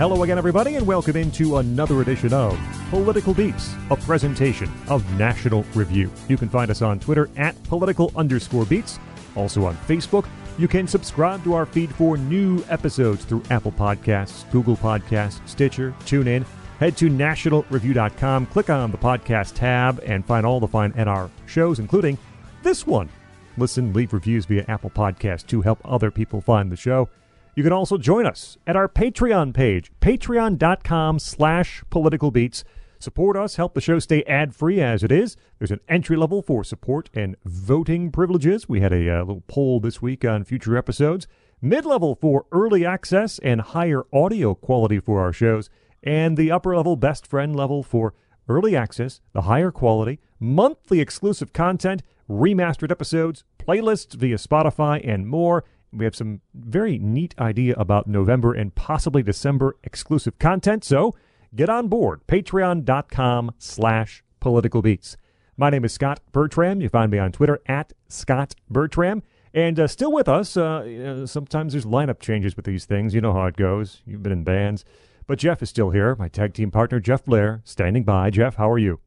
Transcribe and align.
Hello 0.00 0.22
again, 0.22 0.38
everybody, 0.38 0.76
and 0.76 0.86
welcome 0.86 1.14
into 1.14 1.58
another 1.58 2.00
edition 2.00 2.32
of 2.32 2.58
Political 2.88 3.34
Beats, 3.34 3.74
a 3.90 3.96
presentation 3.96 4.72
of 4.88 5.04
National 5.18 5.62
Review. 5.74 6.10
You 6.26 6.38
can 6.38 6.48
find 6.48 6.70
us 6.70 6.80
on 6.80 6.98
Twitter 6.98 7.28
at 7.36 7.62
political 7.64 8.10
underscore 8.16 8.64
beats, 8.64 8.98
also 9.36 9.66
on 9.66 9.76
Facebook. 9.86 10.26
You 10.56 10.68
can 10.68 10.86
subscribe 10.86 11.44
to 11.44 11.52
our 11.52 11.66
feed 11.66 11.94
for 11.94 12.16
new 12.16 12.64
episodes 12.70 13.26
through 13.26 13.42
Apple 13.50 13.72
Podcasts, 13.72 14.50
Google 14.50 14.78
Podcasts, 14.78 15.46
Stitcher, 15.46 15.94
TuneIn. 16.06 16.46
Head 16.78 16.96
to 16.96 17.10
nationalreview.com, 17.10 18.46
click 18.46 18.70
on 18.70 18.90
the 18.90 18.96
podcast 18.96 19.52
tab, 19.52 20.00
and 20.06 20.24
find 20.24 20.46
all 20.46 20.60
the 20.60 20.66
fine 20.66 20.92
NR 20.92 21.28
shows, 21.44 21.78
including 21.78 22.16
this 22.62 22.86
one. 22.86 23.10
Listen, 23.58 23.92
leave 23.92 24.14
reviews 24.14 24.46
via 24.46 24.64
Apple 24.66 24.88
Podcasts 24.88 25.46
to 25.48 25.60
help 25.60 25.78
other 25.84 26.10
people 26.10 26.40
find 26.40 26.72
the 26.72 26.76
show. 26.76 27.10
You 27.54 27.62
can 27.62 27.72
also 27.72 27.98
join 27.98 28.26
us 28.26 28.56
at 28.66 28.76
our 28.76 28.88
Patreon 28.88 29.52
page, 29.52 29.90
patreon.com 30.00 31.18
slash 31.18 31.82
politicalbeats. 31.90 32.62
Support 32.98 33.36
us, 33.36 33.56
help 33.56 33.74
the 33.74 33.80
show 33.80 33.98
stay 33.98 34.22
ad-free 34.24 34.80
as 34.80 35.02
it 35.02 35.10
is. 35.10 35.36
There's 35.58 35.70
an 35.70 35.80
entry 35.88 36.16
level 36.16 36.42
for 36.42 36.62
support 36.62 37.08
and 37.14 37.34
voting 37.44 38.12
privileges. 38.12 38.68
We 38.68 38.80
had 38.80 38.92
a 38.92 39.10
uh, 39.10 39.20
little 39.20 39.42
poll 39.48 39.80
this 39.80 40.02
week 40.02 40.24
on 40.24 40.44
future 40.44 40.76
episodes. 40.76 41.26
Mid-level 41.62 42.14
for 42.14 42.46
early 42.52 42.84
access 42.84 43.38
and 43.40 43.60
higher 43.62 44.04
audio 44.12 44.54
quality 44.54 45.00
for 45.00 45.20
our 45.20 45.32
shows. 45.32 45.70
And 46.02 46.36
the 46.36 46.50
upper 46.50 46.76
level 46.76 46.96
best 46.96 47.26
friend 47.26 47.56
level 47.56 47.82
for 47.82 48.14
early 48.48 48.76
access, 48.76 49.20
the 49.32 49.42
higher 49.42 49.70
quality, 49.70 50.20
monthly 50.38 51.00
exclusive 51.00 51.52
content, 51.52 52.02
remastered 52.28 52.90
episodes, 52.90 53.44
playlists 53.58 54.14
via 54.14 54.36
Spotify, 54.36 55.00
and 55.06 55.26
more. 55.26 55.64
We 55.92 56.04
have 56.04 56.14
some 56.14 56.40
very 56.54 56.98
neat 56.98 57.34
idea 57.38 57.74
about 57.76 58.06
November 58.06 58.52
and 58.52 58.74
possibly 58.74 59.22
December 59.22 59.76
exclusive 59.82 60.38
content, 60.38 60.84
so 60.84 61.14
get 61.54 61.68
on 61.68 61.88
board. 61.88 62.20
Patreon.com 62.28 63.52
slash 63.58 64.22
political 64.38 64.82
beats. 64.82 65.16
My 65.56 65.68
name 65.68 65.84
is 65.84 65.92
Scot 65.92 66.20
Bertram. 66.32 66.80
You 66.80 66.88
find 66.88 67.10
me 67.10 67.18
on 67.18 67.32
Twitter 67.32 67.60
at 67.66 67.92
Scot 68.08 68.54
Bertram. 68.70 69.22
And 69.52 69.80
uh, 69.80 69.88
still 69.88 70.12
with 70.12 70.28
us, 70.28 70.56
uh, 70.56 70.84
you 70.86 71.02
know, 71.02 71.26
sometimes 71.26 71.72
there's 71.72 71.84
lineup 71.84 72.20
changes 72.20 72.56
with 72.56 72.64
these 72.64 72.84
things. 72.84 73.14
You 73.14 73.20
know 73.20 73.32
how 73.32 73.46
it 73.46 73.56
goes. 73.56 74.00
You've 74.06 74.22
been 74.22 74.32
in 74.32 74.44
bands. 74.44 74.84
But 75.26 75.38
Jeff 75.38 75.62
is 75.62 75.68
still 75.68 75.90
here, 75.90 76.16
my 76.16 76.28
tag 76.28 76.54
team 76.54 76.70
partner, 76.70 76.98
Jeff 76.98 77.24
Blehar, 77.24 77.60
standing 77.64 78.04
by. 78.04 78.30
Jeff, 78.30 78.56
how 78.56 78.70
are 78.70 78.78
you? 78.78 79.00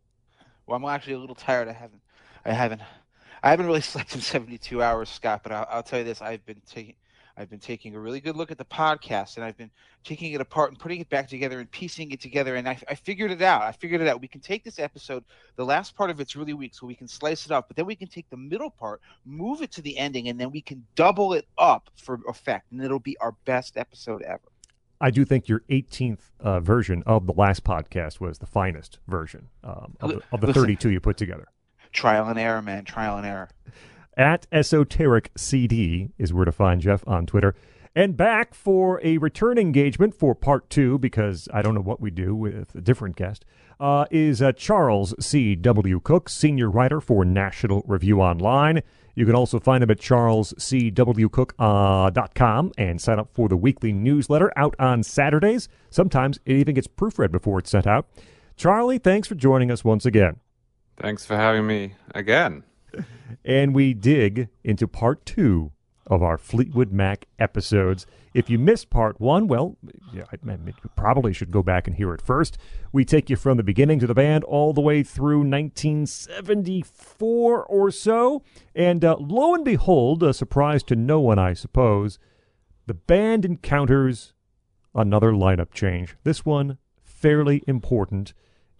Well, 0.67 0.77
I'm 0.77 0.85
actually 0.85 1.13
a 1.13 1.19
little 1.19 1.35
tired. 1.35 1.67
I 1.67 1.73
haven't, 1.73 2.01
I 2.45 2.53
haven't 2.53 2.81
I 3.43 3.49
haven't 3.49 3.65
really 3.67 3.81
slept 3.93 4.15
in 4.15 4.21
72 4.21 4.81
hours, 4.81 5.09
Scott, 5.09 5.41
but 5.43 5.51
I'll, 5.51 5.67
I'll 5.69 5.83
tell 5.83 5.99
you 5.99 6.05
this: 6.05 6.21
I've 6.21 6.45
been 6.45 6.61
taking. 6.67 6.95
I've 7.35 7.49
been 7.49 7.59
taking 7.59 7.95
a 7.95 7.99
really 7.99 8.19
good 8.19 8.35
look 8.35 8.51
at 8.51 8.59
the 8.59 8.65
podcast 8.65 9.37
and 9.37 9.43
I've 9.43 9.57
been 9.57 9.71
taking 10.03 10.33
it 10.33 10.41
apart 10.41 10.69
and 10.69 10.79
putting 10.79 11.01
it 11.01 11.09
back 11.09 11.27
together 11.27 11.59
and 11.59 11.71
piecing 11.71 12.11
it 12.11 12.21
together. 12.21 12.57
And 12.57 12.69
I, 12.69 12.77
I, 12.87 12.93
figured 12.93 13.31
it 13.31 13.41
out. 13.41 13.63
I 13.63 13.71
figured 13.71 14.01
it 14.01 14.07
out. 14.07 14.21
We 14.21 14.27
can 14.27 14.39
take 14.39 14.63
this 14.63 14.77
episode, 14.77 15.23
the 15.55 15.65
last 15.65 15.95
part 15.95 16.11
of 16.11 16.19
it's 16.19 16.35
really 16.35 16.53
weak, 16.53 16.75
so 16.75 16.85
we 16.85 16.93
can 16.93 17.07
slice 17.07 17.47
it 17.47 17.51
up, 17.51 17.67
but 17.67 17.75
then 17.75 17.87
we 17.87 17.95
can 17.95 18.07
take 18.07 18.29
the 18.29 18.37
middle 18.37 18.69
part, 18.69 19.01
move 19.25 19.63
it 19.63 19.71
to 19.71 19.81
the 19.81 19.97
ending, 19.97 20.27
and 20.27 20.39
then 20.39 20.51
we 20.51 20.61
can 20.61 20.85
double 20.95 21.33
it 21.33 21.47
up 21.57 21.89
for 21.95 22.19
effect. 22.27 22.71
And 22.71 22.83
it'll 22.83 22.99
be 22.99 23.17
our 23.17 23.31
best 23.45 23.77
episode 23.77 24.21
ever. 24.21 24.41
I 25.01 25.09
do 25.09 25.25
think 25.25 25.49
your 25.49 25.63
18th 25.69 26.19
uh, 26.39 26.59
version 26.59 27.01
of 27.07 27.25
the 27.25 27.33
last 27.33 27.63
podcast 27.63 28.19
was 28.19 28.37
the 28.37 28.45
finest 28.45 28.99
version 29.07 29.49
um, 29.63 29.97
of, 29.99 30.11
the, 30.11 30.21
of 30.31 30.41
the 30.41 30.47
Listen, 30.47 30.61
32 30.61 30.91
you 30.91 30.99
put 30.99 31.17
together 31.17 31.47
trial 31.93 32.27
and 32.27 32.39
error, 32.39 32.61
man. 32.61 32.85
Trial 32.85 33.17
and 33.17 33.25
error. 33.25 33.49
At 34.15 34.45
Esoteric 34.51 35.31
CD 35.35 36.11
is 36.17 36.33
where 36.33 36.45
to 36.45 36.51
find 36.51 36.81
Jeff 36.81 37.07
on 37.07 37.25
Twitter. 37.25 37.55
And 37.95 38.17
back 38.17 38.55
for 38.55 38.99
a 39.03 39.19
return 39.19 39.59
engagement 39.59 40.15
for 40.15 40.33
part 40.33 40.67
two, 40.69 40.97
because 40.97 41.47
I 41.53 41.61
don't 41.61 41.75
know 41.75 41.81
what 41.81 42.01
we 42.01 42.09
do 42.09 42.35
with 42.35 42.73
a 42.73 42.81
different 42.81 43.15
guest, 43.15 43.45
uh, 43.79 44.05
is 44.09 44.41
uh, 44.41 44.51
Charles 44.53 45.13
C.W. 45.23 45.99
Cooke, 45.99 46.29
senior 46.29 46.71
writer 46.71 46.99
for 46.99 47.23
National 47.23 47.83
Review 47.87 48.19
Online. 48.19 48.81
You 49.15 49.27
can 49.27 49.35
also 49.35 49.59
find 49.59 49.83
him 49.83 49.91
at 49.91 49.99
charlescwcooke.com 49.99 52.67
uh, 52.67 52.71
and 52.77 52.99
sign 52.99 53.19
up 53.19 53.29
for 53.31 53.47
the 53.47 53.57
weekly 53.57 53.93
newsletter 53.93 54.51
out 54.57 54.75
on 54.79 55.03
Saturdays. 55.03 55.69
Sometimes 55.91 56.39
it 56.45 56.55
even 56.55 56.73
gets 56.73 56.87
proofread 56.87 57.31
before 57.31 57.59
it's 57.59 57.69
sent 57.69 57.85
out. 57.85 58.07
Charlie, 58.55 58.97
thanks 58.97 59.27
for 59.27 59.35
joining 59.35 59.69
us 59.69 59.83
once 59.83 60.05
again. 60.05 60.37
Thanks 61.03 61.25
for 61.25 61.35
having 61.35 61.67
me 61.67 61.95
again. 62.15 62.63
and 63.43 63.75
we 63.75 63.93
dig 63.93 64.47
into 64.63 64.87
part 64.87 65.25
two 65.25 65.73
of 66.07 66.23
our 66.23 66.37
Fleetwood 66.37 66.93
Mac 66.93 67.25
episodes. 67.37 68.05
If 68.33 68.49
you 68.49 68.57
missed 68.57 68.89
part 68.89 69.19
one, 69.19 69.49
well, 69.49 69.75
yeah, 70.13 70.23
I, 70.31 70.37
you 70.45 70.73
probably 70.95 71.33
should 71.33 71.51
go 71.51 71.61
back 71.61 71.87
and 71.87 71.97
hear 71.97 72.13
it 72.13 72.21
first. 72.21 72.57
We 72.93 73.03
take 73.03 73.29
you 73.29 73.35
from 73.35 73.57
the 73.57 73.63
beginning 73.63 73.99
to 73.99 74.07
the 74.07 74.13
band 74.13 74.45
all 74.45 74.71
the 74.71 74.79
way 74.79 75.03
through 75.03 75.39
1974 75.39 77.65
or 77.65 77.91
so. 77.91 78.41
And 78.73 79.03
uh, 79.03 79.17
lo 79.19 79.53
and 79.53 79.65
behold, 79.65 80.23
a 80.23 80.33
surprise 80.33 80.83
to 80.83 80.95
no 80.95 81.19
one, 81.19 81.37
I 81.37 81.53
suppose, 81.53 82.17
the 82.87 82.93
band 82.93 83.43
encounters 83.43 84.31
another 84.95 85.33
lineup 85.33 85.73
change. 85.73 86.15
This 86.23 86.45
one 86.45 86.77
fairly 87.03 87.61
important. 87.67 88.33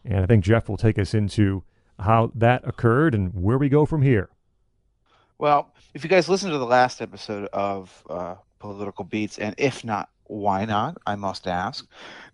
And 0.05 0.23
I 0.23 0.25
think 0.25 0.45
Jeff 0.45 0.69
will 0.69 0.77
take 0.77 0.97
us 0.97 1.13
into 1.13 1.65
how 1.99 2.31
that 2.35 2.67
occurred 2.67 3.15
and 3.15 3.33
where 3.33 3.57
we 3.57 3.69
go 3.69 3.85
from 3.85 4.01
here. 4.01 4.29
Well, 5.37 5.73
if 5.93 6.03
you 6.03 6.09
guys 6.09 6.29
listened 6.29 6.51
to 6.51 6.57
the 6.57 6.65
last 6.65 7.01
episode 7.01 7.49
of 7.53 8.03
uh, 8.09 8.35
Political 8.59 9.05
Beats, 9.05 9.39
and 9.39 9.55
if 9.57 9.83
not, 9.83 10.09
why 10.25 10.65
not? 10.65 10.97
I 11.05 11.15
must 11.15 11.47
ask. 11.47 11.85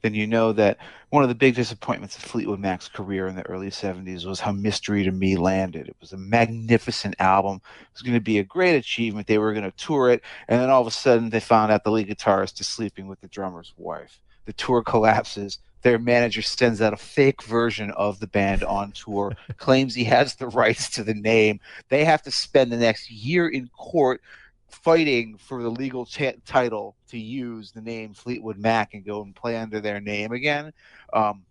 Then 0.01 0.13
you 0.13 0.27
know 0.27 0.53
that 0.53 0.77
one 1.09 1.23
of 1.23 1.29
the 1.29 1.35
big 1.35 1.55
disappointments 1.55 2.15
of 2.17 2.23
Fleetwood 2.23 2.59
Mac's 2.59 2.87
career 2.87 3.27
in 3.27 3.35
the 3.35 3.45
early 3.47 3.69
70s 3.69 4.25
was 4.25 4.39
how 4.39 4.51
Mystery 4.51 5.03
to 5.03 5.11
Me 5.11 5.35
landed. 5.35 5.87
It 5.87 5.95
was 5.99 6.13
a 6.13 6.17
magnificent 6.17 7.15
album. 7.19 7.61
It 7.81 7.93
was 7.93 8.01
going 8.01 8.13
to 8.13 8.21
be 8.21 8.39
a 8.39 8.43
great 8.43 8.75
achievement. 8.75 9.27
They 9.27 9.39
were 9.39 9.53
going 9.53 9.69
to 9.69 9.77
tour 9.77 10.09
it, 10.09 10.21
and 10.47 10.61
then 10.61 10.69
all 10.69 10.81
of 10.81 10.87
a 10.87 10.91
sudden 10.91 11.29
they 11.29 11.39
found 11.39 11.71
out 11.71 11.83
the 11.83 11.91
lead 11.91 12.07
guitarist 12.07 12.61
is 12.61 12.67
sleeping 12.67 13.07
with 13.07 13.19
the 13.21 13.27
drummer's 13.27 13.73
wife. 13.75 14.21
The 14.45 14.53
tour 14.53 14.83
collapses 14.83 15.59
their 15.81 15.99
manager 15.99 16.41
sends 16.41 16.81
out 16.81 16.93
a 16.93 16.97
fake 16.97 17.43
version 17.43 17.91
of 17.91 18.19
the 18.19 18.27
band 18.27 18.63
on 18.63 18.91
tour, 18.91 19.35
claims 19.57 19.95
he 19.95 20.03
has 20.05 20.35
the 20.35 20.47
rights 20.47 20.89
to 20.91 21.03
the 21.03 21.13
name. 21.13 21.59
They 21.89 22.05
have 22.05 22.21
to 22.23 22.31
spend 22.31 22.71
the 22.71 22.77
next 22.77 23.09
year 23.09 23.47
in 23.47 23.67
court 23.69 24.21
fighting 24.69 25.37
for 25.37 25.63
the 25.63 25.69
legal 25.69 26.05
title 26.45 26.95
to 27.09 27.17
use 27.17 27.71
the 27.71 27.81
name 27.81 28.13
Fleetwood 28.13 28.57
Mac 28.57 28.93
and 28.93 29.05
go 29.05 29.21
and 29.21 29.35
play 29.35 29.57
under 29.57 29.79
their 29.79 29.99
name 29.99 30.31
again. 30.31 30.71
Um, 31.13 31.43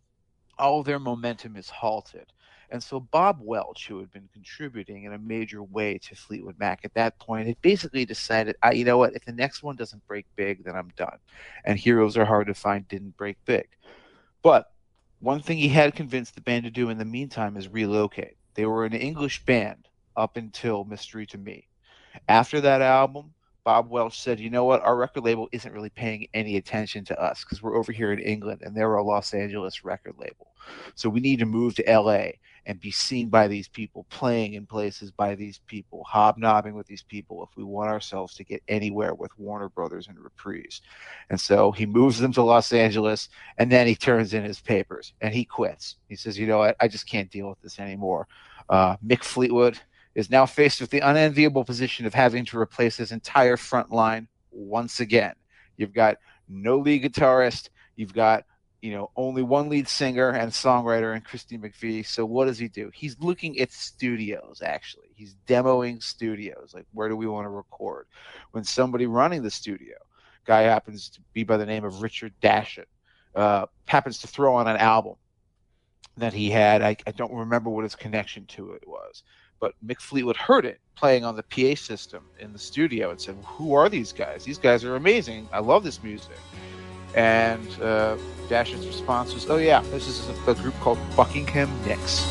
all 0.59 0.83
their 0.83 0.99
momentum 0.99 1.57
is 1.57 1.69
halted. 1.69 2.33
And 2.71 2.83
so 2.83 3.01
Bob 3.01 3.39
Welch, 3.41 3.89
who 3.89 3.99
had 3.99 4.13
been 4.13 4.29
contributing 4.33 5.05
in 5.05 5.15
a 5.15 5.19
major 5.19 5.63
way 5.63 5.99
to 5.99 6.15
Fleetwood 6.15 6.59
Mac 6.59 6.81
at 6.85 6.93
that 6.95 7.19
point, 7.19 7.49
had 7.49 7.61
basically 7.63 8.05
decided, 8.05 8.57
you 8.73 8.85
know 8.85 8.99
what, 8.99 9.15
if 9.15 9.25
the 9.25 9.33
next 9.33 9.63
one 9.63 9.77
doesn't 9.77 10.07
break 10.07 10.27
big, 10.37 10.65
then 10.65 10.77
I'm 10.77 10.93
done. 10.97 11.19
And 11.65 11.79
Heroes 11.79 12.17
Are 12.17 12.27
Hard 12.27 12.49
to 12.49 12.55
Find 12.55 12.87
didn't 12.87 13.17
break 13.17 13.43
big. 13.47 13.69
But 14.43 14.71
one 15.21 15.41
thing 15.41 15.59
he 15.59 15.69
had 15.69 15.95
convinced 15.95 16.35
the 16.35 16.41
band 16.41 16.65
to 16.65 16.71
do 16.71 16.91
in 16.91 16.99
the 16.99 17.05
meantime 17.05 17.57
is 17.57 17.69
relocate. 17.69 18.37
They 18.55 18.67
were 18.67 18.85
an 18.85 18.95
English 18.95 19.45
band 19.45 19.89
up 20.17 20.37
until 20.37 20.85
Mystery 20.85 21.27
to 21.27 21.39
Me. 21.39 21.67
After 22.29 22.61
that 22.61 22.83
album, 22.83 23.35
Bob 23.65 23.91
Welch 23.91 24.21
said, 24.21 24.41
you 24.41 24.51
know 24.51 24.65
what, 24.65 24.83
our 24.83 24.97
record 24.97 25.25
label 25.25 25.49
isn't 25.53 25.75
really 25.75 25.91
paying 25.91 26.27
any 26.35 26.57
attention 26.57 27.05
to 27.05 27.21
us 27.21 27.45
because 27.45 27.63
we're 27.63 27.77
over 27.77 27.93
here 27.93 28.13
in 28.13 28.19
England 28.19 28.63
and 28.63 28.75
they're 28.75 28.95
a 28.95 29.03
Los 29.03 29.35
Angeles 29.35 29.85
record 29.85 30.15
label. 30.19 30.49
So 30.95 31.09
we 31.09 31.21
need 31.21 31.39
to 31.41 31.47
move 31.47 31.75
to 31.75 31.85
LA 31.87 32.31
and 32.69 32.79
be 32.79 32.91
seen 32.91 33.31
by 33.31 33.49
these 33.49 33.67
people, 33.67 34.05
playing 34.11 34.53
in 34.53 34.67
places 34.67 35.11
by 35.11 35.35
these 35.35 35.59
people, 35.67 36.05
hobnobbing 36.05 36.75
with 36.75 36.87
these 36.87 37.03
people 37.03 37.43
if 37.43 37.57
we 37.57 37.65
want 37.65 37.89
ourselves 37.89 38.35
to 38.35 38.45
get 38.45 38.63
anywhere 38.69 39.15
with 39.15 39.37
Warner 39.39 39.71
Brothers 39.71 40.07
and 40.07 40.19
Reprise. 40.19 40.83
And 41.31 41.41
so 41.41 41.73
he 41.73 41.87
moves 41.87 42.19
them 42.19 42.31
to 42.35 42.43
Los 42.43 42.71
Angeles 42.75 43.31
and 43.57 43.73
then 43.73 43.87
he 43.87 43.95
turns 43.95 44.35
in 44.35 44.45
his 44.45 44.61
papers 44.61 45.15
and 45.23 45.33
he 45.33 45.47
quits. 45.47 45.97
He 46.11 46.15
says, 46.15 46.39
you 46.39 46.47
know 46.47 46.59
what, 46.59 46.77
I 46.79 46.89
just 46.89 47.09
can't 47.09 47.31
deal 47.31 47.49
with 47.49 47.61
this 47.63 47.79
anymore. 47.79 48.29
Uh, 48.69 48.97
Mick 49.05 49.25
Fleetwood 49.25 49.79
is 50.15 50.29
now 50.29 50.45
faced 50.45 50.83
with 50.83 50.91
the 50.91 51.01
unenviable 51.01 51.65
position 51.65 52.05
of 52.05 52.13
having 52.13 52.45
to 52.45 52.59
replace 52.59 52.99
his 52.99 53.13
entire 53.13 53.57
front 53.57 53.91
line 53.91 54.29
once 54.51 55.01
again. 55.01 55.33
You've 55.79 55.95
got 55.95 56.19
no 56.51 56.77
lead 56.77 57.03
guitarist, 57.03 57.71
you've 57.97 58.13
got 58.13 58.45
you 58.81 58.93
know, 58.93 59.11
only 59.17 59.43
one 59.43 59.69
lead 59.69 59.89
singer 59.89 60.31
and 60.31 60.53
songwriter 60.53 61.15
and 61.15 61.25
Christine 61.25 61.63
McVie. 61.63 62.07
So 62.07 62.25
what 62.25 62.47
does 62.47 62.59
he 62.59 62.69
do? 62.69 62.91
He's 62.95 63.19
looking 63.19 63.59
at 63.59 63.73
studios 63.73 64.63
actually. 64.65 65.09
He's 65.15 65.35
demoing 65.47 66.03
studios. 66.03 66.73
Like 66.75 66.87
where 66.93 67.09
do 67.09 67.17
we 67.17 67.27
want 67.27 67.45
to 67.47 67.51
record? 67.51 68.07
When 68.53 68.65
somebody 68.65 69.07
running 69.07 69.43
the 69.43 69.51
studio, 69.51 69.97
guy 70.45 70.63
happens 70.63 71.09
to 71.11 71.21
be 71.33 71.45
by 71.45 71.57
the 71.57 71.67
name 71.67 71.85
of 71.85 72.03
Richard 72.03 72.33
Dashut, 72.41 72.87
uh, 73.35 73.67
happens 73.87 74.19
to 74.21 74.29
throw 74.29 74.55
on 74.55 74.69
an 74.69 74.77
album 74.77 75.17
that 76.17 76.33
he 76.33 76.51
had. 76.51 76.81
I, 76.81 76.97
I 77.07 77.11
don't 77.13 77.33
remember 77.33 77.71
what 77.71 77.85
his 77.85 77.97
connection 77.97 78.47
to 78.47 78.73
it 78.73 78.87
was. 78.87 79.25
But 79.61 79.75
Mick 79.85 80.01
Fleetwood 80.01 80.37
heard 80.37 80.65
it 80.65 80.81
playing 80.95 81.25
on 81.25 81.35
the 81.35 81.43
PA 81.43 81.75
system 81.75 82.25
in 82.39 82.53
the 82.53 82.59
studio 82.61 83.11
and 83.11 83.21
said, 83.21 83.37
Who 83.45 83.75
are 83.75 83.89
these 83.89 84.13
guys? 84.13 84.45
These 84.45 84.59
guys 84.59 84.85
are 84.85 84.95
amazing. 84.95 85.49
I 85.53 85.59
love 85.59 85.83
this 85.83 86.03
music 86.03 86.39
And 87.15 87.83
uh, 87.83 88.17
Dash's 88.49 88.87
response 88.87 89.35
was, 89.35 89.49
"Oh 89.51 89.57
yeah, 89.57 89.81
this 89.91 90.09
is 90.09 90.29
a, 90.49 90.55
group 90.55 90.75
called 90.81 90.99
Buckingham 91.17 91.71
Nicks." 91.87 92.25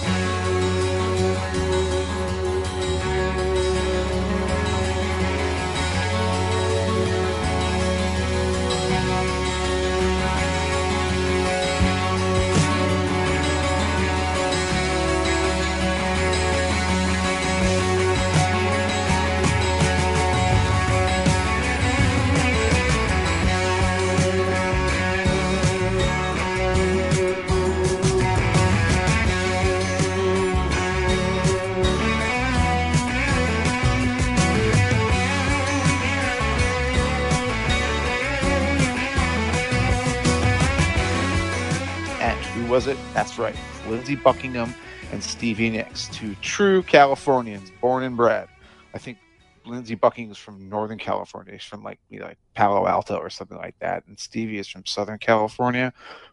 Lindsey 43.98 44.16
Buckingham 44.16 44.76
and 45.12 45.24
Stevie 45.24 45.72
Nicks, 45.72 46.08
two 46.10 46.36
true 46.36 46.84
Californians, 46.84 47.72
born 47.82 48.04
and 48.04 48.16
bred. 48.16 48.48
I 48.94 49.00
think 49.00 49.18
Lindsey 49.66 49.96
Buckingham 49.96 50.32
is 50.32 50.38
from 50.38 50.70
Northern 50.70 51.00
California. 51.00 51.54
He's 51.54 51.64
from 51.64 51.84
like 51.84 52.00
you 52.10 52.20
know, 52.20 52.28
like 52.28 52.38
Palo 52.54 52.86
Alto 52.88 53.18
or 53.18 53.32
something 53.32 53.58
like 53.58 53.76
that, 53.80 54.06
and 54.06 54.18
Stevie 54.20 54.60
is 54.60 54.68
from 54.68 54.86
Southern 54.86 55.18
California. 55.18 55.92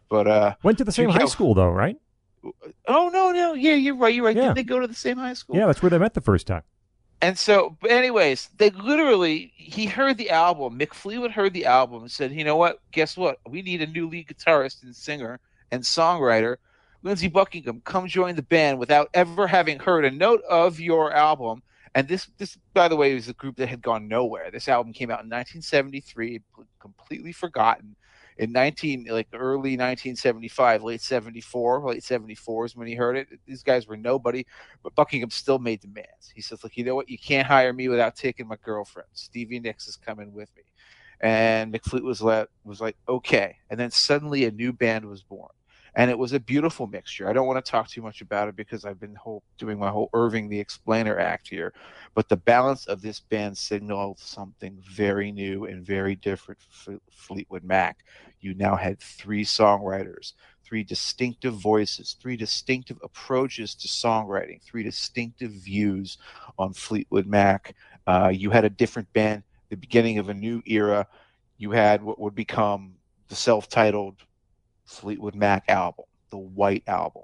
But 0.09 0.27
uh, 0.27 0.55
Went 0.61 0.77
to 0.77 0.83
the 0.83 0.91
same 0.91 1.07
Two 1.07 1.17
high 1.17 1.25
school 1.25 1.55
though, 1.55 1.69
right? 1.69 1.97
oh 2.87 3.09
no, 3.11 3.31
no, 3.31 3.55
yeah, 3.55 3.73
you're 3.73 3.95
right, 3.95 4.13
you're 4.13 4.23
right. 4.23 4.35
Yeah. 4.35 4.49
Did 4.49 4.57
they 4.57 4.63
go 4.63 4.79
to 4.79 4.85
the 4.85 4.93
same 4.93 5.17
high 5.17 5.33
school? 5.33 5.55
Yeah, 5.55 5.65
that's 5.65 5.81
where 5.81 5.89
they 5.89 5.97
met 5.97 6.13
the 6.13 6.21
first 6.21 6.45
time. 6.45 6.61
And 7.23 7.35
so, 7.39 7.75
but 7.81 7.89
anyways, 7.89 8.49
they 8.57 8.69
literally 8.69 9.51
he 9.55 9.87
heard 9.87 10.19
the 10.19 10.29
album. 10.29 10.77
Mick 10.77 10.93
Fleetwood 10.93 11.31
heard 11.31 11.53
the 11.53 11.65
album 11.65 12.03
and 12.03 12.11
said, 12.11 12.31
"You 12.31 12.43
know 12.43 12.57
what? 12.57 12.79
Guess 12.91 13.17
what? 13.17 13.39
We 13.49 13.63
need 13.63 13.81
a 13.81 13.87
new 13.87 14.07
lead 14.07 14.27
guitarist 14.27 14.83
and 14.83 14.95
singer 14.95 15.39
and 15.71 15.81
songwriter. 15.81 16.57
Lindsey 17.05 17.27
Buckingham, 17.27 17.81
come 17.85 18.07
join 18.07 18.35
the 18.35 18.41
band 18.41 18.79
without 18.79 19.09
ever 19.13 19.45
having 19.45 19.77
heard 19.79 20.05
a 20.05 20.11
note 20.11 20.41
of 20.49 20.79
your 20.79 21.13
album." 21.13 21.61
And 21.93 22.07
this, 22.09 22.27
this, 22.37 22.57
by 22.73 22.89
the 22.89 22.95
way, 22.97 23.13
was 23.13 23.29
a 23.29 23.33
group 23.33 23.55
that 23.57 23.69
had 23.69 23.81
gone 23.81 24.07
nowhere. 24.09 24.51
This 24.51 24.67
album 24.67 24.91
came 24.91 25.09
out 25.09 25.23
in 25.23 25.29
1973, 25.29 26.41
completely 26.79 27.31
forgotten. 27.31 27.95
In 28.37 28.51
19, 28.51 29.05
like 29.05 29.27
early 29.31 29.77
1975, 29.77 30.83
late 30.83 30.99
74, 30.99 31.87
late 31.87 32.03
74 32.03 32.65
is 32.65 32.75
when 32.75 32.87
he 32.87 32.95
heard 32.95 33.15
it. 33.15 33.29
These 33.45 33.63
guys 33.63 33.87
were 33.87 33.95
nobody 33.95 34.45
but 34.83 34.93
Buckingham 34.95 35.29
still 35.29 35.59
made 35.59 35.79
demands. 35.79 36.33
He 36.35 36.41
says, 36.41 36.61
"Look, 36.63 36.75
you 36.75 36.83
know 36.83 36.95
what? 36.95 37.09
You 37.09 37.17
can't 37.17 37.47
hire 37.47 37.71
me 37.71 37.87
without 37.87 38.17
taking 38.17 38.47
my 38.47 38.57
girlfriend. 38.61 39.07
Stevie 39.13 39.61
Nicks 39.61 39.87
is 39.87 39.95
coming 39.95 40.33
with 40.33 40.49
me." 40.57 40.63
And 41.21 41.73
Mick 41.73 41.85
Fleetwood 41.85 42.19
let 42.19 42.49
was 42.65 42.81
like, 42.81 42.97
"Okay." 43.07 43.57
And 43.69 43.79
then 43.79 43.91
suddenly 43.91 44.43
a 44.43 44.51
new 44.51 44.73
band 44.73 45.05
was 45.05 45.23
born, 45.23 45.51
and 45.95 46.11
it 46.11 46.17
was 46.17 46.33
a 46.33 46.39
beautiful 46.39 46.87
mixture. 46.87 47.29
I 47.29 47.33
don't 47.33 47.47
want 47.47 47.63
to 47.63 47.71
talk 47.71 47.87
too 47.87 48.01
much 48.01 48.21
about 48.21 48.49
it 48.49 48.55
because 48.55 48.83
I've 48.83 48.99
been 48.99 49.15
whole, 49.15 49.43
doing 49.57 49.79
my 49.79 49.89
whole 49.89 50.09
Irving 50.13 50.49
the 50.49 50.59
Explainer 50.59 51.17
act 51.17 51.47
here, 51.47 51.73
but 52.13 52.27
the 52.27 52.35
balance 52.35 52.85
of 52.85 53.01
this 53.01 53.19
band 53.19 53.57
signaled 53.57 54.19
something 54.19 54.77
very 54.89 55.31
new 55.31 55.65
and 55.65 55.85
very 55.85 56.15
different 56.15 56.59
for 56.69 56.99
Fleetwood 57.11 57.63
Mac. 57.63 57.99
You 58.41 58.53
now 58.55 58.75
had 58.75 58.99
three 58.99 59.45
songwriters 59.45 60.33
three 60.65 60.83
distinctive 60.83 61.53
voices, 61.53 62.17
three 62.19 62.35
distinctive 62.35 62.97
approaches 63.03 63.75
to 63.75 63.87
songwriting, 63.87 64.61
three 64.63 64.81
distinctive 64.81 65.51
views 65.51 66.17
on 66.57 66.73
Fleetwood 66.73 67.27
Mac. 67.27 67.75
Uh, 68.07 68.31
you 68.33 68.49
had 68.49 68.65
a 68.65 68.69
different 68.69 69.11
band, 69.13 69.43
the 69.69 69.77
beginning 69.77 70.17
of 70.17 70.29
a 70.29 70.33
new 70.33 70.63
era. 70.65 71.07
You 71.57 71.71
had 71.71 72.01
what 72.01 72.19
would 72.19 72.33
become 72.33 72.95
the 73.27 73.35
self 73.35 73.69
titled 73.69 74.15
Fleetwood 74.85 75.35
Mac 75.35 75.65
album, 75.67 76.05
the 76.29 76.37
White 76.37 76.83
Album. 76.87 77.23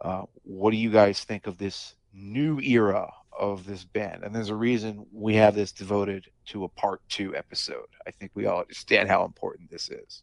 Uh, 0.00 0.22
what 0.44 0.70
do 0.70 0.76
you 0.76 0.90
guys 0.90 1.22
think 1.24 1.46
of 1.46 1.58
this 1.58 1.94
new 2.14 2.58
era 2.60 3.12
of 3.38 3.66
this 3.66 3.84
band? 3.84 4.22
And 4.22 4.34
there's 4.34 4.48
a 4.48 4.54
reason 4.54 5.06
we 5.12 5.34
have 5.36 5.54
this 5.54 5.72
devoted 5.72 6.30
to 6.46 6.64
a 6.64 6.68
part 6.68 7.00
two 7.08 7.36
episode. 7.36 7.88
I 8.06 8.10
think 8.10 8.32
we 8.34 8.46
all 8.46 8.60
understand 8.60 9.08
how 9.08 9.24
important 9.24 9.70
this 9.70 9.90
is. 9.90 10.22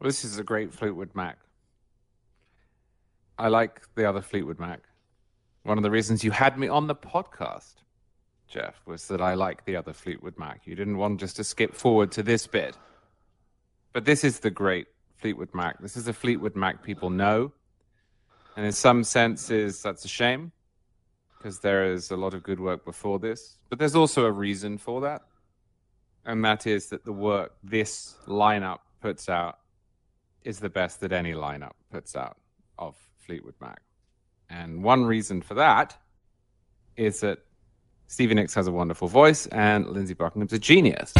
This 0.00 0.24
is 0.24 0.38
a 0.38 0.44
great 0.44 0.74
Fleetwood 0.74 1.14
Mac. 1.14 1.38
I 3.38 3.48
like 3.48 3.82
the 3.94 4.08
other 4.08 4.22
Fleetwood 4.22 4.58
Mac. 4.58 4.80
One 5.62 5.78
of 5.78 5.82
the 5.82 5.90
reasons 5.90 6.22
you 6.22 6.30
had 6.30 6.58
me 6.58 6.68
on 6.68 6.86
the 6.86 6.94
podcast, 6.94 7.74
Jeff, 8.46 8.74
was 8.86 9.08
that 9.08 9.20
I 9.20 9.34
like 9.34 9.64
the 9.64 9.76
other 9.76 9.92
Fleetwood 9.92 10.38
Mac. 10.38 10.66
You 10.66 10.74
didn't 10.74 10.96
want 10.96 11.18
just 11.18 11.36
to 11.36 11.44
skip 11.44 11.74
forward 11.74 12.12
to 12.12 12.22
this 12.22 12.46
bit. 12.46 12.76
But 13.96 14.04
this 14.04 14.24
is 14.24 14.40
the 14.40 14.50
great 14.50 14.88
Fleetwood 15.16 15.54
Mac. 15.54 15.80
This 15.80 15.96
is 15.96 16.06
a 16.06 16.12
Fleetwood 16.12 16.54
Mac 16.54 16.82
people 16.82 17.08
know. 17.08 17.50
And 18.54 18.66
in 18.66 18.72
some 18.72 19.02
senses, 19.02 19.82
that's 19.82 20.04
a 20.04 20.08
shame 20.08 20.52
because 21.38 21.60
there 21.60 21.90
is 21.90 22.10
a 22.10 22.16
lot 22.18 22.34
of 22.34 22.42
good 22.42 22.60
work 22.60 22.84
before 22.84 23.18
this. 23.18 23.56
But 23.70 23.78
there's 23.78 23.94
also 23.94 24.26
a 24.26 24.30
reason 24.30 24.76
for 24.76 25.00
that. 25.00 25.22
And 26.26 26.44
that 26.44 26.66
is 26.66 26.90
that 26.90 27.06
the 27.06 27.12
work 27.14 27.54
this 27.64 28.16
lineup 28.26 28.80
puts 29.00 29.30
out 29.30 29.60
is 30.42 30.60
the 30.60 30.68
best 30.68 31.00
that 31.00 31.12
any 31.12 31.32
lineup 31.32 31.72
puts 31.90 32.14
out 32.14 32.36
of 32.78 32.96
Fleetwood 33.20 33.54
Mac. 33.62 33.80
And 34.50 34.82
one 34.82 35.06
reason 35.06 35.40
for 35.40 35.54
that 35.54 35.96
is 36.98 37.20
that 37.20 37.38
Stevie 38.08 38.34
Nicks 38.34 38.52
has 38.52 38.66
a 38.66 38.72
wonderful 38.72 39.08
voice 39.08 39.46
and 39.46 39.86
Lindsey 39.86 40.12
Buckingham's 40.12 40.52
a 40.52 40.58
genius. 40.58 41.14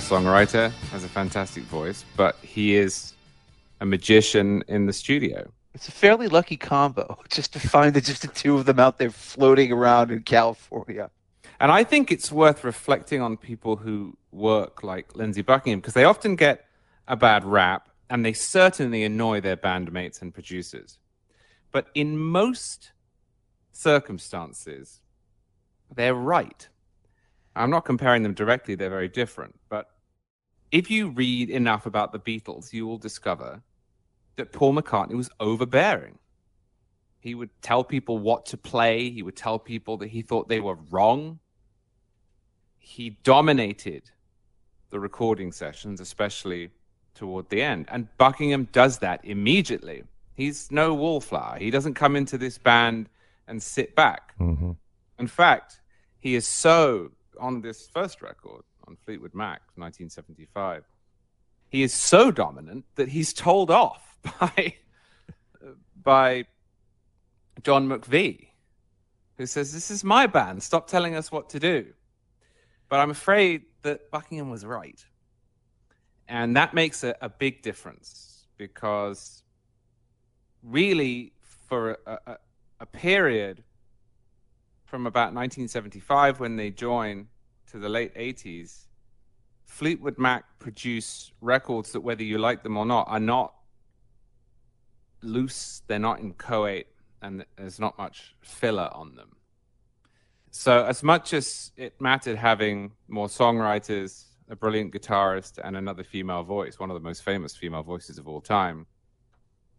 Songwriter, 0.00 0.70
has 0.90 1.04
a 1.04 1.08
fantastic 1.08 1.64
voice, 1.64 2.04
but 2.16 2.36
he 2.42 2.74
is 2.74 3.14
a 3.80 3.86
magician 3.86 4.62
in 4.68 4.86
the 4.86 4.92
studio. 4.92 5.50
It's 5.74 5.88
a 5.88 5.92
fairly 5.92 6.28
lucky 6.28 6.56
combo 6.56 7.18
just 7.28 7.52
to 7.54 7.60
find 7.60 7.94
the, 7.94 8.00
just 8.00 8.22
the 8.22 8.28
two 8.28 8.56
of 8.56 8.64
them 8.66 8.78
out 8.78 8.98
there 8.98 9.10
floating 9.10 9.72
around 9.72 10.10
in 10.10 10.22
California. 10.22 11.10
And 11.60 11.70
I 11.70 11.84
think 11.84 12.10
it's 12.10 12.32
worth 12.32 12.64
reflecting 12.64 13.20
on 13.20 13.36
people 13.36 13.76
who 13.76 14.16
work 14.32 14.82
like 14.82 15.14
Lindsey 15.16 15.42
Buckingham 15.42 15.80
because 15.80 15.94
they 15.94 16.04
often 16.04 16.36
get 16.36 16.66
a 17.06 17.16
bad 17.16 17.44
rap 17.44 17.88
and 18.10 18.24
they 18.24 18.32
certainly 18.32 19.04
annoy 19.04 19.40
their 19.40 19.56
bandmates 19.56 20.20
and 20.22 20.32
producers. 20.32 20.98
But 21.72 21.86
in 21.94 22.18
most 22.18 22.92
circumstances, 23.72 25.00
they're 25.94 26.14
right. 26.14 26.68
I'm 27.56 27.70
not 27.70 27.84
comparing 27.84 28.22
them 28.22 28.34
directly, 28.34 28.74
they're 28.74 28.90
very 28.90 29.08
different. 29.08 29.54
But 29.68 29.90
if 30.72 30.90
you 30.90 31.10
read 31.10 31.50
enough 31.50 31.86
about 31.86 32.12
the 32.12 32.18
Beatles, 32.18 32.72
you 32.72 32.86
will 32.86 32.98
discover 32.98 33.62
that 34.36 34.52
Paul 34.52 34.74
McCartney 34.74 35.14
was 35.14 35.30
overbearing. 35.38 36.18
He 37.20 37.34
would 37.34 37.50
tell 37.62 37.84
people 37.84 38.18
what 38.18 38.44
to 38.46 38.56
play, 38.56 39.10
he 39.10 39.22
would 39.22 39.36
tell 39.36 39.58
people 39.58 39.96
that 39.98 40.08
he 40.08 40.22
thought 40.22 40.48
they 40.48 40.60
were 40.60 40.78
wrong. 40.90 41.38
He 42.76 43.10
dominated 43.22 44.10
the 44.90 45.00
recording 45.00 45.50
sessions, 45.52 46.00
especially 46.00 46.70
toward 47.14 47.48
the 47.48 47.62
end. 47.62 47.86
And 47.88 48.08
Buckingham 48.18 48.68
does 48.72 48.98
that 48.98 49.24
immediately. 49.24 50.04
He's 50.34 50.70
no 50.70 50.92
wallflower. 50.92 51.58
He 51.58 51.70
doesn't 51.70 51.94
come 51.94 52.16
into 52.16 52.36
this 52.36 52.58
band 52.58 53.08
and 53.46 53.62
sit 53.62 53.94
back. 53.94 54.34
hmm 54.36 54.72
In 55.18 55.26
fact, 55.26 55.80
he 56.18 56.34
is 56.34 56.46
so 56.46 57.12
on 57.38 57.60
this 57.60 57.88
first 57.88 58.22
record 58.22 58.62
on 58.86 58.96
Fleetwood 58.96 59.34
Mac, 59.34 59.62
1975. 59.76 60.84
He 61.68 61.82
is 61.82 61.92
so 61.92 62.30
dominant 62.30 62.84
that 62.94 63.08
he's 63.08 63.32
told 63.32 63.70
off 63.70 64.16
by 64.40 64.74
by 66.02 66.44
John 67.62 67.88
McVie, 67.88 68.48
who 69.36 69.46
says, 69.46 69.72
"This 69.72 69.90
is 69.90 70.04
my 70.04 70.26
band. 70.26 70.62
Stop 70.62 70.86
telling 70.86 71.16
us 71.16 71.32
what 71.32 71.50
to 71.50 71.60
do." 71.60 71.86
But 72.88 73.00
I'm 73.00 73.10
afraid 73.10 73.62
that 73.82 74.10
Buckingham 74.10 74.50
was 74.50 74.64
right, 74.64 75.04
and 76.28 76.56
that 76.56 76.74
makes 76.74 77.02
a, 77.02 77.16
a 77.20 77.28
big 77.28 77.62
difference 77.62 78.46
because 78.56 79.42
really, 80.62 81.32
for 81.68 81.98
a, 82.06 82.18
a, 82.26 82.38
a 82.80 82.86
period 82.86 83.62
from 84.94 85.08
about 85.08 85.34
1975 85.34 86.38
when 86.38 86.54
they 86.54 86.70
join 86.70 87.26
to 87.68 87.80
the 87.80 87.88
late 87.88 88.14
80s, 88.14 88.84
Fleetwood 89.64 90.20
Mac 90.20 90.44
produce 90.60 91.32
records 91.40 91.90
that, 91.90 92.00
whether 92.02 92.22
you 92.22 92.38
like 92.38 92.62
them 92.62 92.76
or 92.76 92.86
not, 92.86 93.08
are 93.08 93.18
not 93.18 93.54
loose, 95.20 95.82
they're 95.88 95.98
not 95.98 96.20
inchoate, 96.20 96.86
and 97.22 97.44
there's 97.56 97.80
not 97.80 97.98
much 97.98 98.36
filler 98.40 98.88
on 98.92 99.16
them. 99.16 99.34
So, 100.52 100.84
as 100.84 101.02
much 101.02 101.32
as 101.32 101.72
it 101.76 102.00
mattered 102.00 102.36
having 102.36 102.92
more 103.08 103.26
songwriters, 103.26 104.26
a 104.48 104.54
brilliant 104.54 104.94
guitarist, 104.94 105.58
and 105.64 105.76
another 105.76 106.04
female 106.04 106.44
voice, 106.44 106.78
one 106.78 106.88
of 106.88 106.94
the 106.94 107.00
most 107.00 107.24
famous 107.24 107.56
female 107.56 107.82
voices 107.82 108.16
of 108.16 108.28
all 108.28 108.40
time, 108.40 108.86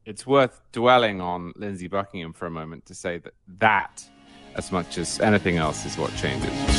it's 0.05 0.27
worth 0.27 0.59
dwelling 0.73 1.21
on 1.21 1.53
Lindsey 1.55 1.87
Buckingham 1.87 2.33
for 2.33 2.47
a 2.47 2.51
moment 2.51 2.85
to 2.87 2.93
say 2.93 3.19
that 3.19 3.33
that, 3.59 4.05
as 4.55 4.71
much 4.71 4.97
as 4.97 5.19
anything 5.19 5.57
else, 5.57 5.85
is 5.85 5.97
what 5.97 6.13
changes. 6.15 6.74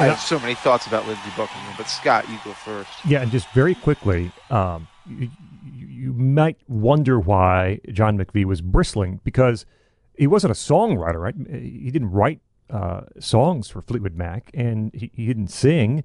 I 0.00 0.08
have 0.08 0.20
so 0.20 0.38
many 0.38 0.54
thoughts 0.54 0.86
about 0.86 1.06
Lindsey 1.06 1.30
Buckingham, 1.36 1.74
but 1.76 1.88
Scott, 1.88 2.28
you 2.28 2.38
go 2.44 2.52
first. 2.52 2.90
Yeah, 3.04 3.22
and 3.22 3.30
just 3.30 3.48
very 3.50 3.74
quickly, 3.74 4.32
um, 4.50 4.88
you, 5.06 5.30
you, 5.64 6.12
might 6.12 6.56
wonder 6.68 7.18
why 7.18 7.80
John 7.92 8.16
McVie 8.18 8.44
was 8.44 8.60
bristling 8.60 9.20
because 9.24 9.66
he 10.16 10.26
wasn't 10.26 10.52
a 10.52 10.54
songwriter, 10.54 11.20
right? 11.20 11.34
He 11.50 11.90
didn't 11.90 12.10
write 12.10 12.40
uh, 12.70 13.02
songs 13.18 13.68
for 13.68 13.82
Fleetwood 13.82 14.14
Mac, 14.14 14.50
and 14.54 14.90
he, 14.94 15.10
he 15.14 15.26
didn't 15.26 15.48
sing, 15.48 16.04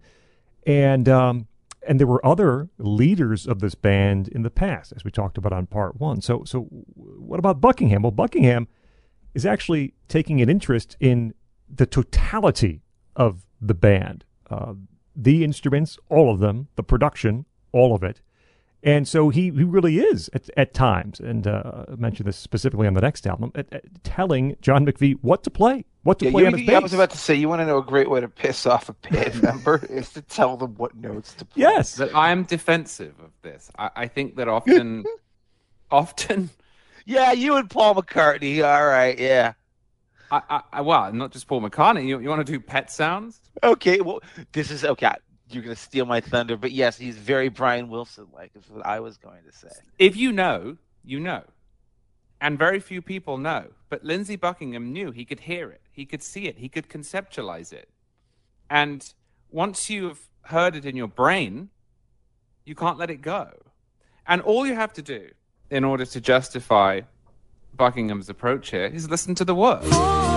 and 0.66 1.08
um, 1.08 1.48
and 1.88 2.00
there 2.00 2.08
were 2.08 2.26
other 2.26 2.70
leaders 2.78 3.48
of 3.48 3.60
this 3.60 3.76
band 3.76 4.28
in 4.28 4.42
the 4.42 4.50
past, 4.50 4.94
as 4.96 5.04
we 5.04 5.12
talked 5.12 5.38
about 5.38 5.54
on 5.54 5.68
part 5.68 6.00
one. 6.00 6.22
So, 6.22 6.44
so 6.44 6.62
what 6.64 7.40
about 7.40 7.62
Buckingham? 7.62 8.02
Well, 8.02 8.12
Buckingham 8.12 8.68
is 9.34 9.46
actually 9.46 9.94
taking 10.08 10.42
an 10.42 10.50
interest 10.50 10.98
in 11.00 11.34
the 11.70 11.86
totality 11.86 12.82
of 13.16 13.45
the 13.62 13.74
band, 13.74 14.26
uh, 14.50 14.74
the 15.16 15.44
instruments, 15.44 15.98
all 16.10 16.32
of 16.32 16.40
them, 16.40 16.68
the 16.76 16.84
production, 16.84 17.46
all 17.72 17.96
of 17.96 18.04
it. 18.04 18.22
And 18.84 19.08
so 19.08 19.30
he, 19.30 19.44
he 19.46 19.64
really 19.64 19.98
is 19.98 20.30
at, 20.34 20.48
at 20.56 20.74
times, 20.76 21.20
and 21.20 21.48
uh, 21.48 21.86
I 21.92 21.96
mentioned 21.96 22.28
this 22.28 22.38
specifically 22.38 22.86
on 22.86 22.94
the 22.94 23.02
next 23.02 23.26
album, 23.26 23.52
at, 23.56 23.66
at 23.74 24.04
telling 24.04 24.56
John 24.62 24.86
McVie 24.86 25.18
what 25.22 25.44
to 25.44 25.50
play, 25.50 25.86
what 26.04 26.20
to 26.20 26.26
Yeah, 26.26 26.32
play 26.32 26.42
you, 26.42 26.48
on 26.48 26.54
his 26.54 26.62
you- 26.62 26.68
bass. 26.68 26.76
I 26.76 26.80
was 26.80 26.94
about 26.94 27.10
to 27.12 27.18
say, 27.18 27.34
you 27.34 27.50
want 27.50 27.62
to 27.62 27.66
know 27.66 27.80
a 27.80 27.84
great 27.84 28.08
way 28.12 28.20
to 28.22 28.28
piss 28.28 28.68
off 28.68 28.88
a 28.90 28.94
band 28.94 29.42
member 29.44 29.84
is 29.90 30.12
to 30.12 30.22
tell 30.22 30.56
them 30.56 30.76
what 30.76 30.96
notes 30.96 31.34
to 31.36 31.46
play. 31.46 31.62
yes, 31.64 31.96
That 31.96 32.14
I 32.16 32.30
am 32.30 32.44
defensive 32.44 33.16
of 33.24 33.32
this. 33.42 33.72
I, 33.80 33.90
I 33.96 34.08
think 34.08 34.36
that 34.36 34.48
often, 34.48 35.04
often, 35.92 36.52
Yeah, 37.06 37.32
you 37.32 37.56
and 37.56 37.68
Paul 37.70 37.96
McCartney. 37.96 38.64
All 38.64 38.86
right, 38.86 39.18
yeah. 39.18 39.54
I, 40.50 40.62
I, 40.74 40.82
well, 40.82 41.12
not 41.14 41.32
just 41.32 41.48
Paul 41.48 41.62
McCartney. 41.62 42.08
You, 42.08 42.20
you 42.20 42.30
want 42.30 42.46
to 42.46 42.52
do 42.52 42.60
pet 42.60 42.92
sounds? 42.92 43.40
Okay, 43.64 44.02
well, 44.02 44.22
this 44.52 44.72
is 44.72 44.84
okay. 44.84 45.14
You're 45.50 45.64
gonna 45.64 45.76
steal 45.76 46.06
my 46.06 46.22
thunder, 46.22 46.58
but 46.58 46.72
yes, 46.72 46.98
he's 46.98 47.18
very 47.18 47.50
Brian 47.50 47.88
Wilson 47.90 48.28
like. 48.34 48.52
Is 48.56 48.70
what 48.70 48.86
I 48.86 49.00
was 49.00 49.18
going 49.18 49.44
to 49.44 49.52
say. 49.52 49.74
If 50.00 50.16
you 50.16 50.32
know, 50.32 50.78
you 51.04 51.20
know. 51.20 51.44
And 52.42 52.60
very 52.60 52.80
few 52.80 53.02
people 53.02 53.38
know. 53.38 53.68
But 53.90 54.04
Lindsey 54.04 54.36
Buckingham 54.36 54.92
knew. 54.92 55.12
He 55.12 55.24
could 55.24 55.40
hear 55.40 55.70
it. 55.72 55.82
He 55.92 56.06
could 56.06 56.22
see 56.22 56.48
it. 56.48 56.58
He 56.58 56.68
could 56.68 56.90
conceptualize 56.90 57.72
it. 57.72 57.90
And 58.70 59.14
once 59.50 59.90
you've 59.90 60.28
heard 60.42 60.76
it 60.76 60.86
in 60.86 60.96
your 60.96 61.08
brain, 61.08 61.70
you 62.66 62.76
can't 62.76 62.98
let 62.98 63.10
it 63.10 63.22
go. 63.22 63.52
And 64.28 64.42
all 64.42 64.66
you 64.66 64.76
have 64.76 64.94
to 64.94 65.02
do 65.02 65.30
in 65.70 65.84
order 65.84 66.06
to 66.06 66.22
justify 66.22 67.02
Buckingham's 67.78 68.30
approach 68.30 68.72
here 68.72 68.86
is 68.86 69.10
listen 69.10 69.36
to 69.36 69.46
the 69.46 69.56
words. 69.56 70.35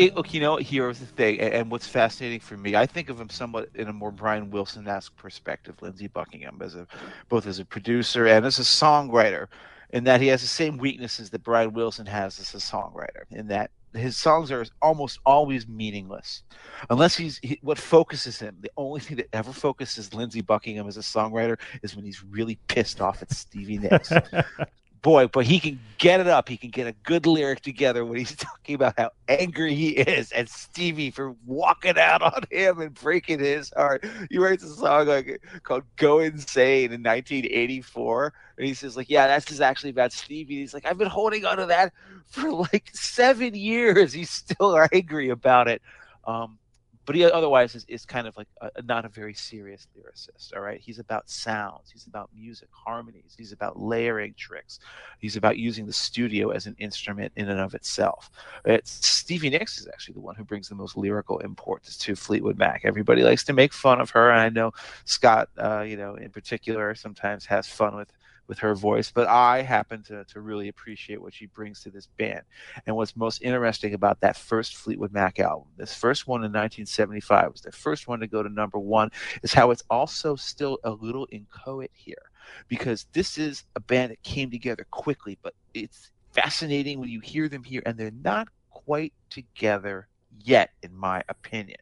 It- 0.00 0.14
look, 0.16 0.32
you 0.34 0.40
know, 0.40 0.56
here's 0.56 0.98
the 0.98 1.06
thing, 1.06 1.40
and, 1.40 1.70
what's 1.70 1.86
fascinating 1.86 2.40
for 2.40 2.56
me, 2.56 2.74
I 2.74 2.86
think 2.86 3.08
of 3.10 3.20
him 3.20 3.28
somewhat 3.30 3.68
in 3.74 3.88
a 3.88 3.92
more 3.92 4.10
Brian 4.10 4.50
Wilson-esque 4.50 5.14
perspective, 5.16 5.76
Lindsey 5.82 6.08
Buckingham, 6.08 6.60
as 6.62 6.74
a 6.74 6.86
both 7.28 7.46
as 7.46 7.58
a 7.58 7.64
producer 7.64 8.26
and 8.26 8.44
as 8.46 8.58
a 8.58 8.62
songwriter, 8.62 9.48
in 9.90 10.04
that 10.04 10.20
he 10.20 10.28
has 10.28 10.40
the 10.40 10.48
same 10.48 10.78
weaknesses 10.78 11.30
that 11.30 11.42
Brian 11.42 11.72
Wilson 11.72 12.06
has 12.06 12.38
as 12.40 12.54
a 12.54 12.58
songwriter, 12.58 13.24
in 13.30 13.48
that 13.48 13.70
his 13.92 14.16
songs 14.16 14.52
are 14.52 14.64
almost 14.80 15.18
always 15.26 15.66
meaningless, 15.66 16.44
unless 16.90 17.16
he's 17.16 17.38
he, 17.42 17.58
what 17.62 17.76
focuses 17.78 18.38
him. 18.38 18.56
The 18.60 18.70
only 18.76 19.00
thing 19.00 19.16
that 19.18 19.28
ever 19.32 19.52
focuses 19.52 20.14
Lindsey 20.14 20.40
Buckingham 20.42 20.86
as 20.86 20.96
a 20.96 21.00
songwriter 21.00 21.58
is 21.82 21.96
when 21.96 22.04
he's 22.04 22.22
really 22.24 22.58
pissed 22.68 23.00
off 23.00 23.20
at 23.20 23.32
Stevie 23.32 23.78
Nicks 23.78 24.12
boy, 25.02 25.26
but 25.26 25.44
he 25.44 25.58
can 25.60 25.78
get 25.98 26.20
it 26.20 26.26
up. 26.26 26.48
He 26.48 26.56
can 26.56 26.70
get 26.70 26.86
a 26.86 26.92
good 27.04 27.26
lyric 27.26 27.60
together 27.60 28.04
when 28.04 28.18
he's 28.18 28.36
talking 28.36 28.74
about 28.74 28.94
how 28.96 29.10
angry 29.28 29.74
he 29.74 29.90
is 29.90 30.32
at 30.32 30.48
Stevie 30.48 31.10
for 31.10 31.34
walking 31.46 31.98
out 31.98 32.22
on 32.22 32.42
him 32.50 32.80
and 32.80 32.94
breaking 32.94 33.40
his 33.40 33.72
heart. 33.76 34.04
He 34.30 34.38
writes 34.38 34.64
a 34.64 34.74
song 34.74 35.06
like 35.06 35.42
called 35.62 35.84
"Go 35.96 36.20
Insane" 36.20 36.92
in 36.92 37.02
1984, 37.02 38.32
and 38.58 38.66
he 38.66 38.74
says 38.74 38.96
like, 38.96 39.10
"Yeah, 39.10 39.26
that's 39.26 39.46
just 39.46 39.60
actually 39.60 39.90
about 39.90 40.12
Stevie." 40.12 40.56
He's 40.56 40.74
like, 40.74 40.86
"I've 40.86 40.98
been 40.98 41.08
holding 41.08 41.44
on 41.44 41.58
to 41.58 41.66
that 41.66 41.92
for 42.26 42.50
like 42.50 42.90
seven 42.92 43.54
years. 43.54 44.12
He's 44.20 44.30
still 44.30 44.86
angry 44.92 45.30
about 45.30 45.68
it." 45.68 45.82
Um, 46.24 46.58
but 47.06 47.14
he 47.14 47.24
otherwise 47.24 47.74
is, 47.74 47.84
is 47.88 48.04
kind 48.04 48.26
of 48.26 48.36
like 48.36 48.48
a, 48.60 48.70
not 48.82 49.04
a 49.04 49.08
very 49.08 49.34
serious 49.34 49.86
lyricist 49.96 50.54
all 50.54 50.62
right? 50.62 50.80
He's 50.80 50.98
about 50.98 51.28
sounds 51.28 51.90
he's 51.90 52.06
about 52.06 52.30
music 52.34 52.68
harmonies 52.72 53.34
he's 53.36 53.52
about 53.52 53.78
layering 53.80 54.34
tricks 54.36 54.78
he's 55.18 55.36
about 55.36 55.56
using 55.56 55.86
the 55.86 55.92
studio 55.92 56.50
as 56.50 56.66
an 56.66 56.76
instrument 56.78 57.32
in 57.36 57.48
and 57.48 57.60
of 57.60 57.74
itself. 57.74 58.30
It's, 58.64 59.06
stevie 59.06 59.50
nicks 59.50 59.78
is 59.78 59.86
actually 59.88 60.14
the 60.14 60.20
one 60.20 60.34
who 60.34 60.44
brings 60.44 60.68
the 60.68 60.74
most 60.74 60.96
lyrical 60.96 61.38
import 61.38 61.84
to 61.84 62.16
fleetwood 62.16 62.58
mac. 62.58 62.82
Everybody 62.84 63.22
likes 63.22 63.44
to 63.44 63.52
make 63.52 63.72
fun 63.72 64.00
of 64.00 64.10
her 64.10 64.30
and 64.30 64.40
i 64.40 64.48
know 64.48 64.72
scott 65.04 65.48
uh, 65.58 65.80
you 65.80 65.96
know 65.96 66.14
in 66.14 66.30
particular 66.30 66.94
sometimes 66.94 67.44
has 67.46 67.66
fun 67.66 67.96
with 67.96 68.12
with 68.46 68.58
her 68.58 68.74
voice, 68.74 69.10
but 69.10 69.28
I 69.28 69.62
happen 69.62 70.02
to, 70.04 70.24
to 70.24 70.40
really 70.40 70.68
appreciate 70.68 71.20
what 71.20 71.34
she 71.34 71.46
brings 71.46 71.82
to 71.82 71.90
this 71.90 72.06
band. 72.18 72.42
And 72.86 72.96
what's 72.96 73.16
most 73.16 73.42
interesting 73.42 73.94
about 73.94 74.20
that 74.20 74.36
first 74.36 74.76
Fleetwood 74.76 75.12
Mac 75.12 75.38
album, 75.38 75.68
this 75.76 75.94
first 75.94 76.26
one 76.26 76.40
in 76.40 76.52
1975 76.52 77.52
was 77.52 77.60
the 77.60 77.72
first 77.72 78.08
one 78.08 78.20
to 78.20 78.26
go 78.26 78.42
to 78.42 78.48
number 78.48 78.78
one, 78.78 79.10
is 79.42 79.52
how 79.52 79.70
it's 79.70 79.84
also 79.90 80.36
still 80.36 80.78
a 80.84 80.90
little 80.90 81.28
inchoate 81.30 81.92
here. 81.94 82.30
Because 82.68 83.06
this 83.12 83.38
is 83.38 83.64
a 83.76 83.80
band 83.80 84.10
that 84.10 84.22
came 84.22 84.50
together 84.50 84.86
quickly, 84.90 85.38
but 85.42 85.54
it's 85.74 86.10
fascinating 86.32 86.98
when 86.98 87.08
you 87.08 87.20
hear 87.20 87.48
them 87.48 87.62
here, 87.62 87.82
and 87.86 87.96
they're 87.96 88.10
not 88.10 88.48
quite 88.70 89.12
together 89.28 90.08
yet, 90.42 90.70
in 90.82 90.94
my 90.94 91.22
opinion. 91.28 91.78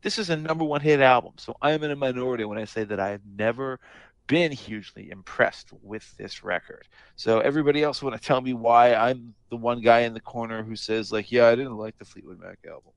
This 0.00 0.18
is 0.18 0.30
a 0.30 0.36
number 0.36 0.64
one 0.64 0.80
hit 0.80 1.00
album, 1.00 1.32
so 1.36 1.56
I 1.60 1.72
am 1.72 1.82
in 1.82 1.90
a 1.90 1.96
minority 1.96 2.44
when 2.44 2.58
I 2.58 2.64
say 2.64 2.84
that 2.84 3.00
I 3.00 3.10
have 3.10 3.20
never 3.36 3.80
been 4.28 4.52
hugely 4.52 5.10
impressed 5.10 5.70
with 5.82 6.16
this 6.16 6.44
record. 6.44 6.86
So 7.16 7.40
everybody 7.40 7.82
else 7.82 8.00
want 8.02 8.14
to 8.14 8.22
tell 8.24 8.40
me 8.40 8.52
why 8.54 8.94
I'm 8.94 9.34
the 9.50 9.56
one 9.56 9.80
guy 9.80 10.00
in 10.00 10.14
the 10.14 10.20
corner 10.20 10.62
who 10.62 10.76
says 10.76 11.10
like, 11.10 11.32
yeah, 11.32 11.48
I 11.48 11.56
didn't 11.56 11.76
like 11.76 11.98
the 11.98 12.04
Fleetwood 12.04 12.38
Mac 12.38 12.58
album. 12.68 12.92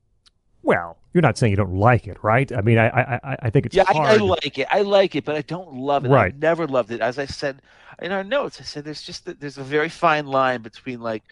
Well, 0.62 0.96
you're 1.12 1.22
not 1.22 1.36
saying 1.36 1.50
you 1.50 1.56
don't 1.56 1.74
like 1.74 2.06
it, 2.06 2.22
right? 2.22 2.52
I 2.52 2.60
mean, 2.60 2.78
I 2.78 2.86
I, 2.88 3.20
I- 3.32 3.36
I 3.42 3.50
think 3.50 3.66
it's 3.66 3.74
yeah, 3.74 3.82
I, 3.88 3.92
I 3.98 4.16
like 4.18 4.58
it. 4.58 4.68
I 4.70 4.82
like 4.82 5.16
it, 5.16 5.24
but 5.24 5.34
I 5.34 5.42
don't 5.42 5.74
love 5.74 6.04
it. 6.04 6.08
Right. 6.10 6.26
I've 6.32 6.38
never 6.38 6.68
loved 6.68 6.92
it. 6.92 7.00
As 7.00 7.18
I 7.18 7.26
said 7.26 7.60
in 8.00 8.12
our 8.12 8.22
notes, 8.22 8.60
I 8.60 8.64
said 8.64 8.84
there's 8.84 9.02
just 9.02 9.24
there's 9.40 9.58
a 9.58 9.64
very 9.64 9.88
fine 9.88 10.26
line 10.26 10.62
between 10.62 11.00
like, 11.00 11.24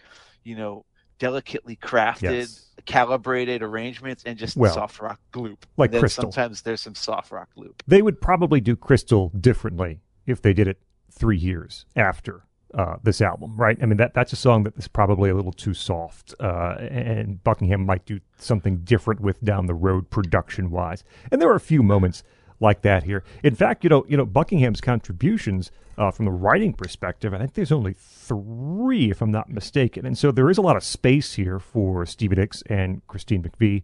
you 0.43 0.57
know, 0.57 0.83
delicately 1.17 1.77
crafted, 1.77 2.21
Yes. 2.21 2.65
Calibrated 2.85 3.61
arrangements 3.61 4.23
and 4.25 4.37
just 4.37 4.57
Well, 4.57 4.73
soft 4.73 4.99
rock 4.99 5.19
gloop. 5.33 5.57
like 5.77 5.91
Crystal. 5.91 6.31
Sometimes 6.31 6.61
there's 6.61 6.81
some 6.81 6.95
soft 6.95 7.31
rock 7.31 7.49
gloop. 7.57 7.81
they 7.87 8.01
would 8.01 8.19
probably 8.21 8.61
do 8.61 8.75
Crystal 8.75 9.29
differently 9.39 10.01
if 10.25 10.41
they 10.41 10.53
did 10.53 10.67
it 10.67 10.79
three 11.11 11.37
years 11.37 11.85
after 11.95 12.43
uh, 12.73 12.95
this 13.03 13.21
album, 13.21 13.55
right? 13.57 13.77
I 13.81 13.85
mean, 13.85 13.97
that 13.97 14.13
that's 14.13 14.31
a 14.31 14.37
song 14.37 14.63
that 14.63 14.77
is 14.77 14.87
probably 14.87 15.29
a 15.29 15.35
little 15.35 15.51
too 15.51 15.73
soft, 15.73 16.33
uh, 16.39 16.75
and 16.79 17.43
Buckingham 17.43 17.85
might 17.85 18.05
do 18.05 18.19
something 18.37 18.77
different 18.77 19.19
with 19.19 19.43
down 19.43 19.65
the 19.65 19.73
road 19.73 20.09
production 20.09 20.71
wise. 20.71 21.03
And 21.31 21.41
there 21.41 21.49
are 21.49 21.55
a 21.55 21.59
few 21.59 21.83
moments 21.83 22.23
like 22.61 22.81
that 22.83 23.03
here. 23.03 23.23
In 23.43 23.55
fact, 23.55 23.83
you 23.83 23.89
know, 23.89 24.05
you 24.07 24.15
know, 24.15 24.25
Buckingham's 24.25 24.79
contributions 24.79 25.71
uh, 25.97 26.11
from 26.11 26.25
the 26.25 26.31
writing 26.31 26.73
perspective, 26.73 27.33
I 27.33 27.39
think 27.39 27.53
there's 27.53 27.71
only 27.71 27.93
three, 27.93 29.11
if 29.11 29.21
I'm 29.21 29.31
not 29.31 29.49
mistaken, 29.49 30.05
and 30.05 30.17
so 30.17 30.31
there 30.31 30.49
is 30.49 30.57
a 30.57 30.61
lot 30.61 30.77
of 30.77 30.83
space 30.83 31.33
here 31.33 31.59
for 31.59 32.05
Stevie 32.05 32.37
Nicks 32.37 32.63
and 32.67 33.05
Christine 33.07 33.43
McVie 33.43 33.83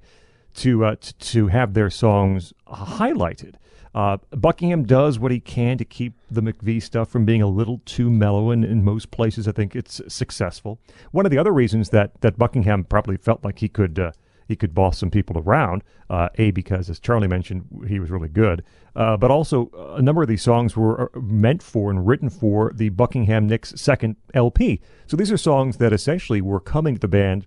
to 0.55 0.85
uh, 0.85 0.95
t- 0.99 1.13
to 1.19 1.47
have 1.47 1.73
their 1.73 1.89
songs 1.89 2.53
highlighted. 2.67 3.55
Uh, 3.93 4.17
Buckingham 4.31 4.83
does 4.83 5.17
what 5.17 5.31
he 5.31 5.39
can 5.39 5.77
to 5.79 5.85
keep 5.85 6.13
the 6.29 6.41
McVie 6.41 6.81
stuff 6.81 7.09
from 7.09 7.25
being 7.25 7.41
a 7.41 7.47
little 7.47 7.81
too 7.85 8.09
mellow, 8.11 8.51
and 8.51 8.63
in 8.63 8.83
most 8.83 9.09
places, 9.11 9.47
I 9.47 9.51
think 9.51 9.75
it's 9.75 10.01
successful. 10.07 10.79
One 11.11 11.25
of 11.25 11.31
the 11.31 11.37
other 11.37 11.51
reasons 11.51 11.89
that 11.89 12.21
that 12.21 12.37
Buckingham 12.37 12.83
probably 12.83 13.17
felt 13.17 13.43
like 13.43 13.59
he 13.59 13.69
could 13.69 13.97
uh, 13.97 14.11
he 14.47 14.55
could 14.55 14.73
boss 14.73 14.97
some 14.97 15.11
people 15.11 15.37
around, 15.37 15.83
uh, 16.09 16.29
a 16.35 16.51
because 16.51 16.89
as 16.89 16.99
Charlie 16.99 17.27
mentioned, 17.27 17.65
he 17.87 17.99
was 17.99 18.09
really 18.09 18.29
good, 18.29 18.63
uh, 18.95 19.17
but 19.17 19.31
also 19.31 19.69
a 19.95 20.01
number 20.01 20.21
of 20.21 20.27
these 20.27 20.41
songs 20.41 20.75
were 20.75 21.11
uh, 21.15 21.19
meant 21.19 21.61
for 21.61 21.89
and 21.89 22.07
written 22.07 22.29
for 22.29 22.71
the 22.73 22.89
Buckingham 22.89 23.47
Nicks 23.47 23.73
second 23.75 24.15
LP. 24.33 24.81
So 25.05 25.17
these 25.17 25.31
are 25.31 25.37
songs 25.37 25.77
that 25.77 25.93
essentially 25.93 26.41
were 26.41 26.59
coming 26.59 26.95
to 26.95 26.99
the 26.99 27.07
band 27.07 27.45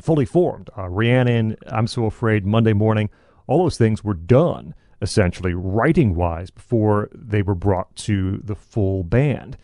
fully 0.00 0.24
formed. 0.24 0.70
Uh, 0.76 0.88
Rhiannon, 0.88 1.56
I'm 1.68 1.86
So 1.86 2.04
Afraid, 2.04 2.44
Monday 2.44 2.72
Morning, 2.72 3.10
all 3.46 3.58
those 3.58 3.78
things 3.78 4.04
were 4.04 4.14
done 4.14 4.74
essentially 5.02 5.54
writing 5.54 6.14
wise 6.14 6.50
before 6.50 7.10
they 7.14 7.42
were 7.42 7.54
brought 7.54 7.94
to 7.96 8.38
the 8.42 8.54
full 8.54 9.04
band. 9.04 9.56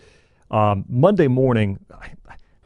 Um, 0.51 0.85
Monday 0.89 1.29
Morning, 1.29 1.79
I, 1.91 2.11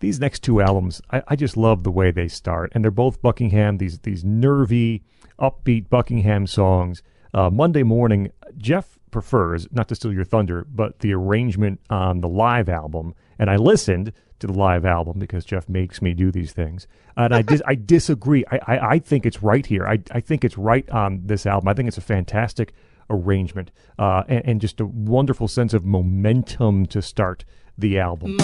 these 0.00 0.20
next 0.20 0.42
two 0.42 0.60
albums, 0.60 1.00
I, 1.10 1.22
I 1.28 1.36
just 1.36 1.56
love 1.56 1.82
the 1.82 1.90
way 1.90 2.10
they 2.10 2.28
start, 2.28 2.72
and 2.74 2.84
they're 2.84 2.90
both 2.90 3.22
Buckingham. 3.22 3.78
These 3.78 4.00
these 4.00 4.24
nervy, 4.24 5.02
upbeat 5.38 5.88
Buckingham 5.88 6.46
songs. 6.46 7.02
Uh, 7.32 7.50
Monday 7.50 7.82
Morning, 7.82 8.30
Jeff 8.56 8.98
prefers 9.10 9.66
not 9.70 9.88
to 9.88 9.94
steal 9.94 10.12
your 10.12 10.24
thunder, 10.24 10.66
but 10.68 11.00
the 11.00 11.12
arrangement 11.12 11.80
on 11.90 12.20
the 12.20 12.28
live 12.28 12.68
album. 12.68 13.14
And 13.38 13.50
I 13.50 13.56
listened 13.56 14.12
to 14.38 14.46
the 14.46 14.52
live 14.52 14.84
album 14.84 15.18
because 15.18 15.44
Jeff 15.44 15.68
makes 15.68 16.02
me 16.02 16.12
do 16.12 16.30
these 16.30 16.52
things, 16.52 16.86
and 17.16 17.34
I 17.34 17.42
dis- 17.42 17.62
I 17.66 17.74
disagree. 17.74 18.44
I, 18.50 18.60
I 18.66 18.88
I 18.90 18.98
think 18.98 19.24
it's 19.24 19.42
right 19.42 19.64
here. 19.64 19.86
I 19.86 19.98
I 20.10 20.20
think 20.20 20.44
it's 20.44 20.58
right 20.58 20.88
on 20.90 21.22
this 21.24 21.46
album. 21.46 21.68
I 21.68 21.74
think 21.74 21.88
it's 21.88 21.98
a 21.98 22.02
fantastic 22.02 22.72
arrangement 23.10 23.70
uh, 23.98 24.24
and, 24.28 24.42
and 24.44 24.60
just 24.60 24.80
a 24.80 24.86
wonderful 24.86 25.48
sense 25.48 25.72
of 25.74 25.84
momentum 25.84 26.86
to 26.86 27.00
start 27.00 27.44
the 27.78 27.98
album. 27.98 28.36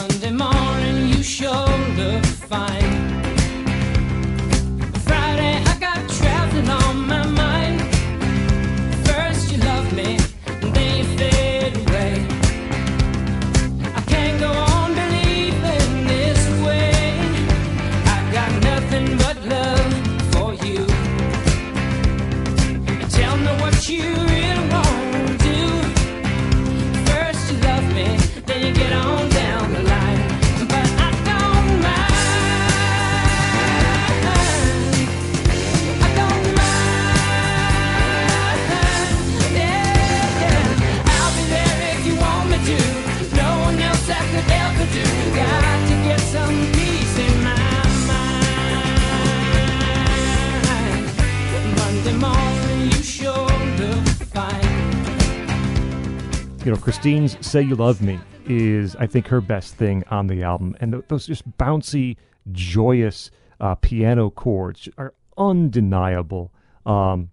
You 56.64 56.70
know, 56.70 56.76
Christine's 56.76 57.36
"Say 57.44 57.62
You 57.62 57.74
Love 57.74 58.02
Me" 58.02 58.20
is, 58.46 58.94
I 58.96 59.06
think, 59.06 59.26
her 59.28 59.40
best 59.40 59.74
thing 59.74 60.04
on 60.10 60.28
the 60.28 60.42
album, 60.42 60.76
and 60.80 60.92
th- 60.92 61.04
those 61.08 61.26
just 61.26 61.48
bouncy, 61.58 62.16
joyous 62.52 63.30
uh, 63.60 63.74
piano 63.76 64.30
chords 64.30 64.88
are 64.96 65.14
undeniable. 65.36 66.52
Um, 66.86 67.30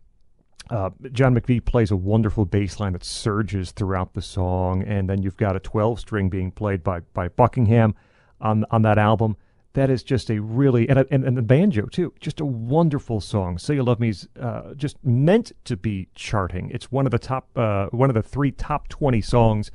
uh, 0.69 0.89
John 1.11 1.35
McVie 1.35 1.63
plays 1.63 1.91
a 1.91 1.95
wonderful 1.95 2.45
bass 2.45 2.79
line 2.79 2.93
that 2.93 3.03
surges 3.03 3.71
throughout 3.71 4.13
the 4.13 4.21
song, 4.21 4.83
and 4.83 5.09
then 5.09 5.21
you've 5.21 5.37
got 5.37 5.55
a 5.55 5.59
12 5.59 5.99
string 5.99 6.29
being 6.29 6.51
played 6.51 6.83
by 6.83 7.01
by 7.13 7.27
Buckingham 7.27 7.93
on 8.41 8.65
on 8.71 8.81
that 8.81 8.97
album. 8.97 9.37
That 9.73 9.89
is 9.89 10.03
just 10.03 10.29
a 10.29 10.39
really 10.39 10.89
and 10.89 11.05
and, 11.11 11.23
and 11.23 11.37
the 11.37 11.41
banjo 11.41 11.85
too, 11.85 12.13
just 12.19 12.39
a 12.39 12.45
wonderful 12.45 13.21
song. 13.21 13.57
"Say 13.57 13.75
You 13.75 13.83
Love 13.83 13.99
Me's 13.99 14.27
uh, 14.39 14.73
just 14.75 14.97
meant 15.03 15.51
to 15.65 15.77
be 15.77 16.07
charting. 16.15 16.69
It's 16.71 16.91
one 16.91 17.05
of 17.05 17.11
the 17.11 17.19
top, 17.19 17.49
uh, 17.55 17.87
one 17.87 18.09
of 18.09 18.15
the 18.15 18.23
three 18.23 18.51
top 18.51 18.87
twenty 18.87 19.21
songs 19.21 19.71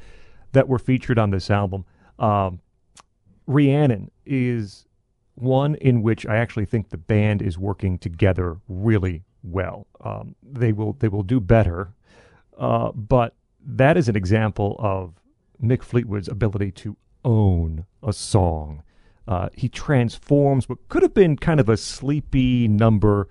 that 0.53 0.69
were 0.69 0.79
featured 0.79 1.19
on 1.19 1.31
this 1.31 1.51
album. 1.51 1.85
Um, 2.19 2.61
Rhiannon 3.47 4.11
is 4.25 4.87
one 5.35 5.75
in 5.77 6.03
which 6.03 6.27
I 6.27 6.37
actually 6.37 6.65
think 6.65 6.89
the 6.89 6.97
band 6.97 7.43
is 7.43 7.59
working 7.59 7.99
together 7.99 8.57
really 8.69 9.25
well. 9.43 9.87
Um, 10.01 10.35
they 10.43 10.73
will 10.73 10.95
they 10.95 11.09
will 11.09 11.23
do 11.23 11.41
better, 11.41 11.93
uh, 12.59 12.93
but 12.93 13.35
that 13.65 13.97
is 13.97 14.09
an 14.09 14.17
example 14.17 14.77
of 14.79 15.15
Mick 15.63 15.83
Fleetwood's 15.83 16.29
ability 16.29 16.73
to 16.73 16.97
own 17.25 17.87
a 18.03 18.13
song. 18.13 18.83
Uh, 19.27 19.49
he 19.55 19.69
transforms 19.69 20.69
what 20.69 20.87
could 20.89 21.03
have 21.03 21.15
been 21.15 21.37
kind 21.37 21.59
of 21.61 21.69
a 21.69 21.77
sleepy 21.77 22.69
number 22.69 23.29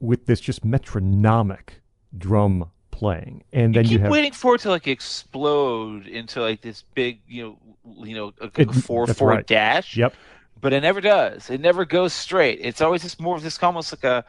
with 0.00 0.26
this 0.26 0.38
just 0.40 0.64
metronomic 0.64 1.80
drum 2.16 2.70
playing, 2.90 3.42
and 3.52 3.74
You 3.74 3.82
then 3.82 3.90
you, 3.90 3.96
keep 3.96 4.00
have 4.02 4.10
waiting 4.10 4.32
for 4.32 4.54
it 4.56 4.60
to 4.62 4.68
like 4.68 4.86
explode 4.86 6.06
into 6.06 6.40
like 6.42 6.60
this 6.60 6.84
big, 6.94 7.20
you 7.26 7.42
know, 7.42 8.04
you 8.06 8.14
know, 8.14 8.32
a, 8.40 8.50
It- 8.60 8.70
four 8.74 9.06
four 9.06 9.28
right. 9.28 9.46
dash. 9.46 9.96
yep. 9.96 10.14
but 10.60 10.72
it 10.72 10.80
never 10.82 11.00
does. 11.00 11.50
It 11.50 11.60
never 11.60 11.84
goes 11.84 12.12
straight. 12.12 12.58
It's 12.62 12.80
always 12.80 13.02
just 13.02 13.20
more 13.20 13.36
of 13.36 13.42
this 13.42 13.60
almost 13.62 13.92
like 13.92 14.04
a 14.04 14.24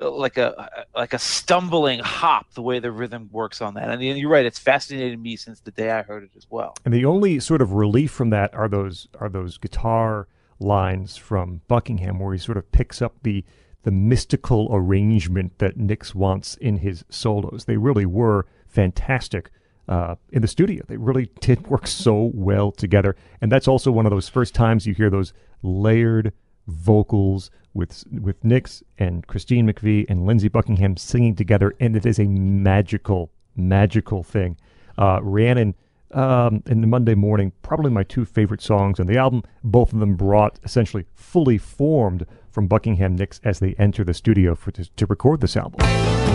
like 0.00 0.36
a 0.38 0.86
like 0.94 1.12
a 1.12 1.18
stumbling 1.18 1.98
hop 1.98 2.52
the 2.54 2.62
way 2.62 2.78
the 2.78 2.90
rhythm 2.92 3.28
works 3.32 3.60
on 3.60 3.74
that. 3.74 3.88
And 3.90 4.02
you're 4.02 4.30
right, 4.30 4.46
it's 4.46 4.58
fascinated 4.58 5.20
me 5.20 5.36
since 5.36 5.60
the 5.60 5.72
day 5.72 5.90
I 5.90 6.02
heard 6.02 6.22
it 6.24 6.30
as 6.36 6.46
well. 6.48 6.74
And 6.84 6.94
the 6.94 7.04
only 7.04 7.38
sort 7.40 7.60
of 7.62 7.72
relief 7.72 8.10
from 8.12 8.30
that 8.30 8.54
are 8.54 8.68
those 8.68 9.08
are 9.20 9.28
those 9.28 9.58
guitar 9.58 10.26
lines 10.60 11.16
from 11.16 11.60
Buckingham, 11.68 12.18
where 12.18 12.32
he 12.32 12.38
sort 12.38 12.58
of 12.58 12.70
picks 12.72 13.00
up 13.02 13.22
the 13.22 13.44
the 13.84 13.90
mystical 13.92 14.68
arrangement 14.72 15.58
that 15.58 15.76
Nicks 15.76 16.14
wants 16.14 16.56
in 16.56 16.78
his 16.78 17.04
solos. 17.08 17.64
They 17.64 17.76
really 17.76 18.04
were 18.04 18.44
fantastic 18.66 19.50
uh, 19.88 20.16
in 20.30 20.42
the 20.42 20.48
studio. 20.48 20.84
They 20.86 20.96
really 20.96 21.30
did 21.40 21.68
work 21.68 21.86
so 21.86 22.30
well 22.34 22.72
together, 22.72 23.16
and 23.40 23.50
that's 23.50 23.68
also 23.68 23.90
one 23.90 24.06
of 24.06 24.10
those 24.10 24.28
first 24.28 24.54
times 24.54 24.86
you 24.86 24.94
hear 24.94 25.10
those 25.10 25.32
layered 25.62 26.32
vocals 26.66 27.50
with 27.72 28.04
with 28.10 28.44
Nicks 28.44 28.82
and 28.98 29.26
Christine 29.26 29.72
McVie 29.72 30.06
and 30.08 30.26
Lindsey 30.26 30.48
Buckingham 30.48 30.96
singing 30.96 31.34
together, 31.34 31.74
and 31.80 31.96
it 31.96 32.04
is 32.04 32.18
a 32.18 32.26
magical, 32.26 33.30
magical 33.56 34.22
thing. 34.22 34.56
Uh, 34.98 35.20
Rhiannon 35.22 35.74
um, 36.12 36.62
in 36.66 36.80
the 36.80 36.86
Monday 36.86 37.14
morning, 37.14 37.52
probably 37.62 37.90
my 37.90 38.02
two 38.02 38.24
favorite 38.24 38.62
songs 38.62 38.98
on 39.00 39.06
the 39.06 39.16
album. 39.16 39.42
Both 39.62 39.92
of 39.92 40.00
them 40.00 40.14
brought 40.16 40.58
essentially 40.64 41.06
fully 41.14 41.58
formed 41.58 42.26
from 42.50 42.66
Buckingham 42.66 43.16
Nicks 43.16 43.40
as 43.44 43.58
they 43.58 43.74
enter 43.78 44.04
the 44.04 44.14
studio 44.14 44.54
for 44.54 44.70
to, 44.72 44.88
to 44.96 45.06
record 45.06 45.40
this 45.40 45.56
album. 45.56 46.27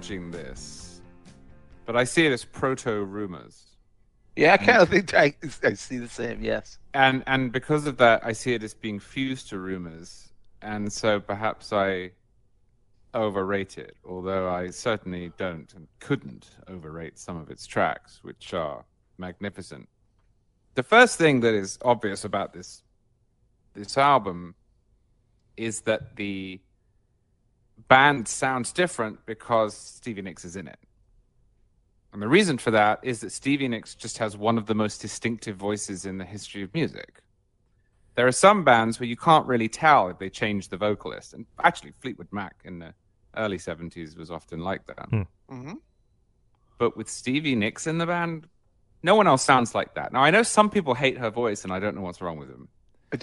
This, 0.00 1.02
but 1.84 1.94
I 1.94 2.04
see 2.04 2.26
it 2.26 2.32
as 2.32 2.44
proto 2.44 3.04
rumors. 3.04 3.76
Yeah, 4.34 4.54
I 4.54 4.56
kind 4.56 4.70
of 4.80 4.88
mm-hmm. 4.88 5.06
think 5.06 5.14
I, 5.14 5.68
I 5.68 5.74
see 5.74 5.98
the 5.98 6.08
same. 6.08 6.42
Yes. 6.42 6.78
and 6.94 7.22
and 7.26 7.52
because 7.52 7.86
of 7.86 7.98
that, 7.98 8.24
I 8.24 8.32
see 8.32 8.54
it 8.54 8.62
as 8.62 8.72
being 8.72 8.98
fused 8.98 9.50
to 9.50 9.58
rumors, 9.58 10.32
and 10.62 10.90
so 10.90 11.20
perhaps 11.20 11.72
I 11.72 12.12
overrate 13.12 13.76
it. 13.76 13.96
Although 14.04 14.48
I 14.48 14.70
certainly 14.70 15.32
don't 15.36 15.72
and 15.74 15.86
couldn't 15.98 16.56
overrate 16.66 17.18
some 17.18 17.36
of 17.36 17.50
its 17.50 17.66
tracks, 17.66 18.20
which 18.22 18.54
are 18.54 18.84
magnificent. 19.18 19.86
The 20.76 20.82
first 20.82 21.18
thing 21.18 21.40
that 21.40 21.52
is 21.52 21.78
obvious 21.82 22.24
about 22.24 22.54
this 22.54 22.82
this 23.74 23.98
album 23.98 24.54
is 25.56 25.82
that 25.82 26.16
the 26.16 26.60
band 27.90 28.28
sounds 28.28 28.72
different 28.72 29.26
because 29.26 29.76
Stevie 29.76 30.22
Nicks 30.22 30.44
is 30.44 30.56
in 30.56 30.68
it. 30.68 30.78
And 32.12 32.22
the 32.22 32.28
reason 32.28 32.56
for 32.56 32.70
that 32.70 33.00
is 33.02 33.20
that 33.20 33.32
Stevie 33.32 33.68
Nicks 33.68 33.94
just 33.94 34.18
has 34.18 34.36
one 34.36 34.56
of 34.56 34.66
the 34.66 34.74
most 34.74 35.02
distinctive 35.02 35.56
voices 35.56 36.06
in 36.06 36.16
the 36.16 36.24
history 36.24 36.62
of 36.62 36.72
music. 36.72 37.20
There 38.14 38.26
are 38.26 38.32
some 38.32 38.64
bands 38.64 38.98
where 38.98 39.08
you 39.08 39.16
can't 39.16 39.46
really 39.46 39.68
tell 39.68 40.08
if 40.08 40.18
they 40.18 40.30
change 40.30 40.68
the 40.68 40.76
vocalist. 40.76 41.34
And 41.34 41.46
actually, 41.62 41.92
Fleetwood 42.00 42.28
Mac 42.30 42.54
in 42.64 42.78
the 42.78 42.94
early 43.36 43.58
70s 43.58 44.16
was 44.16 44.30
often 44.30 44.60
like 44.60 44.86
that. 44.86 45.08
hmm 45.48 45.72
But 46.78 46.96
with 46.96 47.08
Stevie 47.08 47.56
Nicks 47.56 47.86
in 47.86 47.98
the 47.98 48.06
band, 48.06 48.46
no 49.02 49.14
one 49.16 49.26
else 49.26 49.42
sounds 49.42 49.74
like 49.74 49.94
that. 49.94 50.12
Now, 50.12 50.22
I 50.22 50.30
know 50.30 50.42
some 50.42 50.70
people 50.70 50.94
hate 50.94 51.18
her 51.18 51.30
voice, 51.30 51.64
and 51.64 51.72
I 51.72 51.80
don't 51.80 51.94
know 51.96 52.02
what's 52.02 52.20
wrong 52.20 52.38
with 52.38 52.50
them. 52.50 52.68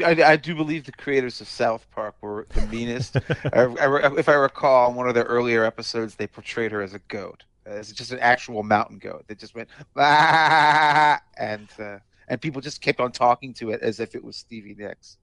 I, 0.03 0.21
I, 0.23 0.35
do 0.35 0.53
believe 0.53 0.83
the 0.85 0.91
creators 0.91 1.39
of 1.39 1.47
South 1.47 1.89
Park 1.91 2.15
were 2.21 2.45
the 2.53 2.65
meanest. 2.67 3.15
I, 3.53 3.63
I, 3.63 4.17
if 4.17 4.27
I 4.27 4.33
recall, 4.33 4.89
in 4.89 4.95
one 4.95 5.07
of 5.07 5.15
their 5.15 5.23
earlier 5.23 5.63
episodes, 5.63 6.15
they 6.15 6.27
portrayed 6.27 6.73
her 6.73 6.81
as 6.81 6.93
a 6.93 6.99
goat, 7.07 7.45
as 7.65 7.93
just 7.93 8.11
an 8.11 8.19
actual 8.19 8.63
mountain 8.63 8.97
goat. 8.97 9.23
They 9.27 9.35
just 9.35 9.55
went 9.55 9.69
"Ah," 9.95 11.21
and 11.37 11.69
uh, 11.79 11.99
and 12.27 12.41
people 12.41 12.61
just 12.61 12.81
kept 12.81 12.99
on 12.99 13.11
talking 13.13 13.53
to 13.55 13.71
it 13.71 13.81
as 13.81 14.01
if 14.01 14.13
it 14.13 14.23
was 14.23 14.35
Stevie 14.35 14.75
Nicks. 14.77 15.17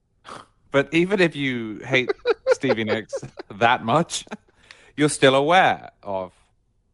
But 0.71 0.93
even 0.93 1.21
if 1.21 1.35
you 1.35 1.79
hate 1.85 2.11
Stevie 2.47 2.83
Nicks 2.83 3.13
that 3.51 3.85
much, 3.85 4.25
you're 4.97 5.09
still 5.09 5.35
aware 5.35 5.91
of 6.01 6.33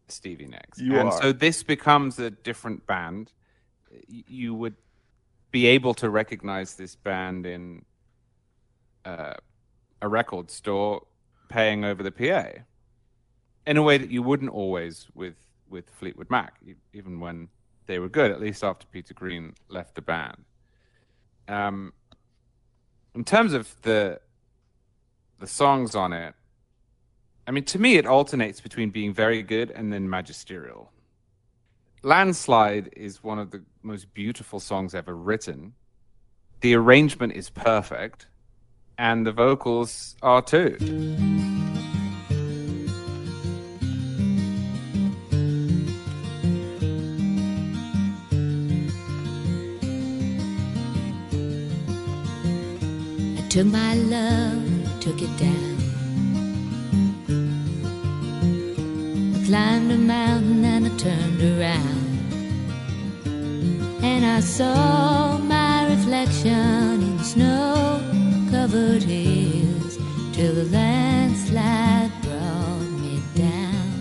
Stevie 0.09 0.47
Nicks. 0.47 0.77
You 0.77 0.99
and 0.99 1.09
are. 1.09 1.21
so 1.21 1.31
this 1.31 1.63
becomes 1.63 2.19
a 2.19 2.29
different 2.29 2.85
band. 2.85 3.31
You 4.07 4.53
would 4.55 4.75
be 5.51 5.67
able 5.67 5.93
to 5.95 6.09
recognize 6.09 6.75
this 6.75 6.95
band 6.95 7.45
in 7.45 7.83
uh, 9.05 9.33
a 10.01 10.07
record 10.07 10.49
store 10.49 11.05
paying 11.49 11.83
over 11.83 12.01
the 12.01 12.11
PA 12.11 12.61
in 13.67 13.77
a 13.77 13.83
way 13.83 13.97
that 13.97 14.09
you 14.09 14.23
wouldn't 14.23 14.51
always 14.51 15.07
with, 15.13 15.35
with 15.69 15.89
Fleetwood 15.89 16.29
Mac, 16.29 16.55
even 16.93 17.19
when 17.19 17.49
they 17.85 17.99
were 17.99 18.09
good, 18.09 18.31
at 18.31 18.39
least 18.39 18.63
after 18.63 18.87
Peter 18.87 19.13
Green 19.13 19.53
left 19.67 19.95
the 19.95 20.01
band. 20.01 20.45
Um, 21.47 21.93
in 23.13 23.23
terms 23.23 23.53
of 23.53 23.75
the 23.81 24.19
the 25.39 25.47
songs 25.47 25.95
on 25.95 26.13
it, 26.13 26.35
I 27.47 27.51
mean, 27.51 27.63
to 27.65 27.79
me, 27.79 27.97
it 27.97 28.05
alternates 28.05 28.61
between 28.61 28.91
being 28.91 29.13
very 29.13 29.41
good 29.41 29.71
and 29.71 29.91
then 29.91 30.09
magisterial. 30.09 30.91
Landslide 32.03 32.93
is 32.97 33.23
one 33.23 33.37
of 33.37 33.51
the 33.51 33.63
most 33.83 34.11
beautiful 34.15 34.59
songs 34.59 34.95
ever 34.95 35.15
written. 35.15 35.73
The 36.61 36.73
arrangement 36.73 37.33
is 37.33 37.51
perfect, 37.51 38.25
and 38.97 39.25
the 39.25 39.31
vocals 39.31 40.15
are 40.23 40.41
too. 40.41 40.77
Took 53.49 53.67
my 53.67 53.95
love, 53.95 54.40
climbed 59.51 59.91
a 59.91 59.97
mountain 59.97 60.63
and 60.63 60.87
I 60.87 60.89
turned 60.97 61.41
around. 61.41 62.07
and 64.01 64.25
I 64.25 64.39
saw 64.39 65.37
my 65.39 65.89
reflection 65.93 67.01
in 67.07 67.19
snow 67.19 67.99
covered 68.49 69.03
hills 69.03 69.97
till 70.31 70.53
the 70.55 70.63
landslide 70.77 72.13
brought 72.21 72.91
me 73.03 73.19
down. 73.35 73.93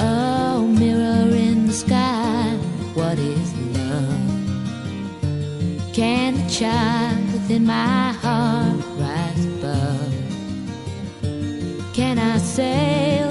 Oh, 0.00 0.66
mirror 0.80 1.28
in 1.46 1.66
the 1.68 1.76
sky, 1.84 2.56
what 2.94 3.20
is 3.20 3.54
love? 3.78 4.32
Can 5.92 6.34
the 6.40 6.46
child 6.50 7.24
within 7.32 7.64
my 7.66 8.12
heart 8.24 8.80
rise 8.98 9.44
above? 9.46 10.12
Can 11.94 12.18
I 12.18 12.38
the 12.38 13.23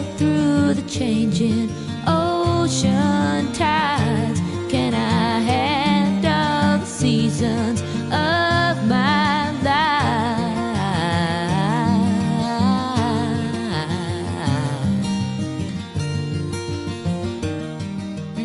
changing 0.98 1.70
ocean 2.06 3.52
tides? 3.54 4.40
Can 4.70 4.94
I 4.94 5.40
handle 5.40 6.80
the 6.80 6.86
seasons 6.86 7.82
of 7.82 8.88
my 8.88 9.52
life? 9.64 9.74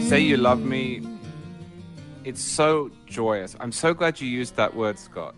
Say 0.08 0.20
You 0.20 0.38
Love 0.38 0.64
Me. 0.64 1.02
It's 2.24 2.40
so 2.42 2.90
joyous. 3.06 3.54
I'm 3.60 3.72
so 3.72 3.92
glad 3.92 4.20
you 4.22 4.28
used 4.28 4.56
that 4.56 4.74
word, 4.74 4.98
Scott. 4.98 5.34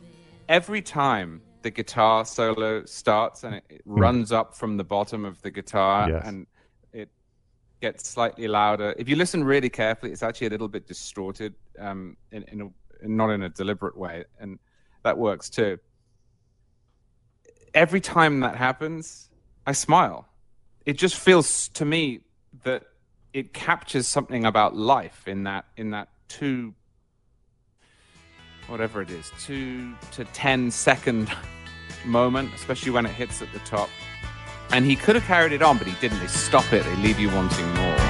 Every 0.48 0.80
time 0.80 1.42
the 1.62 1.70
guitar 1.70 2.24
solo 2.24 2.84
starts 2.84 3.42
and 3.42 3.56
it, 3.56 3.64
it 3.68 3.82
runs 3.84 4.30
up 4.30 4.54
from 4.54 4.76
the 4.76 4.84
bottom 4.84 5.24
of 5.24 5.42
the 5.42 5.50
guitar 5.50 6.08
Yes. 6.08 6.22
and 6.24 6.42
it 6.42 6.48
gets 7.80 8.08
slightly 8.08 8.46
louder. 8.48 8.94
If 8.98 9.08
you 9.08 9.16
listen 9.16 9.44
really 9.44 9.70
carefully, 9.70 10.12
it's 10.12 10.22
actually 10.22 10.48
a 10.48 10.50
little 10.50 10.68
bit 10.68 10.86
distorted, 10.86 11.54
um, 11.78 12.16
in, 12.30 12.44
in 12.44 12.60
a, 12.60 13.08
not 13.08 13.30
in 13.30 13.42
a 13.42 13.48
deliberate 13.48 13.96
way, 13.96 14.24
and 14.38 14.58
that 15.02 15.16
works 15.16 15.48
too. 15.48 15.78
Every 17.72 18.00
time 18.00 18.40
that 18.40 18.56
happens, 18.56 19.30
I 19.66 19.72
smile. 19.72 20.28
It 20.84 20.94
just 20.94 21.16
feels 21.16 21.68
to 21.70 21.84
me 21.84 22.20
that 22.64 22.84
it 23.32 23.52
captures 23.52 24.06
something 24.06 24.44
about 24.44 24.76
life 24.76 25.28
in 25.28 25.44
that 25.44 25.64
in 25.76 25.90
that 25.90 26.08
two 26.28 26.74
whatever 28.66 29.00
it 29.02 29.10
is 29.10 29.30
two 29.40 29.94
to 30.10 30.24
ten 30.26 30.70
second 30.70 31.30
moment 32.04 32.52
especially 32.54 32.90
when 32.90 33.06
it 33.06 33.12
hits 33.12 33.42
at 33.42 33.52
the 33.52 33.58
top 33.60 33.88
and 34.72 34.84
he 34.84 34.96
could 34.96 35.14
have 35.14 35.24
carried 35.24 35.52
it 35.52 35.62
on 35.62 35.78
but 35.78 35.86
he 35.86 35.94
didn't. 36.00 36.20
They 36.20 36.26
stop 36.26 36.72
it. 36.72 36.84
They 36.84 36.96
leave 36.96 37.18
you 37.18 37.30
wanting 37.30 37.68
more 37.74 38.09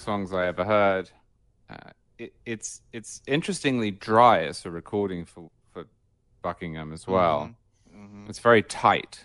songs 0.00 0.32
i 0.32 0.46
ever 0.46 0.64
heard 0.64 1.10
uh, 1.68 1.90
it, 2.18 2.32
it's 2.44 2.82
it's 2.92 3.22
interestingly 3.26 3.90
dry 3.90 4.42
as 4.44 4.64
a 4.66 4.70
recording 4.70 5.24
for 5.24 5.50
for 5.72 5.84
buckingham 6.42 6.92
as 6.92 7.06
well 7.06 7.54
Mhm. 7.94 8.28
It's 8.30 8.38
very 8.38 8.62
tight. 8.62 9.24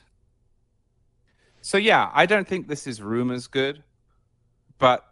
So 1.62 1.78
yeah, 1.78 2.10
I 2.14 2.26
don't 2.26 2.48
think 2.48 2.68
this 2.68 2.88
is 2.88 3.02
rumors 3.02 3.48
good, 3.48 3.84
but 4.80 5.06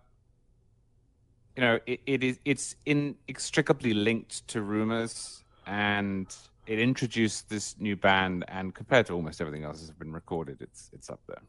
you 1.55 1.61
know, 1.61 1.79
it, 1.85 1.99
it 2.05 2.23
is 2.23 2.39
it's 2.45 2.75
inextricably 2.85 3.93
linked 3.93 4.47
to 4.49 4.61
rumors 4.61 5.43
and 5.67 6.35
it 6.65 6.79
introduced 6.79 7.47
this 7.49 7.75
new 7.79 7.95
band 7.95 8.43
and 8.47 8.73
compared 8.73 9.05
to 9.07 9.13
almost 9.13 9.39
everything 9.39 9.63
else 9.65 9.79
that's 9.81 9.91
been 9.97 10.11
recorded, 10.13 10.57
it's 10.61 10.89
it's 10.93 11.09
up 11.09 11.19
there. 11.27 11.41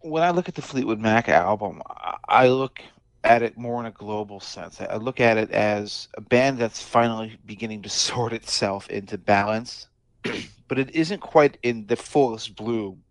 when 0.00 0.22
I 0.22 0.30
look 0.30 0.48
at 0.48 0.54
the 0.54 0.62
Fleetwood 0.62 1.00
Mac 1.00 1.28
album, 1.28 1.82
I 2.28 2.48
look 2.48 2.80
at 3.26 3.42
it 3.42 3.58
more 3.58 3.80
in 3.80 3.86
a 3.86 3.90
global 3.90 4.38
sense. 4.38 4.80
I 4.80 4.96
look 4.96 5.20
at 5.20 5.36
it 5.36 5.50
as 5.50 6.08
a 6.14 6.20
band 6.20 6.58
that's 6.58 6.82
finally 6.82 7.38
beginning 7.44 7.82
to 7.82 7.88
sort 8.08 8.32
itself 8.32 8.88
into 8.88 9.18
balance, 9.18 9.88
but 10.68 10.78
it 10.78 10.94
isn't 10.94 11.20
quite 11.20 11.58
in 11.62 11.86
the 11.86 11.96
fullest 11.96 12.54
bloom, 12.54 13.02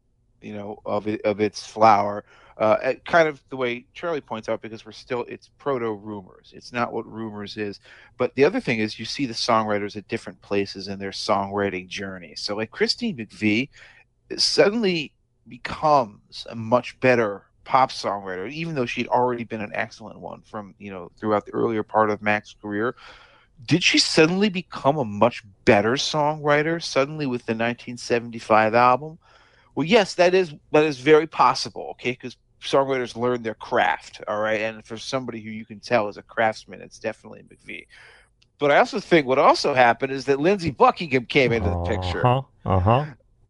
you 0.41 0.53
know, 0.53 0.79
of 0.85 1.07
it, 1.07 1.21
of 1.23 1.39
its 1.41 1.65
flower. 1.65 2.23
Uh, 2.57 2.93
kind 3.05 3.27
of 3.27 3.43
the 3.49 3.57
way 3.57 3.85
Charlie 3.93 4.21
points 4.21 4.47
out, 4.47 4.61
because 4.61 4.85
we're 4.85 4.93
still 4.93 5.25
it's 5.27 5.49
proto 5.57 5.91
rumors. 5.91 6.53
It's 6.55 6.71
not 6.71 6.93
what 6.93 7.05
rumors 7.05 7.57
is. 7.57 7.81
But 8.17 8.33
the 8.35 8.45
other 8.45 8.61
thing 8.61 8.79
is, 8.79 8.97
you 8.97 9.03
see 9.03 9.25
the 9.25 9.33
songwriters 9.33 9.97
at 9.97 10.07
different 10.07 10.41
places 10.41 10.87
in 10.87 10.97
their 10.97 11.11
songwriting 11.11 11.89
journey. 11.89 12.33
So, 12.37 12.55
like 12.55 12.71
Christine 12.71 13.17
McVie, 13.17 13.67
suddenly 14.37 15.11
becomes 15.49 16.47
a 16.49 16.55
much 16.55 16.97
better 17.01 17.43
pop 17.65 17.91
songwriter, 17.91 18.49
even 18.51 18.75
though 18.75 18.85
she'd 18.85 19.07
already 19.07 19.43
been 19.43 19.61
an 19.61 19.71
excellent 19.73 20.19
one 20.19 20.41
from 20.41 20.75
you 20.79 20.91
know 20.91 21.11
throughout 21.17 21.45
the 21.45 21.53
earlier 21.53 21.83
part 21.83 22.09
of 22.09 22.21
Mac's 22.21 22.55
career. 22.61 22.95
Did 23.65 23.83
she 23.83 23.99
suddenly 23.99 24.49
become 24.49 24.97
a 24.97 25.05
much 25.05 25.43
better 25.65 25.93
songwriter 25.93 26.81
suddenly 26.81 27.25
with 27.25 27.45
the 27.45 27.53
1975 27.53 28.75
album? 28.75 29.17
Well, 29.75 29.85
yes, 29.85 30.15
that 30.15 30.33
is 30.33 30.53
that 30.71 30.83
is 30.83 30.99
very 30.99 31.27
possible. 31.27 31.89
Okay, 31.91 32.11
because 32.11 32.37
songwriters 32.61 33.15
learn 33.15 33.43
their 33.43 33.55
craft. 33.55 34.21
All 34.27 34.39
right, 34.39 34.61
and 34.61 34.85
for 34.85 34.97
somebody 34.97 35.41
who 35.41 35.49
you 35.51 35.65
can 35.65 35.79
tell 35.79 36.07
is 36.07 36.17
a 36.17 36.23
craftsman, 36.23 36.81
it's 36.81 36.99
definitely 36.99 37.43
McVie. 37.43 37.87
But 38.59 38.71
I 38.71 38.77
also 38.77 38.99
think 38.99 39.27
what 39.27 39.39
also 39.39 39.73
happened 39.73 40.13
is 40.13 40.25
that 40.25 40.39
Lindsey 40.39 40.71
Buckingham 40.71 41.25
came 41.25 41.51
into 41.51 41.69
the 41.69 41.75
picture. 41.77 42.25
Uh 42.25 42.41
huh. 42.41 42.41
Uh 42.65 42.79
huh. 42.79 43.05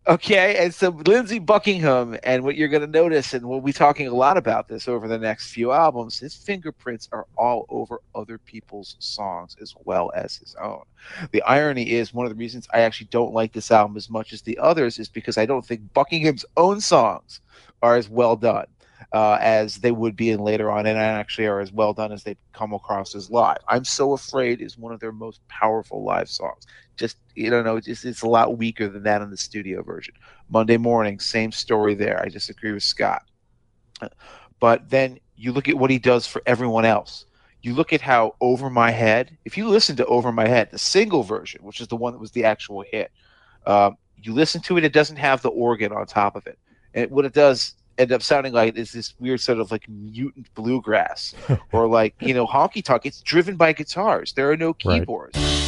Okay, 0.08 0.64
and 0.64 0.72
so 0.72 0.90
Lindsey 0.90 1.40
Buckingham, 1.40 2.16
and 2.22 2.44
what 2.44 2.56
you're 2.56 2.68
going 2.68 2.82
to 2.82 2.88
notice, 2.88 3.34
and 3.34 3.50
we'll 3.50 3.60
be 3.60 3.74
talking 3.74 4.08
a 4.08 4.14
lot 4.14 4.38
about 4.38 4.68
this 4.68 4.88
over 4.88 5.08
the 5.08 5.18
next 5.18 5.52
few 5.52 5.72
albums, 5.72 6.20
his 6.20 6.36
fingerprints 6.36 7.10
are 7.12 7.26
all 7.36 7.66
over 7.70 8.02
other 8.14 8.38
people's 8.38 8.98
songs 9.00 9.58
as 9.60 9.74
well 9.84 10.12
as 10.14 10.36
his 10.36 10.56
own. 10.62 10.84
The 11.32 11.42
irony 11.42 11.90
is, 11.90 12.14
one 12.14 12.28
of 12.28 12.32
the 12.32 12.38
reasons 12.38 12.68
I 12.72 12.82
actually 12.82 13.08
don't 13.08 13.34
like 13.34 13.52
this 13.52 13.72
album 13.72 13.98
as 13.98 14.08
much 14.08 14.32
as 14.32 14.44
the 14.44 14.60
others 14.60 15.00
is 15.00 15.10
because 15.10 15.40
I 15.40 15.48
don't 15.48 15.66
think 15.66 15.92
Buckingham's 15.96 16.46
own 16.56 16.82
songs 16.82 17.42
are 17.82 17.96
as 17.96 18.08
well 18.08 18.36
done 18.36 18.68
uh, 19.14 19.38
as 19.40 19.78
they 19.78 19.92
would 19.92 20.16
be 20.16 20.30
in 20.32 20.40
later 20.40 20.72
on, 20.72 20.86
and 20.86 20.98
actually 20.98 21.48
are 21.48 21.60
as 21.60 21.72
well 21.72 21.94
done 21.94 22.12
as 22.12 22.24
they 22.24 22.36
come 22.54 22.74
across 22.74 23.16
as 23.16 23.30
live. 23.30 23.58
I'm 23.68 23.86
So 23.86 24.14
Afraid 24.14 24.62
is 24.62 24.78
one 24.78 24.94
of 24.94 25.00
their 25.00 25.12
most 25.12 25.46
powerful 25.48 26.04
live 26.04 26.30
songs 26.30 26.66
just 26.98 27.18
you 27.36 27.50
don't 27.50 27.66
know, 27.66 27.80
just 27.80 28.06
it's 28.06 28.22
a 28.22 28.28
lot 28.28 28.58
weaker 28.58 28.88
than 28.88 29.04
that 29.04 29.22
in 29.22 29.30
the 29.30 29.38
studio 29.38 29.84
version. 29.84 30.14
Monday 30.50 30.78
morning, 30.78 31.20
same 31.20 31.52
story 31.52 31.94
there. 31.94 32.22
I 32.22 32.30
disagree 32.30 32.72
with 32.72 32.84
Scott. 32.84 33.24
But 34.60 34.90
then 34.90 35.20
you 35.36 35.52
look 35.52 35.68
at 35.68 35.78
what 35.78 35.90
he 35.90 36.00
does 36.00 36.26
for 36.26 36.42
everyone 36.46 36.86
else. 36.86 37.26
You 37.62 37.74
look 37.74 37.92
at 37.92 38.02
how 38.02 38.36
Over 38.40 38.70
My 38.70 38.92
Head, 38.92 39.38
if 39.44 39.58
you 39.58 39.68
listen 39.68 39.96
to 39.98 40.06
Over 40.06 40.32
My 40.32 40.48
Head, 40.48 40.70
the 40.72 40.78
single 40.78 41.24
version, 41.24 41.64
which 41.64 41.82
is 41.82 41.88
the 41.88 41.96
one 41.96 42.14
that 42.14 42.20
was 42.20 42.32
the 42.32 42.46
actual 42.46 42.86
hit, 42.90 43.12
um, 43.66 43.98
you 44.16 44.34
listen 44.34 44.62
to 44.62 44.78
it, 44.78 44.86
it 44.86 44.94
doesn't 44.94 45.18
have 45.18 45.42
the 45.42 45.50
organ 45.50 45.92
on 45.92 46.06
top 46.06 46.36
of 46.36 46.48
it. 46.48 46.58
And 46.94 47.12
what 47.12 47.26
it 47.26 47.34
does 47.34 47.76
end 47.98 48.12
up 48.12 48.22
sounding 48.22 48.54
like 48.54 48.76
is 48.76 48.92
this 48.92 49.14
weird 49.20 49.40
sort 49.40 49.60
of 49.60 49.72
like 49.72 49.88
mutant 49.90 50.54
bluegrass 50.56 51.34
or 51.72 51.88
like, 51.88 52.16
you 52.20 52.34
know, 52.34 52.46
honky 52.46 52.84
tonk. 52.84 53.06
It's 53.06 53.22
driven 53.22 53.56
by 53.56 53.74
guitars. 53.74 54.34
There 54.34 54.52
are 54.52 54.58
no 54.58 54.74
Right. 55.34 55.65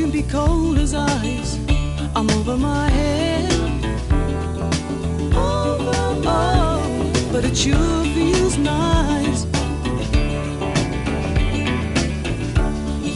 Keyboards. 0.00 0.26
be 0.26 0.30
cold 0.30 0.78
as 0.78 0.94
ice. 0.94 1.58
I'm 2.14 2.28
over 2.30 2.56
my 2.56 2.88
head. 2.90 3.48
Oh, 5.32 5.76
oh, 5.80 6.22
oh, 6.26 7.30
but 7.32 7.44
it 7.44 7.56
sure 7.56 8.04
feels 8.04 8.58
nice. 8.58 9.44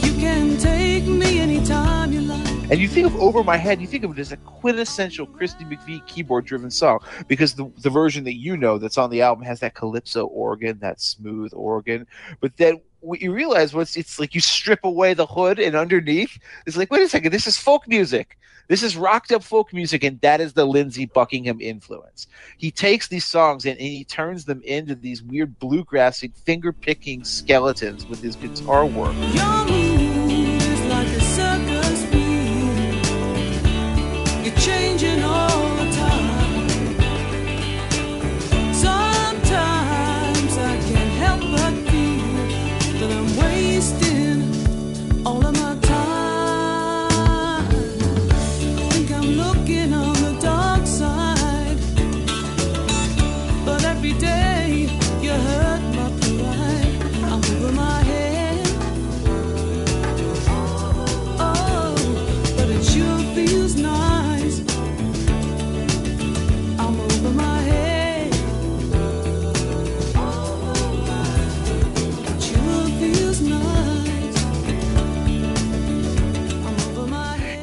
You 0.03 0.13
can 0.19 0.57
take 0.57 1.05
me 1.05 1.39
anytime 1.39 2.11
you 2.13 2.21
like. 2.21 2.45
And 2.71 2.79
you 2.79 2.87
think 2.87 3.05
of 3.05 3.15
Over 3.17 3.43
My 3.43 3.57
Head, 3.57 3.79
you 3.79 3.85
think 3.85 4.03
of 4.03 4.17
it 4.17 4.19
as 4.19 4.31
a 4.31 4.37
quintessential 4.37 5.27
Christy 5.27 5.63
McVie 5.65 6.05
keyboard 6.07 6.45
driven 6.45 6.71
song 6.71 6.99
because 7.27 7.53
the, 7.53 7.71
the 7.83 7.91
version 7.91 8.23
that 8.23 8.37
you 8.37 8.57
know 8.57 8.79
that's 8.79 8.97
on 8.97 9.11
the 9.11 9.21
album 9.21 9.45
has 9.45 9.59
that 9.59 9.75
calypso 9.75 10.25
organ, 10.25 10.79
that 10.79 10.99
smooth 10.99 11.51
organ. 11.53 12.07
But 12.39 12.57
then 12.57 12.81
what 13.05 13.21
you 13.21 13.31
realize 13.31 13.73
was 13.73 13.95
it's 13.95 14.19
like 14.19 14.35
you 14.35 14.41
strip 14.41 14.83
away 14.83 15.13
the 15.13 15.25
hood 15.25 15.59
and 15.59 15.75
underneath, 15.75 16.39
it's 16.65 16.77
like, 16.77 16.91
wait 16.91 17.03
a 17.03 17.09
second, 17.09 17.31
this 17.31 17.47
is 17.47 17.57
folk 17.57 17.87
music. 17.87 18.37
This 18.67 18.81
is 18.81 18.97
rocked 18.97 19.31
up 19.31 19.43
folk 19.43 19.71
music, 19.73 20.03
and 20.03 20.19
that 20.21 20.41
is 20.41 20.53
the 20.53 20.65
Lindsey 20.65 21.05
Buckingham 21.05 21.61
influence. 21.61 22.25
He 22.57 22.71
takes 22.71 23.07
these 23.07 23.25
songs 23.25 23.65
and, 23.65 23.77
and 23.77 23.87
he 23.87 24.03
turns 24.03 24.45
them 24.45 24.61
into 24.63 24.95
these 24.95 25.21
weird 25.21 25.59
bluegrassy, 25.59 26.35
finger 26.45 26.71
picking 26.71 27.23
skeletons 27.23 28.07
with 28.07 28.21
his 28.23 28.35
guitar 28.35 28.87
work. 28.87 29.15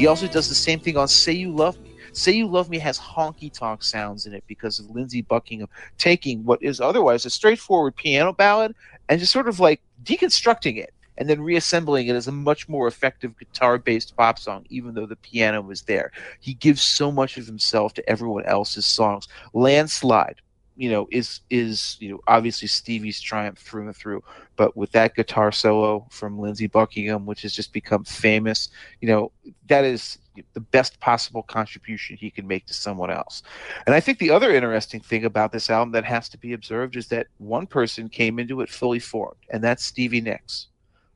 He 0.03 0.09
also 0.09 0.27
does 0.27 0.49
the 0.49 0.55
same 0.57 0.81
thing 0.81 0.97
on 0.97 1.07
Say 1.07 1.31
You 1.31 1.53
Love 1.53 1.81
Me. 1.81 1.95
Say 2.13 2.33
You 2.33 2.49
Love 2.49 2.69
Me 2.69 2.81
has 2.81 2.99
honky 2.99 3.53
tonk 3.53 3.85
sounds 3.85 4.27
in 4.27 4.35
it 4.35 4.43
because 4.49 4.81
of 4.81 4.91
Lindsey 4.91 5.23
Buckingham 5.23 5.69
taking 5.97 6.43
what 6.43 6.61
is 6.61 6.81
otherwise 6.81 7.25
a 7.25 7.31
straightforward 7.31 7.95
piano 7.95 8.33
ballad 8.33 8.75
and 9.09 9.21
just 9.21 9.31
sort 9.31 9.47
of 9.47 9.61
like 9.61 9.81
deconstructing 10.03 10.77
it 10.77 10.93
and 11.19 11.31
then 11.31 11.41
reassembling 11.41 12.09
it 12.09 12.17
as 12.17 12.27
a 12.27 12.33
much 12.33 12.69
more 12.69 12.89
effective 12.89 13.39
guitar 13.39 13.79
based 13.79 14.17
pop 14.17 14.41
song, 14.41 14.67
even 14.71 14.93
though 14.93 15.07
the 15.07 15.15
piano 15.15 15.61
was 15.61 15.83
there. 15.83 16.11
He 16.41 16.55
gives 16.55 16.83
so 16.83 17.13
much 17.13 17.37
of 17.37 17.47
himself 17.47 17.95
to 17.95 18.11
everyone 18.11 18.45
else's 18.45 18.87
songs. 18.87 19.29
Landslide, 19.53 20.41
you 20.75 20.91
know, 20.91 21.07
is 21.13 21.43
is 21.49 21.97
you 22.01 22.11
know 22.11 22.21
obviously 22.27 22.67
Stevie's 22.67 23.21
triumph 23.21 23.61
through 23.61 23.87
and 23.87 23.97
through, 23.97 24.25
but 24.57 24.77
with 24.77 24.93
that 24.93 25.15
guitar 25.15 25.53
solo 25.53 26.07
from 26.11 26.39
Lindsey 26.39 26.67
Buckingham, 26.67 27.27
which 27.27 27.43
has 27.43 27.53
just 27.53 27.73
become 27.73 28.05
famous, 28.05 28.69
you 29.01 29.09
know, 29.09 29.33
that 29.69 29.85
is 29.85 30.19
the 30.55 30.61
best 30.61 30.99
possible 31.01 31.43
contribution 31.43 32.17
he 32.17 32.31
can 32.31 32.47
make 32.47 32.67
to 32.67 32.75
someone 32.75 33.11
else. 33.11 33.43
And 33.87 33.95
I 33.95 34.01
think 34.01 34.19
the 34.19 34.31
other 34.31 34.55
interesting 34.55 35.01
thing 35.01 35.25
about 35.25 35.53
this 35.53 35.71
album 35.71 35.93
that 35.93 36.05
has 36.05 36.29
to 36.31 36.39
be 36.39 36.53
observed 36.53 36.97
is 36.97 37.09
that 37.09 37.27
one 37.39 37.67
person 37.67 38.09
came 38.09 38.39
into 38.39 38.61
it 38.61 38.71
fully 38.71 38.99
formed, 38.99 39.37
and 39.51 39.63
that's 39.63 39.85
Stevie 39.85 40.21
Nicks. 40.21 40.69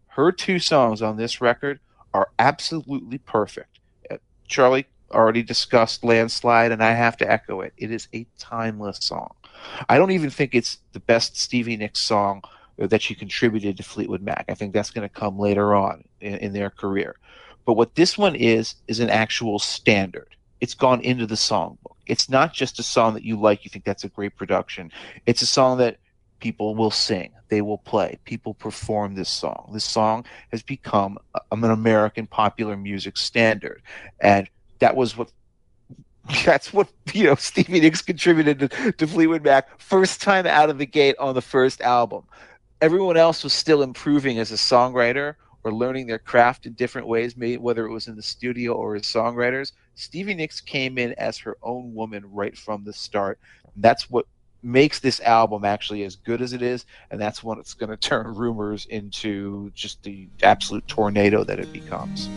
Her 0.08 0.32
two 0.32 0.58
songs 0.58 1.02
on 1.02 1.16
this 1.16 1.40
record 1.40 1.80
are 2.14 2.30
absolutely 2.38 3.18
perfect. 3.18 3.80
Uh, 4.10 4.16
Charlie 4.48 4.86
already 5.12 5.42
discussed 5.42 6.04
Landslide, 6.04 6.72
and 6.72 6.82
I 6.82 6.92
have 6.92 7.16
to 7.18 7.30
echo 7.30 7.60
it. 7.60 7.72
It 7.76 7.90
is 7.90 8.08
a 8.14 8.26
timeless 8.38 8.98
song. 9.00 9.34
I 9.88 9.98
don't 9.98 10.10
even 10.10 10.30
think 10.30 10.54
it's 10.54 10.78
the 10.92 11.00
best 11.00 11.36
Stevie 11.36 11.76
Nicks 11.76 12.00
song 12.00 12.42
that 12.78 13.02
she 13.02 13.14
contributed 13.14 13.76
to 13.76 13.82
Fleetwood 13.82 14.22
Mac. 14.22 14.44
I 14.48 14.54
think 14.54 14.72
that's 14.72 14.90
going 14.90 15.08
to 15.08 15.14
come 15.14 15.38
later 15.38 15.74
on 15.74 16.04
in, 16.20 16.34
in 16.36 16.52
their 16.52 16.70
career. 16.70 17.16
But 17.64 17.74
what 17.74 17.94
this 17.94 18.16
one 18.16 18.34
is, 18.34 18.76
is 18.86 19.00
an 19.00 19.10
actual 19.10 19.58
standard. 19.58 20.36
It's 20.60 20.74
gone 20.74 21.00
into 21.00 21.26
the 21.26 21.34
songbook. 21.34 21.96
It's 22.06 22.28
not 22.28 22.52
just 22.52 22.78
a 22.78 22.82
song 22.82 23.14
that 23.14 23.24
you 23.24 23.38
like, 23.38 23.64
you 23.64 23.70
think 23.70 23.84
that's 23.84 24.04
a 24.04 24.08
great 24.08 24.36
production. 24.36 24.92
It's 25.26 25.42
a 25.42 25.46
song 25.46 25.78
that 25.78 25.98
people 26.38 26.74
will 26.74 26.90
sing, 26.90 27.32
they 27.48 27.62
will 27.62 27.78
play, 27.78 28.18
people 28.24 28.54
perform 28.54 29.14
this 29.14 29.28
song. 29.28 29.70
This 29.72 29.84
song 29.84 30.24
has 30.52 30.62
become 30.62 31.18
an 31.50 31.64
American 31.64 32.26
popular 32.26 32.76
music 32.76 33.16
standard. 33.16 33.82
And 34.20 34.48
that 34.78 34.94
was 34.94 35.16
what 35.16 35.32
that's 36.44 36.72
what 36.72 36.88
you 37.12 37.24
know 37.24 37.34
Stevie 37.36 37.80
Nicks 37.80 38.02
contributed 38.02 38.58
to, 38.58 38.92
to 38.92 39.06
Fleetwood 39.06 39.44
Mac 39.44 39.78
first 39.80 40.20
time 40.20 40.46
out 40.46 40.70
of 40.70 40.78
the 40.78 40.86
gate 40.86 41.16
on 41.18 41.34
the 41.34 41.42
first 41.42 41.80
album. 41.80 42.24
Everyone 42.82 43.16
else 43.16 43.42
was 43.42 43.54
still 43.54 43.82
improving 43.82 44.38
as 44.38 44.52
a 44.52 44.56
songwriter 44.56 45.36
or 45.64 45.72
learning 45.72 46.06
their 46.06 46.18
craft 46.18 46.66
in 46.66 46.74
different 46.74 47.08
ways, 47.08 47.34
maybe 47.34 47.56
whether 47.56 47.86
it 47.86 47.90
was 47.90 48.06
in 48.06 48.16
the 48.16 48.22
studio 48.22 48.74
or 48.74 48.96
as 48.96 49.02
songwriters. 49.02 49.72
Stevie 49.94 50.34
Nicks 50.34 50.60
came 50.60 50.98
in 50.98 51.14
as 51.14 51.38
her 51.38 51.56
own 51.62 51.94
woman 51.94 52.22
right 52.30 52.56
from 52.56 52.84
the 52.84 52.92
start. 52.92 53.38
That's 53.76 54.10
what 54.10 54.26
makes 54.62 55.00
this 55.00 55.20
album 55.20 55.64
actually 55.64 56.02
as 56.02 56.16
good 56.16 56.42
as 56.42 56.52
it 56.52 56.60
is, 56.60 56.84
and 57.10 57.18
that's 57.18 57.42
when 57.42 57.58
it's 57.58 57.72
going 57.72 57.90
to 57.90 57.96
turn 57.96 58.26
rumors 58.34 58.84
into 58.86 59.70
just 59.74 60.02
the 60.02 60.28
absolute 60.42 60.86
tornado 60.86 61.44
that 61.44 61.58
it 61.58 61.72
becomes. 61.72 62.28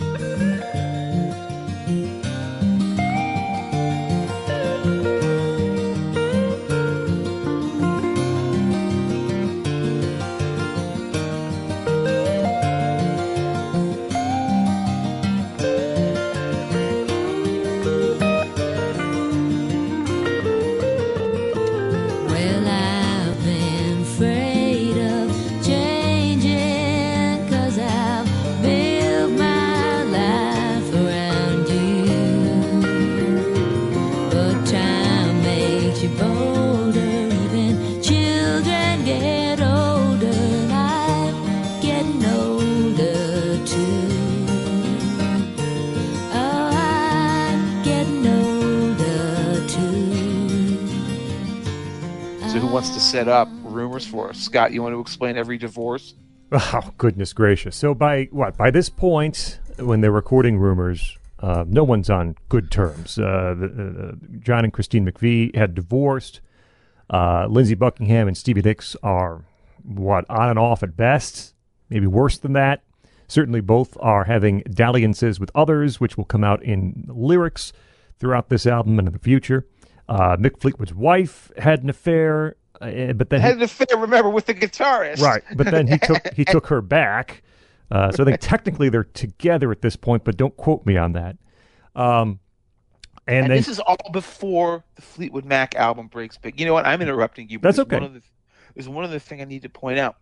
Wants 52.79 52.95
to 52.95 53.01
set 53.01 53.27
up 53.27 53.49
rumors 53.63 54.07
for 54.07 54.29
us? 54.29 54.37
Scott, 54.37 54.71
you 54.71 54.81
want 54.81 54.95
to 54.95 55.01
explain 55.01 55.35
every 55.35 55.57
divorce? 55.57 56.15
Oh, 56.51 56.93
goodness 56.97 57.33
gracious. 57.33 57.75
So 57.75 57.93
by 57.93 58.29
what? 58.31 58.57
By 58.57 58.71
this 58.71 58.89
point, 58.89 59.59
when 59.77 59.99
they're 59.99 60.13
recording 60.13 60.57
rumors, 60.57 61.17
uh, 61.39 61.65
no 61.67 61.83
one's 61.83 62.09
on 62.09 62.37
good 62.47 62.71
terms. 62.71 63.19
Uh, 63.19 63.53
the, 63.55 63.65
uh, 63.67 64.27
John 64.39 64.63
and 64.63 64.73
Christine 64.73 65.05
McVie 65.05 65.53
had 65.55 65.75
divorced. 65.75 66.39
Uh, 67.09 67.45
Lindsey 67.49 67.75
Buckingham 67.75 68.27
and 68.29 68.35
Stevie 68.35 68.61
Nicks 68.61 68.95
are, 69.03 69.43
what, 69.83 70.25
on 70.27 70.49
and 70.49 70.57
off 70.57 70.81
at 70.81 70.95
best? 70.95 71.53
Maybe 71.89 72.07
worse 72.07 72.37
than 72.39 72.53
that. 72.53 72.81
Certainly 73.27 73.61
both 73.61 73.95
are 73.99 74.23
having 74.23 74.61
dalliances 74.61 75.37
with 75.39 75.51
others, 75.53 75.99
which 75.99 76.15
will 76.17 76.25
come 76.25 76.45
out 76.45 76.63
in 76.63 77.05
lyrics 77.09 77.73
throughout 78.19 78.49
this 78.49 78.65
album 78.65 78.97
and 78.97 79.09
in 79.09 79.13
the 79.13 79.19
future. 79.19 79.67
Uh, 80.09 80.35
Mick 80.35 80.59
Fleetwood's 80.59 80.95
wife 80.95 81.51
had 81.59 81.83
an 81.83 81.89
affair, 81.91 82.55
uh, 82.81 83.13
but 83.13 83.29
then 83.29 83.41
he- 83.41 83.47
Had 83.47 83.57
an 83.57 83.63
affair, 83.63 83.87
remember, 83.97 84.29
with 84.29 84.45
the 84.45 84.53
guitarist. 84.53 85.21
Right, 85.21 85.43
but 85.55 85.67
then 85.71 85.87
he 85.87 85.97
took 85.97 86.33
he 86.33 86.45
took 86.55 86.67
her 86.67 86.81
back. 86.81 87.43
Uh, 87.91 88.11
so 88.11 88.23
I 88.23 88.25
think 88.27 88.39
technically 88.39 88.89
they're 88.89 89.03
together 89.03 89.71
at 89.71 89.81
this 89.81 89.95
point, 89.95 90.23
but 90.23 90.37
don't 90.37 90.55
quote 90.57 90.85
me 90.85 90.95
on 90.95 91.13
that. 91.13 91.37
Um, 91.95 92.39
and, 93.27 93.45
And 93.45 93.51
then 93.51 93.57
this 93.57 93.67
is 93.67 93.79
all 93.79 93.97
before 94.13 94.83
the 94.95 95.01
Fleetwood 95.01 95.45
Mac 95.45 95.75
album 95.75 96.07
breaks 96.07 96.37
big. 96.37 96.59
You 96.59 96.65
know 96.67 96.73
what? 96.73 96.85
I'm 96.85 97.01
interrupting 97.01 97.49
you. 97.49 97.57
That's 97.59 97.79
okay. 97.79 97.95
One 97.97 98.03
of 98.03 98.13
the, 98.13 98.21
there's 98.75 98.87
one 98.87 99.03
other 99.05 99.19
thing 99.19 99.41
I 99.41 99.45
need 99.45 99.63
to 99.63 99.69
point 99.69 99.97
out. 99.99 100.17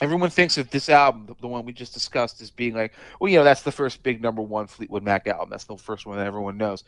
everyone 0.00 0.30
thinks 0.30 0.56
of 0.58 0.70
this 0.70 0.88
album, 0.88 1.26
the, 1.26 1.34
the 1.42 1.46
one 1.46 1.64
we 1.66 1.72
just 1.74 1.92
discussed, 1.94 2.40
as 2.40 2.50
being 2.50 2.74
like, 2.74 2.94
well, 3.20 3.30
you 3.30 3.38
know, 3.38 3.44
that's 3.44 3.62
the 3.62 3.72
first 3.72 4.02
big 4.02 4.22
number 4.22 4.40
one 4.42 4.66
Fleetwood 4.66 5.02
Mac 5.02 5.26
album. 5.26 5.50
That's 5.50 5.64
the 5.64 5.76
first 5.76 6.06
one 6.06 6.16
that 6.16 6.26
everyone 6.26 6.56
knows. 6.56 6.84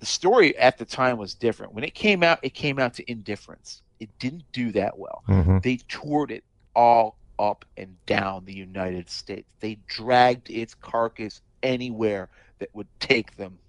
The 0.00 0.06
story 0.06 0.56
at 0.58 0.78
the 0.78 0.84
time 0.84 1.16
was 1.16 1.32
different. 1.34 1.74
When 1.74 1.84
it 1.84 1.94
came 1.94 2.24
out, 2.24 2.40
it 2.42 2.54
came 2.54 2.80
out 2.80 2.94
to 2.94 3.08
indifference. 3.10 3.82
It 4.02 4.10
didn't 4.18 4.42
do 4.52 4.72
that 4.72 4.98
well. 4.98 5.22
Mhm. 5.28 5.62
They 5.62 5.76
toured 5.88 6.32
it 6.32 6.42
all 6.74 7.16
up 7.38 7.64
and 7.76 7.94
down 8.04 8.44
the 8.44 8.52
United 8.52 9.08
States. 9.08 9.48
They 9.60 9.78
dragged 9.86 10.50
its 10.50 10.74
carcass 10.74 11.40
anywhere 11.62 12.28
that 12.58 12.74
would 12.74 12.88
take 12.98 13.36
them. 13.36 13.60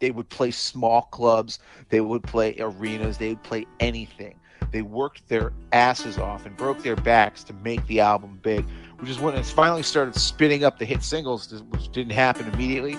They 0.00 0.10
would 0.10 0.28
play 0.28 0.50
small 0.50 1.02
clubs, 1.02 1.60
they 1.88 2.00
would 2.00 2.24
play 2.24 2.56
arenas, 2.58 3.18
they 3.18 3.28
would 3.28 3.44
play 3.44 3.64
anything. 3.78 4.34
They 4.72 4.82
worked 4.82 5.28
their 5.28 5.52
asses 5.72 6.18
off 6.18 6.46
and 6.46 6.56
broke 6.56 6.82
their 6.82 6.96
backs 6.96 7.44
to 7.44 7.52
make 7.52 7.86
the 7.86 8.00
album 8.00 8.40
big, 8.42 8.64
which 8.98 9.08
is 9.08 9.20
when 9.20 9.36
it 9.36 9.46
finally 9.46 9.84
started 9.84 10.16
spinning 10.16 10.64
up 10.64 10.80
the 10.80 10.84
hit 10.84 11.04
singles, 11.04 11.62
which 11.70 11.92
didn't 11.92 12.12
happen 12.12 12.48
immediately. 12.52 12.96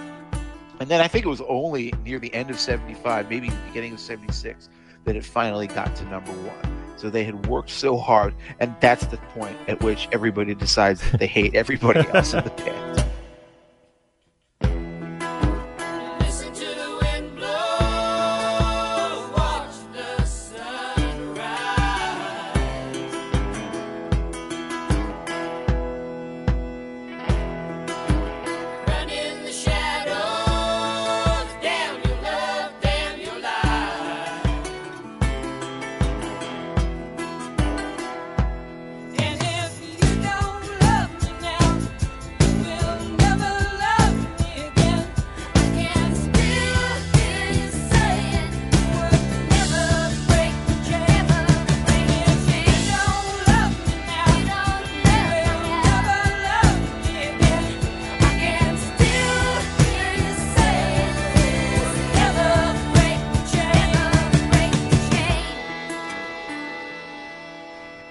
And 0.80 0.90
then 0.90 1.02
I 1.02 1.08
think 1.10 1.26
it 1.26 1.30
was 1.30 1.42
only 1.42 1.94
near 2.06 2.18
the 2.18 2.34
end 2.34 2.50
of 2.50 2.60
75, 2.60 3.30
maybe 3.30 3.50
the 3.50 3.56
beginning 3.68 3.94
of 3.94 4.00
76, 4.00 4.70
that 5.06 5.16
it 5.16 5.26
finally 5.26 5.68
got 5.68 5.96
to 5.98 6.06
number 6.06 6.32
one. 6.32 6.98
So 6.98 7.10
they 7.10 7.24
had 7.24 7.48
worked 7.48 7.72
so 7.72 7.98
hard, 7.98 8.36
and 8.60 8.76
that's 8.80 9.06
the 9.08 9.18
point 9.18 9.58
at 9.68 9.82
which 9.82 10.08
everybody 10.12 10.54
decides 10.54 11.02
that 11.10 11.20
they 11.20 11.28
hate 11.28 11.56
everybody 11.56 12.02
else 12.14 12.34
in 12.34 12.44
the 12.44 12.50
band. 12.66 13.11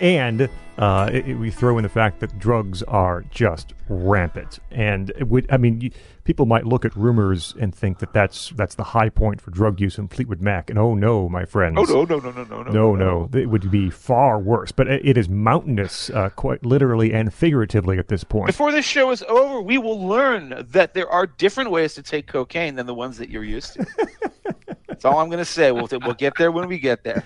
And 0.01 0.49
uh, 0.79 1.11
it, 1.13 1.29
it- 1.29 1.35
we 1.35 1.51
throw 1.51 1.77
in 1.79 1.83
the 1.83 1.89
fact 1.91 2.21
that 2.21 2.39
drugs 2.39 2.83
are 2.85 3.23
just 3.31 3.75
rampant. 3.89 4.59
And 4.71 5.11
it 5.11 5.29
would, 5.29 5.47
I 5.51 5.57
mean, 5.59 5.81
you, 5.83 5.91
people 6.25 6.47
might 6.47 6.65
look 6.65 6.85
at 6.87 6.97
rumors 6.97 7.55
and 7.61 7.75
think 7.75 7.99
that 7.99 8.13
that's 8.15 8.51
that's 8.51 8.75
the 8.77 8.85
high 8.85 9.11
point 9.11 9.41
for 9.43 9.51
drug 9.51 9.79
use 9.81 9.99
in 9.99 10.09
Fleetwood 10.09 10.41
Mac. 10.41 10.71
And 10.71 10.79
oh 10.79 10.95
no, 10.95 11.29
my 11.29 11.45
friends. 11.45 11.77
Oh 11.79 11.85
no, 11.85 12.05
no, 12.05 12.19
no, 12.19 12.31
no, 12.31 12.45
no, 12.45 12.63
no, 12.63 12.71
No, 12.73 12.95
no, 12.95 13.39
it 13.39 13.47
would 13.51 13.71
be 13.71 13.91
far 13.91 14.39
worse. 14.39 14.73
But 14.73 14.89
it 14.89 15.05
it 15.05 15.19
is 15.19 15.29
mountainous, 15.29 16.09
uh, 16.11 16.31
quite 16.31 16.65
literally 16.65 17.13
and 17.13 17.33
figuratively 17.35 17.99
at 17.99 18.09
this 18.09 18.25
point. 18.25 18.47
Before 18.47 18.73
this 18.73 18.87
show 18.87 19.11
is 19.11 19.23
over, 19.25 19.61
we 19.61 19.77
will 19.77 20.01
learn 20.07 20.67
that 20.71 20.95
there 20.95 21.11
are 21.11 21.27
different 21.27 21.71
ways 21.71 21.95
to 21.95 22.03
take 22.03 22.27
cocaine 22.27 22.77
than 22.77 22.87
the 22.87 22.95
ones 22.95 23.19
that 23.19 23.29
you're 23.29 23.45
used 23.45 23.75
to. 23.75 23.87
That's 24.87 25.05
all 25.05 25.19
I'm 25.19 25.29
going 25.29 25.39
to 25.39 25.45
say. 25.45 25.73
We'll, 25.73 25.89
we'll 25.91 26.15
get 26.15 26.35
there 26.39 26.51
when 26.53 26.69
we 26.69 26.79
get 26.79 27.05
there. 27.05 27.25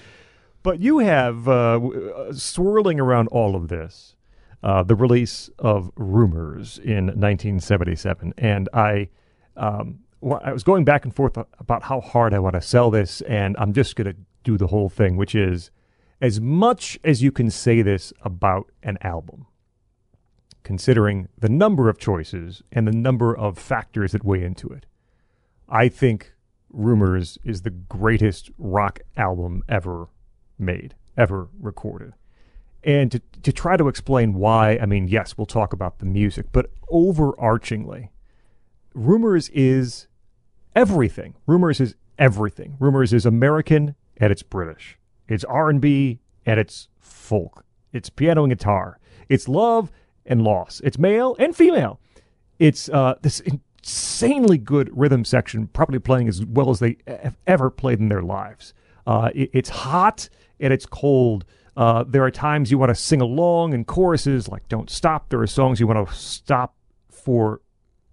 But 0.65 0.81
you 0.81 1.01
have 1.01 1.47
uh, 1.47 1.79
uh, 1.79 2.33
swirling 2.33 2.99
around 2.99 3.29
all 3.29 3.55
of 3.55 3.69
this 3.69 4.17
uh, 4.63 4.83
the 4.83 4.97
release 4.97 5.51
of 5.59 5.93
Rumors 5.95 6.79
in 6.79 7.09
1977, 7.09 8.33
and 8.39 8.69
I, 8.73 9.11
um, 9.59 9.99
I 10.23 10.55
was 10.55 10.63
going 10.63 10.87
back 10.87 11.05
and 11.05 11.15
forth 11.15 11.37
about 11.37 11.83
how 11.83 12.01
hard 12.01 12.33
I 12.33 12.39
want 12.39 12.55
to 12.55 12.63
sell 12.63 12.91
this, 12.91 13.21
and 13.23 13.55
I'm 13.59 13.75
just 13.75 13.95
going 13.95 14.07
to 14.07 14.17
do 14.43 14.57
the 14.57 14.69
whole 14.69 14.89
thing, 14.89 15.19
which 15.19 15.35
is 15.35 15.71
as 16.23 16.41
much 16.41 16.99
as 17.05 17.23
you 17.23 17.31
can 17.31 17.51
say 17.51 17.83
this 17.83 18.15
about 18.23 18.71
an 18.83 18.97
album, 19.03 19.47
considering 20.63 21.29
the 21.39 21.51
number 21.51 21.91
of 21.91 21.99
choices 21.99 22.63
and 22.73 22.89
the 22.89 22.93
number 22.93 23.37
of 23.37 23.59
factors 23.59 24.13
that 24.13 24.25
weigh 24.25 24.43
into 24.43 24.69
it. 24.69 24.87
I 25.69 25.91
think 25.91 26.33
Rumors 26.71 27.37
is 27.45 27.63
the 27.63 27.71
greatest 27.71 28.51
rock 28.57 29.01
album 29.15 29.63
ever 29.69 30.09
made, 30.59 30.95
ever 31.17 31.49
recorded. 31.61 32.13
And 32.83 33.11
to, 33.13 33.21
to 33.43 33.53
try 33.53 33.77
to 33.77 33.89
explain 33.89 34.35
why, 34.35 34.79
I 34.81 34.87
mean, 34.87 35.09
yes, 35.09 35.39
we'll 35.39 35.47
talk 35.47 35.73
about 35.73 35.99
the 36.01 36.05
music, 36.07 36.47
but 36.53 36.71
overarchingly, 36.91 38.09
Rumors 38.95 39.49
is 39.49 40.07
everything. 40.77 41.35
Rumors 41.47 41.81
is 41.81 41.97
everything. 42.19 42.77
Rumors 42.79 43.13
is 43.13 43.27
American 43.27 43.97
and 44.19 44.31
it's 44.31 44.43
British. 44.43 44.99
It's 45.29 45.43
R&B 45.45 46.21
and 46.47 46.61
it's 46.61 46.89
folk. 47.01 47.65
It's 47.93 48.09
piano 48.11 48.45
and 48.45 48.53
guitar. 48.53 49.01
It's 49.29 49.49
love 49.49 49.91
and 50.27 50.43
loss. 50.43 50.81
It's 50.85 50.99
male 50.99 51.35
and 51.41 51.57
female. 51.57 51.99
It's 52.61 52.89
uh, 52.91 53.15
this 53.23 53.41
insanely 53.41 54.59
good 54.59 54.91
rhythm 54.97 55.25
section, 55.25 55.67
probably 55.69 55.99
playing 55.99 56.29
as 56.29 56.45
well 56.45 56.71
as 56.71 56.79
they 56.79 56.99
have 57.09 57.37
ever 57.47 57.71
played 57.71 57.99
in 57.99 58.09
their 58.11 58.23
lives. 58.23 58.75
Uh, 59.07 59.31
it- 59.35 59.51
it's 59.53 59.69
hot 59.71 60.29
and 60.61 60.73
it's 60.73 60.87
cold. 60.87 61.45
Uh, 61.77 62.05
there 62.07 62.23
are 62.23 62.31
times 62.31 62.71
you 62.71 62.79
want 62.79 62.91
to 62.91 62.95
sing 62.95 63.21
along 63.21 63.73
in 63.73 63.85
choruses 63.85 64.49
like 64.49 64.69
"Don't 64.69 64.91
Stop." 64.91 65.29
There 65.29 65.41
are 65.41 65.47
songs 65.47 65.81
you 65.81 65.87
want 65.87 66.09
to 66.09 66.15
stop 66.15 66.75
for 67.11 67.61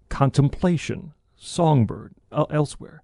contemplation, 0.08 1.12
songbird, 1.36 2.14
el- 2.32 2.48
elsewhere. 2.50 3.02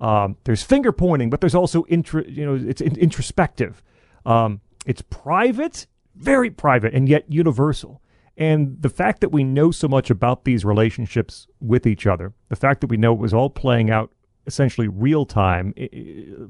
Um, 0.00 0.36
there's 0.44 0.62
finger 0.62 0.90
pointing, 0.90 1.30
but 1.30 1.40
there's 1.40 1.54
also 1.54 1.84
you 1.88 2.02
know, 2.44 2.54
it's 2.54 2.80
in- 2.80 2.98
introspective. 2.98 3.82
Um, 4.26 4.60
it's 4.84 5.02
private, 5.02 5.86
very 6.16 6.50
private, 6.50 6.92
and 6.92 7.08
yet 7.08 7.24
universal. 7.28 8.02
And 8.36 8.80
the 8.80 8.88
fact 8.88 9.20
that 9.20 9.28
we 9.28 9.44
know 9.44 9.70
so 9.70 9.86
much 9.88 10.10
about 10.10 10.44
these 10.44 10.64
relationships 10.64 11.46
with 11.60 11.86
each 11.86 12.06
other, 12.06 12.32
the 12.48 12.56
fact 12.56 12.80
that 12.80 12.88
we 12.88 12.96
know 12.96 13.12
it 13.12 13.18
was 13.18 13.34
all 13.34 13.50
playing 13.50 13.90
out 13.90 14.10
essentially 14.46 14.88
real 14.88 15.24
time, 15.24 15.72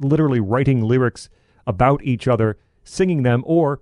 literally 0.00 0.40
writing 0.40 0.82
lyrics 0.82 1.28
about 1.66 2.02
each 2.02 2.28
other, 2.28 2.58
singing 2.84 3.22
them, 3.22 3.42
or 3.46 3.80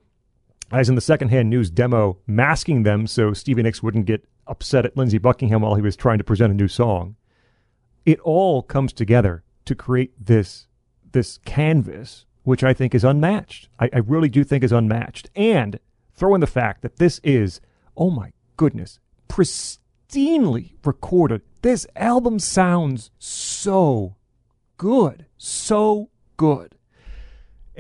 as 0.72 0.89
in 0.89 0.95
the 0.95 1.01
secondhand 1.01 1.51
news 1.51 1.70
demo, 1.70 2.18
masking 2.26 2.85
them 2.85 3.07
so 3.07 3.33
Stevie 3.33 3.62
Nicks 3.62 3.83
wouldn't 3.83 4.07
get 4.07 4.26
upset 4.47 4.85
at 4.85 4.97
Lindsey 4.97 5.18
Buckingham 5.18 5.62
while 5.62 5.74
he 5.74 5.83
was 5.83 5.97
trying 5.97 6.18
to 6.18 6.24
present 6.24 6.53
a 6.53 6.57
new 6.57 6.68
song. 6.68 7.16
It 8.07 8.20
all 8.20 8.62
comes 8.62 8.93
together 8.93 9.43
to 9.64 9.74
create 9.74 10.12
this 10.18 10.66
this 11.12 11.39
canvas, 11.39 12.24
which 12.45 12.62
I 12.62 12.72
think 12.72 12.95
is 12.95 13.05
unmatched. 13.05 13.68
I, 13.78 13.91
I 13.93 13.99
really 13.99 14.28
do 14.28 14.45
think 14.45 14.62
is 14.62 14.72
unmatched. 14.72 15.28
And 15.35 15.81
throw 16.14 16.35
in 16.35 16.41
the 16.41 16.47
fact 16.47 16.83
that 16.83 16.97
this 16.97 17.20
is, 17.24 17.61
oh 17.97 18.11
my 18.11 18.33
goodness, 18.57 19.01
pristinely 19.28 20.74
recorded. 20.85 21.43
This 21.62 21.87
album 21.97 22.39
sounds 22.39 23.11
so 23.18 24.16
good, 24.76 25.26
so 25.37 26.11
good. 26.37 26.76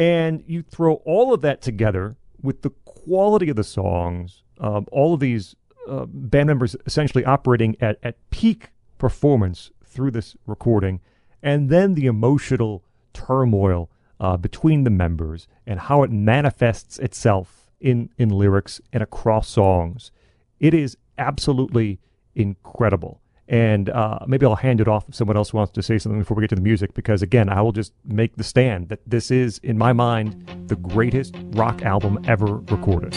And 0.00 0.42
you 0.46 0.62
throw 0.62 0.94
all 1.04 1.34
of 1.34 1.42
that 1.42 1.60
together 1.60 2.16
with 2.40 2.62
the 2.62 2.70
quality 2.86 3.50
of 3.50 3.56
the 3.56 3.64
songs, 3.64 4.42
um, 4.58 4.86
all 4.90 5.12
of 5.12 5.20
these 5.20 5.54
uh, 5.86 6.06
band 6.06 6.46
members 6.46 6.74
essentially 6.86 7.22
operating 7.22 7.76
at, 7.82 7.98
at 8.02 8.16
peak 8.30 8.70
performance 8.96 9.70
through 9.84 10.12
this 10.12 10.36
recording, 10.46 11.00
and 11.42 11.68
then 11.68 11.92
the 11.92 12.06
emotional 12.06 12.82
turmoil 13.12 13.90
uh, 14.18 14.38
between 14.38 14.84
the 14.84 14.90
members 14.90 15.46
and 15.66 15.80
how 15.80 16.02
it 16.02 16.10
manifests 16.10 16.98
itself 16.98 17.70
in, 17.78 18.08
in 18.16 18.30
lyrics 18.30 18.80
and 18.94 19.02
across 19.02 19.50
songs. 19.50 20.12
It 20.58 20.72
is 20.72 20.96
absolutely 21.18 21.98
incredible. 22.34 23.20
And 23.50 23.90
uh, 23.90 24.20
maybe 24.28 24.46
I'll 24.46 24.54
hand 24.54 24.80
it 24.80 24.86
off 24.86 25.08
if 25.08 25.16
someone 25.16 25.36
else 25.36 25.52
wants 25.52 25.72
to 25.72 25.82
say 25.82 25.98
something 25.98 26.20
before 26.20 26.36
we 26.36 26.42
get 26.42 26.50
to 26.50 26.54
the 26.54 26.62
music, 26.62 26.94
because 26.94 27.20
again, 27.20 27.48
I 27.48 27.60
will 27.62 27.72
just 27.72 27.92
make 28.04 28.36
the 28.36 28.44
stand 28.44 28.90
that 28.90 29.00
this 29.04 29.32
is, 29.32 29.58
in 29.58 29.76
my 29.76 29.92
mind, 29.92 30.68
the 30.68 30.76
greatest 30.76 31.34
rock 31.50 31.82
album 31.82 32.22
ever 32.28 32.46
recorded. 32.46 33.12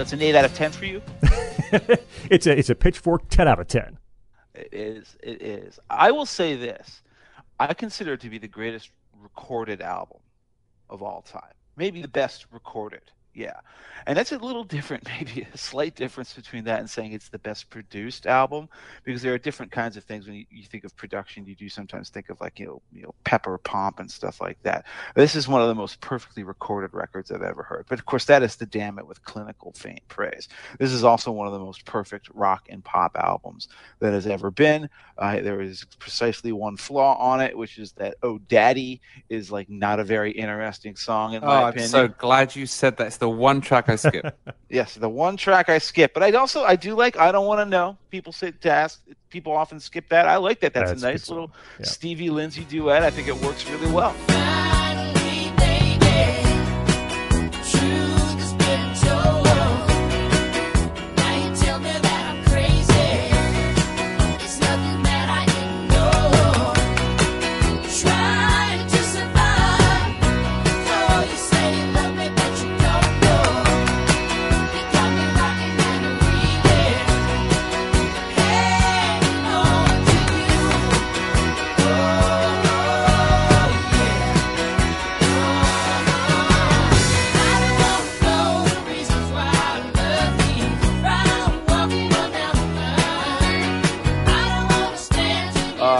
That's 0.00 0.14
an 0.14 0.22
eight 0.22 0.34
out 0.34 0.46
of 0.46 0.54
ten 0.54 0.72
for 0.72 0.86
you. 0.86 1.02
it's 2.30 2.46
a 2.46 2.58
it's 2.58 2.70
a 2.70 2.74
pitchfork 2.74 3.28
ten 3.28 3.46
out 3.46 3.60
of 3.60 3.68
ten. 3.68 3.98
It 4.54 4.70
is. 4.72 5.14
It 5.22 5.42
is. 5.42 5.78
I 5.90 6.10
will 6.10 6.24
say 6.24 6.56
this. 6.56 7.02
I 7.58 7.74
consider 7.74 8.14
it 8.14 8.20
to 8.20 8.30
be 8.30 8.38
the 8.38 8.48
greatest 8.48 8.92
recorded 9.20 9.82
album 9.82 10.20
of 10.88 11.02
all 11.02 11.20
time. 11.20 11.52
Maybe 11.76 12.00
the 12.00 12.08
best 12.08 12.46
recorded. 12.50 13.12
Yeah. 13.40 13.60
And 14.06 14.16
that's 14.16 14.32
a 14.32 14.38
little 14.38 14.64
different, 14.76 15.06
maybe 15.06 15.46
a 15.52 15.58
slight 15.58 15.94
difference 15.94 16.32
between 16.34 16.64
that 16.64 16.80
and 16.80 16.88
saying 16.90 17.12
it's 17.12 17.28
the 17.28 17.38
best 17.38 17.70
produced 17.70 18.26
album, 18.26 18.68
because 19.04 19.22
there 19.22 19.34
are 19.34 19.38
different 19.38 19.72
kinds 19.72 19.96
of 19.96 20.04
things 20.04 20.26
when 20.26 20.36
you, 20.36 20.46
you 20.50 20.64
think 20.64 20.84
of 20.84 20.96
production. 20.96 21.46
You 21.46 21.54
do 21.54 21.68
sometimes 21.68 22.08
think 22.10 22.30
of 22.30 22.40
like 22.40 22.58
you 22.58 22.66
know, 22.66 22.82
you 22.92 23.02
know, 23.02 23.14
pepper 23.24 23.58
pomp 23.58 24.00
and 24.00 24.10
stuff 24.10 24.40
like 24.40 24.58
that. 24.62 24.86
This 25.14 25.34
is 25.36 25.48
one 25.48 25.62
of 25.62 25.68
the 25.68 25.74
most 25.74 26.00
perfectly 26.00 26.42
recorded 26.42 26.94
records 26.94 27.30
I've 27.30 27.42
ever 27.42 27.62
heard. 27.62 27.86
But 27.88 27.98
of 27.98 28.06
course, 28.06 28.24
that 28.26 28.42
is 28.42 28.56
to 28.56 28.66
damn 28.66 28.98
it 28.98 29.06
with 29.06 29.22
clinical 29.24 29.72
faint 29.72 30.06
praise. 30.08 30.48
This 30.78 30.92
is 30.92 31.04
also 31.04 31.30
one 31.32 31.46
of 31.46 31.52
the 31.52 31.58
most 31.60 31.84
perfect 31.84 32.28
rock 32.34 32.66
and 32.70 32.84
pop 32.84 33.16
albums 33.18 33.68
that 34.00 34.12
has 34.12 34.26
ever 34.26 34.50
been. 34.50 34.88
Uh, 35.18 35.40
there 35.40 35.60
is 35.60 35.84
precisely 35.98 36.52
one 36.52 36.76
flaw 36.76 37.16
on 37.18 37.40
it, 37.40 37.56
which 37.56 37.78
is 37.78 37.92
that 37.92 38.16
"Oh 38.22 38.38
Daddy" 38.38 39.00
is 39.28 39.50
like 39.52 39.68
not 39.70 40.00
a 40.00 40.04
very 40.04 40.32
interesting 40.32 40.96
song 40.96 41.34
in 41.34 41.44
Oh, 41.44 41.46
my 41.46 41.62
I'm 41.64 41.68
opinion. 41.70 41.90
so 41.90 42.08
glad 42.08 42.56
you 42.56 42.66
said 42.66 42.96
that. 42.98 43.12
The 43.20 43.29
one 43.30 43.60
track 43.60 43.88
I 43.88 43.96
skip. 43.96 44.36
Yes, 44.68 44.94
the 44.94 45.08
one 45.08 45.36
track 45.36 45.68
I 45.68 45.78
skip, 45.78 46.14
but 46.14 46.22
I 46.22 46.30
also 46.30 46.62
I 46.62 46.76
do 46.76 46.94
like 46.94 47.16
I 47.16 47.32
don't 47.32 47.46
want 47.46 47.58
to 47.58 47.64
know. 47.64 47.96
People 48.10 48.32
say 48.32 48.52
to 48.52 48.70
ask. 48.70 49.00
People 49.30 49.52
often 49.52 49.80
skip 49.80 50.08
that. 50.10 50.28
I 50.28 50.36
like 50.36 50.60
that. 50.60 50.72
That's, 50.72 50.90
That's 50.90 51.02
a 51.02 51.06
a 51.08 51.10
nice 51.10 51.28
little 51.28 51.50
Yeah. 51.78 51.86
Stevie 51.86 52.30
Lindsey 52.30 52.64
duet. 52.64 53.02
I 53.02 53.10
think 53.10 53.26
it 53.26 53.36
works 53.36 53.68
really 53.68 53.90
well. 53.90 54.14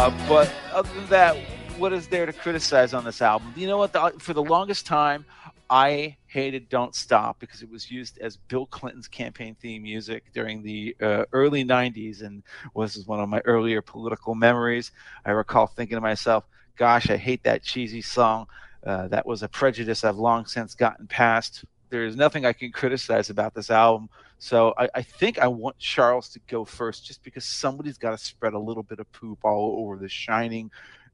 Uh, 0.01 0.11
but 0.27 0.51
other 0.73 0.89
than 0.95 1.07
that, 1.09 1.37
what 1.77 1.93
is 1.93 2.09
there 2.09 2.25
to 2.25 2.33
criticize 2.33 2.95
on 2.95 3.05
this 3.05 3.21
album? 3.21 3.53
You 3.55 3.67
know 3.67 3.77
what? 3.77 3.93
The, 3.93 4.15
for 4.19 4.33
the 4.33 4.43
longest 4.43 4.87
time, 4.87 5.27
I 5.69 6.17
hated 6.27 6.71
"Don't 6.71 6.95
Stop" 6.95 7.39
because 7.39 7.61
it 7.61 7.71
was 7.71 7.91
used 7.91 8.17
as 8.17 8.39
Bill 8.39 8.65
Clinton's 8.65 9.09
campaign 9.09 9.57
theme 9.61 9.83
music 9.83 10.33
during 10.33 10.63
the 10.63 10.97
uh, 11.03 11.25
early 11.35 11.65
'90s, 11.65 12.23
and 12.23 12.43
was 12.73 13.07
one 13.07 13.21
of 13.21 13.29
my 13.29 13.43
earlier 13.45 13.83
political 13.83 14.35
memories. 14.35 14.91
I 15.27 15.33
recall 15.33 15.67
thinking 15.67 15.99
to 15.99 16.01
myself, 16.01 16.45
"Gosh, 16.77 17.11
I 17.11 17.19
hate 17.19 17.43
that 17.43 17.63
cheesy 17.63 18.01
song." 18.01 18.47
Uh, 18.83 19.09
that 19.09 19.27
was 19.27 19.43
a 19.43 19.49
prejudice 19.49 20.03
I've 20.03 20.17
long 20.17 20.47
since 20.47 20.75
gotten 20.75 21.09
past. 21.09 21.67
There 21.91 22.07
is 22.07 22.17
nothing 22.17 22.47
I 22.47 22.55
can 22.55 22.73
criticize 22.73 23.29
about 23.29 23.53
this 23.53 23.71
album. 23.71 24.09
So 24.43 24.73
I, 24.79 24.89
I 24.95 25.03
think 25.03 25.39
I 25.39 25.47
want 25.49 25.79
Charles 25.79 26.31
to 26.31 26.41
go 26.49 26.65
first, 26.65 27.05
just 27.05 27.23
because 27.23 27.45
somebody's 27.45 27.99
got 27.99 28.13
to 28.13 28.19
spread 28.19 28.55
a 28.55 28.59
little 28.59 28.83
bit 28.83 28.99
of 28.99 29.11
poop 29.13 29.39
all 29.45 29.77
over 29.85 29.97
the 29.99 30.09
shining 30.09 30.71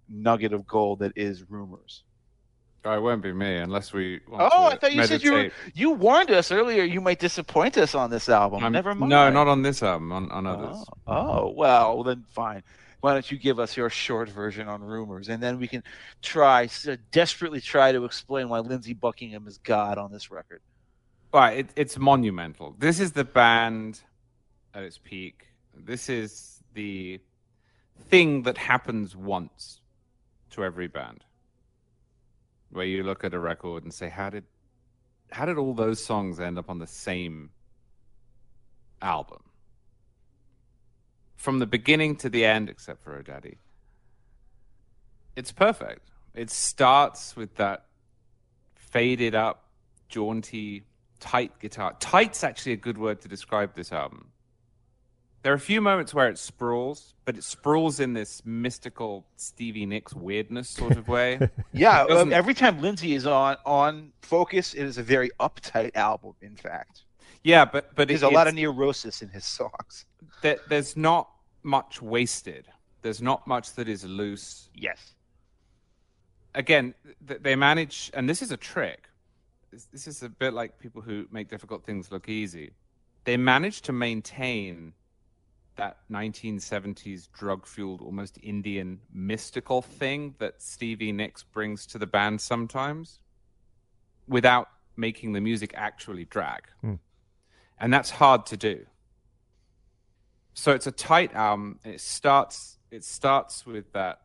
nugget 0.09 0.53
of 0.53 0.65
gold 0.67 1.01
that 1.01 1.13
is 1.17 1.45
rumors. 1.51 2.05
Oh, 2.85 2.93
it 2.93 3.01
won't 3.01 3.21
be 3.23 3.33
me 3.33 3.57
unless 3.57 3.93
we. 3.93 4.21
Oh, 4.31 4.67
I 4.67 4.77
thought 4.77 4.93
you 4.93 5.05
said 5.05 5.25
you 5.25 5.33
were, 5.33 5.51
you 5.75 5.91
warned 5.91 6.31
us 6.31 6.53
earlier 6.53 6.85
you 6.85 7.01
might 7.01 7.19
disappoint 7.19 7.77
us 7.79 7.97
on 7.97 8.11
this 8.11 8.29
album. 8.29 8.63
I'm- 8.63 8.73
Never 8.73 8.95
mind. 8.95 9.11
No, 9.11 9.29
not 9.29 9.49
on 9.49 9.63
this 9.63 9.83
album. 9.83 10.13
On, 10.13 10.31
on 10.31 10.47
others. 10.47 10.85
Oh, 11.09 11.13
oh, 11.43 11.51
well, 11.51 12.05
then 12.05 12.25
fine. 12.31 12.63
Why 13.01 13.13
don't 13.13 13.29
you 13.29 13.39
give 13.39 13.59
us 13.59 13.77
your 13.77 13.91
short 13.91 14.29
version 14.29 14.69
on 14.69 14.83
rumors, 14.83 15.29
and 15.29 15.43
then 15.43 15.59
we 15.59 15.67
can 15.67 15.83
try 16.23 16.69
desperately 17.11 17.61
try 17.61 17.91
to 17.91 18.05
explain 18.05 18.49
why 18.49 18.61
Lindsey 18.61 18.95
Buckingham 18.95 19.49
is 19.49 19.59
God 19.59 19.99
on 19.99 20.13
this 20.13 20.31
record. 20.31 20.61
Right, 21.37 21.59
it, 21.59 21.71
it's 21.77 21.99
monumental. 21.99 22.75
This 22.79 22.99
is 22.99 23.13
the 23.13 23.23
band 23.23 24.01
at 24.73 24.85
its 24.85 24.97
peak. 24.97 25.49
This 25.77 26.09
is 26.09 26.63
the 26.73 27.21
thing 28.09 28.45
that 28.45 28.57
happens 28.57 29.15
once 29.15 29.83
to 30.53 30.65
every 30.65 30.89
band, 30.89 31.27
where 32.71 32.87
you 32.87 33.03
look 33.03 33.23
at 33.23 33.35
a 33.35 33.39
record 33.39 33.83
and 33.83 33.93
say, 33.93 34.09
"How 34.09 34.31
did, 34.31 34.45
how 35.31 35.45
did 35.45 35.59
all 35.59 35.75
those 35.75 36.03
songs 36.03 36.41
end 36.41 36.57
up 36.57 36.71
on 36.71 36.79
the 36.79 36.87
same 36.87 37.51
album?" 39.03 39.43
From 41.37 41.59
the 41.59 41.67
beginning 41.67 42.17
to 42.17 42.31
the 42.31 42.47
end, 42.47 42.71
except 42.71 43.05
for 43.05 43.15
O'Daddy, 43.15 43.59
it's 45.37 45.53
perfect. 45.53 46.09
It 46.35 46.49
starts 46.49 47.37
with 47.37 47.57
that 47.57 47.85
faded 48.75 49.35
up, 49.35 49.65
jaunty, 50.09 50.85
tight 51.21 51.59
guitar. 51.61 51.97
Tight's 52.01 52.45
actually 52.45 52.73
a 52.73 52.77
good 52.77 52.99
word 52.99 53.21
to 53.23 53.29
describe 53.29 53.75
this 53.75 53.93
album. 53.93 54.33
There 55.43 55.53
are 55.53 55.57
a 55.57 55.61
few 55.61 55.81
moments 55.81 56.13
where 56.13 56.29
it 56.29 56.39
sprawls, 56.39 57.15
but 57.25 57.37
it 57.37 57.45
sprawls 57.45 58.01
in 58.01 58.15
this 58.15 58.43
mystical 58.45 59.27
Stevie 59.37 59.87
Nicks 59.87 60.13
weirdness 60.13 60.69
sort 60.69 60.97
of 60.97 61.07
way. 61.09 61.39
Yeah, 61.73 62.05
uh, 62.05 62.27
every 62.33 62.55
time 62.55 62.81
Lindsey 62.81 63.15
is 63.15 63.27
on 63.27 63.57
on 63.65 64.13
Focus, 64.23 64.75
it 64.75 64.83
is 64.85 64.99
a 64.99 65.03
very 65.03 65.31
uptight 65.39 65.95
album. 65.95 66.35
In 66.41 66.57
fact, 66.57 67.05
yeah, 67.45 67.65
but 67.65 67.95
but 67.95 68.09
there's 68.09 68.23
it, 68.23 68.33
a 68.33 68.35
lot 68.35 68.49
of 68.49 68.55
neurosis 68.55 69.23
in 69.23 69.29
his 69.29 69.45
songs. 69.45 70.07
there, 70.43 70.57
there's 70.69 70.97
not 70.97 71.31
much 71.63 72.01
wasted. 72.03 72.67
There's 73.03 73.23
not 73.23 73.47
much 73.47 73.75
that 73.75 73.89
is 73.89 74.05
loose. 74.05 74.69
Yes. 74.75 75.15
again, 76.55 76.95
they 77.21 77.55
manage, 77.55 78.11
and 78.15 78.29
this 78.29 78.43
is 78.43 78.51
a 78.51 78.57
trick. 78.57 79.06
This, 79.77 79.85
this 79.93 80.07
is 80.07 80.23
a 80.23 80.31
bit 80.31 80.55
like 80.55 80.79
people 80.79 81.03
who 81.03 81.27
make 81.31 81.51
difficult 81.51 81.85
things 81.85 82.11
look 82.11 82.31
easy. 82.31 82.71
They 83.25 83.37
manage 83.37 83.83
to 83.83 83.93
maintain 83.93 84.95
that 85.77 85.99
1970s 86.11 87.29
drug 87.31 87.67
fueled, 87.67 88.01
almost 88.01 88.39
Indian 88.43 89.01
mystical 89.13 89.83
thing 89.83 90.35
that 90.39 90.63
Stevie 90.63 91.13
Nicks 91.13 91.43
brings 91.43 91.85
to 91.89 91.99
the 91.99 92.07
band 92.07 92.41
sometimes 92.41 93.21
without 94.27 94.71
making 94.97 95.35
the 95.35 95.43
music 95.43 95.75
actually 95.77 96.25
drag. 96.25 96.63
Hmm. 96.81 96.95
And 97.79 97.93
that's 97.93 98.09
hard 98.09 98.47
to 98.47 98.57
do. 98.57 98.87
So 100.55 100.73
it's 100.73 100.87
a 100.87 100.91
tight 100.91 101.35
album. 101.35 101.81
It 101.85 102.01
starts 102.01 102.79
it 102.91 103.05
starts 103.05 103.67
with 103.67 103.93
that 103.93 104.23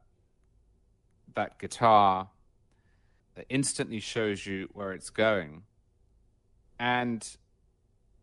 that 1.35 1.59
guitar 1.59 2.29
that 3.36 3.45
instantly 3.49 3.99
shows 3.99 4.45
you 4.45 4.69
where 4.73 4.91
it's 4.93 5.09
going 5.09 5.63
and 6.79 7.38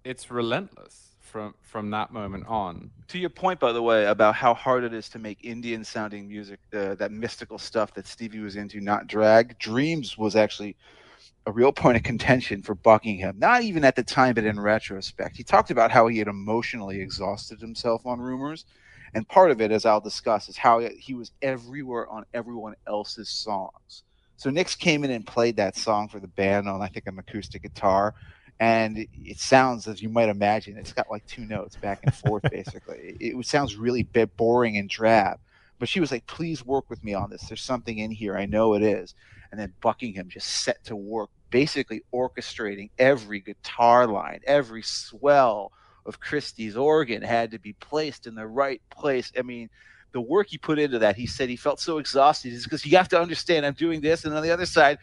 it's 0.05 0.31
relentless 0.31 1.15
from 1.21 1.55
from 1.61 1.91
that 1.91 2.11
moment 2.13 2.47
on 2.47 2.91
To 3.09 3.19
your 3.19 3.31
point, 3.31 3.61
by 3.61 3.73
the 3.73 3.83
way, 3.83 4.07
about 4.07 4.35
how 4.35 4.55
hard 4.55 4.85
it 4.85 4.95
is 4.95 5.09
to 5.11 5.19
make 5.19 5.45
Indian 5.45 5.85
sounding 5.85 6.27
music, 6.29 6.59
uh, 6.75 6.95
that 6.97 7.13
mystical 7.13 7.59
stuff 7.59 7.95
that 7.95 8.07
Stevie 8.07 8.41
was 8.41 8.57
into, 8.57 8.81
not 8.81 9.07
drag. 9.07 9.59
Dreams 9.59 10.17
was 10.19 10.35
actually 10.37 10.77
a 11.47 11.53
real 11.53 11.73
point 11.73 11.97
of 11.97 12.03
contention 12.03 12.63
for 12.63 12.75
Buckingham, 12.75 13.39
not 13.39 13.63
even 13.63 13.85
at 13.85 13.97
the 13.97 14.03
time, 14.03 14.35
but 14.35 14.45
in 14.45 14.59
retrospect. 14.61 15.37
He 15.37 15.43
talked 15.43 15.71
about 15.71 15.91
how 15.91 16.07
he 16.09 16.19
had 16.19 16.29
emotionally 16.29 17.01
exhausted 17.01 17.61
himself 17.61 18.05
on 18.05 18.21
rumors. 18.21 18.67
And 19.15 19.27
part 19.27 19.51
of 19.51 19.61
it, 19.63 19.71
as 19.71 19.87
I'll 19.87 20.01
discuss, 20.01 20.49
is 20.51 20.59
how 20.59 20.81
he 20.81 21.15
was 21.15 21.31
everywhere 21.41 22.07
on 22.11 22.27
everyone 22.35 22.75
else's 22.87 23.31
songs. 23.31 24.03
So 24.39 24.51
Nicks 24.51 24.77
came 24.77 25.03
in 25.03 25.11
and 25.11 25.27
played 25.27 25.57
that 25.57 25.77
song 25.77 26.09
for 26.09 26.21
the 26.21 26.29
band 26.29 26.69
on, 26.69 26.81
I 26.81 26.87
think, 26.87 27.09
an 27.09 27.19
acoustic 27.19 27.63
guitar. 27.63 28.15
And 28.61 29.07
it 29.13 29.39
sounds, 29.39 29.89
as 29.89 30.01
you 30.01 30.09
might 30.09 30.29
imagine, 30.29 30.79
it's 30.79 30.93
got 30.93 31.11
like 31.11 31.27
two 31.27 31.45
notes 31.45 31.75
back 31.75 32.01
and 32.05 32.15
forth, 32.15 32.45
basically. 32.51 33.17
It, 33.19 33.37
it 33.37 33.47
sounds 33.47 33.75
really 33.75 34.05
bit 34.05 34.37
boring 34.37 34.77
and 34.77 34.89
drab. 34.89 35.41
But 35.81 35.89
she 35.89 35.99
was 35.99 36.13
like, 36.13 36.27
please 36.27 36.65
work 36.65 36.89
with 36.89 37.03
me 37.03 37.15
on 37.15 37.31
this. 37.31 37.43
There's 37.43 37.63
something 37.63 37.99
in 37.99 38.13
here. 38.13 38.37
I 38.37 38.47
know 38.47 38.75
it 38.75 38.83
is. 38.83 39.17
And 39.51 39.61
then 39.61 39.75
Buckingham 39.81 40.29
just 40.29 40.49
set 40.49 40.85
to 40.85 40.95
work, 40.95 41.31
basically 41.51 42.03
orchestrating 42.15 42.91
every 42.97 43.41
guitar 43.41 44.07
line, 44.07 44.41
every 44.47 44.83
swell 44.83 45.73
of 46.07 46.21
Christie's 46.21 46.77
organ 46.77 47.23
had 47.23 47.51
to 47.51 47.59
be 47.59 47.73
placed 47.75 48.29
in 48.29 48.37
the 48.37 48.47
right 48.47 48.81
place. 48.91 49.33
I 49.37 49.43
mean, 49.43 49.69
the 50.13 50.21
work 50.21 50.49
he 50.49 50.59
put 50.59 50.79
into 50.79 50.99
that, 51.01 51.17
he 51.17 51.27
said 51.27 51.49
he 51.49 51.57
felt 51.57 51.81
so 51.81 51.99
exhausted 51.99 52.53
is 52.53 52.65
because 52.65 52.85
you 52.85 52.97
have 52.97 53.09
to 53.09 53.21
understand 53.21 53.67
I'm 53.67 53.75
doing 53.75 54.01
this. 54.01 54.25
And 54.25 54.35
on 54.35 54.43
the 54.43 54.51
other 54.51 54.67
side, 54.67 54.99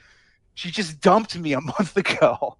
she 0.55 0.71
just 0.71 1.01
dumped 1.01 1.37
me 1.37 1.53
a 1.53 1.61
month 1.61 1.95
ago. 1.95 2.57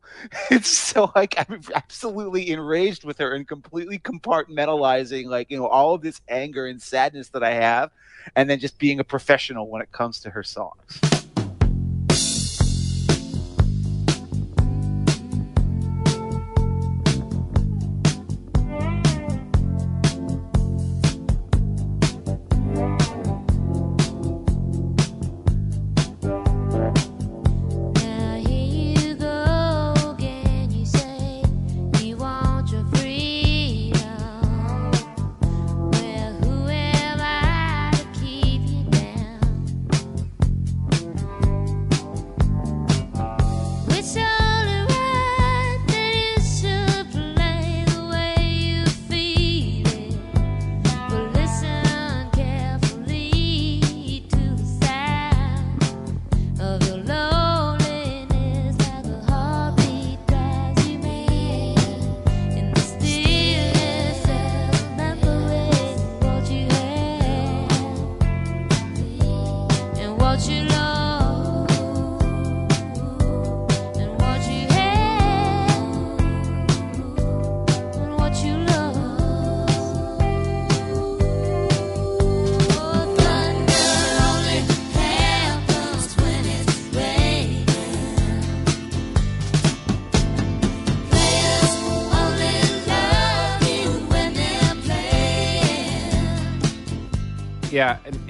It's 0.51 0.69
so 0.69 1.11
like 1.15 1.35
I'm 1.37 1.61
absolutely 1.73 2.51
enraged 2.51 3.03
with 3.03 3.17
her 3.17 3.33
and 3.33 3.47
completely 3.47 3.97
compartmentalizing 3.99 5.25
like 5.25 5.49
you 5.49 5.57
know 5.57 5.67
all 5.67 5.95
of 5.95 6.01
this 6.01 6.21
anger 6.27 6.67
and 6.67 6.81
sadness 6.81 7.29
that 7.29 7.43
I 7.43 7.53
have, 7.53 7.91
and 8.35 8.49
then 8.49 8.59
just 8.59 8.77
being 8.77 8.99
a 8.99 9.03
professional 9.03 9.69
when 9.69 9.81
it 9.81 9.91
comes 9.91 10.19
to 10.21 10.29
her 10.29 10.43
songs. 10.43 11.01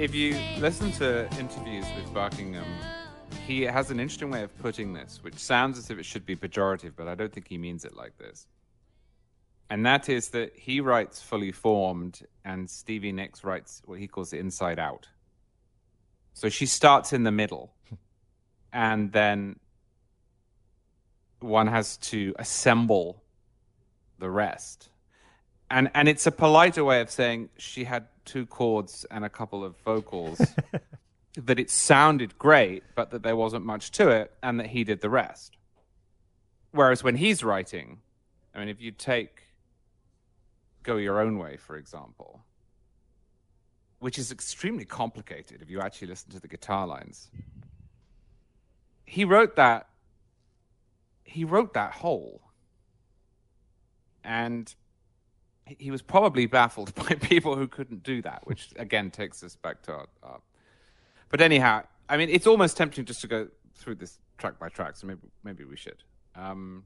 If 0.06 0.14
you 0.14 0.38
listen 0.60 0.92
to 0.92 1.28
interviews 1.40 1.84
with 1.96 2.14
Buckingham, 2.14 2.64
he 3.48 3.64
has 3.64 3.90
an 3.90 4.00
interesting 4.00 4.30
way 4.30 4.44
of 4.44 4.56
putting 4.60 4.94
this, 4.94 5.18
which 5.24 5.34
sounds 5.34 5.80
as 5.80 5.90
if 5.90 5.98
it 5.98 6.06
should 6.06 6.28
be 6.28 6.36
pejorative, 6.36 6.92
but 6.96 7.08
I 7.08 7.16
don't 7.16 7.34
think 7.34 7.48
he 7.48 7.58
means 7.58 7.86
it 7.86 7.96
like 7.96 8.16
this. 8.20 8.46
And 9.72 9.84
that 9.88 10.08
is 10.08 10.30
that 10.30 10.56
he 10.56 10.80
writes 10.80 11.24
fully 11.24 11.52
formed, 11.52 12.22
and 12.44 12.70
Stevie 12.70 13.14
Nicks 13.14 13.44
writes 13.44 13.82
what 13.86 13.98
he 13.98 14.06
calls 14.06 14.32
inside 14.32 14.78
out. 14.78 15.08
So 16.34 16.50
she 16.50 16.68
starts 16.68 17.12
in 17.12 17.24
the 17.24 17.32
middle, 17.32 17.74
and 18.72 19.12
then 19.12 19.56
one 21.40 21.66
has 21.66 21.98
to 22.12 22.36
assemble 22.38 23.24
the 24.20 24.30
rest. 24.30 24.90
And 25.70 25.90
and 25.94 26.08
it's 26.08 26.28
a 26.28 26.32
politer 26.32 26.84
way 26.84 27.02
of 27.02 27.10
saying 27.10 27.50
she 27.58 27.86
had 27.86 28.08
two 28.24 28.46
chords 28.46 29.06
and 29.10 29.26
a 29.26 29.30
couple 29.30 29.64
of 29.64 29.76
vocals. 29.78 30.42
that 31.38 31.60
it 31.60 31.70
sounded 31.70 32.38
great, 32.38 32.84
but 32.96 33.12
that 33.12 33.24
there 33.24 33.36
wasn't 33.36 33.66
much 33.66 33.92
to 33.92 34.10
it, 34.10 34.32
and 34.42 34.60
that 34.60 34.68
he 34.68 34.84
did 34.84 35.02
the 35.02 35.10
rest. 35.10 35.58
Whereas 36.72 37.04
when 37.04 37.16
he's 37.16 37.44
writing, 37.44 38.00
I 38.54 38.60
mean, 38.60 38.70
if 38.70 38.82
you 38.82 38.92
take 38.92 39.44
Go 40.84 40.98
Your 40.98 41.20
Own 41.20 41.38
Way, 41.38 41.58
for 41.58 41.78
example, 41.78 42.44
which 44.00 44.18
is 44.18 44.32
extremely 44.32 44.86
complicated 44.86 45.62
if 45.62 45.70
you 45.70 45.82
actually 45.82 46.08
listen 46.08 46.32
to 46.32 46.40
the 46.40 46.48
guitar 46.48 46.86
lines, 46.86 47.30
he 49.06 49.26
wrote 49.26 49.56
that. 49.56 49.88
He 51.24 51.44
wrote 51.44 51.74
that 51.74 51.92
whole. 51.92 52.42
And 54.24 54.74
he- 55.66 55.92
was 55.92 56.02
probably 56.02 56.46
baffled 56.46 56.94
by 57.08 57.16
people 57.16 57.56
who 57.56 57.68
couldn't 57.68 58.04
do 58.04 58.22
that, 58.22 58.46
which 58.46 58.70
again 58.78 59.12
takes 59.12 59.44
us 59.44 59.56
back 59.56 59.82
to 59.84 59.94
our, 59.94 60.08
our 60.24 60.40
but 61.30 61.42
anyhow, 61.42 61.84
I 62.08 62.18
mean, 62.18 62.30
it's 62.30 62.48
almost 62.48 62.78
tempting 62.78 63.06
just 63.06 63.22
to 63.22 63.28
go 63.28 63.48
through 63.76 63.96
this 63.96 64.20
track 64.38 64.60
by 64.60 64.70
track. 64.70 64.96
So 64.96 65.08
maybe 65.08 65.28
maybe 65.44 65.64
we 65.64 65.76
should. 65.76 66.04
Um, 66.36 66.84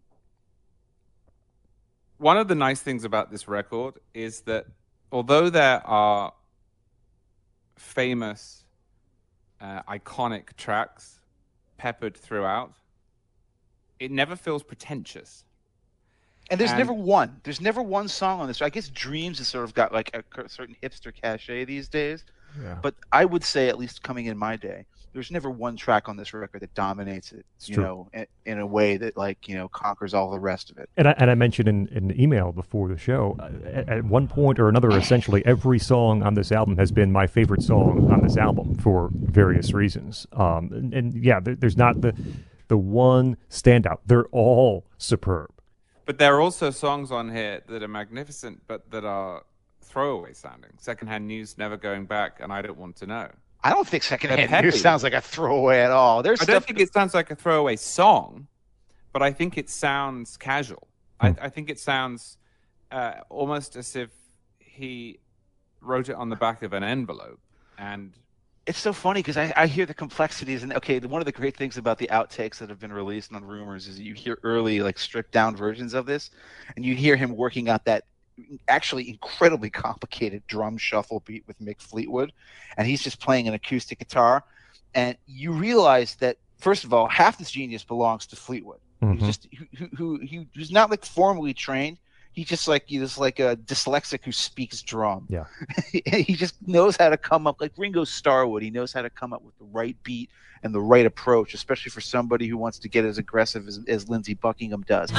one 2.18 2.38
of 2.38 2.48
the 2.48 2.56
nice 2.56 2.82
things 2.82 3.04
about 3.04 3.32
this 3.32 3.48
record 3.48 3.96
is 4.14 4.42
that 4.42 4.66
although 5.12 5.50
there 5.50 5.86
are 5.86 6.34
famous, 7.78 8.66
uh, 9.62 9.82
iconic 9.84 10.56
tracks 10.58 11.20
peppered 11.78 12.16
throughout, 12.16 12.74
it 14.00 14.12
never 14.12 14.36
feels 14.36 14.64
pretentious. 14.64 15.46
And 16.50 16.60
there's 16.60 16.72
And- 16.72 16.80
never 16.80 16.94
one. 16.94 17.40
There's 17.44 17.62
never 17.62 17.82
one 17.82 18.08
song 18.08 18.40
on 18.42 18.48
this. 18.48 18.62
I 18.62 18.70
guess 18.70 18.90
Dreams 18.90 19.38
has 19.38 19.48
sort 19.48 19.66
of 19.66 19.74
got 19.74 19.94
like 19.94 20.16
a 20.16 20.50
certain 20.50 20.76
hipster 20.82 21.14
cachet 21.14 21.66
these 21.66 21.88
days. 21.88 22.24
Yeah. 22.62 22.78
But 22.82 22.96
I 23.12 23.26
would 23.26 23.44
say, 23.44 23.70
at 23.70 23.78
least 23.78 24.02
coming 24.02 24.26
in 24.26 24.38
my 24.38 24.56
day, 24.56 24.86
there's 25.14 25.32
never 25.32 25.50
one 25.50 25.76
track 25.76 26.10
on 26.10 26.18
this 26.18 26.34
record 26.34 26.62
that 26.62 26.74
dominates 26.74 27.32
it. 27.32 27.46
It's 27.56 27.70
you 27.70 27.76
true. 27.76 27.84
know, 27.84 28.10
in, 28.14 28.26
in 28.46 28.60
a 28.60 28.66
way 28.66 28.98
that 28.98 29.18
like 29.18 29.48
you 29.48 29.56
know 29.56 29.68
conquers 29.68 30.14
all 30.14 30.32
the 30.32 30.40
rest 30.40 30.72
of 30.72 30.78
it. 30.78 30.90
And 30.98 31.08
I, 31.08 31.16
and 31.18 31.30
I 31.30 31.36
mentioned 31.36 31.68
in, 31.68 31.88
in 31.88 32.08
the 32.08 32.22
email 32.22 32.52
before 32.52 32.88
the 32.88 32.98
show, 32.98 33.36
uh, 33.40 33.50
at, 33.68 33.90
at 33.90 34.04
one 34.06 34.28
point 34.28 34.60
or 34.60 34.68
another, 34.70 34.90
essentially 34.92 35.46
every 35.46 35.80
song 35.80 36.24
on 36.24 36.34
this 36.34 36.52
album 36.52 36.78
has 36.78 36.92
been 36.92 37.12
my 37.12 37.28
favorite 37.28 37.62
song 37.62 38.12
on 38.12 38.22
this 38.22 38.38
album 38.38 38.76
for 38.76 39.10
various 39.14 39.74
reasons. 39.74 40.26
Um, 40.34 40.72
and, 40.72 40.94
and 40.94 41.24
yeah, 41.24 41.40
there, 41.40 41.56
there's 41.56 41.78
not 41.78 42.02
the 42.02 42.16
the 42.68 42.78
one 42.78 43.38
standout. 43.50 44.00
They're 44.06 44.28
all 44.28 44.86
superb. 44.98 45.52
But 46.10 46.18
there 46.18 46.36
are 46.36 46.42
also 46.42 46.72
songs 46.72 47.12
on 47.12 47.30
here 47.30 47.62
that 47.68 47.84
are 47.84 47.88
magnificent, 47.88 48.64
but 48.66 48.90
that 48.90 49.06
are 49.06 49.44
throwaway 49.84 50.34
sounding. 50.34 50.72
Secondhand 50.80 51.28
news, 51.28 51.56
never 51.56 51.78
going 51.78 52.08
back, 52.08 52.40
and 52.40 52.52
I 52.52 52.64
don't 52.64 52.80
want 52.80 52.96
to 52.96 53.06
know. 53.06 53.30
I 53.64 53.70
don't 53.70 53.88
think 53.88 54.02
Secondhand 54.02 54.66
News 54.66 54.82
sounds 54.82 55.04
like 55.04 55.14
a 55.14 55.22
throwaway 55.22 55.82
at 55.82 55.92
all. 55.92 56.24
There's 56.24 56.42
I 56.42 56.46
stuff. 56.46 56.54
don't 56.54 56.66
think 56.66 56.80
it 56.80 56.92
sounds 56.92 57.14
like 57.14 57.30
a 57.30 57.36
throwaway 57.36 57.76
song, 57.76 58.48
but 59.14 59.22
I 59.22 59.32
think 59.32 59.56
it 59.56 59.70
sounds 59.70 60.36
casual. 60.36 60.88
I, 61.20 61.36
I 61.40 61.50
think 61.50 61.70
it 61.70 61.78
sounds 61.78 62.40
uh, 62.92 63.18
almost 63.30 63.76
as 63.76 63.96
if 63.96 64.10
he 64.58 65.20
wrote 65.80 66.10
it 66.10 66.16
on 66.16 66.30
the 66.30 66.36
back 66.36 66.64
of 66.64 66.74
an 66.74 66.84
envelope. 66.84 67.40
And 67.78 68.18
it's 68.66 68.80
so 68.80 68.94
funny 68.94 69.20
because 69.20 69.38
I, 69.38 69.52
I 69.56 69.68
hear 69.68 69.86
the 69.86 69.94
complexities 69.94 70.64
and 70.64 70.74
okay, 70.74 71.00
one 71.00 71.22
of 71.22 71.26
the 71.26 71.32
great 71.32 71.58
things 71.58 71.78
about 71.78 71.98
the 71.98 72.08
outtakes 72.08 72.58
that 72.60 72.70
have 72.70 72.80
been 72.80 72.94
released 72.94 73.34
on 73.34 73.44
Rumors 73.44 73.88
is 73.88 74.00
you 74.00 74.14
hear 74.14 74.38
early 74.44 74.82
like 74.82 75.00
stripped 75.00 75.32
down 75.32 75.56
versions 75.56 75.94
of 75.94 76.06
this, 76.06 76.30
and 76.76 76.86
you 76.86 76.96
hear 76.96 77.16
him 77.16 77.36
working 77.36 77.70
out 77.70 77.86
that 77.86 78.04
actually 78.68 79.10
incredibly 79.10 79.70
complicated 79.70 80.44
drum 80.48 80.78
shuffle 80.78 81.22
beat 81.26 81.44
with 81.48 81.60
Mick 81.60 81.82
Fleetwood, 81.82 82.32
and 82.78 82.88
he's 82.88 83.02
just 83.02 83.20
playing 83.20 83.48
an 83.48 83.54
acoustic 83.54 84.00
guitar, 84.00 84.44
and 84.94 85.18
you 85.26 85.52
realize 85.52 86.16
that 86.18 86.38
first 86.58 86.84
of 86.84 86.94
all, 86.94 87.08
half 87.08 87.38
this 87.38 87.52
genius 87.52 87.84
belongs 87.84 88.28
to 88.28 88.36
Fleetwood, 88.36 88.80
Mhm. 89.02 89.18
who's 89.20 89.28
just 89.28 89.48
who, 89.58 89.66
who, 89.78 89.88
who 89.96 90.20
he- 90.20 90.48
who's 90.56 90.72
not 90.72 90.90
like 90.90 91.04
formally 91.06 91.54
trained. 91.54 91.98
He 92.40 92.46
just 92.46 92.70
like 92.70 92.86
he's 92.88 93.18
like 93.18 93.40
a 93.40 93.58
dyslexic 93.58 94.24
who 94.24 94.32
speaks 94.32 94.82
drum. 94.82 95.26
Yeah. 95.28 95.44
he 95.92 96.36
just 96.36 96.56
knows 96.66 96.96
how 96.96 97.10
to 97.10 97.18
come 97.18 97.46
up 97.48 97.60
like 97.60 97.74
Ringo 97.76 98.06
Starr 98.06 98.48
would. 98.48 98.64
He 98.64 98.70
knows 98.70 98.94
how 98.94 99.02
to 99.02 99.10
come 99.10 99.34
up 99.34 99.42
with 99.42 99.58
the 99.58 99.66
right 99.66 99.98
beat 100.04 100.30
and 100.64 100.74
the 100.74 100.80
right 100.80 101.06
approach, 101.06 101.54
especially 101.54 101.90
for 101.90 102.00
somebody 102.00 102.48
who 102.48 102.56
wants 102.56 102.80
to 102.80 102.88
get 102.88 103.04
as 103.04 103.18
aggressive 103.18 103.68
as, 103.68 103.82
as 103.90 104.08
Lindsey 104.08 104.36
Buckingham 104.36 104.86
does. 104.88 105.12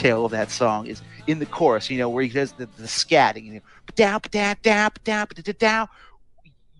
Detail 0.00 0.24
of 0.24 0.32
that 0.32 0.50
song 0.50 0.86
is 0.86 1.02
in 1.26 1.38
the 1.40 1.46
chorus, 1.46 1.90
you 1.90 1.98
know, 1.98 2.08
where 2.08 2.22
he 2.24 2.30
does 2.30 2.52
the, 2.52 2.64
the 2.78 2.84
scatting, 2.84 3.44
you 3.44 3.52
know, 3.54 3.60
down, 3.96 4.22
down, 4.30 4.56
down, 4.62 4.90
down, 5.04 5.26
down. 5.58 5.88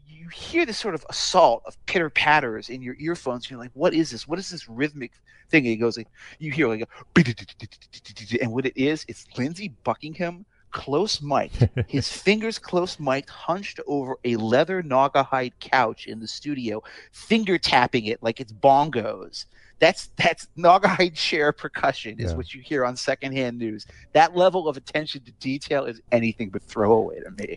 You 0.09 0.29
hear 0.31 0.65
this 0.65 0.79
sort 0.79 0.95
of 0.95 1.05
assault 1.11 1.63
of 1.67 1.77
pitter 1.85 2.09
patters 2.09 2.71
in 2.71 2.81
your 2.81 2.97
earphones. 2.99 3.51
You're 3.51 3.59
like, 3.59 3.73
what 3.75 3.93
is 3.93 4.11
this? 4.11 4.27
What 4.27 4.39
is 4.39 4.49
this 4.49 4.71
rhythmic 4.71 5.13
thing? 5.51 5.65
And 5.65 5.67
he 5.67 5.77
goes 5.77 5.99
like, 5.99 6.09
you 6.39 6.51
hear 6.51 6.67
like, 6.67 6.81
a, 6.81 8.41
and 8.43 8.53
what 8.53 8.65
it 8.65 8.73
is, 8.75 9.05
it's 9.07 9.27
Lindsey 9.37 9.69
Buckingham 9.85 10.47
close 10.71 11.21
mic'd, 11.21 11.69
his 11.89 12.11
fingers 12.11 12.59
close 12.59 12.99
mic'd, 12.99 13.29
hunched 13.29 13.81
over 13.87 14.17
a 14.25 14.37
leather 14.37 14.83
Naugahyde 14.83 15.53
couch 15.61 16.07
in 16.07 16.21
the 16.21 16.29
studio, 16.29 16.83
finger 17.13 17.59
tapping 17.59 18.07
it 18.07 18.23
like 18.23 18.41
it's 18.41 18.53
bongos. 18.53 19.45
That's 19.81 20.11
that's 20.17 20.47
Naugahyde 20.57 21.15
chair 21.15 21.53
percussion 21.53 22.21
is 22.21 22.31
Yeah. 22.31 22.37
what 22.37 22.55
you 22.55 22.61
hear 22.61 22.85
on 22.85 22.97
secondhand 22.97 23.59
news. 23.59 23.87
That 24.13 24.37
level 24.37 24.69
of 24.69 24.77
attention 24.77 25.23
to 25.25 25.33
detail 25.33 25.87
is 25.87 26.01
anything 26.13 26.51
but 26.51 26.63
throwaway 26.63 27.21
to 27.21 27.31
me. 27.31 27.55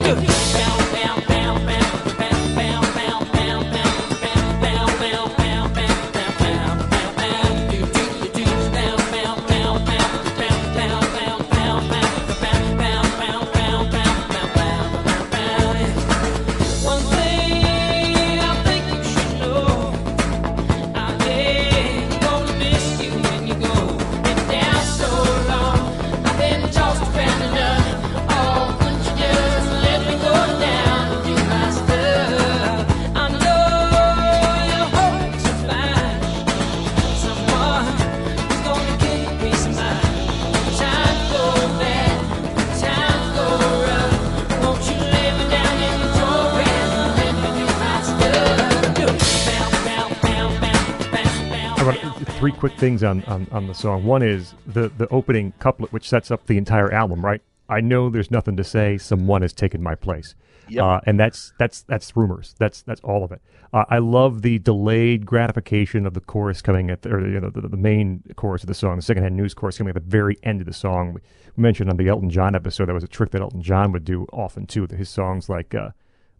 Three 52.43 52.51
quick 52.51 52.73
things 52.73 53.05
on, 53.05 53.23
on, 53.23 53.47
on 53.53 53.67
the 53.67 53.73
song. 53.73 54.03
One 54.03 54.21
is 54.21 54.53
the, 54.67 54.89
the 54.89 55.07
opening 55.07 55.53
couplet, 55.59 55.93
which 55.93 56.09
sets 56.09 56.29
up 56.29 56.45
the 56.45 56.57
entire 56.57 56.91
album, 56.91 57.23
right? 57.23 57.41
I 57.69 57.79
know 57.79 58.09
there's 58.09 58.31
nothing 58.31 58.57
to 58.57 58.65
say. 58.65 58.97
Someone 58.97 59.43
has 59.43 59.53
taken 59.53 59.81
my 59.81 59.95
place, 59.95 60.35
Yep. 60.67 60.83
uh, 60.83 60.99
and 61.05 61.17
that's 61.17 61.53
that's 61.57 61.83
that's 61.83 62.17
rumors. 62.17 62.53
That's 62.59 62.81
that's 62.81 62.99
all 62.99 63.23
of 63.23 63.31
it. 63.31 63.41
Uh, 63.71 63.85
I 63.87 63.99
love 63.99 64.41
the 64.41 64.59
delayed 64.59 65.25
gratification 65.25 66.05
of 66.05 66.15
the 66.15 66.19
chorus 66.19 66.61
coming 66.61 66.89
at 66.89 67.03
the, 67.03 67.11
or 67.11 67.25
you 67.25 67.39
know 67.39 67.49
the, 67.49 67.61
the 67.61 67.77
main 67.77 68.23
chorus 68.35 68.63
of 68.63 68.67
the 68.67 68.73
song, 68.73 68.97
the 68.97 69.01
secondhand 69.01 69.37
news 69.37 69.53
chorus 69.53 69.77
coming 69.77 69.95
at 69.95 70.03
the 70.03 70.09
very 70.09 70.37
end 70.43 70.59
of 70.59 70.67
the 70.67 70.73
song. 70.73 71.13
We 71.13 71.21
mentioned 71.55 71.89
on 71.89 71.95
the 71.95 72.09
Elton 72.09 72.29
John 72.29 72.55
episode 72.55 72.87
that 72.87 72.93
was 72.93 73.05
a 73.05 73.07
trick 73.07 73.31
that 73.31 73.41
Elton 73.41 73.61
John 73.61 73.93
would 73.93 74.03
do 74.03 74.27
often 74.33 74.67
too. 74.67 74.85
His 74.91 75.07
songs 75.07 75.47
like. 75.47 75.73
Uh, 75.73 75.91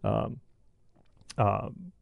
um, 0.02 0.40
um, 1.38 1.92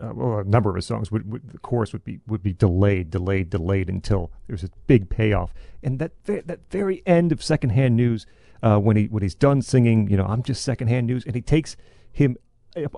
uh, 0.00 0.12
well, 0.14 0.38
a 0.38 0.44
number 0.44 0.70
of 0.70 0.76
his 0.76 0.86
songs 0.86 1.10
would, 1.10 1.30
would 1.30 1.50
the 1.50 1.58
chorus 1.58 1.92
would 1.92 2.04
be 2.04 2.20
would 2.26 2.42
be 2.42 2.52
delayed, 2.52 3.10
delayed, 3.10 3.50
delayed 3.50 3.88
until 3.88 4.30
there 4.46 4.54
was 4.54 4.64
a 4.64 4.70
big 4.86 5.08
payoff. 5.08 5.52
And 5.82 5.98
that 5.98 6.12
that 6.24 6.60
very 6.70 7.02
end 7.06 7.32
of 7.32 7.42
secondhand 7.42 7.96
news, 7.96 8.26
uh, 8.62 8.78
when 8.78 8.96
he 8.96 9.04
when 9.06 9.22
he's 9.22 9.34
done 9.34 9.62
singing, 9.62 10.08
you 10.08 10.16
know, 10.16 10.26
I'm 10.26 10.42
just 10.42 10.62
secondhand 10.62 11.06
news, 11.06 11.24
and 11.24 11.34
he 11.34 11.42
takes 11.42 11.76
him 12.12 12.36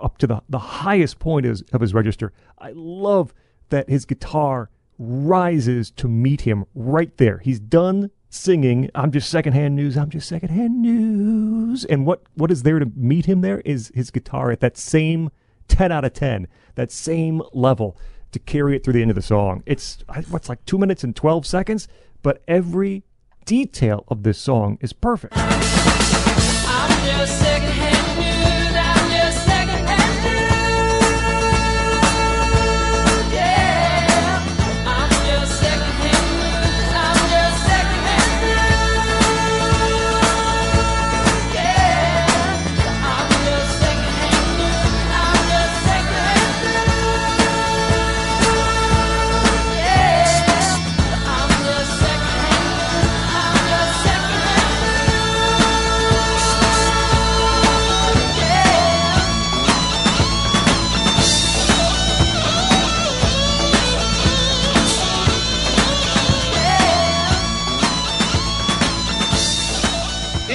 up, 0.00 0.18
to 0.18 0.26
the 0.26 0.42
the 0.48 0.58
highest 0.58 1.18
point 1.18 1.46
of 1.46 1.80
his 1.80 1.94
register. 1.94 2.32
I 2.58 2.72
love 2.74 3.32
that 3.70 3.88
his 3.88 4.04
guitar 4.04 4.70
rises 4.98 5.90
to 5.92 6.08
meet 6.08 6.42
him 6.42 6.64
right 6.74 7.16
there. 7.16 7.38
He's 7.38 7.60
done 7.60 8.10
singing. 8.28 8.90
I'm 8.94 9.10
just 9.10 9.30
secondhand 9.30 9.74
news. 9.74 9.96
I'm 9.96 10.10
just 10.10 10.28
secondhand 10.28 10.80
news. 10.80 11.84
And 11.84 12.06
what 12.06 12.22
what 12.34 12.50
is 12.50 12.62
there 12.62 12.78
to 12.78 12.90
meet 12.94 13.26
him 13.26 13.40
there 13.40 13.60
is 13.60 13.90
his 13.94 14.10
guitar 14.10 14.50
at 14.50 14.60
that 14.60 14.76
same 14.76 15.30
10 15.70 15.90
out 15.92 16.04
of 16.04 16.12
10, 16.12 16.46
that 16.74 16.90
same 16.90 17.40
level 17.52 17.96
to 18.32 18.38
carry 18.38 18.76
it 18.76 18.84
through 18.84 18.92
the 18.92 19.02
end 19.02 19.10
of 19.10 19.14
the 19.14 19.22
song. 19.22 19.62
It's 19.66 20.04
what's 20.28 20.48
like 20.48 20.64
2 20.66 20.76
minutes 20.76 21.02
and 21.02 21.16
12 21.16 21.46
seconds, 21.46 21.88
but 22.22 22.42
every 22.46 23.04
detail 23.44 24.04
of 24.08 24.22
this 24.22 24.38
song 24.38 24.78
is 24.80 24.92
perfect. 24.92 25.34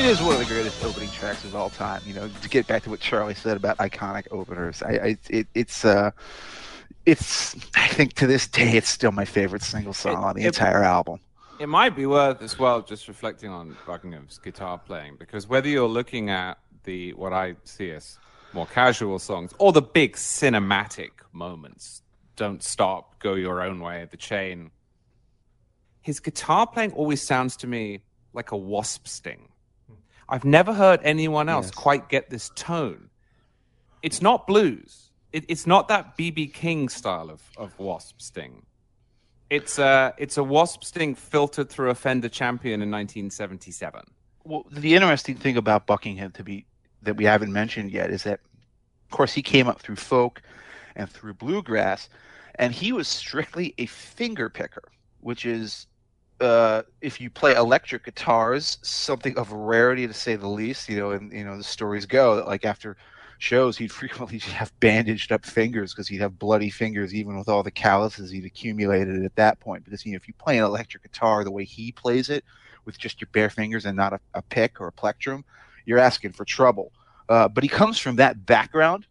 It 0.05 0.09
is 0.09 0.21
one 0.21 0.33
of 0.33 0.39
the 0.39 0.45
greatest 0.45 0.85
opening 0.85 1.09
tracks 1.09 1.43
of 1.45 1.55
all 1.55 1.71
time. 1.71 1.99
You 2.05 2.13
know, 2.13 2.29
to 2.43 2.47
get 2.47 2.67
back 2.67 2.83
to 2.83 2.91
what 2.91 2.99
Charlie 2.99 3.33
said 3.33 3.57
about 3.57 3.79
iconic 3.79 4.27
openers, 4.29 4.83
I, 4.83 4.89
I 4.91 5.17
it, 5.31 5.47
it's 5.55 5.83
uh, 5.83 6.11
it's 7.07 7.55
I 7.75 7.87
think 7.87 8.13
to 8.13 8.27
this 8.27 8.47
day 8.47 8.77
it's 8.77 8.87
still 8.87 9.11
my 9.11 9.25
favorite 9.25 9.63
single 9.63 9.93
song 9.93 10.13
It- 10.13 10.25
on 10.25 10.35
the 10.35 10.43
it- 10.43 10.47
entire 10.49 10.83
album. 10.83 11.21
It 11.59 11.69
might 11.69 11.95
be 11.95 12.05
worth 12.05 12.43
as 12.43 12.59
well 12.59 12.83
just 12.83 13.07
reflecting 13.07 13.49
on 13.49 13.75
Buckingham's 13.87 14.37
guitar 14.37 14.77
playing 14.77 15.15
because 15.17 15.47
whether 15.47 15.67
you're 15.67 15.87
looking 15.89 16.29
at 16.29 16.59
the 16.83 17.13
what 17.13 17.33
I 17.33 17.55
see 17.63 17.89
as 17.89 18.19
more 18.53 18.67
casual 18.67 19.17
songs 19.17 19.55
or 19.57 19.71
the 19.71 19.81
big 19.81 20.17
cinematic 20.17 21.13
moments, 21.31 22.03
"Don't 22.35 22.61
Stop," 22.61 23.17
"Go 23.17 23.33
Your 23.33 23.59
Own 23.63 23.79
Way," 23.79 24.07
"The 24.11 24.17
Chain," 24.17 24.69
his 26.03 26.19
guitar 26.19 26.67
playing 26.67 26.91
always 26.91 27.23
sounds 27.23 27.57
to 27.57 27.65
me 27.65 28.03
like 28.33 28.51
a 28.51 28.57
wasp 28.57 29.07
sting. 29.07 29.49
I've 30.27 30.45
never 30.45 30.73
heard 30.73 30.99
anyone 31.03 31.49
else 31.49 31.67
Yes. 31.67 31.75
quite 31.75 32.09
get 32.09 32.29
this 32.29 32.49
tone. 32.55 33.09
It's 34.01 34.21
not 34.21 34.47
blues. 34.47 35.11
It, 35.31 35.45
it's 35.49 35.67
not 35.67 35.87
that 35.89 36.17
BB 36.17 36.53
King 36.53 36.89
style 36.89 37.29
of, 37.29 37.41
of 37.57 37.77
wasp 37.79 38.21
sting. 38.21 38.65
It's 39.49 39.77
a 39.77 40.13
it's 40.17 40.37
a 40.37 40.43
wasp 40.43 40.83
sting 40.83 41.13
filtered 41.15 41.69
through 41.69 41.91
a 41.91 41.95
Fender 41.95 42.29
Champion 42.29 42.81
in 42.81 42.89
1977. 42.89 44.01
Well, 44.43 44.65
the 44.71 44.95
interesting 44.95 45.35
thing 45.35 45.57
about 45.57 45.85
Buckingham 45.85 46.31
to 46.31 46.43
be 46.43 46.65
that 47.03 47.15
we 47.17 47.25
haven't 47.25 47.53
mentioned 47.53 47.91
yet 47.91 48.09
is 48.09 48.23
that, 48.23 48.39
of 49.05 49.11
course, 49.11 49.33
he 49.33 49.41
came 49.43 49.67
up 49.67 49.79
through 49.81 49.97
folk 49.97 50.41
and 50.95 51.09
through 51.09 51.35
bluegrass, 51.35 52.09
and 52.55 52.73
he 52.73 52.91
was 52.91 53.07
strictly 53.07 53.75
a 53.77 53.85
finger 53.85 54.49
picker, 54.49 54.83
which 55.19 55.45
is, 55.45 55.85
uh, 56.39 56.83
if 57.01 57.21
you 57.21 57.29
play 57.29 57.55
electric 57.55 58.05
guitars, 58.05 58.77
something 58.81 59.37
of 59.37 59.51
rarity 59.51 60.07
to 60.07 60.13
say 60.13 60.35
the 60.35 60.47
least. 60.47 60.89
You 60.89 60.97
know, 60.99 61.11
and 61.11 61.31
you 61.31 61.43
know 61.43 61.57
the 61.57 61.63
stories 61.63 62.05
go 62.05 62.35
that 62.35 62.47
like 62.47 62.65
after 62.65 62.97
shows, 63.37 63.77
he'd 63.77 63.91
frequently 63.91 64.39
have 64.39 64.77
bandaged 64.79 65.31
up 65.31 65.45
fingers 65.45 65.93
because 65.93 66.07
he'd 66.07 66.21
have 66.21 66.39
bloody 66.39 66.69
fingers, 66.69 67.13
even 67.13 67.37
with 67.37 67.49
all 67.49 67.63
the 67.63 67.71
calluses 67.71 68.31
he'd 68.31 68.45
accumulated 68.45 69.23
at 69.23 69.35
that 69.35 69.59
point. 69.59 69.85
Because 69.85 70.05
you 70.05 70.11
know, 70.11 70.17
if 70.17 70.27
you 70.27 70.33
play 70.33 70.57
an 70.57 70.63
electric 70.63 71.03
guitar 71.03 71.43
the 71.43 71.51
way 71.51 71.63
he 71.63 71.91
plays 71.91 72.29
it, 72.29 72.43
with 72.85 72.97
just 72.97 73.19
your 73.19 73.27
bare 73.31 73.49
fingers 73.49 73.85
and 73.85 73.97
not 73.97 74.13
a, 74.13 74.19
a 74.33 74.41
pick 74.41 74.79
or 74.79 74.87
a 74.87 74.91
plectrum, 74.91 75.43
you're 75.85 75.99
asking 75.99 76.31
for 76.31 76.45
trouble. 76.45 76.91
Uh, 77.27 77.47
but 77.47 77.63
he 77.63 77.67
comes 77.67 77.97
from 77.97 78.15
that 78.17 78.45
background, 78.45 79.07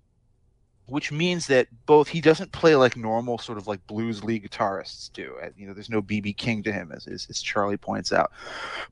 which 0.86 1.10
means 1.10 1.46
that 1.46 1.66
both 1.86 2.08
he 2.08 2.20
doesn't 2.20 2.52
play 2.52 2.76
like 2.76 2.96
normal 2.96 3.38
sort 3.38 3.56
of 3.56 3.66
like 3.66 3.86
blues 3.86 4.22
league 4.22 4.48
guitarists 4.48 5.10
do. 5.12 5.34
Uh, 5.42 5.48
You 5.56 5.66
know, 5.66 5.72
there's 5.72 5.90
no 5.90 6.02
BB 6.02 6.36
King 6.36 6.62
to 6.64 6.72
him, 6.72 6.92
as, 6.92 7.06
as, 7.06 7.26
as 7.30 7.40
Charlie 7.40 7.76
points 7.78 8.12
out. 8.12 8.32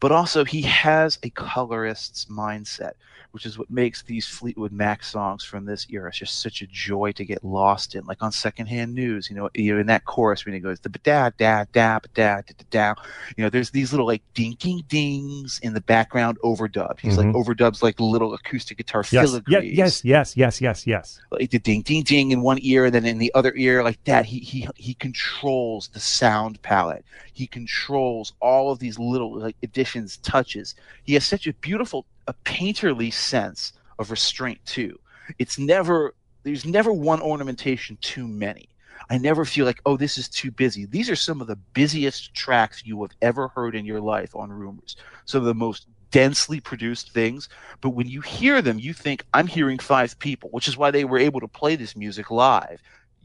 But 0.01 0.13
also, 0.13 0.45
he 0.45 0.63
has 0.63 1.19
a 1.23 1.31
colorist's 1.31 2.27
mindset, 2.27 2.93
which 3.33 3.47
is 3.47 3.59
what 3.59 3.71
makes 3.71 4.03
these 4.03 4.27
Fleetwood 4.27 4.73
Mac 4.73 5.03
songs 5.03 5.43
from 5.43 5.65
this 5.65 5.87
era 5.91 6.13
just 6.13 6.41
such 6.41 6.63
a 6.63 6.67
joy 6.67 7.13
to 7.13 7.25
get 7.25 7.43
lost 7.43 7.95
in. 7.95 8.05
Like 8.05 8.23
on 8.23 8.31
Secondhand 8.31 8.95
News, 8.95 9.29
you 9.29 9.37
know, 9.37 9.51
you 9.55 9.75
know 9.75 9.81
in 9.81 9.87
that 9.87 10.05
chorus 10.05 10.45
when 10.45 10.55
he 10.55 10.61
goes 10.61 10.81
the 10.81 10.91
da 10.91 11.31
da 11.39 11.65
da 11.73 11.99
da 12.13 12.41
da 12.43 12.43
da 12.43 12.65
da, 12.71 12.95
you 13.37 13.43
know, 13.43 13.51
there's 13.51 13.71
these 13.71 13.93
little 13.93 14.07
like 14.07 14.23
dinking 14.35 14.87
dings 14.89 15.59
in 15.63 15.75
the 15.75 15.81
background 15.81 16.39
overdub. 16.45 17.01
He's 17.01 17.17
like 17.17 17.27
mm-hmm. 17.27 17.37
overdubs 17.37 17.83
like 17.83 17.99
little 17.99 18.35
acoustic 18.35 18.79
guitar 18.79 19.03
Yes. 19.11 19.31
Filigrees 19.31 19.75
yes. 19.75 20.05
Yes. 20.05 20.37
Yes. 20.37 20.61
Yes. 20.61 20.87
Yes. 20.87 21.21
like 21.31 21.51
the 21.51 21.59
ding 21.59 21.83
ding 21.83 22.03
ding 22.03 22.31
in 22.31 22.43
one 22.43 22.59
ear 22.61 22.85
and 22.87 22.95
then 22.95 23.07
in 23.07 23.19
the 23.19 23.33
other 23.35 23.53
ear 23.57 23.83
like 23.83 24.03
that 24.05 24.27
he 24.27 24.39
he 24.39 24.69
he 24.77 24.95
controls 24.95 25.89
the 25.89 26.01
sound 26.01 26.61
palette 26.63 27.05
he 27.33 27.47
controls 27.47 28.33
all 28.41 28.71
of 28.71 28.79
these 28.79 28.99
little 28.99 29.39
like 29.39 29.57
additions 29.63 30.19
touches 30.19 30.75
he 31.05 31.15
has 31.15 31.27
such 31.27 31.47
a 31.47 31.53
beautiful 31.55 32.07
a 32.27 32.35
painterly 32.45 33.13
sense 33.13 33.73
of 33.99 34.11
restraint 34.11 34.59
too 34.65 34.99
it's 35.39 35.59
never 35.59 36.15
there's 36.43 36.65
never 36.65 36.93
one 36.93 37.21
ornamentation 37.21 37.97
too 38.01 38.27
many 38.27 38.69
I 39.11 39.19
never 39.19 39.45
feel 39.45 39.67
like, 39.67 39.81
oh, 39.85 39.97
this 39.97 40.17
is 40.17 40.29
too 40.29 40.51
busy. 40.51 40.87
These 40.87 41.11
are 41.11 41.17
some 41.17 41.41
of 41.41 41.47
the 41.47 41.57
busiest 41.57 42.35
tracks 42.35 42.83
you 42.85 43.03
have 43.03 43.11
ever 43.21 43.49
heard 43.49 43.75
in 43.75 43.85
your 43.85 44.01
life 44.01 44.35
on 44.35 44.51
Rumors. 44.51 44.97
Some 45.25 45.41
of 45.41 45.47
the 45.47 45.55
most 45.55 45.87
densely 46.11 46.61
produced 46.61 47.13
things. 47.13 47.49
But 47.81 47.91
when 47.91 48.07
you 48.07 48.21
hear 48.21 48.63
them, 48.63 48.79
you 48.79 48.93
think, 48.93 49.25
I'm 49.35 49.49
hearing 49.49 49.79
five 49.79 50.19
people, 50.19 50.51
which 50.51 50.69
is 50.69 50.77
why 50.77 50.91
they 50.91 51.05
were 51.05 51.19
able 51.19 51.41
to 51.41 51.49
play 51.49 51.75
this 51.75 51.97
music 51.97 52.31
live. 52.31 52.81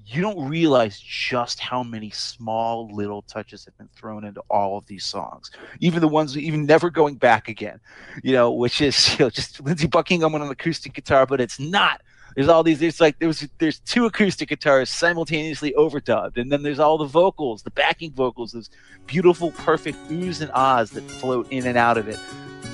You 0.09 0.21
don't 0.21 0.47
realize 0.47 0.97
just 1.01 1.59
how 1.59 1.83
many 1.83 2.11
small 2.11 2.89
little 2.93 3.23
touches 3.23 3.65
have 3.65 3.77
been 3.77 3.89
thrown 3.93 4.23
into 4.23 4.41
all 4.49 4.77
of 4.77 4.85
these 4.85 5.03
songs, 5.03 5.51
even 5.81 5.99
the 5.99 6.07
ones 6.07 6.37
even 6.37 6.65
never 6.65 6.89
going 6.89 7.15
back 7.15 7.49
again, 7.49 7.81
you 8.23 8.31
know, 8.31 8.49
which 8.49 8.79
is 8.79 9.09
you 9.19 9.25
know, 9.25 9.29
just 9.29 9.59
Lindsey 9.59 9.85
Buckingham 9.87 10.33
on 10.33 10.41
an 10.41 10.49
acoustic 10.49 10.93
guitar, 10.93 11.25
but 11.25 11.41
it's 11.41 11.59
not. 11.59 12.01
There's 12.35 12.47
all 12.47 12.63
these. 12.63 12.79
There's 12.79 13.01
like 13.01 13.19
there's 13.19 13.45
there's 13.57 13.79
two 13.79 14.05
acoustic 14.05 14.47
guitars 14.47 14.89
simultaneously 14.89 15.73
overdubbed, 15.77 16.37
and 16.37 16.49
then 16.49 16.63
there's 16.63 16.79
all 16.79 16.97
the 16.97 17.05
vocals, 17.05 17.63
the 17.63 17.71
backing 17.71 18.13
vocals, 18.13 18.53
those 18.53 18.69
beautiful, 19.07 19.51
perfect 19.51 19.97
oohs 20.09 20.39
and 20.39 20.51
ahs 20.51 20.91
that 20.91 21.03
float 21.09 21.51
in 21.51 21.67
and 21.67 21.77
out 21.77 21.97
of 21.97 22.07
it. 22.07 22.19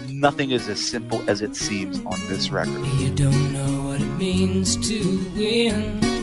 Nothing 0.08 0.52
is 0.52 0.70
as 0.70 0.86
simple 0.86 1.28
as 1.28 1.42
it 1.42 1.56
seems 1.56 1.98
on 2.06 2.20
this 2.28 2.52
record. 2.52 2.86
You 3.00 3.10
don't 3.16 3.54
know 3.54 3.90
what 3.90 4.02
it 4.02 4.18
means 4.18 4.76
to 4.88 5.32
win. 5.36 6.23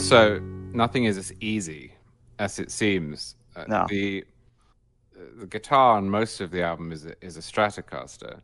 Also, 0.00 0.40
nothing 0.72 1.04
is 1.04 1.18
as 1.18 1.30
easy 1.40 1.92
as 2.38 2.58
it 2.58 2.70
seems. 2.70 3.36
Uh, 3.54 3.64
No. 3.68 3.86
The 3.86 4.24
the 5.36 5.46
guitar 5.46 5.98
on 5.98 6.08
most 6.08 6.40
of 6.40 6.50
the 6.50 6.62
album 6.62 6.90
is 6.90 7.04
a, 7.04 7.14
is 7.22 7.36
a 7.36 7.40
Stratocaster, 7.40 8.40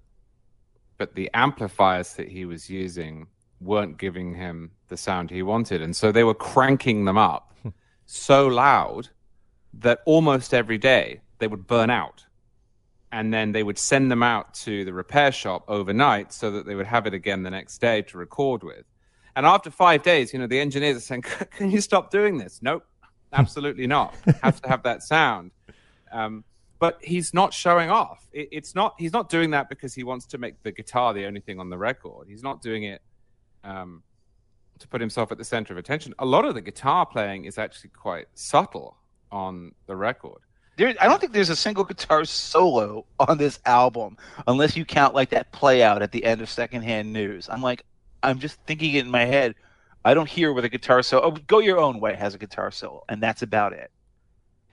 but 0.99 1.15
the 1.15 1.31
amplifiers 1.33 2.13
that 2.17 2.29
he 2.29 2.45
was 2.45 2.69
using 2.69 3.27
weren't 3.63 3.97
giving 3.97 4.35
him 4.35 4.71
the 4.89 4.99
sound 4.99 5.31
he 5.31 5.43
wanted, 5.43 5.81
and 5.81 5.97
so 5.97 6.13
they 6.13 6.25
were 6.25 6.35
cranking 6.35 7.07
them 7.07 7.17
up 7.17 7.55
so 8.05 8.47
loud 8.49 9.09
that 9.73 10.01
almost 10.05 10.53
every 10.53 10.77
day 10.77 11.23
they 11.39 11.47
would 11.47 11.67
burn 11.67 11.89
out. 11.89 12.23
And 13.13 13.33
then 13.33 13.53
they 13.53 13.63
would 13.63 13.79
send 13.79 14.11
them 14.11 14.23
out 14.23 14.53
to 14.67 14.85
the 14.85 14.93
repair 14.93 15.33
shop 15.33 15.65
overnight 15.69 16.35
so 16.35 16.51
that 16.51 16.67
they 16.67 16.75
would 16.75 16.87
have 16.87 17.07
it 17.07 17.15
again 17.15 17.45
the 17.45 17.51
next 17.51 17.79
day 17.79 18.03
to 18.03 18.19
record 18.19 18.63
with. 18.63 18.85
And 19.37 19.45
after 19.45 19.71
five 19.71 20.03
days, 20.03 20.33
you 20.33 20.39
know, 20.39 20.47
the 20.47 20.59
engineers 20.59 20.97
are 20.97 21.01
saying, 21.01 21.23
"Can 21.57 21.71
you 21.71 21.81
stop 21.81 22.11
doing 22.11 22.39
this?" 22.39 22.61
Nope, 22.63 22.85
absolutely 23.33 23.87
not. 23.87 24.15
have 24.43 24.61
to 24.63 24.69
have 24.69 24.83
that 24.85 25.03
sound. 25.03 25.53
Um, 26.11 26.43
but 26.79 26.99
he's 27.03 27.33
not 27.33 27.55
showing 27.55 27.91
off. 27.91 28.27
It, 28.33 28.49
it's 28.51 28.75
not. 28.75 28.95
He's 28.99 29.13
not 29.13 29.29
doing 29.29 29.51
that 29.51 29.69
because 29.69 29.95
he 29.95 30.05
wants 30.05 30.27
to 30.27 30.39
make 30.39 30.63
the 30.63 30.73
guitar 30.73 31.13
the 31.13 31.27
only 31.27 31.41
thing 31.41 31.61
on 31.61 31.71
the 31.71 31.79
record. 31.79 32.29
He's 32.29 32.43
not 32.43 32.63
doing 32.63 32.85
it 32.85 33.03
um, 33.63 34.03
to 34.79 34.89
put 34.89 35.03
himself 35.03 35.31
at 35.31 35.39
the 35.39 35.45
center 35.45 35.75
of 35.75 35.79
attention. 35.79 36.15
A 36.19 36.27
lot 36.27 36.47
of 36.47 36.55
the 36.55 36.63
guitar 36.63 37.05
playing 37.05 37.45
is 37.45 37.59
actually 37.59 37.91
quite 37.91 38.27
subtle 38.35 38.97
on 39.31 39.73
the 39.87 39.97
record. 39.97 40.39
There, 40.79 40.95
I 41.01 41.07
don't 41.09 41.21
think 41.21 41.33
there's 41.33 41.49
a 41.49 41.57
single 41.57 41.85
guitar 41.85 42.25
solo 42.27 43.07
on 43.19 43.39
this 43.39 43.59
album, 43.65 44.17
unless 44.47 44.77
you 44.77 44.85
count 44.85 45.15
like 45.15 45.31
that 45.31 45.53
play 45.53 45.83
out 45.83 46.03
at 46.03 46.13
the 46.13 46.25
end 46.25 46.43
of 46.43 46.51
Secondhand 46.51 47.13
News. 47.13 47.49
I'm 47.51 47.63
like, 47.63 47.83
I'm 48.27 48.39
just 48.39 48.59
thinking 48.67 48.95
it 48.95 49.05
in 49.05 49.11
my 49.11 49.25
head. 49.25 49.55
I 50.05 50.15
don't 50.15 50.29
hear 50.29 50.53
where 50.53 50.63
the 50.63 50.69
guitar 50.69 51.03
solo. 51.03 51.23
Oh, 51.25 51.31
Go 51.47 51.59
Your 51.59 51.79
Own 51.79 51.99
Way 52.01 52.15
has 52.15 52.35
a 52.35 52.39
guitar 52.39 52.71
solo, 52.71 53.05
and 53.09 53.23
that's 53.23 53.43
about 53.43 53.73
it. 53.73 53.91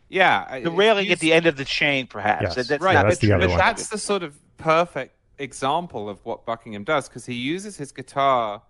Yeah, 0.10 0.60
The 0.60 0.70
railing 0.70 1.10
at 1.10 1.20
the 1.20 1.34
end 1.34 1.48
of 1.48 1.58
the 1.58 1.66
chain, 1.66 2.06
perhaps. 2.08 2.44
Yes. 2.44 2.56
That- 2.56 2.68
That's 2.68 2.84
right, 2.84 2.94
Yeah, 2.94 3.04
that's 3.04 3.16
but, 3.16 3.22
the 3.28 3.34
other 3.34 3.50
one. 3.50 3.58
that's 3.58 3.88
the 3.88 3.98
sort 3.98 4.22
of 4.22 4.38
perfect 4.58 5.16
example 5.40 6.08
of 6.08 6.24
what 6.26 6.46
Buckingham 6.46 6.84
does 6.84 7.08
because 7.10 7.26
he 7.26 7.34
uses 7.34 7.78
his 7.78 7.92
guitar 7.92 8.62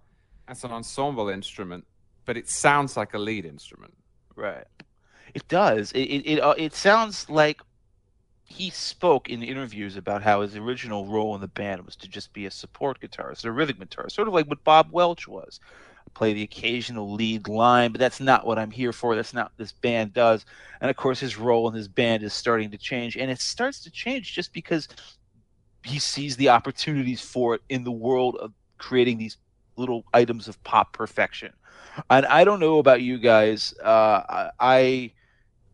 as 0.47 0.63
an 0.63 0.71
ensemble 0.71 1.27
instrument, 1.27 1.85
but 2.25 2.37
it 2.37 2.47
sounds 2.49 2.95
like 2.95 3.13
a 3.13 3.17
lead 3.19 3.45
instrument. 3.45 3.93
Right. 4.35 4.65
It 5.33 5.47
does. 5.49 5.91
It 5.91 5.99
it 6.01 6.25
it, 6.33 6.39
uh, 6.39 6.53
it 6.57 6.73
sounds 6.73 7.29
like 7.29 7.61
he 8.53 8.69
spoke 8.69 9.29
in 9.29 9.41
interviews 9.41 9.97
about 9.97 10.21
how 10.21 10.41
his 10.41 10.55
original 10.55 11.07
role 11.07 11.33
in 11.33 11.41
the 11.41 11.47
band 11.47 11.83
was 11.85 11.95
to 11.97 12.07
just 12.07 12.31
be 12.33 12.45
a 12.45 12.51
support 12.51 13.01
guitarist, 13.01 13.45
a 13.45 13.51
rhythm 13.51 13.77
guitarist, 13.77 14.11
sort 14.11 14.27
of 14.27 14.33
like 14.33 14.47
what 14.47 14.63
Bob 14.63 14.89
Welch 14.91 15.27
was. 15.27 15.59
Play 16.13 16.33
the 16.33 16.43
occasional 16.43 17.11
lead 17.11 17.47
line, 17.47 17.91
but 17.91 17.97
that's 17.97 18.19
not 18.19 18.45
what 18.45 18.59
I'm 18.59 18.69
here 18.69 18.93
for. 18.93 19.15
That's 19.15 19.33
not 19.33 19.45
what 19.45 19.57
this 19.57 19.71
band 19.71 20.13
does. 20.13 20.45
And 20.79 20.91
of 20.91 20.95
course, 20.95 21.19
his 21.19 21.39
role 21.39 21.67
in 21.67 21.73
his 21.73 21.87
band 21.87 22.21
is 22.21 22.33
starting 22.33 22.69
to 22.69 22.77
change, 22.77 23.17
and 23.17 23.31
it 23.31 23.41
starts 23.41 23.81
to 23.85 23.89
change 23.89 24.33
just 24.33 24.53
because 24.53 24.87
he 25.83 25.97
sees 25.97 26.37
the 26.37 26.49
opportunities 26.49 27.21
for 27.21 27.55
it 27.55 27.61
in 27.69 27.83
the 27.83 27.91
world 27.91 28.35
of 28.35 28.53
creating 28.77 29.17
these 29.17 29.37
little 29.75 30.05
items 30.13 30.47
of 30.47 30.63
pop 30.63 30.93
perfection. 30.93 31.51
And 32.11 32.27
I 32.27 32.43
don't 32.43 32.59
know 32.59 32.77
about 32.77 33.01
you 33.01 33.17
guys. 33.17 33.73
Uh, 33.83 34.51
I 34.59 35.13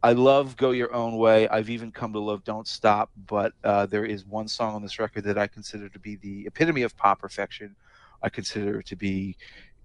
I 0.01 0.13
love 0.13 0.55
"Go 0.55 0.71
Your 0.71 0.93
Own 0.93 1.17
Way." 1.17 1.47
I've 1.49 1.69
even 1.69 1.91
come 1.91 2.13
to 2.13 2.19
love 2.19 2.43
"Don't 2.43 2.67
Stop." 2.67 3.11
But 3.27 3.53
uh, 3.63 3.85
there 3.85 4.05
is 4.05 4.25
one 4.25 4.47
song 4.47 4.75
on 4.75 4.81
this 4.81 4.99
record 4.99 5.25
that 5.25 5.37
I 5.37 5.47
consider 5.47 5.89
to 5.89 5.99
be 5.99 6.15
the 6.15 6.47
epitome 6.47 6.83
of 6.83 6.95
pop 6.95 7.19
perfection. 7.19 7.75
I 8.23 8.29
consider 8.29 8.79
it 8.79 8.87
to 8.87 8.95
be. 8.95 9.35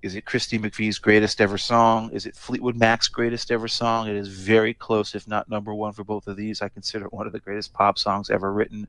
Is 0.02 0.14
it 0.14 0.26
Christy 0.26 0.58
McVie's 0.58 0.98
greatest 0.98 1.40
ever 1.40 1.56
song? 1.56 2.10
Is 2.12 2.26
it 2.26 2.36
Fleetwood 2.36 2.76
Mac's 2.76 3.08
greatest 3.08 3.50
ever 3.50 3.66
song? 3.66 4.06
It 4.06 4.16
is 4.16 4.28
very 4.28 4.74
close, 4.74 5.14
if 5.14 5.26
not 5.26 5.48
number 5.48 5.72
one, 5.74 5.94
for 5.94 6.04
both 6.04 6.26
of 6.26 6.36
these. 6.36 6.60
I 6.60 6.68
consider 6.68 7.06
it 7.06 7.12
one 7.12 7.26
of 7.26 7.32
the 7.32 7.40
greatest 7.40 7.72
pop 7.72 7.98
songs 7.98 8.28
ever 8.28 8.52
written. 8.52 8.86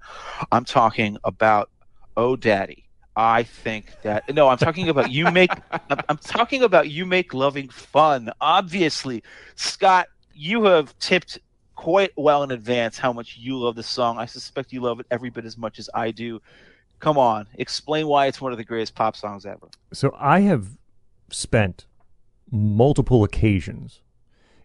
I'm 0.51 0.65
talking 0.65 1.17
about 1.23 1.69
"Oh 2.17 2.36
Daddy." 2.36 2.86
I 3.15 3.43
think 3.43 3.88
that 4.01 4.34
no, 4.34 4.49
I'm 4.49 4.57
talking 4.57 4.89
about 4.89 5.09
you 5.09 5.32
make. 5.32 5.49
I'm, 5.71 5.99
I'm 6.09 6.17
talking 6.17 6.63
about 6.63 6.89
you 6.89 7.05
make 7.05 7.34
loving 7.34 7.69
fun. 7.69 8.30
Obviously, 8.41 9.23
Scott, 9.55 10.07
you 10.36 10.65
have 10.65 10.97
tipped 10.99 11.39
quite 11.75 12.11
well 12.15 12.43
in 12.43 12.51
advance 12.51 12.97
how 12.97 13.11
much 13.13 13.38
you 13.38 13.57
love 13.57 13.75
the 13.75 13.83
song. 13.83 14.17
I 14.17 14.25
suspect 14.25 14.71
you 14.71 14.81
love 14.81 14.99
it 14.99 15.05
every 15.11 15.29
bit 15.29 15.45
as 15.45 15.57
much 15.57 15.79
as 15.79 15.89
I 15.93 16.11
do. 16.11 16.41
Come 16.99 17.17
on, 17.17 17.47
explain 17.55 18.07
why 18.07 18.27
it's 18.27 18.39
one 18.39 18.51
of 18.51 18.57
the 18.57 18.63
greatest 18.63 18.95
pop 18.95 19.15
songs 19.15 19.45
ever. 19.45 19.67
So 19.93 20.15
I 20.17 20.41
have 20.41 20.69
spent 21.29 21.86
multiple 22.51 23.23
occasions 23.23 24.01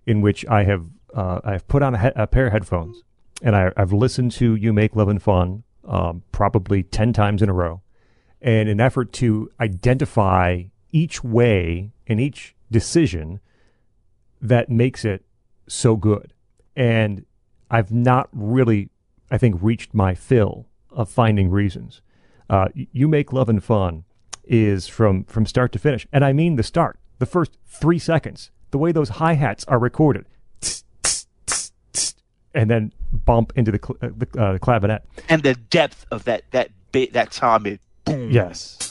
in 0.06 0.20
which 0.20 0.46
I 0.46 0.64
have 0.64 0.86
uh, 1.14 1.40
I 1.42 1.52
have 1.52 1.66
put 1.66 1.82
on 1.82 1.94
a, 1.94 1.98
he- 1.98 2.12
a 2.14 2.26
pair 2.26 2.46
of 2.46 2.52
headphones 2.52 3.02
and 3.42 3.56
I, 3.56 3.72
I've 3.76 3.92
listened 3.92 4.30
to 4.32 4.54
"You 4.54 4.72
Make 4.72 4.94
Loving 4.94 5.18
Fun" 5.18 5.64
um, 5.84 6.22
probably 6.30 6.82
ten 6.84 7.12
times 7.12 7.42
in 7.42 7.48
a 7.48 7.52
row, 7.52 7.80
in 8.40 8.68
an 8.68 8.80
effort 8.80 9.12
to 9.14 9.50
identify 9.58 10.64
each 10.92 11.24
way 11.24 11.90
and 12.06 12.20
each 12.20 12.54
decision 12.70 13.40
that 14.40 14.68
makes 14.68 15.04
it 15.04 15.24
so 15.70 15.96
good. 15.96 16.32
And 16.76 17.24
I've 17.70 17.92
not 17.92 18.28
really, 18.32 18.90
I 19.30 19.38
think, 19.38 19.56
reached 19.60 19.94
my 19.94 20.14
fill 20.14 20.66
of 20.90 21.08
finding 21.08 21.50
reasons. 21.50 22.00
Uh, 22.48 22.68
You 22.74 23.06
Make 23.08 23.32
Loving 23.32 23.60
Fun 23.60 24.04
is 24.44 24.88
from 24.88 25.24
from 25.24 25.46
start 25.46 25.70
to 25.72 25.78
finish, 25.78 26.06
and 26.12 26.24
I 26.24 26.32
mean 26.32 26.56
the 26.56 26.64
start, 26.64 26.98
the 27.20 27.26
first 27.26 27.56
three 27.66 28.00
seconds, 28.00 28.50
the 28.72 28.78
way 28.78 28.90
those 28.90 29.10
hi 29.10 29.34
hats 29.34 29.64
are 29.68 29.78
recorded, 29.78 30.26
tss, 30.60 30.82
tss, 31.02 31.72
tss, 31.92 32.14
and 32.52 32.68
then 32.68 32.92
bump 33.12 33.52
into 33.54 33.70
the 33.70 33.78
cl- 33.78 33.98
uh, 34.02 34.08
the 34.16 34.42
uh, 34.42 34.58
clavinet. 34.58 35.02
And 35.28 35.44
the 35.44 35.54
depth 35.54 36.04
of 36.10 36.24
that 36.24 36.42
that 36.50 36.70
bit 36.90 37.12
that 37.12 37.30
tom 37.30 37.66
is 37.66 37.78
boom. 38.04 38.30
Yes. 38.32 38.89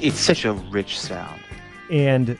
It's, 0.00 0.18
such 0.18 0.44
a 0.44 0.52
rich 0.52 0.98
sound. 0.98 1.40
and 1.90 2.38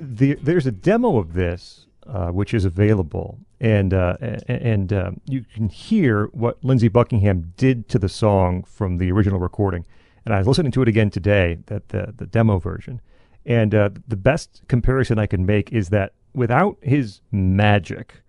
the, 0.00 0.34
there's 0.34 0.66
a 0.66 0.72
demo 0.72 1.18
of 1.18 1.32
this 1.32 1.86
uh, 2.06 2.28
which 2.28 2.54
is 2.54 2.64
available, 2.64 3.38
and 3.60 3.92
uh, 3.92 4.16
and 4.46 4.92
um, 4.92 5.20
you 5.26 5.44
can 5.54 5.68
hear 5.68 6.26
what 6.26 6.62
Lindsey 6.64 6.88
Buckingham 6.88 7.52
did 7.56 7.88
to 7.88 7.98
the 7.98 8.08
song 8.08 8.62
from 8.62 8.98
the 8.98 9.10
original 9.10 9.40
recording. 9.40 9.84
And 10.24 10.34
I 10.34 10.38
was 10.38 10.46
listening 10.46 10.72
to 10.72 10.82
it 10.82 10.88
again 10.88 11.10
today, 11.10 11.58
that 11.66 11.88
the 11.88 12.14
the 12.16 12.26
demo 12.26 12.58
version, 12.58 13.00
and 13.44 13.74
uh, 13.74 13.90
the 14.06 14.16
best 14.16 14.62
comparison 14.68 15.18
I 15.18 15.26
can 15.26 15.44
make 15.44 15.72
is 15.72 15.88
that 15.88 16.12
without 16.32 16.76
his 16.80 17.20
magic, 17.32 18.22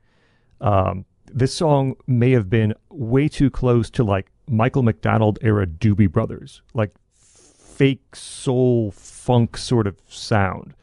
um, 0.61 1.05
this 1.26 1.53
song 1.53 1.95
may 2.07 2.32
have 2.32 2.49
been 2.49 2.74
way 2.89 3.28
too 3.28 3.49
close 3.49 3.89
to 3.91 4.03
like 4.03 4.32
Michael 4.49 4.84
McDonald 4.84 5.38
era 5.41 5.68
Doobie 5.68 6.11
Brothers, 6.11 6.61
like 6.74 6.91
fake 7.78 8.15
soul 8.15 8.89
funk 8.89 9.55
sort 9.55 9.86
of 9.86 10.01
sound. 10.09 10.73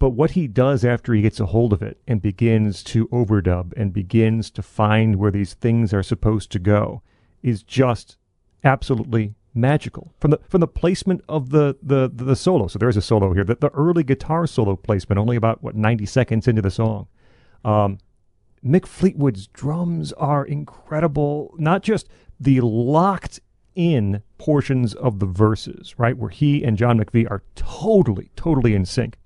But 0.00 0.10
what 0.10 0.32
he 0.32 0.48
does 0.48 0.84
after 0.84 1.14
he 1.14 1.22
gets 1.22 1.38
a 1.38 1.46
hold 1.46 1.72
of 1.72 1.82
it 1.82 1.98
and 2.08 2.20
begins 2.20 2.82
to 2.84 3.06
overdub 3.08 3.72
and 3.76 3.92
begins 3.92 4.50
to 4.50 4.62
find 4.62 5.16
where 5.16 5.30
these 5.30 5.54
things 5.54 5.94
are 5.94 6.02
supposed 6.02 6.50
to 6.50 6.58
go 6.58 7.00
is 7.44 7.62
just 7.62 8.18
absolutely 8.64 9.36
magical. 9.54 10.12
From 10.18 10.32
the 10.32 10.40
from 10.48 10.60
the 10.60 10.66
placement 10.66 11.22
of 11.28 11.50
the 11.50 11.76
the 11.80 12.10
the, 12.12 12.34
solo. 12.34 12.66
So 12.66 12.80
there's 12.80 12.96
a 12.96 13.02
solo 13.02 13.32
here. 13.32 13.44
The, 13.44 13.54
the 13.54 13.70
early 13.70 14.02
guitar 14.02 14.48
solo 14.48 14.74
placement, 14.74 15.20
only 15.20 15.36
about 15.36 15.62
what 15.62 15.76
90 15.76 16.06
seconds 16.06 16.48
into 16.48 16.60
the 16.60 16.72
song. 16.72 17.06
Um, 17.64 17.98
Mick 18.64 18.84
Fleetwood's 18.84 19.46
drums 19.46 20.12
are 20.14 20.44
incredible. 20.44 21.54
Not 21.56 21.84
just 21.84 22.08
the 22.40 22.60
locked 22.60 23.38
in 23.76 24.22
portions 24.38 24.94
of 24.94 25.20
the 25.20 25.26
verses, 25.26 25.94
right, 25.98 26.16
where 26.18 26.30
he 26.30 26.64
and 26.64 26.76
John 26.76 26.98
McVie 26.98 27.30
are 27.30 27.42
totally, 27.54 28.30
totally 28.34 28.74
in 28.74 28.84
sync 28.84 29.16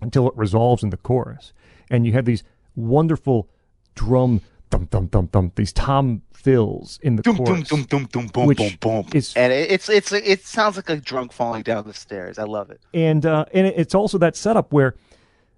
until 0.00 0.26
it 0.28 0.34
resolves 0.36 0.82
in 0.82 0.88
the 0.90 0.96
chorus. 0.96 1.52
And 1.90 2.06
you 2.06 2.12
have 2.14 2.24
these 2.24 2.42
wonderful 2.74 3.48
drum 3.94 4.40
thump 4.70 4.90
thump 4.92 5.10
thump 5.10 5.32
thump, 5.32 5.56
these 5.56 5.72
tom 5.72 6.22
fills 6.32 7.00
in 7.02 7.16
the 7.16 7.22
Dum 7.22 7.36
dum 7.36 7.44
chorus. 7.46 7.68
dum 7.68 7.82
dum 7.82 8.06
dum 8.12 8.26
boom 8.28 8.46
which 8.46 8.58
boom 8.58 9.02
boom. 9.02 9.06
is- 9.12 9.34
and 9.36 9.52
it's 9.52 9.88
it's 9.88 10.12
it 10.12 10.46
sounds 10.46 10.76
like 10.76 10.88
a 10.88 10.96
drunk 10.96 11.32
falling 11.32 11.62
down 11.64 11.84
the 11.86 11.92
stairs. 11.92 12.38
I 12.38 12.44
love 12.44 12.70
it. 12.70 12.80
and 12.94 13.26
uh, 13.26 13.44
and 13.52 13.66
it's 13.66 13.94
also 13.96 14.16
that 14.18 14.36
setup 14.36 14.72
where 14.72 14.94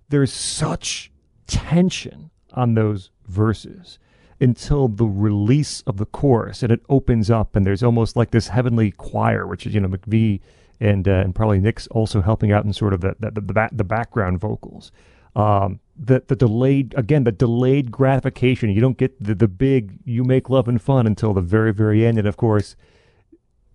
there's 0.08 0.32
such 0.32 1.12
tension 1.46 2.30
on 2.54 2.72
those 2.74 3.10
verses 3.28 3.98
until 4.42 4.88
the 4.88 5.06
release 5.06 5.82
of 5.82 5.96
the 5.96 6.06
chorus 6.06 6.62
and 6.62 6.72
it 6.72 6.80
opens 6.88 7.30
up 7.30 7.56
and 7.56 7.64
there's 7.64 7.82
almost 7.82 8.16
like 8.16 8.30
this 8.30 8.48
heavenly 8.48 8.90
choir 8.90 9.46
which 9.46 9.66
is 9.66 9.74
you 9.74 9.80
know 9.80 9.88
McVie 9.88 10.40
and 10.80 11.08
uh, 11.08 11.12
and 11.12 11.34
probably 11.34 11.60
Nicks 11.60 11.86
also 11.88 12.20
helping 12.20 12.52
out 12.52 12.64
in 12.64 12.72
sort 12.72 12.92
of 12.92 13.00
the 13.00 13.16
the 13.20 13.30
the, 13.30 13.40
the, 13.40 13.68
the 13.72 13.84
background 13.84 14.40
vocals 14.40 14.92
um 15.34 15.80
the 15.96 16.22
the 16.26 16.36
delayed 16.36 16.92
again 16.96 17.24
the 17.24 17.32
delayed 17.32 17.90
gratification 17.90 18.68
you 18.68 18.80
don't 18.80 18.98
get 18.98 19.22
the 19.22 19.34
the 19.34 19.48
big 19.48 19.98
You 20.04 20.24
Make 20.24 20.50
Loving 20.50 20.78
Fun 20.78 21.06
until 21.06 21.32
the 21.32 21.40
very 21.40 21.72
very 21.72 22.04
end 22.04 22.18
and 22.18 22.26
of 22.26 22.36
course 22.36 22.76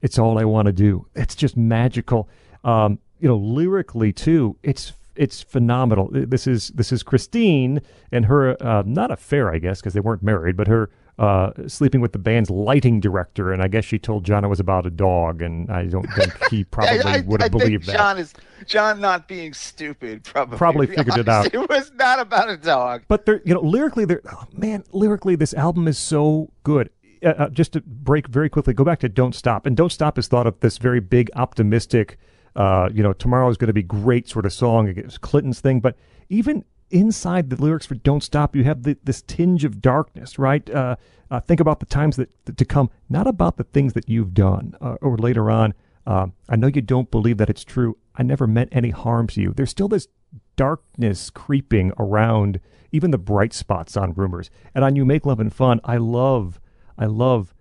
it's 0.01 0.20
all 0.20 0.38
I 0.38 0.45
want 0.45 0.68
to 0.68 0.72
do. 0.72 1.07
It's 1.15 1.36
just 1.36 1.57
magical. 1.57 2.30
Um, 2.63 2.99
you 3.20 3.28
know, 3.28 3.38
lyrically 3.38 4.13
too, 4.13 4.57
it's 4.63 4.93
it's 5.18 5.41
phenomenal. 5.41 6.09
This 6.11 6.47
is 6.47 6.70
this 6.70 6.91
is 6.91 7.03
Christine 7.03 7.82
and 8.11 8.26
her 8.26 8.61
uh, 8.63 8.84
not 8.86 9.11
affair, 9.11 9.51
I 9.51 9.59
guess, 9.59 9.80
because 9.80 9.93
they 9.93 9.99
weren't 9.99 10.24
married, 10.24 10.55
but 10.55 10.68
her 10.68 10.89
uh, 11.20 11.51
sleeping 11.68 11.99
with 11.99 12.11
the 12.11 12.20
band's 12.20 12.49
lighting 12.49 12.99
director, 12.99 13.51
and 13.51 13.61
I 13.61 13.68
guess 13.68 13.84
she 13.84 13.97
told 13.97 14.24
John 14.24 14.45
it 14.45 14.49
was 14.49 14.59
about 14.59 14.86
a 14.86 14.91
dog, 14.91 15.41
and 15.41 15.70
I 15.72 15.86
don't 15.86 16.07
think 16.13 16.32
he 16.51 16.63
probably 16.72 17.01
I, 17.01 17.18
I, 17.18 17.20
would 17.22 17.41
have 17.41 17.55
I 17.55 17.57
believed 17.57 17.86
think 17.86 17.97
that. 17.97 17.97
John 17.97 18.18
is 18.20 18.34
John 18.65 19.01
not 19.01 19.28
being 19.28 19.53
stupid. 19.53 20.24
Probably 20.24 20.57
Probably 20.57 20.88
figured 20.88 21.18
it 21.18 21.28
out. 21.28 21.53
It 21.57 21.70
was 21.70 21.91
not 21.95 22.20
about 22.20 22.49
a 22.49 22.57
dog. 22.57 23.03
But 23.07 23.26
they're, 23.26 23.41
you 23.45 23.53
know, 23.53 23.61
lyrically, 23.61 24.05
they're, 24.05 24.22
oh, 24.32 24.45
man, 24.53 24.84
lyrically, 24.91 25.36
this 25.36 25.53
album 25.53 25.88
is 25.88 25.97
so 25.97 26.51
good. 26.63 26.89
Uh, 27.24 27.30
uh, 27.30 27.49
just 27.49 27.74
to 27.74 27.82
break 27.82 28.28
very 28.28 28.49
quickly, 28.49 28.74
go 28.74 28.84
back 28.84 28.99
to 28.99 29.09
Don't 29.09 29.34
Stop. 29.34 29.65
And 29.65 29.76
Don't 29.76 29.91
Stop 29.91 30.20
is 30.20 30.28
thought 30.28 30.45
of 30.45 30.59
this 30.59 30.78
very 30.78 30.99
big, 30.99 31.32
optimistic, 31.36 32.18
uh, 32.58 32.89
you 32.91 33.03
know, 33.03 33.14
tomorrow 33.14 33.47
is 33.49 33.55
going 33.55 33.68
to 33.68 33.74
be 33.74 33.84
great 33.84 34.28
sort 34.28 34.45
of 34.45 34.51
song. 34.51 34.88
It's 34.89 35.18
Clinton's 35.18 35.62
thing. 35.62 35.80
But 35.80 35.95
even 36.28 36.66
inside 36.89 37.49
the 37.49 37.62
lyrics 37.62 37.86
for 37.86 37.95
Don't 37.95 38.24
Stop, 38.24 38.55
you 38.55 38.64
have 38.64 38.84
the, 38.84 38.97
this 39.03 39.22
tinge 39.22 39.64
of 39.64 39.80
darkness, 39.80 40.39
right? 40.39 40.68
Uh, 40.70 40.95
uh, 41.30 41.39
think 41.39 41.60
about 41.60 41.80
the 41.80 41.86
times 41.86 42.16
that, 42.16 42.30
that 42.45 42.58
to 42.58 42.66
come, 42.66 42.89
not 43.10 43.28
about 43.28 43.58
the 43.58 43.64
things 43.64 43.93
that 43.93 44.10
you've 44.10 44.34
done 44.34 44.76
uh, 44.82 44.95
or 45.01 45.18
later 45.18 45.51
on. 45.51 45.76
Uh, 46.08 46.28
I 46.49 46.55
know 46.55 46.68
you 46.68 46.82
don't 46.82 47.12
believe 47.12 47.38
that 47.38 47.49
it's 47.49 47.64
true. 47.64 47.97
I 48.16 48.24
never 48.24 48.47
meant 48.47 48.70
any 48.72 48.89
harm 48.89 49.28
to 49.28 49.41
you. 49.41 49.53
There's 49.55 49.70
still 49.70 49.89
this 49.89 50.08
darkness 50.55 51.30
creeping 51.30 51.91
around 51.99 52.60
even 52.91 53.12
the 53.12 53.18
bright 53.20 53.53
spots 53.53 53.95
on 53.95 54.14
rumors. 54.14 54.49
And 54.74 54.84
on 54.84 54.95
You 54.95 55.05
Make 55.05 55.26
Loving 55.26 55.51
Fun, 55.51 55.80
I 55.84 55.97
love, 55.97 56.60
I 56.97 57.05
love, 57.05 57.53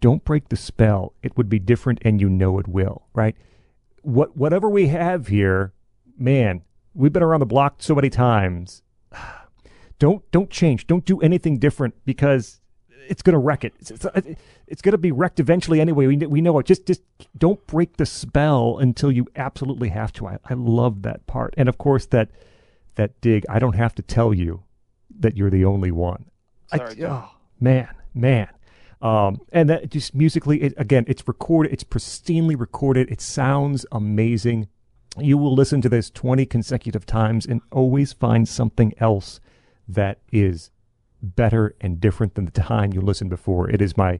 don't 0.00 0.24
break 0.24 0.50
the 0.50 0.56
spell. 0.56 1.14
It 1.22 1.36
would 1.36 1.48
be 1.48 1.58
different 1.58 2.00
and 2.02 2.20
you 2.20 2.28
know 2.28 2.58
it 2.58 2.68
will, 2.68 3.06
right? 3.14 3.34
What, 4.04 4.36
whatever 4.36 4.68
we 4.68 4.88
have 4.88 5.26
here, 5.28 5.72
man, 6.18 6.62
we've 6.94 7.12
been 7.12 7.22
around 7.22 7.40
the 7.40 7.46
block 7.46 7.76
so 7.82 7.94
many 7.94 8.10
times. 8.10 8.82
Don't, 10.00 10.28
don't 10.32 10.50
change. 10.50 10.88
Don't 10.88 11.04
do 11.04 11.20
anything 11.20 11.58
different 11.58 11.94
because 12.04 12.60
it's 13.08 13.22
going 13.22 13.32
to 13.32 13.38
wreck 13.38 13.64
it. 13.64 13.74
It's, 13.78 13.90
it's, 13.92 14.06
it's 14.66 14.82
going 14.82 14.92
to 14.92 14.98
be 14.98 15.12
wrecked 15.12 15.38
eventually 15.38 15.80
anyway. 15.80 16.08
We, 16.08 16.16
we 16.16 16.40
know 16.40 16.58
it. 16.58 16.66
Just 16.66 16.84
just 16.84 17.00
don't 17.38 17.64
break 17.68 17.96
the 17.96 18.04
spell 18.04 18.78
until 18.78 19.12
you 19.12 19.26
absolutely 19.36 19.90
have 19.90 20.12
to. 20.14 20.26
I, 20.26 20.38
I 20.46 20.54
love 20.54 21.02
that 21.02 21.26
part, 21.28 21.54
and 21.56 21.68
of 21.68 21.78
course 21.78 22.06
that 22.06 22.30
that 22.96 23.20
dig. 23.20 23.44
I 23.48 23.60
don't 23.60 23.76
have 23.76 23.94
to 23.94 24.02
tell 24.02 24.34
you 24.34 24.64
that 25.20 25.36
you're 25.36 25.48
the 25.48 25.64
only 25.64 25.92
one. 25.92 26.26
I- 26.72 26.78
Sorry, 26.78 26.96
Joe. 26.96 27.24
oh 27.24 27.36
man, 27.60 27.88
man. 28.12 28.48
Um, 29.04 29.42
and 29.52 29.68
that 29.68 29.90
just 29.90 30.14
musically, 30.14 30.62
it, 30.62 30.72
again, 30.78 31.04
it's 31.06 31.28
recorded. 31.28 31.72
It's 31.72 31.84
pristinely 31.84 32.58
recorded. 32.58 33.10
It 33.10 33.20
sounds 33.20 33.84
amazing. 33.92 34.68
you 35.18 35.38
will 35.38 35.54
listen 35.54 35.80
to 35.82 35.88
this 35.88 36.10
20 36.10 36.44
consecutive 36.46 37.06
times 37.06 37.46
and 37.46 37.60
always 37.70 38.12
find 38.12 38.48
something 38.48 38.94
else 38.98 39.38
that 39.86 40.18
is 40.32 40.70
better 41.22 41.76
and 41.80 42.00
different 42.00 42.34
than 42.34 42.46
the 42.46 42.50
time 42.50 42.92
you 42.92 43.00
listened 43.00 43.30
before. 43.30 43.70
It 43.70 43.80
is 43.80 43.96
my 43.96 44.18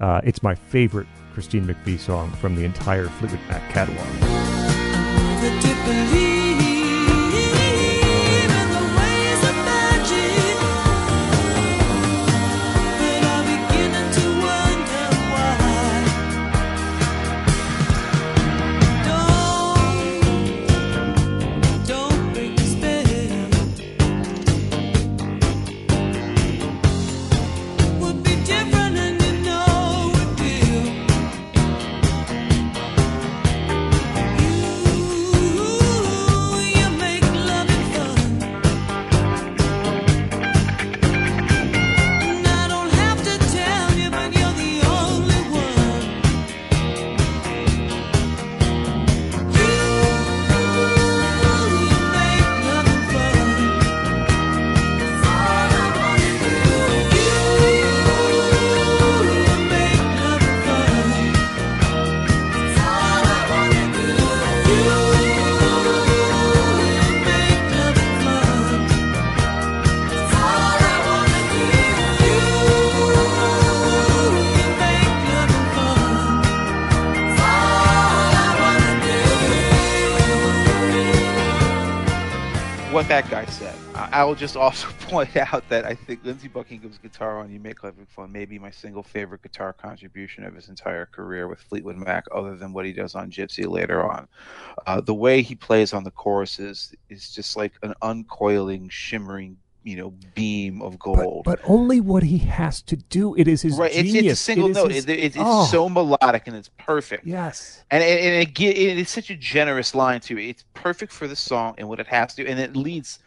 uh, 0.00 0.20
it's 0.24 0.42
my 0.42 0.56
favorite 0.56 1.06
Christine 1.34 1.66
McVie 1.66 2.00
song 2.00 2.32
from 2.32 2.56
the 2.56 2.64
entire 2.64 3.06
Fleetwood 3.06 3.40
Mac 3.48 3.70
catalog. 3.70 4.04
I, 84.24 84.26
will 84.26 84.34
just 84.34 84.56
also 84.56 84.88
point 85.00 85.36
out 85.36 85.68
that 85.68 85.84
I 85.84 85.94
think 85.94 86.24
Lindsey 86.24 86.48
Buckingham's 86.48 86.96
guitar 86.96 87.38
on 87.40 87.52
"You 87.52 87.60
Make 87.60 87.82
Loving 87.84 88.06
Fun" 88.06 88.32
may 88.32 88.46
be 88.46 88.58
my 88.58 88.70
single 88.70 89.02
favorite 89.02 89.42
guitar 89.42 89.74
contribution 89.74 90.44
of 90.44 90.54
his 90.54 90.70
entire 90.70 91.04
career 91.04 91.46
with 91.46 91.60
Fleetwood 91.60 91.96
Mac, 91.96 92.24
other 92.34 92.56
than 92.56 92.72
what 92.72 92.86
he 92.86 92.92
does 92.94 93.14
on 93.14 93.30
Gypsy 93.30 93.68
later 93.68 94.02
on. 94.10 94.26
Uh, 94.86 95.02
the 95.02 95.12
way 95.14 95.42
he 95.42 95.54
plays 95.54 95.92
on 95.92 96.04
the 96.04 96.10
choruses 96.10 96.94
is 97.10 97.30
just 97.34 97.54
like 97.54 97.72
an 97.82 97.92
uncoiling, 98.00 98.88
shimmering, 98.90 99.58
you 99.82 99.96
know, 99.96 100.14
beam 100.34 100.80
of 100.80 100.98
gold. 100.98 101.44
but 101.44 101.60
only 101.64 102.00
what 102.00 102.22
he 102.22 102.38
has 102.38 102.80
to 102.80 102.96
do. 102.96 103.34
It 103.34 103.46
is 103.46 103.60
his 103.60 103.76
right, 103.76 103.90
it's, 103.94 104.10
genius. 104.10 104.32
it's 104.32 104.40
a 104.40 104.42
single 104.42 104.70
It 104.70 104.74
note. 104.74 104.90
his- 104.90 105.04
It- 105.04 105.10
it's 105.18 105.36
it's 105.36 105.44
Oh, 105.46 105.66
so 105.66 105.90
melodic 105.90 106.46
and 106.46 106.56
it's 106.56 106.70
perfect. 106.78 107.26
yes. 107.26 107.84
and 107.90 108.02
and, 108.02 108.20
and 108.20 108.48
it, 108.48 108.58
it 108.58 108.98
is 108.98 109.10
such 109.10 109.28
a 109.28 109.36
generous 109.36 109.94
line 109.94 110.20
too. 110.20 110.38
It's 110.38 110.64
perfect 110.72 111.12
for 111.12 111.28
the 111.28 111.36
song 111.36 111.74
and 111.76 111.90
what 111.90 112.00
it 112.00 112.06
has 112.06 112.34
to, 112.36 112.46
and 112.46 112.58
it 112.58 112.74
leads 112.74 113.18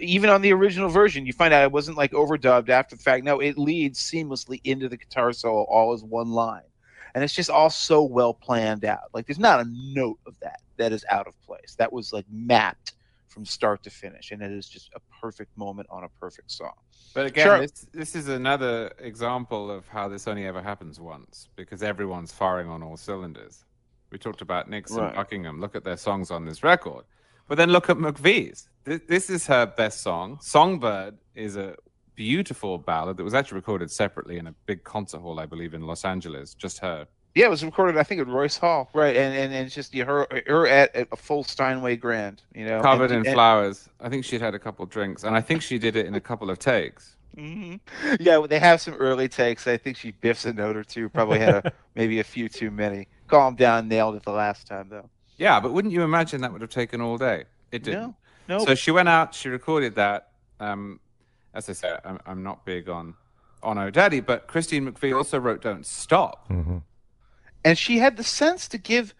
even 0.00 0.30
on 0.30 0.42
the 0.42 0.52
original 0.52 0.88
version. 0.88 1.26
You 1.26 1.32
find 1.32 1.52
out 1.52 1.62
it 1.64 1.72
wasn't 1.72 1.96
like 1.96 2.12
overdubbed 2.12 2.68
after 2.68 2.96
the 2.96 3.02
fact. 3.02 3.24
No, 3.24 3.40
it 3.40 3.58
leads 3.58 3.98
seamlessly 4.00 4.60
into 4.64 4.88
the 4.88 4.96
guitar 4.96 5.32
solo, 5.32 5.62
all 5.64 5.92
as 5.92 6.02
one 6.04 6.30
line, 6.30 6.62
and 7.14 7.24
it's 7.24 7.34
just 7.34 7.50
all 7.50 7.70
so 7.70 8.02
well 8.02 8.34
planned 8.34 8.84
out. 8.84 9.10
Like 9.12 9.26
there's 9.26 9.38
not 9.38 9.60
a 9.60 9.64
note 9.68 10.18
of 10.26 10.38
that 10.40 10.60
that 10.76 10.92
is 10.92 11.04
out 11.10 11.26
of 11.26 11.40
place. 11.42 11.74
That 11.78 11.92
was 11.92 12.12
like 12.12 12.26
mapped 12.30 12.92
from 13.28 13.44
start 13.46 13.82
to 13.82 13.90
finish, 13.90 14.30
and 14.30 14.42
it 14.42 14.50
is 14.52 14.68
just 14.68 14.90
a 14.94 15.00
perfect 15.20 15.56
moment 15.56 15.88
on 15.90 16.04
a 16.04 16.08
perfect 16.20 16.50
song. 16.50 16.74
But 17.14 17.26
again, 17.26 17.46
Sure. 17.46 17.58
this, 17.60 17.86
this 17.92 18.14
is 18.14 18.28
another 18.28 18.92
example 18.98 19.70
of 19.70 19.86
how 19.88 20.08
this 20.08 20.26
only 20.28 20.46
ever 20.46 20.62
happens 20.62 21.00
once 21.00 21.48
because 21.56 21.82
everyone's 21.82 22.32
firing 22.32 22.68
on 22.68 22.82
all 22.82 22.96
cylinders. 22.96 23.64
We 24.10 24.18
talked 24.18 24.42
about 24.42 24.68
Nicks 24.68 24.90
and, 24.92 25.00
Right. 25.00 25.14
Buckingham. 25.14 25.60
Look 25.60 25.74
at 25.74 25.84
their 25.84 25.96
songs 25.96 26.30
on 26.30 26.44
this 26.44 26.62
record. 26.62 27.04
But 27.48 27.56
then 27.56 27.70
look 27.70 27.88
at 27.90 27.96
McVie's. 27.96 28.68
This, 28.84 29.00
this 29.08 29.30
is 29.30 29.46
her 29.46 29.66
best 29.66 30.02
song. 30.02 30.38
Songbird 30.40 31.16
is 31.34 31.56
a 31.56 31.76
beautiful 32.14 32.78
ballad 32.78 33.16
that 33.16 33.24
was 33.24 33.34
actually 33.34 33.56
recorded 33.56 33.90
separately 33.90 34.38
in 34.38 34.46
a 34.46 34.54
big 34.66 34.84
concert 34.84 35.20
hall, 35.20 35.38
I 35.40 35.46
believe, 35.46 35.74
in 35.74 35.82
Los 35.82 36.04
Angeles. 36.04 36.54
Just 36.54 36.78
her. 36.80 37.06
Yeah, 37.34 37.46
it 37.46 37.50
was 37.50 37.64
recorded, 37.64 37.96
I 37.96 38.02
think, 38.02 38.20
at 38.20 38.26
Royce 38.26 38.58
Hall, 38.58 38.90
right? 38.92 39.16
And 39.16 39.34
and, 39.34 39.54
and 39.54 39.64
it's 39.66 39.74
just 39.74 39.94
you 39.94 40.04
her 40.04 40.26
her 40.46 40.66
at, 40.66 40.94
at 40.94 41.08
a 41.12 41.16
full 41.16 41.44
Steinway 41.44 41.96
Grand, 41.96 42.42
you 42.54 42.66
know, 42.66 42.82
Covered 42.82 43.10
and, 43.10 43.20
in 43.20 43.26
and- 43.26 43.34
flowers. 43.34 43.88
I 44.00 44.10
think 44.10 44.24
she'd 44.26 44.42
had 44.42 44.54
a 44.54 44.58
couple 44.58 44.84
drinks, 44.84 45.24
and 45.24 45.34
I 45.34 45.40
think 45.40 45.62
she 45.62 45.78
did 45.78 45.96
it 45.96 46.04
in 46.06 46.14
a 46.14 46.20
couple 46.20 46.50
of 46.50 46.58
takes. 46.58 47.16
hmm 47.34 47.76
Yeah, 48.20 48.36
well, 48.36 48.48
they 48.48 48.58
have 48.58 48.82
some 48.82 48.94
early 48.94 49.28
takes. 49.28 49.66
I 49.66 49.78
think 49.78 49.96
she 49.96 50.10
biffs 50.10 50.44
a 50.44 50.52
note 50.52 50.76
or 50.76 50.84
two. 50.84 51.08
Probably 51.08 51.38
had 51.38 51.54
a, 51.54 51.72
maybe 51.94 52.20
a 52.20 52.24
few 52.24 52.50
too 52.50 52.70
many. 52.70 53.08
Calm 53.28 53.54
down, 53.54 53.88
nailed 53.88 54.14
it 54.16 54.24
the 54.24 54.32
last 54.32 54.66
time 54.66 54.88
though. 54.90 55.08
Yeah, 55.38 55.58
but 55.58 55.72
wouldn't 55.72 55.94
you 55.94 56.02
imagine 56.02 56.42
that 56.42 56.52
would 56.52 56.60
have 56.60 56.70
taken 56.70 57.00
all 57.00 57.16
day? 57.16 57.44
It 57.70 57.82
didn't. 57.82 58.02
No, 58.02 58.16
no. 58.58 58.64
So 58.64 58.74
she 58.74 58.90
went 58.90 59.08
out, 59.08 59.34
she 59.34 59.48
recorded 59.48 59.94
that. 59.96 60.28
Um, 60.60 61.00
as 61.54 61.68
I 61.68 61.72
say, 61.72 61.96
I'm, 62.04 62.18
I'm 62.26 62.42
not 62.42 62.64
big 62.64 62.88
on 62.88 63.14
on 63.62 63.78
Oh 63.78 63.90
Daddy, 63.90 64.20
but 64.20 64.46
Christine 64.46 64.90
McVie 64.90 65.16
also 65.16 65.38
wrote 65.38 65.62
"Don't 65.62 65.86
Stop." 65.86 66.50
and 67.64 67.78
she 67.78 67.98
had 67.98 68.16
the 68.16 68.24
sense 68.24 68.68
to 68.68 68.78
give 68.78 69.14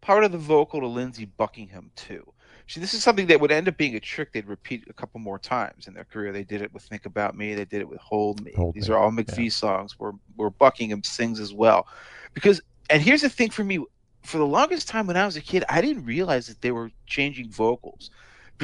part 0.00 0.24
of 0.24 0.32
the 0.32 0.38
vocal 0.38 0.80
to 0.80 0.86
Lindsey 0.86 1.24
Buckingham 1.24 1.90
too. 1.96 2.30
She, 2.66 2.80
this 2.80 2.94
is 2.94 3.02
something 3.02 3.26
that 3.26 3.40
would 3.40 3.52
end 3.52 3.68
up 3.68 3.76
being 3.76 3.94
a 3.94 4.00
trick 4.00 4.32
they'd 4.32 4.46
repeat 4.46 4.84
a 4.88 4.92
couple 4.94 5.20
more 5.20 5.38
times 5.38 5.86
in 5.86 5.92
their 5.92 6.04
career. 6.04 6.32
They 6.32 6.44
did 6.44 6.62
it 6.62 6.72
with 6.72 6.82
"Think 6.82 7.06
About 7.06 7.36
Me." 7.36 7.54
They 7.54 7.64
did 7.64 7.80
it 7.80 7.88
with 7.88 8.00
"Hold 8.00 8.42
Me." 8.42 8.52
Hold 8.56 8.74
These 8.74 8.88
Me, 8.88 8.94
are 8.94 8.98
all 8.98 9.10
McVie 9.10 9.52
songs 9.52 9.98
where 9.98 10.12
where 10.36 10.50
Buckingham 10.50 11.02
sings 11.02 11.40
as 11.40 11.52
well. 11.52 11.86
Because 12.32 12.60
and 12.90 13.02
here's 13.02 13.22
the 13.22 13.28
thing 13.28 13.50
for 13.50 13.64
me: 13.64 13.84
for 14.22 14.38
the 14.38 14.46
longest 14.46 14.88
time 14.88 15.06
when 15.06 15.16
I 15.16 15.26
was 15.26 15.36
a 15.36 15.40
kid, 15.40 15.64
I 15.68 15.80
didn't 15.80 16.04
realize 16.04 16.46
that 16.46 16.62
they 16.62 16.72
were 16.72 16.90
changing 17.06 17.50
vocals. 17.50 18.10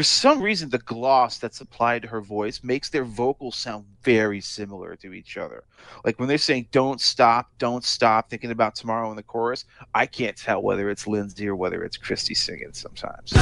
For 0.00 0.04
some 0.04 0.40
reason, 0.40 0.70
the 0.70 0.78
gloss 0.78 1.36
that's 1.36 1.60
applied 1.60 2.00
to 2.00 2.08
her 2.08 2.22
voice 2.22 2.64
makes 2.64 2.88
their 2.88 3.04
vocals 3.04 3.56
sound 3.56 3.84
very 4.02 4.40
similar 4.40 4.96
to 4.96 5.12
each 5.12 5.36
other. 5.36 5.64
Like 6.06 6.18
when 6.18 6.26
they're 6.26 6.38
saying 6.38 6.68
"Don't 6.72 7.02
stop, 7.02 7.50
don't 7.58 7.84
stop," 7.84 8.30
thinking 8.30 8.50
about 8.50 8.74
tomorrow 8.74 9.10
in 9.10 9.16
the 9.16 9.22
chorus, 9.22 9.66
I 9.94 10.06
can't 10.06 10.38
tell 10.38 10.62
whether 10.62 10.88
it's 10.88 11.06
Lindsey 11.06 11.46
or 11.46 11.54
whether 11.54 11.84
it's 11.84 11.98
Christy 11.98 12.34
singing 12.34 12.72
sometimes. 12.72 13.34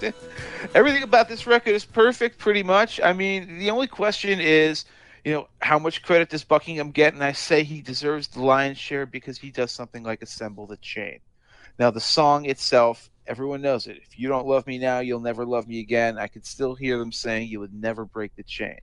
Everything 0.74 1.02
about 1.02 1.28
this 1.28 1.46
record 1.46 1.74
is 1.74 1.84
perfect, 1.84 2.38
pretty 2.38 2.62
much. 2.62 3.00
I 3.02 3.12
mean, 3.12 3.58
the 3.58 3.70
only 3.70 3.86
question 3.86 4.40
is, 4.40 4.84
you 5.24 5.32
know, 5.32 5.48
how 5.60 5.78
much 5.78 6.02
credit 6.02 6.30
does 6.30 6.44
Buckingham 6.44 6.90
get? 6.90 7.14
And 7.14 7.22
I 7.22 7.32
say 7.32 7.62
he 7.62 7.82
deserves 7.82 8.28
the 8.28 8.42
lion's 8.42 8.78
share 8.78 9.06
because 9.06 9.38
he 9.38 9.50
does 9.50 9.70
something 9.70 10.02
like 10.02 10.22
assemble 10.22 10.66
the 10.66 10.78
chain. 10.78 11.20
Now, 11.78 11.90
the 11.90 12.00
song 12.00 12.46
itself, 12.46 13.10
everyone 13.26 13.62
knows 13.62 13.86
it. 13.86 13.98
If 14.02 14.18
you 14.18 14.28
don't 14.28 14.46
love 14.46 14.66
me 14.66 14.78
now, 14.78 15.00
you'll 15.00 15.20
never 15.20 15.44
love 15.44 15.68
me 15.68 15.80
again. 15.80 16.18
I 16.18 16.26
could 16.26 16.46
still 16.46 16.74
hear 16.74 16.98
them 16.98 17.12
saying 17.12 17.48
you 17.48 17.60
would 17.60 17.74
never 17.74 18.04
break 18.04 18.34
the 18.36 18.42
chain. 18.42 18.78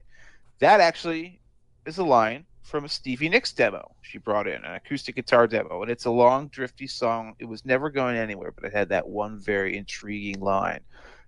That 0.60 0.80
actually 0.80 1.40
is 1.86 1.98
a 1.98 2.04
line 2.04 2.44
from 2.68 2.84
a 2.84 2.88
Stevie 2.88 3.30
Nicks 3.30 3.52
demo 3.52 3.94
she 4.02 4.18
brought 4.18 4.46
in, 4.46 4.62
an 4.64 4.74
acoustic 4.74 5.16
guitar 5.16 5.46
demo. 5.46 5.82
And 5.82 5.90
it's 5.90 6.04
a 6.04 6.10
long, 6.10 6.48
drifty 6.48 6.86
song. 6.86 7.34
It 7.38 7.46
was 7.46 7.64
never 7.64 7.88
going 7.88 8.16
anywhere, 8.16 8.52
but 8.52 8.64
it 8.64 8.72
had 8.72 8.90
that 8.90 9.08
one 9.08 9.38
very 9.38 9.76
intriguing 9.76 10.40
line. 10.40 10.80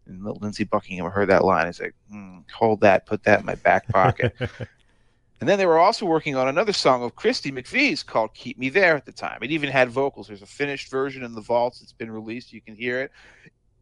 And 0.06 0.22
Lindsey 0.22 0.64
Buckingham 0.64 1.10
heard 1.10 1.30
that 1.30 1.44
line. 1.44 1.66
He's 1.66 1.80
like, 1.80 1.94
hmm, 2.10 2.40
"Hold 2.52 2.80
that, 2.82 3.06
put 3.06 3.22
that 3.24 3.40
in 3.40 3.46
my 3.46 3.54
back 3.56 3.88
pocket." 3.88 4.34
and 5.40 5.48
then 5.48 5.58
they 5.58 5.66
were 5.66 5.78
also 5.78 6.04
working 6.04 6.36
on 6.36 6.48
another 6.48 6.72
song 6.72 7.02
of 7.02 7.16
Christy 7.16 7.50
McVie's 7.50 8.02
called 8.02 8.34
"Keep 8.34 8.58
Me 8.58 8.68
There" 8.68 8.96
at 8.96 9.06
the 9.06 9.12
time. 9.12 9.38
It 9.42 9.50
even 9.50 9.70
had 9.70 9.88
vocals. 9.88 10.28
There's 10.28 10.42
a 10.42 10.46
finished 10.46 10.90
version 10.90 11.22
in 11.22 11.34
the 11.34 11.40
vaults. 11.40 11.80
It's 11.80 11.92
been 11.92 12.10
released. 12.10 12.52
You 12.52 12.60
can 12.60 12.76
hear 12.76 13.00
it. 13.00 13.12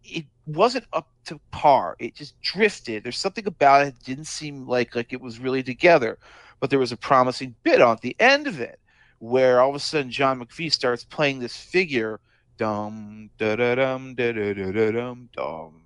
It 0.04 0.26
wasn't 0.46 0.86
up 0.92 1.08
to 1.26 1.40
par. 1.50 1.96
It 1.98 2.14
just 2.14 2.40
drifted. 2.40 3.04
There's 3.04 3.18
something 3.18 3.46
about 3.46 3.86
it 3.86 3.94
that 3.94 4.04
didn't 4.04 4.26
seem 4.26 4.66
like 4.66 4.94
like 4.94 5.12
it 5.12 5.20
was 5.20 5.38
really 5.38 5.62
together. 5.62 6.18
But 6.60 6.70
there 6.70 6.78
was 6.78 6.92
a 6.92 6.96
promising 6.96 7.54
bit 7.62 7.80
on 7.80 7.98
the 8.02 8.16
end 8.18 8.46
of 8.46 8.60
it 8.60 8.80
where 9.18 9.60
all 9.60 9.70
of 9.70 9.74
a 9.74 9.80
sudden 9.80 10.10
John 10.10 10.40
McVie 10.40 10.72
starts 10.72 11.04
playing 11.04 11.38
this 11.38 11.56
figure, 11.56 12.20
dum 12.56 13.30
da 13.38 13.56
da 13.56 13.74
dum 13.74 14.14
da 14.14 14.32
da 14.32 14.52
da 14.54 14.90
dum 14.90 15.28
dum, 15.36 15.82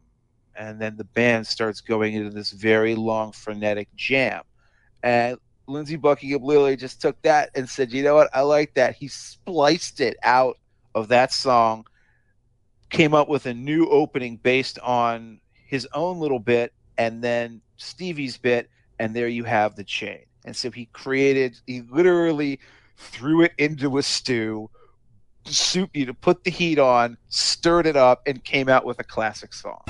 and 0.54 0.80
then 0.80 0.96
the 0.96 1.04
band 1.04 1.46
starts 1.46 1.80
going 1.80 2.14
into 2.14 2.30
this 2.30 2.50
very 2.50 2.94
long 2.94 3.32
frenetic 3.32 3.88
jam, 3.96 4.42
and 5.02 5.38
Lindsey 5.66 5.96
Buckingham 5.96 6.42
literally 6.42 6.76
just 6.76 7.00
took 7.00 7.20
that 7.22 7.50
and 7.54 7.68
said, 7.68 7.92
"You 7.92 8.02
know 8.02 8.14
what? 8.14 8.30
I 8.34 8.40
like 8.40 8.74
that." 8.74 8.96
He 8.96 9.08
spliced 9.08 10.00
it 10.00 10.16
out 10.22 10.58
of 10.94 11.08
that 11.08 11.32
song, 11.32 11.86
came 12.90 13.14
up 13.14 13.28
with 13.28 13.46
a 13.46 13.54
new 13.54 13.88
opening 13.88 14.36
based 14.36 14.78
on 14.80 15.40
his 15.66 15.86
own 15.94 16.18
little 16.20 16.40
bit, 16.40 16.72
and 16.98 17.22
then 17.22 17.62
Stevie's 17.78 18.36
bit, 18.36 18.68
and 18.98 19.14
there 19.14 19.28
you 19.28 19.44
have 19.44 19.76
the 19.76 19.84
chain. 19.84 20.24
And 20.44 20.56
so 20.56 20.70
he 20.70 20.86
created, 20.86 21.60
he 21.66 21.82
literally 21.82 22.60
threw 22.96 23.42
it 23.42 23.52
into 23.58 23.98
a 23.98 24.02
stew, 24.02 24.70
soup 25.44 25.90
you 25.94 26.06
to 26.06 26.14
put 26.14 26.44
the 26.44 26.50
heat 26.50 26.78
on, 26.78 27.16
stirred 27.28 27.86
it 27.86 27.96
up, 27.96 28.22
and 28.26 28.42
came 28.42 28.68
out 28.68 28.84
with 28.84 28.98
a 28.98 29.04
classic 29.04 29.52
song. 29.52 29.82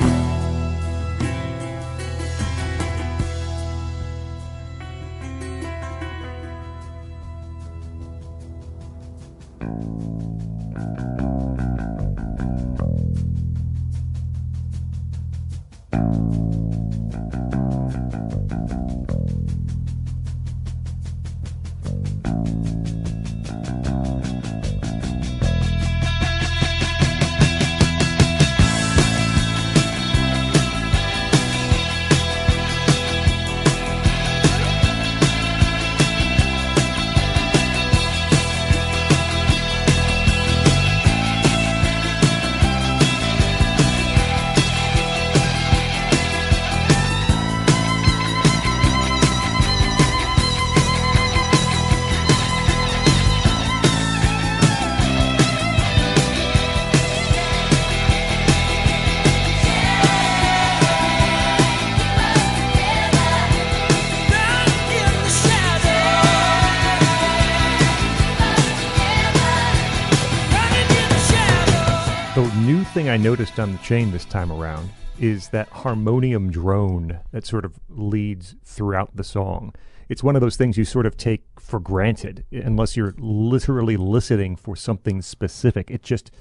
Noticed 73.23 73.61
on 73.61 73.71
the 73.71 73.79
chain 73.79 74.11
this 74.11 74.25
time 74.25 74.51
around 74.51 74.91
is 75.21 75.51
that 75.51 75.69
harmonium 75.69 76.51
drone 76.51 77.21
that 77.31 77.47
sort 77.47 77.65
of 77.65 77.79
leads 77.89 78.57
throughout 78.65 79.15
the 79.15 79.23
song. 79.23 79.73
It's 80.09 80.25
one 80.25 80.35
of 80.35 80.43
those 80.43 80.57
things 80.57 80.77
you 80.77 80.85
sort 80.85 81.07
of 81.07 81.17
take 81.17 81.45
for 81.61 81.79
granted 81.79 82.45
unless 82.51 82.97
you're 82.97 83.15
literally 83.19 83.97
listening 83.97 84.57
for 84.57 84.75
something 84.75 85.23
specific. 85.23 85.89
It 85.89 86.03
just 86.03 86.33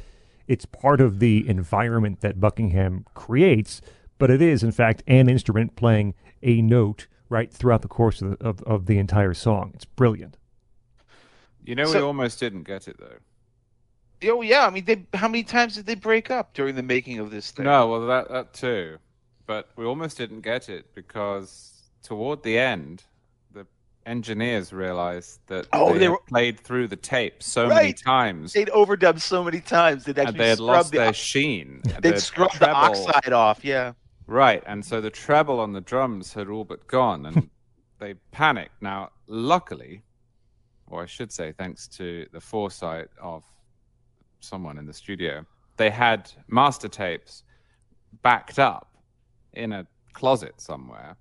it's 0.47 0.65
part 0.65 1.01
of 1.01 1.19
the 1.19 1.47
environment 1.47 2.21
that 2.21 2.39
Buckingham 2.39 3.05
creates, 3.13 3.79
but 4.17 4.31
it 4.31 4.41
is 4.41 4.63
in 4.63 4.71
fact 4.71 5.03
an 5.05 5.29
instrument 5.29 5.75
playing 5.75 6.15
a 6.41 6.63
note 6.63 7.05
right 7.29 7.53
throughout 7.53 7.83
the 7.83 7.87
course 7.87 8.23
of 8.23 8.39
the, 8.39 8.43
of, 8.43 8.63
of 8.63 8.87
the 8.87 8.97
entire 8.97 9.35
song. 9.35 9.71
It's 9.75 9.85
brilliant. 9.85 10.37
You 11.63 11.75
know, 11.75 11.91
we 11.91 11.99
almost 11.99 12.39
didn't 12.39 12.63
get 12.63 12.87
it 12.87 12.97
though. 12.99 13.17
Oh 14.23 14.41
yeah, 14.41 14.65
I 14.65 14.69
mean, 14.69 14.85
they, 14.85 15.03
how 15.13 15.27
many 15.27 15.43
times 15.43 15.75
did 15.75 15.85
they 15.85 15.95
break 15.95 16.29
up 16.29 16.53
during 16.53 16.75
the 16.75 16.83
making 16.83 17.19
of 17.19 17.31
this 17.31 17.51
thing? 17.51 17.65
No, 17.65 17.87
well, 17.87 18.05
that 18.07 18.29
that 18.29 18.53
too, 18.53 18.97
but 19.45 19.69
we 19.75 19.85
almost 19.85 20.17
didn't 20.17 20.41
get 20.41 20.69
it 20.69 20.93
because 20.93 21.73
toward 22.03 22.43
the 22.43 22.57
end, 22.57 23.03
the 23.53 23.65
engineers 24.05 24.73
realized 24.73 25.39
that 25.47 25.67
Oh, 25.73 25.93
they, 25.93 25.99
they 25.99 26.09
were- 26.09 26.19
played 26.27 26.59
through 26.59 26.87
the 26.87 26.95
tape 26.95 27.41
so 27.41 27.67
many 27.67 27.93
times, 27.93 28.53
they'd 28.53 28.69
overdubbed 28.69 29.21
so 29.21 29.43
many 29.43 29.59
times 29.59 30.05
that 30.05 30.17
and 30.17 30.37
they 30.37 30.49
had 30.49 30.59
lost 30.59 30.91
the... 30.91 30.99
their 30.99 31.13
sheen. 31.13 31.81
They'd 32.01 32.15
The 32.15 32.19
scrubbed 32.21 32.59
the 32.59 32.71
oxide 32.71 33.33
off. 33.33 33.63
Yeah. 33.65 33.93
Right, 34.27 34.63
and 34.65 34.85
so 34.85 35.01
the 35.01 35.09
treble 35.09 35.59
on 35.59 35.73
the 35.73 35.81
drums 35.81 36.33
had 36.33 36.47
all 36.47 36.63
but 36.63 36.87
gone, 36.87 37.25
and 37.25 37.49
they 37.99 38.13
panicked. 38.31 38.81
Now, 38.81 39.09
luckily, 39.27 40.03
or 40.87 41.03
I 41.03 41.05
should 41.05 41.31
say, 41.31 41.51
thanks 41.51 41.87
to 41.89 42.27
the 42.31 42.39
foresight 42.39 43.07
of 43.21 43.43
someone 44.43 44.77
in 44.77 44.85
the 44.85 44.93
studio, 44.93 45.45
they 45.77 45.89
had 45.89 46.31
master 46.47 46.87
tapes 46.87 47.43
backed 48.21 48.59
up 48.59 48.97
in 49.53 49.71
a 49.71 49.87
closet 50.13 50.59
somewhere 50.59 51.15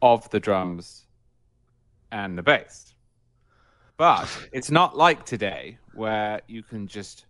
of 0.00 0.28
the 0.30 0.40
drums 0.40 1.06
and 2.10 2.36
the 2.36 2.42
bass. 2.42 2.94
But 3.96 4.28
it's 4.52 4.70
not 4.70 4.96
like 4.96 5.24
today 5.24 5.78
where 5.92 6.40
you 6.48 6.62
can 6.62 6.86
just 6.88 7.26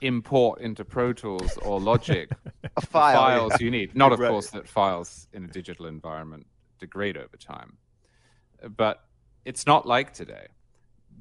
import 0.00 0.60
into 0.60 0.84
Pro 0.84 1.12
Tools 1.12 1.56
or 1.62 1.80
Logic 1.80 2.30
A 2.76 2.80
file. 2.80 3.14
files 3.14 3.60
you 3.60 3.70
need. 3.70 3.94
Not, 3.94 4.12
of 4.12 4.18
Right. 4.18 4.28
course, 4.28 4.50
that 4.50 4.68
files 4.68 5.28
in 5.32 5.44
a 5.44 5.48
digital 5.48 5.86
environment 5.86 6.46
degrade 6.80 7.16
over 7.16 7.36
time. 7.36 7.76
But 8.76 9.04
it's 9.44 9.66
not 9.66 9.86
like 9.86 10.12
today. 10.12 10.46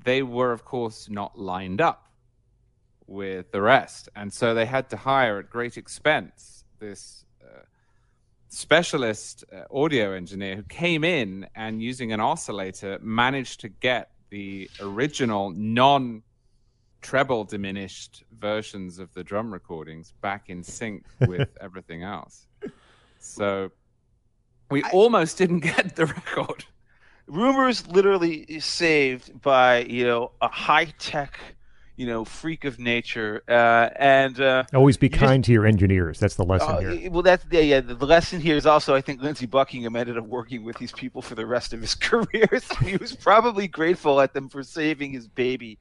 They 0.04 0.24
were, 0.24 0.52
of 0.52 0.64
course, 0.66 1.10
not 1.10 1.38
lined 1.38 1.82
up 1.82 2.07
with 3.08 3.52
the 3.52 3.62
rest. 3.62 4.10
And 4.16 4.32
so 4.32 4.54
they 4.54 4.66
had 4.66 4.90
to 4.92 4.98
hire 4.98 5.40
at 5.40 5.50
great 5.50 5.78
expense 5.78 6.66
this 6.80 7.26
uh, 7.42 7.62
specialist 8.50 9.44
uh, 9.52 9.64
audio 9.76 10.12
engineer 10.12 10.56
who 10.56 10.64
came 10.64 11.04
in 11.04 11.48
and, 11.56 11.82
using 11.82 12.12
an 12.12 12.20
oscillator, 12.20 13.00
managed 13.02 13.62
to 13.62 13.70
get 13.70 14.12
the 14.30 14.70
original 14.82 15.52
non 15.52 16.22
treble 17.02 17.44
diminished 17.44 18.24
versions 18.38 19.00
of 19.00 19.14
the 19.14 19.24
drum 19.24 19.54
recordings 19.54 20.14
back 20.22 20.50
in 20.50 20.64
sync 20.64 21.06
with 21.28 21.50
everything 21.62 22.04
else. 22.04 22.48
So 23.20 23.72
we 24.70 24.84
almost 24.84 25.38
didn't 25.38 25.60
get 25.60 25.96
the 25.96 26.08
record. 26.08 26.66
Rumors 27.28 27.88
literally 27.88 28.60
saved 28.60 29.42
by 29.42 29.80
you 29.80 30.06
know 30.06 30.32
a 30.42 30.48
high 30.48 30.86
tech, 30.98 31.40
you 31.98 32.06
know, 32.06 32.24
freak 32.24 32.64
of 32.64 32.78
nature, 32.80 33.44
uh, 33.50 33.90
and 33.98 34.40
uh, 34.40 34.64
Always 34.74 34.96
be 34.98 35.08
You 35.08 35.10
just- 35.12 35.20
kind 35.24 35.44
to 35.44 35.52
your 35.52 35.66
engineers. 35.66 36.20
That's 36.20 36.36
the 36.36 36.46
lesson 36.46 36.70
Uh, 36.76 36.80
here. 36.80 37.12
well, 37.12 37.24
that's 37.24 37.44
yeah, 37.52 37.60
yeah. 37.62 37.80
The 37.82 38.06
lesson 38.06 38.40
here 38.40 38.56
is 38.56 38.66
also, 38.66 38.94
I 38.96 39.02
think 39.02 39.22
Lindsey 39.22 39.48
Buckingham 39.48 39.96
ended 39.96 40.18
up 40.18 40.26
working 40.26 40.64
with 40.64 40.78
these 40.78 40.92
people 40.92 41.22
for 41.22 41.36
the 41.36 41.46
rest 41.46 41.74
of 41.74 41.82
his 41.82 41.96
career. 42.10 42.48
So 42.62 42.76
he 42.76 42.98
was 42.98 43.16
probably 43.16 43.68
grateful 43.68 44.22
at 44.22 44.34
them 44.34 44.48
for 44.48 44.62
saving 44.64 45.12
his 45.12 45.28
baby. 45.28 45.80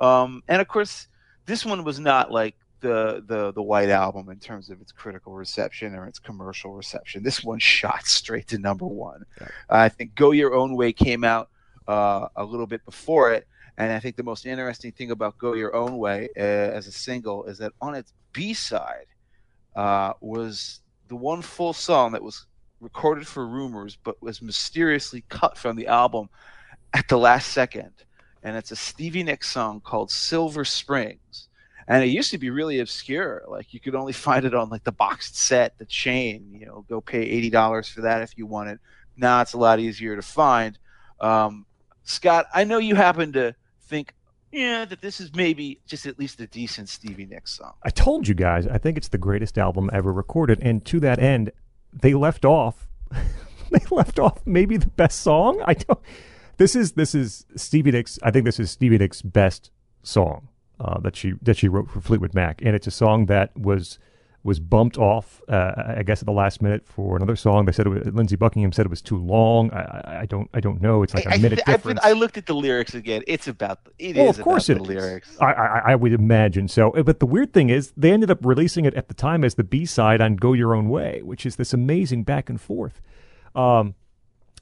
Um, 0.00 0.42
and 0.48 0.62
of 0.62 0.68
course, 0.68 1.08
this 1.46 1.66
one 1.66 1.82
was 1.84 1.98
not 1.98 2.30
like 2.30 2.54
the 2.80 3.24
the 3.26 3.50
the 3.52 3.62
White 3.62 3.88
Album 3.88 4.28
in 4.30 4.38
terms 4.38 4.70
of 4.70 4.80
its 4.80 4.92
critical 4.92 5.32
reception 5.32 5.96
or 5.96 6.06
its 6.06 6.20
commercial 6.20 6.72
reception. 6.72 7.24
This 7.24 7.42
one 7.42 7.58
shot 7.58 8.06
straight 8.06 8.46
to 8.48 8.58
number 8.58 8.86
one. 8.86 9.24
I 9.68 9.88
think 9.88 10.14
"Go 10.14 10.30
Your 10.30 10.54
Own 10.54 10.76
Way" 10.76 10.92
came 10.92 11.24
out 11.24 11.48
uh, 11.88 12.28
a 12.36 12.44
little 12.44 12.68
bit 12.68 12.84
before 12.84 13.32
it. 13.32 13.48
And 13.78 13.92
I 13.92 14.00
think 14.00 14.16
the 14.16 14.22
most 14.22 14.44
interesting 14.44 14.92
thing 14.92 15.10
about 15.10 15.38
"Go 15.38 15.54
Your 15.54 15.74
Own 15.74 15.96
Way" 15.96 16.28
uh, 16.36 16.40
as 16.40 16.86
a 16.86 16.92
single 16.92 17.44
is 17.44 17.58
that 17.58 17.72
on 17.80 17.94
its 17.94 18.12
B 18.32 18.52
side, 18.52 19.06
uh, 19.74 20.12
was 20.20 20.80
the 21.08 21.16
one 21.16 21.40
full 21.40 21.72
song 21.72 22.12
that 22.12 22.22
was 22.22 22.46
recorded 22.80 23.26
for 23.26 23.46
rumors 23.46 23.96
but 24.04 24.20
was 24.22 24.42
mysteriously 24.42 25.24
cut 25.28 25.56
from 25.56 25.74
the 25.74 25.86
album 25.86 26.28
at 26.94 27.08
the 27.08 27.18
last 27.18 27.48
second 27.48 27.90
and 28.44 28.56
it's 28.56 28.70
a 28.70 28.76
stevie 28.76 29.24
nicks 29.24 29.48
song 29.48 29.80
called 29.80 30.12
silver 30.12 30.64
springs 30.64 31.48
and 31.88 32.04
it 32.04 32.08
used 32.08 32.30
to 32.30 32.38
be 32.38 32.50
really 32.50 32.80
obscure. 32.80 33.42
Like 33.48 33.72
you 33.72 33.80
could 33.80 33.94
only 33.94 34.12
find 34.28 34.44
it 34.44 34.54
on 34.54 34.68
like 34.68 34.84
the 34.84 34.92
boxed 34.92 35.36
set, 35.36 35.76
the 35.78 35.86
chain. 35.86 36.46
You 36.52 36.66
know, 36.66 36.84
go 36.88 37.00
pay 37.00 37.22
eighty 37.22 37.50
dollars 37.50 37.88
for 37.88 38.02
that 38.02 38.22
if 38.22 38.36
you 38.36 38.46
want 38.46 38.68
it. 38.68 38.78
Now 39.16 39.40
it's 39.40 39.54
a 39.54 39.58
lot 39.58 39.80
easier 39.80 40.14
to 40.14 40.22
find. 40.22 40.78
Um, 41.18 41.64
Scot, 42.04 42.46
I 42.54 42.64
know 42.64 42.78
you 42.78 42.94
happen 42.94 43.32
to 43.32 43.54
think, 43.88 44.14
yeah, 44.52 44.84
that 44.84 45.00
this 45.00 45.20
is 45.20 45.34
maybe 45.34 45.80
just 45.86 46.06
at 46.06 46.18
least 46.18 46.40
a 46.40 46.46
decent 46.46 46.88
Stevie 46.88 47.26
Nicks 47.26 47.56
song. 47.56 47.74
I 47.82 47.90
told 47.90 48.28
you 48.28 48.34
guys, 48.34 48.66
I 48.66 48.78
think 48.78 48.96
it's 48.96 49.08
the 49.08 49.18
greatest 49.18 49.58
album 49.58 49.90
ever 49.92 50.12
recorded. 50.12 50.58
And 50.62 50.84
to 50.86 51.00
that 51.00 51.18
end, 51.18 51.52
they 51.92 52.14
left 52.14 52.44
off, 52.44 52.88
they 53.70 53.80
left 53.90 54.18
off 54.18 54.46
maybe 54.46 54.76
the 54.76 54.86
best 54.88 55.20
song. 55.20 55.62
I 55.66 55.74
don't. 55.74 56.00
This 56.56 56.74
is 56.74 56.92
this 56.92 57.14
is 57.14 57.46
Stevie 57.56 57.92
Nicks. 57.92 58.18
I 58.22 58.30
think 58.30 58.44
this 58.44 58.58
is 58.58 58.70
Stevie 58.70 58.98
Nicks' 58.98 59.22
best 59.22 59.70
song 60.02 60.48
uh, 60.80 60.98
that 61.00 61.14
she 61.14 61.34
that 61.42 61.56
she 61.56 61.68
wrote 61.68 61.88
for 61.88 62.00
Fleetwood 62.00 62.34
Mac, 62.34 62.60
and 62.62 62.74
it's 62.74 62.86
a 62.86 62.90
song 62.90 63.26
that 63.26 63.56
was 63.56 63.98
was 64.44 64.60
bumped 64.60 64.96
off, 64.96 65.42
uh, 65.48 65.94
I 65.98 66.02
guess, 66.04 66.22
at 66.22 66.26
the 66.26 66.32
last 66.32 66.62
minute 66.62 66.86
for 66.86 67.16
another 67.16 67.34
song. 67.36 67.64
They 67.66 67.72
said 67.72 67.86
it 67.86 67.90
was, 67.90 68.06
Lindsey 68.14 68.36
Buckingham 68.36 68.72
said 68.72 68.86
it 68.86 68.88
was 68.90 69.02
too 69.02 69.18
long. 69.18 69.70
I, 69.72 69.80
I, 69.80 70.18
I 70.20 70.26
don't 70.26 70.48
I 70.54 70.60
don't 70.60 70.80
know. 70.80 71.02
It's 71.02 71.12
like 71.12 71.26
a 71.26 71.30
I, 71.30 71.34
I, 71.34 71.38
minute 71.38 71.60
I've 71.66 71.74
difference. 71.76 72.00
I 72.02 72.12
looked 72.12 72.38
at 72.38 72.46
the 72.46 72.54
lyrics 72.54 72.94
again. 72.94 73.22
It's 73.26 73.48
about 73.48 73.80
it 73.98 74.10
is 74.10 74.16
Well, 74.16 74.30
of 74.30 74.40
course 74.40 74.68
about 74.68 74.82
it 74.82 74.86
the 74.86 74.96
is. 74.96 75.02
lyrics. 75.04 75.36
I, 75.40 75.52
I, 75.52 75.82
I 75.86 75.94
would 75.96 76.12
imagine 76.12 76.68
so. 76.68 76.90
Uh, 76.92 77.02
But 77.02 77.18
the 77.20 77.26
weird 77.26 77.52
thing 77.52 77.68
is, 77.68 77.92
they 77.96 78.12
ended 78.12 78.30
up 78.30 78.38
releasing 78.44 78.84
it 78.84 78.94
at 78.94 79.08
the 79.08 79.14
time 79.14 79.44
as 79.44 79.56
the 79.56 79.64
B 79.64 79.84
side 79.84 80.20
on 80.20 80.36
"Go 80.36 80.52
Your 80.52 80.74
Own 80.74 80.88
Way," 80.88 81.20
which 81.24 81.44
is 81.44 81.56
this 81.56 81.74
amazing 81.74 82.22
back 82.22 82.48
and 82.48 82.60
forth. 82.60 83.02
Um, 83.54 83.94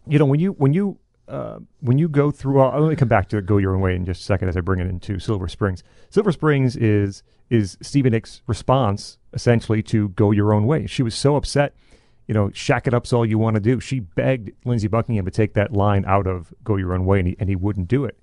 you 0.09 0.19
know, 0.19 0.27
when 0.27 0.40
you 0.40 0.53
when 0.53 0.73
you 0.73 0.98
uh, 1.28 1.59
when 1.81 1.98
you 1.98 2.09
go 2.09 2.31
through, 2.31 2.62
uh, 2.62 2.78
let 2.81 2.89
me 2.89 2.97
come 2.97 3.09
back 3.09 3.28
to 3.28 3.43
"Go 3.43 3.59
Your 3.59 3.74
Own 3.74 3.81
Way" 3.82 3.94
in 3.94 4.07
just 4.07 4.23
a 4.23 4.24
second 4.24 4.48
as 4.48 4.57
I 4.57 4.61
bring 4.61 4.81
it 4.81 4.86
into 4.86 5.19
Silver 5.19 5.48
Springs. 5.48 5.82
Silver 6.09 6.32
Springs 6.32 6.77
is 6.77 7.23
is 7.51 7.77
Stevie 7.81 8.11
Nicks' 8.11 8.43
response 8.48 9.19
essentially 9.37 9.83
to 9.85 10.09
"Go 10.09 10.33
Your 10.33 10.53
Own 10.53 10.67
Way." 10.67 10.87
She 10.87 11.05
was 11.05 11.15
so 11.15 11.37
upset. 11.37 11.77
You 12.27 12.35
know, 12.35 12.51
shack 12.53 12.89
it 12.89 12.95
up's 12.95 13.13
all 13.13 13.25
you 13.25 13.39
want 13.39 13.55
to 13.55 13.61
do. 13.61 13.79
She 13.79 14.01
begged 14.01 14.51
Lindsey 14.65 14.89
Buckingham 14.89 15.25
to 15.27 15.31
take 15.31 15.55
that 15.55 15.73
line 15.73 16.05
out 16.05 16.27
of 16.27 16.53
"Go 16.65 16.75
Your 16.75 16.93
Own 16.93 17.07
Way," 17.07 17.21
and 17.21 17.29
he, 17.29 17.37
and 17.39 17.49
he 17.49 17.55
wouldn't 17.55 17.87
do 17.87 18.05
it 18.05 18.19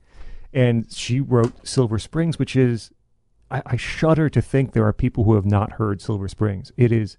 and 0.53 0.91
she 0.91 1.19
wrote 1.19 1.67
Silver 1.67 1.97
Springs, 1.97 2.37
which 2.37 2.55
is 2.55 2.91
I, 3.49 3.61
I 3.65 3.75
shudder 3.75 4.29
to 4.29 4.41
think 4.41 4.73
there 4.73 4.85
are 4.85 4.93
people 4.93 5.23
who 5.23 5.35
have 5.35 5.45
not 5.45 5.73
heard 5.73 6.01
Silver 6.01 6.27
Springs. 6.27 6.71
It 6.77 6.91
is 6.91 7.17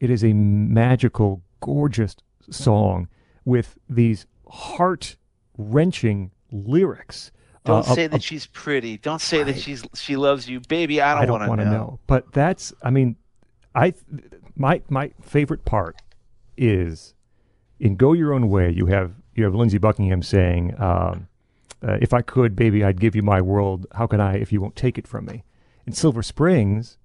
it 0.00 0.10
is 0.10 0.22
a 0.22 0.32
magical, 0.32 1.42
gorgeous 1.60 2.16
song 2.50 3.08
with 3.44 3.78
these 3.88 4.26
heart 4.48 5.16
wrenching 5.56 6.30
lyrics. 6.52 7.32
Don't 7.64 7.88
uh, 7.88 7.94
say 7.94 8.06
that 8.06 8.22
she's 8.22 8.46
pretty. 8.46 8.98
Don't 8.98 9.22
say 9.22 9.42
that 9.42 9.56
she's 9.56 9.82
she 9.94 10.16
loves 10.16 10.46
you, 10.48 10.60
baby. 10.60 11.00
I 11.00 11.24
don't, 11.24 11.38
don't 11.38 11.48
want 11.48 11.60
to 11.62 11.64
know. 11.64 11.70
know. 11.70 12.00
But 12.06 12.32
that's, 12.32 12.74
I 12.82 12.90
mean, 12.90 13.16
I, 13.74 13.94
my 14.56 14.82
my 14.88 15.12
favorite 15.20 15.64
part 15.64 15.96
is 16.56 17.14
in 17.80 17.96
"Go 17.96 18.12
Your 18.12 18.32
Own 18.32 18.48
Way." 18.48 18.70
You 18.70 18.86
have 18.86 19.14
you 19.34 19.44
have 19.44 19.54
Lindsey 19.54 19.78
Buckingham 19.78 20.22
saying, 20.22 20.74
um, 20.80 21.28
uh, 21.82 21.98
"If 22.00 22.12
I 22.12 22.22
could, 22.22 22.54
baby, 22.54 22.84
I'd 22.84 23.00
give 23.00 23.16
you 23.16 23.22
my 23.22 23.40
world. 23.40 23.86
How 23.92 24.06
can 24.06 24.20
I 24.20 24.36
if 24.36 24.52
you 24.52 24.60
won't 24.60 24.76
take 24.76 24.98
it 24.98 25.08
from 25.08 25.26
me?" 25.26 25.44
In 25.86 25.92
Silver 25.92 26.22
Springs, 26.22 26.98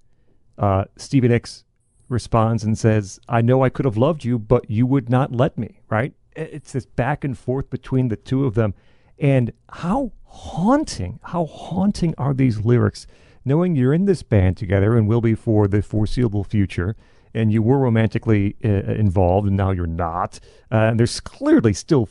uh, 0.58 0.84
Stevie 0.96 1.28
Nicks 1.28 1.64
responds 2.08 2.64
and 2.64 2.78
says, 2.78 3.20
"I 3.28 3.40
know 3.40 3.62
I 3.62 3.68
could 3.68 3.84
have 3.84 3.96
loved 3.96 4.24
you, 4.24 4.38
but 4.38 4.70
you 4.70 4.86
would 4.86 5.10
not 5.10 5.32
let 5.32 5.58
me." 5.58 5.80
Right? 5.88 6.14
It's 6.36 6.72
this 6.72 6.86
back 6.86 7.24
and 7.24 7.36
forth 7.36 7.68
between 7.70 8.08
the 8.08 8.16
two 8.16 8.44
of 8.44 8.54
them, 8.54 8.74
and 9.18 9.52
how 9.68 10.12
haunting, 10.24 11.18
how 11.24 11.44
haunting 11.44 12.14
are 12.16 12.32
these 12.32 12.64
lyrics? 12.64 13.08
Knowing 13.44 13.74
you're 13.74 13.94
in 13.94 14.04
this 14.04 14.22
band 14.22 14.56
together 14.56 14.96
and 14.96 15.08
will 15.08 15.20
be 15.20 15.34
for 15.34 15.66
the 15.66 15.82
foreseeable 15.82 16.44
future, 16.44 16.94
and 17.32 17.52
you 17.52 17.62
were 17.62 17.78
romantically 17.78 18.56
uh, 18.64 18.68
involved, 18.68 19.46
and 19.46 19.56
now 19.56 19.70
you're 19.70 19.86
not. 19.86 20.40
Uh, 20.70 20.76
and 20.76 21.00
there's 21.00 21.20
clearly 21.20 21.72
still 21.72 22.08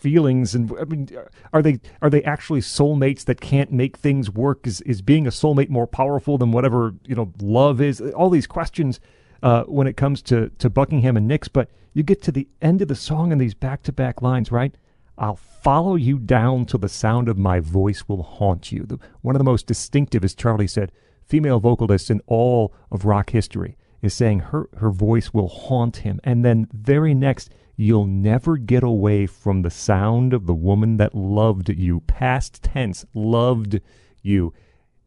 feelings 0.00 0.54
and 0.54 0.72
I 0.80 0.84
mean 0.84 1.08
are 1.52 1.60
they 1.60 1.78
are 2.00 2.08
they 2.08 2.22
actually 2.22 2.60
soulmates 2.60 3.24
that 3.26 3.40
can't 3.40 3.70
make 3.70 3.98
things 3.98 4.30
work 4.30 4.66
is 4.66 4.80
is 4.82 5.02
being 5.02 5.26
a 5.26 5.30
soulmate 5.30 5.68
more 5.68 5.86
powerful 5.86 6.38
than 6.38 6.52
whatever 6.52 6.94
you 7.06 7.14
know 7.14 7.32
love 7.40 7.82
is 7.82 8.00
all 8.00 8.30
these 8.30 8.46
questions 8.46 8.98
uh, 9.42 9.64
when 9.64 9.86
it 9.86 9.98
comes 9.98 10.22
to 10.22 10.50
to 10.58 10.70
Buckingham 10.70 11.18
and 11.18 11.28
Nicks 11.28 11.48
but 11.48 11.68
you 11.92 12.02
get 12.02 12.22
to 12.22 12.32
the 12.32 12.48
end 12.62 12.80
of 12.80 12.88
the 12.88 12.94
song 12.94 13.30
and 13.30 13.38
these 13.38 13.52
back 13.52 13.82
to 13.82 13.92
back 13.92 14.22
lines 14.22 14.50
right 14.50 14.74
I'll 15.20 15.36
follow 15.36 15.94
you 15.94 16.18
down 16.18 16.64
till 16.64 16.80
the 16.80 16.88
sound 16.88 17.28
of 17.28 17.38
my 17.38 17.60
voice 17.60 18.08
will 18.08 18.24
haunt 18.24 18.72
you 18.72 18.84
the, 18.84 18.98
one 19.20 19.36
of 19.36 19.38
the 19.38 19.44
most 19.44 19.66
distinctive 19.66 20.24
as 20.24 20.34
Charlie 20.34 20.66
said 20.66 20.90
female 21.24 21.60
vocalists 21.60 22.10
in 22.10 22.20
all 22.26 22.74
of 22.90 23.04
rock 23.04 23.30
history 23.30 23.76
is 24.02 24.14
saying 24.14 24.40
her 24.40 24.68
her 24.78 24.90
voice 24.90 25.32
will 25.32 25.48
haunt 25.48 25.98
him 25.98 26.18
and 26.24 26.44
then 26.44 26.66
very 26.72 27.14
next 27.14 27.50
You'll 27.80 28.04
never 28.04 28.58
get 28.58 28.82
away 28.82 29.24
from 29.24 29.62
the 29.62 29.70
sound 29.70 30.34
of 30.34 30.44
the 30.44 30.52
woman 30.52 30.98
that 30.98 31.14
loved 31.14 31.70
you. 31.70 32.00
Past 32.00 32.62
tense, 32.62 33.06
loved 33.14 33.80
you. 34.20 34.52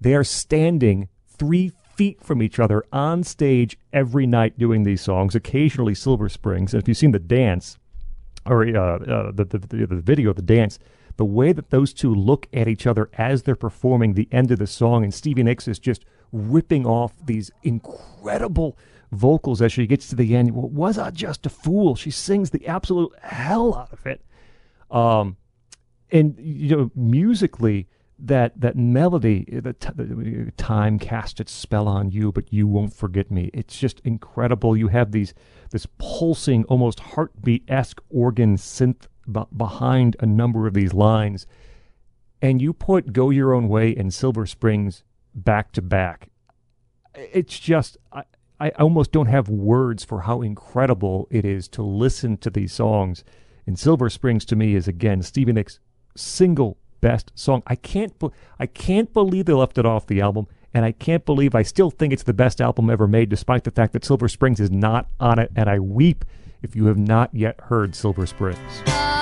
They 0.01 0.15
are 0.15 0.23
standing 0.23 1.07
three 1.27 1.71
feet 1.95 2.19
from 2.19 2.41
each 2.41 2.57
other 2.57 2.83
on 2.91 3.21
stage 3.21 3.77
every 3.93 4.25
night 4.25 4.57
doing 4.57 4.81
these 4.81 5.01
songs, 5.01 5.35
occasionally 5.35 5.93
Silver 5.93 6.29
Springs. 6.29 6.73
And 6.73 6.81
if 6.81 6.87
you've 6.87 6.97
seen 6.97 7.11
the 7.11 7.19
dance, 7.19 7.77
or 8.45 8.65
uh, 8.65 8.97
uh, 8.97 9.31
the, 9.31 9.45
the, 9.45 9.57
the, 9.59 9.85
the 9.87 10.01
video 10.01 10.33
the 10.33 10.41
dance, 10.41 10.79
the 11.17 11.25
way 11.25 11.51
that 11.51 11.69
those 11.69 11.93
two 11.93 12.13
look 12.13 12.47
at 12.53 12.67
each 12.67 12.87
other 12.87 13.09
as 13.13 13.43
they're 13.43 13.55
performing 13.55 14.13
the 14.13 14.27
end 14.31 14.51
of 14.51 14.59
the 14.59 14.67
song, 14.67 15.03
and 15.03 15.13
Stevie 15.13 15.43
Nicks 15.43 15.67
is 15.67 15.79
just 15.79 16.05
ripping 16.31 16.85
off 16.85 17.13
these 17.25 17.51
incredible 17.61 18.77
vocals 19.11 19.61
as 19.61 19.71
she 19.71 19.85
gets 19.85 20.07
to 20.07 20.15
the 20.15 20.35
end. 20.35 20.51
Was 20.53 20.97
I 20.97 21.11
just 21.11 21.45
a 21.45 21.49
fool? 21.49 21.95
She 21.95 22.09
sings 22.11 22.49
the 22.49 22.67
absolute 22.67 23.13
hell 23.21 23.75
out 23.75 23.93
of 23.93 24.05
it. 24.05 24.25
Um, 24.89 25.37
and 26.11 26.35
you 26.39 26.75
know, 26.75 26.91
musically, 26.95 27.87
that 28.19 28.59
that 28.59 28.75
melody, 28.75 29.45
the, 29.51 29.73
t- 29.73 29.89
the 29.95 30.51
time 30.57 30.99
cast 30.99 31.39
its 31.39 31.51
spell 31.51 31.87
on 31.87 32.11
you, 32.11 32.31
but 32.31 32.51
you 32.53 32.67
won't 32.67 32.93
forget 32.93 33.31
me. 33.31 33.49
It's 33.53 33.77
just 33.77 33.99
incredible. 34.01 34.77
You 34.77 34.89
have 34.89 35.11
these 35.11 35.33
this 35.71 35.87
pulsing, 35.97 36.63
almost 36.65 36.99
heartbeat 36.99 37.63
esque 37.67 38.01
organ 38.09 38.57
synth 38.57 39.07
b- 39.29 39.41
behind 39.55 40.15
a 40.19 40.25
number 40.25 40.67
of 40.67 40.73
these 40.73 40.93
lines, 40.93 41.47
and 42.41 42.61
you 42.61 42.73
put 42.73 43.13
"Go 43.13 43.29
Your 43.29 43.53
Own 43.53 43.67
Way" 43.67 43.95
and 43.95 44.13
"Silver 44.13 44.45
Springs" 44.45 45.03
back 45.33 45.71
to 45.73 45.81
back. 45.81 46.29
It's 47.15 47.59
just 47.59 47.97
I, 48.11 48.23
I 48.59 48.69
almost 48.71 49.11
don't 49.11 49.27
have 49.27 49.49
words 49.49 50.03
for 50.03 50.21
how 50.21 50.41
incredible 50.41 51.27
it 51.31 51.45
is 51.45 51.67
to 51.69 51.81
listen 51.81 52.37
to 52.37 52.49
these 52.49 52.73
songs. 52.73 53.23
And 53.65 53.77
Silver 53.79 54.09
Springs 54.09 54.45
to 54.45 54.55
me 54.55 54.75
is 54.75 54.87
again 54.87 55.21
Stevie 55.21 55.53
Nicks' 55.53 55.79
single 56.15 56.77
best 57.03 57.31
song. 57.35 57.61
I 57.67 57.75
can't 57.75 58.17
be- 58.17 58.29
I 58.59 58.65
can't 58.65 59.11
believe 59.13 59.45
they 59.45 59.53
left 59.53 59.77
it 59.77 59.85
off 59.85 60.07
the 60.07 60.21
album, 60.21 60.47
and 60.73 60.85
I 60.85 60.91
can't 60.93 61.25
believe 61.25 61.53
I 61.53 61.61
still 61.61 61.91
think 61.91 62.13
it's 62.13 62.23
the 62.23 62.33
best 62.33 62.61
album 62.61 62.89
ever 62.89 63.07
made, 63.07 63.29
despite 63.29 63.65
the 63.65 63.71
fact 63.71 63.93
that 63.93 64.05
Silver 64.05 64.27
Springs 64.29 64.59
is 64.59 64.71
not 64.71 65.07
on 65.19 65.37
it. 65.37 65.51
And 65.55 65.69
I 65.69 65.79
weep 65.79 66.25
if 66.61 66.75
you 66.75 66.85
have 66.85 66.97
not 66.97 67.29
yet 67.33 67.59
heard 67.63 67.93
Silver 67.93 68.25
Springs. 68.25 69.12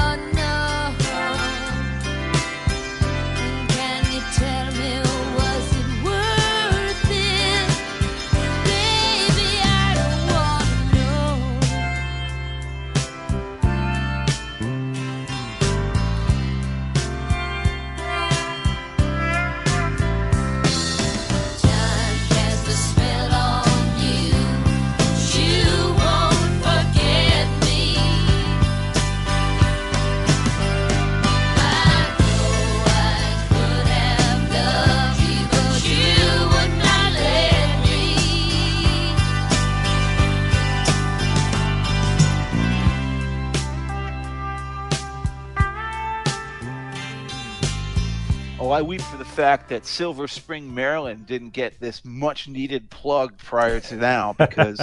Oh, 48.71 48.73
I 48.73 48.81
weep 48.81 49.01
for 49.01 49.17
the 49.17 49.25
fact 49.25 49.67
that 49.67 49.85
Silver 49.85 50.29
Spring, 50.29 50.73
Maryland 50.73 51.27
didn't 51.27 51.49
get 51.49 51.77
this 51.81 52.05
much 52.05 52.47
needed 52.47 52.89
plug 52.89 53.37
prior 53.37 53.81
to 53.81 53.97
now 53.97 54.31
because 54.39 54.79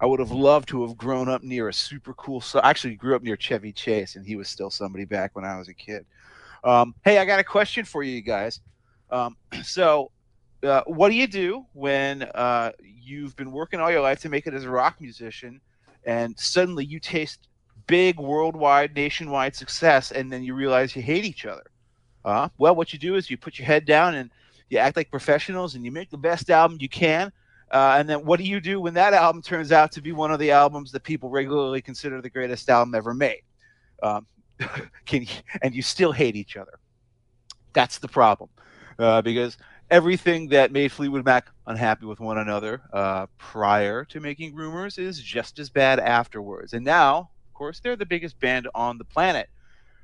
I 0.00 0.06
would 0.06 0.20
have 0.20 0.30
loved 0.30 0.70
to 0.70 0.86
have 0.86 0.96
grown 0.96 1.28
up 1.28 1.42
near 1.42 1.68
a 1.68 1.72
super 1.74 2.14
cool. 2.14 2.40
So 2.40 2.60
I 2.60 2.70
actually 2.70 2.94
grew 2.94 3.14
up 3.14 3.22
near 3.22 3.36
Chevy 3.36 3.72
Chase, 3.72 4.16
and 4.16 4.24
he 4.24 4.36
was 4.36 4.48
still 4.48 4.70
somebody 4.70 5.04
back 5.04 5.36
when 5.36 5.44
I 5.44 5.58
was 5.58 5.68
a 5.68 5.74
kid. 5.74 6.06
Um, 6.64 6.94
hey, 7.04 7.18
I 7.18 7.26
got 7.26 7.38
a 7.38 7.44
question 7.44 7.84
for 7.84 8.02
you 8.02 8.22
guys. 8.22 8.60
Um, 9.10 9.36
so 9.64 10.12
uh, 10.62 10.84
what 10.86 11.10
do 11.10 11.14
you 11.14 11.26
do 11.26 11.66
when 11.74 12.22
uh, 12.22 12.72
you've 12.82 13.36
been 13.36 13.52
working 13.52 13.80
all 13.80 13.90
your 13.90 14.00
life 14.00 14.20
to 14.20 14.30
make 14.30 14.46
it 14.46 14.54
as 14.54 14.64
a 14.64 14.70
rock 14.70 14.98
musician, 14.98 15.60
and 16.06 16.40
suddenly 16.40 16.86
you 16.86 16.98
taste 16.98 17.48
big 17.86 18.18
worldwide, 18.18 18.94
nationwide 18.94 19.54
success, 19.54 20.10
and 20.10 20.32
then 20.32 20.42
you 20.42 20.54
realize 20.54 20.96
you 20.96 21.02
hate 21.02 21.26
each 21.26 21.44
other? 21.44 21.69
Uh, 22.24 22.48
well, 22.58 22.74
what 22.74 22.92
you 22.92 22.98
do 22.98 23.16
is 23.16 23.30
you 23.30 23.36
put 23.36 23.58
your 23.58 23.66
head 23.66 23.84
down 23.84 24.14
and 24.14 24.30
you 24.68 24.78
act 24.78 24.96
like 24.96 25.10
professionals, 25.10 25.74
and 25.74 25.84
you 25.84 25.90
make 25.90 26.10
the 26.10 26.16
best 26.16 26.48
album 26.48 26.78
you 26.80 26.88
can. 26.88 27.32
Uh, 27.70 27.96
and 27.98 28.08
then 28.08 28.24
what 28.24 28.38
do 28.38 28.44
you 28.44 28.60
do 28.60 28.80
when 28.80 28.94
that 28.94 29.14
album 29.14 29.42
turns 29.42 29.72
out 29.72 29.92
to 29.92 30.00
be 30.00 30.12
one 30.12 30.32
of 30.32 30.38
the 30.38 30.50
albums 30.50 30.90
that 30.92 31.02
people 31.02 31.28
regularly 31.28 31.80
consider 31.80 32.20
the 32.20 32.30
greatest 32.30 32.68
album 32.68 32.94
ever 32.94 33.14
made? 33.14 33.42
Um, 34.02 34.26
can 35.06 35.22
you, 35.22 35.28
and 35.62 35.74
you 35.74 35.82
still 35.82 36.12
hate 36.12 36.36
each 36.36 36.56
other. 36.56 36.78
That's 37.72 37.98
the 37.98 38.08
problem, 38.08 38.50
uh, 38.98 39.22
because 39.22 39.56
everything 39.90 40.48
that 40.48 40.72
made 40.72 40.92
Fleetwood 40.92 41.24
Mac 41.24 41.48
unhappy 41.66 42.06
with 42.06 42.20
one 42.20 42.38
another 42.38 42.82
uh, 42.92 43.26
prior 43.38 44.04
to 44.06 44.20
making 44.20 44.54
Rumors 44.54 44.98
is 44.98 45.20
just 45.20 45.58
as 45.58 45.70
bad 45.70 46.00
afterwards. 46.00 46.72
And 46.72 46.84
now, 46.84 47.30
of 47.48 47.54
course, 47.54 47.80
they're 47.80 47.96
the 47.96 48.06
biggest 48.06 48.38
band 48.40 48.68
on 48.74 48.98
the 48.98 49.04
planet, 49.04 49.48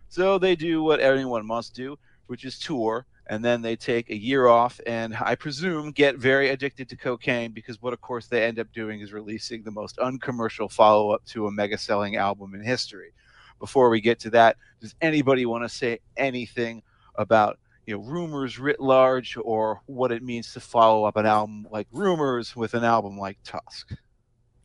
so 0.08 0.38
they 0.38 0.54
do 0.54 0.82
what 0.82 1.00
anyone 1.00 1.44
must 1.44 1.74
do, 1.74 1.98
which 2.26 2.44
is 2.44 2.58
tour. 2.58 3.06
And 3.28 3.44
then 3.44 3.60
they 3.60 3.74
take 3.74 4.08
a 4.08 4.16
year 4.16 4.46
off, 4.46 4.80
and 4.86 5.16
I 5.20 5.34
presume 5.34 5.90
get 5.90 6.16
very 6.16 6.50
addicted 6.50 6.88
to 6.90 6.96
cocaine 6.96 7.50
because 7.50 7.82
what, 7.82 7.92
of 7.92 8.00
course, 8.00 8.28
they 8.28 8.44
end 8.44 8.60
up 8.60 8.72
doing 8.72 9.00
is 9.00 9.12
releasing 9.12 9.64
the 9.64 9.72
most 9.72 9.98
uncommercial 9.98 10.68
follow 10.68 11.10
up 11.10 11.24
to 11.26 11.48
a 11.48 11.50
mega 11.50 11.76
selling 11.76 12.14
album 12.14 12.54
in 12.54 12.62
history 12.62 13.12
before 13.58 13.90
we 13.90 14.00
get 14.00 14.20
to 14.20 14.30
that, 14.30 14.56
does 14.80 14.94
anybody 15.00 15.46
want 15.46 15.64
to 15.64 15.68
say 15.68 16.00
anything 16.16 16.82
about 17.14 17.58
you 17.86 17.94
know 17.94 18.02
rumors 18.02 18.58
writ 18.58 18.80
large 18.80 19.36
or 19.42 19.80
what 19.86 20.12
it 20.12 20.22
means 20.22 20.52
to 20.52 20.60
follow 20.60 21.04
up 21.04 21.16
an 21.16 21.26
album 21.26 21.66
like 21.70 21.86
Rumors 21.92 22.54
with 22.56 22.74
an 22.74 22.84
album 22.84 23.18
like 23.18 23.38
Tusk? 23.44 23.92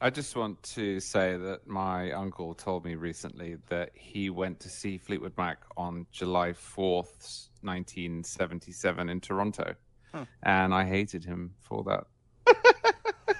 I 0.03 0.09
just 0.09 0.35
want 0.35 0.61
to 0.63 0.99
say 0.99 1.37
that 1.37 1.67
my 1.67 2.11
uncle 2.11 2.55
told 2.55 2.85
me 2.85 2.95
recently 2.95 3.57
that 3.69 3.91
he 3.93 4.31
went 4.31 4.59
to 4.61 4.69
see 4.69 4.97
Fleetwood 4.97 5.33
Mac 5.37 5.59
on 5.77 6.07
July 6.11 6.53
4th, 6.53 7.49
1977 7.61 9.09
in 9.09 9.21
Toronto. 9.21 9.75
Huh. 10.11 10.25
And 10.41 10.73
I 10.73 10.85
hated 10.85 11.23
him 11.23 11.53
for 11.59 11.83
that. 11.83 12.07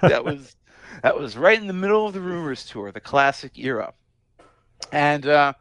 that 0.02 0.24
was 0.24 0.54
that 1.02 1.18
was 1.18 1.36
right 1.36 1.60
in 1.60 1.66
the 1.66 1.72
middle 1.72 2.06
of 2.06 2.12
the 2.12 2.20
Rumors 2.20 2.64
tour, 2.64 2.92
the 2.92 3.00
classic 3.00 3.58
era, 3.58 3.92
and 4.92 5.26
uh, 5.26 5.52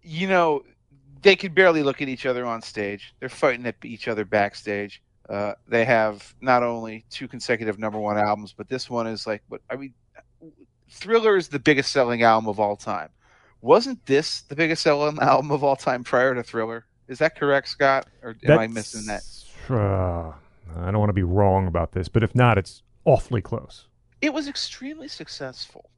you 0.00 0.28
know 0.28 0.62
they 1.22 1.34
could 1.34 1.56
barely 1.56 1.82
look 1.82 2.00
at 2.00 2.08
each 2.08 2.24
other 2.24 2.46
on 2.46 2.62
stage. 2.62 3.14
They're 3.18 3.28
fighting 3.28 3.66
at 3.66 3.76
each 3.84 4.06
other 4.06 4.24
backstage. 4.24 5.02
Uh, 5.28 5.54
they 5.66 5.84
have 5.84 6.34
not 6.40 6.62
only 6.62 7.04
two 7.10 7.26
consecutive 7.26 7.78
number 7.80 7.98
one 7.98 8.16
albums, 8.16 8.54
but 8.56 8.68
this 8.68 8.88
one 8.88 9.08
is 9.08 9.26
like 9.26 9.42
what 9.48 9.60
I 9.68 9.76
mean. 9.76 9.94
Thriller 10.90 11.36
is 11.36 11.48
the 11.48 11.58
biggest 11.58 11.92
selling 11.92 12.22
album 12.22 12.48
of 12.48 12.60
all 12.60 12.76
time. 12.76 13.08
Wasn't 13.60 14.04
this 14.06 14.42
the 14.42 14.54
biggest 14.56 14.82
selling 14.82 15.18
album 15.20 15.50
of 15.50 15.64
all 15.64 15.76
time 15.76 16.04
prior 16.04 16.34
to 16.34 16.42
Thriller? 16.42 16.86
Is 17.08 17.18
that 17.18 17.36
correct, 17.36 17.68
Scot? 17.68 18.06
Or 18.22 18.36
am 18.44 18.58
I 18.58 18.66
missing 18.66 19.06
that? 19.06 19.22
Uh, 19.68 20.32
I 20.76 20.90
don't 20.90 20.98
want 20.98 21.08
to 21.10 21.14
be 21.14 21.22
wrong 21.22 21.66
about 21.66 21.92
this, 21.92 22.08
but 22.08 22.22
if 22.22 22.34
not, 22.34 22.58
it's 22.58 22.82
awfully 23.04 23.42
close. 23.42 23.86
it 24.20 24.32
was 24.32 24.48
extremely 24.48 25.08
successful, 25.08 25.90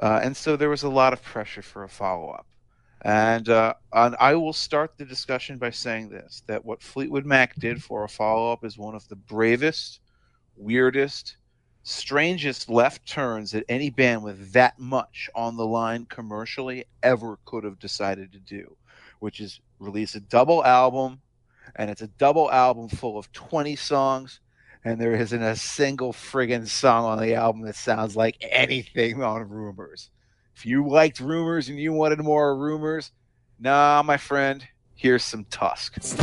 uh, 0.00 0.20
and 0.22 0.36
so 0.36 0.56
there 0.56 0.68
was 0.68 0.82
a 0.84 0.88
lot 0.88 1.12
of 1.12 1.22
pressure 1.22 1.62
for 1.62 1.84
a 1.84 1.88
follow 1.88 2.30
up. 2.30 2.46
And, 3.04 3.48
uh, 3.48 3.74
and 3.92 4.14
I 4.20 4.34
will 4.36 4.52
start 4.52 4.96
the 4.96 5.04
discussion 5.04 5.58
by 5.58 5.70
saying 5.70 6.08
this: 6.10 6.42
that 6.46 6.64
what 6.64 6.82
Fleetwood 6.82 7.26
Mac 7.26 7.56
did 7.56 7.82
for 7.82 8.04
a 8.04 8.08
follow 8.08 8.52
up 8.52 8.64
is 8.64 8.78
one 8.78 8.94
of 8.94 9.06
the 9.08 9.16
bravest, 9.16 10.00
weirdest, 10.56 11.36
strangest 11.82 12.68
left 12.68 13.06
turns 13.06 13.50
that 13.52 13.64
any 13.68 13.90
band 13.90 14.22
with 14.22 14.52
that 14.52 14.78
much 14.78 15.28
on 15.34 15.56
the 15.56 15.66
line 15.66 16.06
commercially 16.06 16.84
ever 17.02 17.38
could 17.44 17.64
have 17.64 17.78
decided 17.78 18.32
to 18.32 18.38
do, 18.38 18.76
which 19.18 19.40
is 19.40 19.60
release 19.78 20.14
a 20.14 20.20
double 20.20 20.64
album, 20.64 21.20
and 21.76 21.90
it's 21.90 22.02
a 22.02 22.08
double 22.08 22.50
album 22.50 22.88
full 22.88 23.18
of 23.18 23.32
20 23.32 23.76
songs 23.76 24.40
and 24.84 25.00
there 25.00 25.14
isn't 25.14 25.42
a 25.42 25.56
single 25.56 26.12
friggin' 26.12 26.66
song 26.66 27.04
on 27.04 27.20
the 27.20 27.34
album 27.34 27.62
that 27.62 27.76
sounds 27.76 28.16
like 28.16 28.36
anything 28.40 29.22
on 29.22 29.48
Rumors. 29.48 30.10
If 30.56 30.66
you 30.66 30.88
liked 30.88 31.20
Rumors 31.20 31.68
and 31.68 31.78
you 31.78 31.92
wanted 31.92 32.18
more 32.20 32.56
Rumors, 32.56 33.12
nah, 33.58 34.02
my 34.04 34.16
friend, 34.16 34.66
here's 34.94 35.24
some 35.24 35.44
Tusk. 35.44 35.96
It's 35.96 36.14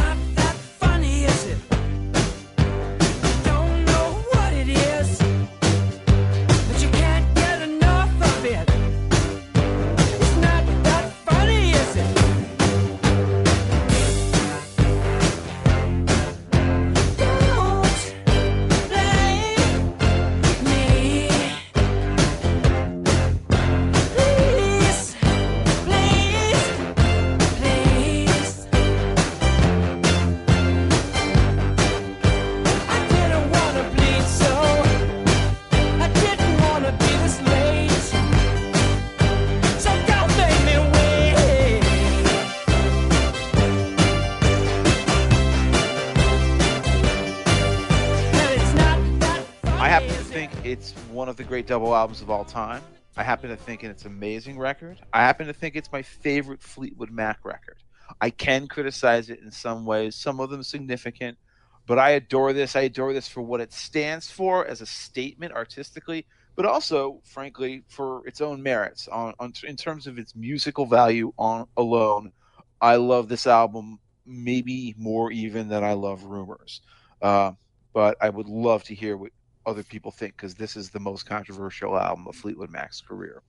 great 51.60 51.68
double 51.68 51.94
albums 51.94 52.22
of 52.22 52.30
all 52.30 52.46
time. 52.46 52.82
I 53.18 53.24
happen 53.24 53.50
to 53.50 53.58
think 53.58 53.84
it's 53.84 54.06
an 54.06 54.12
amazing 54.14 54.58
record. 54.58 54.98
I 55.12 55.20
happen 55.20 55.46
to 55.48 55.52
think 55.52 55.76
it's 55.76 55.92
my 55.92 56.02
favorite 56.02 56.64
Fleetwood 56.64 57.12
Mac 57.12 57.44
record. 57.44 57.76
I 58.22 58.30
can 58.30 58.66
criticize 58.66 59.30
it 59.30 59.42
in 59.42 59.52
some 59.52 59.84
ways, 59.86 60.16
some 60.16 60.40
of 60.40 60.50
them 60.52 60.64
significant, 60.64 61.38
but 61.86 62.00
I 62.00 62.12
adore 62.12 62.54
this. 62.54 62.78
I 62.78 62.84
adore 62.84 63.12
this 63.12 63.28
for 63.28 63.42
what 63.42 63.60
it 63.60 63.74
stands 63.74 64.32
for 64.32 64.66
as 64.68 64.80
a 64.80 64.86
statement 64.86 65.52
artistically, 65.52 66.26
but 66.56 66.66
also, 66.66 67.20
frankly, 67.26 67.84
for 67.90 68.26
its 68.26 68.40
own 68.40 68.64
merits 68.64 69.10
on, 69.10 69.34
on 69.38 69.52
in 69.68 69.76
terms 69.76 70.08
of 70.08 70.18
its 70.18 70.38
musical 70.38 70.86
value 70.86 71.34
on 71.38 71.68
alone. 71.76 72.32
I 72.80 72.96
love 72.96 73.28
this 73.28 73.48
album 73.48 74.00
maybe 74.26 74.96
more 74.98 75.30
even 75.30 75.68
than 75.68 75.84
I 75.84 75.92
love 75.92 76.24
Rumors. 76.24 76.80
Uh, 77.22 77.52
but 77.94 78.16
I 78.22 78.30
would 78.30 78.48
love 78.48 78.84
to 78.86 78.96
hear 78.96 79.18
what 79.18 79.32
other 79.66 79.84
people 79.84 80.12
think 80.12 80.36
because 80.36 80.56
this 80.56 80.76
is 80.76 80.90
the 80.90 81.00
most 81.00 81.26
controversial 81.26 81.98
album 81.98 82.28
of 82.28 82.36
Fleetwood 82.36 82.70
Mac's 82.70 83.02
career. 83.02 83.42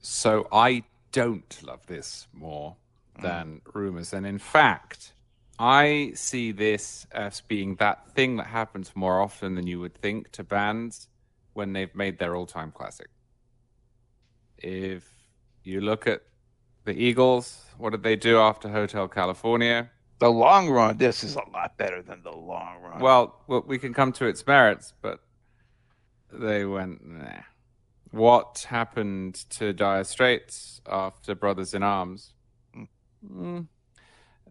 So 0.00 0.48
I 0.52 0.84
don't 1.12 1.58
love 1.62 1.86
this 1.86 2.26
more 2.32 2.76
mm. 3.18 3.22
than 3.22 3.60
Rumors. 3.72 4.12
And 4.12 4.26
in 4.26 4.38
fact, 4.38 5.12
I 5.58 6.12
see 6.14 6.52
this 6.52 7.06
as 7.12 7.42
being 7.42 7.76
that 7.76 8.10
thing 8.14 8.36
that 8.36 8.46
happens 8.46 8.92
more 8.94 9.20
often 9.20 9.54
than 9.54 9.66
you 9.66 9.80
would 9.80 9.94
think 9.94 10.30
to 10.32 10.44
bands 10.44 11.08
when 11.52 11.72
they've 11.72 11.94
made 11.94 12.18
their 12.18 12.34
all 12.34 12.46
time 12.46 12.72
classic. 12.72 13.08
If 14.58 15.04
you 15.62 15.80
look 15.80 16.06
at 16.06 16.22
the 16.84 16.92
Eagles, 16.92 17.64
what 17.76 17.90
did 17.90 18.02
they 18.02 18.16
do 18.16 18.38
after 18.38 18.68
Hotel 18.68 19.08
California? 19.08 19.90
The 20.20 20.30
long 20.30 20.68
run, 20.68 20.98
this 20.98 21.24
is 21.24 21.34
a 21.34 21.42
lot 21.50 21.76
better 21.78 22.02
than 22.02 22.22
the 22.22 22.30
long 22.30 22.82
run. 22.82 23.00
Well, 23.00 23.42
well, 23.46 23.64
we 23.66 23.78
can 23.78 23.94
come 23.94 24.12
to 24.12 24.26
its 24.26 24.46
merits, 24.46 24.92
but 25.00 25.20
they 26.30 26.64
went, 26.66 27.04
nah. 27.04 27.40
What 28.10 28.66
happened 28.68 29.36
to 29.50 29.72
Dire 29.72 30.04
Straits 30.04 30.82
after 30.86 31.34
Brothers 31.34 31.74
in 31.74 31.82
Arms? 31.82 32.34
Mm, 33.24 33.66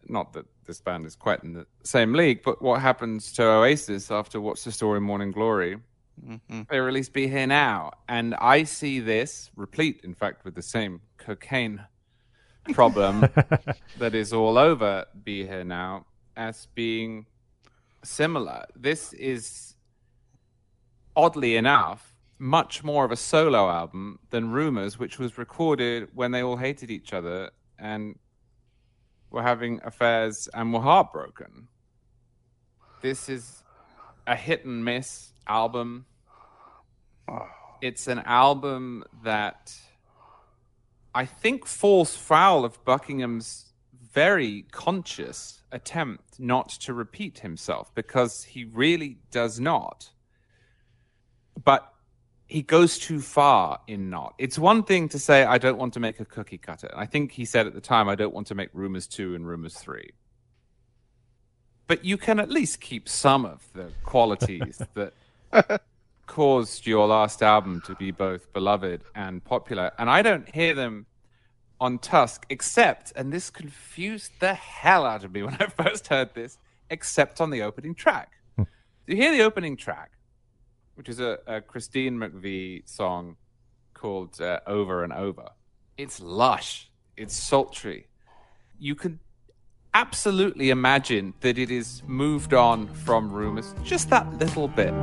not 0.07 0.33
that 0.33 0.45
this 0.65 0.81
band 0.81 1.05
is 1.05 1.15
quite 1.15 1.43
in 1.43 1.53
the 1.53 1.67
same 1.83 2.13
league, 2.13 2.41
but 2.43 2.61
what 2.61 2.81
happens 2.81 3.31
to 3.33 3.43
Oasis 3.43 4.09
after 4.09 4.41
What's 4.41 4.63
the 4.63 4.71
Story, 4.71 5.01
Morning 5.01 5.31
Glory? 5.31 5.77
Mhm. 6.25 6.67
They 6.67 6.79
released 6.79 7.13
Be 7.13 7.27
Here 7.27 7.47
Now. 7.47 7.91
And 8.07 8.33
I 8.35 8.63
see 8.63 8.99
this, 8.99 9.51
replete, 9.55 10.01
in 10.03 10.15
fact, 10.15 10.45
with 10.45 10.55
the 10.55 10.61
same 10.61 11.01
cocaine 11.17 11.85
problem 12.73 13.21
that 13.97 14.15
is 14.15 14.33
all 14.33 14.57
over 14.57 15.05
Be 15.23 15.45
Here 15.45 15.63
Now, 15.63 16.05
as 16.35 16.67
being 16.75 17.25
similar. 18.03 18.65
This 18.75 19.13
is, 19.13 19.75
oddly 21.15 21.55
enough, 21.55 22.15
much 22.37 22.83
more 22.83 23.03
of 23.03 23.11
a 23.11 23.17
solo 23.17 23.69
album 23.69 24.19
than 24.29 24.51
Rumors, 24.51 24.97
which 24.97 25.19
was 25.19 25.37
recorded 25.37 26.09
when 26.13 26.31
they 26.31 26.41
all 26.41 26.57
hated 26.57 26.89
each 26.89 27.13
other 27.13 27.51
and 27.77 28.17
were 29.29 29.43
having 29.43 29.79
affairs 29.83 30.47
and 30.53 30.73
were 30.73 30.81
heartbroken. 30.81 31.67
This 33.01 33.29
is 33.29 33.63
a 34.25 34.35
hit 34.35 34.65
and 34.65 34.83
miss 34.83 35.33
album. 35.47 36.05
Oh. 37.27 37.47
It's 37.81 38.07
an 38.07 38.19
album 38.19 39.03
that 39.23 39.73
I 41.19 41.25
think 41.25 41.65
falls 41.65 42.15
foul 42.15 42.63
of 42.63 42.81
Buckingham's 42.85 43.73
very 44.13 44.63
conscious 44.71 45.61
attempt 45.69 46.39
not 46.39 46.69
to 46.85 46.93
repeat 46.93 47.39
himself 47.39 47.93
because 47.93 48.45
he 48.45 48.63
really 48.63 49.17
does 49.29 49.59
not. 49.59 50.11
But 51.61 51.91
he 52.47 52.61
goes 52.61 52.97
too 52.97 53.19
far 53.19 53.81
in 53.85 54.09
not. 54.09 54.33
It's 54.37 54.57
one 54.57 54.81
thing 54.81 55.09
to 55.09 55.19
say, 55.19 55.43
I 55.43 55.57
don't 55.57 55.77
want 55.77 55.93
to 55.95 55.99
make 55.99 56.21
a 56.21 56.25
cookie 56.25 56.57
cutter. 56.57 56.89
I 56.95 57.05
think 57.05 57.33
he 57.33 57.43
said 57.43 57.67
at 57.67 57.73
the 57.73 57.81
time, 57.81 58.07
I 58.07 58.15
don't 58.15 58.33
want 58.33 58.47
to 58.47 58.55
make 58.55 58.69
Rumors 58.71 59.05
2 59.05 59.35
and 59.35 59.45
Rumors 59.45 59.75
3. 59.75 60.11
But 61.87 62.05
you 62.05 62.15
can 62.15 62.39
at 62.39 62.49
least 62.49 62.79
keep 62.79 63.09
some 63.09 63.45
of 63.45 63.67
the 63.73 63.91
qualities 64.03 64.81
that 64.93 65.81
caused 66.27 66.87
your 66.87 67.07
last 67.07 67.43
album 67.43 67.81
to 67.87 67.95
be 67.95 68.11
both 68.11 68.53
beloved 68.53 69.03
and 69.15 69.43
popular. 69.43 69.91
And 69.97 70.09
I 70.09 70.21
don't 70.21 70.47
hear 70.55 70.73
them 70.73 71.07
on 71.79 71.99
Tusk, 71.99 72.45
except, 72.49 73.13
and 73.15 73.31
this 73.31 73.49
confused 73.49 74.31
the 74.39 74.53
hell 74.53 75.05
out 75.05 75.23
of 75.23 75.31
me 75.31 75.43
when 75.43 75.55
I 75.59 75.67
first 75.67 76.07
heard 76.07 76.33
this, 76.33 76.57
except 76.89 77.39
on 77.41 77.49
the 77.49 77.61
opening 77.61 77.95
track. 77.95 78.31
Do 78.57 78.65
you 79.07 79.15
hear 79.15 79.31
the 79.31 79.41
opening 79.41 79.75
track, 79.75 80.11
which 80.95 81.09
is 81.09 81.19
a, 81.19 81.39
a 81.47 81.61
Christine 81.61 82.17
McVie 82.17 82.87
song 82.87 83.37
called 83.99 84.39
uh, 84.39 84.59
Over 84.65 85.03
and 85.03 85.11
Over. 85.11 85.49
It's 85.97 86.21
lush, 86.21 86.89
it's 87.17 87.35
sultry. 87.35 88.07
You 88.79 88.95
can 88.95 89.19
absolutely 89.93 90.69
imagine 90.69 91.33
that 91.41 91.57
it 91.57 91.69
is 91.69 92.01
moved 92.07 92.53
on 92.53 92.87
from 92.87 93.31
rumors 93.31 93.75
just 93.83 94.09
that 94.09 94.31
little 94.39 94.67
bit. 94.67 94.93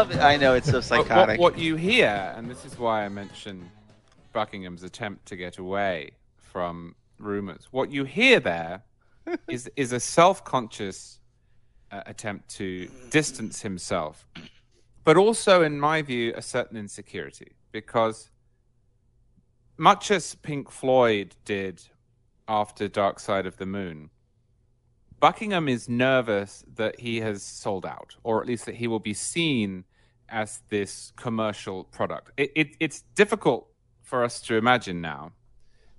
Love 0.00 0.10
it. 0.12 0.20
I 0.20 0.36
know 0.36 0.54
it's 0.54 0.70
so 0.70 0.80
psychotic. 0.90 1.38
What, 1.38 1.52
what 1.54 1.58
you 1.58 1.76
hear, 1.76 2.32
and 2.36 2.50
this 2.50 2.64
is 2.64 2.78
why 2.78 3.04
I 3.04 3.08
mentioned 3.08 3.68
Buckingham's 4.32 4.82
attempt 4.82 5.26
to 5.26 5.36
get 5.36 5.58
away 5.58 6.12
from 6.36 6.94
rumors. 7.18 7.68
What 7.70 7.90
you 7.90 8.04
hear 8.04 8.40
there 8.40 8.82
is 9.48 9.70
is 9.76 9.92
a 9.92 10.00
self-conscious 10.00 11.20
uh, 11.92 12.02
attempt 12.06 12.48
to 12.56 12.88
distance 13.10 13.60
himself, 13.60 14.26
but 15.04 15.16
also, 15.16 15.62
in 15.62 15.78
my 15.78 16.00
view, 16.02 16.32
a 16.34 16.42
certain 16.42 16.76
insecurity 16.78 17.52
because 17.72 18.30
much 19.76 20.10
as 20.10 20.34
Pink 20.36 20.70
Floyd 20.70 21.36
did 21.44 21.82
after 22.48 22.88
Dark 22.88 23.20
Side 23.20 23.46
of 23.46 23.56
the 23.58 23.66
Moon, 23.66 24.10
Buckingham 25.20 25.68
is 25.68 25.88
nervous 25.88 26.64
that 26.76 26.98
he 26.98 27.20
has 27.20 27.42
sold 27.42 27.84
out, 27.84 28.16
or 28.24 28.40
at 28.40 28.46
least 28.46 28.64
that 28.64 28.76
he 28.76 28.88
will 28.88 28.98
be 28.98 29.14
seen 29.14 29.84
as 30.30 30.60
this 30.68 31.12
commercial 31.16 31.84
product. 31.84 32.32
It, 32.36 32.52
it, 32.54 32.76
it's 32.80 33.02
difficult 33.14 33.68
for 34.02 34.24
us 34.24 34.40
to 34.42 34.56
imagine 34.56 35.00
now, 35.00 35.32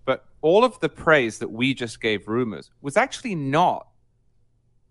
but 0.05 0.25
all 0.41 0.63
of 0.63 0.79
the 0.79 0.89
praise 0.89 1.39
that 1.39 1.51
we 1.51 1.73
just 1.73 2.01
gave 2.01 2.27
Rumors 2.27 2.71
was 2.81 2.97
actually 2.97 3.35
not 3.35 3.87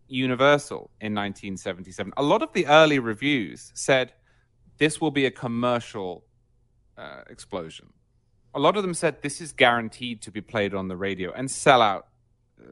universal 0.08 0.90
in 1.00 1.14
1977. 1.14 2.12
A 2.16 2.22
lot 2.22 2.42
of 2.42 2.52
the 2.52 2.66
early 2.66 2.98
reviews 2.98 3.70
said 3.74 4.12
this 4.78 5.00
will 5.00 5.10
be 5.10 5.26
a 5.26 5.30
commercial 5.30 6.24
uh, 6.98 7.22
explosion. 7.28 7.92
A 8.54 8.58
lot 8.58 8.76
of 8.76 8.82
them 8.82 8.94
said 8.94 9.22
this 9.22 9.40
is 9.40 9.52
guaranteed 9.52 10.22
to 10.22 10.30
be 10.30 10.40
played 10.40 10.74
on 10.74 10.88
the 10.88 10.96
radio 10.96 11.32
and 11.32 11.50
sell 11.50 11.80
out 11.80 12.08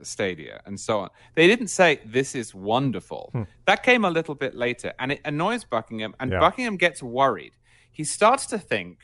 stadia 0.02 0.60
and 0.66 0.78
so 0.78 1.01
on. 1.01 1.09
They 1.35 1.47
didn't 1.47 1.69
say 1.69 2.01
this 2.05 2.35
is 2.35 2.55
wonderful. 2.55 3.31
Hmm. 3.32 3.43
That 3.66 3.82
came 3.82 4.05
a 4.05 4.10
little 4.10 4.35
bit 4.35 4.55
later 4.55 4.93
and 4.98 5.12
it 5.12 5.20
annoys 5.24 5.65
Buckingham 5.65 6.15
and 6.20 6.31
Yeah. 6.32 6.40
Buckingham 6.40 6.77
gets 6.77 7.02
worried. 7.02 7.52
He 7.90 8.05
starts 8.05 8.47
to 8.47 8.59
think 8.59 8.98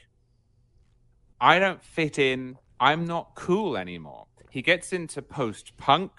I 1.41 1.59
don't 1.59 1.83
fit 1.83 2.19
in. 2.19 2.57
I'm 2.81 3.05
not 3.07 3.35
cool 3.35 3.77
anymore. 3.77 4.27
He 4.51 4.63
gets 4.63 4.93
into 4.93 5.21
post 5.23 5.77
punk. 5.77 6.13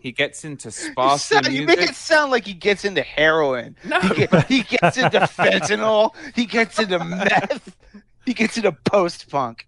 He 0.00 0.12
gets 0.12 0.44
into 0.44 0.68
You 0.68 0.72
sparse 0.72 1.22
sound- 1.24 1.48
you 1.48 1.66
make 1.66 1.78
it 1.80 1.94
sound 1.94 2.30
like 2.30 2.46
he 2.46 2.54
gets 2.54 2.84
into 2.84 3.02
heroin. 3.02 3.76
No. 3.84 4.00
He, 4.00 4.14
get- 4.26 4.46
he 4.46 4.62
gets 4.62 4.96
into 4.96 5.20
fentanyl. 5.38 6.14
He 6.34 6.46
gets 6.46 6.78
into 6.78 6.98
meth. 7.04 7.76
He 8.24 8.32
gets 8.34 8.56
into 8.56 8.72
post 8.72 9.28
punk. 9.30 9.66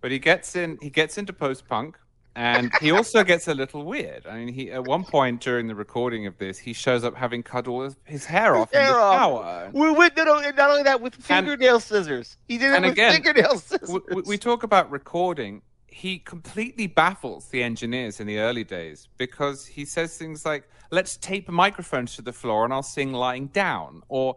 But 0.00 0.10
he 0.10 0.18
gets 0.18 0.56
in. 0.56 0.78
He 0.82 0.90
gets 0.90 1.16
into 1.18 1.32
post 1.32 1.68
punk, 1.68 1.96
and 2.34 2.70
he 2.80 2.90
also 2.90 3.22
gets 3.24 3.46
a 3.48 3.54
little 3.54 3.84
weird. 3.84 4.26
I 4.26 4.36
mean, 4.38 4.48
he 4.48 4.70
at 4.72 4.84
one 4.84 5.04
point 5.04 5.40
during 5.40 5.66
the 5.66 5.74
recording 5.74 6.26
of 6.26 6.38
this, 6.38 6.58
he 6.58 6.72
shows 6.72 7.04
up 7.04 7.14
having 7.16 7.42
cut 7.42 7.68
all 7.68 7.82
his, 7.82 7.96
his 8.04 8.24
hair 8.24 8.56
off 8.56 8.72
in 8.72 8.80
Hair 8.80 8.92
the 8.92 8.98
off. 8.98 9.18
shower. 9.20 9.70
We, 9.72 9.90
we, 9.90 10.08
no, 10.16 10.24
no, 10.24 10.38
and 10.38 10.56
not 10.56 10.70
only 10.70 10.82
that, 10.84 11.00
with 11.00 11.14
And- 11.14 11.24
fingernail 11.24 11.80
scissors. 11.80 12.36
He 12.48 12.58
did 12.58 12.72
it 12.74 12.80
with 12.82 12.92
again, 12.92 13.12
fingernail 13.12 13.58
scissors. 13.58 13.88
we, 13.90 14.00
we- 14.16 14.22
we 14.22 14.38
talk 14.38 14.62
about 14.62 14.90
recording. 14.90 15.62
He 15.86 16.18
completely 16.20 16.86
baffles 16.86 17.48
the 17.50 17.62
engineers 17.62 18.18
in 18.18 18.26
the 18.26 18.38
early 18.38 18.64
days 18.64 19.08
because 19.18 19.66
he 19.66 19.84
says 19.84 20.16
things 20.16 20.46
like, 20.46 20.64
"Let's 20.90 21.18
tape 21.18 21.50
microphones 21.50 22.16
to 22.16 22.22
the 22.22 22.32
floor 22.32 22.64
and 22.64 22.72
I'll 22.72 22.82
sing 22.82 23.12
lying 23.12 23.48
down," 23.48 24.02
or 24.08 24.36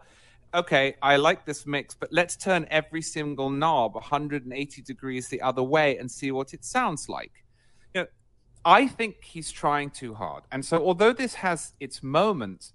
"Okay, 0.54 0.96
I 1.02 1.16
like 1.16 1.46
this 1.46 1.66
mix, 1.66 1.96
but 1.96 2.10
let's 2.12 2.36
turn 2.36 2.68
every 2.70 3.02
single 3.02 3.50
knob 3.50 3.96
180 3.96 4.82
degrees 4.82 5.30
the 5.30 5.42
other 5.42 5.64
way 5.64 5.98
and 5.98 6.12
see 6.12 6.30
what 6.30 6.54
it 6.54 6.66
sounds 6.66 7.08
like." 7.08 7.45
I 8.66 8.88
think 8.88 9.24
he's 9.24 9.52
trying 9.52 9.92
too 9.92 10.16
hard, 10.16 10.44
and 10.52 10.66
so 10.66 10.84
although 10.84 11.14
this 11.14 11.36
has 11.36 11.74
its 11.80 12.02
moments, 12.02 12.74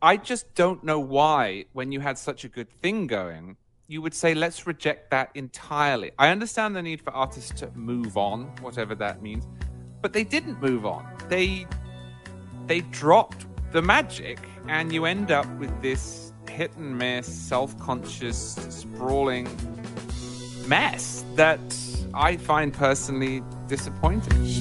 I 0.00 0.16
just 0.16 0.54
don't 0.54 0.82
know 0.82 0.98
why, 0.98 1.66
when 1.74 1.92
you 1.92 2.00
had 2.00 2.16
such 2.16 2.42
a 2.44 2.48
good 2.48 2.70
thing 2.70 3.06
going, 3.06 3.58
you 3.86 4.00
would 4.00 4.14
say, 4.14 4.32
let's 4.32 4.66
reject 4.66 5.10
that 5.10 5.30
entirely. 5.34 6.12
I 6.18 6.30
understand 6.30 6.74
the 6.74 6.80
need 6.80 7.02
for 7.02 7.12
artists 7.12 7.50
to 7.60 7.70
move 7.72 8.16
on, 8.16 8.44
whatever 8.62 8.94
that 8.94 9.20
means, 9.20 9.46
but 10.00 10.14
they 10.14 10.24
didn't 10.24 10.62
move 10.62 10.86
on. 10.86 11.06
They 11.28 11.66
they 12.66 12.80
dropped 12.80 13.44
the 13.72 13.82
magic, 13.82 14.38
and 14.68 14.90
you 14.90 15.04
end 15.04 15.30
up 15.30 15.46
with 15.58 15.82
this 15.82 16.32
hit 16.48 16.74
and 16.76 16.96
miss, 16.96 17.26
self 17.26 17.78
conscious, 17.78 18.54
sprawling 18.70 19.48
mess 20.66 21.24
that 21.34 21.60
I 22.14 22.38
find 22.38 22.72
personally 22.72 23.42
disappointing. 23.70 24.60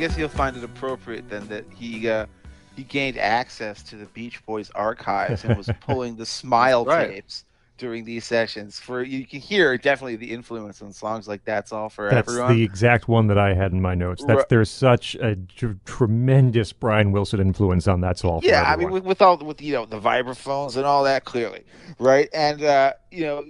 Guess 0.00 0.16
you'll 0.18 0.28
find 0.28 0.56
it 0.56 0.64
appropriate 0.64 1.28
then 1.28 1.46
that 1.48 1.64
he 1.76 2.08
uh, 2.08 2.26
he 2.74 2.82
gained 2.84 3.18
access 3.18 3.82
to 3.84 3.96
the 3.96 4.06
Beach 4.06 4.44
Boys 4.46 4.70
archives 4.70 5.44
and 5.44 5.56
was 5.56 5.68
pulling 5.80 6.16
the 6.16 6.26
smile 6.26 6.84
Right. 6.84 7.10
tapes 7.10 7.44
during 7.76 8.04
these 8.04 8.24
sessions. 8.24 8.78
For 8.78 9.02
you 9.02 9.26
can 9.26 9.40
hear 9.40 9.76
definitely 9.78 10.16
the 10.16 10.30
influence 10.32 10.80
on 10.82 10.92
songs 10.92 11.28
like 11.28 11.44
"That's 11.44 11.72
All 11.72 11.88
for 11.90 12.08
That's 12.08 12.28
Everyone." 12.28 12.56
the 12.56 12.62
exact 12.62 13.08
one 13.08 13.26
that 13.28 13.38
I 13.38 13.52
had 13.54 13.72
in 13.72 13.80
my 13.82 13.94
notes. 13.94 14.24
That's 14.24 14.44
there's 14.48 14.70
such 14.70 15.14
a 15.16 15.36
tr- 15.36 15.72
tremendous 15.84 16.72
Brian 16.72 17.12
Wilson 17.12 17.40
influence 17.40 17.86
on 17.86 18.00
that's 18.00 18.24
all. 18.24 18.40
For 18.40 18.46
yeah, 18.46 18.62
I 18.66 18.76
mean, 18.76 18.90
with, 18.90 19.04
with 19.04 19.20
all 19.22 19.36
with 19.38 19.60
you 19.60 19.74
know 19.74 19.86
the 19.86 19.98
vibraphones 20.00 20.76
and 20.76 20.86
all 20.86 21.04
that, 21.04 21.24
clearly, 21.24 21.64
right? 21.98 22.28
And 22.32 22.62
uh, 22.62 22.92
you 23.10 23.24
know, 23.24 23.44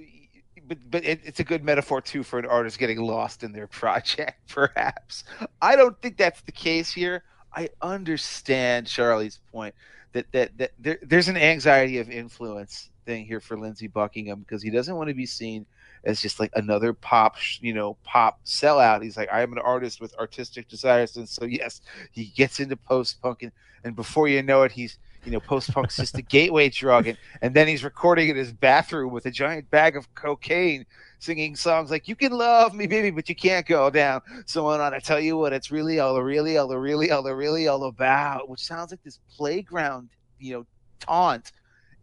but 0.70 0.78
but 0.88 1.05
it, 1.05 1.20
it's 1.24 1.40
a 1.40 1.44
good 1.44 1.64
metaphor 1.64 2.01
too 2.01 2.22
for 2.22 2.38
an 2.38 2.47
artist 2.47 2.78
getting 2.78 3.01
lost 3.01 3.42
in 3.42 3.51
their 3.51 3.66
project, 3.66 4.38
perhaps. 4.48 5.24
I 5.60 5.74
don't 5.74 6.01
think 6.01 6.16
that's 6.16 6.40
the 6.42 6.52
case 6.52 6.92
here. 6.92 7.24
I 7.52 7.70
understand 7.82 8.86
Charlie's 8.86 9.40
point 9.51 9.74
that 10.12 10.30
that 10.30 10.56
that 10.59 10.70
there, 10.78 11.01
there's 11.02 11.26
an 11.26 11.36
anxiety 11.36 11.98
of 11.98 12.09
influence 12.09 12.88
thing 13.05 13.26
here 13.26 13.40
for 13.40 13.59
Lindsey 13.59 13.88
Buckingham 13.88 14.40
because 14.40 14.62
he 14.62 14.70
doesn't 14.70 14.94
want 14.94 15.09
to 15.09 15.14
be 15.14 15.26
seen 15.26 15.66
as 16.05 16.22
just 16.22 16.38
like 16.38 16.52
another 16.55 16.92
pop, 16.92 17.36
you 17.60 17.74
know, 17.74 17.97
pop 18.05 18.38
sellout. 18.47 19.02
He's 19.02 19.16
like, 19.16 19.28
I 19.32 19.42
am 19.42 19.52
an 19.52 19.59
artist 19.59 20.01
with 20.01 20.16
artistic 20.18 20.68
desires, 20.68 21.16
and 21.16 21.28
so 21.28 21.47
yes, 21.47 21.80
he 22.12 22.26
gets 22.26 22.60
into 22.60 22.76
post 22.76 23.20
punk, 23.20 23.42
and, 23.42 23.51
and 23.82 23.97
before 23.97 24.28
you 24.28 24.40
know 24.44 24.62
it, 24.62 24.70
he's 24.70 24.98
you 25.24 25.32
know, 25.32 25.40
post 25.40 25.72
punk's 25.72 25.97
just 25.97 26.16
a 26.16 26.22
gateway 26.22 26.68
drug, 26.68 27.06
and, 27.06 27.18
and 27.42 27.55
then 27.55 27.68
he's 27.68 27.84
recording 27.84 28.28
in 28.28 28.36
his 28.36 28.52
bathroom 28.52 29.12
with 29.12 29.26
a 29.26 29.30
giant 29.30 29.70
bag 29.70 29.97
of 29.97 30.12
cocaine, 30.14 30.86
singing 31.18 31.56
songs 31.56 31.90
like 31.90 32.09
"You 32.09 32.16
can 32.16 32.32
love 32.32 32.74
me, 32.74 32.86
baby, 32.86 33.10
but 33.10 33.28
you 33.28 33.34
can't 33.34 33.66
go 33.66 33.90
down." 33.90 34.22
So 34.47 34.66
I 34.68 34.80
on, 34.80 34.94
I 34.94 34.98
tell 34.98 35.20
you 35.20 35.36
what, 35.36 35.52
it's 35.52 35.70
really 35.70 35.98
all, 35.98 36.20
really 36.22 36.56
all, 36.56 36.68
really 36.74 37.10
all, 37.10 37.22
really 37.22 37.68
all 37.68 37.84
about, 37.84 38.48
which 38.48 38.60
sounds 38.60 38.90
like 38.90 39.02
this 39.02 39.18
playground, 39.36 40.09
you 40.38 40.55
know, 40.55 40.66
taunt, 41.01 41.52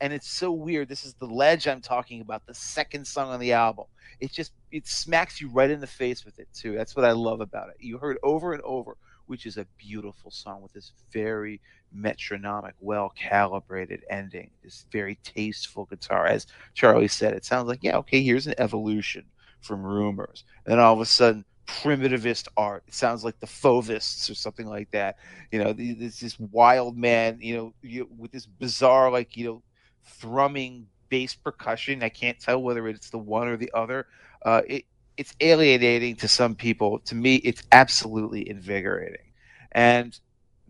and 0.02 0.14
it's 0.14 0.30
so 0.30 0.52
weird. 0.52 0.88
This 0.89 1.06
is 1.06 1.14
the 1.15 1.26
ledge 1.26 1.68
I'm 1.68 1.81
talking 1.81 2.22
about, 2.22 2.45
the 2.45 2.53
second 2.53 3.06
song 3.07 3.30
on 3.30 3.39
the 3.39 3.53
album. 3.53 3.85
It 4.19 4.31
just 4.31 4.52
it 4.72 4.88
smacks 4.88 5.41
you 5.41 5.49
right 5.49 5.69
in 5.69 5.80
the 5.80 5.88
face 5.88 6.26
with 6.26 6.39
it 6.39 6.48
too. 6.53 6.76
That's 6.76 6.95
what 6.95 7.06
I 7.06 7.11
love 7.11 7.41
about 7.41 7.69
it. 7.69 7.76
You 7.80 7.98
heard 7.98 8.18
over 8.23 8.53
and 8.53 8.61
over, 8.64 8.98
which 9.28 9.45
is 9.45 9.58
a 9.58 9.68
beautiful 9.78 10.32
song 10.32 10.62
with 10.62 10.74
this 10.74 10.91
very 11.12 11.62
metronomic, 11.94 12.74
well 12.80 13.14
calibrated 13.16 14.04
ending. 14.10 14.49
This 14.64 14.86
very 14.91 15.20
tasteful 15.24 15.86
guitar, 15.86 16.26
as 16.26 16.48
Charlie 16.74 17.08
said. 17.08 17.34
It 17.34 17.45
sounds 17.45 17.68
like 17.68 17.84
yeah, 17.84 17.98
okay, 17.98 18.22
here's 18.22 18.48
an 18.48 18.56
evolution 18.58 19.26
from 19.62 19.84
Rumors, 19.84 20.44
and 20.66 20.74
then 20.74 20.80
all 20.80 20.94
of 20.94 21.02
a 21.02 21.06
sudden. 21.06 21.45
Primitivist 21.68 22.48
art. 22.56 22.86
It 22.88 22.94
sounds 22.94 23.26
like 23.26 23.41
the 23.41 23.45
Fauvists 23.45 24.30
or 24.30 24.36
something 24.36 24.68
like 24.68 24.90
that. 24.91 25.18
You 25.52 25.62
know, 25.62 25.74
th- 25.74 25.98
this 25.98 26.22
this 26.22 26.40
wild 26.40 26.98
man. 26.98 27.40
You 27.41 27.58
know, 27.58 27.74
you, 27.82 28.08
with 28.18 28.32
this 28.32 28.45
bizarre, 28.45 29.12
like 29.12 29.36
you 29.36 29.45
know, 29.45 29.64
thrumming 30.06 30.88
bass 31.10 31.36
percussion. 31.36 32.04
I 32.04 32.10
can't 32.10 32.40
tell 32.40 32.62
whether 32.62 32.88
it's 32.88 33.10
the 33.10 33.18
one 33.18 33.49
or 33.49 33.58
the 33.58 33.72
other. 33.74 34.08
Uh, 34.45 34.62
it, 34.68 34.86
it's 35.18 35.34
alienating 35.41 36.15
to 36.18 36.27
some 36.27 36.56
people. 36.56 36.99
To 36.99 37.15
me, 37.15 37.35
it's 37.38 37.64
absolutely 37.72 38.49
invigorating. 38.49 39.26
And 39.72 40.18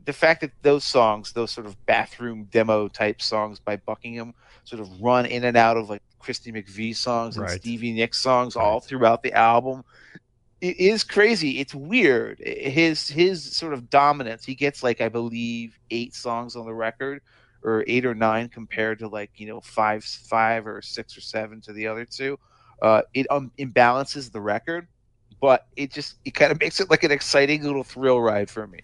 the 0.06 0.14
fact 0.14 0.42
that 0.42 0.52
those 0.62 0.84
songs, 0.86 1.34
those 1.34 1.52
sort 1.52 1.68
of 1.68 1.86
bathroom 1.86 2.46
demo 2.46 2.88
type 2.88 3.22
songs 3.22 3.60
by 3.60 3.76
Buckingham, 3.78 4.34
sort 4.64 4.82
of 4.82 5.02
run 5.02 5.26
in 5.26 5.44
and 5.44 5.58
out 5.58 5.78
of 5.78 5.90
like 5.90 6.02
Christy 6.20 6.52
McVie 6.52 6.96
songs 6.96 7.38
and 7.38 7.46
Right. 7.46 7.60
Stevie 7.60 7.94
Nicks 7.94 8.22
songs 8.22 8.56
all 8.56 8.80
throughout 8.80 9.22
the 9.24 9.34
album, 9.34 9.84
it 10.62 10.80
is 10.80 11.04
crazy. 11.04 11.60
It's 11.60 11.76
weird. 11.76 12.40
His 12.40 13.08
his 13.08 13.56
sort 13.56 13.74
of 13.74 13.90
dominance. 13.90 14.44
He 14.46 14.56
gets 14.56 14.82
like 14.82 15.02
I 15.02 15.10
believe 15.10 15.78
eight 15.92 16.16
songs 16.16 16.56
on 16.56 16.66
the 16.66 16.74
record, 16.74 17.22
or 17.64 17.84
eight 17.88 18.06
or 18.06 18.16
nine 18.16 18.50
compared 18.50 19.00
to 19.00 19.08
like 19.08 19.32
you 19.36 19.48
know 19.48 19.62
five 19.62 20.04
five 20.04 20.66
or 20.66 20.82
six 20.82 21.18
or 21.18 21.22
seven 21.22 21.62
to 21.62 21.74
the 21.74 21.88
other 21.88 22.06
two. 22.06 22.40
Uh, 22.82 23.02
it 23.14 23.28
um, 23.30 23.52
imbalances 23.58 24.32
the 24.32 24.42
record, 24.42 24.88
but 25.42 25.68
it 25.76 25.92
just 25.92 26.16
it 26.26 26.32
kind 26.32 26.52
of 26.52 26.60
makes 26.60 26.80
it 26.80 26.90
like 26.90 27.04
an 27.04 27.12
exciting 27.12 27.64
little 27.64 27.84
thrill 27.84 28.20
ride 28.20 28.50
for 28.50 28.68
me. 28.68 28.80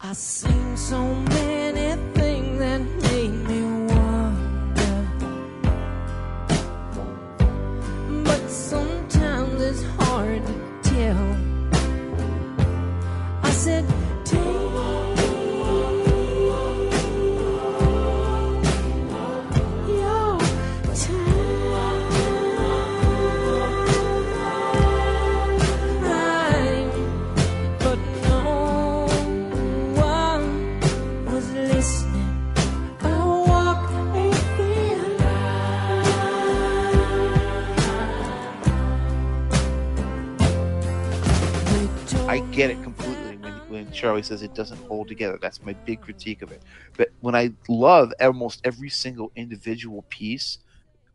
Get 42.54 42.70
it 42.70 42.82
completely 42.84 43.38
when, 43.38 43.54
when 43.68 43.92
Charlie 43.92 44.22
says 44.22 44.44
it 44.44 44.54
doesn't 44.54 44.78
hold 44.86 45.08
together. 45.08 45.40
That's 45.42 45.62
my 45.64 45.74
big 45.74 46.02
critique 46.02 46.42
of 46.44 46.52
it. 46.52 46.62
But 46.96 47.10
when 47.22 47.34
I 47.36 47.52
love 47.68 48.14
almost 48.22 48.62
every 48.64 48.90
single 48.90 49.32
individual 49.36 50.06
piece, 50.10 50.60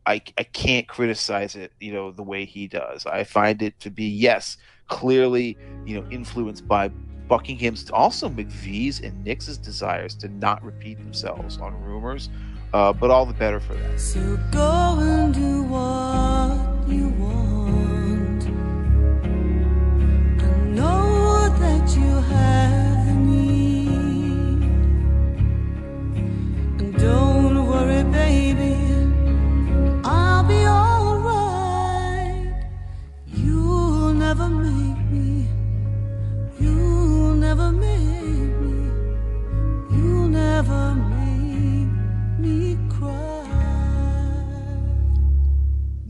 I, 0.05 0.21
I 0.37 0.43
can't 0.43 0.87
criticize 0.87 1.55
it, 1.55 1.71
you 1.79 1.93
know, 1.93 2.11
the 2.11 2.23
way 2.23 2.43
he 2.45 2.67
does. 2.67 3.05
I 3.05 3.23
find 3.23 3.61
it 3.61 3.79
to 3.81 3.89
be, 3.89 4.05
yes, 4.05 4.57
clearly, 4.87 5.57
you 5.85 6.01
know, 6.01 6.09
influenced 6.09 6.67
by 6.67 6.89
Buckingham's, 7.27 7.89
also 7.91 8.27
McVie's 8.27 8.99
and 8.99 9.23
Nicks' 9.23 9.55
desires 9.57 10.15
to 10.15 10.27
not 10.27 10.63
repeat 10.63 10.97
themselves 10.97 11.57
on 11.59 11.79
rumors, 11.83 12.29
uh, 12.73 12.91
but 12.91 13.11
all 13.11 13.25
the 13.25 13.33
better 13.33 13.59
for 13.59 13.75
that. 13.75 13.99
So 13.99 14.19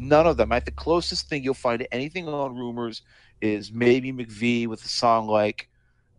none 0.10 0.27
of 0.27 0.38
them. 0.38 0.51
I 0.51 0.56
think 0.56 0.65
the 0.65 0.72
closest 0.72 1.30
thing 1.30 1.43
you'll 1.43 1.53
find 1.53 1.88
anything 1.91 2.27
on 2.27 2.56
rumors 2.56 3.03
is 3.41 3.72
maybe 3.72 4.11
McVie 4.11 4.68
with 4.68 4.84
a 4.84 4.88
song 4.90 5.28
like 5.28 5.70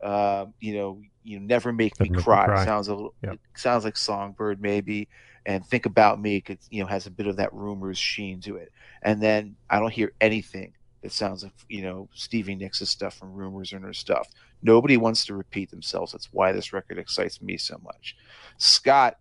Uh, 0.02 0.46
you 0.60 0.74
know, 0.74 1.02
you 1.24 1.38
never 1.38 1.72
make 1.74 2.00
me 2.00 2.08
Never 2.08 2.12
Make 2.12 2.18
Me 2.18 2.22
cry. 2.24 2.46
Cry. 2.46 2.64
Sounds 2.64 2.88
a 2.88 2.94
little, 2.94 3.14
Yeah. 3.22 3.34
sounds 3.54 3.84
like 3.84 3.98
Songbird 3.98 4.58
maybe, 4.62 5.08
and 5.44 5.62
Think 5.66 5.84
About 5.84 6.18
Me. 6.18 6.40
Could, 6.40 6.56
you 6.70 6.80
know, 6.82 6.86
has 6.88 7.06
a 7.06 7.10
bit 7.10 7.26
of 7.26 7.36
that 7.36 7.52
rumors 7.52 7.98
sheen 7.98 8.40
to 8.40 8.56
it. 8.56 8.72
And 9.02 9.22
then 9.22 9.56
I 9.68 9.78
don't 9.78 9.92
hear 9.92 10.12
anything 10.20 10.72
that 11.02 11.12
sounds 11.12 11.42
like 11.42 11.52
you 11.68 11.82
know 11.82 12.08
Stevie 12.14 12.54
Nicks' 12.54 12.88
stuff 12.88 13.14
from 13.14 13.34
Rumors 13.34 13.72
and 13.74 13.84
her 13.84 13.92
stuff. 13.92 14.26
Nobody 14.62 14.96
wants 14.96 15.26
to 15.26 15.34
repeat 15.34 15.70
themselves. 15.70 16.12
That's 16.12 16.32
why 16.32 16.52
this 16.52 16.72
record 16.72 16.98
excites 16.98 17.42
me 17.42 17.58
so 17.58 17.78
much. 17.84 18.16
Scot, 18.56 19.18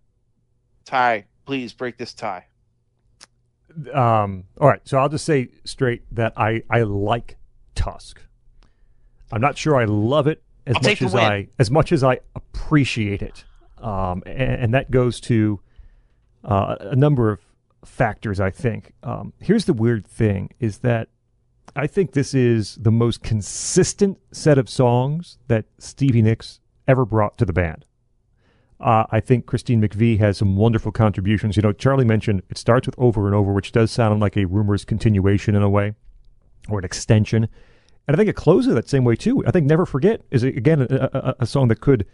Ty, 0.85 1.25
please 1.45 1.73
break 1.73 1.97
this 1.97 2.13
tie. 2.13 2.45
Um, 3.93 4.45
all 4.59 4.67
right, 4.67 4.81
so 4.85 4.97
I'll 4.97 5.09
just 5.09 5.25
say 5.25 5.49
straight 5.63 6.03
that 6.15 6.33
I 6.37 6.63
I 6.69 6.81
like 6.83 7.37
Tusk. 7.79 8.21
I'm 9.31 9.39
not 9.39 9.57
sure 9.57 9.77
I 9.77 9.85
love 9.85 10.27
it 10.27 10.43
as 10.67 10.75
I'll 10.75 10.81
much 10.83 11.01
as 11.01 11.13
win. 11.13 11.23
I 11.23 11.47
as 11.57 11.71
much 11.71 11.93
as 11.93 12.03
I 12.03 12.19
appreciate 12.35 13.21
it, 13.21 13.45
um, 13.77 14.21
and, 14.25 14.61
and 14.63 14.73
that 14.73 14.91
goes 14.91 15.21
to 15.21 15.61
uh, 16.43 16.75
a 16.81 16.95
number 16.95 17.31
of 17.31 17.39
factors. 17.85 18.41
I 18.41 18.51
think. 18.51 18.91
Um, 19.01 19.31
here's 19.39 19.63
the 19.63 19.73
weird 19.73 20.05
thing: 20.05 20.49
is 20.59 20.79
that 20.79 21.07
I 21.73 21.87
think 21.87 22.11
this 22.11 22.33
is 22.33 22.75
the 22.81 22.91
most 22.91 23.23
consistent 23.23 24.19
set 24.33 24.57
of 24.57 24.69
songs 24.69 25.37
that 25.47 25.63
Stevie 25.77 26.21
Nicks 26.21 26.59
ever 26.85 27.05
brought 27.05 27.37
to 27.37 27.45
the 27.45 27.53
band. 27.53 27.85
Uh, 28.79 29.05
I 29.09 29.21
think 29.21 29.45
Christine 29.45 29.81
McVie 29.81 30.19
has 30.19 30.37
some 30.37 30.57
wonderful 30.57 30.91
contributions. 30.91 31.55
You 31.55 31.61
know, 31.61 31.71
Charlie 31.71 32.05
mentioned 32.05 32.43
it 32.49 32.57
starts 32.57 32.87
with 32.87 32.95
Over 32.97 33.25
and 33.25 33.35
Over, 33.35 33.53
which 33.53 33.71
does 33.71 33.91
sound 33.91 34.19
like 34.19 34.35
a 34.35 34.45
Rumors 34.45 34.83
continuation 34.83 35.55
in 35.55 35.61
a 35.61 35.69
way, 35.69 35.93
or 36.67 36.79
an 36.79 36.85
extension. 36.85 37.47
And 38.09 38.15
I 38.15 38.17
think 38.17 38.27
it 38.27 38.35
closes 38.35 38.73
that 38.73 38.89
same 38.89 39.03
way 39.03 39.15
too. 39.15 39.45
I 39.45 39.51
think 39.51 39.67
Never 39.67 39.85
Forget 39.85 40.21
is 40.31 40.41
again 40.41 40.81
a, 40.81 41.09
a, 41.13 41.35
a 41.41 41.45
song 41.45 41.67
that 41.67 41.79
could 41.79 42.07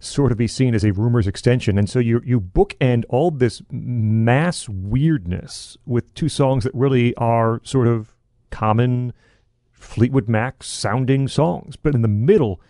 sort 0.00 0.32
of 0.32 0.38
be 0.38 0.48
seen 0.48 0.74
as 0.74 0.84
a 0.84 0.90
Rumors 0.90 1.28
extension. 1.28 1.78
And 1.78 1.88
so 1.88 2.00
you 2.00 2.20
you 2.24 2.40
bookend 2.40 3.04
all 3.08 3.30
this 3.30 3.62
mass 3.70 4.68
weirdness 4.68 5.76
with 5.86 6.12
two 6.14 6.28
songs 6.28 6.64
that 6.64 6.74
really 6.74 7.14
are 7.14 7.60
sort 7.62 7.86
of 7.86 8.16
common 8.50 9.12
Fleetwood 9.70 10.28
Mac 10.28 10.64
sounding 10.64 11.28
songs, 11.28 11.76
but 11.76 11.94
in 11.94 12.02
the 12.02 12.08
middle 12.08 12.60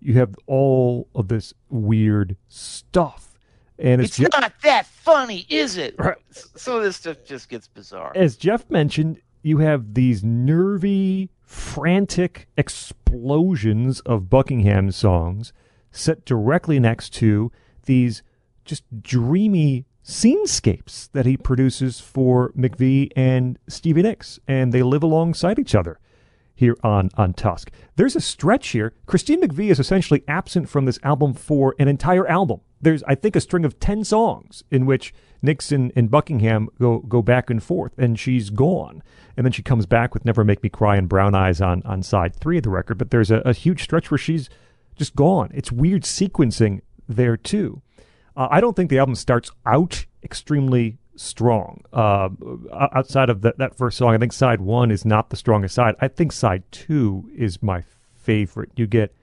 you 0.00 0.14
have 0.14 0.34
all 0.48 1.06
of 1.14 1.28
this 1.28 1.54
weird 1.68 2.34
stuff. 2.48 3.38
And 3.78 4.00
it's, 4.00 4.18
It's 4.18 4.28
Je- 4.34 4.40
not 4.40 4.52
that 4.64 4.86
funny, 4.86 5.46
is 5.48 5.76
it? 5.76 5.94
Right. 5.96 6.16
So 6.32 6.80
this 6.80 6.96
stuff 6.96 7.18
just 7.24 7.48
gets 7.48 7.68
bizarre. 7.68 8.10
as 8.16 8.36
Jeff 8.36 8.68
mentioned, 8.68 9.20
you 9.44 9.58
have 9.58 9.94
these 9.94 10.24
nervy, 10.24 11.30
frantic 11.52 12.48
explosions 12.56 14.00
of 14.00 14.30
Buckingham 14.30 14.90
songs 14.90 15.52
set 15.90 16.24
directly 16.24 16.80
next 16.80 17.10
to 17.10 17.52
these 17.84 18.22
just 18.64 18.84
dreamy 19.02 19.84
scenescapes 20.02 21.08
that 21.12 21.26
he 21.26 21.36
produces 21.36 22.00
for 22.00 22.52
McVie 22.52 23.10
and 23.14 23.58
Stevie 23.68 24.02
Nicks, 24.02 24.40
and 24.48 24.72
they 24.72 24.82
live 24.82 25.02
alongside 25.02 25.58
each 25.58 25.74
other 25.74 26.00
here 26.62 26.76
on 26.84 27.10
on 27.14 27.34
Tusk. 27.34 27.72
There's 27.96 28.14
a 28.14 28.20
stretch 28.20 28.68
here. 28.68 28.94
Christine 29.06 29.42
McVie 29.42 29.70
is 29.70 29.80
essentially 29.80 30.22
absent 30.28 30.68
from 30.68 30.84
this 30.84 31.00
album 31.02 31.34
for 31.34 31.74
an 31.80 31.88
entire 31.88 32.26
album. 32.28 32.60
There's, 32.80 33.02
I 33.02 33.16
think, 33.16 33.34
a 33.34 33.40
string 33.40 33.64
of 33.64 33.80
ten 33.80 34.04
songs 34.04 34.62
in 34.70 34.86
which 34.86 35.12
Nicks 35.42 35.72
and 35.72 36.10
Buckingham 36.10 36.68
go 36.80 37.00
go 37.00 37.20
back 37.20 37.50
and 37.50 37.60
forth, 37.60 37.92
and 37.98 38.18
she's 38.18 38.48
gone. 38.50 39.02
And 39.36 39.44
then 39.44 39.52
she 39.52 39.62
comes 39.62 39.86
back 39.86 40.14
with 40.14 40.24
"Never 40.24 40.44
Make 40.44 40.62
Me 40.62 40.68
Cry" 40.68 40.96
and 40.96 41.08
"Brown 41.08 41.34
Eyes" 41.34 41.60
on 41.60 41.82
on 41.84 42.02
side 42.02 42.36
three 42.36 42.58
of 42.58 42.62
the 42.62 42.70
record. 42.70 42.96
But 42.96 43.10
there's 43.10 43.32
a, 43.32 43.38
a 43.38 43.52
huge 43.52 43.82
stretch 43.82 44.10
where 44.10 44.18
she's 44.18 44.48
just 44.94 45.16
gone. 45.16 45.50
It's 45.52 45.72
weird 45.72 46.02
sequencing 46.02 46.80
there 47.08 47.36
too. 47.36 47.82
Uh, 48.36 48.46
I 48.50 48.60
don't 48.60 48.76
think 48.76 48.88
the 48.88 48.98
album 48.98 49.16
starts 49.16 49.50
out 49.66 50.06
extremely 50.22 50.98
strong. 51.16 51.82
Uh, 51.92 52.28
outside 52.92 53.30
of 53.30 53.42
that, 53.42 53.58
that 53.58 53.76
first 53.76 53.98
song, 53.98 54.14
I 54.14 54.18
think 54.18 54.32
side 54.32 54.60
one 54.60 54.90
is 54.90 55.04
not 55.04 55.30
the 55.30 55.36
strongest 55.36 55.74
side. 55.74 55.94
I 56.00 56.08
think 56.08 56.32
side 56.32 56.62
two 56.70 57.30
is 57.36 57.62
my 57.62 57.82
favorite. 58.14 58.70
You 58.76 58.86
get 58.86 59.14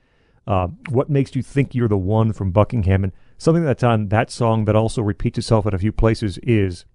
uh, 0.48 0.68
What 0.90 1.10
Makes 1.10 1.36
You 1.36 1.44
Think 1.44 1.76
You're 1.76 1.88
the 1.88 1.98
One 1.98 2.34
from 2.34 2.52
Buckingham. 2.52 3.04
And 3.04 3.14
something 3.38 3.64
that's 3.64 3.84
on 3.84 4.10
that 4.10 4.32
song 4.32 4.66
that 4.66 4.76
also 4.76 5.02
repeats 5.02 5.38
itself 5.38 5.66
at 5.66 5.74
a 5.74 5.80
few 5.80 5.92
places 5.92 6.38
is 6.40 6.86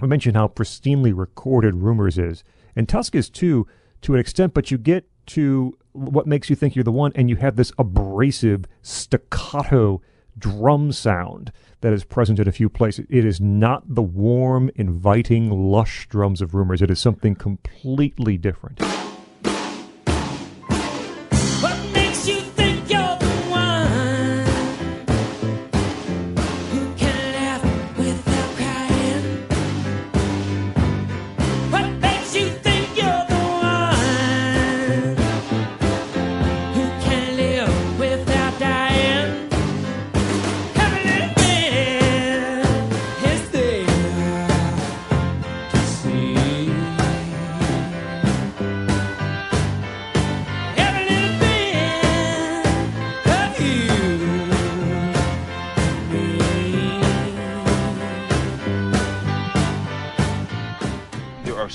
we 0.00 0.08
mentioned 0.08 0.36
how 0.36 0.48
pristinely 0.48 1.16
recorded 1.16 1.74
Rumors 1.74 2.18
is. 2.18 2.44
And 2.76 2.88
Tusk 2.88 3.14
is 3.14 3.30
too, 3.30 3.66
to 4.02 4.14
an 4.14 4.20
extent, 4.20 4.54
but 4.54 4.70
you 4.70 4.78
get 4.78 5.08
to 5.26 5.76
what 5.92 6.26
makes 6.26 6.50
you 6.50 6.56
think 6.56 6.74
you're 6.74 6.84
the 6.84 6.92
one, 6.92 7.12
and 7.14 7.30
you 7.30 7.36
have 7.36 7.56
this 7.56 7.72
abrasive 7.78 8.64
staccato 8.82 10.02
drum 10.36 10.90
sound 10.90 11.52
that 11.84 11.92
is 11.92 12.02
present 12.02 12.40
in 12.40 12.48
a 12.48 12.52
few 12.52 12.70
places. 12.70 13.04
It 13.10 13.26
is 13.26 13.42
not 13.42 13.82
the 13.94 14.00
warm, 14.00 14.70
inviting, 14.74 15.50
lush 15.50 16.08
drums 16.08 16.40
of 16.40 16.54
Rumors. 16.54 16.80
It 16.80 16.90
is 16.90 16.98
something 16.98 17.34
completely 17.34 18.38
different. 18.38 18.80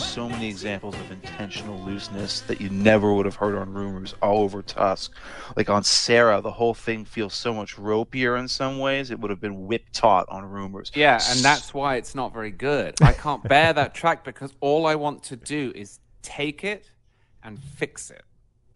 So 0.10 0.28
many 0.28 0.48
examples 0.48 0.96
of 0.96 1.12
intentional 1.12 1.80
looseness 1.82 2.42
that 2.42 2.60
you 2.60 2.68
never 2.72 3.14
would 3.14 3.28
have 3.28 3.36
heard 3.36 3.54
on 3.54 3.72
Rumors 3.72 4.16
all 4.24 4.42
over 4.42 4.64
Tusk. 4.64 5.14
Like 5.56 5.70
on 5.70 5.84
Sarah, 5.84 6.42
the 6.42 6.52
whole 6.52 6.74
thing 6.74 7.06
feels 7.06 7.36
so 7.36 7.54
much 7.54 7.78
ropier 7.78 8.36
in 8.40 8.48
some 8.48 8.80
ways. 8.80 9.12
It 9.12 9.20
would 9.20 9.30
have 9.30 9.40
been 9.40 9.68
whip 9.68 9.84
taut 9.94 10.26
on 10.30 10.46
Rumors. 10.46 10.92
Yeah, 10.96 11.22
and 11.30 11.40
that's 11.42 11.76
why 11.76 11.98
it's 11.98 12.16
not 12.16 12.34
very 12.34 12.50
good. 12.50 12.96
I 13.04 13.14
can't 13.14 13.44
bear 13.44 13.72
that 13.74 13.94
track 13.94 14.24
because 14.24 14.52
all 14.62 14.88
I 14.88 14.96
want 14.96 15.22
to 15.26 15.36
do 15.36 15.72
is 15.76 16.00
take 16.24 16.64
it 16.64 16.90
and 17.44 17.60
fix 17.60 18.10
it. 18.10 18.24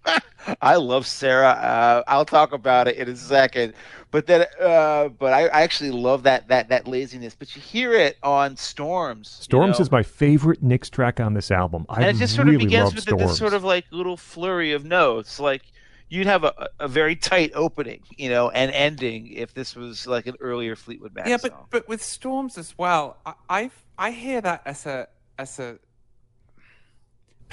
I 0.61 0.75
love 0.75 1.07
Sarah. 1.07 1.49
Uh, 1.49 2.03
I'll 2.07 2.25
talk 2.25 2.53
about 2.53 2.87
it 2.87 2.97
in 2.97 3.09
a 3.09 3.15
second. 3.15 3.73
But 4.11 4.27
then, 4.27 4.45
uh, 4.61 5.07
but 5.09 5.33
I, 5.33 5.47
I 5.47 5.61
actually 5.61 5.91
love 5.91 6.23
that 6.23 6.47
that 6.49 6.69
that 6.69 6.87
laziness. 6.87 7.35
But 7.35 7.55
you 7.55 7.61
hear 7.61 7.93
it 7.93 8.17
on 8.21 8.55
Storms. 8.57 9.37
you 9.39 9.43
Storms 9.45 9.79
know? 9.79 9.83
is 9.83 9.91
my 9.91 10.03
favorite 10.03 10.61
Nicks' 10.61 10.89
track 10.89 11.19
on 11.19 11.33
this 11.33 11.49
album. 11.49 11.85
I 11.89 12.01
and 12.01 12.15
it 12.15 12.19
just 12.19 12.35
sort 12.35 12.47
of 12.47 12.59
begins 12.59 12.93
with 12.93 13.03
Storms. 13.03 13.23
this 13.23 13.37
sort 13.37 13.53
of 13.53 13.63
like 13.63 13.85
little 13.91 14.17
flurry 14.17 14.71
of 14.73 14.85
notes 14.85 15.39
like 15.39 15.63
you'd 16.09 16.27
have 16.27 16.43
a, 16.43 16.69
a 16.79 16.87
very 16.87 17.15
tight 17.15 17.51
opening 17.55 18.01
you 18.17 18.29
know 18.29 18.51
and 18.51 18.69
ending 18.71 19.31
if 19.31 19.53
this 19.55 19.75
was 19.75 20.05
like 20.05 20.27
an 20.27 20.35
earlier 20.39 20.75
fleetwood 20.75 21.15
mac 21.15 21.27
yeah, 21.27 21.37
song. 21.37 21.49
but 21.51 21.69
but 21.71 21.87
with 21.89 22.03
storms 22.03 22.57
as 22.57 22.77
well, 22.77 23.17
I 23.25 23.33
I, 23.49 23.71
I 23.97 24.11
hear 24.11 24.41
that 24.41 24.61
as 24.65 24.85
a 24.85 25.07
as 25.39 25.57
a 25.57 25.79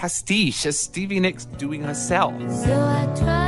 pastiche, 0.01 0.65
as 0.65 0.81
Stevie 0.81 1.21
Nicks 1.21 1.45
doing 1.45 1.83
herself. 1.83 2.33
So 2.51 3.40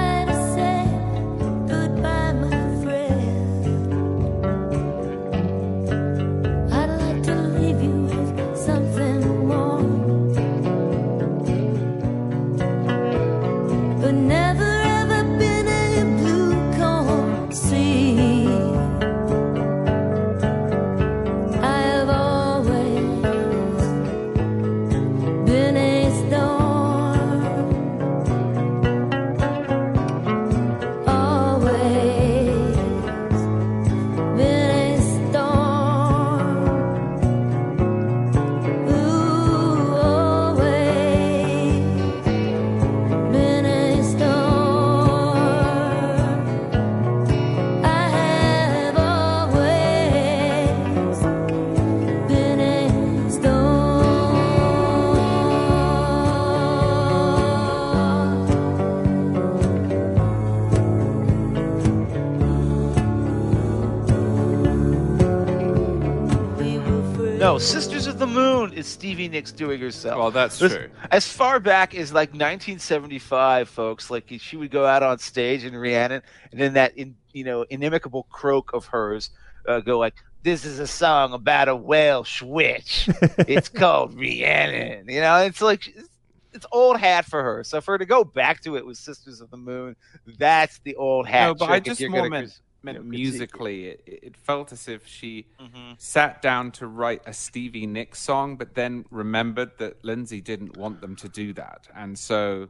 Stevie 69.03 69.29
Nicks 69.29 69.51
doing 69.51 69.81
herself. 69.81 70.17
Well, 70.17 70.31
that's 70.31 70.61
true. 70.61 70.89
As 71.11 71.27
far 71.27 71.59
back 71.59 71.93
as 71.93 72.13
like 72.13 72.29
1975, 72.29 73.69
folks, 73.69 74.13
like 74.13 74.33
she 74.39 74.57
would 74.57 74.71
go 74.71 74.87
out 74.87 75.03
on 75.03 75.19
stage 75.19 75.65
and 75.65 75.75
Rhiannon, 75.75 76.23
and 76.53 76.61
then 76.61 76.75
that 76.75 76.97
in, 76.97 77.17
you 77.33 77.43
know 77.43 77.65
inimicable 77.69 78.29
croak 78.29 78.73
of 78.73 78.87
hers 78.87 79.31
uh, 79.67 79.81
go 79.81 79.99
like, 79.99 80.15
"This 80.45 80.65
is 80.65 80.79
a 80.79 80.87
song 80.87 81.33
about 81.33 81.67
a 81.67 81.75
Welsh 81.75 82.43
witch. 82.43 83.09
it's 83.39 83.69
called 83.69 84.15
Rhiannon." 84.15 85.09
You 85.09 85.21
know, 85.21 85.39
it's 85.39 85.61
like 85.61 85.89
it's, 85.89 86.09
it's 86.53 86.67
old 86.71 87.01
hat 87.01 87.25
for 87.25 87.43
her. 87.43 87.65
So 87.65 87.81
for 87.81 87.95
her 87.95 87.99
to 87.99 88.07
go 88.07 88.23
back 88.23 88.61
to 88.63 88.77
it 88.77 88.87
with 88.87 88.99
Sisters 88.99 89.41
of 89.41 89.51
the 89.51 89.57
Moon, 89.57 89.97
that's 90.39 90.79
the 90.85 90.95
old 90.95 91.27
hat. 91.27 91.49
No, 91.49 91.55
but 91.55 91.71
I 91.71 91.81
just 91.81 92.01
more 92.03 92.21
gonna 92.21 92.31
meant, 92.31 92.45
cris- 92.45 92.61
meant 92.83 92.99
you 92.99 93.05
know, 93.05 93.09
musically. 93.11 93.87
It, 93.89 94.03
it 94.07 94.37
felt 94.37 94.73
as 94.73 94.89
if 94.89 95.07
she 95.07 95.47
Mhm. 95.61 95.95
sat 96.01 96.43
down 96.43 96.73
to 96.73 96.87
write 96.87 97.23
a 97.27 97.33
Stevie 97.33 97.87
Nicks 97.87 98.21
song, 98.21 98.57
but 98.57 98.75
then 98.75 99.05
remembered 99.11 99.79
that 99.79 100.05
Lindsey 100.05 100.41
didn't 100.41 100.77
want 100.77 101.01
them 101.01 101.17
to 101.17 101.29
do 101.29 101.53
that, 101.55 101.89
and 101.95 102.19
so 102.19 102.69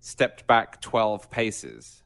stepped 0.00 0.46
back 0.46 0.80
twelve 0.80 1.30
paces. 1.30 2.02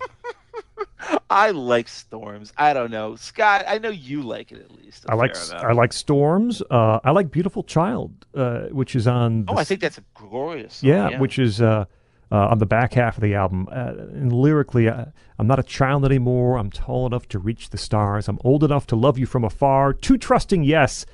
I 1.30 1.50
like 1.50 1.88
storms. 1.88 2.52
I 2.56 2.72
don't 2.72 2.90
know, 2.90 3.16
Scot. 3.16 3.64
I 3.68 3.78
know 3.78 3.90
you 3.90 4.22
like 4.22 4.52
it 4.52 4.60
at 4.60 4.70
least. 4.72 5.04
a 5.06 5.12
I 5.12 5.14
like 5.14 5.36
fair 5.36 5.68
I 5.68 5.72
like 5.72 5.92
Storms. 5.92 6.62
Uh, 6.70 7.00
I 7.04 7.10
like 7.10 7.30
Beautiful 7.30 7.62
Child, 7.62 8.26
uh, 8.34 8.66
which 8.68 8.96
is 8.96 9.06
on. 9.06 9.44
Oh, 9.48 9.56
I 9.56 9.64
think 9.64 9.80
that's 9.80 9.98
a 9.98 10.04
glorious. 10.14 10.76
Song. 10.76 10.88
Yeah, 10.88 11.18
which 11.20 11.38
is 11.38 11.60
uh, 11.60 11.84
uh, 12.32 12.48
on 12.48 12.58
the 12.58 12.66
back 12.66 12.94
half 12.94 13.16
of 13.16 13.22
the 13.22 13.34
album. 13.34 13.68
Uh, 13.70 13.92
and 13.96 14.32
lyrically, 14.32 14.88
uh, 14.88 15.06
I'm 15.38 15.46
not 15.46 15.58
a 15.58 15.62
child 15.62 16.04
anymore. 16.04 16.58
I'm 16.58 16.70
tall 16.70 17.06
enough 17.06 17.28
to 17.28 17.38
reach 17.38 17.70
the 17.70 17.78
stars. 17.78 18.28
I'm 18.28 18.38
old 18.44 18.64
enough 18.64 18.86
to 18.88 18.96
love 18.96 19.18
you 19.18 19.26
from 19.26 19.44
afar. 19.44 19.92
Too 19.92 20.18
trusting, 20.18 20.64
yes, 20.64 21.06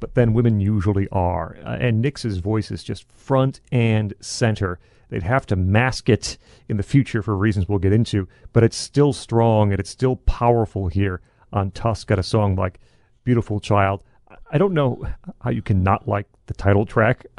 but 0.00 0.14
then 0.14 0.32
women 0.34 0.60
usually 0.60 1.08
are. 1.10 1.56
Uh, 1.64 1.76
and 1.80 2.00
Nicks' 2.02 2.24
voice 2.36 2.70
is 2.70 2.82
just 2.84 3.10
front 3.10 3.60
and 3.72 4.12
center. 4.20 4.78
They'd 5.08 5.22
have 5.24 5.46
to 5.46 5.56
mask 5.56 6.08
it 6.08 6.38
in 6.68 6.76
the 6.76 6.82
future 6.84 7.22
for 7.22 7.36
reasons 7.36 7.68
we'll 7.68 7.78
get 7.80 7.92
into, 7.92 8.28
but 8.52 8.62
it's 8.62 8.76
still 8.76 9.12
strong 9.12 9.72
and 9.72 9.80
it's 9.80 9.90
still 9.90 10.16
powerful 10.16 10.88
here 10.88 11.20
on 11.52 11.70
Tusk. 11.72 12.06
Got 12.06 12.18
a 12.18 12.22
song 12.22 12.54
like 12.54 12.78
Beautiful 13.24 13.60
Child. 13.60 14.04
I- 14.30 14.36
I 14.52 14.58
don't 14.58 14.74
know 14.74 15.04
how 15.40 15.50
you 15.50 15.62
can 15.62 15.82
not 15.82 16.06
like 16.06 16.26
the 16.46 16.54
title 16.54 16.84
track. 16.86 17.24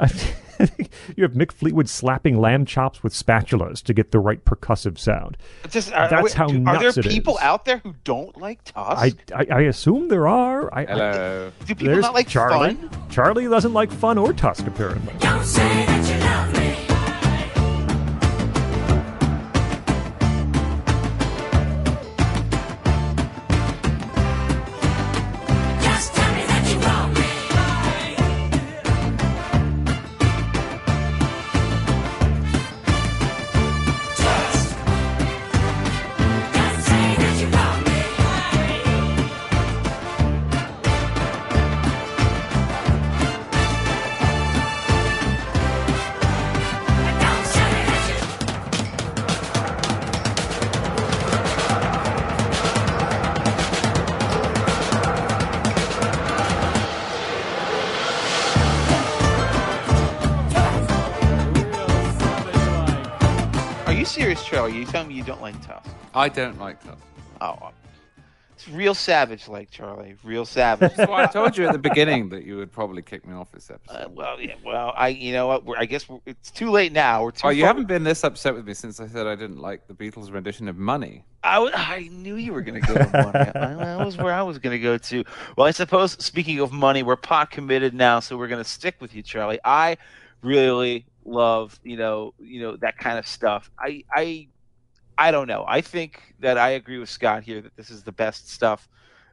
I 0.62 0.66
think 0.66 0.90
you 1.16 1.24
have 1.24 1.32
Mick 1.32 1.52
Fleetwood 1.52 1.88
slapping 1.88 2.40
lamb 2.40 2.64
chops 2.64 3.02
with 3.02 3.12
spatulas 3.12 3.82
to 3.82 3.92
get 3.92 4.12
the 4.12 4.20
right 4.20 4.42
percussive 4.44 4.98
sound. 4.98 5.36
Just, 5.68 5.92
are, 5.92 6.04
uh, 6.04 6.08
That's 6.08 6.34
are, 6.34 6.38
how 6.38 6.48
are 6.48 6.52
nuts 6.52 6.94
there 6.94 7.04
it 7.04 7.10
people 7.10 7.36
is. 7.36 7.42
out 7.42 7.64
there 7.64 7.78
who 7.78 7.94
don't 8.04 8.36
like 8.38 8.62
Tusk? 8.64 9.18
I, 9.32 9.36
I, 9.36 9.46
I 9.50 9.60
assume 9.62 10.08
there 10.08 10.28
are. 10.28 10.72
I, 10.72 10.82
I, 10.82 10.84
Hello. 10.86 11.52
Do 11.60 11.74
people 11.74 11.86
there's 11.86 12.02
not 12.02 12.14
like 12.14 12.28
Charlie. 12.28 12.74
fun? 12.74 13.08
Charlie 13.10 13.48
doesn't 13.48 13.72
like 13.72 13.90
fun 13.90 14.18
or 14.18 14.32
Tusk, 14.32 14.66
apparently. 14.66 15.12
You 64.82 64.88
tell 64.88 65.04
me 65.04 65.14
you 65.14 65.22
don't 65.22 65.40
like 65.40 65.64
Tusk? 65.64 65.88
I 66.12 66.28
don't 66.28 66.58
like 66.58 66.82
Tusk. 66.82 66.98
Oh, 67.40 67.70
it's 68.52 68.68
real 68.68 68.94
savage, 68.94 69.46
like 69.46 69.70
Charlie. 69.70 70.16
Real 70.24 70.44
savage. 70.44 70.96
So 70.96 71.12
I 71.12 71.26
told 71.26 71.56
you 71.56 71.68
at 71.68 71.72
the 71.72 71.78
beginning 71.78 72.30
that 72.30 72.42
you 72.42 72.56
would 72.56 72.72
probably 72.72 73.00
kick 73.00 73.24
me 73.24 73.32
off 73.32 73.52
this 73.52 73.70
episode. 73.70 73.96
Uh, 73.96 74.08
well, 74.08 74.40
yeah. 74.40 74.56
Well, 74.64 74.92
I. 74.96 75.08
You 75.08 75.34
know 75.34 75.46
what? 75.46 75.64
We're, 75.64 75.76
I 75.76 75.84
guess 75.84 76.08
we're, 76.08 76.18
it's 76.26 76.50
too 76.50 76.72
late 76.72 76.90
now. 76.90 77.22
We're 77.22 77.30
too. 77.30 77.46
Oh, 77.46 77.50
you 77.50 77.62
far- 77.62 77.68
haven't 77.68 77.86
been 77.86 78.02
this 78.02 78.24
upset 78.24 78.56
with 78.56 78.66
me 78.66 78.74
since 78.74 78.98
I 78.98 79.06
said 79.06 79.28
I 79.28 79.36
didn't 79.36 79.58
like 79.58 79.86
the 79.86 79.94
Beatles' 79.94 80.32
rendition 80.32 80.66
of 80.66 80.76
Money. 80.76 81.22
I, 81.44 81.54
w- 81.54 81.72
I 81.72 82.08
knew 82.10 82.34
you 82.34 82.52
were 82.52 82.62
going 82.62 82.80
to 82.80 82.86
go 82.88 82.94
to 82.94 83.08
money. 83.12 83.50
I, 83.54 83.84
that 83.84 84.04
was 84.04 84.16
where 84.16 84.32
I 84.32 84.42
was 84.42 84.58
going 84.58 84.76
to 84.76 84.82
go 84.82 84.98
to. 84.98 85.24
Well, 85.56 85.68
I 85.68 85.70
suppose 85.70 86.14
speaking 86.24 86.58
of 86.58 86.72
money, 86.72 87.04
we're 87.04 87.14
pot 87.14 87.52
committed 87.52 87.94
now, 87.94 88.18
so 88.18 88.36
we're 88.36 88.48
going 88.48 88.64
to 88.64 88.68
stick 88.68 88.96
with 88.98 89.14
you, 89.14 89.22
Charlie. 89.22 89.60
I 89.64 89.96
really 90.42 91.06
love, 91.24 91.78
you 91.84 91.96
know, 91.96 92.34
you 92.40 92.60
know 92.60 92.76
that 92.78 92.98
kind 92.98 93.16
of 93.16 93.28
stuff. 93.28 93.70
I, 93.78 94.02
I, 94.12 94.48
I 95.22 95.30
don't 95.30 95.46
know. 95.46 95.64
I 95.68 95.82
think 95.82 96.34
that 96.40 96.58
I 96.58 96.70
agree 96.70 96.98
with 96.98 97.08
Scot 97.08 97.44
here 97.44 97.60
that 97.60 97.76
this 97.76 97.90
is 97.90 98.02
the 98.02 98.10
best 98.10 98.50
stuff 98.50 98.88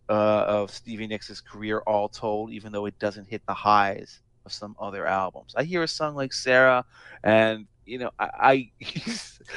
uh, 0.08 0.46
of 0.48 0.70
Stevie 0.70 1.08
Nicks' 1.08 1.42
career, 1.42 1.80
all 1.80 2.08
told. 2.08 2.52
Even 2.52 2.72
though 2.72 2.86
it 2.86 3.00
doesn't 3.00 3.28
hit 3.28 3.42
the 3.48 3.56
highs 3.56 4.20
of 4.46 4.54
some 4.54 4.76
other 4.80 5.08
albums. 5.08 5.56
I 5.58 5.64
hear 5.64 5.82
a 5.82 5.88
song 5.88 6.14
like 6.14 6.32
Sarah, 6.32 6.86
and 7.24 7.66
you 7.88 7.98
know, 7.98 8.12
I, 8.20 8.70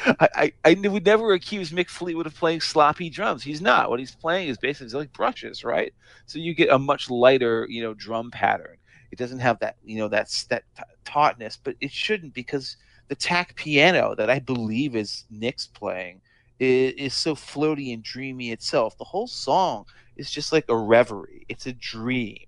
I, 0.06 0.14
I, 0.34 0.52
I 0.64 0.88
would 0.88 1.04
never 1.04 1.34
accuse 1.34 1.70
Mick 1.70 1.90
Fleetwood 1.90 2.26
of 2.26 2.34
playing 2.34 2.62
sloppy 2.62 3.10
drums. 3.10 3.42
He's 3.42 3.60
not. 3.60 3.90
What 3.90 4.00
he's 4.00 4.14
playing 4.14 4.48
is 4.48 4.56
basically 4.56 5.00
like 5.00 5.12
brushes, 5.12 5.64
right? 5.64 5.92
So 6.24 6.38
you 6.38 6.54
get 6.54 6.70
a 6.70 6.78
much 6.78 7.10
lighter, 7.10 7.66
you 7.68 7.82
know, 7.82 7.92
drum 7.92 8.30
pattern. 8.30 8.78
It 9.10 9.18
doesn't 9.18 9.40
have 9.40 9.58
that, 9.58 9.76
you 9.84 9.98
know, 9.98 10.08
that's 10.08 10.44
that 10.44 10.62
tautness, 11.04 11.58
but 11.62 11.76
it 11.82 11.92
shouldn't 11.92 12.32
because 12.32 12.78
the 13.08 13.14
tack 13.14 13.54
piano 13.56 14.14
that 14.14 14.30
I 14.30 14.38
believe 14.38 14.96
is 14.96 15.24
Nicks 15.30 15.66
playing 15.66 16.20
is, 16.58 16.94
is 16.94 17.14
so 17.14 17.34
floaty 17.34 17.92
and 17.92 18.02
dreamy 18.02 18.52
itself. 18.52 18.96
The 18.98 19.04
whole 19.04 19.26
song 19.26 19.86
is 20.16 20.30
just 20.30 20.52
like 20.52 20.64
a 20.68 20.76
reverie. 20.76 21.44
It's 21.48 21.66
a 21.66 21.72
dream 21.72 22.38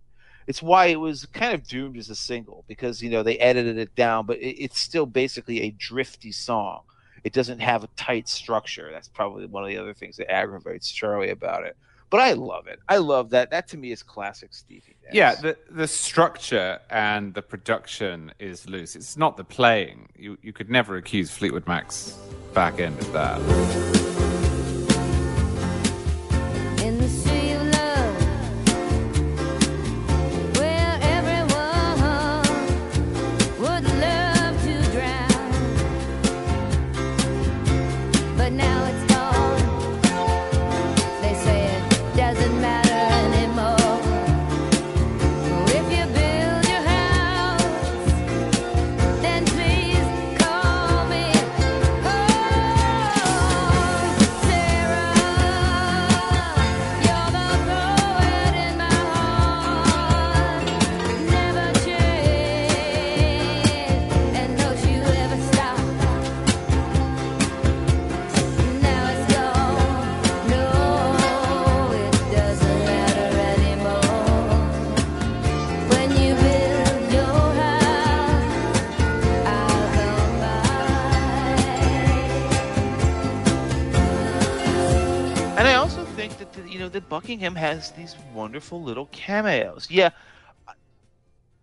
it's 0.47 0.63
why 0.63 0.87
it 0.87 1.01
was 1.01 1.27
kind 1.27 1.55
of 1.55 1.67
doomed 1.67 1.97
as 1.97 2.11
a 2.11 2.15
single 2.15 2.65
because 2.69 3.03
you 3.03 3.11
know 3.11 3.23
they 3.23 3.39
edited 3.39 3.79
it 3.79 3.95
down 3.95 4.27
but 4.27 4.39
it, 4.39 4.57
it's 4.63 4.79
still 4.79 5.07
basically 5.07 5.63
a 5.63 5.71
drifty 5.73 6.33
song 6.33 6.81
it 7.23 7.33
doesn't 7.33 7.61
have 7.61 7.85
a 7.85 7.89
tight 7.97 8.29
structure 8.29 8.91
that's 8.93 9.09
probably 9.09 9.47
one 9.47 9.63
of 9.63 9.69
the 9.69 9.79
other 9.79 9.95
things 9.95 10.17
that 10.17 10.31
aggravates 10.31 10.91
charlie 10.91 11.31
about 11.31 11.65
it 11.65 11.77
but 12.11 12.21
i 12.21 12.33
love 12.33 12.67
it 12.67 12.79
i 12.89 12.97
love 12.97 13.31
that 13.31 13.51
that 13.51 13.69
to 13.69 13.77
me 13.77 13.93
is 13.93 14.03
classic 14.03 14.53
stevie. 14.53 14.95
Yeah, 15.13 15.35
the 15.35 15.57
the 15.71 15.87
structure 15.87 16.81
and 16.91 17.35
the 17.35 17.43
production 17.43 18.33
is 18.39 18.69
loose. 18.69 18.97
It's 18.97 19.17
not 19.17 19.37
the 19.37 19.45
playing. 19.45 20.09
You 20.17 20.39
you 20.43 20.53
could 20.53 20.71
never 20.71 20.97
accuse 20.97 21.31
Fleetwood 21.31 21.67
Mac's 21.67 22.19
back 22.53 22.81
end 22.81 22.99
of 22.99 23.13
that. 23.13 24.14
Buckingham 87.35 87.57
has 87.57 87.91
these 87.93 88.15
wonderful 88.33 88.83
little 88.83 89.07
cameos 89.07 89.89
yeah 89.91 90.11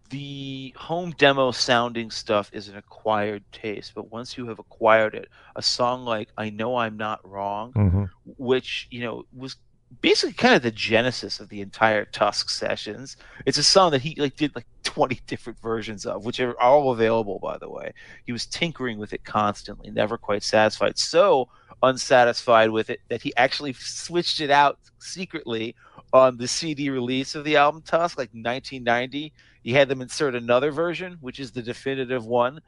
the 0.09 0.73
home 0.77 1.11
demo 1.17 1.51
sounding 1.51 2.11
stuff 2.11 2.49
is 2.51 2.67
an 2.67 2.75
acquired 2.75 3.45
taste, 3.53 3.93
but 3.95 4.11
once 4.11 4.37
you 4.37 4.45
have 4.47 4.59
acquired 4.59 5.15
it, 5.15 5.29
a 5.55 5.61
song 5.61 6.03
like 6.03 6.27
"I 6.37 6.49
Know 6.49 6.75
I'm 6.75 6.97
Not 6.97 7.25
Wrong," 7.25 7.71
Mhm. 7.71 8.09
which 8.37 8.87
you 8.91 8.99
know 9.01 9.23
was 9.33 9.55
basically 10.01 10.33
kind 10.33 10.53
of 10.53 10.63
the 10.63 10.71
genesis 10.71 11.39
of 11.39 11.47
the 11.47 11.61
entire 11.61 12.03
Tusk 12.03 12.49
sessions. 12.49 13.15
It's 13.45 13.57
a 13.57 13.63
song 13.63 13.91
that 13.91 14.01
he 14.01 14.15
like 14.19 14.35
did 14.35 14.53
like 14.53 14.67
20 14.83 15.21
different 15.27 15.59
versions 15.61 16.05
of, 16.05 16.25
which 16.25 16.41
are 16.41 16.59
all 16.59 16.91
available 16.91 17.39
by 17.39 17.57
the 17.57 17.69
way. 17.69 17.93
He 18.25 18.33
was 18.33 18.45
tinkering 18.45 18.97
with 18.99 19.13
it 19.13 19.23
constantly, 19.23 19.91
never 19.91 20.17
quite 20.17 20.43
satisfied. 20.43 20.97
So 20.97 21.47
unsatisfied 21.83 22.69
with 22.69 22.89
it 22.89 22.99
that 23.09 23.21
he 23.21 23.35
actually 23.35 23.73
switched 23.73 24.39
it 24.41 24.51
out 24.51 24.79
secretly 24.99 25.75
on 26.13 26.37
the 26.37 26.47
CD 26.47 26.89
release 26.89 27.35
of 27.35 27.43
the 27.43 27.57
album 27.57 27.81
Tusk 27.81 28.17
like 28.17 28.29
1990. 28.29 29.33
He 29.63 29.73
had 29.73 29.87
them 29.87 30.01
insert 30.01 30.35
another 30.35 30.71
version, 30.71 31.17
which 31.21 31.39
is 31.39 31.51
the 31.51 31.61
definitive 31.61 32.25
one 32.25 32.61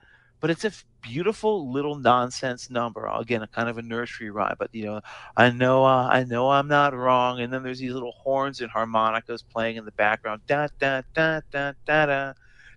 but 0.43 0.51
it's 0.51 0.65
a 0.65 0.73
beautiful 1.01 1.71
little 1.71 1.95
nonsense 1.95 2.69
number. 2.69 3.05
Again, 3.07 3.43
a 3.43 3.47
kind 3.47 3.69
of 3.69 3.77
a 3.77 3.81
nursery 3.81 4.29
rhyme, 4.29 4.57
but 4.59 4.75
you 4.75 4.83
know, 4.83 4.99
I 5.37 5.49
know, 5.51 5.85
uh, 5.85 6.09
I 6.11 6.25
know, 6.25 6.49
I'm 6.49 6.67
not 6.67 6.93
wrong. 6.93 7.39
And 7.39 7.53
then 7.53 7.63
there's 7.63 7.79
these 7.79 7.93
little 7.93 8.11
horns 8.11 8.59
and 8.59 8.69
harmonicas 8.69 9.41
playing 9.41 9.77
in 9.77 9.85
the 9.85 9.93
background. 9.93 10.41
Da 10.45 10.67
da 10.81 11.01
da 11.13 11.39
da 11.49 11.71
da 11.85 12.03
da 12.11 12.33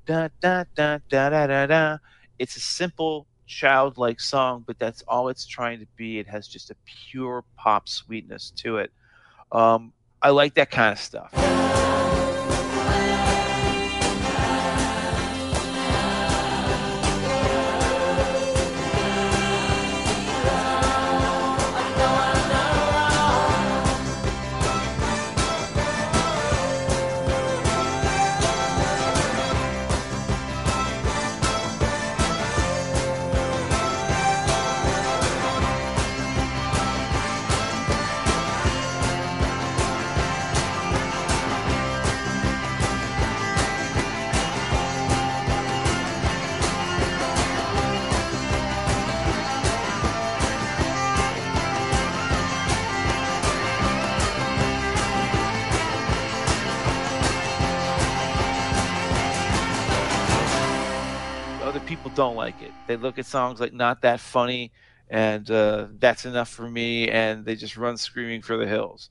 da 0.06 0.28
da 0.38 0.64
da 0.76 0.98
da 1.08 1.46
da 1.48 1.66
da. 1.66 1.98
It's 2.38 2.54
a 2.54 2.60
simple, 2.60 3.26
childlike 3.46 4.20
song, 4.20 4.64
but 4.66 4.78
that's 4.78 5.02
all 5.02 5.28
it's 5.28 5.46
trying 5.46 5.80
to 5.80 5.86
be. 5.96 6.18
It 6.18 6.28
has 6.28 6.48
just 6.48 6.70
a 6.70 6.76
pure 7.10 7.44
pop 7.56 7.88
sweetness 7.88 8.50
to 8.56 8.78
it. 8.78 8.90
Um, 9.52 9.92
I 10.20 10.30
like 10.30 10.54
that 10.54 10.70
kind 10.70 10.92
of 10.92 10.98
stuff. 10.98 11.32
People 61.96 62.12
don't 62.14 62.36
like 62.36 62.60
it. 62.60 62.72
They 62.86 62.96
look 62.96 63.18
at 63.18 63.26
songs 63.26 63.60
like 63.60 63.72
"Not 63.72 64.02
That 64.02 64.20
Funny" 64.20 64.72
and 65.08 65.50
uh, 65.50 65.86
"That's 65.98 66.26
Enough 66.26 66.48
for 66.48 66.68
Me," 66.68 67.08
and 67.08 67.44
they 67.44 67.56
just 67.56 67.76
run 67.76 67.96
screaming 67.96 68.42
for 68.42 68.56
the 68.56 68.66
hills. 68.66 69.08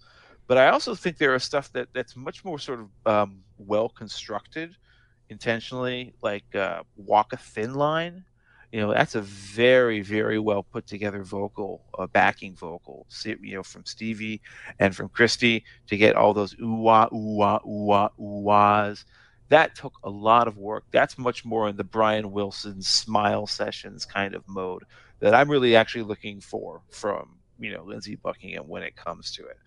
But 0.47 0.57
I 0.59 0.69
also 0.69 0.93
think 0.93 1.17
there 1.17 1.33
are 1.33 1.39
stuff 1.39 1.71
that 1.73 1.87
that's 1.93 2.15
much 2.15 2.45
more 2.45 2.59
sort 2.59 2.81
of 2.81 2.89
um, 3.05 3.39
well 3.57 3.89
constructed, 3.89 4.75
intentionally, 5.29 6.13
like 6.21 6.45
uh, 6.53 6.83
"Walk 6.95 7.33
a 7.33 7.37
Thin 7.37 7.73
Line." 7.73 8.23
You 8.71 8.81
know, 8.81 8.93
that's 8.93 9.15
a 9.15 9.21
very, 9.21 10.01
very 10.01 10.37
well 10.37 10.61
put 10.61 10.85
together 10.85 11.23
vocal, 11.23 11.81
uh, 11.97 12.07
backing 12.07 12.55
vocal. 12.55 13.07
You 13.25 13.55
know, 13.55 13.63
from 13.63 13.85
Stevie 13.85 14.41
and 14.79 14.95
from 14.95 15.09
Christy 15.09 15.63
to 15.87 15.97
get 15.97 16.15
all 16.15 16.33
those 16.33 16.55
ooh 16.61 16.75
wah 16.75 17.07
ooh 17.13 17.37
wah 17.37 17.59
ooh 17.65 17.85
wah 17.85 18.09
ooh 18.19 18.41
wahs 18.43 19.05
that 19.49 19.75
took 19.75 19.93
a 20.03 20.09
lot 20.09 20.47
of 20.47 20.57
work. 20.57 20.85
That's 20.91 21.17
much 21.17 21.45
more 21.45 21.69
in 21.69 21.75
the 21.75 21.83
Brian 21.83 22.31
Wilson 22.31 22.81
smile 22.81 23.47
sessions 23.47 24.05
kind 24.05 24.33
of 24.33 24.47
mode 24.47 24.83
that 25.19 25.33
I'm 25.33 25.49
really 25.49 25.75
actually 25.75 26.03
looking 26.03 26.41
for 26.41 26.81
from 26.89 27.37
you 27.59 27.71
know 27.71 27.83
Lindsey 27.83 28.15
Buckingham 28.15 28.67
when 28.67 28.83
it 28.83 28.95
comes 28.95 29.31
to 29.33 29.45
it. 29.45 29.57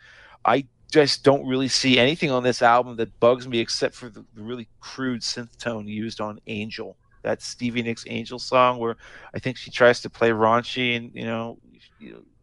I 0.44 0.66
just 0.90 1.22
don't 1.22 1.46
really 1.46 1.68
see 1.68 1.98
anything 1.98 2.30
on 2.30 2.42
this 2.42 2.62
album 2.62 2.96
that 2.96 3.20
bugs 3.20 3.46
me 3.46 3.58
except 3.58 3.94
for 3.94 4.08
the 4.08 4.24
really 4.34 4.68
crude 4.80 5.20
synth 5.20 5.56
tone 5.58 5.86
used 5.86 6.20
on 6.20 6.40
Angel. 6.46 6.96
That 7.22 7.42
Stevie 7.42 7.82
Nicks 7.82 8.04
Angel 8.08 8.38
song 8.38 8.78
where 8.78 8.96
I 9.34 9.38
think 9.38 9.56
she 9.56 9.70
tries 9.70 10.00
to 10.02 10.10
play 10.10 10.30
raunchy 10.30 10.96
and 10.96 11.10
you 11.14 11.24
know, 11.24 11.58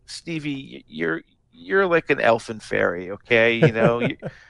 Stevie, 0.05 0.83
you're 0.87 1.21
you're 1.51 1.87
like 1.87 2.09
an 2.09 2.19
elfin 2.19 2.59
fairy, 2.59 3.11
okay? 3.11 3.55
You 3.55 3.71
know, 3.71 4.01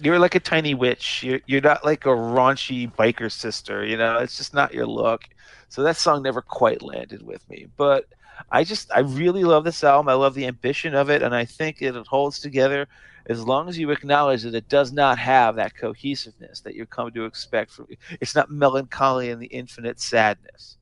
you're 0.00 0.18
like 0.18 0.34
a 0.34 0.40
tiny 0.40 0.74
witch. 0.74 1.22
You're 1.22 1.40
you're 1.46 1.60
not 1.60 1.84
like 1.84 2.06
a 2.06 2.10
raunchy 2.10 2.92
biker 2.94 3.30
sister. 3.30 3.84
You 3.84 3.96
know, 3.96 4.18
it's 4.18 4.36
just 4.36 4.54
not 4.54 4.74
your 4.74 4.86
look. 4.86 5.24
So 5.68 5.82
that 5.82 5.96
song 5.96 6.22
never 6.22 6.42
quite 6.42 6.82
landed 6.82 7.22
with 7.22 7.48
me. 7.48 7.66
But 7.76 8.06
I 8.50 8.64
just 8.64 8.90
I 8.92 9.00
really 9.00 9.44
love 9.44 9.64
this 9.64 9.82
album. 9.82 10.08
I 10.08 10.14
love 10.14 10.34
the 10.34 10.46
ambition 10.46 10.94
of 10.94 11.10
it, 11.10 11.22
and 11.22 11.34
I 11.34 11.44
think 11.44 11.82
it 11.82 11.94
holds 12.06 12.40
together 12.40 12.86
as 13.28 13.44
long 13.44 13.68
as 13.68 13.76
you 13.76 13.90
acknowledge 13.90 14.42
that 14.42 14.54
it 14.54 14.68
does 14.68 14.92
not 14.92 15.18
have 15.18 15.56
that 15.56 15.76
cohesiveness 15.76 16.60
that 16.60 16.74
you 16.74 16.86
come 16.86 17.10
to 17.12 17.24
expect 17.24 17.72
from. 17.72 17.88
It's 18.20 18.34
not 18.34 18.50
melancholy 18.50 19.30
and 19.30 19.42
the 19.42 19.46
infinite 19.46 20.00
sadness. 20.00 20.76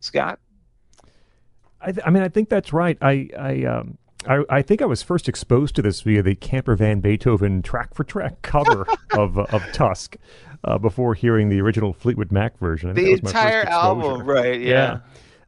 Scot, 0.00 0.38
I, 1.80 1.92
th- 1.92 2.06
I 2.06 2.10
mean, 2.10 2.22
I 2.22 2.28
think 2.28 2.48
that's 2.48 2.72
right. 2.72 2.96
I, 3.00 3.28
I, 3.38 3.64
um, 3.64 3.98
I, 4.28 4.44
I 4.48 4.62
think 4.62 4.82
I 4.82 4.86
was 4.86 5.02
first 5.02 5.28
exposed 5.28 5.74
to 5.76 5.82
this 5.82 6.00
via 6.00 6.22
the 6.22 6.34
Camper 6.34 6.76
Van 6.76 7.00
Beethoven 7.00 7.62
track 7.62 7.94
for 7.94 8.04
track 8.04 8.42
cover 8.42 8.86
of 9.12 9.38
uh, 9.38 9.46
of 9.50 9.62
Tusk, 9.72 10.16
uh, 10.64 10.78
before 10.78 11.14
hearing 11.14 11.48
the 11.48 11.60
original 11.60 11.92
Fleetwood 11.92 12.32
Mac 12.32 12.58
version. 12.58 12.92
The 12.94 13.04
that 13.04 13.10
was 13.10 13.22
my 13.22 13.32
first 13.32 13.44
entire 13.44 13.64
album, 13.68 14.26
right? 14.26 14.60
Yeah. 14.60 15.00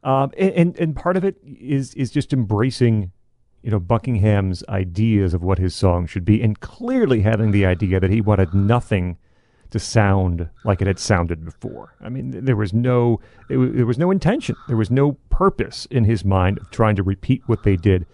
Um, 0.05 0.31
and, 0.39 0.53
and 0.53 0.79
and 0.79 0.97
part 0.97 1.17
of 1.17 1.25
it 1.25 1.37
is 1.45 1.95
is 1.95 2.11
just 2.11 2.33
embracing, 2.33 3.11
you 3.63 3.71
know, 3.71 3.81
Buckingham's 3.81 4.63
ideas 4.69 5.35
of 5.35 5.43
what 5.43 5.59
his 5.59 5.75
song 5.75 6.07
should 6.07 6.25
be, 6.25 6.41
and 6.43 6.59
clearly 6.61 7.23
having 7.23 7.51
the 7.51 7.67
idea 7.67 7.99
that 8.01 8.11
he 8.11 8.21
wanted 8.21 8.55
nothing 8.55 9.19
to 9.71 9.79
sound 9.79 10.49
like 10.65 10.81
it 10.81 10.87
had 10.87 10.99
sounded 10.99 11.45
before. 11.45 11.95
I 12.01 12.09
mean, 12.09 12.45
there 12.45 12.57
was 12.57 12.73
no 12.73 13.21
it 13.51 13.59
there 13.75 13.87
was 13.87 13.99
no 13.99 14.11
intention, 14.11 14.57
there 14.69 14.77
was 14.77 14.91
no 14.91 15.13
purpose 15.31 15.87
in 15.91 16.05
his 16.05 16.25
mind 16.25 16.59
of 16.59 16.71
trying 16.71 16.97
to 16.97 17.03
repeat 17.03 17.43
what 17.47 17.65
they 17.65 17.77
did 17.77 18.07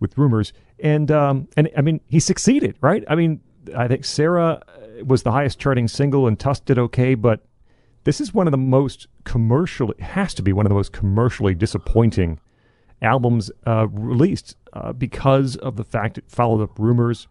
with 0.00 0.16
rumors, 0.18 0.52
and 0.78 1.10
um, 1.10 1.48
and 1.56 1.68
I 1.76 1.80
mean, 1.82 2.00
he 2.06 2.20
succeeded, 2.20 2.76
right? 2.80 3.04
I 3.08 3.14
mean, 3.14 3.40
I 3.76 3.88
think 3.88 4.04
Sarah 4.04 4.62
uh, 4.66 5.04
was 5.04 5.22
the 5.22 5.32
highest 5.32 5.58
charting 5.58 5.88
single, 5.88 6.26
and 6.26 6.38
Tusk 6.38 6.64
did 6.64 6.78
okay, 6.78 7.14
but 7.14 7.44
this 8.04 8.20
is 8.20 8.32
one 8.32 8.46
of 8.46 8.52
the 8.52 8.58
most 8.58 9.06
commercially 9.24 9.94
has 10.00 10.34
to 10.34 10.42
be 10.42 10.52
one 10.52 10.64
of 10.66 10.70
the 10.70 10.74
most 10.76 10.92
commercially 10.92 11.54
disappointing 11.54 12.40
albums 13.02 13.50
uh, 13.66 13.86
released 13.88 14.56
uh, 14.72 14.92
because 14.92 15.56
of 15.56 15.76
the 15.76 15.84
fact 15.84 16.18
it 16.18 16.24
followed 16.28 16.62
up 16.62 16.78
rumors. 16.78 17.28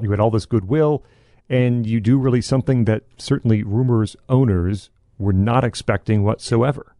You 0.00 0.10
had 0.10 0.20
all 0.20 0.30
this 0.30 0.46
goodwill, 0.46 1.04
and 1.48 1.86
you 1.86 2.00
do 2.00 2.18
release 2.18 2.46
something 2.46 2.84
that 2.84 3.02
certainly 3.16 3.62
rumors 3.62 4.16
owners 4.28 4.90
were 5.18 5.32
not 5.32 5.64
expecting 5.64 6.22
whatsoever. 6.22 6.94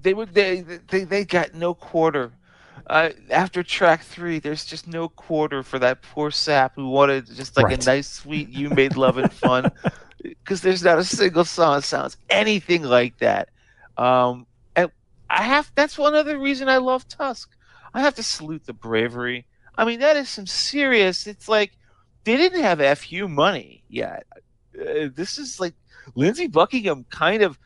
they 0.00 0.14
would 0.14 0.34
they 0.34 0.60
they 0.60 1.04
they 1.04 1.24
got 1.24 1.54
no 1.54 1.74
quarter. 1.74 2.32
Uh, 2.88 3.10
after 3.30 3.62
track 3.62 4.02
three, 4.02 4.38
there's 4.38 4.64
just 4.64 4.86
no 4.86 5.08
quarter 5.08 5.62
for 5.62 5.78
that 5.80 6.02
poor 6.02 6.30
sap 6.30 6.74
who 6.76 6.88
wanted 6.88 7.26
just 7.26 7.56
like 7.56 7.66
Right. 7.66 7.82
a 7.82 7.86
nice, 7.86 8.08
sweet 8.08 8.48
"You 8.48 8.70
Make 8.70 8.96
Loving 8.96 9.28
Fun," 9.28 9.70
because 10.22 10.60
there's 10.60 10.84
not 10.84 10.98
a 10.98 11.04
single 11.04 11.44
song 11.44 11.76
that 11.76 11.82
sounds 11.82 12.16
anything 12.30 12.82
like 12.82 13.18
that. 13.18 13.48
Um, 13.96 14.46
and 14.76 14.90
I 15.28 15.42
have 15.42 15.72
that's 15.74 15.98
one 15.98 16.14
other 16.14 16.38
reason 16.38 16.68
I 16.68 16.76
love 16.76 17.08
Tusk. 17.08 17.50
I 17.92 18.00
have 18.02 18.14
to 18.16 18.22
salute 18.22 18.66
the 18.66 18.72
bravery. 18.72 19.46
I 19.76 19.84
mean, 19.84 20.00
that 20.00 20.16
is 20.16 20.28
some 20.28 20.46
serious. 20.46 21.26
It's 21.26 21.48
like 21.48 21.72
they 22.24 22.36
didn't 22.36 22.62
have 22.62 22.98
fu 22.98 23.26
money 23.26 23.82
yet. 23.88 24.26
Uh, 24.78 25.08
this 25.14 25.38
is 25.38 25.58
like 25.58 25.74
Lindsey 26.14 26.46
Buckingham 26.46 27.04
kind 27.10 27.42
of 27.42 27.58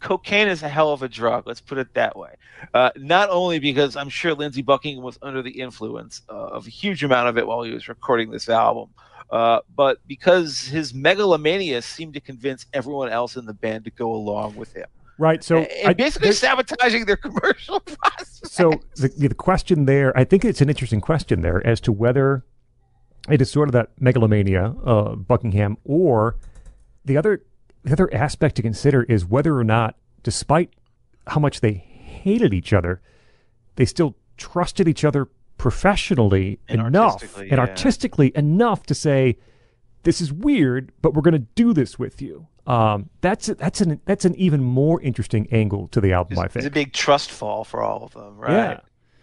cocaine 0.00 0.48
is 0.48 0.62
a 0.62 0.68
hell 0.68 0.92
of 0.92 1.02
a 1.02 1.08
drug. 1.08 1.46
Let's 1.46 1.60
put 1.60 1.78
it 1.78 1.94
that 1.94 2.16
way. 2.16 2.34
Uh, 2.74 2.90
not 2.96 3.30
only 3.30 3.58
because 3.58 3.96
I'm 3.96 4.08
sure 4.08 4.34
Lindsey 4.34 4.62
Buckingham 4.62 5.02
was 5.02 5.18
under 5.22 5.42
the 5.42 5.50
influence 5.60 6.22
uh, 6.28 6.32
of 6.32 6.66
a 6.66 6.70
huge 6.70 7.02
amount 7.04 7.28
of 7.28 7.38
it 7.38 7.46
while 7.46 7.62
he 7.62 7.72
was 7.72 7.88
recording 7.88 8.30
this 8.30 8.48
album, 8.48 8.90
uh, 9.30 9.60
but 9.74 9.98
because 10.06 10.60
his 10.60 10.94
megalomania 10.94 11.82
seemed 11.82 12.14
to 12.14 12.20
convince 12.20 12.66
everyone 12.72 13.08
else 13.08 13.36
in 13.36 13.44
the 13.46 13.54
band 13.54 13.84
to 13.84 13.90
go 13.90 14.12
along 14.12 14.56
with 14.56 14.72
him, 14.72 14.86
Right. 15.18 15.42
So 15.42 15.58
and 15.58 15.88
I- 15.88 15.92
basically 15.94 16.32
sabotaging 16.32 17.06
their 17.06 17.16
commercial 17.28 17.80
process. 17.80 18.40
So 18.44 18.70
the, 18.96 19.08
the 19.08 19.34
question 19.34 19.86
there, 19.86 20.16
I 20.16 20.24
think 20.24 20.44
it's 20.44 20.60
an 20.60 20.68
interesting 20.68 21.00
question 21.00 21.40
there 21.42 21.66
as 21.66 21.80
to 21.82 21.92
whether 21.92 22.44
it 23.30 23.40
is 23.40 23.50
sort 23.50 23.68
of 23.68 23.72
that 23.72 23.90
megalomania, 23.98 24.74
uh, 24.84 25.16
Buckingham, 25.16 25.78
or 25.84 26.36
the 27.04 27.16
other 27.16 27.42
the 27.86 27.92
other 27.92 28.12
aspect 28.12 28.56
to 28.56 28.62
consider 28.62 29.04
is 29.04 29.24
whether 29.24 29.56
or 29.56 29.64
not, 29.64 29.94
despite 30.24 30.70
how 31.28 31.40
much 31.40 31.60
they 31.60 31.72
hated 31.72 32.52
each 32.52 32.72
other, 32.72 33.00
they 33.76 33.84
still 33.84 34.16
trusted 34.36 34.88
each 34.88 35.04
other 35.04 35.28
professionally 35.56 36.58
And 36.68 36.80
enough 36.80 37.14
artistically, 37.14 37.50
and 37.50 37.58
yeah. 37.58 37.60
artistically 37.60 38.32
enough 38.34 38.82
to 38.86 38.94
say, 38.94 39.38
"This 40.02 40.20
is 40.20 40.32
weird, 40.32 40.92
but 41.00 41.14
we're 41.14 41.22
going 41.22 41.32
to 41.32 41.46
do 41.54 41.72
this 41.72 41.96
with 41.98 42.20
you." 42.20 42.48
Um, 42.66 43.08
that's 43.20 43.46
that's 43.46 43.80
an 43.80 44.00
that's 44.04 44.24
an 44.24 44.34
even 44.34 44.62
more 44.64 45.00
interesting 45.00 45.46
angle 45.52 45.86
to 45.88 46.00
the 46.00 46.12
album. 46.12 46.40
I 46.40 46.48
think 46.48 46.56
it's 46.56 46.66
a 46.66 46.70
big 46.70 46.92
trust 46.92 47.30
fall 47.30 47.62
for 47.62 47.82
all 47.82 48.02
of 48.02 48.12
them, 48.12 48.36
right? 48.36 48.52
Yeah. 48.52 48.80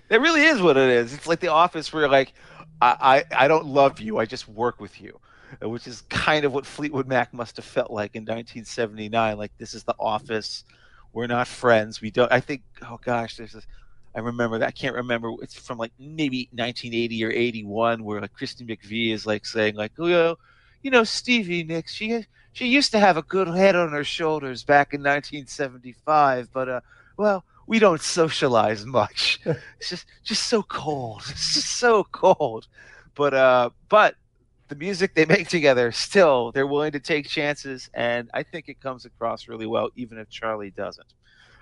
It 0.10 0.22
really 0.22 0.44
is 0.44 0.61
what 0.61 0.77
it 0.77 0.90
is. 0.90 1.14
It's 1.14 1.27
like 1.27 1.41
the 1.41 1.49
office 1.49 1.91
where 1.91 2.03
you're 2.03 2.10
like, 2.10 2.34
I, 2.81 3.23
I, 3.31 3.45
I 3.45 3.48
don't 3.48 3.65
love 3.65 3.99
you, 3.99 4.19
I 4.19 4.26
just 4.26 4.48
work 4.48 4.80
with 4.80 5.02
you. 5.02 5.19
Uh, 5.61 5.69
Which 5.69 5.88
is 5.88 6.01
kind 6.09 6.45
of 6.45 6.53
what 6.53 6.65
Fleetwood 6.65 7.07
Mac 7.07 7.34
must 7.34 7.57
have 7.57 7.65
felt 7.65 7.91
like 7.91 8.15
in 8.15 8.23
1979. 8.23 9.38
Like 9.38 9.51
this 9.57 9.73
is 9.73 9.84
the 9.84 9.95
office. 9.99 10.63
We're 11.13 11.27
not 11.27 11.47
friends. 11.47 12.01
We 12.01 12.11
don't. 12.11 12.31
I 12.31 12.39
think. 12.39 12.63
Oh 12.81 12.99
gosh, 13.03 13.38
there's. 13.38 13.55
A, 13.55 13.61
I 14.15 14.19
remember 14.19 14.59
that. 14.59 14.67
I 14.67 14.71
can't 14.71 14.95
remember. 14.95 15.31
It's 15.41 15.55
from 15.55 15.77
like 15.77 15.91
maybe 15.99 16.49
1980 16.51 17.25
or 17.25 17.31
81, 17.31 18.03
where 18.03 18.21
like 18.21 18.34
Christy 18.34 18.65
McVie 18.65 19.11
is 19.11 19.25
like 19.25 19.45
saying 19.45 19.75
like, 19.75 19.91
oh, 19.97 20.05
you 20.07 20.13
know, 20.13 20.38
you 20.81 20.91
know, 20.91 21.03
Stevie 21.03 21.63
Nicks. 21.63 21.93
She 21.93 22.25
she 22.51 22.67
used 22.67 22.91
to 22.91 22.99
have 22.99 23.17
a 23.17 23.23
good 23.23 23.47
head 23.47 23.75
on 23.75 23.91
her 23.91 24.03
shoulders 24.03 24.63
back 24.63 24.93
in 24.93 25.01
1975, 25.01 26.49
but 26.53 26.69
uh, 26.69 26.81
well, 27.17 27.43
we 27.67 27.80
don't 27.80 28.01
socialize 28.01 28.85
much. 28.85 29.39
it's 29.45 29.89
just 29.89 30.05
just 30.23 30.43
so 30.47 30.61
cold. 30.63 31.23
It's 31.30 31.53
just 31.53 31.77
so 31.77 32.03
cold. 32.11 32.67
But 33.15 33.34
uh, 33.34 33.69
but 33.89 34.15
the 34.73 34.79
music 34.79 35.13
they 35.13 35.25
make 35.25 35.47
together, 35.47 35.91
still, 35.91 36.51
they're 36.51 36.65
willing 36.65 36.93
to 36.93 36.99
take 36.99 37.27
chances, 37.27 37.89
and 37.93 38.29
I 38.33 38.41
think 38.41 38.69
it 38.69 38.81
comes 38.81 39.05
across 39.05 39.47
really 39.47 39.67
well, 39.67 39.89
even 39.95 40.17
if 40.17 40.29
Charlie 40.29 40.71
doesn't. 40.71 41.13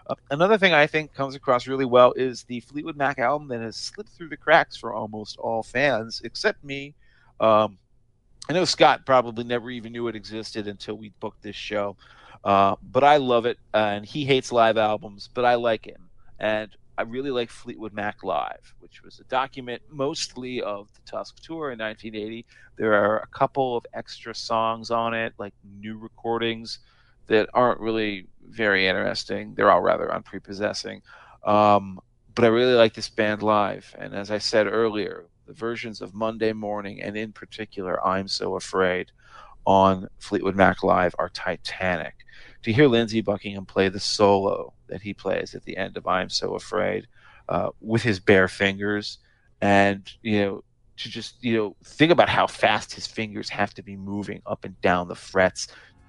Uh, 0.07 0.15
another 0.31 0.57
thing 0.57 0.73
I 0.73 0.87
think 0.87 1.13
comes 1.13 1.35
across 1.35 1.67
really 1.67 1.85
well 1.85 2.13
is 2.13 2.43
the 2.43 2.61
Fleetwood 2.61 2.95
Mac 2.95 3.19
album 3.19 3.49
that 3.49 3.59
has 3.59 3.75
slipped 3.75 4.11
through 4.11 4.29
the 4.29 4.37
cracks 4.37 4.77
for 4.77 4.93
almost 4.93 5.37
all 5.37 5.61
fans, 5.61 6.21
except 6.23 6.63
me. 6.63 6.95
Um, 7.41 7.77
I 8.49 8.53
know 8.53 8.65
Scot 8.65 9.05
probably 9.05 9.43
never 9.43 9.69
even 9.69 9.91
knew 9.91 10.07
it 10.07 10.15
existed 10.15 10.67
until 10.67 10.95
we 10.95 11.09
booked 11.19 11.43
this 11.43 11.55
show, 11.55 11.97
uh, 12.45 12.77
but 12.81 13.03
I 13.03 13.17
love 13.17 13.45
it, 13.45 13.57
and 13.73 14.05
he 14.05 14.23
hates 14.23 14.53
live 14.53 14.77
albums, 14.77 15.29
but 15.33 15.43
I 15.43 15.55
like 15.55 15.85
him, 15.85 16.09
and 16.39 16.69
I 17.01 17.03
really 17.03 17.31
like 17.31 17.49
Fleetwood 17.49 17.93
Mac 17.93 18.23
Live, 18.23 18.75
which 18.77 19.01
was 19.01 19.19
a 19.19 19.23
document 19.23 19.81
mostly 19.89 20.61
of 20.61 20.87
the 20.93 21.01
Tusk 21.11 21.41
tour 21.41 21.71
in 21.71 21.79
1980. 21.79 22.45
There 22.77 22.93
are 22.93 23.17
a 23.17 23.27
couple 23.35 23.75
of 23.75 23.87
extra 23.95 24.35
songs 24.35 24.91
on 24.91 25.15
it, 25.15 25.33
like 25.39 25.55
new 25.79 25.97
recordings 25.97 26.77
that 27.25 27.49
aren't 27.55 27.79
really 27.79 28.27
very 28.47 28.87
interesting. 28.87 29.55
They're 29.55 29.71
all 29.71 29.81
rather 29.81 30.13
unprepossessing. 30.13 31.01
Um, 31.43 31.99
but 32.35 32.45
I 32.45 32.49
really 32.49 32.75
like 32.75 32.93
this 32.93 33.09
band 33.09 33.41
live. 33.41 33.95
And 33.97 34.13
as 34.13 34.29
I 34.29 34.37
said 34.37 34.67
earlier, 34.67 35.25
the 35.47 35.53
versions 35.53 36.01
of 36.01 36.13
Monday 36.13 36.53
Morning 36.53 37.01
and 37.01 37.17
in 37.17 37.31
particular 37.31 38.05
I'm 38.05 38.27
So 38.27 38.57
Afraid 38.57 39.11
on 39.65 40.07
Fleetwood 40.19 40.55
Mac 40.55 40.83
Live 40.83 41.15
are 41.17 41.29
titanic. 41.29 42.13
To 42.63 42.71
hear 42.71 42.87
Lindsey 42.87 43.21
Buckingham 43.21 43.65
play 43.65 43.89
the 43.89 43.99
solo 43.99 44.73
that 44.87 45.01
he 45.01 45.13
plays 45.13 45.55
at 45.55 45.63
the 45.63 45.77
end 45.77 45.97
of 45.97 46.05
I'm 46.07 46.29
So 46.29 46.53
Afraid 46.53 47.07
uh, 47.49 47.69
with 47.81 48.03
his 48.03 48.19
bare 48.19 48.47
fingers 48.47 49.17
and, 49.61 50.11
you 50.21 50.41
know, 50.41 50.63
to 50.97 51.09
just, 51.09 51.43
you 51.43 51.57
know, 51.57 51.75
think 51.83 52.11
about 52.11 52.29
how 52.29 52.47
fast 52.47 52.93
his 52.93 53.07
fingers 53.07 53.49
have 53.49 53.73
to 53.73 53.81
be 53.81 53.95
moving 53.95 54.41
up 54.45 54.65
and 54.65 54.79
down 54.81 55.07
the 55.07 55.15
frets 55.15 55.67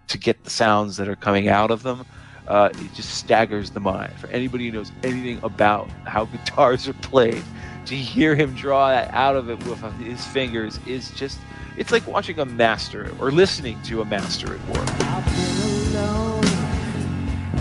to 0.09 0.19
get 0.19 0.45
the 0.45 0.51
sounds 0.51 0.97
that 0.99 1.09
are 1.09 1.17
coming 1.17 1.49
out 1.49 1.71
of 1.71 1.83
them. 1.83 2.05
Uh, 2.47 2.71
it 2.73 2.93
just 2.95 3.15
staggers 3.15 3.71
the 3.71 3.81
mind. 3.81 4.13
For 4.15 4.27
anybody 4.29 4.67
who 4.67 4.73
knows 4.73 4.93
anything 5.03 5.39
about 5.43 5.89
how 6.05 6.25
guitars 6.33 6.89
are 6.89 6.95
played, 6.95 7.43
to 7.87 7.97
hear 7.97 8.35
him 8.35 8.55
draw 8.55 8.91
that 8.91 9.13
out 9.13 9.37
of 9.37 9.51
it 9.51 9.59
with 9.67 9.83
his 10.01 10.25
fingers 10.27 10.79
is 10.87 11.11
just, 11.13 11.39
it's 11.77 11.91
like 11.91 12.07
watching 12.07 12.39
a 12.39 12.45
master 12.45 13.13
or 13.21 13.31
listening 13.31 13.81
to 13.83 14.03
a 14.03 14.05
master 14.05 14.55
at 14.55 14.69
work. 14.69 16.22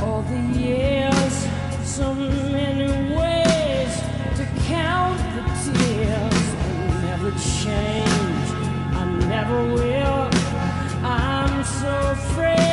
All 0.01 0.23
the 0.23 0.59
years, 0.59 1.47
so 1.83 2.13
many 2.13 2.87
ways 3.15 3.93
to 4.37 4.45
count 4.65 5.19
the 5.35 5.43
tears. 5.63 6.45
I 6.59 7.01
never 7.03 7.31
change, 7.59 8.47
I 8.95 9.05
never 9.29 9.63
will. 9.73 10.29
I'm 11.03 11.63
so 11.63 12.11
afraid 12.11 12.70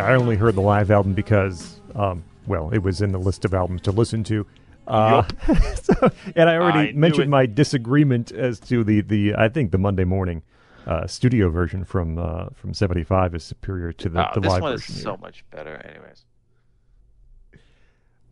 Yeah, 0.00 0.12
I 0.12 0.14
only 0.16 0.36
heard 0.36 0.54
the 0.54 0.60
live 0.62 0.90
album 0.90 1.12
because, 1.14 1.80
um, 1.94 2.24
well, 2.46 2.70
it 2.70 2.78
was 2.82 3.02
in 3.02 3.12
the 3.12 3.18
list 3.18 3.44
of 3.44 3.54
albums 3.54 3.82
to 3.82 3.92
listen 3.92 4.24
to. 4.24 4.46
Uh, 4.86 5.22
so, 5.74 6.10
and 6.34 6.48
I 6.48 6.56
already 6.56 6.88
I 6.90 6.92
mentioned 6.92 7.30
my 7.30 7.46
disagreement 7.46 8.32
as 8.32 8.58
to 8.60 8.82
the, 8.82 9.02
the 9.02 9.34
I 9.36 9.48
think 9.48 9.70
the 9.70 9.78
Monday 9.78 10.04
morning 10.04 10.42
uh, 10.86 11.06
studio 11.06 11.50
version 11.50 11.84
from 11.84 12.18
uh, 12.18 12.46
from 12.54 12.74
'75 12.74 13.34
is 13.34 13.44
superior 13.44 13.92
to 13.92 14.08
the, 14.08 14.28
Oh, 14.28 14.34
the 14.34 14.40
this 14.40 14.50
live 14.50 14.62
one 14.62 14.72
is 14.72 14.80
version. 14.80 14.94
here. 14.94 15.02
so 15.04 15.16
much 15.18 15.44
better, 15.50 15.76
anyways. 15.76 16.24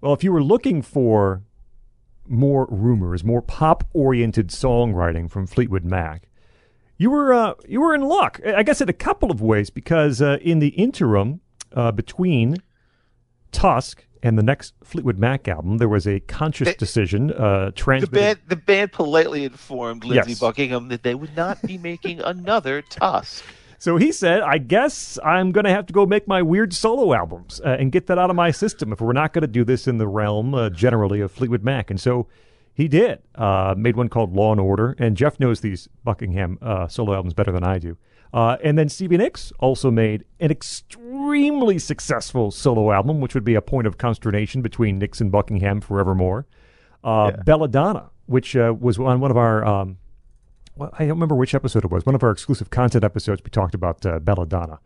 Well, 0.00 0.12
if 0.14 0.24
you 0.24 0.32
were 0.32 0.42
looking 0.42 0.82
for 0.82 1.42
more 2.26 2.66
rumors, 2.70 3.24
more 3.24 3.42
pop-oriented 3.42 4.48
songwriting 4.48 5.30
from 5.30 5.46
Fleetwood 5.46 5.84
Mac, 5.84 6.28
you 6.96 7.10
were 7.10 7.32
uh, 7.32 7.54
you 7.68 7.80
were 7.80 7.94
in 7.94 8.02
luck. 8.02 8.40
I 8.44 8.62
guess 8.62 8.80
in 8.80 8.88
a 8.88 8.92
couple 8.94 9.30
of 9.30 9.40
ways 9.40 9.70
because 9.70 10.20
uh, 10.22 10.38
in 10.40 10.58
the 10.58 10.68
interim 10.68 11.40
uh, 11.74 11.92
between 11.92 12.56
Tusk 13.52 14.04
and 14.22 14.36
the 14.36 14.42
next 14.42 14.74
Fleetwood 14.82 15.18
Mac 15.18 15.46
album, 15.48 15.78
there 15.78 15.88
was 15.88 16.06
a 16.06 16.20
conscious 16.20 16.68
They- 16.68 16.74
decision 16.74 17.32
uh, 17.32 17.70
The 17.74 18.08
band, 18.10 18.38
the 18.48 18.56
band 18.56 18.92
politely 18.92 19.44
informed 19.44 20.04
Lindsey 20.04 20.32
Yes. 20.32 20.40
Buckingham 20.40 20.88
that 20.88 21.02
they 21.02 21.14
would 21.14 21.36
not 21.36 21.62
be 21.62 21.78
making 21.78 22.20
another 22.20 22.82
Tusk. 22.82 23.44
So 23.80 23.96
he 23.96 24.10
said, 24.10 24.40
"I 24.40 24.58
guess 24.58 25.20
I'm 25.24 25.52
going 25.52 25.62
to 25.64 25.70
have 25.70 25.86
to 25.86 25.92
go 25.92 26.04
make 26.04 26.26
my 26.26 26.42
weird 26.42 26.74
solo 26.74 27.14
albums 27.14 27.60
uh, 27.64 27.76
and 27.78 27.92
get 27.92 28.08
that 28.08 28.18
out 28.18 28.28
of 28.28 28.34
my 28.34 28.50
system 28.50 28.92
if 28.92 29.00
we're 29.00 29.12
not 29.12 29.32
going 29.32 29.42
to 29.42 29.46
do 29.46 29.62
this 29.64 29.86
in 29.86 29.98
the 29.98 30.08
realm 30.08 30.52
uh, 30.52 30.68
generally 30.70 31.20
of 31.20 31.30
Fleetwood 31.30 31.62
Mac." 31.62 31.88
And 31.88 32.00
so 32.00 32.26
he 32.78 32.88
did. 32.88 33.18
Uh, 33.34 33.74
made 33.76 33.96
one 33.96 34.08
called 34.08 34.34
Law 34.34 34.52
and 34.52 34.60
Order, 34.60 34.94
and 34.98 35.16
Jeff 35.16 35.38
knows 35.38 35.60
these 35.60 35.88
Buckingham 36.04 36.58
uh, 36.62 36.86
solo 36.88 37.12
albums 37.14 37.34
better 37.34 37.52
than 37.52 37.64
I 37.64 37.78
do. 37.78 37.98
Uh, 38.32 38.56
and 38.62 38.78
then 38.78 38.88
Stevie 38.88 39.16
Nicks 39.16 39.52
also 39.58 39.90
made 39.90 40.24
an 40.38 40.50
extremely 40.50 41.78
successful 41.78 42.50
solo 42.50 42.92
album, 42.92 43.20
which 43.20 43.34
would 43.34 43.44
be 43.44 43.54
a 43.54 43.60
point 43.62 43.86
of 43.86 43.98
consternation 43.98 44.62
between 44.62 44.98
Nicks 44.98 45.20
and 45.20 45.32
Buckingham 45.32 45.80
forevermore. 45.80 46.46
Uh, 47.02 47.32
Belladonna, 47.44 48.10
which 48.26 48.54
uh, 48.56 48.74
was 48.78 48.98
on 48.98 49.20
one 49.20 49.30
of 49.30 49.36
our 49.36 49.64
um, 49.64 49.98
well, 50.76 50.90
I 50.98 51.00
don't 51.00 51.10
remember 51.16 51.34
which 51.34 51.54
episode 51.54 51.84
it 51.84 51.90
was. 51.90 52.06
One 52.06 52.14
of 52.14 52.22
our 52.22 52.30
exclusive 52.30 52.70
content 52.70 53.02
episodes, 53.02 53.40
we 53.44 53.50
talked 53.50 53.74
about 53.74 54.04
uh, 54.06 54.20
Belladonna. 54.20 54.78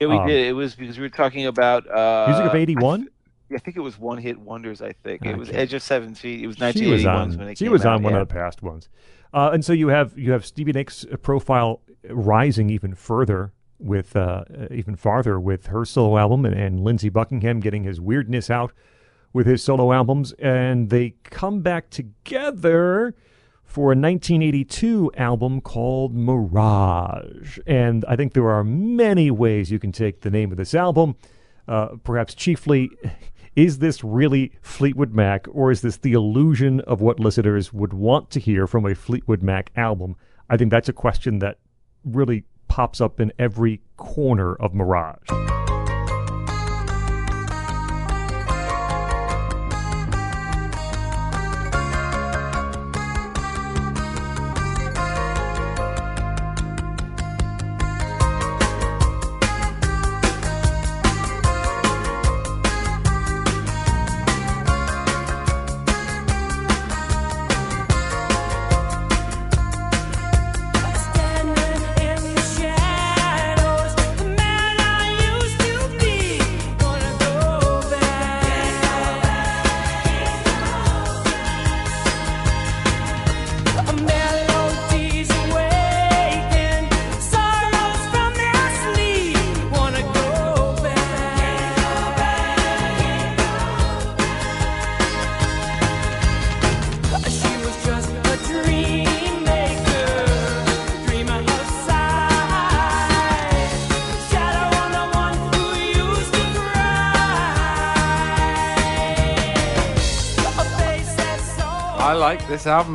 Yeah, 0.00 0.08
we 0.08 0.16
Um, 0.16 0.26
did. 0.26 0.46
It 0.46 0.52
was 0.54 0.74
because 0.74 0.96
we 0.98 1.02
were 1.02 1.08
talking 1.08 1.46
about 1.46 1.88
uh, 1.88 2.26
Music 2.28 2.46
of 2.46 2.54
'81. 2.54 3.08
I 3.54 3.58
think 3.58 3.76
it 3.76 3.80
was 3.80 3.98
one 3.98 4.18
hit 4.18 4.38
wonders. 4.38 4.82
I 4.82 4.92
think 4.92 5.24
it 5.24 5.36
was 5.36 5.50
Edge 5.50 5.74
of 5.74 5.82
Seventeen. 5.82 6.44
It 6.44 6.46
was 6.46 6.56
she 6.56 6.90
was 6.90 7.04
1981 7.04 7.16
on. 7.16 7.38
when 7.38 7.48
it 7.48 7.58
She 7.58 7.64
came 7.64 7.72
was 7.72 7.84
out, 7.84 7.96
on 7.96 8.02
one 8.02 8.12
yeah. 8.12 8.20
of 8.20 8.28
the 8.28 8.34
past 8.34 8.62
ones, 8.62 8.88
uh, 9.32 9.50
and 9.52 9.64
so 9.64 9.72
you 9.72 9.88
have 9.88 10.18
you 10.18 10.32
have 10.32 10.44
Stevie 10.44 10.72
Nicks' 10.72 11.06
profile 11.22 11.80
rising 12.10 12.70
even 12.70 12.94
further 12.94 13.52
with 13.78 14.16
uh, 14.16 14.44
even 14.70 14.96
farther 14.96 15.38
with 15.38 15.66
her 15.66 15.84
solo 15.84 16.18
album, 16.18 16.44
and, 16.44 16.54
and 16.54 16.80
Lindsey 16.80 17.08
Buckingham 17.08 17.60
getting 17.60 17.84
his 17.84 18.00
weirdness 18.00 18.50
out 18.50 18.72
with 19.32 19.46
his 19.46 19.62
solo 19.62 19.92
albums, 19.92 20.32
and 20.38 20.90
they 20.90 21.14
come 21.24 21.60
back 21.60 21.90
together 21.90 23.14
for 23.62 23.92
a 23.92 23.96
1982 23.96 25.12
album 25.16 25.60
called 25.60 26.14
Mirage. 26.14 27.58
And 27.66 28.04
I 28.08 28.16
think 28.16 28.32
there 28.32 28.48
are 28.48 28.64
many 28.64 29.30
ways 29.30 29.70
you 29.70 29.78
can 29.78 29.92
take 29.92 30.22
the 30.22 30.30
name 30.30 30.50
of 30.50 30.56
this 30.56 30.74
album. 30.74 31.16
Uh, 31.68 31.88
perhaps 32.02 32.34
chiefly, 32.34 32.90
is 33.58 33.80
this 33.80 34.04
really 34.04 34.52
Fleetwood 34.62 35.12
Mac, 35.12 35.48
or 35.50 35.72
is 35.72 35.80
this 35.80 35.96
the 35.96 36.12
illusion 36.12 36.78
of 36.82 37.00
what 37.00 37.18
listeners 37.18 37.72
would 37.72 37.92
want 37.92 38.30
to 38.30 38.38
hear 38.38 38.68
from 38.68 38.86
a 38.86 38.94
Fleetwood 38.94 39.42
Mac 39.42 39.72
album? 39.74 40.14
I 40.48 40.56
think 40.56 40.70
that's 40.70 40.88
a 40.88 40.92
question 40.92 41.40
that 41.40 41.58
really 42.04 42.44
pops 42.68 43.00
up 43.00 43.18
in 43.18 43.32
every 43.36 43.80
corner 43.96 44.54
of 44.54 44.74
Mirage. 44.74 45.67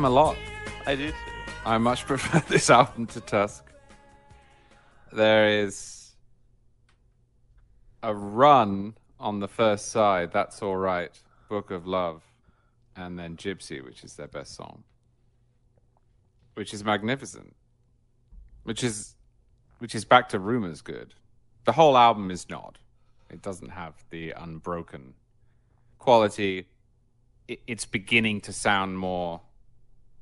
Album 0.04 0.16
a 0.16 0.20
lot. 0.20 0.36
I 0.86 0.94
do. 0.96 1.10
too. 1.10 1.16
I 1.64 1.78
much 1.78 2.04
prefer 2.06 2.40
this 2.48 2.68
album 2.68 3.06
to 3.08 3.20
Tusk. 3.20 3.64
There 5.12 5.48
is 5.64 6.12
a 8.02 8.14
run 8.14 8.94
on 9.18 9.40
the 9.40 9.48
first 9.48 9.90
side, 9.90 10.30
That's 10.32 10.60
All 10.62 10.76
Right, 10.76 11.10
Book 11.48 11.70
of 11.70 11.86
Love, 11.86 12.22
and 12.96 13.18
then 13.18 13.36
Gypsy, 13.36 13.82
which 13.82 14.04
is 14.04 14.16
their 14.16 14.26
best 14.26 14.54
song. 14.54 14.84
Which 16.54 16.74
is 16.74 16.84
magnificent. 16.84 17.54
Which 18.64 18.84
is 18.84 19.14
which 19.78 19.94
is 19.94 20.04
back 20.04 20.28
to 20.30 20.38
rumors 20.38 20.82
good. 20.82 21.14
The 21.64 21.72
whole 21.72 21.96
album 21.96 22.30
is 22.30 22.48
not. 22.48 22.78
It 23.30 23.42
doesn't 23.42 23.70
have 23.70 23.94
the 24.10 24.32
unbroken 24.32 25.14
quality. 25.98 26.66
It's 27.48 27.84
beginning 27.84 28.42
to 28.42 28.52
sound 28.52 28.98
more 28.98 29.40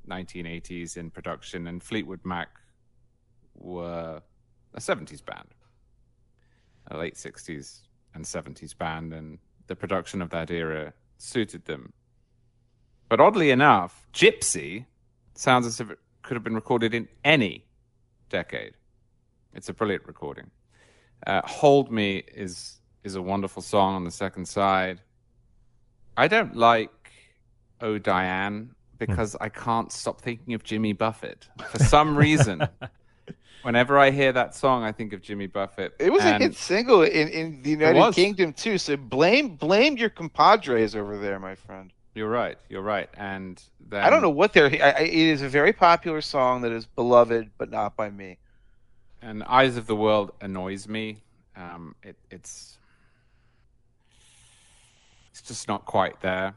1980s 0.09 0.97
in 0.97 1.09
production, 1.09 1.67
and 1.67 1.81
Fleetwood 1.81 2.21
Mac 2.23 2.49
were 3.55 4.21
a 4.73 4.79
70s 4.79 5.23
band, 5.23 5.47
a 6.91 6.97
late 6.97 7.15
60s 7.15 7.81
and 8.13 8.25
70s 8.25 8.77
band, 8.77 9.13
and 9.13 9.39
the 9.67 9.75
production 9.75 10.21
of 10.21 10.29
that 10.31 10.51
era 10.51 10.93
suited 11.17 11.65
them. 11.65 11.93
But 13.09 13.19
oddly 13.19 13.51
enough, 13.51 14.07
Gypsy 14.13 14.85
sounds 15.35 15.65
as 15.65 15.79
if 15.79 15.91
it 15.91 15.99
could 16.21 16.35
have 16.35 16.43
been 16.43 16.55
recorded 16.55 16.93
in 16.93 17.07
any 17.23 17.65
decade. 18.29 18.73
It's 19.53 19.69
a 19.69 19.73
brilliant 19.73 20.07
recording. 20.07 20.49
Uh, 21.25 21.41
Hold 21.45 21.91
Me 21.91 22.23
is 22.33 22.79
is 23.03 23.15
a 23.15 23.21
wonderful 23.21 23.61
song 23.61 23.95
on 23.95 24.03
the 24.03 24.11
second 24.11 24.47
side. 24.47 25.01
I 26.15 26.27
don't 26.27 26.55
like 26.55 27.11
Oh 27.81 27.97
Diane 27.97 28.73
because 28.97 29.35
I 29.41 29.49
can't 29.49 29.91
stop 29.91 30.21
thinking 30.21 30.53
of 30.53 30.63
Jimmy 30.63 30.93
Buffett. 30.93 31.47
For 31.71 31.79
some 31.79 32.15
reason, 32.17 32.67
whenever 33.63 33.97
I 33.97 34.11
hear 34.11 34.31
that 34.31 34.55
song, 34.55 34.83
I 34.83 34.91
think 34.91 35.13
of 35.13 35.21
Jimmy 35.21 35.47
Buffett. 35.47 35.93
It 35.99 36.11
was 36.11 36.23
and 36.23 36.41
a 36.41 36.47
hit 36.47 36.55
single 36.55 37.01
in, 37.01 37.27
in 37.29 37.61
the 37.63 37.71
United. 37.71 38.13
Kingdom 38.13 38.53
too. 38.53 38.77
So 38.77 38.95
blame 38.95 39.55
blame 39.55 39.97
your 39.97 40.09
compadres 40.09 40.95
over 40.95 41.17
there, 41.17 41.39
my 41.39 41.55
friend. 41.55 41.91
You're 42.15 42.29
right. 42.29 42.57
You're 42.69 42.83
right. 42.83 43.09
And 43.17 43.61
then 43.89 44.03
I 44.03 44.09
don't 44.09 44.21
know 44.21 44.29
what 44.29 44.53
they're. 44.53 44.67
I, 44.67 44.91
I, 44.91 45.01
it 45.01 45.13
is 45.13 45.41
a 45.41 45.49
very 45.49 45.73
popular 45.73 46.21
song 46.21 46.61
that 46.61 46.71
is 46.71 46.85
beloved, 46.85 47.49
but 47.57 47.71
not 47.71 47.95
by 47.95 48.09
me. 48.09 48.37
And 49.21 49.43
Eyes 49.43 49.77
of 49.77 49.87
the 49.87 49.95
World 49.95 50.31
annoys 50.41 50.87
me. 50.87 51.23
Um, 51.55 51.95
it, 52.03 52.15
it's 52.29 52.77
it's 55.31 55.41
just 55.41 55.67
not 55.67 55.85
quite 55.85 56.21
there. 56.21 56.53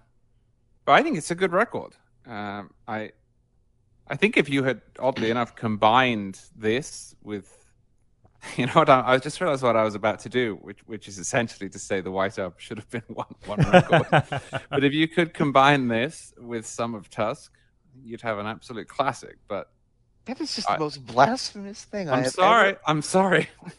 But 0.84 0.92
I 0.92 1.02
think 1.02 1.16
it's 1.16 1.30
a 1.30 1.34
good 1.34 1.52
record. 1.52 1.94
Um, 2.26 2.70
I 2.86 3.12
I 4.08 4.16
think 4.16 4.36
if 4.36 4.48
you 4.48 4.64
had 4.64 4.80
oddly 4.98 5.30
enough 5.30 5.56
combined 5.56 6.40
this 6.56 7.14
with 7.22 7.66
you 8.56 8.66
know 8.66 8.72
what 8.72 8.88
I, 8.88 9.14
I 9.14 9.18
just 9.18 9.40
realized 9.40 9.62
what 9.62 9.76
I 9.76 9.82
was 9.82 9.94
about 9.94 10.20
to 10.20 10.28
do, 10.28 10.58
which 10.62 10.80
which 10.86 11.08
is 11.08 11.18
essentially 11.18 11.68
to 11.70 11.78
say 11.78 12.00
the 12.00 12.10
White 12.10 12.38
Up 12.38 12.58
should 12.58 12.78
have 12.78 12.90
been 12.90 13.02
one 13.08 13.34
one 13.46 13.58
record. 13.70 14.06
but 14.70 14.84
if 14.84 14.92
you 14.92 15.08
could 15.08 15.34
combine 15.34 15.88
this 15.88 16.32
with 16.38 16.66
some 16.66 16.94
of 16.94 17.10
Tusk, 17.10 17.52
you'd 18.02 18.22
have 18.22 18.38
an 18.38 18.46
absolute 18.46 18.88
classic. 18.88 19.36
But 19.48 19.70
That 20.26 20.40
is 20.40 20.54
just 20.56 20.68
I- 20.70 20.74
the 20.74 20.80
most 20.80 21.06
blasphemous 21.06 21.84
thing 21.84 22.08
I 22.08 22.16
I'm 22.18 22.24
have 22.24 22.32
sorry. 22.32 22.68
ever- 22.70 22.80
I'm 22.86 23.02
sorry. 23.02 23.48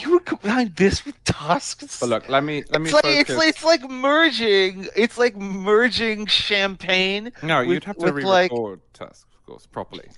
You 0.00 0.10
would 0.12 0.24
combine 0.26 0.72
this 0.76 1.04
with 1.06 1.22
Tusk's. 1.24 2.00
But 2.00 2.08
look, 2.08 2.28
let 2.28 2.42
me 2.44 2.64
let 2.70 2.80
me 2.82 2.86
it's 2.90 2.94
like, 2.94 3.04
it's 3.04 3.30
like 3.30 3.48
it's 3.48 3.64
like 3.64 3.88
merging. 3.88 4.88
It's 4.96 5.16
like 5.18 5.36
merging 5.36 6.26
champagne. 6.26 7.32
no, 7.42 7.60
with- 7.60 7.68
you'd 7.70 7.84
have 7.84 7.96
to 7.98 8.12
with, 8.12 8.24
like- 8.24 8.50
re-record 8.50 8.80
Tusk, 8.92 9.26
of 9.34 9.46
course, 9.46 9.66
properly. 9.66 10.08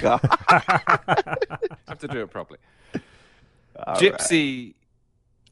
God. 0.00 0.20
have 1.88 1.98
to 1.98 2.08
do 2.08 2.20
it 2.22 2.30
properly. 2.30 2.58
All 2.94 3.94
right. 3.94 3.98
Gypsy, 4.00 4.74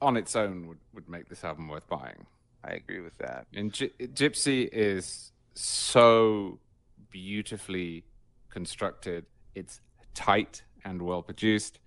on 0.01 0.17
its 0.17 0.37
own, 0.37 0.69
would, 0.69 0.79
would 0.95 1.09
make 1.09 1.29
this 1.29 1.43
album 1.45 1.67
worth 1.69 1.89
buying. 1.89 2.27
I 2.65 2.71
agree 2.75 3.01
with 3.01 3.17
that. 3.19 3.47
And 3.55 3.73
Gy- 3.73 3.91
Gypsy 3.99 4.69
is 4.71 5.33
so 5.55 6.59
beautifully 7.11 8.05
constructed. 8.51 9.27
It's 9.55 9.81
tight 10.15 10.63
and 10.85 11.03
well 11.03 11.23
produced. 11.23 11.79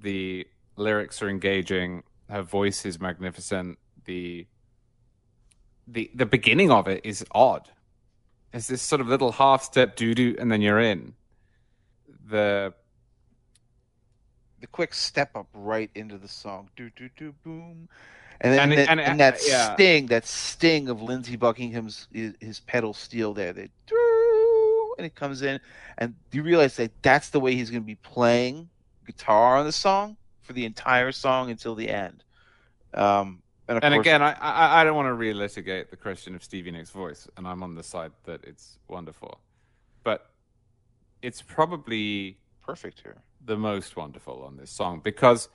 The 0.00 0.46
lyrics 0.76 1.22
are 1.22 1.28
engaging. 1.28 2.02
Her 2.28 2.42
voice 2.42 2.84
is 2.84 3.00
magnificent. 3.00 3.78
The 4.04 4.46
the 5.86 6.10
the 6.14 6.26
beginning 6.26 6.70
of 6.70 6.86
it 6.88 7.00
is 7.04 7.24
odd. 7.32 7.68
It's 8.52 8.66
this 8.66 8.82
sort 8.82 9.00
of 9.00 9.08
little 9.08 9.32
half 9.32 9.62
step 9.62 9.96
doo 9.96 10.14
doo, 10.14 10.36
and 10.38 10.50
then 10.50 10.60
you're 10.62 10.80
in. 10.80 11.14
The 12.28 12.74
The 14.60 14.66
quick 14.66 14.92
step 14.94 15.36
up 15.36 15.46
right 15.54 15.90
into 15.94 16.18
the 16.18 16.28
song, 16.28 16.68
do 16.76 16.90
do 16.96 17.08
do 17.16 17.32
boom, 17.44 17.88
and 18.40 18.52
then 18.52 18.60
And 18.60 18.72
and, 18.72 18.80
it- 18.80 18.88
and 18.90 19.00
and 19.00 19.14
it- 19.14 19.18
that 19.18 19.40
yeah. 19.46 19.74
sting, 19.74 20.06
that 20.06 20.26
sting 20.26 20.88
of 20.88 21.00
Lindsey 21.00 21.36
Buckingham's 21.36 22.08
his, 22.12 22.34
his 22.40 22.60
pedal 22.60 22.92
steel 22.92 23.32
there, 23.34 23.52
they 23.52 23.68
doo, 23.86 23.96
and 24.98 25.06
it 25.06 25.14
comes 25.14 25.42
in, 25.42 25.60
and 25.96 26.14
you 26.32 26.42
realize 26.42 26.76
that 26.76 26.90
that's 27.02 27.30
the 27.30 27.40
way 27.40 27.54
he's 27.54 27.70
going 27.70 27.82
to 27.82 27.86
be 27.86 27.94
playing 27.94 28.68
guitar 29.06 29.56
on 29.56 29.64
the 29.64 29.72
song 29.72 30.16
for 30.42 30.52
the 30.52 30.64
entire 30.66 31.12
song 31.12 31.50
until 31.50 31.74
the 31.74 31.88
end. 31.88 32.24
Um, 32.92 33.42
and 33.68 33.82
and 33.84 33.94
course, 33.94 34.02
again, 34.02 34.22
I, 34.22 34.32
I 34.32 34.80
I 34.80 34.84
don't 34.84 34.96
want 34.96 35.06
to 35.08 35.12
relitigate 35.24 35.90
the 35.90 35.96
question 35.96 36.34
of 36.34 36.42
Stevie 36.42 36.70
Nicks' 36.70 36.90
voice, 36.90 37.28
and 37.36 37.46
I'm 37.46 37.62
on 37.62 37.74
the 37.74 37.82
side 37.82 38.12
that 38.24 38.42
it's 38.44 38.78
wonderful, 38.88 39.40
but 40.04 40.30
it's 41.22 41.42
probably 41.42 42.38
perfect 42.64 43.00
here. 43.02 43.22
the 43.44 43.56
most 43.56 43.96
wonderful 43.96 44.42
on 44.42 44.56
this 44.56 44.70
song 44.70 45.00
because 45.02 45.48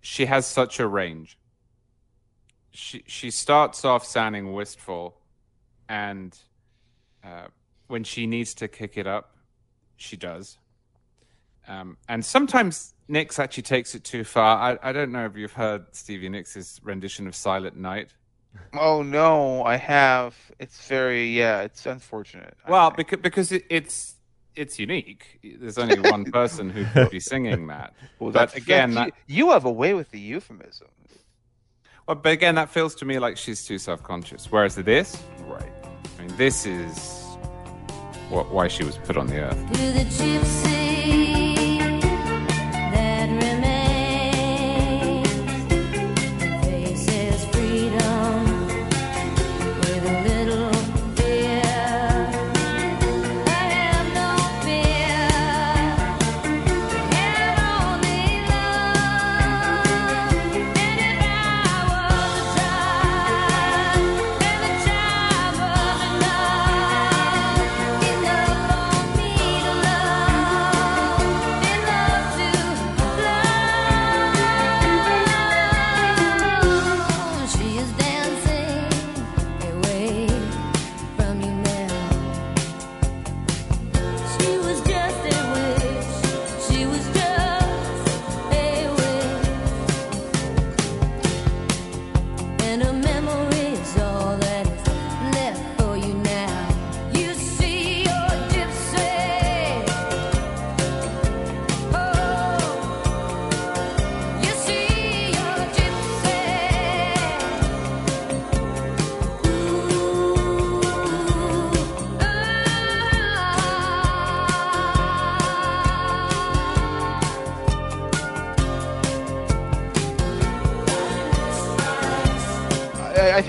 she 0.00 0.26
has 0.26 0.46
such 0.46 0.80
a 0.80 0.86
range. 0.86 1.38
she 2.70 3.02
she 3.06 3.30
starts 3.30 3.84
off 3.84 4.04
sounding 4.04 4.52
wistful, 4.52 5.16
and 5.88 6.36
uh, 7.24 7.46
when 7.94 8.02
she 8.02 8.26
needs 8.26 8.54
to 8.54 8.66
kick 8.66 8.98
it 8.98 9.06
up, 9.06 9.36
she 9.96 10.16
does. 10.16 10.58
Um, 11.68 11.96
and 12.08 12.24
sometimes 12.24 12.92
Nicks 13.06 13.38
actually 13.38 13.62
takes 13.62 13.94
it 13.94 14.02
too 14.02 14.24
far. 14.24 14.58
I, 14.58 14.88
I 14.88 14.92
don't 14.92 15.12
know 15.12 15.26
if 15.26 15.36
you've 15.36 15.52
heard 15.52 15.86
Stevie 15.92 16.28
Nicks' 16.28 16.80
rendition 16.82 17.28
of 17.28 17.36
Silent 17.36 17.76
Night. 17.76 18.08
Oh 18.72 19.02
no, 19.04 19.62
I 19.62 19.76
have. 19.76 20.34
It's 20.58 20.88
very 20.88 21.26
yeah. 21.28 21.60
It's 21.60 21.86
unfortunate. 21.86 22.56
Well, 22.68 22.90
because 22.90 23.20
because 23.20 23.52
it, 23.52 23.64
it's 23.70 24.16
it's 24.56 24.76
unique. 24.80 25.38
There's 25.60 25.78
only 25.78 26.00
one 26.00 26.24
person 26.40 26.70
who 26.70 26.84
could 26.86 27.10
be 27.10 27.20
singing 27.20 27.68
that. 27.68 27.94
Well, 28.18 28.32
but 28.32 28.56
again, 28.56 28.94
that, 28.94 29.12
you, 29.28 29.46
you 29.46 29.50
have 29.52 29.66
a 29.66 29.72
way 29.72 29.94
with 29.94 30.10
the 30.10 30.18
euphemism. 30.18 30.88
well, 32.08 32.16
but 32.16 32.32
again, 32.32 32.56
that 32.56 32.70
feels 32.70 32.96
to 32.96 33.04
me 33.04 33.20
like 33.20 33.36
she's 33.36 33.64
too 33.64 33.78
self-conscious. 33.78 34.50
Whereas 34.50 34.74
this, 34.74 35.22
Right. 35.46 35.72
I 36.18 36.22
mean, 36.22 36.36
this 36.36 36.66
is 36.66 37.23
why 38.42 38.68
she 38.68 38.84
was 38.84 38.96
put 38.98 39.16
on 39.16 39.26
the 39.26 39.40
earth. 39.40 41.33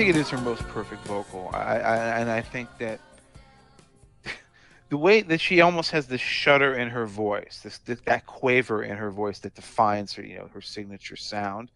Think 0.05 0.17
it 0.17 0.19
is 0.19 0.29
her 0.29 0.37
most 0.37 0.61
perfect 0.67 1.03
vocal. 1.07 1.49
I, 1.51 1.79
I 1.79 2.19
and 2.19 2.29
I 2.29 2.39
think 2.39 2.69
that 2.77 2.99
the 4.89 4.97
way 4.97 5.21
that 5.21 5.41
she 5.41 5.61
almost 5.61 5.89
has 5.91 6.05
this 6.05 6.21
shudder 6.21 6.75
in 6.75 6.89
her 6.89 7.07
voice, 7.07 7.61
this, 7.63 7.79
this 7.79 7.99
that 8.01 8.27
quaver 8.27 8.83
in 8.83 8.97
her 8.97 9.09
voice 9.09 9.39
that 9.39 9.55
defines 9.55 10.13
her, 10.13 10.23
you 10.23 10.37
know, 10.37 10.47
her 10.53 10.61
signature 10.61 11.15
sound. 11.15 11.71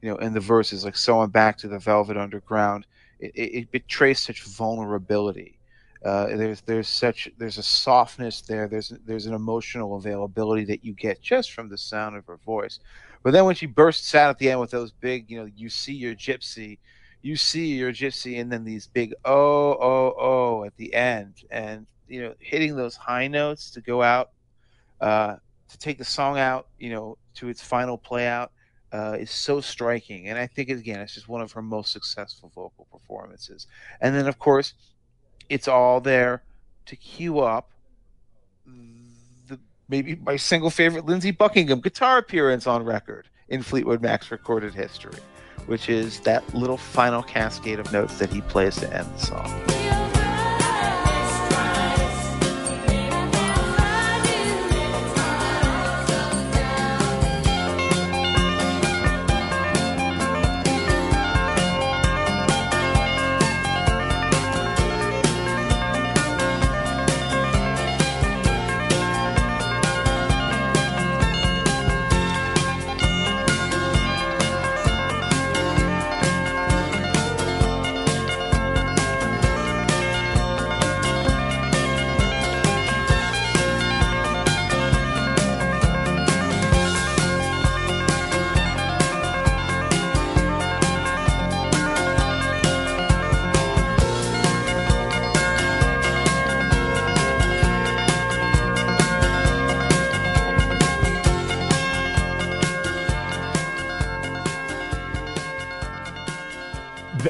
You 0.00 0.10
know, 0.10 0.16
in 0.16 0.32
the 0.32 0.40
verses 0.40 0.84
like 0.84 0.96
"So 0.96 1.20
I'm 1.20 1.28
back 1.28 1.58
to 1.58 1.68
the 1.68 1.78
Velvet 1.78 2.16
Underground," 2.16 2.86
it, 3.20 3.32
it, 3.34 3.58
it 3.58 3.70
betrays 3.70 4.20
such 4.20 4.44
vulnerability. 4.44 5.58
Uh, 6.02 6.28
there's 6.36 6.62
there's 6.62 6.88
such 6.88 7.28
there's 7.36 7.58
a 7.58 7.62
softness 7.62 8.40
there. 8.40 8.66
There's 8.66 8.94
there's 9.04 9.26
an 9.26 9.34
emotional 9.34 9.96
availability 9.96 10.64
that 10.66 10.84
you 10.86 10.94
get 10.94 11.20
just 11.20 11.52
from 11.52 11.68
the 11.68 11.78
sound 11.78 12.16
of 12.16 12.26
her 12.28 12.36
voice. 12.36 12.80
But 13.22 13.32
then 13.32 13.44
when 13.44 13.54
she 13.54 13.66
bursts 13.66 14.14
out 14.14 14.30
at 14.30 14.38
the 14.38 14.50
end 14.50 14.60
with 14.60 14.70
those 14.70 14.92
big, 14.92 15.30
you 15.30 15.38
know, 15.38 15.50
you 15.54 15.68
see 15.68 15.94
your 15.94 16.14
gypsy, 16.14 16.78
you 17.24 17.36
see 17.36 17.68
your 17.68 17.90
gypsy, 17.90 18.38
and 18.38 18.52
then 18.52 18.64
these 18.64 18.86
big 18.86 19.14
oh 19.24 19.72
oh 19.72 20.14
oh 20.18 20.64
at 20.64 20.76
the 20.76 20.92
end, 20.92 21.42
and 21.50 21.86
you 22.06 22.22
know, 22.22 22.34
hitting 22.38 22.76
those 22.76 22.96
high 22.96 23.26
notes 23.28 23.70
to 23.70 23.80
go 23.80 24.02
out, 24.02 24.30
uh, 25.00 25.36
to 25.70 25.78
take 25.78 25.96
the 25.96 26.04
song 26.04 26.38
out, 26.38 26.68
you 26.78 26.90
know, 26.90 27.16
to 27.36 27.48
its 27.48 27.62
final 27.62 27.96
play 27.96 28.26
out, 28.26 28.52
uh, 28.92 29.16
is 29.18 29.30
so 29.30 29.62
striking. 29.62 30.28
And 30.28 30.38
I 30.38 30.46
think 30.46 30.68
again, 30.68 31.00
it's 31.00 31.14
just 31.14 31.26
one 31.26 31.40
of 31.40 31.50
her 31.52 31.62
most 31.62 31.92
successful 31.92 32.52
vocal 32.54 32.86
performances. 32.92 33.66
And 34.02 34.14
then 34.14 34.28
of 34.28 34.38
course, 34.38 34.74
it's 35.48 35.66
all 35.66 36.02
there 36.02 36.42
to 36.86 36.94
cue 36.94 37.40
up 37.40 37.70
the 39.48 39.58
maybe 39.88 40.16
my 40.16 40.36
single 40.36 40.70
favorite 40.70 41.06
Lindsey 41.06 41.30
Buckingham 41.30 41.80
guitar 41.80 42.18
appearance 42.18 42.66
on 42.66 42.84
record 42.84 43.28
in 43.48 43.62
Fleetwood 43.62 44.02
Mac's 44.02 44.30
recorded 44.30 44.74
history, 44.74 45.16
which 45.66 45.88
is 45.88 46.20
that 46.20 46.54
little 46.54 46.76
final 46.76 47.22
cascade 47.22 47.78
of 47.78 47.92
notes 47.92 48.18
that 48.18 48.30
he 48.30 48.40
plays 48.42 48.76
to 48.76 48.96
end 48.96 49.06
the 49.14 49.26
song. 49.26 50.03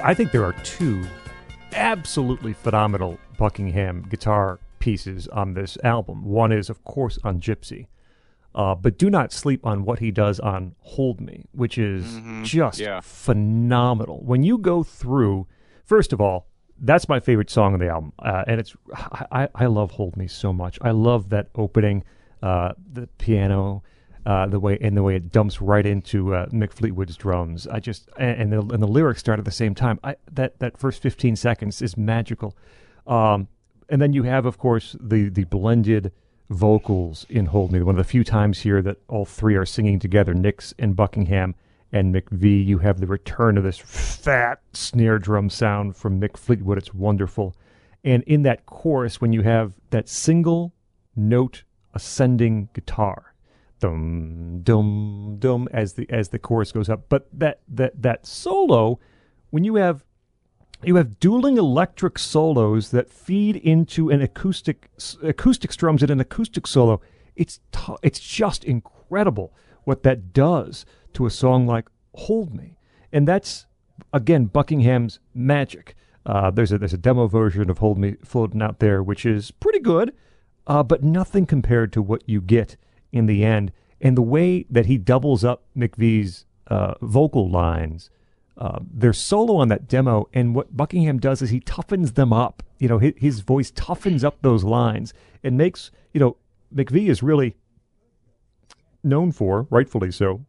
I 0.07 0.13
think 0.13 0.33
there 0.33 0.45
are 0.45 0.53
two 0.65 1.03
absolutely 1.73 2.53
phenomenal 2.53 3.19
Buckingham 3.39 4.07
guitar 4.11 4.61
pieces 4.79 5.27
on 5.29 5.55
this 5.55 5.79
album. 5.83 6.25
One 6.25 6.53
is, 6.53 6.69
of 6.69 6.85
course, 6.85 7.19
on 7.25 7.41
Gypsy, 7.41 7.87
uh, 8.55 8.75
but 8.75 8.99
do 8.99 9.09
not 9.09 9.33
sleep 9.33 9.65
on 9.65 9.85
what 9.87 10.01
he 10.01 10.11
does 10.11 10.39
on 10.41 10.75
Hold 10.81 11.21
Me, 11.23 11.47
which 11.53 11.79
is 11.79 12.21
just 12.43 12.79
Yeah. 12.79 13.01
phenomenal. 13.01 14.21
When 14.23 14.43
you 14.43 14.59
go 14.59 14.83
through, 14.83 15.47
first 15.85 16.13
of 16.13 16.21
all, 16.21 16.49
that's 16.79 17.09
my 17.09 17.19
favorite 17.19 17.49
song 17.49 17.73
on 17.73 17.81
the 17.81 17.89
album, 17.89 18.13
uh, 18.19 18.45
and 18.47 18.61
it's 18.61 18.77
I, 18.93 19.27
I, 19.33 19.49
I 19.55 19.67
love 19.67 19.93
Hold 19.93 20.17
Me 20.19 20.27
so 20.27 20.53
much. 20.53 20.79
I 20.83 20.91
love 20.91 21.31
that 21.31 21.49
opening, 21.55 22.05
uh, 22.43 22.73
the 22.93 23.07
piano, 23.19 23.83
uh, 24.27 24.47
the 24.47 24.61
way 24.61 24.79
and 24.81 24.97
the 24.97 25.03
way 25.03 25.17
it 25.17 25.31
dumps 25.31 25.61
right 25.61 25.85
into 25.87 26.35
uh, 26.35 26.47
Mick 26.47 26.73
Fleetwood's 26.73 27.17
drums. 27.17 27.67
I 27.67 27.81
just 27.81 28.09
and, 28.17 28.53
and 28.53 28.53
the 28.53 28.75
and 28.75 28.83
the 28.83 28.89
lyrics 28.89 29.21
start 29.21 29.39
at 29.39 29.45
the 29.45 29.51
same 29.51 29.75
time. 29.75 30.01
I 30.03 30.17
that 30.33 30.59
that 30.61 30.79
first 30.79 31.03
fifteen 31.03 31.37
seconds 31.37 31.83
is 31.83 31.97
magical, 31.97 32.57
um, 33.07 33.49
and 33.89 34.01
then 34.01 34.13
you 34.13 34.23
have 34.25 34.47
of 34.47 34.59
course 34.59 34.97
the 35.01 35.29
the 35.29 35.45
blended 35.45 36.13
vocals 36.51 37.27
in 37.29 37.47
Hold 37.47 37.73
Me. 37.73 37.83
One 37.83 37.95
of 37.95 37.99
the 37.99 38.05
few 38.05 38.25
times 38.25 38.61
here 38.61 38.83
that 38.83 38.99
all 39.09 39.25
three 39.25 39.57
are 39.57 39.67
singing 39.67 39.99
together, 39.99 40.35
Nicks 40.35 40.75
and 40.79 40.95
Buckingham 40.95 41.55
and 41.93 42.15
McVie. 42.15 42.67
You 42.67 42.79
have 42.79 43.01
the 43.01 43.07
return 43.07 43.57
of 43.57 43.65
this 43.65 43.79
fat 43.79 44.61
snare 44.73 45.19
drum 45.19 45.49
sound 45.51 45.97
from 45.97 46.21
Mick 46.21 46.37
Fleetwood. 46.37 46.79
It's 46.79 46.93
wonderful. 46.95 47.55
And 48.03 48.23
in 48.25 48.43
that 48.43 48.67
chorus, 48.67 49.21
when 49.21 49.33
you 49.33 49.43
have 49.43 49.73
that 49.91 50.09
single 50.09 50.75
note 51.17 51.65
ascending 51.95 52.69
guitar, 52.75 53.34
dum 53.81 54.61
dum 54.63 55.37
dum, 55.39 55.69
as 55.73 55.95
the 55.95 56.09
as 56.11 56.31
the 56.31 56.39
chorus 56.39 56.73
goes 56.73 56.89
up, 56.89 57.09
but 57.09 57.29
that 57.33 57.61
that 57.69 58.01
that 58.01 58.27
solo 58.27 58.99
when 59.51 59.65
you 59.65 59.77
have 59.77 60.05
you 60.83 60.97
have 60.97 61.19
dueling 61.21 61.57
electric 61.57 62.19
solos 62.19 62.91
that 62.91 63.11
feed 63.11 63.57
into 63.57 64.11
an 64.11 64.21
acoustic 64.21 64.91
acoustic 65.23 65.73
strums 65.73 66.03
and 66.03 66.11
an 66.11 66.21
acoustic 66.21 66.67
solo. 66.67 67.01
It's 67.37 67.61
t- 67.73 67.97
it's 68.03 68.21
just 68.21 68.65
incredible 68.65 69.53
what 69.85 70.03
that 70.03 70.33
does 70.33 70.87
to 71.15 71.27
a 71.27 71.31
song 71.31 71.67
like 71.67 71.89
"Hold 72.15 72.55
Me," 72.55 72.77
and 73.13 73.27
that's 73.27 73.67
again 74.13 74.47
Buckingham's 74.47 75.21
magic. 75.35 75.97
Uh, 76.27 76.51
there's 76.51 76.73
a 76.73 76.79
there's 76.79 76.95
a 76.95 76.99
demo 76.99 77.27
version 77.27 77.69
of 77.71 77.79
"Hold 77.79 77.99
Me" 77.99 78.17
floating 78.25 78.63
out 78.63 78.79
there, 78.79 79.03
which 79.03 79.27
is 79.27 79.51
pretty 79.51 79.81
good, 79.81 80.15
uh, 80.67 80.83
but 80.83 81.03
nothing 81.03 81.47
compared 81.47 81.93
to 81.93 82.03
what 82.03 82.23
you 82.27 82.41
get 82.41 82.77
in 83.15 83.27
the 83.27 83.45
end. 83.45 83.73
And 84.01 84.17
the 84.17 84.23
way 84.23 84.67
that 84.69 84.87
he 84.87 84.99
doubles 84.99 85.45
up 85.45 85.63
McVie's 85.75 86.45
uh, 86.67 86.95
vocal 87.01 87.49
lines 87.49 88.11
uh, 88.57 88.79
their 88.89 89.13
solo 89.13 89.57
on 89.57 89.69
that 89.69 89.89
demo, 89.89 90.29
and 90.33 90.55
what 90.55 90.77
Buckingham 90.77 91.19
does 91.19 91.43
is 91.43 91.51
he 91.51 91.61
toughens 91.61 92.15
them 92.15 92.33
up. 92.33 92.63
You 92.79 92.89
know, 92.89 92.99
his, 92.99 93.15
his 93.17 93.41
voice 93.41 93.73
toughens 93.73 94.23
up 94.23 94.39
those 94.43 94.63
lines 94.63 95.13
and 95.43 95.57
makes 95.57 95.91
you 96.13 96.21
know 96.21 96.37
McVie 96.73 97.09
is 97.09 97.23
really 97.23 97.57
known 99.03 99.33
for, 99.33 99.67
rightfully 99.71 100.13
so, 100.13 100.45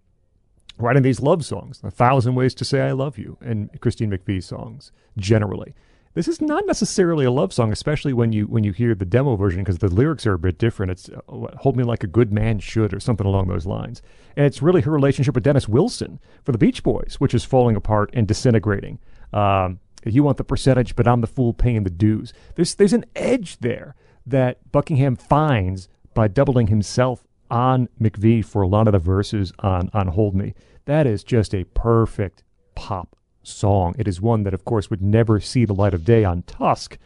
writing 0.77 1.01
these 1.01 1.19
love 1.19 1.43
songs, 1.43 1.81
"A 1.83 1.89
Thousand 1.89 2.35
Ways 2.35 2.53
to 2.55 2.65
Say 2.65 2.81
I 2.81 2.91
Love 2.91 3.17
You," 3.17 3.39
and 3.41 3.69
Christine 3.81 4.11
McVie 4.11 4.43
songs 4.43 4.91
generally. 5.17 5.73
This 6.15 6.29
is 6.29 6.39
not 6.39 6.65
necessarily 6.65 7.25
a 7.25 7.31
love 7.31 7.51
song, 7.51 7.73
especially 7.73 8.13
when 8.13 8.31
you 8.31 8.47
when 8.47 8.63
you 8.63 8.71
hear 8.71 8.95
the 8.95 9.03
demo 9.03 9.35
version, 9.35 9.61
because 9.61 9.79
the 9.79 9.89
lyrics 9.89 10.25
are 10.25 10.33
a 10.33 10.39
bit 10.39 10.57
different. 10.57 10.93
It's 10.93 11.09
uh, 11.09 11.19
"Hold 11.57 11.75
Me 11.75 11.83
Like 11.83 12.05
a 12.05 12.07
Good 12.07 12.31
Man 12.31 12.59
Should" 12.59 12.93
or 12.93 13.01
something 13.01 13.27
along 13.27 13.49
those 13.49 13.65
lines, 13.65 14.01
and 14.37 14.45
it's 14.45 14.61
really 14.61 14.81
her 14.81 14.91
relationship 14.91 15.35
with 15.35 15.43
Dennis 15.43 15.67
Wilson 15.67 16.21
for 16.41 16.53
the 16.53 16.57
Beach 16.57 16.83
Boys, 16.83 17.17
which 17.19 17.33
is 17.33 17.43
falling 17.43 17.75
apart 17.75 18.11
and 18.13 18.25
disintegrating. 18.25 18.99
Um, 19.33 19.81
you 20.05 20.23
want 20.23 20.37
the 20.37 20.45
percentage, 20.45 20.95
but 20.95 21.05
I'm 21.05 21.19
the 21.19 21.27
fool 21.27 21.53
paying 21.53 21.83
the 21.83 21.89
dues. 21.89 22.31
There's 22.55 22.75
there's 22.75 22.93
an 22.93 23.03
edge 23.17 23.57
there 23.57 23.93
that 24.25 24.71
Buckingham 24.71 25.17
finds 25.17 25.89
by 26.13 26.29
doubling 26.29 26.67
himself 26.67 27.25
on 27.51 27.89
McVie 28.01 28.43
for 28.43 28.61
a 28.61 28.67
lot 28.69 28.87
of 28.87 28.93
the 28.93 28.99
verses 28.99 29.51
on 29.59 29.89
on 29.93 30.07
Hold 30.07 30.33
Me. 30.33 30.53
That 30.85 31.07
is 31.07 31.25
just 31.25 31.53
a 31.53 31.65
perfect 31.65 32.41
pop 32.73 33.14
song. 33.47 33.95
It 33.97 34.07
is 34.07 34.21
one 34.21 34.43
that, 34.43 34.53
of 34.53 34.65
course, 34.65 34.89
would 34.89 35.01
never 35.01 35.39
see 35.39 35.65
the 35.65 35.73
light 35.73 35.93
of 35.93 36.05
day 36.05 36.23
on 36.23 36.43
Tusk. 36.43 36.97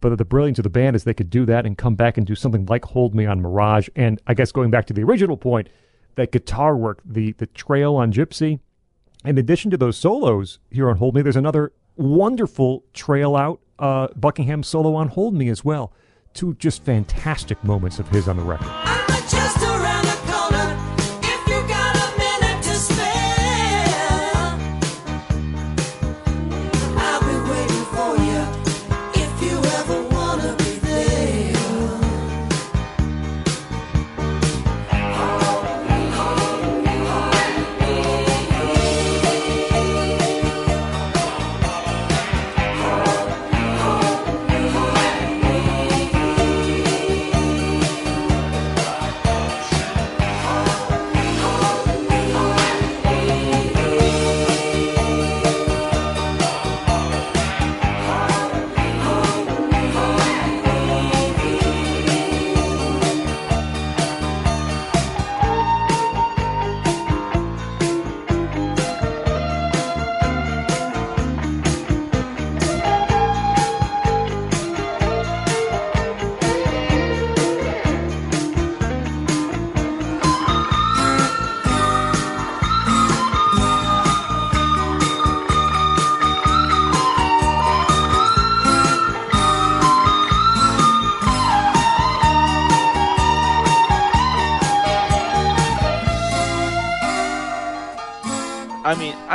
But 0.00 0.18
the 0.18 0.24
brilliance 0.24 0.58
of 0.58 0.64
the 0.64 0.70
band 0.70 0.96
is 0.96 1.04
they 1.04 1.14
could 1.14 1.30
do 1.30 1.46
that 1.46 1.64
and 1.64 1.78
come 1.78 1.94
back 1.94 2.18
and 2.18 2.26
do 2.26 2.34
something 2.34 2.66
like 2.66 2.84
Hold 2.86 3.14
Me 3.14 3.24
on 3.24 3.40
Mirage. 3.40 3.88
And 3.94 4.20
I 4.26 4.34
guess 4.34 4.50
going 4.50 4.70
back 4.70 4.86
to 4.86 4.92
the 4.92 5.02
original 5.02 5.36
point, 5.36 5.68
that 6.16 6.32
guitar 6.32 6.76
work, 6.76 7.00
the 7.04 7.32
the 7.32 7.46
trail 7.46 7.94
on 7.94 8.12
Gypsy, 8.12 8.58
in 9.24 9.38
addition 9.38 9.70
to 9.70 9.76
those 9.76 9.96
solos 9.96 10.58
here 10.70 10.90
on 10.90 10.96
Hold 10.96 11.14
Me, 11.14 11.22
there's 11.22 11.36
another 11.36 11.72
wonderful 11.96 12.84
trail 12.92 13.36
out 13.36 13.60
uh, 13.78 14.08
Buckingham 14.16 14.62
solo 14.62 14.94
on 14.94 15.08
Hold 15.08 15.34
Me 15.34 15.48
as 15.48 15.64
well. 15.64 15.92
Two 16.34 16.54
just 16.54 16.82
fantastic 16.84 17.62
moments 17.62 17.98
of 17.98 18.08
his 18.08 18.28
on 18.28 18.36
the 18.36 18.42
record. 18.42 18.91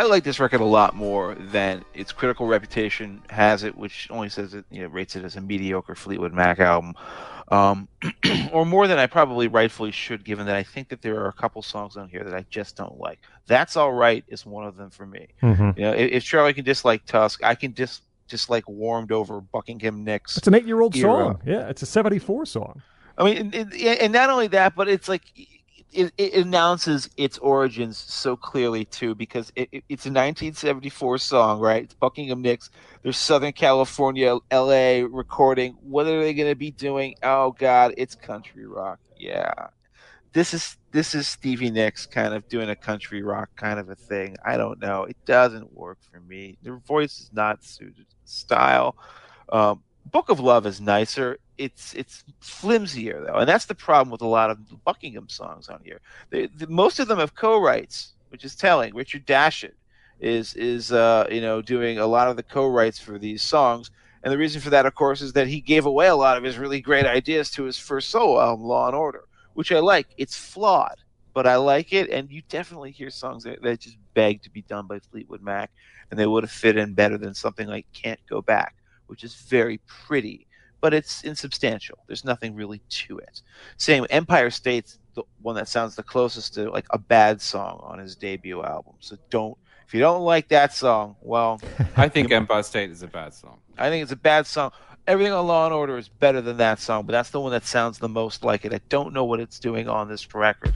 Like 0.10 0.24
this 0.24 0.40
record 0.40 0.62
a 0.62 0.66
lot 0.66 0.96
more 0.96 1.36
than 1.36 1.84
its 1.94 2.12
critical 2.12 2.48
reputation 2.48 3.22
has 3.30 3.64
it, 3.64 3.78
which 3.78 4.08
only 4.10 4.30
says 4.30 4.54
it, 4.54 4.66
you 4.70 4.82
know, 4.82 4.88
rates 4.88 5.16
it 5.16 5.24
as 5.24 5.36
a 5.36 5.42
mediocre 5.42 5.96
Fleetwood 5.96 6.34
Mac 6.34 6.60
album, 6.60 6.94
um, 7.50 7.88
or 8.52 8.66
more 8.66 8.88
than 8.88 8.98
I 9.00 9.08
probably 9.08 9.48
rightfully 9.48 9.92
should, 9.92 10.24
given 10.24 10.46
that 10.48 10.56
I 10.56 10.64
think 10.64 10.90
that 10.90 11.02
there 11.02 11.20
are 11.20 11.28
a 11.28 11.34
couple 11.34 11.62
songs 11.62 11.98
on 11.98 12.10
here 12.10 12.24
that 12.24 12.34
I 12.34 12.46
just 12.50 12.76
don't 12.76 13.00
like. 13.00 13.20
That's 13.48 13.78
all 13.78 13.94
right 13.94 14.24
is 14.28 14.46
one 14.46 14.66
of 14.66 14.76
them 14.78 14.90
for 14.90 15.06
me. 15.06 15.28
Mhm. 15.42 15.78
You 15.78 15.84
know, 15.84 15.92
if, 15.94 16.12
if 16.12 16.24
Charlie 16.24 16.54
can 16.54 16.66
dislike 16.66 17.06
Tusk, 17.06 17.44
I 17.44 17.56
can 17.56 17.72
dis 17.72 18.02
dislike 18.28 18.68
warmed 18.68 19.12
over 19.12 19.40
Buckingham 19.40 20.04
Nicks. 20.04 20.38
It's 20.38 20.48
an 20.48 20.56
eight 20.56 20.66
year 20.66 20.82
old 20.82 20.96
song. 20.96 21.42
Yeah, 21.46 21.70
it's 21.70 21.82
a 21.82 21.86
74 21.86 22.46
song. 22.46 22.82
I 23.18 23.24
mean, 23.24 23.52
and, 23.54 23.74
and 23.74 24.14
not 24.14 24.30
only 24.30 24.48
that, 24.48 24.76
but 24.76 24.88
it's 24.88 25.08
like 25.08 25.24
it, 25.91 26.14
it 26.18 26.34
announces 26.45 27.09
its 27.18 27.38
origins 27.39 27.97
so 27.97 28.35
clearly 28.35 28.85
too, 28.85 29.15
because 29.15 29.51
it, 29.55 29.69
it, 29.72 29.84
it's 29.89 30.05
a 30.05 30.09
1974 30.09 31.18
song, 31.18 31.59
right? 31.59 31.84
It's 31.84 31.93
Buckingham 31.93 32.41
Nicks. 32.41 32.69
There's 33.03 33.18
Southern 33.18 33.53
California, 33.53 34.38
L.A. 34.51 35.03
recording. 35.03 35.77
What 35.81 36.07
are 36.07 36.22
they 36.22 36.34
going 36.34 36.51
to 36.51 36.55
be 36.55 36.72
doing? 36.72 37.15
Oh 37.23 37.51
God, 37.51 37.93
it's 37.97 38.15
country 38.15 38.65
rock. 38.68 38.99
Yeah, 39.18 39.51
this 40.34 40.53
is 40.53 40.77
this 40.91 41.15
is 41.15 41.27
Stevie 41.27 41.72
Nicks 41.72 42.05
kind 42.05 42.34
of 42.34 42.47
doing 42.47 42.69
a 42.69 42.76
country 42.76 43.23
rock 43.23 43.49
kind 43.55 43.80
of 43.80 43.89
a 43.89 43.95
thing. 43.95 44.35
I 44.45 44.57
don't 44.57 44.80
know. 44.80 45.03
It 45.03 45.18
doesn't 45.26 45.73
work 45.73 45.97
for 46.11 46.19
me. 46.19 46.57
Their 46.61 46.77
voice 46.77 47.19
is 47.19 47.30
not 47.34 47.64
suited 47.64 48.05
style. 48.26 48.95
Um, 49.51 49.84
Book 50.12 50.30
of 50.30 50.40
Love 50.40 50.66
is 50.66 50.80
nicer. 50.80 51.38
It's 51.58 51.94
it's 51.94 52.24
flimsier 52.40 53.26
though, 53.26 53.40
and 53.40 53.50
that's 53.50 53.66
the 53.66 53.76
problem 53.76 54.12
with 54.12 54.22
a 54.22 54.28
lot 54.28 54.50
of 54.50 54.84
Buckingham 54.84 55.28
songs 55.30 55.70
on 55.70 55.82
here. 55.84 56.00
They, 56.30 56.48
the, 56.48 56.68
most 56.68 57.00
of 57.00 57.08
them 57.08 57.20
have 57.20 57.36
co-writes, 57.36 58.14
which 58.30 58.46
is 58.46 58.56
telling. 58.56 58.96
Richard 58.96 59.26
Dashut 59.26 59.74
is 60.20 60.54
is 60.56 60.92
uh, 60.92 61.28
you 61.32 61.42
know 61.42 61.62
doing 61.62 62.00
a 62.00 62.08
lot 62.08 62.28
of 62.28 62.38
the 62.38 62.44
co-writes 62.44 63.00
for 63.00 63.18
these 63.18 63.42
songs, 63.42 63.92
and 64.24 64.32
the 64.32 64.38
reason 64.38 64.62
for 64.62 64.70
that, 64.70 64.86
of 64.86 64.96
course, 64.96 65.22
is 65.22 65.34
that 65.34 65.48
he 65.48 65.62
gave 65.62 65.86
away 65.86 66.08
a 66.08 66.16
lot 66.16 66.38
of 66.38 66.44
his 66.44 66.58
really 66.58 66.82
great 66.82 67.06
ideas 67.06 67.50
to 67.52 67.64
his 67.64 67.78
first 67.78 68.10
solo 68.10 68.40
album, 68.40 68.66
Law 68.66 68.88
and 68.88 68.96
Order, 68.96 69.26
which 69.54 69.72
I 69.72 69.80
like. 69.80 70.08
It's 70.18 70.36
flawed, 70.36 70.98
but 71.34 71.48
I 71.48 71.56
like 71.58 71.94
it, 71.94 72.10
and 72.10 72.32
you 72.32 72.42
definitely 72.50 72.92
hear 72.92 73.10
songs 73.10 73.44
that, 73.44 73.62
that 73.62 73.82
just 73.82 73.98
beg 74.14 74.42
to 74.44 74.50
be 74.50 74.64
done 74.64 74.88
by 74.88 75.00
Fleetwood 75.00 75.42
Mac, 75.42 75.72
and 76.10 76.20
they 76.20 76.28
would 76.28 76.44
have 76.44 76.52
fit 76.52 76.78
in 76.78 76.94
better 76.94 77.18
than 77.18 77.34
something 77.34 77.68
like 77.68 77.86
Can't 77.94 78.20
Go 78.30 78.42
Back, 78.42 78.76
which 79.08 79.24
is 79.24 79.36
very 79.36 79.80
pretty, 79.88 80.48
but 80.82 80.94
it's 80.94 81.24
insubstantial. 81.24 81.98
There's 82.08 82.26
nothing 82.26 82.56
really 82.56 82.82
to 82.90 83.18
it. 83.18 83.42
Same 83.78 84.06
Empire 84.10 84.50
State's 84.50 85.00
the 85.16 85.24
one 85.42 85.56
that 85.56 85.68
sounds 85.68 85.96
the 85.96 86.04
closest 86.04 86.54
to 86.54 86.70
like 86.70 86.86
a 86.92 86.98
bad 86.98 87.42
song 87.42 87.80
on 87.84 88.00
his 88.00 88.16
debut 88.16 88.64
album. 88.64 88.94
So 89.00 89.18
don't 89.30 89.58
if 89.88 89.94
you 89.94 90.02
don't 90.02 90.24
like 90.24 90.50
that 90.50 90.74
song, 90.74 91.16
well, 91.22 91.62
I 91.96 92.10
think 92.10 92.32
Empire 92.32 92.64
State 92.64 92.92
is 92.92 93.04
a 93.04 93.08
bad 93.08 93.34
song. 93.34 93.58
I 93.78 93.90
think 93.90 94.04
it's 94.04 94.12
a 94.12 94.18
bad 94.18 94.46
song. 94.46 94.72
Everything 95.08 95.32
on 95.32 95.48
Law 95.48 95.66
and 95.66 95.74
Order 95.74 95.98
is 95.98 96.10
better 96.10 96.42
than 96.42 96.58
that 96.58 96.80
song, 96.80 97.06
but 97.06 97.14
that's 97.14 97.30
the 97.30 97.40
one 97.40 97.54
that 97.54 97.66
sounds 97.66 97.98
the 97.98 98.10
most 98.10 98.44
like 98.44 98.66
it. 98.66 98.74
I 98.74 98.82
don't 98.90 99.14
know 99.14 99.24
what 99.24 99.40
it's 99.40 99.60
doing 99.60 99.88
on 99.88 100.10
this 100.10 100.36
record. 100.36 100.76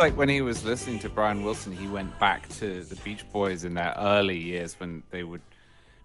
Like 0.00 0.16
when 0.16 0.30
he 0.30 0.40
was 0.40 0.64
listening 0.64 0.98
to 0.98 1.10
Brian 1.10 1.44
Wilson, 1.44 1.76
he 1.76 1.86
went 1.86 2.18
back 2.18 2.48
to 2.48 2.82
the 2.84 2.96
Beach 2.96 3.22
Boys 3.32 3.64
in 3.64 3.74
their 3.74 3.94
early 3.98 4.38
years 4.38 4.80
when 4.80 5.02
they 5.10 5.24
would 5.24 5.42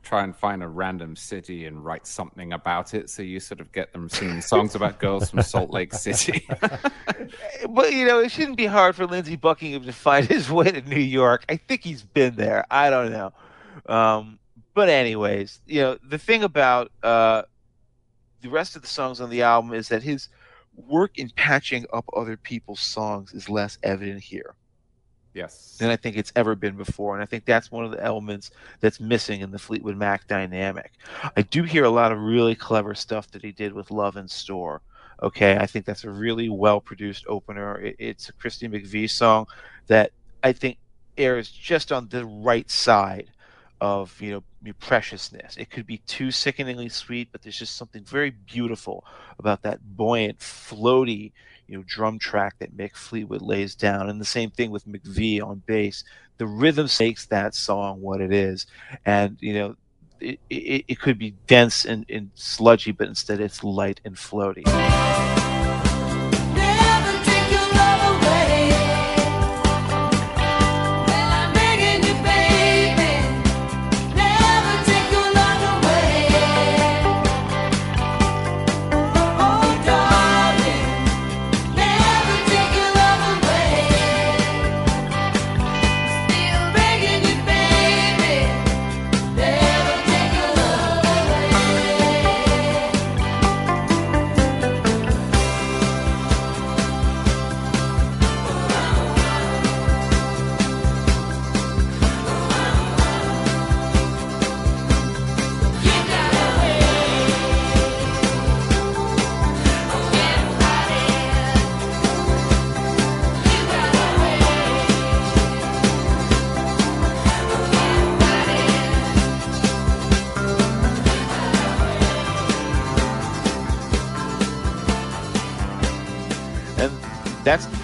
try 0.03 0.21
and 0.21 0.35
find 0.35 0.61
a 0.61 0.67
random 0.67 1.15
city 1.15 1.65
and 1.65 1.83
write 1.83 2.05
something 2.05 2.51
about 2.51 2.93
it. 2.93 3.09
So 3.09 3.21
you 3.21 3.39
sort 3.39 3.61
of 3.61 3.71
get 3.71 3.93
them 3.93 4.09
singing 4.09 4.41
songs 4.41 4.75
about 4.75 4.99
girls 4.99 5.29
from 5.29 5.41
Salt 5.43 5.69
Lake 5.69 5.93
City. 5.93 6.45
But 7.69 7.93
you 7.93 8.05
know, 8.05 8.19
it 8.19 8.31
shouldn't 8.31 8.57
be 8.57 8.65
hard 8.65 8.95
for 8.95 9.07
Lindsey 9.07 9.35
Buckingham 9.35 9.83
to 9.85 9.93
find 9.93 10.25
his 10.27 10.51
way 10.51 10.71
to 10.71 10.81
New 10.81 10.99
York. 10.99 11.43
I 11.49 11.55
think 11.55 11.83
he's 11.83 12.03
been 12.03 12.35
there. 12.35 12.65
I 12.69 12.89
don't 12.89 13.11
know. 13.11 13.33
Um, 13.87 14.39
but 14.73 14.89
anyways, 14.89 15.61
you 15.65 15.81
know, 15.81 15.97
the 16.07 16.17
thing 16.17 16.43
about 16.43 16.91
uh, 17.01 17.43
the 18.41 18.49
rest 18.49 18.75
of 18.75 18.81
the 18.81 18.87
songs 18.87 19.19
on 19.19 19.29
the 19.29 19.41
album 19.41 19.73
is 19.73 19.89
that 19.89 20.03
his 20.03 20.29
work 20.75 21.17
in 21.17 21.29
patching 21.31 21.85
up 21.93 22.05
other 22.15 22.37
people's 22.37 22.81
songs 22.81 23.33
is 23.33 23.49
less 23.49 23.77
evident 23.83 24.21
here 24.21 24.55
yes. 25.35 25.77
than 25.79 25.89
I 25.89 25.95
think 25.95 26.17
it's 26.17 26.31
ever 26.35 26.55
been 26.55 26.75
before. 26.75 27.13
And 27.13 27.21
I 27.21 27.25
think 27.27 27.45
that's 27.45 27.71
one 27.71 27.85
of 27.85 27.91
the 27.91 28.03
elements 28.03 28.49
that's 28.79 28.99
missing 28.99 29.41
in 29.41 29.51
the 29.51 29.59
Fleetwood 29.59 29.97
Mac 29.97 30.27
dynamic. 30.27 30.93
I 31.35 31.43
do 31.43 31.63
hear 31.63 31.83
a 31.83 31.89
lot 31.89 32.11
of 32.11 32.19
really 32.19 32.55
clever 32.55 32.95
stuff 32.95 33.29
that 33.31 33.43
he 33.43 33.51
did 33.51 33.73
with 33.73 33.91
Love 33.91 34.17
in 34.17 34.27
Store. 34.27 34.81
Okay, 35.21 35.57
I 35.57 35.65
think 35.65 35.85
that's 35.85 36.03
a 36.03 36.09
really 36.09 36.49
well 36.49 36.81
produced 36.81 37.25
opener. 37.27 37.77
It, 37.79 37.95
it's 37.99 38.29
a 38.29 38.33
Christy 38.33 38.67
McVie 38.67 39.09
song 39.09 39.45
that 39.87 40.11
I 40.43 40.51
think 40.51 40.77
airs 41.17 41.49
just 41.49 41.91
on 41.91 42.07
the 42.09 42.25
right 42.25 42.69
side 42.69 43.29
of 43.81 44.19
you 44.21 44.31
know 44.31 44.73
preciousness. 44.79 45.57
It 45.57 45.69
could 45.69 45.85
be 45.85 45.99
too 45.99 46.31
sickeningly 46.31 46.89
sweet, 46.89 47.29
but 47.31 47.41
there's 47.41 47.57
just 47.57 47.75
something 47.75 48.03
very 48.03 48.31
beautiful 48.31 49.05
about 49.37 49.61
that 49.63 49.79
buoyant, 49.95 50.39
floaty, 50.39 51.31
you 51.67 51.77
know, 51.77 51.83
drum 51.87 52.19
track 52.19 52.55
that 52.59 52.75
Mick 52.75 52.95
Fleetwood 52.95 53.41
lays 53.41 53.75
down. 53.75 54.09
And 54.09 54.19
the 54.19 54.25
same 54.25 54.51
thing 54.51 54.71
with 54.71 54.87
McVie 54.87 55.41
on 55.41 55.61
bass. 55.65 56.03
The 56.37 56.47
rhythm 56.47 56.87
makes 56.99 57.25
that 57.27 57.55
song 57.55 58.01
what 58.01 58.21
it 58.21 58.33
is, 58.33 58.67
and 59.05 59.37
you 59.39 59.53
know. 59.53 59.75
It, 60.21 60.39
it, 60.49 60.85
it 60.87 60.99
could 61.01 61.19
be 61.19 61.31
dense 61.45 61.83
and, 61.83 62.05
and 62.09 62.31
sludgy, 62.35 62.93
but 62.93 63.09
instead 63.09 63.41
it's 63.41 63.65
light 63.65 63.99
and 64.05 64.15
floaty. 64.15 64.63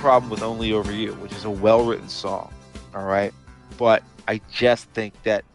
Problem 0.02 0.32
with 0.32 0.42
Only 0.42 0.74
Over 0.74 0.92
You, 0.92 1.14
which 1.16 1.32
is 1.32 1.46
a 1.46 1.50
well 1.50 1.86
written 1.86 2.10
song. 2.10 2.52
All 2.96 3.06
right. 3.06 3.32
But 3.78 4.02
I 4.28 4.42
just 4.52 4.86
think 4.90 5.14
that 5.24 5.46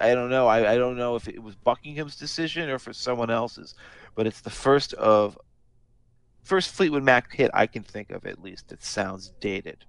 I 0.00 0.14
don't 0.14 0.30
know. 0.30 0.48
I, 0.48 0.72
I 0.72 0.76
don't 0.76 0.96
know 0.96 1.14
if 1.14 1.28
it 1.28 1.40
was 1.40 1.54
Buckingham's 1.54 2.16
decision 2.16 2.68
or 2.68 2.80
for 2.80 2.92
someone 2.92 3.30
else's, 3.30 3.76
but 4.16 4.26
it's 4.26 4.40
the 4.40 4.50
first 4.50 4.94
of 4.94 5.38
first 6.42 6.72
Fleetwood 6.72 7.04
Mac 7.04 7.32
hit 7.32 7.52
I 7.54 7.68
can 7.68 7.84
think 7.84 8.10
of 8.10 8.26
at 8.26 8.42
least 8.42 8.68
that 8.68 8.82
sounds 8.82 9.32
dated. 9.38 9.84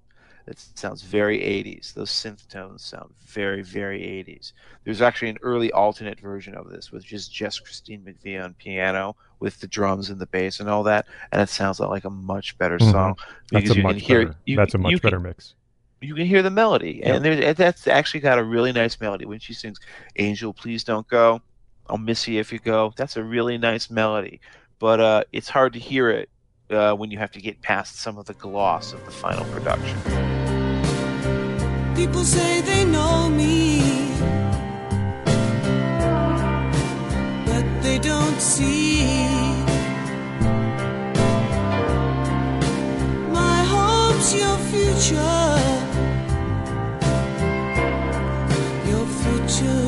That 0.45 0.59
sounds 0.75 1.01
very 1.03 1.39
80s. 1.39 1.93
Those 1.93 2.09
synth 2.11 2.47
tones 2.49 2.83
sound 2.83 3.13
very, 3.25 3.61
very 3.61 4.01
80s. 4.01 4.51
There's 4.83 5.01
actually 5.01 5.29
an 5.29 5.37
early 5.41 5.71
alternate 5.71 6.19
version 6.19 6.53
of 6.55 6.69
this, 6.69 6.91
with 6.91 7.05
just 7.05 7.33
just 7.33 7.63
Christine 7.63 8.01
McVie 8.01 8.43
on 8.43 8.53
piano 8.55 9.15
with 9.39 9.59
the 9.61 9.67
drums 9.67 10.09
and 10.09 10.19
the 10.19 10.25
bass 10.27 10.59
and 10.59 10.69
all 10.69 10.83
that, 10.83 11.05
and 11.31 11.41
it 11.41 11.47
sounds 11.49 11.79
like 11.79 12.03
a 12.05 12.09
much 12.09 12.57
better 12.57 12.77
Mhm. 12.77 12.91
song 12.91 13.15
That's 13.51 13.69
a 13.71 13.75
you 13.75 13.83
much 13.83 13.93
can 13.97 13.99
hear 13.99 14.25
better. 14.25 14.37
you, 14.45 14.55
that's 14.57 14.73
a 14.73 14.77
much 14.77 15.01
can- 15.01 15.21
mix. 15.21 15.55
you 16.01 16.13
can 16.15 16.25
hear 16.27 16.41
the 16.41 16.49
melody, 16.49 17.01
and 17.03 17.23
there's, 17.23 17.55
that's 17.55 17.87
actually 17.87 18.19
got 18.19 18.37
a 18.37 18.43
really 18.43 18.71
nice 18.73 18.99
melody 18.99 19.25
when 19.25 19.39
she 19.39 19.53
sings 19.53 19.79
"Angel, 20.17 20.53
Please 20.53 20.83
Don't 20.83 21.07
Go." 21.07 21.41
I'll 21.87 21.97
miss 21.97 22.27
you 22.27 22.39
if 22.39 22.51
you 22.53 22.59
go. 22.59 22.93
That's 22.97 23.15
a 23.17 23.23
really 23.23 23.57
nice 23.57 23.89
melody, 23.89 24.39
but 24.79 24.99
uh, 24.99 25.23
it's 25.33 25.49
hard 25.49 25.73
to 25.73 25.79
hear 25.79 26.09
it 26.09 26.29
uh, 26.69 26.93
when 26.95 27.11
you 27.11 27.17
have 27.17 27.31
to 27.31 27.41
get 27.41 27.61
past 27.61 27.97
some 27.97 28.17
of 28.17 28.25
the 28.25 28.33
gloss 28.33 28.93
of 28.93 29.03
the 29.05 29.11
final 29.11 29.45
production. 29.45 29.97
People 31.95 32.23
say 32.23 32.61
they 32.61 32.85
know 32.85 33.29
me, 33.29 33.81
but 37.45 37.65
they 37.81 37.99
don't 37.99 38.39
see 38.41 39.05
my 43.31 43.63
hopes, 43.75 44.33
your 44.33 44.57
future. 44.71 45.91
Your 48.89 49.05
future's 49.07 49.82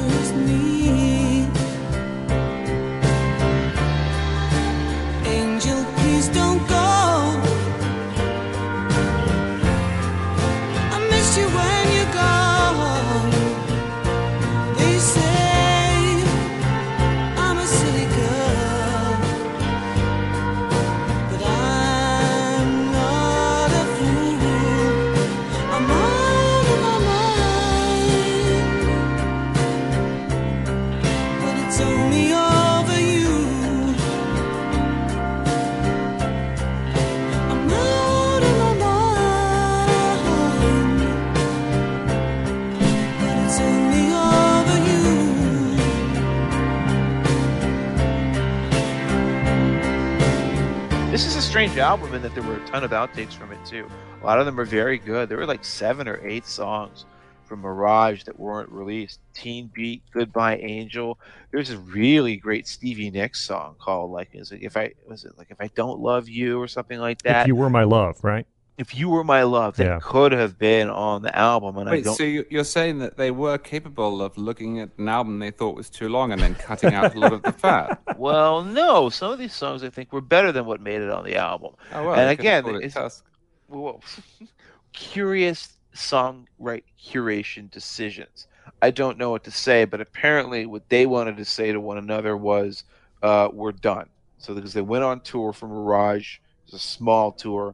strange 51.56 51.78
album 51.78 52.14
in 52.14 52.22
that 52.22 52.36
there 52.36 52.44
were 52.44 52.58
a 52.58 52.68
ton 52.68 52.84
of 52.84 52.92
outtakes 52.92 53.32
from 53.32 53.50
it 53.50 53.66
too. 53.66 53.88
A 54.22 54.26
lot 54.26 54.38
of 54.38 54.46
them 54.46 54.60
are 54.60 54.66
very 54.66 54.98
good. 54.98 55.30
There 55.30 55.38
were 55.38 55.46
like 55.46 55.64
seven 55.64 56.06
or 56.06 56.20
eight 56.28 56.46
songs 56.46 57.06
from 57.46 57.62
Mirage 57.62 58.26
that 58.26 58.38
weren't 58.38 58.70
released. 58.70 59.22
Teen 59.34 59.72
Beat, 59.74 60.02
Goodbye 60.12 60.58
Angel. 60.58 61.18
There's 61.52 61.70
a 61.70 61.78
really 61.78 62.36
great 62.36 62.68
Stevie 62.68 63.10
Nicks 63.10 63.40
song 63.40 63.76
called 63.80 64.12
like 64.12 64.32
is 64.34 64.52
it 64.52 64.64
if 64.64 64.76
I 64.76 64.92
was 65.08 65.24
it 65.24 65.38
like 65.38 65.48
if 65.50 65.56
I 65.62 65.68
don't 65.76 66.02
love 66.02 66.28
you 66.28 66.62
or 66.62 66.68
something 66.68 67.00
like 67.00 67.22
that. 67.22 67.44
If 67.44 67.48
you 67.48 67.56
were 67.56 67.70
my 67.70 67.86
love, 67.86 68.22
right? 68.22 68.46
If 68.78 68.94
you 68.96 69.08
were 69.10 69.24
my 69.24 69.44
love, 69.44 69.78
that 69.78 69.86
Yeah. 69.86 70.00
could 70.02 70.32
have 70.34 70.58
been 70.58 70.90
on 70.90 71.22
the 71.22 71.34
album, 71.38 71.78
and 71.78 71.88
I 71.88 71.94
Wait, 71.94 72.04
don't. 72.04 72.16
so 72.16 72.24
you- 72.24 72.46
you're 72.50 72.64
saying 72.66 73.00
that 73.00 73.16
they 73.18 73.32
were 73.32 73.58
capable 73.58 74.22
of 74.22 74.38
looking 74.38 74.80
at 74.80 74.90
an 74.98 75.08
album 75.08 75.40
they 75.40 75.52
thought 75.52 75.76
was 75.76 75.90
too 75.90 76.10
long 76.10 76.32
and 76.34 76.42
then 76.42 76.56
cutting 76.56 76.94
out 76.94 77.16
a 77.16 77.20
lot 77.20 77.32
of 77.34 77.42
the 77.44 77.52
fat? 77.64 78.02
Well, 78.18 78.64
no, 78.64 79.10
some 79.10 79.32
of 79.32 79.40
these 79.40 79.54
songs 79.54 79.84
I 79.84 79.90
think 79.90 80.12
were 80.12 80.22
better 80.22 80.52
than 80.52 80.66
what 80.66 80.82
made 80.82 81.02
it 81.02 81.10
on 81.10 81.24
the 81.24 81.36
album. 81.38 81.74
Oh, 81.94 82.06
well, 82.08 82.16
And 82.16 82.30
again, 82.30 82.56
have 82.56 82.64
called 82.66 82.76
it 82.78 82.86
it's- 82.86 82.94
Tusk. 82.94 83.26
Well, 83.70 84.02
curious 84.94 85.78
songwrite 85.94 86.84
curation 87.02 87.70
decisions. 87.72 88.48
I 88.82 88.92
don't 88.92 89.18
know 89.18 89.30
what 89.30 89.44
to 89.46 89.52
say, 89.52 89.86
but 89.86 90.02
apparently, 90.02 90.66
what 90.66 90.90
they 90.90 91.06
wanted 91.06 91.38
to 91.38 91.46
say 91.46 91.72
to 91.72 91.80
one 91.80 91.98
another 91.98 92.36
was, 92.36 92.84
uh, 93.24 93.50
"We're 93.54 93.72
done." 93.72 94.10
So 94.38 94.54
because 94.54 94.74
they 94.74 94.82
went 94.82 95.04
on 95.04 95.22
tour 95.22 95.54
for 95.54 95.68
Mirage, 95.68 96.36
it 96.38 96.72
was 96.74 96.82
a 96.82 96.84
small 96.84 97.32
tour, 97.32 97.74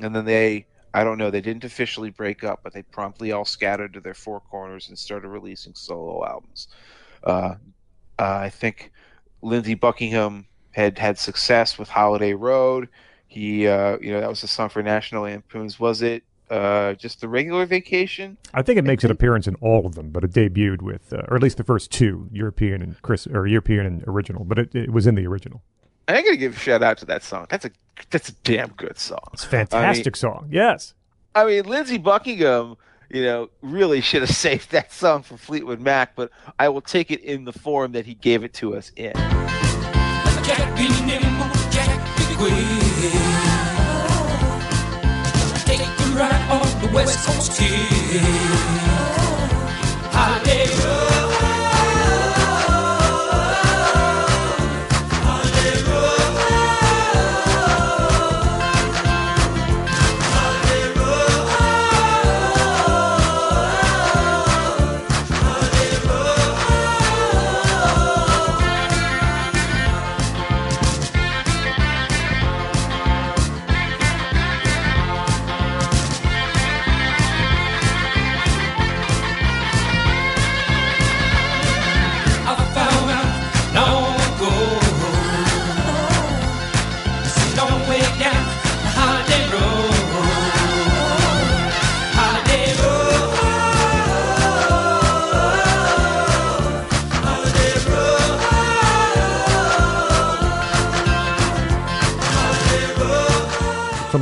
and 0.00 0.14
then 0.14 0.24
they 0.24 0.66
I 0.94 1.04
don't 1.04 1.16
know. 1.16 1.30
They 1.30 1.40
didn't 1.40 1.64
officially 1.64 2.10
break 2.10 2.44
up, 2.44 2.60
but 2.62 2.72
they 2.72 2.82
promptly 2.82 3.32
all 3.32 3.44
scattered 3.44 3.94
to 3.94 4.00
their 4.00 4.14
four 4.14 4.40
corners 4.40 4.88
and 4.88 4.98
started 4.98 5.28
releasing 5.28 5.74
solo 5.74 6.26
albums. 6.26 6.68
Uh, 7.24 7.54
uh, 8.18 8.38
I 8.42 8.50
think 8.50 8.92
Lindsey 9.40 9.74
Buckingham 9.74 10.46
had 10.72 10.98
had 10.98 11.18
success 11.18 11.78
with 11.78 11.88
Holiday 11.88 12.34
Road. 12.34 12.88
He, 13.26 13.66
uh, 13.66 13.96
you 14.00 14.12
know, 14.12 14.20
that 14.20 14.28
was 14.28 14.42
a 14.42 14.48
song 14.48 14.68
for 14.68 14.82
National 14.82 15.22
Lampoons. 15.22 15.80
Was 15.80 16.02
it 16.02 16.24
uh, 16.50 16.92
just 16.94 17.22
the 17.22 17.28
regular 17.28 17.64
vacation? 17.64 18.36
I 18.52 18.60
think 18.60 18.78
it 18.78 18.84
makes 18.84 19.04
an 19.04 19.10
appearance 19.10 19.46
in 19.46 19.54
all 19.56 19.86
of 19.86 19.94
them, 19.94 20.10
but 20.10 20.24
it 20.24 20.32
debuted 20.32 20.82
with, 20.82 21.10
uh, 21.12 21.22
or 21.28 21.36
at 21.36 21.42
least 21.42 21.56
the 21.56 21.64
first 21.64 21.90
two, 21.90 22.28
European 22.30 22.82
and 22.82 23.00
Chris, 23.00 23.26
or 23.26 23.46
European 23.46 23.86
and 23.86 24.04
original, 24.06 24.44
but 24.44 24.58
it, 24.58 24.74
it 24.74 24.92
was 24.92 25.06
in 25.06 25.14
the 25.14 25.26
original. 25.26 25.62
I 26.08 26.22
gotta 26.22 26.36
give 26.36 26.56
a 26.56 26.58
shout 26.58 26.82
out 26.82 26.98
to 26.98 27.06
that 27.06 27.22
song. 27.22 27.46
That's 27.48 27.64
a 27.64 27.70
that's 28.10 28.28
a 28.28 28.32
damn 28.44 28.70
good 28.70 28.98
song. 28.98 29.28
It's 29.32 29.44
a 29.44 29.48
fantastic 29.48 30.16
song. 30.16 30.48
Yes. 30.50 30.94
I 31.34 31.46
mean, 31.46 31.64
Lindsey 31.64 31.98
Buckingham, 31.98 32.76
you 33.08 33.22
know, 33.22 33.50
really 33.62 34.00
should 34.02 34.22
have 34.22 34.30
saved 34.30 34.72
that 34.72 34.92
song 34.92 35.22
for 35.22 35.36
Fleetwood 35.36 35.80
Mac, 35.80 36.14
but 36.16 36.30
I 36.58 36.68
will 36.68 36.80
take 36.80 37.10
it 37.10 37.20
in 37.20 37.44
the 37.44 37.52
form 37.52 37.92
that 37.92 38.06
he 38.06 38.14
gave 38.14 38.44
it 38.44 38.52
to 38.54 38.76
us 38.76 38.90
in. 38.96 39.12
Jack 40.44 40.72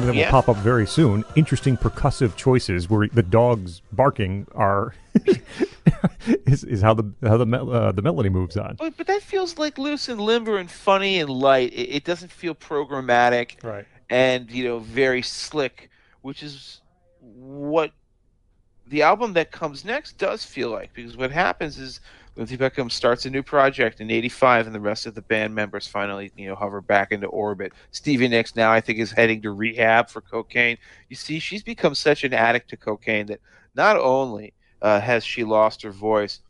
That 0.07 0.15
will 0.15 0.25
pop 0.31 0.49
up 0.49 0.57
very 0.59 0.87
soon. 0.87 1.25
Interesting 1.37 1.77
percussive 1.77 2.37
choices 2.37 2.89
where 2.89 3.09
the 3.09 3.23
dogs 3.23 3.83
barking 3.93 4.47
are 4.55 4.95
is, 6.47 6.65
is 6.65 6.83
how 6.83 6.95
the 6.95 7.13
how 7.23 7.37
the 7.37 7.47
mel- 7.47 7.71
uh, 7.71 7.93
the 7.93 8.03
melody 8.03 8.29
moves 8.29 8.57
on. 8.57 8.77
But, 8.79 8.97
but 8.97 9.07
that 9.07 9.23
feels 9.23 9.59
like 9.59 9.79
loose 9.79 10.09
and 10.09 10.21
limber 10.21 10.57
and 10.59 10.71
funny 10.71 11.21
and 11.21 11.31
light. 11.31 11.73
It, 11.73 11.97
it 11.97 12.05
doesn't 12.05 12.33
feel 12.33 12.55
programmatic. 12.55 13.63
Right. 13.63 13.87
and 14.09 14.51
you 14.51 14.65
know 14.65 14.79
very 14.81 15.23
slick 15.23 15.89
which 16.23 16.43
is 16.43 16.81
what 17.21 17.93
the 18.89 19.03
album 19.03 19.33
that 19.35 19.53
comes 19.53 19.85
next 19.85 20.19
does 20.19 20.45
feel 20.45 20.71
like 20.71 20.93
because 20.93 21.17
what 21.17 21.31
happens 21.31 21.79
is 21.79 22.01
Lindsey 22.37 22.57
Buckingham 22.57 22.91
starts 22.91 23.27
a 23.27 23.31
new 23.31 23.43
project 23.43 24.01
in 24.01 24.11
85 24.11 24.67
and 24.67 24.75
the 24.75 24.81
rest 24.81 25.07
of 25.07 25.15
the 25.15 25.23
band 25.23 25.55
members 25.55 25.87
finally 25.87 26.33
you 26.37 26.49
know 26.49 26.55
hover 26.55 26.81
back 26.81 27.13
into 27.13 27.27
orbit. 27.27 27.73
Stevie 27.91 28.29
Nicks 28.29 28.57
now 28.57 28.73
I 28.73 28.81
think 28.81 28.99
is 28.99 29.11
heading 29.11 29.43
to 29.43 29.53
rehab 29.53 30.09
for 30.09 30.21
cocaine. 30.21 30.79
You 31.09 31.17
see 31.17 31.39
she's 31.39 31.63
become 31.63 31.95
such 31.95 32.25
an 32.25 32.33
addict 32.33 32.71
to 32.71 32.77
cocaine 32.77 33.27
that 33.27 33.41
not 33.75 33.97
only 33.97 34.55
uh, 34.81 35.01
has 35.01 35.25
she 35.25 35.45
lost 35.45 35.83
her 35.83 35.91
voice 35.91 36.41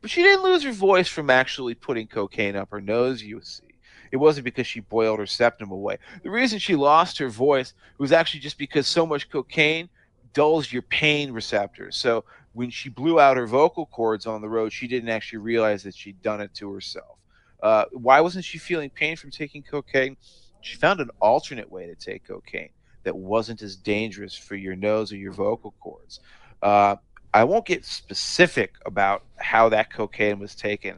but 0.00 0.10
she 0.10 0.22
didn't 0.22 0.44
lose 0.44 0.62
her 0.62 0.72
voice 0.72 1.08
from 1.08 1.30
actually 1.30 1.74
putting 1.74 2.06
cocaine 2.06 2.54
up 2.54 2.70
her 2.70 2.80
nose 2.80 3.22
you 3.22 3.40
see. 3.42 3.62
It 4.12 4.18
wasn't 4.18 4.44
because 4.44 4.66
she 4.66 4.80
boiled 4.80 5.18
her 5.18 5.26
septum 5.26 5.70
away. 5.70 5.98
The 6.22 6.30
reason 6.30 6.58
she 6.58 6.76
lost 6.76 7.18
her 7.18 7.28
voice 7.28 7.74
was 7.98 8.12
actually 8.12 8.40
just 8.40 8.58
because 8.58 8.86
so 8.86 9.04
much 9.04 9.30
cocaine 9.30 9.88
dulls 10.32 10.70
your 10.70 10.82
pain 10.82 11.32
receptors. 11.32 11.96
So 11.96 12.24
when 12.56 12.70
she 12.70 12.88
blew 12.88 13.20
out 13.20 13.36
her 13.36 13.46
vocal 13.46 13.84
cords 13.84 14.26
on 14.26 14.40
the 14.40 14.48
road, 14.48 14.72
she 14.72 14.88
didn't 14.88 15.10
actually 15.10 15.40
realize 15.40 15.82
that 15.82 15.94
she'd 15.94 16.22
done 16.22 16.40
it 16.40 16.54
to 16.54 16.72
herself. 16.72 17.18
Uh, 17.62 17.84
why 17.92 18.18
wasn't 18.22 18.46
she 18.46 18.56
feeling 18.56 18.88
pain 18.88 19.14
from 19.14 19.30
taking 19.30 19.62
cocaine? 19.62 20.16
She 20.62 20.78
found 20.78 21.00
an 21.00 21.10
alternate 21.20 21.70
way 21.70 21.86
to 21.86 21.94
take 21.94 22.26
cocaine 22.26 22.70
that 23.04 23.14
wasn't 23.14 23.60
as 23.60 23.76
dangerous 23.76 24.34
for 24.34 24.56
your 24.56 24.74
nose 24.74 25.12
or 25.12 25.16
your 25.16 25.32
vocal 25.32 25.74
cords. 25.80 26.20
Uh, 26.62 26.96
I 27.34 27.44
won't 27.44 27.66
get 27.66 27.84
specific 27.84 28.74
about 28.86 29.22
how 29.36 29.68
that 29.68 29.92
cocaine 29.92 30.38
was 30.38 30.54
taken. 30.54 30.96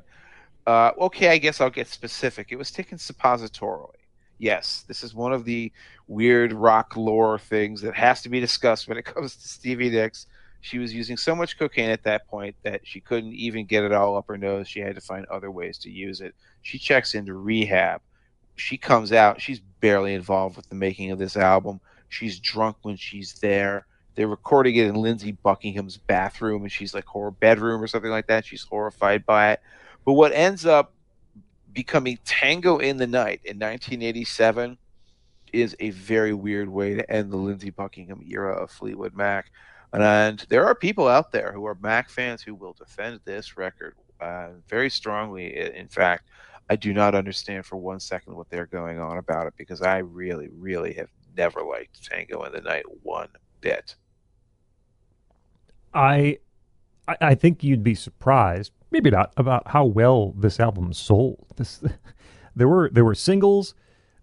Uh, 0.64 0.92
okay, 1.00 1.28
I 1.30 1.38
guess 1.38 1.60
I'll 1.60 1.70
get 1.70 1.88
specific. 1.88 2.48
It 2.52 2.56
was 2.56 2.70
taken 2.70 2.98
suppositorily. 2.98 3.96
Yes, 4.38 4.84
this 4.86 5.02
is 5.02 5.12
one 5.12 5.32
of 5.32 5.44
the 5.44 5.72
weird 6.06 6.52
rock 6.52 6.96
lore 6.96 7.40
things 7.40 7.80
that 7.80 7.96
has 7.96 8.22
to 8.22 8.28
be 8.28 8.38
discussed 8.38 8.86
when 8.86 8.96
it 8.96 9.04
comes 9.04 9.34
to 9.34 9.48
Stevie 9.48 9.90
Nicks. 9.90 10.26
She 10.60 10.78
was 10.78 10.92
using 10.92 11.16
so 11.16 11.34
much 11.34 11.58
cocaine 11.58 11.90
at 11.90 12.02
that 12.04 12.26
point 12.26 12.56
that 12.62 12.86
she 12.86 13.00
couldn't 13.00 13.32
even 13.34 13.64
get 13.64 13.84
it 13.84 13.92
all 13.92 14.16
up 14.16 14.26
her 14.28 14.36
nose. 14.36 14.68
She 14.68 14.80
had 14.80 14.96
to 14.96 15.00
find 15.00 15.24
other 15.26 15.50
ways 15.50 15.78
to 15.78 15.90
use 15.90 16.20
it. 16.20 16.34
She 16.62 16.78
checks 16.78 17.14
into 17.14 17.34
rehab. 17.34 18.00
She 18.56 18.76
comes 18.76 19.12
out. 19.12 19.40
She's 19.40 19.60
barely 19.80 20.14
involved 20.14 20.56
with 20.56 20.68
the 20.68 20.74
making 20.74 21.10
of 21.10 21.18
this 21.18 21.36
album. 21.36 21.80
She's 22.08 22.40
drunk 22.40 22.76
when 22.82 22.96
she's 22.96 23.34
there. 23.34 23.86
They're 24.14 24.26
recording 24.26 24.74
it 24.74 24.86
in 24.86 24.96
Lindsey 24.96 25.30
Buckingham's 25.30 25.96
bathroom, 25.96 26.62
and 26.62 26.72
she's 26.72 26.92
like, 26.92 27.14
or 27.14 27.30
bedroom 27.30 27.80
or 27.80 27.86
something 27.86 28.10
like 28.10 28.26
that. 28.26 28.44
She's 28.44 28.64
horrified 28.64 29.24
by 29.24 29.52
it. 29.52 29.60
But 30.04 30.14
what 30.14 30.32
ends 30.32 30.66
up 30.66 30.92
becoming 31.72 32.18
Tango 32.24 32.78
in 32.78 32.96
the 32.96 33.06
Night 33.06 33.40
in 33.44 33.58
1987 33.58 34.76
is 35.52 35.76
a 35.80 35.90
very 35.90 36.32
weird 36.32 36.68
way 36.68 36.94
to 36.94 37.10
end 37.10 37.30
the 37.30 37.36
Lindsey 37.36 37.70
Buckingham 37.70 38.24
era 38.28 38.54
of 38.54 38.70
Fleetwood 38.70 39.14
Mac. 39.14 39.50
And 39.92 40.44
there 40.48 40.66
are 40.66 40.74
people 40.74 41.08
out 41.08 41.32
there 41.32 41.52
who 41.52 41.66
are 41.66 41.76
Mac 41.80 42.10
fans 42.10 42.42
who 42.42 42.54
will 42.54 42.74
defend 42.74 43.20
this 43.24 43.56
record 43.56 43.94
uh, 44.20 44.48
very 44.68 44.90
strongly. 44.90 45.56
In 45.74 45.88
fact, 45.88 46.28
I 46.70 46.76
do 46.76 46.92
not 46.92 47.14
understand 47.14 47.64
for 47.64 47.76
one 47.76 48.00
second 48.00 48.34
what 48.34 48.50
they're 48.50 48.66
going 48.66 48.98
on 48.98 49.18
about 49.18 49.46
it 49.46 49.54
because 49.56 49.80
I 49.80 49.98
really, 49.98 50.48
really 50.52 50.92
have 50.94 51.08
never 51.36 51.62
liked 51.62 52.04
Tango 52.04 52.44
in 52.44 52.52
the 52.52 52.60
Night 52.60 52.84
one 53.02 53.28
bit. 53.60 53.96
I, 55.94 56.38
I 57.08 57.34
think 57.34 57.64
you'd 57.64 57.82
be 57.82 57.94
surprised, 57.94 58.72
maybe 58.90 59.10
not, 59.10 59.32
about 59.36 59.68
how 59.68 59.86
well 59.86 60.32
this 60.36 60.60
album 60.60 60.92
sold. 60.92 61.46
This, 61.56 61.82
there 62.56 62.68
were 62.68 62.90
there 62.92 63.04
were 63.04 63.14
singles, 63.14 63.74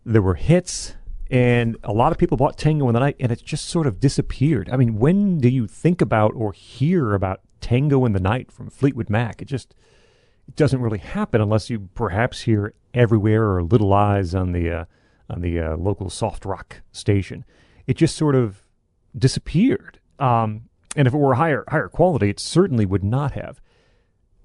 there 0.05 0.21
were 0.21 0.35
hits, 0.35 0.95
and 1.29 1.77
a 1.83 1.91
lot 1.91 2.11
of 2.11 2.17
people 2.17 2.37
bought 2.37 2.57
Tango 2.57 2.87
in 2.87 2.93
the 2.93 2.99
Night, 2.99 3.15
and 3.19 3.31
it 3.31 3.43
just 3.43 3.67
sort 3.67 3.87
of 3.87 3.99
disappeared. 3.99 4.69
I 4.71 4.77
mean, 4.77 4.97
when 4.97 5.39
do 5.39 5.49
you 5.49 5.67
think 5.67 6.01
about 6.01 6.33
or 6.35 6.53
hear 6.53 7.13
about 7.13 7.41
Tango 7.61 8.05
in 8.05 8.13
the 8.13 8.19
Night 8.19 8.51
from 8.51 8.69
Fleetwood 8.69 9.09
Mac? 9.09 9.41
It 9.41 9.45
just 9.45 9.73
it 10.47 10.55
doesn't 10.55 10.81
really 10.81 10.99
happen 10.99 11.41
unless 11.41 11.69
you 11.69 11.89
perhaps 11.95 12.41
hear 12.41 12.73
Everywhere 12.93 13.55
or 13.55 13.63
Little 13.63 13.89
Lies 13.89 14.33
on 14.33 14.51
the 14.51 14.71
uh, 14.71 14.85
on 15.29 15.41
the 15.41 15.59
uh, 15.59 15.77
local 15.77 16.09
soft 16.09 16.45
rock 16.45 16.81
station. 16.91 17.43
It 17.87 17.97
just 17.97 18.15
sort 18.15 18.35
of 18.35 18.61
disappeared. 19.17 19.99
Um, 20.19 20.69
and 20.95 21.07
if 21.07 21.13
it 21.13 21.17
were 21.17 21.35
higher 21.35 21.65
higher 21.67 21.89
quality, 21.89 22.29
it 22.29 22.39
certainly 22.39 22.85
would 22.85 23.03
not 23.03 23.31
have. 23.33 23.59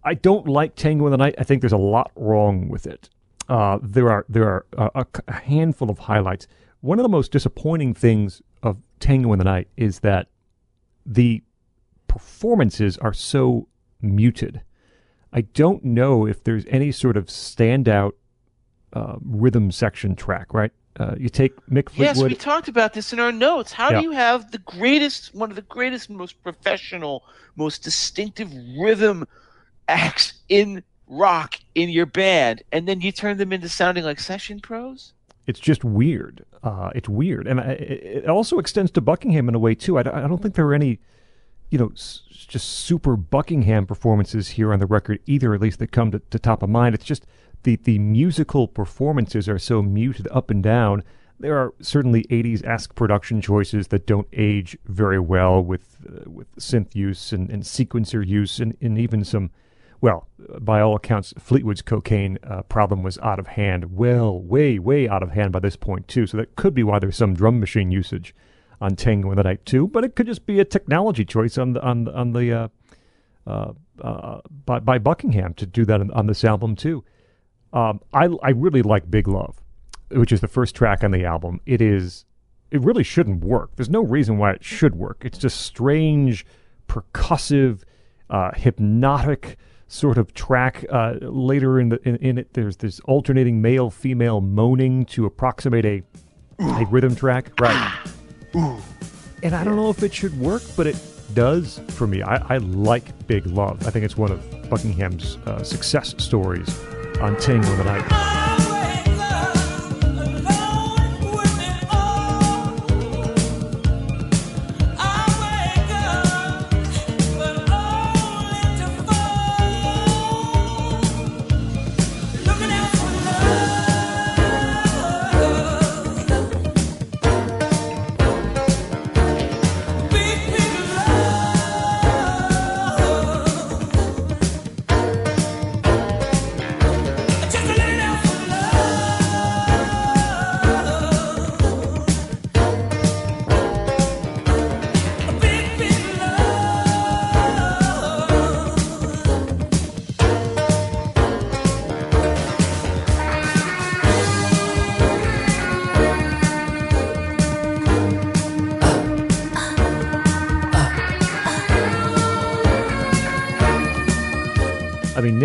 I 0.02 0.14
don't 0.14 0.48
like 0.48 0.74
Tango 0.74 1.06
in 1.06 1.12
the 1.12 1.18
Night. 1.18 1.34
I 1.38 1.44
think 1.44 1.60
there's 1.60 1.72
a 1.72 1.76
lot 1.76 2.10
wrong 2.16 2.68
with 2.68 2.86
it. 2.86 3.10
Uh, 3.48 3.78
there 3.82 4.10
are 4.10 4.24
there 4.28 4.48
are 4.48 4.66
a, 4.94 5.06
a 5.28 5.32
handful 5.32 5.90
of 5.90 5.98
highlights. 5.98 6.46
One 6.80 6.98
of 6.98 7.02
the 7.02 7.08
most 7.08 7.30
disappointing 7.32 7.94
things 7.94 8.42
of 8.62 8.78
Tango 9.00 9.32
in 9.32 9.38
the 9.38 9.44
Night 9.44 9.68
is 9.76 10.00
that 10.00 10.28
the 11.04 11.42
performances 12.06 12.96
are 12.98 13.12
so 13.12 13.68
muted. 14.00 14.62
I 15.32 15.42
don't 15.42 15.84
know 15.84 16.26
if 16.26 16.42
there's 16.42 16.64
any 16.68 16.90
sort 16.90 17.16
of 17.16 17.26
standout 17.26 18.12
uh, 18.92 19.16
rhythm 19.22 19.70
section 19.70 20.16
track. 20.16 20.52
Right? 20.52 20.72
Uh, 20.98 21.14
you 21.18 21.28
take 21.28 21.54
Mick 21.66 21.88
Yes, 21.96 22.18
we 22.18 22.34
talked 22.34 22.68
about 22.68 22.94
this 22.94 23.12
in 23.12 23.20
our 23.20 23.30
notes. 23.30 23.72
How 23.72 23.90
Yeah. 23.90 24.00
do 24.00 24.06
you 24.06 24.10
have 24.10 24.50
the 24.50 24.58
greatest, 24.58 25.34
one 25.34 25.50
of 25.50 25.56
the 25.56 25.62
greatest, 25.62 26.10
most 26.10 26.42
professional, 26.42 27.24
most 27.56 27.84
distinctive 27.84 28.50
rhythm 28.76 29.26
acts 29.86 30.34
in 30.48 30.82
rock 31.06 31.56
in 31.74 31.90
your 31.90 32.06
band, 32.06 32.62
and 32.72 32.88
then 32.88 33.00
you 33.00 33.12
turn 33.12 33.36
them 33.36 33.52
into 33.52 33.68
sounding 33.68 34.04
like 34.04 34.18
session 34.18 34.60
pros? 34.60 35.12
It's 35.50 35.60
just 35.60 35.84
weird. 35.84 36.44
Uh, 36.62 36.90
it's 36.94 37.08
weird, 37.08 37.46
and 37.46 37.60
I, 37.60 37.72
it 37.72 38.28
also 38.28 38.58
extends 38.58 38.90
to 38.92 39.00
Buckingham 39.00 39.48
in 39.48 39.54
a 39.54 39.58
way 39.58 39.74
too. 39.74 39.98
I, 39.98 40.02
don't- 40.02 40.14
I 40.14 40.26
don't 40.28 40.40
think 40.42 40.54
there 40.54 40.66
are 40.66 40.74
any, 40.74 40.98
you 41.70 41.78
know, 41.78 41.90
s- 41.94 42.22
just 42.30 42.68
super 42.68 43.16
Buckingham 43.16 43.86
performances 43.86 44.48
here 44.50 44.72
on 44.72 44.78
the 44.78 44.86
record 44.86 45.18
either. 45.26 45.54
At 45.54 45.60
least 45.60 45.78
that 45.78 45.92
come 45.92 46.10
to, 46.10 46.18
to 46.18 46.38
top 46.38 46.62
of 46.62 46.68
mind. 46.70 46.94
It's 46.94 47.04
just 47.04 47.24
the 47.62 47.76
the 47.76 47.98
musical 47.98 48.68
performances 48.68 49.48
are 49.48 49.58
so 49.58 49.82
muted 49.82 50.28
up 50.30 50.50
and 50.50 50.62
down. 50.62 51.02
There 51.38 51.56
are 51.56 51.72
certainly 51.80 52.24
'80s 52.24 52.62
esque 52.66 52.94
production 52.94 53.40
choices 53.40 53.88
that 53.88 54.06
don't 54.06 54.28
age 54.34 54.76
very 54.84 55.18
well 55.18 55.62
with 55.62 55.96
uh, 56.06 56.28
with 56.30 56.54
synth 56.56 56.94
use 56.94 57.32
and, 57.32 57.48
and 57.50 57.62
sequencer 57.62 58.26
use 58.26 58.60
and, 58.60 58.76
and 58.82 58.98
even 58.98 59.24
some 59.24 59.50
well, 60.00 60.28
by 60.60 60.80
all 60.80 60.96
accounts, 60.96 61.34
Fleetwood's 61.38 61.82
cocaine 61.82 62.38
uh, 62.42 62.62
problem 62.62 63.02
was 63.02 63.18
out 63.18 63.38
of 63.38 63.48
hand, 63.48 63.96
well, 63.96 64.40
way, 64.40 64.78
way 64.78 65.08
out 65.08 65.22
of 65.22 65.32
hand 65.32 65.52
by 65.52 65.60
this 65.60 65.76
point, 65.76 66.08
too. 66.08 66.26
So 66.26 66.36
that 66.38 66.56
could 66.56 66.74
be 66.74 66.82
why 66.82 66.98
there's 66.98 67.16
some 67.16 67.34
drum 67.34 67.60
machine 67.60 67.90
usage 67.90 68.34
on 68.80 68.96
Tango 68.96 69.30
in 69.30 69.36
the 69.36 69.42
Night, 69.42 69.66
too. 69.66 69.86
But 69.86 70.04
it 70.04 70.16
could 70.16 70.26
just 70.26 70.46
be 70.46 70.58
a 70.58 70.64
technology 70.64 71.24
choice 71.24 71.58
on 71.58 71.74
the 71.74 71.82
on 71.82 72.08
on 72.08 72.32
the 72.32 72.52
uh, 72.52 72.68
uh, 73.46 73.72
uh, 74.00 74.40
by 74.64 74.80
by 74.80 74.98
Buckingham 74.98 75.54
to 75.54 75.66
do 75.66 75.84
that 75.84 76.00
on, 76.00 76.10
on 76.12 76.26
this 76.26 76.44
album 76.44 76.76
too. 76.76 77.04
Um, 77.72 78.00
I 78.12 78.28
I 78.42 78.50
really 78.50 78.82
like 78.82 79.10
Big 79.10 79.28
Love, 79.28 79.60
which 80.10 80.32
is 80.32 80.40
the 80.40 80.48
first 80.48 80.74
track 80.74 81.04
on 81.04 81.10
the 81.10 81.24
album. 81.24 81.60
It 81.66 81.82
is 81.82 82.24
it 82.70 82.80
really 82.82 83.02
shouldn't 83.02 83.44
work. 83.44 83.70
There's 83.76 83.90
no 83.90 84.02
reason 84.02 84.38
why 84.38 84.52
it 84.52 84.64
should 84.64 84.94
work. 84.94 85.22
It's 85.24 85.38
just 85.38 85.60
strange, 85.60 86.46
percussive, 86.88 87.82
uh, 88.30 88.52
hypnotic 88.54 89.58
sort 89.90 90.18
of 90.18 90.32
track. 90.34 90.86
Uh, 90.88 91.14
later 91.20 91.78
in 91.78 91.90
the 91.90 92.08
in, 92.08 92.16
in 92.16 92.38
it, 92.38 92.54
there's 92.54 92.76
this 92.76 93.00
alternating 93.00 93.60
male 93.60 93.90
female 93.90 94.40
moaning 94.40 95.04
to 95.06 95.26
approximate 95.26 95.84
a 95.84 96.02
a 96.58 96.86
rhythm 96.86 97.14
track, 97.14 97.50
right? 97.60 97.98
And 99.42 99.54
I 99.54 99.64
don't 99.64 99.76
know 99.76 99.90
if 99.90 100.02
it 100.02 100.12
should 100.12 100.38
work, 100.38 100.62
but 100.76 100.86
it 100.86 100.96
does 101.34 101.80
for 101.90 102.06
me. 102.06 102.22
I, 102.22 102.36
I 102.54 102.58
like 102.58 103.26
Big 103.26 103.46
Love. 103.46 103.86
I 103.86 103.90
think 103.90 104.04
it's 104.04 104.16
one 104.16 104.30
of 104.30 104.68
Buckingham's 104.68 105.36
uh, 105.46 105.62
success 105.62 106.14
stories 106.18 106.78
on 107.20 107.36
Tango 107.38 107.74
the 107.76 107.84
Night. 107.84 108.59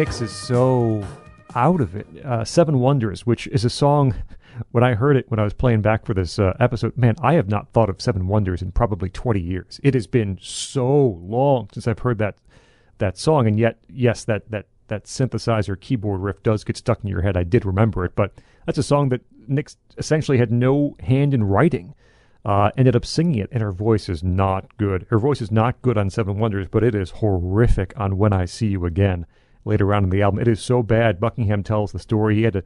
Nicks 0.05 0.21
is 0.21 0.31
so 0.31 1.03
out 1.55 1.81
of 1.81 1.95
it. 1.95 2.05
Uh, 2.23 2.45
Seven 2.45 2.79
Wonders, 2.79 3.25
which 3.25 3.47
is 3.47 3.65
a 3.65 3.71
song, 3.71 4.13
when 4.71 4.83
I 4.83 4.93
heard 4.93 5.17
it 5.17 5.25
when 5.31 5.39
I 5.39 5.43
was 5.43 5.53
playing 5.55 5.81
back 5.81 6.05
for 6.05 6.13
this 6.13 6.37
uh, 6.37 6.55
episode, 6.59 6.95
man, 6.95 7.15
I 7.23 7.33
have 7.33 7.49
not 7.49 7.73
thought 7.73 7.89
of 7.89 7.99
Seven 7.99 8.27
Wonders 8.27 8.61
in 8.61 8.71
probably 8.71 9.09
20 9.09 9.39
years. 9.39 9.79
It 9.81 9.95
has 9.95 10.05
been 10.05 10.37
so 10.39 11.19
long 11.23 11.69
since 11.73 11.87
I've 11.87 11.97
heard 11.97 12.19
that 12.19 12.37
that 12.99 13.17
song, 13.17 13.47
and 13.47 13.57
yet, 13.57 13.79
yes, 13.89 14.23
that 14.25 14.51
that 14.51 14.67
that 14.89 15.05
synthesizer 15.05 15.79
keyboard 15.79 16.21
riff 16.21 16.43
does 16.43 16.63
get 16.63 16.77
stuck 16.77 17.03
in 17.03 17.09
your 17.09 17.23
head. 17.23 17.35
I 17.35 17.43
did 17.43 17.65
remember 17.65 18.05
it, 18.05 18.15
but 18.15 18.31
that's 18.67 18.77
a 18.77 18.83
song 18.83 19.09
that 19.09 19.21
Nicks 19.47 19.75
essentially 19.97 20.37
had 20.37 20.51
no 20.51 20.95
hand 20.99 21.33
in 21.33 21.43
writing. 21.45 21.95
Uh, 22.45 22.69
ended 22.77 22.95
up 22.95 23.07
singing 23.07 23.39
it, 23.39 23.49
and 23.51 23.63
her 23.63 23.71
voice 23.71 24.07
is 24.07 24.23
not 24.23 24.77
good. 24.77 25.07
Her 25.09 25.17
voice 25.17 25.41
is 25.41 25.49
not 25.49 25.81
good 25.81 25.97
on 25.97 26.11
Seven 26.11 26.37
Wonders, 26.37 26.67
but 26.69 26.83
it 26.83 26.93
is 26.93 27.09
horrific 27.09 27.91
on 27.97 28.19
When 28.19 28.33
I 28.33 28.45
See 28.45 28.67
You 28.67 28.85
Again 28.85 29.25
later 29.65 29.93
on 29.93 30.05
in 30.05 30.09
the 30.09 30.21
album. 30.21 30.39
It 30.39 30.47
is 30.47 30.61
so 30.61 30.81
bad. 30.81 31.19
Buckingham 31.19 31.63
tells 31.63 31.91
the 31.91 31.99
story. 31.99 32.35
He 32.35 32.43
had 32.43 32.53
to 32.53 32.63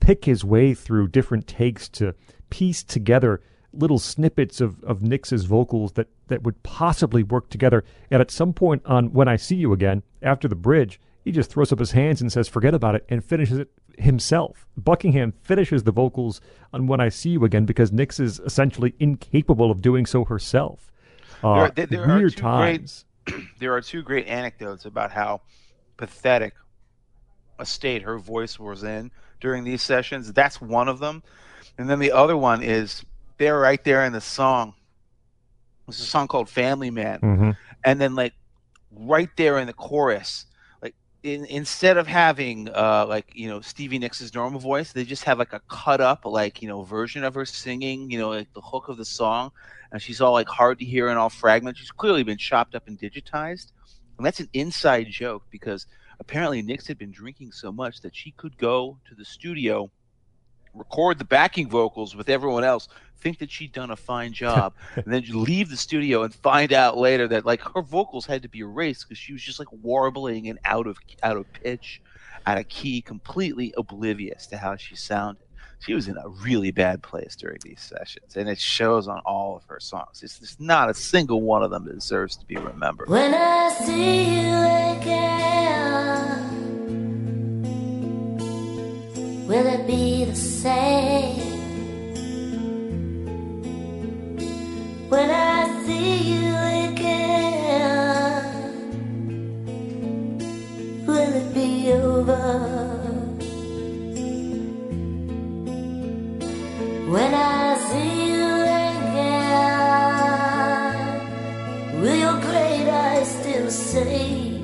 pick 0.00 0.24
his 0.24 0.44
way 0.44 0.74
through 0.74 1.08
different 1.08 1.46
takes 1.46 1.88
to 1.90 2.14
piece 2.50 2.82
together 2.82 3.42
little 3.72 3.98
snippets 3.98 4.60
of, 4.60 4.82
of 4.84 5.02
Nicks' 5.02 5.32
vocals 5.42 5.92
that, 5.92 6.08
that 6.28 6.42
would 6.42 6.62
possibly 6.62 7.22
work 7.22 7.50
together. 7.50 7.84
And 8.10 8.20
at 8.20 8.30
some 8.30 8.52
point 8.52 8.82
on 8.86 9.12
When 9.12 9.28
I 9.28 9.36
See 9.36 9.56
You 9.56 9.72
Again, 9.72 10.02
after 10.22 10.48
the 10.48 10.54
bridge, 10.54 11.00
he 11.24 11.32
just 11.32 11.50
throws 11.50 11.72
up 11.72 11.78
his 11.78 11.90
hands 11.92 12.20
and 12.20 12.32
says, 12.32 12.48
forget 12.48 12.74
about 12.74 12.94
it, 12.94 13.04
and 13.08 13.24
finishes 13.24 13.58
it 13.58 13.70
himself. 13.98 14.66
Buckingham 14.76 15.34
finishes 15.42 15.82
the 15.82 15.92
vocals 15.92 16.40
on 16.72 16.86
When 16.86 17.00
I 17.00 17.08
See 17.08 17.30
You 17.30 17.44
Again 17.44 17.66
because 17.66 17.92
Nix 17.92 18.20
is 18.20 18.38
essentially 18.40 18.94
incapable 18.98 19.70
of 19.70 19.82
doing 19.82 20.06
so 20.06 20.24
herself. 20.24 20.92
Uh, 21.42 21.70
there, 21.74 21.86
there 21.86 22.04
are 22.04 22.18
weird 22.18 22.36
times. 22.36 23.04
great 23.26 23.44
there 23.58 23.74
are 23.74 23.80
two 23.80 24.02
great 24.02 24.26
anecdotes 24.26 24.84
about 24.84 25.10
how 25.10 25.40
pathetic 25.96 26.54
a 27.58 27.66
state 27.66 28.02
her 28.02 28.18
voice 28.18 28.58
was 28.58 28.82
in 28.84 29.10
during 29.40 29.64
these 29.64 29.82
sessions. 29.82 30.32
That's 30.32 30.60
one 30.60 30.88
of 30.88 30.98
them. 30.98 31.22
And 31.78 31.88
then 31.88 31.98
the 31.98 32.12
other 32.12 32.36
one 32.36 32.62
is 32.62 33.04
they're 33.38 33.58
right 33.58 33.82
there 33.84 34.04
in 34.04 34.12
the 34.12 34.20
song. 34.20 34.74
It's 35.88 36.00
a 36.00 36.04
song 36.04 36.28
called 36.28 36.48
Family 36.48 36.90
Man. 36.90 37.20
hmm 37.20 37.50
And 37.84 38.00
then 38.00 38.14
like 38.14 38.34
right 38.90 39.30
there 39.36 39.58
in 39.58 39.66
the 39.66 39.72
chorus, 39.72 40.46
like 40.82 40.94
in, 41.22 41.44
instead 41.46 41.96
of 41.96 42.06
having 42.06 42.68
uh 42.74 43.06
like, 43.08 43.30
you 43.34 43.48
know, 43.48 43.60
Stevie 43.60 43.98
Nicks' 43.98 44.34
normal 44.34 44.60
voice, 44.60 44.92
they 44.92 45.04
just 45.04 45.24
have 45.24 45.38
like 45.38 45.52
a 45.52 45.60
cut 45.68 46.00
up 46.00 46.24
like, 46.24 46.62
you 46.62 46.68
know, 46.68 46.82
version 46.82 47.24
of 47.24 47.34
her 47.34 47.44
singing, 47.44 48.10
you 48.10 48.18
know, 48.18 48.30
like 48.30 48.52
the 48.54 48.60
hook 48.60 48.88
of 48.88 48.96
the 48.96 49.04
song 49.04 49.50
and 49.92 50.02
she's 50.02 50.20
all 50.20 50.32
like 50.32 50.48
hard 50.48 50.78
to 50.80 50.84
hear 50.84 51.08
and 51.08 51.18
all 51.18 51.30
fragments. 51.30 51.80
She's 51.80 51.90
clearly 51.90 52.22
been 52.22 52.38
chopped 52.38 52.74
up 52.74 52.86
and 52.88 52.98
digitized. 52.98 53.72
And 54.16 54.24
that's 54.24 54.40
an 54.40 54.48
inside 54.52 55.08
joke 55.08 55.44
because 55.50 55.86
apparently 56.20 56.62
Nicks 56.62 56.86
had 56.86 56.98
been 56.98 57.10
drinking 57.12 57.52
so 57.52 57.70
much 57.70 58.00
that 58.00 58.14
she 58.16 58.30
could 58.32 58.56
go 58.56 58.98
to 59.08 59.14
the 59.14 59.24
studio, 59.24 59.90
record 60.74 61.18
the 61.18 61.24
backing 61.24 61.68
vocals 61.68 62.16
with 62.16 62.28
everyone 62.28 62.64
else, 62.64 62.88
think 63.18 63.38
that 63.38 63.50
she'd 63.50 63.72
done 63.72 63.90
a 63.90 63.96
fine 63.96 64.32
job, 64.44 64.72
and 64.94 65.06
then 65.06 65.24
leave 65.28 65.68
the 65.68 65.76
studio 65.76 66.22
and 66.22 66.34
find 66.34 66.72
out 66.72 66.96
later 66.96 67.28
that 67.28 67.44
like 67.44 67.60
her 67.74 67.82
vocals 67.82 68.26
had 68.26 68.42
to 68.42 68.48
be 68.48 68.60
erased 68.60 69.06
because 69.06 69.18
she 69.18 69.32
was 69.32 69.42
just 69.42 69.58
like 69.58 69.72
warbling 69.72 70.48
and 70.48 70.58
out 70.64 70.86
of 70.86 70.96
out 71.22 71.36
of 71.36 71.50
pitch, 71.52 72.00
out 72.46 72.58
of 72.58 72.68
key, 72.68 73.02
completely 73.02 73.74
oblivious 73.76 74.46
to 74.46 74.56
how 74.56 74.76
she 74.76 74.96
sounded 74.96 75.45
she 75.78 75.94
was 75.94 76.08
in 76.08 76.16
a 76.16 76.28
really 76.28 76.70
bad 76.70 77.02
place 77.02 77.36
during 77.36 77.58
these 77.62 77.80
sessions, 77.80 78.36
and 78.36 78.48
it 78.48 78.58
shows 78.58 79.06
on 79.08 79.20
all 79.24 79.56
of 79.56 79.64
her 79.64 79.78
songs. 79.78 80.22
It's 80.22 80.58
not 80.58 80.90
a 80.90 80.94
single 80.94 81.42
one 81.42 81.62
of 81.62 81.70
them 81.70 81.84
that 81.84 81.94
deserves 81.94 82.36
to 82.36 82.46
be 82.46 82.56
remembered. 82.56 83.08
When 83.08 83.34
I 83.34 83.70
see 83.70 84.40
you 84.40 84.56
again, 85.00 85.46
will 89.46 89.66
it 89.66 89.86
be 89.86 90.24
the 90.24 90.34
same? 90.34 91.42
When 95.08 95.30
I 95.30 95.84
see 95.86 96.34
you 96.34 96.65
When 107.16 107.32
I 107.32 107.78
see 107.88 108.28
you 108.28 108.44
again, 108.84 109.32
will 112.02 112.14
your 112.14 112.38
great 112.42 112.88
eyes 112.92 113.28
still 113.40 113.70
say, 113.70 114.60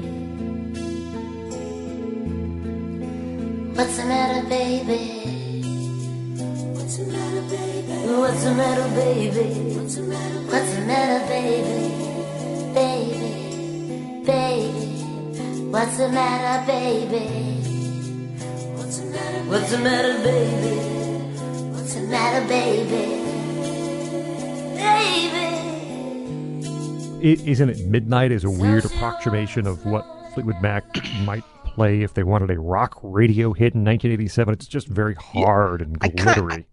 What's 3.72 3.97
the 3.97 4.05
matter, 4.05 4.47
baby? 4.50 5.00
What's 6.74 6.97
the 6.98 7.06
matter, 7.06 7.40
baby? 7.48 7.97
What's 8.20 8.44
the 8.44 8.52
matter, 8.55 8.89
baby? 9.00 9.48
What's 9.74 9.94
the 9.94 10.02
matter, 10.02 10.40
What's 10.52 10.72
the 10.74 10.82
matter, 10.82 11.20
baby? 11.32 11.89
Baby, 12.74 13.32
baby, 14.26 15.00
what's 15.72 15.97
the 15.97 16.08
matter, 16.10 16.66
baby? 16.70 17.28
What's 18.76 19.70
the 19.70 19.78
matter, 19.78 20.22
baby? 20.22 20.91
What's 22.12 22.32
the 22.34 22.41
matter? 22.47 22.47
matter, 22.47 22.49
baby. 22.49 23.12
Baby. 24.76 25.39
I- 27.24 27.50
isn't 27.50 27.70
it 27.70 27.86
midnight 27.86 28.32
is 28.32 28.44
a 28.44 28.50
weird 28.50 28.84
approximation 28.84 29.66
of 29.66 29.86
what 29.86 30.05
Fleetwood 30.34 30.60
Mac 30.60 30.84
might 31.24 31.44
play 31.65 32.02
if 32.02 32.15
they 32.15 32.23
wanted 32.23 32.50
a 32.50 32.60
rock 32.60 32.99
radio 33.02 33.52
hit 33.52 33.74
in 33.74 33.84
1987. 33.84 34.55
It's 34.55 34.66
just 34.66 34.89
very 34.89 35.15
hard 35.15 35.81
and 35.81 35.99
glittery. 35.99 36.66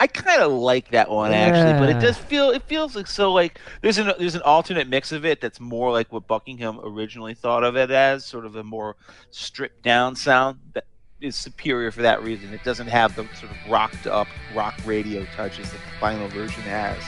I 0.00 0.06
kind 0.06 0.42
of 0.42 0.52
like 0.52 0.90
that 0.90 1.08
one 1.08 1.32
actually, 1.32 1.72
but 1.78 1.88
it 1.88 2.00
does 2.00 2.18
feel 2.18 2.50
it 2.50 2.62
feels 2.64 2.94
like 2.94 3.06
so 3.06 3.32
like 3.32 3.58
there's 3.80 3.96
an 3.98 4.12
there's 4.18 4.34
an 4.34 4.42
alternate 4.42 4.88
mix 4.88 5.12
of 5.12 5.24
it 5.24 5.40
that's 5.40 5.60
more 5.60 5.90
like 5.92 6.12
what 6.12 6.26
Buckingham 6.26 6.80
originally 6.82 7.32
thought 7.32 7.64
of 7.64 7.76
it 7.76 7.90
as, 7.90 8.24
sort 8.24 8.44
of 8.44 8.56
a 8.56 8.64
more 8.64 8.96
stripped 9.30 9.82
down 9.82 10.14
sound 10.16 10.58
that 10.74 10.84
is 11.24 11.34
superior 11.34 11.90
for 11.90 12.02
that 12.02 12.22
reason. 12.22 12.52
It 12.52 12.62
doesn't 12.62 12.88
have 12.88 13.16
the 13.16 13.26
sort 13.34 13.50
of 13.50 13.56
rocked 13.68 14.06
up 14.06 14.28
rock 14.54 14.74
radio 14.84 15.24
touches 15.34 15.70
that 15.72 15.78
the 15.78 15.98
final 15.98 16.28
version 16.28 16.62
has, 16.62 17.02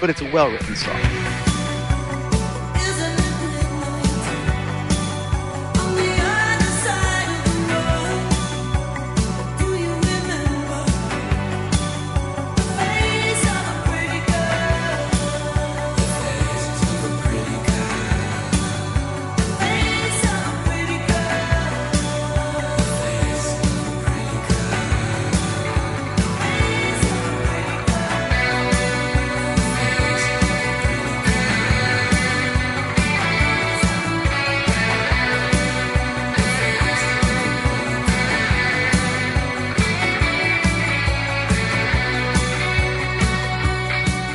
but 0.00 0.10
it's 0.10 0.20
a 0.20 0.30
well 0.30 0.50
written 0.50 0.76
song. 0.76 1.63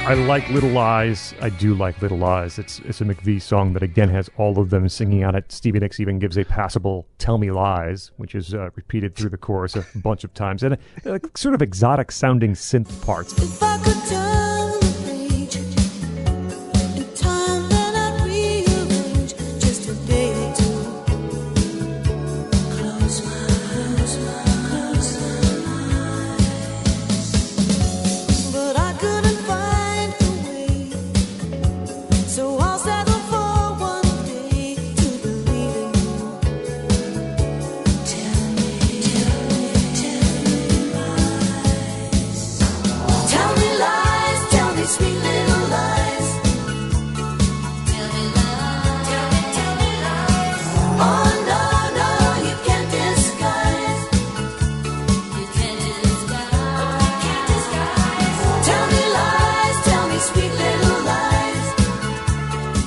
I 0.10 0.16
like 0.16 0.50
Little 0.50 0.72
Lies. 0.72 1.36
I 1.40 1.50
do 1.50 1.76
like 1.76 2.02
Little 2.02 2.18
Lies. 2.18 2.58
It's 2.58 2.80
it's 2.80 3.00
a 3.00 3.06
McVie 3.06 3.40
song 3.40 3.74
that 3.74 3.84
again 3.84 4.10
has 4.10 4.28
all 4.38 4.58
of 4.58 4.72
them 4.72 4.90
singing 4.90 5.24
on 5.24 5.36
it. 5.36 5.52
Stevie 5.52 5.78
Nicks 5.78 6.00
even 6.00 6.18
gives 6.18 6.36
a 6.36 6.44
passable 6.44 7.06
"Tell 7.20 7.38
Me 7.38 7.52
Lies," 7.52 8.10
which 8.18 8.34
is 8.34 8.56
uh, 8.56 8.72
repeated 8.74 9.16
through 9.16 9.30
the 9.30 9.38
chorus 9.38 9.76
a 9.76 9.86
bunch 9.94 10.24
of 10.24 10.34
times, 10.34 10.64
and 10.64 10.80
uh, 11.06 11.20
sort 11.36 11.54
of 11.54 11.62
exotic 11.62 12.12
sounding 12.12 12.54
synth 12.54 13.06
parts. 13.06 13.36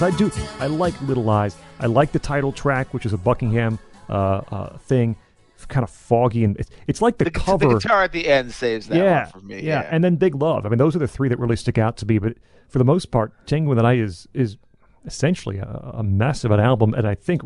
Lies. 0.02 0.14
I 0.14 0.16
do. 0.16 0.30
I 0.58 0.66
like 0.66 1.00
Little 1.02 1.24
Lies. 1.24 1.56
I 1.78 1.86
like 1.86 2.12
the 2.12 2.18
title 2.18 2.50
track, 2.52 2.92
which 2.92 3.06
is 3.06 3.12
a 3.12 3.18
Buckingham 3.18 3.78
uh, 4.08 4.12
uh, 4.12 4.78
thing, 4.78 5.16
kind 5.68 5.84
of 5.84 5.90
foggy 5.90 6.42
and 6.44 6.56
it's, 6.58 6.70
it's 6.88 7.00
like 7.00 7.18
the, 7.18 7.24
The, 7.24 7.30
cover. 7.30 7.68
the 7.68 7.74
guitar 7.78 8.02
at 8.02 8.10
the 8.12 8.26
end 8.26 8.52
saves 8.52 8.88
that 8.88 8.98
yeah, 8.98 9.22
one 9.24 9.30
for 9.30 9.40
me. 9.46 9.62
yeah, 9.62 9.86
and 9.90 10.02
then 10.02 10.16
Big 10.16 10.34
Love. 10.34 10.66
I 10.66 10.68
mean, 10.68 10.78
those 10.78 10.96
are 10.96 10.98
the 10.98 11.06
three 11.08 11.28
that 11.28 11.38
really 11.38 11.56
stick 11.56 11.78
out 11.78 11.96
to 11.98 12.06
me. 12.06 12.18
But 12.18 12.34
for 12.68 12.78
the 12.78 12.84
most 12.84 13.10
part, 13.12 13.46
Tango 13.46 13.70
in 13.70 13.76
the 13.76 13.82
Night 13.82 13.98
is 14.00 14.26
is 14.34 14.56
essentially 15.04 15.58
a, 15.58 15.92
a 15.94 16.02
mess 16.02 16.44
of 16.44 16.50
an 16.50 16.60
album, 16.60 16.94
and 16.94 17.06
I 17.06 17.14
think 17.14 17.42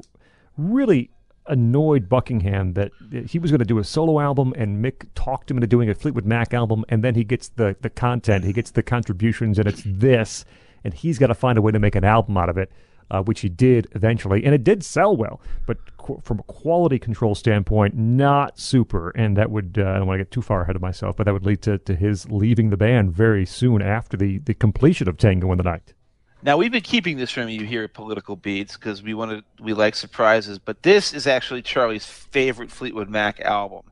really 0.57 1.10
annoyed 1.47 2.09
Buckingham 2.09 2.73
that 2.73 2.91
he 3.26 3.39
was 3.39 3.51
going 3.51 3.60
to 3.60 3.65
do 3.67 3.78
a 3.78 3.85
solo 3.85 4.18
album, 4.18 4.52
and 4.57 4.83
Mick 4.85 5.07
talked 5.15 5.51
him 5.51 5.59
into 5.59 5.67
doing 5.67 5.89
a 5.91 5.94
Fleetwood 5.94 6.25
Mac 6.26 6.55
album, 6.55 6.85
and 6.89 7.05
then 7.05 7.15
he 7.15 7.23
gets 7.23 7.49
the 7.49 7.76
the 7.83 7.91
content, 7.91 8.44
he 8.44 8.52
gets 8.52 8.70
the 8.70 8.83
contributions, 8.83 9.59
and 9.59 9.68
it's 9.68 9.83
this, 9.85 10.44
and 10.86 10.94
he's 10.94 11.18
got 11.18 11.26
to 11.26 11.34
find 11.34 11.58
a 11.58 11.62
way 11.62 11.73
to 11.73 11.78
make 11.78 11.94
an 11.94 12.05
album 12.05 12.36
out 12.36 12.48
of 12.48 12.56
it. 12.56 12.70
Uh, 13.08 13.23
which 13.23 13.42
he 13.42 13.48
did 13.48 13.86
eventually, 13.92 14.44
and 14.44 14.52
it 14.52 14.65
did 14.65 14.82
sell 14.84 15.16
well, 15.16 15.40
but 15.65 15.78
qu- 15.97 16.20
from 16.24 16.40
a 16.40 16.42
quality 16.42 16.98
control 16.98 17.36
standpoint, 17.36 17.94
not 17.94 18.58
super. 18.58 19.10
And 19.10 19.36
that 19.36 19.48
would 19.52 19.78
uh, 19.78 19.82
I 19.82 19.98
don't 19.98 20.08
want 20.08 20.18
to 20.18 20.24
get 20.24 20.32
too 20.32 20.42
far 20.42 20.62
ahead 20.62 20.74
of 20.74 20.82
myself, 20.82 21.16
but 21.16 21.23
that 21.23 21.32
would 21.32 21.47
lead 21.47 21.62
to, 21.62 21.78
to 21.78 21.94
his 21.94 22.28
leaving 22.32 22.70
the 22.70 22.76
band 22.76 23.12
very 23.12 23.47
soon 23.47 23.81
after 23.81 24.16
the, 24.16 24.39
the 24.39 24.55
completion 24.55 25.06
of 25.06 25.18
Tango 25.18 25.52
in 25.52 25.58
the 25.58 25.62
Night. 25.62 25.94
Now 26.42 26.56
we've 26.56 26.73
been 26.73 26.82
keeping 26.82 27.16
this 27.16 27.31
from 27.31 27.48
you 27.48 27.65
here 27.65 27.84
at 27.84 27.94
Political 27.94 28.36
Beats 28.36 28.76
because 28.76 29.05
we 29.05 29.15
wanted 29.15 29.44
we 29.60 29.73
like 29.73 29.94
surprises, 29.94 30.58
but 30.58 30.82
this 30.82 31.15
is 31.15 31.28
actually 31.28 31.62
Charlie's 31.62 32.05
favorite 32.05 32.73
Fleetwood 32.73 33.08
Mac 33.08 33.40
album. 33.40 33.82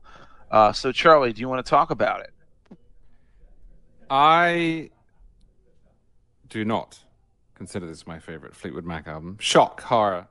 Uh, 0.51 0.73
so 0.73 0.91
Charlie, 0.91 1.31
do 1.31 1.39
you 1.39 1.47
want 1.47 1.65
to 1.65 1.69
talk 1.69 1.89
about 1.89 2.19
it? 2.19 2.33
I 4.09 4.89
do 6.55 6.63
not 6.63 6.97
consider 7.53 7.85
this 7.85 8.07
my 8.07 8.17
favorite 8.17 8.55
Fleetwood 8.55 8.85
Mac 8.85 9.07
album. 9.07 9.35
Shock, 9.41 9.81
horror. 9.81 10.27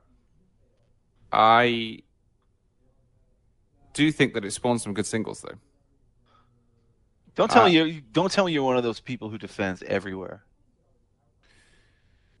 I 1.31 1.99
do 3.93 4.11
think 4.11 4.33
that 4.33 4.43
it 4.43 4.49
spawned 4.51 4.81
some 4.81 4.95
good 4.95 5.05
singles, 5.05 5.41
though. 5.41 5.59
Don't 7.35 7.51
tell 7.51 7.61
Uh, 7.61 7.67
me 7.67 7.73
you 7.73 8.01
don't 8.11 8.31
tell 8.31 8.45
me 8.45 8.53
you're 8.53 8.63
one 8.63 8.75
of 8.75 8.81
those 8.81 8.99
people 8.99 9.29
who 9.29 9.37
defends 9.37 9.83
everywhere. 9.83 10.43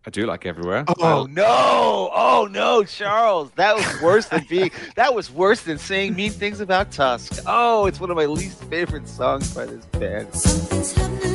I 0.07 0.09
do 0.09 0.25
like 0.25 0.47
Everywhere. 0.47 0.85
Oh 0.99 1.27
no! 1.29 2.09
Oh 2.11 2.47
no, 2.49 2.83
Charles! 2.85 3.51
That 3.51 3.75
was 3.75 4.01
worse 4.01 4.25
than 4.25 4.45
being. 4.49 4.71
That 4.95 5.13
was 5.13 5.29
worse 5.31 5.61
than 5.61 5.77
saying 5.77 6.15
mean 6.15 6.31
things 6.31 6.59
about 6.59 6.91
Tusk. 6.91 7.43
Oh, 7.45 7.85
it's 7.85 7.99
one 7.99 8.09
of 8.09 8.17
my 8.17 8.25
least 8.25 8.63
favorite 8.63 9.07
songs 9.07 9.53
by 9.53 9.67
this 9.67 9.85
band. 9.87 11.34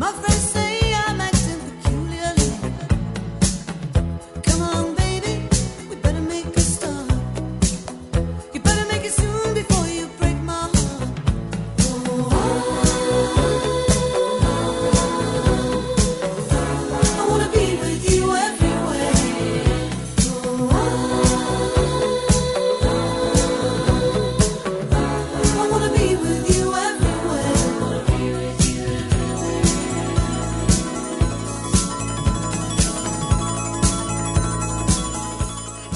My 0.00 0.10
friends 0.12 0.29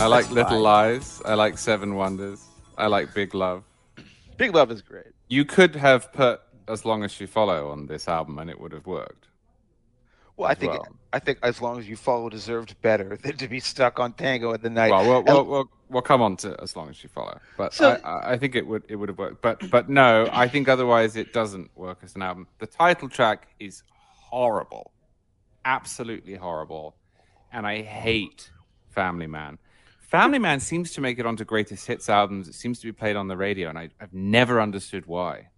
I 0.05 0.07
like 0.08 0.31
Little 0.31 0.50
fine. 0.50 0.62
Lies. 0.62 1.23
I 1.24 1.33
like 1.33 1.57
Seven 1.57 1.94
Wonders. 1.94 2.44
I 2.76 2.89
like 2.89 3.15
Big 3.15 3.34
Love. 3.34 3.65
Big 4.36 4.55
Love 4.55 4.70
is 4.70 4.83
great. 4.83 5.07
You 5.28 5.47
could 5.47 5.74
have 5.76 6.12
put 6.12 6.42
As 6.68 6.84
Long 6.84 7.05
as 7.05 7.18
You 7.18 7.26
Follow 7.26 7.70
on 7.70 7.86
this 7.86 8.07
album 8.07 8.39
and 8.39 8.50
it 8.50 8.60
would 8.60 8.73
have 8.73 8.86
worked. 8.86 9.28
Well, 10.36 10.50
I 10.50 10.55
think 10.55 10.73
well. 10.73 10.89
I 11.15 11.20
think 11.20 11.39
as 11.42 11.62
long 11.62 11.78
as 11.78 11.89
you 11.89 11.97
follow 11.97 12.28
deserved 12.28 12.74
better 12.83 13.16
than 13.23 13.36
to 13.39 13.49
be 13.49 13.60
stuck 13.60 13.99
on 13.99 14.12
Tango 14.12 14.52
at 14.52 14.60
the 14.60 14.68
night. 14.68 14.91
Well, 14.91 15.08
we'll, 15.08 15.23
we'll, 15.23 15.44
we'll, 15.44 15.70
we'll 15.89 16.02
come 16.02 16.20
on 16.20 16.36
to 16.39 16.55
As 16.60 16.76
Long 16.76 16.91
as 16.91 17.02
You 17.02 17.08
Follow. 17.08 17.41
But 17.57 17.73
So- 17.73 17.99
I, 18.05 18.08
I, 18.10 18.33
I 18.33 18.39
think 18.39 18.55
it 18.57 18.66
would 18.66 18.83
it 18.89 18.97
would 18.97 19.08
have 19.08 19.16
worked. 19.16 19.41
But 19.41 19.70
but 19.70 19.89
no, 19.89 20.28
I 20.33 20.49
think 20.49 20.68
otherwise 20.68 21.16
it 21.16 21.33
doesn't 21.33 21.70
work 21.76 22.00
as 22.02 22.15
an 22.15 22.20
album. 22.20 22.47
The 22.58 22.66
title 22.66 23.08
track 23.08 23.49
is 23.58 23.84
horrible. 23.89 24.92
Absolutely 25.65 26.34
horrible. 26.34 26.94
And 27.52 27.66
I 27.66 27.81
hate 27.83 28.50
Family 28.91 29.28
Man. 29.28 29.57
Family 30.15 30.39
Man 30.39 30.60
seems 30.60 30.93
to 30.93 31.01
make 31.01 31.18
it 31.18 31.26
onto 31.26 31.44
greatest 31.44 31.89
hits 31.89 32.09
albums. 32.09 32.47
It 32.47 32.55
seems 32.55 32.78
to 32.78 32.86
be 32.86 32.93
played 32.93 33.17
on 33.17 33.26
the 33.26 33.36
radio, 33.36 33.68
and 33.68 33.76
I, 33.76 33.89
I've 34.01 34.15
never 34.15 34.60
understood 34.60 35.07
why. 35.07 35.49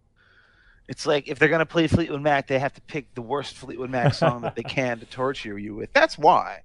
It's 0.88 1.04
like 1.04 1.28
if 1.28 1.38
they're 1.38 1.50
going 1.50 1.58
to 1.58 1.66
play 1.66 1.86
Fleetwood 1.88 2.22
Mac, 2.22 2.46
they 2.46 2.58
have 2.58 2.72
to 2.72 2.80
pick 2.80 3.14
the 3.14 3.20
worst 3.20 3.56
Fleetwood 3.56 3.90
Mac 3.90 4.14
song 4.14 4.40
that 4.40 4.56
they 4.56 4.62
can 4.62 4.98
to 5.00 5.04
torture 5.04 5.58
you 5.58 5.74
with. 5.74 5.92
That's 5.92 6.16
why. 6.16 6.62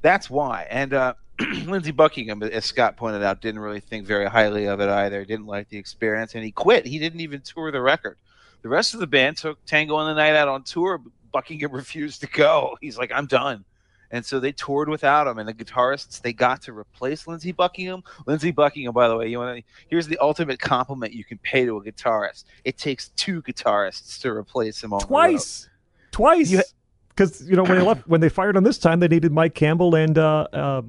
That's 0.00 0.30
why. 0.30 0.66
And 0.70 0.94
uh, 0.94 1.12
Lindsey 1.66 1.90
Buckingham, 1.90 2.42
as 2.42 2.64
Scot 2.64 2.96
pointed 2.96 3.22
out, 3.22 3.42
didn't 3.42 3.60
really 3.60 3.80
think 3.80 4.06
very 4.06 4.30
highly 4.30 4.64
of 4.64 4.80
it 4.80 4.88
either. 4.88 5.20
He 5.20 5.26
didn't 5.26 5.44
like 5.44 5.68
the 5.68 5.76
experience, 5.76 6.34
and 6.34 6.42
he 6.42 6.52
quit. 6.52 6.86
He 6.86 6.98
didn't 6.98 7.20
even 7.20 7.42
tour 7.42 7.70
the 7.70 7.82
record. 7.82 8.16
The 8.62 8.70
rest 8.70 8.94
of 8.94 9.00
the 9.00 9.06
band 9.06 9.36
took 9.36 9.62
Tango 9.66 10.00
in 10.00 10.06
the 10.06 10.14
Night 10.14 10.36
out 10.36 10.48
on 10.48 10.62
tour. 10.62 11.02
Buckingham 11.34 11.72
refused 11.72 12.22
to 12.22 12.28
go. 12.28 12.78
He's 12.80 12.96
like, 12.96 13.12
I'm 13.12 13.26
done. 13.26 13.66
And 14.10 14.24
so 14.24 14.38
they 14.40 14.52
toured 14.52 14.88
without 14.88 15.26
him. 15.26 15.38
And 15.38 15.48
the 15.48 15.54
guitarists 15.54 16.20
they 16.20 16.32
got 16.32 16.62
to 16.62 16.72
replace 16.72 17.26
Lindsey 17.26 17.52
Buckingham. 17.52 18.02
Lindsey 18.26 18.50
Buckingham, 18.52 18.92
by 18.92 19.08
the 19.08 19.16
way, 19.16 19.28
you 19.28 19.38
want 19.38 19.58
to 19.58 19.64
here's 19.88 20.06
the 20.06 20.18
ultimate 20.18 20.58
compliment 20.60 21.12
you 21.12 21.24
can 21.24 21.38
pay 21.38 21.64
to 21.64 21.76
a 21.78 21.82
guitarist. 21.84 22.44
It 22.64 22.78
takes 22.78 23.08
two 23.10 23.42
guitarists 23.42 24.20
to 24.22 24.30
replace 24.30 24.82
him 24.82 24.92
on. 24.92 25.00
Twice, 25.00 25.68
twice. 26.10 26.50
You- 26.50 26.62
Because 27.08 27.48
you 27.48 27.56
know 27.56 27.62
when 27.64 27.78
they 27.78 27.84
left, 27.84 28.06
when 28.06 28.20
they 28.20 28.28
fired 28.28 28.56
him 28.56 28.64
this 28.64 28.78
time, 28.78 29.00
they 29.00 29.08
needed 29.08 29.32
Mike 29.32 29.54
Campbell 29.54 29.94
and 29.94 30.18
uh, 30.18 30.46
uh, 30.52 30.82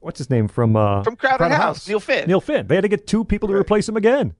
what's 0.00 0.18
his 0.18 0.28
name 0.28 0.46
from 0.46 0.76
uh, 0.76 1.02
from 1.02 1.16
Crowded, 1.16 1.50
House, 1.50 1.88
Neil 1.88 1.98
Finn. 1.98 2.26
Neil 2.28 2.40
Finn. 2.42 2.66
They 2.66 2.74
had 2.74 2.82
to 2.82 2.88
get 2.88 3.06
two 3.06 3.24
people 3.24 3.48
to 3.48 3.54
Right. 3.54 3.60
replace 3.60 3.88
him 3.88 3.96
again. 3.96 4.34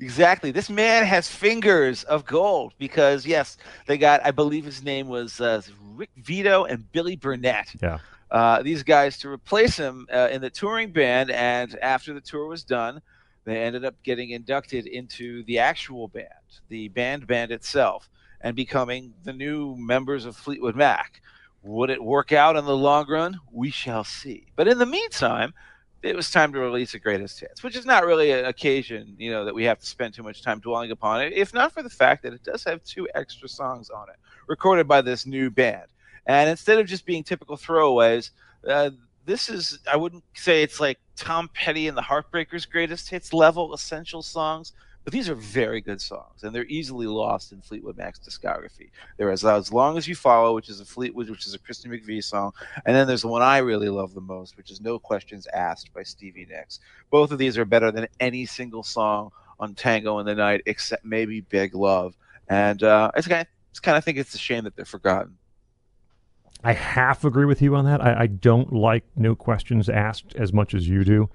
Exactly. 0.00 0.50
This 0.50 0.70
man 0.70 1.04
has 1.04 1.28
fingers 1.28 2.04
of 2.04 2.24
gold 2.24 2.74
because 2.78 3.26
yes, 3.26 3.56
they 3.86 3.98
got 3.98 4.24
I 4.24 4.30
believe 4.30 4.64
his 4.64 4.82
name 4.82 5.08
was 5.08 5.40
uh, 5.40 5.62
Rick 5.94 6.10
Vito 6.16 6.64
and 6.64 6.90
Billy 6.92 7.16
Burnette. 7.16 7.80
Yeah. 7.82 7.98
Uh, 8.30 8.62
these 8.62 8.82
guys 8.82 9.18
to 9.18 9.28
replace 9.28 9.76
him 9.76 10.06
uh, 10.12 10.28
in 10.32 10.40
the 10.40 10.48
touring 10.48 10.90
band, 10.90 11.30
and 11.30 11.78
after 11.82 12.14
the 12.14 12.20
tour 12.20 12.46
was 12.46 12.64
done, 12.64 13.02
they 13.44 13.58
ended 13.58 13.84
up 13.84 13.94
getting 14.02 14.30
inducted 14.30 14.86
into 14.86 15.42
the 15.44 15.58
actual 15.58 16.08
band, 16.08 16.28
the 16.68 16.88
band 16.88 17.26
band 17.26 17.50
itself, 17.52 18.08
and 18.40 18.56
becoming 18.56 19.12
the 19.24 19.32
new 19.32 19.76
members 19.76 20.24
of 20.24 20.36
Fleetwood 20.36 20.76
Mac. 20.76 21.20
Would 21.62 21.90
it 21.90 22.02
work 22.02 22.32
out 22.32 22.56
in 22.56 22.64
the 22.64 22.76
long 22.76 23.08
run? 23.08 23.38
We 23.52 23.70
shall 23.70 24.02
see. 24.02 24.46
But 24.56 24.66
in 24.66 24.78
the 24.78 24.86
meantime, 24.86 25.54
it 26.02 26.16
was 26.16 26.30
time 26.30 26.52
to 26.52 26.58
release 26.58 26.94
a 26.94 26.98
greatest 26.98 27.38
hits, 27.40 27.62
which 27.62 27.76
is 27.76 27.86
not 27.86 28.04
really 28.04 28.32
an 28.32 28.44
occasion, 28.46 29.14
you 29.18 29.30
know, 29.30 29.44
that 29.44 29.54
we 29.54 29.64
have 29.64 29.78
to 29.78 29.86
spend 29.86 30.14
too 30.14 30.22
much 30.22 30.42
time 30.42 30.58
dwelling 30.58 30.90
upon 30.90 31.22
it, 31.22 31.32
if 31.32 31.54
not 31.54 31.72
for 31.72 31.82
the 31.82 31.90
fact 31.90 32.22
that 32.22 32.32
it 32.32 32.42
does 32.42 32.64
have 32.64 32.82
two 32.82 33.08
extra 33.14 33.48
songs 33.48 33.88
on 33.88 34.08
it, 34.08 34.16
recorded 34.48 34.88
by 34.88 35.00
this 35.00 35.26
new 35.26 35.48
band. 35.50 35.86
And 36.26 36.50
instead 36.50 36.78
of 36.78 36.86
just 36.86 37.06
being 37.06 37.22
typical 37.22 37.56
throwaways, 37.56 38.30
uh, 38.66 38.90
this 39.24 39.48
is, 39.48 39.78
I 39.90 39.96
wouldn't 39.96 40.24
say 40.34 40.62
it's 40.62 40.80
like 40.80 40.98
Tom 41.16 41.48
Petty 41.54 41.86
and 41.86 41.96
the 41.96 42.02
Heartbreakers' 42.02 42.68
greatest 42.68 43.08
hits 43.08 43.32
level 43.32 43.72
essential 43.72 44.22
songs, 44.22 44.72
but 45.04 45.12
these 45.12 45.28
are 45.28 45.34
very 45.34 45.80
good 45.80 46.00
songs, 46.00 46.42
and 46.42 46.54
they're 46.54 46.66
easily 46.66 47.06
lost 47.06 47.52
in 47.52 47.60
Fleetwood 47.60 47.96
Mac's 47.96 48.20
discography. 48.20 48.90
There 49.16 49.30
is 49.30 49.44
As 49.44 49.72
Long 49.72 49.98
as 49.98 50.06
You 50.06 50.14
Follow, 50.14 50.54
which 50.54 50.68
is 50.68 50.80
a 50.80 50.84
Fleetwood, 50.84 51.28
which 51.28 51.46
is 51.46 51.54
a 51.54 51.58
Christy 51.58 51.88
McVie 51.88 52.22
song, 52.22 52.52
and 52.86 52.94
then 52.94 53.06
there's 53.06 53.22
the 53.22 53.28
one 53.28 53.42
I 53.42 53.58
really 53.58 53.88
love 53.88 54.14
the 54.14 54.20
most, 54.20 54.56
which 54.56 54.70
is 54.70 54.80
No 54.80 54.98
Questions 54.98 55.46
Asked 55.52 55.92
by 55.92 56.02
Stevie 56.02 56.46
Nicks. 56.48 56.80
Both 57.10 57.32
of 57.32 57.38
these 57.38 57.58
are 57.58 57.64
better 57.64 57.90
than 57.90 58.06
any 58.20 58.46
single 58.46 58.82
song 58.82 59.30
on 59.58 59.74
Tango 59.74 60.18
in 60.18 60.26
the 60.26 60.34
Night, 60.34 60.62
except 60.66 61.04
maybe 61.04 61.40
Big 61.40 61.74
Love. 61.74 62.16
And 62.48 62.82
uh, 62.82 63.10
it's 63.16 63.28
kind 63.28 63.42
of, 63.42 63.46
it's 63.70 63.80
kind 63.80 63.96
of 63.96 64.04
think 64.04 64.18
it's 64.18 64.34
a 64.34 64.38
shame 64.38 64.64
that 64.64 64.76
they're 64.76 64.84
forgotten. 64.84 65.38
I 66.64 66.74
half 66.74 67.24
agree 67.24 67.44
with 67.44 67.60
you 67.60 67.74
on 67.74 67.84
that. 67.86 68.00
I, 68.00 68.20
I 68.20 68.26
don't 68.26 68.72
like 68.72 69.04
no 69.16 69.34
questions 69.34 69.88
asked 69.88 70.36
as 70.36 70.52
much 70.52 70.74
as 70.74 70.88
you 70.88 71.02
do. 71.04 71.28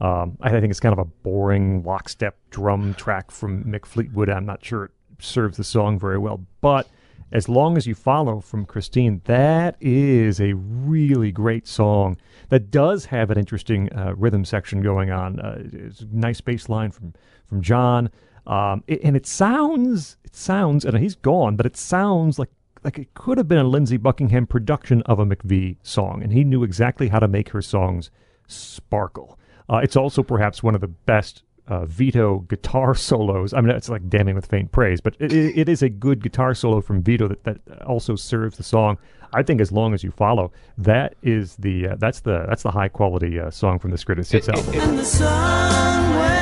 Um, 0.00 0.36
I 0.40 0.50
think 0.50 0.70
it's 0.70 0.80
kind 0.80 0.92
of 0.92 0.98
a 0.98 1.04
boring 1.04 1.82
lockstep 1.84 2.36
drum 2.50 2.94
track 2.94 3.30
from 3.30 3.64
Mick 3.64 3.86
Fleetwood. 3.86 4.28
I'm 4.28 4.46
not 4.46 4.64
sure 4.64 4.84
it 4.84 4.90
serves 5.20 5.56
the 5.56 5.64
song 5.64 5.98
very 5.98 6.18
well, 6.18 6.44
but 6.60 6.88
as 7.32 7.48
long 7.48 7.76
as 7.76 7.86
you 7.86 7.94
follow 7.94 8.40
from 8.40 8.66
Christine, 8.66 9.20
that 9.24 9.76
is 9.80 10.40
a 10.40 10.52
really 10.54 11.32
great 11.32 11.66
song 11.66 12.16
that 12.48 12.70
does 12.70 13.06
have 13.06 13.30
an 13.30 13.38
interesting 13.38 13.92
uh, 13.92 14.14
rhythm 14.16 14.44
section 14.44 14.82
going 14.82 15.10
on. 15.10 15.40
Uh, 15.40 15.62
it's 15.72 16.00
a 16.02 16.06
nice 16.12 16.40
bass 16.40 16.68
line 16.68 16.90
from 16.90 17.14
from 17.46 17.60
John, 17.62 18.10
um, 18.46 18.82
it- 18.86 19.00
and 19.04 19.16
it 19.16 19.26
sounds 19.26 20.16
it 20.24 20.34
sounds 20.34 20.84
and 20.84 20.96
he's 20.98 21.14
gone, 21.14 21.56
but 21.56 21.66
it 21.66 21.76
sounds 21.76 22.38
like 22.38 22.50
like 22.82 22.98
it 22.98 23.14
could 23.14 23.38
have 23.38 23.48
been 23.48 23.58
a 23.58 23.64
Lindsey 23.64 23.96
Buckingham 23.96 24.46
production 24.46 25.02
of 25.02 25.18
a 25.18 25.24
McVie 25.24 25.76
song, 25.82 26.22
and 26.22 26.32
he 26.32 26.44
knew 26.44 26.62
exactly 26.64 27.08
how 27.08 27.18
to 27.20 27.28
make 27.28 27.50
her 27.50 27.62
songs 27.62 28.10
sparkle. 28.46 29.38
Uh, 29.68 29.78
it's 29.78 29.96
also 29.96 30.22
perhaps 30.22 30.62
one 30.62 30.74
of 30.74 30.80
the 30.80 30.88
best 30.88 31.42
uh, 31.66 31.86
Vito 31.86 32.40
guitar 32.40 32.94
solos. 33.10 33.54
I 33.54 33.60
mean, 33.60 33.70
it's 33.70 33.88
like 33.88 34.08
damning 34.08 34.34
with 34.34 34.46
faint 34.46 34.72
praise, 34.72 35.00
but 35.00 35.16
it, 35.18 35.32
it, 35.32 35.68
is 35.68 35.82
a 35.82 35.88
good 35.88 36.22
guitar 36.22 36.54
solo 36.54 36.80
from 36.80 37.02
Vito 37.02 37.28
that, 37.28 37.44
that 37.44 37.60
also 37.86 38.16
serves 38.16 38.56
the 38.56 38.62
song. 38.62 38.98
I 39.32 39.42
think 39.42 39.60
as 39.60 39.72
long 39.72 39.94
as 39.94 40.04
you 40.04 40.10
follow, 40.10 40.52
that 40.78 41.14
is 41.22 41.56
the 41.56 41.88
uh, 41.88 41.96
that's 41.98 42.20
the 42.20 42.44
that's 42.48 42.62
the 42.62 42.70
high 42.70 42.88
quality 42.88 43.40
uh, 43.40 43.50
song 43.50 43.78
from 43.80 43.90
this 43.90 44.04
greatest 44.04 44.30
hits 44.30 44.46
It- 44.48 44.54
it- 44.74 45.20
album. 45.22 46.33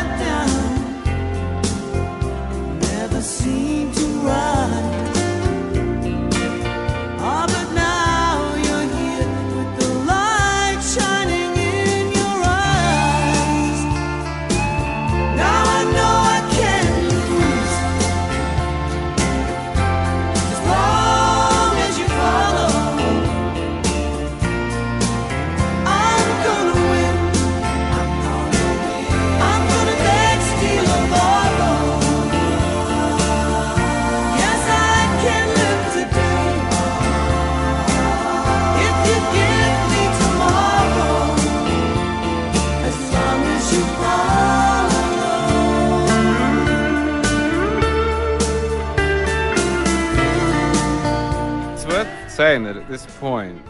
Saying 52.32 52.64
that 52.64 52.76
at 52.76 52.88
this 52.88 53.04
point, 53.20 53.62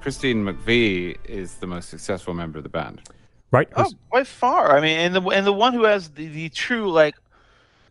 Christine 0.00 0.44
McVie 0.44 1.16
is 1.24 1.56
the 1.56 1.66
most 1.66 1.88
successful 1.88 2.32
member 2.32 2.58
of 2.58 2.62
the 2.62 2.70
band. 2.70 3.02
Right? 3.50 3.68
Oh, 3.74 3.90
by 4.12 4.22
far. 4.22 4.76
I 4.76 4.80
mean, 4.80 4.98
and 4.98 5.14
the 5.14 5.22
and 5.22 5.46
the 5.46 5.52
one 5.52 5.72
who 5.72 5.84
has 5.84 6.10
the, 6.10 6.28
the 6.28 6.48
true 6.48 6.90
like 6.92 7.16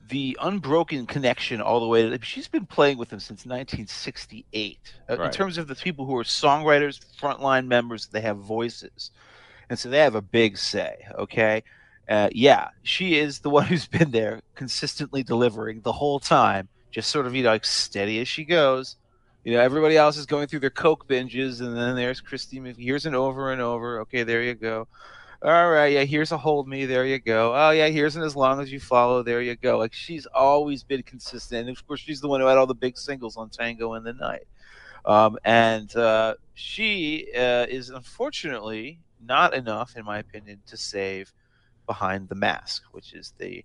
the 0.07 0.37
unbroken 0.41 1.05
connection 1.07 1.61
all 1.61 1.79
the 1.81 1.87
way. 1.87 2.09
To, 2.09 2.23
she's 2.23 2.47
been 2.47 2.65
playing 2.65 2.97
with 2.97 3.09
them 3.09 3.19
since 3.19 3.45
1968. 3.45 4.79
Uh, 5.09 5.21
In 5.21 5.31
terms 5.31 5.57
of 5.57 5.67
the 5.67 5.75
people 5.75 6.05
who 6.05 6.15
are 6.17 6.23
songwriters, 6.23 7.01
frontline 7.19 7.67
members, 7.67 8.07
they 8.07 8.21
have 8.21 8.37
voices, 8.37 9.11
and 9.69 9.77
so 9.77 9.89
they 9.89 9.99
have 9.99 10.15
a 10.15 10.21
big 10.21 10.57
say. 10.57 11.05
Okay, 11.17 11.63
uh, 12.07 12.29
yeah, 12.31 12.69
she 12.83 13.17
is 13.17 13.39
the 13.39 13.49
one 13.49 13.65
who's 13.67 13.87
been 13.87 14.11
there 14.11 14.41
consistently 14.55 15.23
delivering 15.23 15.81
the 15.81 15.91
whole 15.91 16.19
time, 16.19 16.69
just 16.91 17.09
sort 17.09 17.25
of 17.25 17.35
you 17.35 17.43
know 17.43 17.49
like 17.49 17.65
steady 17.65 18.21
as 18.21 18.27
she 18.29 18.45
goes. 18.45 18.95
You 19.45 19.53
know, 19.53 19.59
everybody 19.59 19.95
else 19.95 20.17
is 20.17 20.25
going 20.25 20.47
through 20.47 20.61
their 20.61 20.71
coke 20.71 21.07
binges, 21.07 21.61
and 21.61 21.77
then 21.77 21.95
there's 21.95 22.19
Christy. 22.19 22.59
Here's 22.79 23.05
an 23.05 23.13
over 23.13 23.51
and 23.51 23.61
over. 23.61 23.99
Okay, 24.01 24.23
there 24.23 24.41
you 24.41 24.55
go. 24.55 24.87
All 25.43 25.69
right, 25.69 25.93
yeah, 25.93 26.03
here's 26.03 26.31
a 26.31 26.37
hold 26.37 26.67
me. 26.67 26.87
There 26.87 27.05
you 27.05 27.19
go. 27.19 27.53
Oh 27.55 27.69
yeah, 27.69 27.89
here's 27.89 28.15
an 28.15 28.23
as 28.23 28.35
long 28.35 28.59
as 28.59 28.71
you 28.71 28.79
follow. 28.79 29.21
There 29.21 29.43
you 29.43 29.55
go. 29.55 29.77
Like 29.77 29.93
she's 29.93 30.25
always 30.25 30.83
been 30.83 31.03
consistent, 31.03 31.67
and 31.67 31.77
of 31.77 31.85
course 31.85 31.99
she's 31.99 32.21
the 32.21 32.27
one 32.27 32.41
who 32.41 32.47
had 32.47 32.57
all 32.57 32.65
the 32.65 32.73
big 32.73 32.97
singles 32.97 33.37
on 33.37 33.51
Tango 33.51 33.93
in 33.93 34.03
the 34.03 34.13
Night. 34.13 34.47
Um, 35.05 35.37
and 35.45 35.95
uh, 35.95 36.33
she 36.55 37.27
uh, 37.35 37.67
is 37.69 37.91
unfortunately 37.91 38.99
not 39.23 39.53
enough, 39.53 39.95
in 39.95 40.05
my 40.05 40.17
opinion, 40.17 40.59
to 40.65 40.75
save 40.75 41.31
Behind 41.85 42.27
the 42.29 42.35
Mask, 42.35 42.81
which 42.93 43.13
is 43.13 43.35
the 43.37 43.63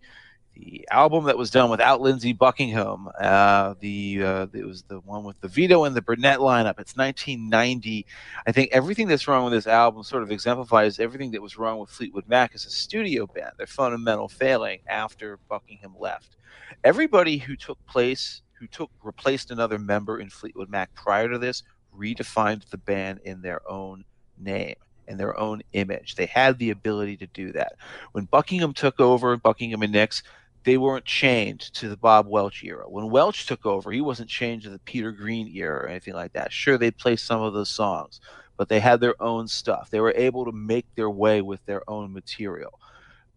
the 0.60 0.86
album 0.90 1.24
that 1.24 1.39
was 1.39 1.50
done 1.50 1.70
without 1.70 2.00
Lindsey 2.00 2.32
Buckingham. 2.32 3.08
Uh, 3.18 3.74
the 3.80 4.22
uh, 4.22 4.47
it 4.52 4.66
was 4.66 4.82
the 4.82 5.00
one 5.00 5.24
with 5.24 5.40
the 5.40 5.48
Vito 5.48 5.84
and 5.84 5.97
the 5.97 6.02
Burnette 6.02 6.39
lineup. 6.39 6.78
It's 6.78 6.97
1990. 6.97 8.06
I 8.47 8.52
think 8.52 8.70
everything 8.72 9.08
that's 9.08 9.26
wrong 9.26 9.44
with 9.44 9.52
this 9.52 9.66
album 9.66 10.02
sort 10.02 10.22
of 10.22 10.30
exemplifies 10.30 11.00
everything 11.00 11.30
that 11.32 11.42
was 11.42 11.56
wrong 11.56 11.78
with 11.78 11.90
Fleetwood 11.90 12.28
Mac 12.28 12.55
as 12.55 12.66
a 12.66 12.70
studio 12.70 13.26
band. 13.26 13.52
Their 13.56 13.66
fundamental 13.66 14.28
failing 14.28 14.80
after 14.86 15.39
Buckingham 15.48 15.94
left. 15.98 16.36
Everybody 16.84 17.39
who 17.39 17.56
took 17.56 17.84
place, 17.86 18.42
who 18.52 18.66
took 18.66 18.90
replaced 19.02 19.50
another 19.50 19.78
member 19.78 20.20
in 20.20 20.28
Fleetwood 20.28 20.68
Mac 20.68 20.94
prior 20.94 21.28
to 21.28 21.39
this, 21.39 21.62
redefined 21.97 22.68
the 22.70 22.78
band 22.78 23.20
in 23.24 23.42
their 23.42 23.60
own 23.70 24.05
name 24.39 24.76
and 25.08 25.18
their 25.18 25.39
own 25.39 25.60
image. 25.72 26.14
They 26.14 26.26
had 26.26 26.58
the 26.58 26.70
ability 26.70 27.16
to 27.18 27.26
do 27.26 27.50
that. 27.52 27.72
When 28.12 28.26
Buckingham 28.26 28.72
took 28.72 29.00
over, 29.00 29.36
Buckingham 29.36 29.82
and 29.82 29.92
Nicks, 29.92 30.22
they 30.64 30.76
weren't 30.76 31.05
chained 31.05 31.60
to 31.60 31.89
the 31.89 31.97
Bob 31.97 32.26
Welch 32.26 32.62
era. 32.62 32.84
When 32.89 33.10
Welch 33.10 33.47
took 33.47 33.64
over, 33.64 33.90
he 33.90 34.00
wasn't 34.00 34.28
chained 34.28 34.62
to 34.62 34.70
the 34.70 34.78
Peter 34.80 35.10
Green 35.10 35.48
era 35.55 35.84
or 35.84 35.89
anything 35.89 36.14
like 36.14 36.32
that. 36.34 36.52
Sure, 36.52 36.76
they 36.76 36.90
play 36.90 37.16
some 37.16 37.40
of 37.40 37.55
those 37.55 37.70
songs, 37.70 38.20
but 38.56 38.68
they 38.68 38.80
had 38.80 39.00
their 39.00 39.20
own 39.22 39.48
stuff. 39.48 39.89
They 39.90 40.00
were 40.00 40.14
able 40.16 40.44
to 40.44 40.52
make 40.52 40.86
their 40.94 41.10
way 41.10 41.40
with 41.40 41.64
their 41.64 41.89
own 41.89 42.12
material. 42.12 42.78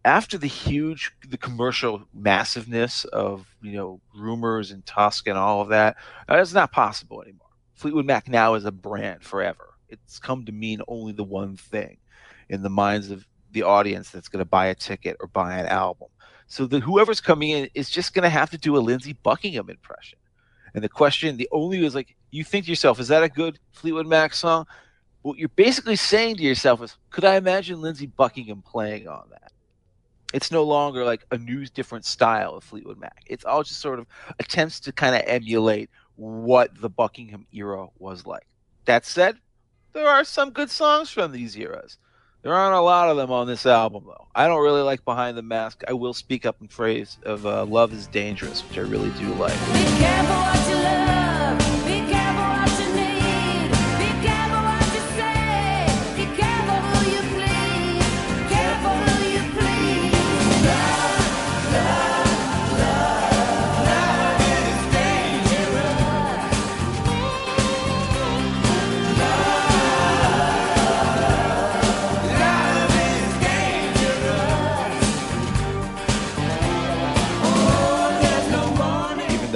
After 0.04 0.36
the 0.36 0.46
huge, 0.46 1.12
the 1.26 1.38
commercial 1.38 2.02
massiveness 2.12 3.06
of 3.06 3.46
you 3.62 3.72
know 3.72 4.00
Rumours 4.14 4.70
and 4.70 4.84
Tusk 4.84 5.26
and 5.26 5.38
all 5.38 5.62
of 5.62 5.68
that, 5.68 5.96
that's 6.28 6.52
not 6.52 6.72
possible 6.72 7.22
anymore. 7.22 7.48
Fleetwood 7.72 8.04
Mac 8.04 8.28
now 8.28 8.54
is 8.54 8.66
a 8.66 8.72
brand 8.72 9.22
forever. 9.22 9.70
It's 9.88 10.18
come 10.18 10.44
to 10.44 10.52
mean 10.52 10.82
only 10.88 11.12
the 11.12 11.24
one 11.24 11.56
thing 11.56 11.96
in 12.50 12.62
the 12.62 12.70
minds 12.70 13.10
of 13.10 13.26
the 13.52 13.62
audience 13.62 14.10
that's 14.10 14.28
going 14.28 14.44
to 14.44 14.48
buy 14.48 14.66
a 14.66 14.74
ticket 14.74 15.16
or 15.20 15.26
buy 15.28 15.56
an 15.58 15.66
album. 15.66 16.08
So 16.46 16.66
that 16.66 16.82
whoever's 16.82 17.20
coming 17.20 17.50
in 17.50 17.68
is 17.74 17.90
just 17.90 18.14
going 18.14 18.22
to 18.22 18.28
have 18.28 18.50
to 18.50 18.58
do 18.58 18.76
a 18.76 18.78
Lindsey 18.78 19.14
Buckingham 19.22 19.70
impression. 19.70 20.18
And 20.74 20.82
the 20.82 20.88
question, 20.88 21.36
the 21.36 21.48
only 21.52 21.84
is 21.84 21.94
like, 21.94 22.16
you 22.30 22.44
think 22.44 22.64
to 22.64 22.70
yourself, 22.70 23.00
is 23.00 23.08
that 23.08 23.22
a 23.22 23.28
good 23.28 23.58
Fleetwood 23.72 24.06
Mac 24.06 24.34
song? 24.34 24.66
What 25.22 25.38
you're 25.38 25.48
basically 25.48 25.96
saying 25.96 26.36
to 26.36 26.42
yourself 26.42 26.82
is, 26.82 26.96
could 27.10 27.24
I 27.24 27.36
imagine 27.36 27.80
Lindsey 27.80 28.06
Buckingham 28.06 28.62
playing 28.62 29.08
on 29.08 29.28
that? 29.30 29.52
It's 30.34 30.50
no 30.50 30.64
longer 30.64 31.04
like 31.04 31.24
a 31.30 31.38
new, 31.38 31.64
different 31.66 32.04
style 32.04 32.54
of 32.54 32.64
Fleetwood 32.64 32.98
Mac. 32.98 33.22
It's 33.26 33.44
all 33.44 33.62
just 33.62 33.80
sort 33.80 34.00
of 34.00 34.06
attempts 34.40 34.80
to 34.80 34.92
kind 34.92 35.14
of 35.14 35.22
emulate 35.26 35.90
what 36.16 36.70
the 36.80 36.90
Buckingham 36.90 37.46
era 37.52 37.86
was 37.98 38.26
like. 38.26 38.46
That 38.84 39.06
said, 39.06 39.36
there 39.92 40.08
are 40.08 40.24
some 40.24 40.50
good 40.50 40.70
songs 40.70 41.08
from 41.08 41.30
these 41.30 41.56
eras. 41.56 41.98
There 42.44 42.54
aren't 42.54 42.76
a 42.76 42.80
lot 42.80 43.08
of 43.08 43.16
them 43.16 43.30
on 43.32 43.46
this 43.46 43.64
album, 43.64 44.04
though. 44.06 44.26
I 44.34 44.46
don't 44.48 44.62
really 44.62 44.82
like 44.82 45.02
Behind 45.06 45.34
the 45.34 45.40
Mask. 45.40 45.82
I 45.88 45.94
will 45.94 46.12
speak 46.12 46.44
up 46.44 46.60
in 46.60 46.68
praise 46.68 47.16
of 47.24 47.46
uh, 47.46 47.64
Love 47.64 47.94
is 47.94 48.06
Dangerous, 48.06 48.60
which 48.68 48.76
I 48.76 48.82
really 48.82 49.08
do 49.12 49.32
like. 49.36 51.23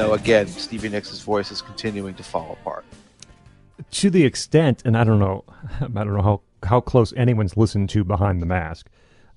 Though, 0.09 0.15
again, 0.15 0.47
Stevie 0.47 0.89
Nicks' 0.89 1.21
voice 1.21 1.51
is 1.51 1.61
continuing 1.61 2.15
to 2.15 2.23
fall 2.23 2.57
apart. 2.63 2.87
to 3.91 4.09
the 4.09 4.25
extent, 4.25 4.81
and 4.87 4.97
I 4.97 5.05
don't 5.05 5.19
know, 5.19 5.45
I 5.83 5.87
don't 5.87 6.15
know 6.17 6.23
how 6.23 6.41
how 6.63 6.81
close 6.81 7.13
anyone's 7.15 7.59
listened 7.59 7.91
to 7.91 8.05
Behind 8.05 8.41
the 8.41 8.47
Mask, 8.47 8.89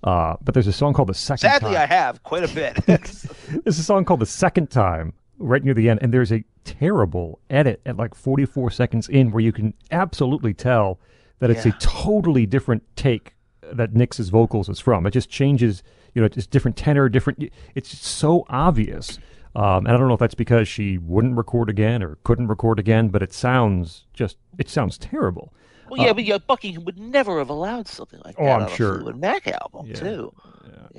uh, 0.05 0.37
but 0.41 0.53
there's 0.53 0.67
a 0.67 0.71
song 0.73 0.93
called 0.93 1.09
the 1.09 1.13
Second 1.13 1.41
Sadly, 1.51 1.73
Time. 1.73 1.81
I 1.81 1.85
have 1.93 2.23
quite 2.23 2.49
a 2.49 2.55
bit. 2.55 2.75
There's 2.85 3.77
a 3.79 3.83
song 3.83 4.05
called 4.05 4.21
The 4.21 4.25
Second 4.25 4.71
Time 4.71 5.11
right 5.39 5.61
near 5.61 5.73
the 5.73 5.89
end, 5.89 5.99
and 6.01 6.13
there's 6.13 6.31
a 6.31 6.45
terrible 6.63 7.39
edit 7.49 7.81
at 7.85 7.97
like 7.97 8.15
44 8.15 8.71
seconds 8.71 9.09
in 9.09 9.31
where 9.31 9.41
you 9.41 9.51
can 9.51 9.73
absolutely 9.91 10.53
tell 10.53 10.99
that 11.39 11.49
it's 11.51 11.65
Yeah. 11.65 11.73
a 11.75 11.79
totally 11.81 12.45
different 12.45 12.83
take 12.95 13.33
that 13.73 13.93
Nicks' 13.93 14.19
vocals 14.29 14.69
is 14.69 14.79
from. 14.79 15.05
It 15.05 15.11
just 15.11 15.29
changes, 15.29 15.83
you 16.13 16.21
know, 16.21 16.27
it's 16.27 16.47
different 16.47 16.77
tenor, 16.77 17.09
different. 17.09 17.43
It's 17.75 17.89
just 17.89 18.03
so 18.03 18.45
obvious. 18.49 19.19
Um, 19.55 19.85
and 19.85 19.89
I 19.89 19.97
don't 19.97 20.07
know 20.07 20.13
if 20.13 20.19
that's 20.19 20.35
because 20.35 20.67
she 20.67 20.97
wouldn't 20.97 21.35
record 21.35 21.69
again 21.69 22.01
or 22.01 22.17
couldn't 22.23 22.47
record 22.47 22.79
again, 22.79 23.09
but 23.09 23.21
it 23.21 23.33
sounds 23.33 24.05
just, 24.13 24.37
it 24.57 24.69
sounds 24.69 24.97
terrible. 24.97 25.53
well, 25.89 26.01
yeah, 26.01 26.13
but 26.13 26.23
yeah, 26.23 26.37
Buckingham 26.37 26.85
would 26.85 26.97
never 26.97 27.37
have 27.39 27.49
allowed 27.49 27.87
something 27.87 28.21
like 28.23 28.37
that. 28.37 28.43
Oh, 28.43 28.47
I'm 28.47 28.61
on 28.63 28.69
sure. 28.69 28.91
a 28.91 28.93
Fleetwood 28.95 29.17
Mac 29.19 29.47
album, 29.47 29.87
Yeah. 29.87 29.95
too. 29.95 30.33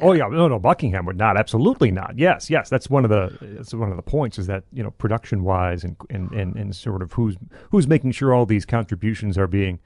Oh 0.00 0.12
yeah, 0.12 0.26
no, 0.28 0.48
no, 0.48 0.58
Buckingham 0.58 1.04
would 1.04 1.18
not. 1.18 1.36
Absolutely 1.36 1.90
not. 1.90 2.18
Yes, 2.18 2.48
yes, 2.48 2.70
that's 2.70 2.88
one 2.88 3.04
of 3.04 3.10
the 3.10 3.36
that's 3.42 3.74
one 3.74 3.90
of 3.90 3.96
the 3.96 4.02
points 4.02 4.38
is 4.38 4.46
that 4.46 4.64
you 4.72 4.82
know 4.82 4.90
production 4.92 5.44
wise 5.44 5.84
and 5.84 5.96
and, 6.08 6.30
and 6.32 6.56
and 6.56 6.74
sort 6.74 7.02
of 7.02 7.12
who's 7.12 7.36
who's 7.70 7.86
making 7.86 8.12
sure 8.12 8.32
all 8.32 8.46
these 8.46 8.64
contributions 8.64 9.36
are 9.36 9.46
being 9.46 9.78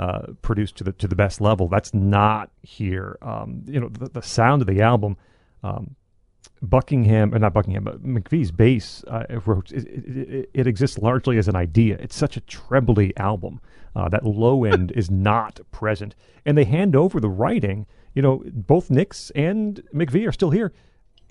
uh, 0.00 0.22
produced 0.42 0.76
to 0.78 0.84
the 0.84 0.90
to 0.94 1.06
the 1.06 1.14
best 1.14 1.40
level. 1.40 1.68
That's 1.68 1.94
not 1.94 2.50
here. 2.62 3.16
Um, 3.22 3.62
you 3.68 3.78
know 3.78 3.88
the, 3.88 4.08
the 4.08 4.22
sound 4.22 4.62
of 4.62 4.66
the 4.68 4.80
album. 4.82 5.16
Um, 5.62 5.94
Buckingham, 6.62 7.34
or 7.34 7.38
not 7.40 7.52
Buckingham, 7.52 7.84
but 7.84 8.04
McVie's 8.04 8.52
bass 8.52 9.02
uh, 9.08 9.24
it 9.28 9.46
wrote, 9.46 9.72
it, 9.72 9.86
it, 9.88 10.50
it, 10.54 10.66
exists 10.68 10.96
largely 10.96 11.36
as 11.36 11.48
an 11.48 11.56
idea. 11.56 11.96
It's 11.98 12.14
such 12.14 12.36
a 12.36 12.40
trebly 12.40 13.16
album. 13.16 13.60
Uh, 13.96 14.08
that 14.08 14.24
low 14.24 14.64
end 14.72 14.92
is 14.92 15.10
not 15.10 15.60
present, 15.72 16.14
and 16.46 16.56
they 16.56 16.64
hand 16.64 16.94
over 16.94 17.20
the 17.20 17.28
writing. 17.28 17.86
You 18.14 18.22
know, 18.22 18.42
both 18.46 18.90
Nicks 18.90 19.30
and 19.34 19.82
McVie 19.92 20.28
are 20.28 20.32
still 20.32 20.50
here. 20.50 20.72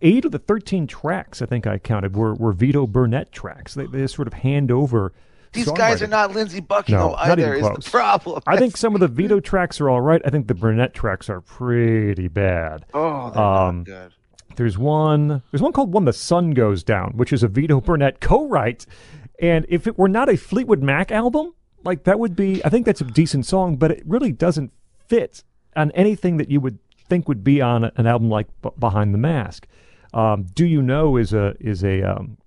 Eight 0.01 0.25
of 0.25 0.31
the 0.31 0.39
thirteen 0.39 0.85
tracks, 0.85 1.41
I 1.41 1.45
think 1.45 1.65
I 1.65 1.77
counted, 1.77 2.15
were 2.15 2.33
were 2.33 2.51
Vito 2.51 2.85
Burnette 2.85 3.31
tracks. 3.31 3.73
They, 3.73 3.85
they 3.85 4.05
sort 4.07 4.27
of 4.27 4.33
hand 4.33 4.69
over. 4.69 5.13
These 5.53 5.71
guys 5.71 6.01
are 6.01 6.07
not 6.07 6.33
Lindsey 6.33 6.61
Buckingham 6.61 7.07
No, 7.07 7.11
not 7.11 7.39
either, 7.39 7.55
even 7.55 7.71
is 7.77 7.83
the 7.85 7.91
problem. 7.91 8.41
I 8.47 8.57
think 8.57 8.77
some 8.77 8.95
of 8.95 9.01
the 9.01 9.07
Vito 9.09 9.39
tracks 9.39 9.81
are 9.81 9.89
all 9.89 9.99
right. 10.01 10.21
I 10.25 10.29
think 10.29 10.47
the 10.47 10.53
Burnette 10.53 10.93
tracks 10.93 11.29
are 11.29 11.41
pretty 11.41 12.29
bad. 12.29 12.85
Oh, 12.93 13.31
they're 13.31 13.43
Um, 13.43 13.77
not 13.79 13.85
good. 13.85 14.13
There's 14.55 14.77
one. 14.77 15.41
There's 15.51 15.61
one 15.61 15.73
called 15.73 15.93
"When 15.93 16.05
the 16.05 16.13
Sun 16.13 16.51
Goes 16.51 16.83
Down," 16.83 17.13
which 17.15 17.33
is 17.33 17.43
a 17.43 17.47
Vito 17.47 17.81
Burnette 17.81 18.19
co-write. 18.19 18.85
And 19.39 19.65
if 19.69 19.87
it 19.87 19.97
were 19.97 20.09
not 20.09 20.29
a 20.29 20.37
Fleetwood 20.37 20.83
Mac 20.83 21.11
album, 21.11 21.53
like 21.83 22.03
that 22.03 22.19
would 22.19 22.35
be. 22.35 22.63
I 22.63 22.69
think 22.69 22.85
that's 22.85 23.01
a 23.01 23.05
decent 23.05 23.45
song, 23.45 23.75
but 23.77 23.91
it 23.91 24.03
really 24.05 24.31
doesn't 24.31 24.71
fit 25.07 25.43
on 25.75 25.91
anything 25.91 26.37
that 26.37 26.49
you 26.49 26.59
would 26.61 26.79
think 27.09 27.27
would 27.27 27.43
be 27.43 27.61
on 27.61 27.85
an 27.95 28.07
album 28.07 28.29
like 28.29 28.47
B- 28.61 28.69
Behind 28.79 29.13
the 29.13 29.17
Mask. 29.17 29.67
Um, 30.13 30.45
Do 30.53 30.65
you 30.65 30.81
know 30.81 31.17
is 31.17 31.33
a 31.33 31.55
is 31.59 31.83
a 31.83 32.03
um, 32.03 32.37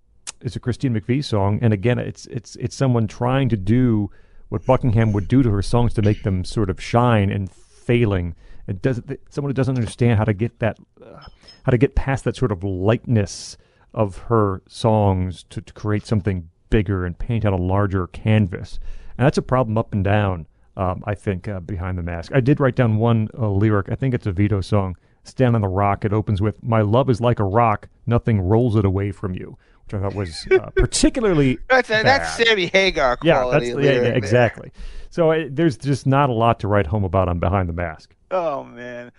is 0.41 0.57
a 0.57 0.61
Christine 0.61 0.95
McVie 0.95 1.25
song, 1.25 1.59
and 1.63 1.73
again, 1.73 1.99
it's 1.99 2.27
it's 2.27 2.57
it's 2.57 2.77
someone 2.77 3.07
trying 3.07 3.49
to 3.49 3.57
do 3.57 4.11
what 4.51 4.65
Buckingham 4.67 5.13
would 5.13 5.27
do 5.27 5.43
to 5.43 5.51
her 5.51 5.63
songs 5.63 5.95
to 5.95 6.03
make 6.03 6.23
them 6.23 6.45
sort 6.45 6.71
of 6.71 6.81
shine 6.81 7.31
and 7.31 7.51
failing. 7.51 8.35
It 8.69 8.83
doesn't. 8.83 9.19
Someone 9.31 9.51
who 9.51 9.55
doesn't 9.55 9.77
understand 9.77 10.19
how 10.19 10.25
to 10.25 10.33
get 10.35 10.59
that, 10.61 10.79
uh, 11.05 11.25
how 11.65 11.71
to 11.71 11.79
get 11.79 11.95
past 11.95 12.25
that 12.25 12.37
sort 12.37 12.53
of 12.53 12.63
lightness 12.63 13.57
of 13.93 14.19
her 14.19 14.63
songs 14.69 15.45
to, 15.51 15.61
to 15.61 15.73
create 15.73 16.07
something 16.07 16.49
bigger 16.71 17.05
and 17.05 17.19
paint 17.19 17.45
on 17.45 17.53
a 17.53 17.57
larger 17.57 18.07
canvas, 18.09 18.79
and 19.17 19.25
that's 19.25 19.39
a 19.39 19.43
problem 19.43 19.79
up 19.79 19.93
and 19.93 20.05
down. 20.05 20.47
Um, 20.77 21.05
I 21.07 21.15
think 21.15 21.47
uh, 21.47 21.61
behind 21.61 21.97
the 21.99 22.03
mask, 22.03 22.33
I 22.35 22.41
did 22.41 22.59
write 22.59 22.75
down 22.75 22.97
one 22.97 23.29
uh, 23.39 23.49
lyric. 23.49 23.91
I 23.91 23.95
think 23.95 24.13
it's 24.13 24.27
a 24.27 24.33
Vito 24.33 24.61
song. 24.61 24.97
Stand 25.23 25.55
on 25.55 25.63
the 25.63 25.69
rock. 25.69 26.05
It 26.05 26.13
opens 26.13 26.43
with 26.43 26.61
"My 26.63 26.81
love 26.81 27.09
is 27.09 27.21
like 27.21 27.39
a 27.39 27.45
rock. 27.45 27.89
Nothing 28.07 28.41
rolls 28.41 28.75
it 28.77 28.85
away 28.85 29.13
from 29.13 29.35
you," 29.35 29.57
which 29.85 29.95
I 29.95 30.01
thought 30.03 30.17
was 30.17 30.47
uh, 30.51 30.71
particularly 30.75 31.59
That's, 31.71 31.89
that's 31.89 32.05
bad. 32.05 32.47
Sammy 32.47 32.67
Hagar 32.67 33.19
yeah, 33.23 33.43
quality. 33.43 33.73
that's 33.73 33.85
yeah, 33.85 33.93
yeah, 33.93 34.01
there. 34.01 34.15
exactly. 34.17 34.73
So 35.11 35.31
uh, 35.31 35.45
there's 35.49 35.77
just 35.77 36.07
not 36.07 36.29
a 36.29 36.33
lot 36.33 36.59
to 36.61 36.69
write 36.69 36.89
home 36.89 37.05
about 37.05 37.29
on 37.29 37.39
Behind 37.39 37.69
the 37.69 37.73
Mask. 37.73 38.13
Oh 38.33 38.65
man, 38.65 39.13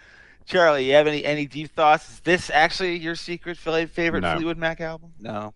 Charlie, 0.45 0.85
you 0.87 0.93
have 0.93 1.07
any 1.07 1.25
any 1.25 1.45
deep 1.47 1.71
thoughts? 1.71 2.09
Is 2.09 2.19
this 2.21 2.49
actually 2.49 2.97
your 2.97 3.15
secret 3.15 3.57
favorite 3.57 4.21
No. 4.21 4.35
Fleetwood 4.35 4.57
Mac 4.57 4.79
album? 4.81 5.11
No. 5.19 5.53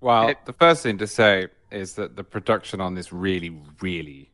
Well, 0.00 0.28
It- 0.28 0.44
the 0.44 0.52
first 0.52 0.82
thing 0.82 0.98
to 0.98 1.06
say 1.06 1.48
is 1.70 1.94
that 1.94 2.16
the 2.16 2.24
production 2.24 2.80
on 2.80 2.94
this 2.94 3.12
really, 3.12 3.60
really 3.80 4.30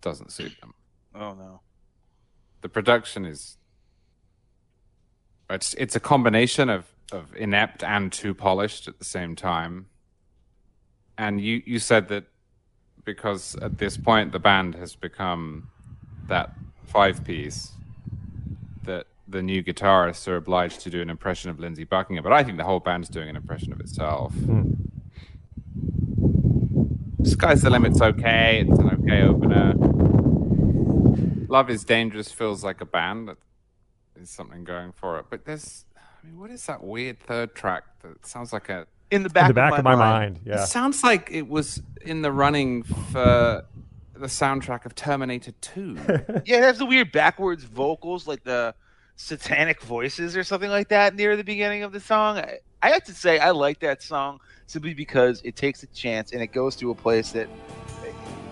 doesn't 0.00 0.30
suit 0.32 0.52
them. 0.60 0.74
Oh 1.14 1.34
no. 1.34 1.60
The 2.60 2.68
production 2.68 3.24
is 3.24 3.56
it's 5.50 5.74
it's 5.74 5.96
a 5.96 6.00
combination 6.00 6.68
of 6.70 6.86
of 7.12 7.34
inept 7.36 7.82
and 7.84 8.12
too 8.12 8.34
polished 8.34 8.88
at 8.88 8.98
the 8.98 9.04
same 9.04 9.36
time. 9.36 9.86
And 11.18 11.40
you 11.40 11.62
you 11.66 11.78
said 11.78 12.08
that 12.08 12.24
because 13.04 13.54
at 13.56 13.78
this 13.78 13.96
point 13.96 14.32
the 14.32 14.38
band 14.38 14.74
has 14.76 14.96
become 14.96 15.70
that 16.28 16.52
five 16.84 17.24
piece 17.24 17.70
that 17.70 17.83
the 19.26 19.42
new 19.42 19.62
guitarists 19.62 20.28
are 20.28 20.36
obliged 20.36 20.80
to 20.82 20.90
do 20.90 21.00
an 21.00 21.08
impression 21.10 21.50
of 21.50 21.58
Lindsey 21.58 21.84
Buckingham, 21.84 22.22
but 22.22 22.32
I 22.32 22.44
think 22.44 22.58
the 22.58 22.64
whole 22.64 22.80
band's 22.80 23.08
doing 23.08 23.28
an 23.28 23.36
impression 23.36 23.72
of 23.72 23.80
itself. 23.80 24.32
Hmm. 24.34 24.72
Sky's 27.24 27.62
the 27.62 27.70
Limit's 27.70 28.00
okay. 28.02 28.64
It's 28.68 28.78
an 28.78 28.90
okay 28.90 29.22
opener. 29.22 29.74
Love 31.48 31.70
is 31.70 31.84
Dangerous 31.84 32.30
feels 32.30 32.62
like 32.62 32.80
a 32.80 32.84
band 32.86 33.28
that 33.28 33.38
is 34.20 34.28
something 34.30 34.64
going 34.64 34.92
for 34.92 35.18
it. 35.18 35.26
But 35.30 35.44
there's, 35.46 35.84
I 35.96 36.26
mean, 36.26 36.38
what 36.38 36.50
is 36.50 36.66
that 36.66 36.82
weird 36.84 37.18
third 37.20 37.54
track 37.54 37.84
that 38.02 38.26
sounds 38.26 38.52
like 38.52 38.68
a. 38.68 38.86
In 39.10 39.22
the 39.22 39.30
back, 39.30 39.44
In 39.44 39.48
the 39.48 39.54
back 39.54 39.78
of 39.78 39.84
my, 39.84 39.94
mind. 39.94 40.40
yeah. 40.44 40.62
It 40.64 40.66
sounds 40.66 41.02
like 41.04 41.28
it 41.30 41.48
was 41.48 41.82
in 42.02 42.22
the 42.22 42.32
running 42.32 42.82
for 42.82 43.64
the 44.14 44.26
soundtrack 44.26 44.84
of 44.86 44.94
Terminator 44.94 45.52
2. 45.60 45.96
Yeah, 46.46 46.58
it 46.58 46.62
has 46.62 46.78
the 46.78 46.86
weird 46.86 47.12
backwards 47.12 47.64
vocals, 47.64 48.26
like 48.26 48.44
the 48.44 48.74
satanic 49.16 49.80
voices 49.82 50.36
or 50.36 50.44
something 50.44 50.70
like 50.70 50.88
that 50.88 51.14
near 51.14 51.36
the 51.36 51.44
beginning 51.44 51.82
of 51.82 51.92
the 51.92 52.00
song. 52.00 52.38
I, 52.38 52.58
I 52.82 52.90
have 52.90 53.04
to 53.04 53.14
say 53.14 53.38
I 53.38 53.50
like 53.50 53.80
that 53.80 54.02
song 54.02 54.40
simply 54.66 54.94
because 54.94 55.40
it 55.44 55.56
takes 55.56 55.82
a 55.82 55.86
chance 55.88 56.32
and 56.32 56.42
it 56.42 56.48
goes 56.48 56.76
to 56.76 56.90
a 56.90 56.94
place 56.94 57.32
that 57.32 57.48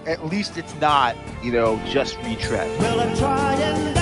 at 0.06 0.26
least 0.26 0.58
it's 0.58 0.74
not, 0.80 1.16
you 1.42 1.52
know, 1.52 1.80
just 1.86 2.16
retread. 2.18 2.68
Well, 2.80 4.01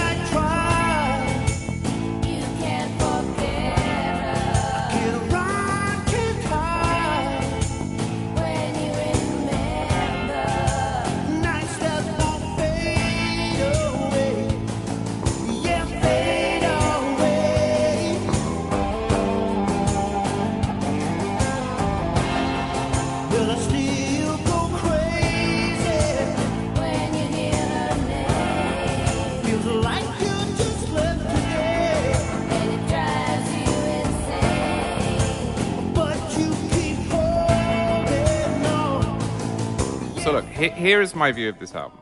So 40.60 40.66
look, 40.66 40.74
he- 40.74 40.80
here 40.80 41.00
is 41.00 41.14
my 41.14 41.32
view 41.32 41.48
of 41.48 41.58
this 41.58 41.74
album. 41.74 42.00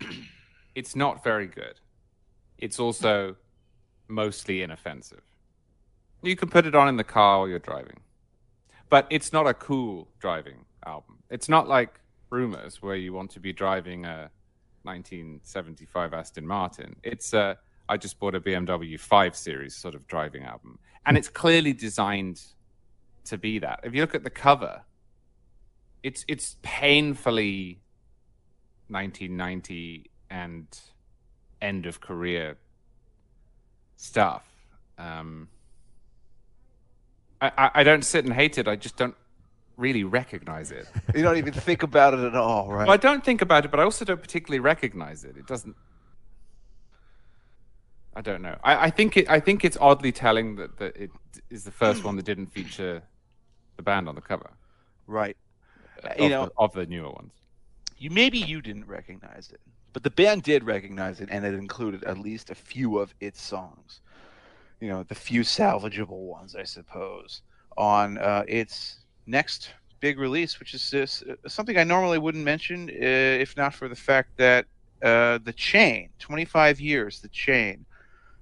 It's 0.74 0.96
not 0.96 1.22
very 1.22 1.46
good. 1.46 1.80
It's 2.58 2.80
also 2.80 3.36
mostly 4.08 4.62
inoffensive. 4.62 5.22
You 6.22 6.34
can 6.36 6.50
put 6.50 6.66
it 6.66 6.74
on 6.74 6.88
in 6.88 6.96
the 6.96 7.04
car 7.04 7.38
while 7.38 7.48
you're 7.48 7.60
driving, 7.60 8.00
but 8.90 9.06
it's 9.08 9.32
not 9.32 9.46
a 9.46 9.54
cool 9.54 10.08
driving 10.18 10.64
album. 10.84 11.22
It's 11.30 11.48
not 11.48 11.68
like 11.68 12.00
Rumours, 12.30 12.82
where 12.82 12.96
you 12.96 13.12
want 13.12 13.30
to 13.30 13.40
be 13.40 13.52
driving 13.52 14.04
a 14.04 14.30
1975 14.82 16.12
Aston 16.12 16.46
Martin. 16.46 16.96
It's 17.04 17.32
a 17.32 17.56
I 17.88 17.96
just 17.96 18.18
bought 18.18 18.34
a 18.34 18.40
BMW 18.40 18.98
5 18.98 19.36
Series 19.36 19.76
sort 19.76 19.94
of 19.94 20.06
driving 20.08 20.42
album, 20.42 20.78
and 21.06 21.16
it's 21.16 21.28
clearly 21.28 21.72
designed 21.72 22.42
to 23.26 23.38
be 23.38 23.60
that. 23.60 23.80
If 23.84 23.94
you 23.94 24.00
look 24.00 24.14
at 24.14 24.24
the 24.24 24.30
cover, 24.30 24.82
it's 26.02 26.24
it's 26.26 26.56
painfully 26.62 27.83
1990 28.94 30.10
and 30.30 30.66
end 31.60 31.86
of 31.86 32.00
career 32.00 32.56
stuff. 33.96 34.46
Um, 34.96 35.48
I, 37.40 37.52
I, 37.58 37.70
I 37.74 37.82
don't 37.82 38.04
sit 38.04 38.24
and 38.24 38.32
hate 38.32 38.56
it. 38.58 38.68
I 38.68 38.76
just 38.76 38.96
don't 38.96 39.16
really 39.76 40.04
recognize 40.04 40.70
it. 40.70 40.86
You 41.14 41.22
don't 41.22 41.36
even 41.36 41.52
think 41.52 41.82
about 41.82 42.14
it 42.14 42.20
at 42.20 42.34
all, 42.34 42.68
right? 42.68 42.86
well, 42.86 42.94
I 42.94 42.96
don't 42.96 43.24
think 43.24 43.42
about 43.42 43.64
it, 43.64 43.70
but 43.70 43.80
I 43.80 43.82
also 43.82 44.04
don't 44.04 44.20
particularly 44.20 44.60
recognize 44.60 45.24
it. 45.24 45.36
It 45.36 45.46
doesn't. 45.46 45.76
I 48.16 48.20
don't 48.20 48.42
know. 48.42 48.56
I, 48.62 48.86
I 48.86 48.90
think 48.90 49.16
it. 49.16 49.28
I 49.28 49.40
think 49.40 49.64
it's 49.64 49.76
oddly 49.80 50.12
telling 50.12 50.56
that, 50.56 50.78
that 50.78 50.96
it 50.96 51.10
is 51.50 51.64
the 51.64 51.72
first 51.72 52.04
one 52.04 52.14
that 52.16 52.24
didn't 52.24 52.46
feature 52.46 53.02
the 53.76 53.82
band 53.82 54.08
on 54.08 54.14
the 54.14 54.20
cover. 54.20 54.50
right. 55.06 55.36
Of, 56.04 56.20
you 56.20 56.28
know, 56.28 56.46
the, 56.46 56.52
of 56.58 56.72
the 56.72 56.86
newer 56.86 57.10
ones. 57.10 57.32
You 57.98 58.10
maybe 58.10 58.38
you 58.38 58.60
didn't 58.60 58.86
recognize 58.86 59.50
it, 59.52 59.60
but 59.92 60.02
the 60.02 60.10
band 60.10 60.42
did 60.42 60.64
recognize 60.64 61.20
it, 61.20 61.28
and 61.30 61.44
it 61.44 61.54
included 61.54 62.04
at 62.04 62.18
least 62.18 62.50
a 62.50 62.54
few 62.54 62.98
of 62.98 63.14
its 63.20 63.40
songs. 63.40 64.00
You 64.80 64.88
know, 64.88 65.02
the 65.04 65.14
few 65.14 65.42
salvageable 65.42 66.26
ones, 66.26 66.56
I 66.56 66.64
suppose, 66.64 67.42
on 67.76 68.18
uh, 68.18 68.44
its 68.48 68.98
next 69.26 69.70
big 70.00 70.18
release, 70.18 70.58
which 70.60 70.74
is 70.74 70.90
this, 70.90 71.22
uh, 71.22 71.48
something 71.48 71.78
I 71.78 71.84
normally 71.84 72.18
wouldn't 72.18 72.44
mention 72.44 72.90
uh, 72.90 73.40
if 73.40 73.56
not 73.56 73.74
for 73.74 73.88
the 73.88 73.96
fact 73.96 74.36
that 74.36 74.66
uh, 75.02 75.38
the 75.44 75.52
Chain, 75.52 76.08
25 76.18 76.80
years, 76.80 77.20
the 77.20 77.28
Chain, 77.28 77.84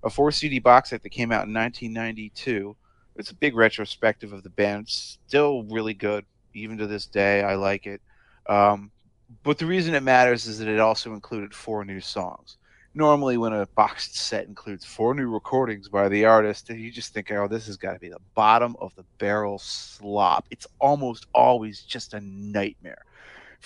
a 0.05 0.10
four 0.10 0.31
CD 0.32 0.58
box 0.58 0.90
set 0.90 1.02
that 1.02 1.10
came 1.10 1.32
out 1.32 1.47
in 1.47 1.52
1992. 1.55 2.76
It's 3.16 3.31
a 3.31 3.34
big 3.34 3.56
retrospective 3.56 4.32
of 4.32 4.42
the 4.42 4.50
band. 4.50 4.84
It's 4.84 5.18
still 5.26 5.64
really 5.64 5.94
good, 5.94 6.24
even 6.55 6.78
to 6.78 6.86
this 6.86 7.06
day. 7.06 7.42
I 7.42 7.56
like 7.56 7.86
it. 7.86 8.00
Um, 8.48 8.90
but 9.43 9.59
the 9.59 9.67
reason 9.67 9.94
it 9.94 10.02
matters 10.02 10.47
is 10.47 10.59
that 10.59 10.69
it 10.69 10.81
also 10.81 11.12
included 11.12 11.55
four 11.55 11.85
new 11.85 12.01
songs. 12.01 12.57
Normally, 12.94 13.39
when 13.39 13.55
a 13.55 13.67
boxed 13.75 14.17
set 14.17 14.47
includes 14.47 14.85
four 14.85 15.15
new 15.15 15.31
recordings 15.31 15.89
by 15.89 16.11
the 16.11 16.27
artist, 16.27 16.69
you 16.69 16.91
just 16.91 17.15
think, 17.15 17.31
oh, 17.31 17.49
this 17.49 17.67
has 17.67 17.78
got 17.78 17.94
to 17.94 17.99
be 17.99 18.11
the 18.11 18.20
bottom 18.35 18.77
of 18.81 18.94
the 18.97 19.05
barrel 19.19 19.59
slop. 19.59 20.44
It's 20.51 20.67
almost 20.78 21.27
always 21.35 21.81
just 21.81 22.12
a 22.12 22.20
nightmare. 22.20 23.05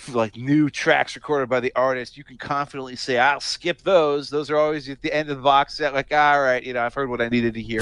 Like 0.09 0.37
new 0.37 0.69
tracks 0.69 1.15
recorded 1.15 1.49
by 1.49 1.59
the 1.59 1.73
artist, 1.75 2.15
you 2.15 2.23
can 2.23 2.37
confidently 2.37 2.95
say, 2.95 3.17
I'll 3.17 3.41
skip 3.41 3.81
those. 3.81 4.29
Those 4.29 4.49
are 4.49 4.57
always 4.57 4.87
at 4.89 5.01
the 5.01 5.11
end 5.11 5.29
of 5.29 5.37
the 5.37 5.43
box 5.43 5.75
set. 5.75 5.93
Like, 5.93 6.13
all 6.13 6.41
right, 6.41 6.63
you 6.63 6.73
know, 6.73 6.81
I've 6.81 6.93
heard 6.93 7.09
what 7.09 7.19
I 7.19 7.27
needed 7.27 7.53
to 7.55 7.61
hear. 7.61 7.81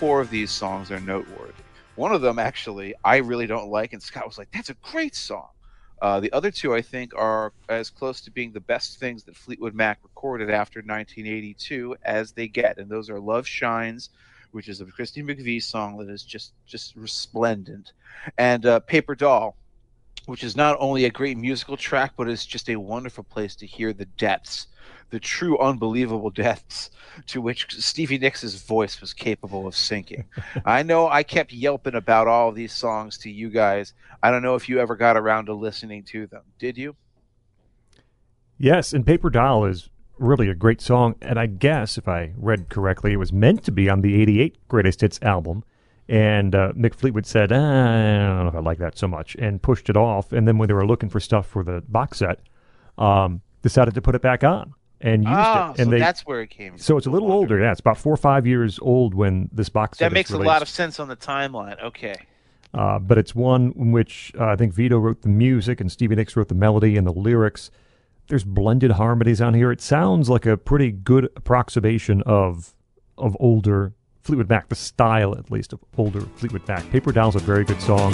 Four 0.00 0.22
of 0.22 0.30
these 0.30 0.50
songs 0.50 0.90
are 0.90 0.98
noteworthy. 0.98 1.62
One 1.94 2.12
of 2.12 2.22
them, 2.22 2.38
actually, 2.38 2.94
I 3.04 3.18
really 3.18 3.46
don't 3.46 3.68
like, 3.68 3.92
and 3.92 4.02
Scot 4.02 4.26
was 4.26 4.38
like, 4.38 4.48
"That's 4.50 4.70
a 4.70 4.76
great 4.80 5.14
song." 5.14 5.50
Uh, 6.00 6.20
the 6.20 6.32
other 6.32 6.50
two, 6.50 6.74
I 6.74 6.80
think, 6.80 7.12
are 7.14 7.52
as 7.68 7.90
close 7.90 8.22
to 8.22 8.30
being 8.30 8.50
the 8.50 8.60
best 8.60 8.98
things 8.98 9.24
that 9.24 9.36
Fleetwood 9.36 9.74
Mac 9.74 9.98
recorded 10.02 10.48
after 10.48 10.80
1982 10.80 11.96
as 12.02 12.32
they 12.32 12.48
get, 12.48 12.78
and 12.78 12.88
those 12.90 13.10
are 13.10 13.20
"Love 13.20 13.46
Shines," 13.46 14.08
which 14.52 14.70
is 14.70 14.80
a 14.80 14.86
Christine 14.86 15.26
McVie 15.26 15.62
song 15.62 15.98
that 15.98 16.08
is 16.08 16.22
just 16.22 16.54
just 16.64 16.96
resplendent, 16.96 17.92
and 18.38 18.64
uh, 18.64 18.80
"Paper 18.80 19.14
Doll," 19.14 19.54
which 20.24 20.42
is 20.42 20.56
not 20.56 20.78
only 20.80 21.04
a 21.04 21.10
great 21.10 21.36
musical 21.36 21.76
track, 21.76 22.12
but 22.16 22.26
is 22.26 22.46
just 22.46 22.70
a 22.70 22.76
wonderful 22.76 23.24
place 23.24 23.54
to 23.56 23.66
hear 23.66 23.92
the 23.92 24.06
depths, 24.06 24.66
the 25.10 25.20
true 25.20 25.58
unbelievable 25.58 26.30
depths 26.30 26.90
to 27.26 27.40
which 27.40 27.66
Stevie 27.78 28.18
Nicks' 28.18 28.54
voice 28.62 29.00
was 29.00 29.12
capable 29.12 29.66
of 29.66 29.76
sinking. 29.76 30.24
I 30.64 30.82
know 30.82 31.08
I 31.08 31.22
kept 31.22 31.52
yelping 31.52 31.94
about 31.94 32.28
all 32.28 32.48
of 32.48 32.54
these 32.54 32.72
songs 32.72 33.18
to 33.18 33.30
you 33.30 33.50
guys. 33.50 33.92
I 34.22 34.30
don't 34.30 34.42
know 34.42 34.54
if 34.54 34.68
you 34.68 34.80
ever 34.80 34.96
got 34.96 35.16
around 35.16 35.46
to 35.46 35.54
listening 35.54 36.04
to 36.04 36.26
them. 36.26 36.42
Did 36.58 36.78
you? 36.78 36.96
Yes, 38.58 38.92
and 38.92 39.06
Paper 39.06 39.30
Doll 39.30 39.64
is 39.64 39.88
really 40.18 40.48
a 40.48 40.54
great 40.54 40.80
song, 40.80 41.14
and 41.22 41.38
I 41.38 41.46
guess 41.46 41.96
if 41.96 42.06
I 42.06 42.32
read 42.36 42.68
correctly, 42.68 43.12
it 43.12 43.16
was 43.16 43.32
meant 43.32 43.64
to 43.64 43.72
be 43.72 43.88
on 43.88 44.02
the 44.02 44.20
'88 44.20 44.68
Greatest 44.68 45.00
Hits 45.00 45.18
album. 45.22 45.64
And 46.08 46.56
uh, 46.56 46.72
Mick 46.72 46.94
Fleetwood 46.94 47.24
said, 47.24 47.52
ah, 47.52 47.56
"I 47.56 48.36
don't 48.36 48.42
know 48.42 48.48
if 48.48 48.54
I 48.54 48.60
like 48.60 48.78
that 48.78 48.98
so 48.98 49.08
much," 49.08 49.34
and 49.36 49.62
pushed 49.62 49.88
it 49.88 49.96
off. 49.96 50.32
And 50.32 50.46
then 50.46 50.58
when 50.58 50.68
they 50.68 50.74
were 50.74 50.86
looking 50.86 51.08
for 51.08 51.20
stuff 51.20 51.46
for 51.46 51.64
the 51.64 51.82
box 51.88 52.18
set, 52.18 52.40
um, 52.98 53.40
decided 53.62 53.94
to 53.94 54.02
put 54.02 54.14
it 54.14 54.20
back 54.20 54.44
on 54.44 54.74
and 55.00 55.22
used 55.24 55.32
Ah, 55.34 55.70
it. 55.72 55.76
so 55.76 55.82
And 55.82 55.92
they 55.92 55.98
that's 55.98 56.22
where 56.26 56.40
it 56.42 56.50
came 56.50 56.72
from. 56.72 56.78
so 56.78 56.96
it's 56.96 57.06
a 57.06 57.10
little 57.10 57.32
older. 57.32 57.58
Yeah, 57.60 57.70
it's 57.70 57.80
about 57.80 57.98
four 57.98 58.12
or 58.12 58.16
five 58.18 58.46
years 58.46 58.78
old 58.82 59.14
when 59.14 59.48
this 59.52 59.68
box 59.68 59.98
set 59.98 60.06
That 60.06 60.12
makes 60.12 60.30
a 60.30 60.38
lot 60.38 60.62
of 60.62 60.68
sense 60.68 61.00
on 61.00 61.08
the 61.08 61.16
timeline. 61.16 61.82
Okay. 61.82 62.14
Uh, 62.72 62.98
but 63.00 63.18
it's 63.18 63.34
one 63.34 63.72
in 63.76 63.90
which 63.92 64.32
uh, 64.38 64.44
I 64.44 64.56
think 64.56 64.72
Vito 64.74 64.98
wrote 64.98 65.22
the 65.22 65.28
music 65.28 65.80
and 65.80 65.90
Stevie 65.90 66.14
Nicks 66.16 66.36
wrote 66.36 66.48
the 66.48 66.54
melody 66.54 66.96
and 66.96 67.06
the 67.06 67.12
lyrics. 67.12 67.70
There's 68.28 68.44
blended 68.44 68.92
harmonies 68.92 69.40
on 69.40 69.54
here. 69.54 69.72
It 69.72 69.80
sounds 69.80 70.28
like 70.30 70.46
a 70.46 70.56
pretty 70.56 70.92
good 70.92 71.24
approximation 71.34 72.22
of 72.26 72.74
of 73.18 73.36
older 73.40 73.92
Fleetwood 74.22 74.48
Mac, 74.48 74.68
the 74.68 74.74
style 74.76 75.36
at 75.36 75.50
least 75.50 75.72
of 75.72 75.80
older 75.98 76.20
Fleetwood 76.36 76.68
Mac. 76.68 76.88
Paper 76.90 77.10
Doll's 77.10 77.34
is 77.36 77.42
a 77.42 77.44
very 77.44 77.64
good 77.64 77.80
song. 77.82 78.12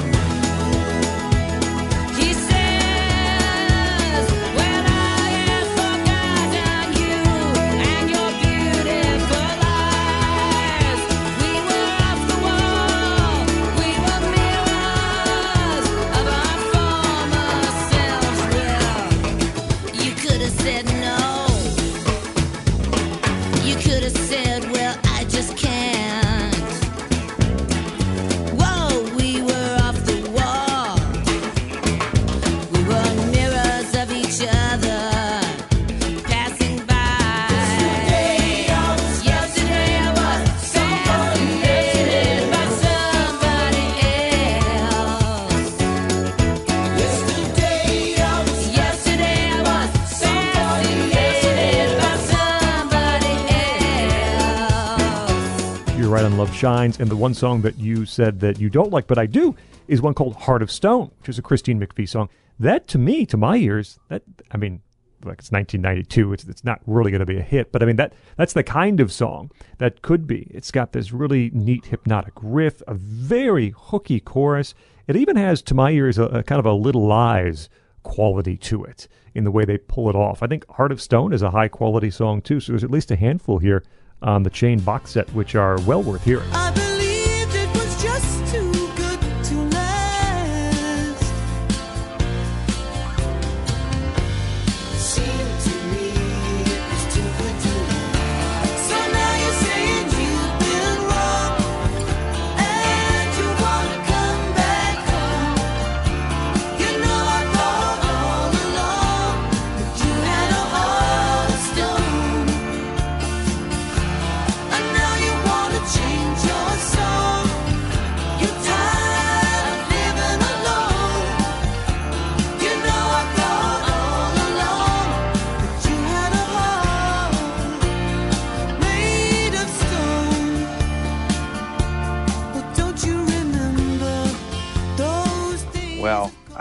On 56.27 56.37
Love 56.37 56.55
Shines. 56.55 56.99
And 56.99 57.09
the 57.09 57.17
one 57.17 57.35
song 57.35 57.63
that 57.63 57.79
you 57.79 58.05
said 58.05 58.41
that 58.41 58.59
you 58.59 58.69
don't 58.69 58.91
like, 58.91 59.07
but 59.07 59.17
I 59.17 59.27
do, 59.27 59.55
is 59.87 60.03
one 60.03 60.13
called 60.13 60.35
Heart 60.35 60.61
of 60.61 60.71
Stone, 60.71 61.13
which 61.21 61.29
is 61.29 61.39
a 61.39 61.43
Christine 61.43 61.81
McVie 61.81 62.09
song. 62.09 62.29
That, 62.59 62.89
to 62.89 62.99
me, 62.99 63.25
to 63.27 63.37
my 63.37 63.57
ears, 63.57 64.01
that, 64.09 64.23
I 64.51 64.57
mean, 64.57 64.83
like 65.25 65.39
it's 65.39 65.53
1992. 65.53 66.33
It's, 66.33 66.45
it's 66.45 66.65
not 66.65 66.81
really 66.85 67.13
going 67.13 67.21
to 67.21 67.27
be 67.27 67.39
a 67.39 67.43
hit, 67.43 67.71
but 67.71 67.83
I 67.83 67.87
mean, 67.87 67.97
that 67.97 68.13
that's 68.37 68.53
the 68.53 68.65
kind 68.65 68.99
of 69.01 69.13
song 69.13 69.51
that 69.79 70.03
could 70.03 70.27
be. 70.27 70.49
It's 70.51 70.71
got 70.71 70.93
this 70.93 71.13
really 71.13 71.51
neat 71.55 71.87
hypnotic 71.87 72.35
riff, 72.43 72.83
a 72.89 72.95
very 72.95 73.73
hooky 73.77 74.19
chorus. 74.19 74.75
It 75.07 75.15
even 75.15 75.37
has, 75.37 75.63
to 75.63 75.75
my 75.75 75.93
ears, 75.93 76.19
a, 76.19 76.25
a 76.25 76.43
kind 76.43 76.59
of 76.59 76.67
a 76.67 76.73
Little 76.73 77.07
Lies 77.07 77.69
quality 78.03 78.57
to 78.57 78.85
it 78.85 79.07
in 79.35 79.45
the 79.45 79.51
way 79.53 79.65
they 79.65 79.79
pull 79.79 80.11
it 80.11 80.17
off. 80.17 80.43
I 80.43 80.49
think 80.49 80.69
Heart 80.71 80.93
of 80.93 81.01
Stone 81.01 81.33
is 81.33 81.43
a 81.43 81.51
high 81.51 81.69
quality 81.69 82.11
song 82.11 82.43
too, 82.43 82.59
so 82.59 82.73
there's 82.73 82.85
at 82.85 82.91
least 82.91 83.11
a 83.13 83.17
handful 83.17 83.59
here 83.59 83.85
on 84.23 84.43
the 84.43 84.51
chain 84.51 84.79
box 84.81 85.11
set 85.13 85.29
which 85.31 85.55
are 85.55 85.81
well 85.83 86.03
worth 86.03 86.25
hearing. 86.25 86.86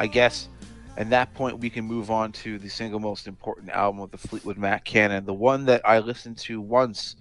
I 0.05 0.07
guess 0.07 0.49
at 0.97 1.09
that 1.09 1.33
point 1.33 1.57
we 1.57 1.71
can 1.71 1.83
move 1.83 2.11
on 2.11 2.31
to 2.33 2.59
the 2.59 2.69
single 2.69 2.99
most 2.99 3.25
important 3.25 3.71
album 3.71 4.01
of 4.01 4.11
the 4.11 4.19
Fleetwood 4.19 4.55
Mac 4.55 4.85
canon, 4.85 5.25
the 5.25 5.33
one 5.33 5.65
that 5.65 5.81
I 5.83 5.97
listened 5.97 6.37
to 6.41 6.61
once, 6.61 7.15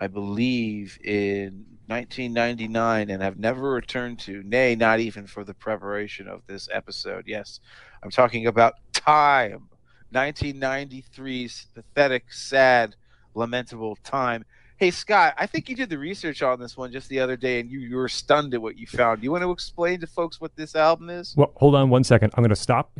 I 0.00 0.06
believe, 0.06 0.96
in 1.02 1.66
1999 1.88 3.10
and 3.10 3.20
have 3.20 3.36
never 3.36 3.72
returned 3.72 4.20
to, 4.20 4.44
nay, 4.44 4.76
not 4.76 5.00
even 5.00 5.26
for 5.26 5.42
the 5.42 5.54
preparation 5.54 6.28
of 6.28 6.42
this 6.46 6.68
episode. 6.72 7.24
Yes, 7.26 7.58
I'm 8.00 8.12
talking 8.12 8.46
about 8.46 8.74
Time, 8.92 9.68
1993's 10.14 11.66
pathetic, 11.74 12.32
sad, 12.32 12.94
lamentable 13.34 13.96
time. 14.04 14.44
Hey, 14.80 14.90
Scot, 14.90 15.34
I 15.36 15.44
think 15.44 15.68
you 15.68 15.76
did 15.76 15.90
the 15.90 15.98
research 15.98 16.40
on 16.40 16.58
this 16.58 16.74
one 16.74 16.90
just 16.90 17.10
the 17.10 17.20
other 17.20 17.36
day 17.36 17.60
and 17.60 17.70
you, 17.70 17.80
you 17.80 17.96
were 17.96 18.08
stunned 18.08 18.54
at 18.54 18.62
what 18.62 18.78
you 18.78 18.86
found. 18.86 19.20
Do 19.20 19.24
you 19.24 19.30
want 19.30 19.44
to 19.44 19.50
explain 19.50 20.00
to 20.00 20.06
folks 20.06 20.40
what 20.40 20.56
this 20.56 20.74
album 20.74 21.10
is? 21.10 21.34
Well, 21.36 21.52
hold 21.56 21.74
on 21.74 21.90
one 21.90 22.02
second. 22.02 22.32
I'm 22.34 22.42
going 22.42 22.48
to 22.48 22.56
stop. 22.56 22.90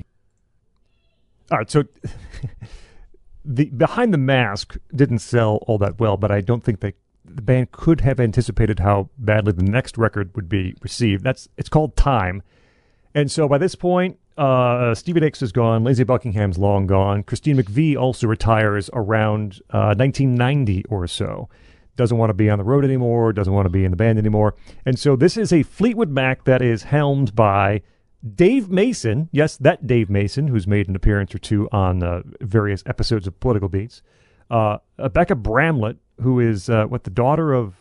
All 1.50 1.56
right, 1.56 1.70
so 1.70 1.84
the 3.46 3.70
Behind 3.70 4.12
the 4.12 4.18
Mask 4.18 4.76
didn't 4.94 5.20
sell 5.20 5.56
all 5.66 5.78
that 5.78 5.98
well, 5.98 6.18
but 6.18 6.30
I 6.30 6.42
don't 6.42 6.62
think 6.62 6.80
they 6.80 6.92
the 7.24 7.40
band 7.40 7.72
could 7.72 8.02
have 8.02 8.20
anticipated 8.20 8.80
how 8.80 9.08
badly 9.16 9.52
the 9.52 9.62
next 9.62 9.96
record 9.96 10.36
would 10.36 10.50
be 10.50 10.74
received. 10.82 11.24
That's 11.24 11.48
it's 11.56 11.70
called 11.70 11.96
Time. 11.96 12.42
And 13.14 13.30
so 13.30 13.48
by 13.48 13.56
this 13.56 13.74
point, 13.74 14.18
uh, 14.36 14.94
Stevie 14.94 15.20
Nicks 15.20 15.40
is 15.40 15.50
gone. 15.50 15.82
Lindsey 15.84 16.04
Buckingham's 16.04 16.58
long 16.58 16.86
gone. 16.86 17.22
Christine 17.22 17.56
McVie 17.56 17.96
also 17.96 18.26
retires 18.26 18.90
around 18.92 19.62
uh, 19.70 19.94
1990 19.96 20.84
or 20.90 21.06
so. 21.06 21.48
Doesn't 22.00 22.16
want 22.16 22.30
to 22.30 22.34
be 22.34 22.48
on 22.48 22.56
the 22.56 22.64
road 22.64 22.82
anymore. 22.82 23.30
Doesn't 23.30 23.52
want 23.52 23.66
to 23.66 23.70
be 23.70 23.84
in 23.84 23.90
the 23.90 23.96
band 23.98 24.18
anymore. 24.18 24.54
And 24.86 24.98
so 24.98 25.16
this 25.16 25.36
is 25.36 25.52
a 25.52 25.62
Fleetwood 25.64 26.08
Mac 26.08 26.44
that 26.44 26.62
is 26.62 26.84
helmed 26.84 27.34
by 27.34 27.82
Dave 28.34 28.70
Mason. 28.70 29.28
Yes, 29.32 29.58
that 29.58 29.86
Dave 29.86 30.08
Mason, 30.08 30.48
who's 30.48 30.66
made 30.66 30.88
an 30.88 30.96
appearance 30.96 31.34
or 31.34 31.38
two 31.38 31.68
on 31.72 32.02
uh, 32.02 32.22
various 32.40 32.82
episodes 32.86 33.26
of 33.26 33.38
Political 33.38 33.68
Beats. 33.68 34.00
Uh, 34.50 34.78
Bekka 34.98 35.36
Bramlett, 35.36 35.98
who 36.22 36.40
is 36.40 36.70
uh, 36.70 36.86
what 36.86 37.04
the 37.04 37.10
daughter 37.10 37.52
of 37.52 37.74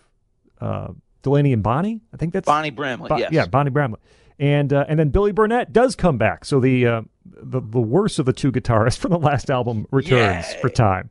uh, 0.59 0.89
Delaney 1.21 1.53
and 1.53 1.63
Bonnie. 1.63 2.01
I 2.13 2.17
think 2.17 2.33
that's 2.33 2.45
Bonnie 2.45 2.71
Bramlett, 2.71 3.07
Bo- 3.07 3.19
yes. 3.19 3.31
Yeah, 3.31 3.45
Bonnie 3.45 3.71
Bramlett. 3.71 4.01
And 4.37 4.73
uh, 4.73 4.83
and 4.89 4.99
then 4.99 5.11
Billy 5.11 5.31
Burnette 5.31 5.71
does 5.71 5.95
come 5.95 6.17
back. 6.17 6.43
So 6.43 6.59
the 6.59 6.85
uh, 6.85 7.01
the 7.25 7.61
the 7.61 7.79
worst 7.79 8.19
of 8.19 8.25
the 8.25 8.33
two 8.33 8.51
guitarists 8.51 8.97
from 8.97 9.11
the 9.11 9.17
last 9.17 9.49
album 9.49 9.87
returns 9.91 10.51
Yay. 10.51 10.59
for 10.59 10.67
time. 10.67 11.09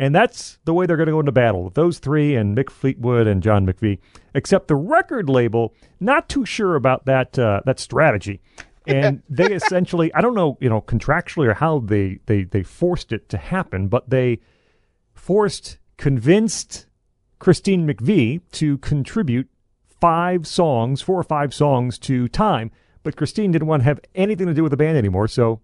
And 0.00 0.14
that's 0.14 0.58
the 0.64 0.72
way 0.72 0.86
they're 0.86 0.96
going 0.96 1.08
to 1.08 1.12
go 1.12 1.20
into 1.20 1.30
battle 1.30 1.62
with 1.62 1.74
those 1.74 1.98
three 1.98 2.34
and 2.34 2.56
Mick 2.56 2.70
Fleetwood 2.70 3.26
and 3.26 3.42
John 3.42 3.66
McVie. 3.66 3.98
Except 4.34 4.66
the 4.66 4.74
record 4.74 5.28
label 5.28 5.74
not 6.00 6.26
too 6.26 6.46
sure 6.46 6.74
about 6.74 7.04
that 7.04 7.38
uh, 7.38 7.60
that 7.66 7.78
strategy, 7.78 8.40
and 8.86 9.22
they 9.28 9.52
essentially 9.52 10.12
I 10.14 10.22
don't 10.22 10.34
know 10.34 10.56
you 10.58 10.70
know 10.70 10.80
contractually 10.80 11.48
or 11.48 11.54
how 11.54 11.80
they 11.80 12.18
they 12.24 12.44
they 12.44 12.62
forced 12.62 13.12
it 13.12 13.28
to 13.28 13.36
happen, 13.36 13.88
but 13.88 14.08
they 14.08 14.40
forced 15.12 15.76
convinced 15.98 16.86
Christine 17.38 17.86
McVie 17.86 18.40
to 18.52 18.78
contribute 18.78 19.50
five 20.00 20.46
songs, 20.46 21.02
four 21.02 21.20
or 21.20 21.24
five 21.24 21.52
songs 21.52 21.98
to 21.98 22.26
Time. 22.26 22.70
But 23.02 23.16
Christine 23.16 23.50
didn't 23.50 23.68
want 23.68 23.82
to 23.82 23.84
have 23.84 24.00
anything 24.14 24.46
to 24.46 24.54
do 24.54 24.62
with 24.62 24.70
the 24.70 24.78
band 24.78 24.96
anymore, 24.96 25.28
so 25.28 25.60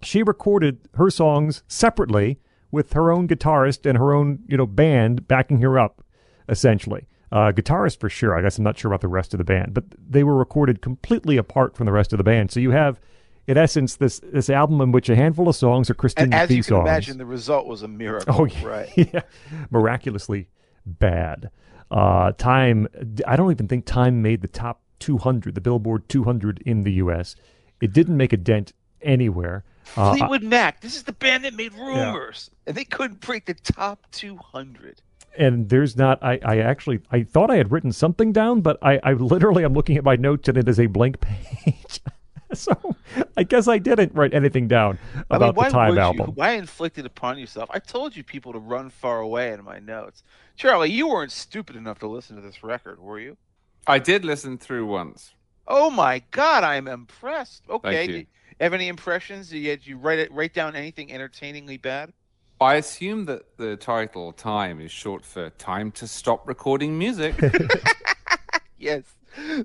she 0.00 0.22
recorded 0.22 0.78
her 0.94 1.10
songs 1.10 1.64
separately 1.66 2.38
with 2.74 2.92
her 2.92 3.10
own 3.10 3.26
guitarist 3.26 3.88
and 3.88 3.96
her 3.96 4.12
own, 4.12 4.40
you 4.48 4.56
know, 4.56 4.66
band 4.66 5.26
backing 5.28 5.60
her 5.62 5.78
up, 5.78 6.04
essentially. 6.48 7.06
Uh, 7.32 7.50
guitarist 7.52 7.98
for 7.98 8.08
sure. 8.08 8.36
I 8.38 8.42
guess 8.42 8.58
I'm 8.58 8.64
not 8.64 8.76
sure 8.78 8.90
about 8.90 9.00
the 9.00 9.08
rest 9.08 9.32
of 9.32 9.38
the 9.38 9.44
band, 9.44 9.72
but 9.74 9.84
they 9.98 10.22
were 10.22 10.36
recorded 10.36 10.82
completely 10.82 11.36
apart 11.36 11.76
from 11.76 11.86
the 11.86 11.92
rest 11.92 12.12
of 12.12 12.18
the 12.18 12.24
band. 12.24 12.50
So 12.52 12.60
you 12.60 12.70
have, 12.72 13.00
in 13.46 13.56
essence, 13.56 13.96
this 13.96 14.20
this 14.20 14.50
album 14.50 14.80
in 14.80 14.92
which 14.92 15.08
a 15.08 15.16
handful 15.16 15.48
of 15.48 15.56
songs 15.56 15.88
are 15.90 15.94
Christine 15.94 16.26
And 16.26 16.34
as 16.34 16.48
McVie 16.48 16.56
you 16.56 16.62
can 16.62 16.68
songs. 16.74 16.88
imagine, 16.88 17.18
the 17.18 17.26
result 17.26 17.66
was 17.66 17.82
a 17.82 17.88
miracle. 17.88 18.34
Oh, 18.38 18.44
yeah. 18.44 18.64
right. 18.66 18.90
yeah. 18.96 19.22
Miraculously 19.70 20.48
bad. 20.86 21.50
Uh, 21.90 22.32
time, 22.32 22.88
I 23.26 23.36
don't 23.36 23.50
even 23.50 23.68
think 23.68 23.84
Time 23.84 24.22
made 24.22 24.40
the 24.42 24.48
top 24.48 24.82
200, 25.00 25.54
the 25.54 25.60
Billboard 25.60 26.08
200 26.08 26.62
in 26.64 26.82
the 26.82 26.92
U.S. 26.94 27.36
It 27.80 27.92
didn't 27.92 28.16
make 28.16 28.32
a 28.32 28.36
dent 28.36 28.72
anywhere. 29.02 29.64
Uh, 29.96 30.14
Fleetwood 30.14 30.42
Mac. 30.42 30.80
This 30.80 30.96
is 30.96 31.02
the 31.04 31.12
band 31.12 31.44
that 31.44 31.54
made 31.54 31.72
Rumours, 31.74 32.50
and 32.66 32.76
they 32.76 32.84
couldn't 32.84 33.20
break 33.20 33.46
the 33.46 33.54
top 33.54 34.06
200. 34.12 35.00
and 35.36 35.68
there's 35.68 35.96
not, 35.96 36.22
I, 36.22 36.38
I 36.44 36.58
actually, 36.58 37.00
I 37.10 37.22
thought 37.24 37.50
I 37.50 37.56
had 37.56 37.72
written 37.72 37.92
something 37.92 38.32
down, 38.32 38.60
but 38.60 38.78
I, 38.82 39.00
I 39.02 39.12
literally, 39.14 39.64
I'm 39.64 39.74
looking 39.74 39.96
at 39.96 40.04
my 40.04 40.16
notes 40.16 40.48
and 40.48 40.56
it 40.58 40.68
is 40.68 40.78
a 40.78 40.86
blank 40.86 41.20
page. 41.22 42.00
so 42.54 42.72
I 43.36 43.42
guess 43.42 43.66
I 43.66 43.78
didn't 43.78 44.14
write 44.14 44.32
anything 44.32 44.68
down 44.68 44.98
I 45.30 45.36
about 45.36 45.56
mean, 45.56 45.64
the 45.64 45.70
Time 45.70 45.90
would 45.90 45.98
album. 45.98 46.26
You? 46.28 46.32
Why 46.34 46.50
inflict 46.52 46.98
it 46.98 47.06
upon 47.06 47.38
yourself? 47.38 47.68
I 47.72 47.78
told 47.80 48.14
you 48.14 48.22
people 48.22 48.52
to 48.52 48.58
run 48.60 48.90
far 48.90 49.20
away 49.20 49.52
in 49.52 49.64
my 49.64 49.80
notes. 49.80 50.22
Charlie, 50.56 50.90
you 50.90 51.08
weren't 51.08 51.32
stupid 51.32 51.74
enough 51.74 51.98
to 52.00 52.06
listen 52.06 52.36
to 52.36 52.42
this 52.42 52.62
record, 52.62 53.00
were 53.00 53.18
you? 53.18 53.36
I 53.86 53.98
did 53.98 54.24
listen 54.24 54.56
through 54.56 54.86
once. 54.86 55.34
Oh 55.66 55.90
my 55.90 56.22
God, 56.30 56.62
I'm 56.62 56.86
impressed. 56.86 57.64
Okay, 57.68 58.02
you. 58.02 58.08
do 58.12 58.18
you 58.18 58.26
have 58.60 58.74
any 58.74 58.88
impressions? 58.88 59.50
Did 59.50 59.58
you, 59.58 59.70
did 59.70 59.86
you 59.86 59.98
write 59.98 60.18
it? 60.18 60.32
Write 60.32 60.54
down 60.54 60.76
anything 60.76 61.12
entertainingly 61.12 61.76
bad? 61.76 62.12
I 62.60 62.76
assume 62.76 63.24
that 63.26 63.56
the 63.56 63.76
title 63.76 64.32
"Time" 64.32 64.80
is 64.80 64.92
short 64.92 65.24
for 65.24 65.50
"Time 65.50 65.90
to 65.92 66.06
Stop 66.06 66.46
Recording 66.46 66.98
Music." 66.98 67.34
yes, 68.78 69.02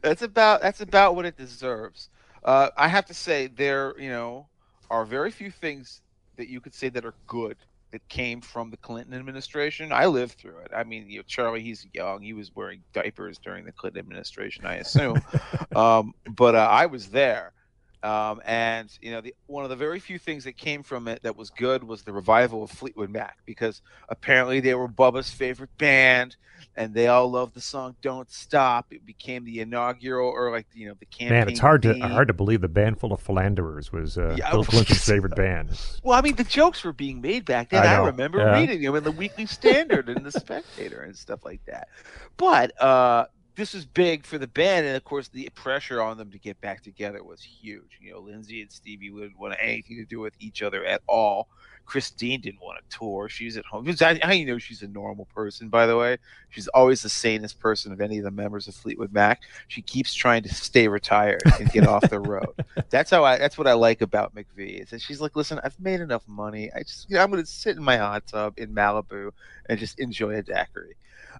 that's 0.01 0.22
about 0.22 0.61
that's 0.61 0.82
about 0.82 1.16
what 1.16 1.26
it 1.26 1.38
deserves. 1.38 2.09
Uh, 2.43 2.69
I 2.77 2.88
have 2.88 3.06
to 3.06 3.14
say, 3.14 3.48
there 3.48 3.93
you 4.00 4.09
know 4.09 4.48
are 4.90 5.06
very 5.06 5.32
few 5.32 5.51
things 5.51 6.01
that 6.38 6.48
you 6.48 6.59
could 6.59 6.74
say 6.74 6.90
that 6.90 7.06
are 7.06 7.14
good 7.27 7.58
that 7.92 8.08
came 8.08 8.42
from 8.42 8.69
the 8.69 8.77
Clinton 8.77 9.14
administration. 9.14 9.92
I 9.92 10.06
lived 10.06 10.34
through 10.34 10.58
it. 10.59 10.72
I 10.76 10.84
mean, 10.84 11.09
you 11.09 11.18
know, 11.18 11.24
Charlie, 11.27 11.61
he's 11.61 11.88
young. 11.93 12.22
He 12.22 12.34
was 12.34 12.56
wearing 12.56 12.82
diapers 12.93 13.40
during 13.40 13.66
the 13.66 13.72
Clinton 13.72 14.00
administration, 14.00 14.66
I 14.66 14.76
assume. 14.76 15.22
um, 15.76 16.14
but 16.30 16.56
uh, 16.56 16.68
I 16.69 16.85
was 16.85 17.08
there. 17.09 17.53
Um, 18.01 18.41
and 18.45 18.89
you 19.01 19.11
know, 19.11 19.21
the, 19.21 19.35
one 19.47 19.63
of 19.63 19.69
the 19.69 19.75
very 19.75 19.99
few 19.99 20.17
things 20.17 20.45
that 20.45 20.55
came 20.55 20.83
from 20.83 21.07
it 21.07 21.23
that 21.23 21.35
was 21.35 21.49
good 21.49 21.83
was 21.83 22.03
the 22.03 22.13
revival 22.13 22.63
of 22.63 22.71
Fleetwood 22.71 23.09
Mac, 23.09 23.37
because 23.45 23.81
apparently 24.07 24.61
they 24.61 24.73
were 24.73 24.87
Bubba's 24.87 25.29
favorite 25.29 25.75
band, 25.77 26.37
and 26.77 26.93
they 26.93 27.07
all 27.07 27.29
loved 27.29 27.55
the 27.55 27.61
song 27.61 27.95
"Don't 28.01 28.31
Stop." 28.31 28.93
It 28.93 29.05
became 29.05 29.43
the 29.43 29.59
inaugural, 29.59 30.29
or 30.29 30.49
like 30.49 30.67
you 30.73 30.87
know, 30.87 30.93
the 30.97 31.05
campaign. 31.07 31.39
Man, 31.39 31.49
it's 31.49 31.59
hard 31.59 31.81
to 31.81 31.93
hard 31.99 32.29
to 32.29 32.33
believe 32.33 32.61
the 32.61 32.69
band 32.69 32.99
full 33.01 33.11
of 33.11 33.19
philanderers 33.19 33.91
was 33.91 34.17
uh, 34.17 34.35
Yeah. 34.37 34.51
Bill 34.51 34.63
Clinton's 34.63 35.05
favorite 35.05 35.35
band. 35.35 35.69
Well, 36.03 36.17
I 36.17 36.21
mean, 36.21 36.35
the 36.35 36.43
jokes 36.43 36.83
were 36.83 36.93
being 36.93 37.19
made 37.21 37.45
back 37.45 37.69
then. 37.69 37.85
I 37.85 37.95
I, 37.95 38.05
remember 38.05 38.39
yeah. 38.39 38.59
reading 38.59 38.81
them 38.81 38.95
in 38.95 39.03
the 39.03 39.11
Weekly 39.11 39.45
Standard 39.45 40.07
and 40.07 40.25
the 40.25 40.31
Spectator 40.31 41.01
and 41.01 41.15
stuff 41.15 41.43
like 41.43 41.63
that. 41.65 41.89
But 42.37 42.81
uh, 42.81 43.25
this 43.59 43.73
was 43.73 43.85
big 43.85 44.25
for 44.25 44.38
the 44.38 44.47
band, 44.47 44.85
and 44.85 44.95
of 44.95 45.03
course, 45.03 45.27
the 45.27 45.49
pressure 45.53 46.01
on 46.01 46.17
them 46.17 46.31
to 46.31 46.39
get 46.39 46.59
back 46.61 46.81
together 46.81 47.21
was 47.23 47.41
huge. 47.41 47.99
You 48.01 48.13
know, 48.13 48.19
Lindsey 48.19 48.61
and 48.61 48.71
Stevie 48.71 49.11
wouldn't 49.11 49.38
want 49.38 49.55
anything 49.61 49.97
to 49.97 50.05
do 50.05 50.19
with 50.21 50.33
each 50.39 50.61
other 50.61 50.85
at 50.85 51.01
all. 51.07 51.49
Christine 51.85 52.39
didn't 52.39 52.61
want 52.61 52.79
to 52.88 52.97
tour. 52.97 53.27
She's 53.27 53.57
at 53.57 53.65
home. 53.65 53.83
Because 53.83 54.01
I- 54.01 54.43
know 54.43 54.59
she's 54.59 54.83
a 54.83 54.88
normal 54.88 55.25
person, 55.25 55.69
by 55.69 55.88
the 55.88 55.97
way? 55.97 56.17
She's 56.49 56.67
always 56.69 57.01
the 57.01 57.09
sanest 57.09 57.59
person 57.59 57.91
of 57.91 57.99
any 57.99 58.19
of 58.19 58.23
the 58.23 58.31
members 58.31 58.67
of 58.67 58.75
Fleetwood 58.75 59.11
Mac. 59.11 59.41
She 59.67 59.81
keeps 59.81 60.13
trying 60.13 60.43
to 60.43 60.53
stay 60.53 60.88
retired 60.88 61.41
and 61.59 61.69
get 61.71 61.88
off 61.88 62.07
the 62.09 62.19
road 62.19 62.53
that's 62.89 63.09
how 63.11 63.25
I. 63.25 63.38
That's 63.38 63.57
what 63.57 63.67
I 63.67 63.73
like 63.73 64.01
about 64.01 64.33
McVie. 64.35 64.83
Is 64.83 64.91
that 64.91 65.01
she's 65.01 65.19
like, 65.19 65.35
listen, 65.35 65.59
I've 65.63 65.79
made 65.79 65.99
enough 65.99 66.23
money. 66.27 66.71
I 66.73 66.83
just, 66.83 67.09
you 67.09 67.15
know, 67.15 67.23
I'm 67.23 67.31
going 67.31 67.43
to 67.43 67.49
sit 67.49 67.75
in 67.75 67.83
my 67.83 67.97
hot 67.97 68.25
tub 68.27 68.53
in 68.57 68.73
Malibu 68.73 69.31
and 69.67 69.79
just 69.79 69.99
enjoy 69.99 70.35
a 70.35 70.43
daiquiri. 70.43 70.95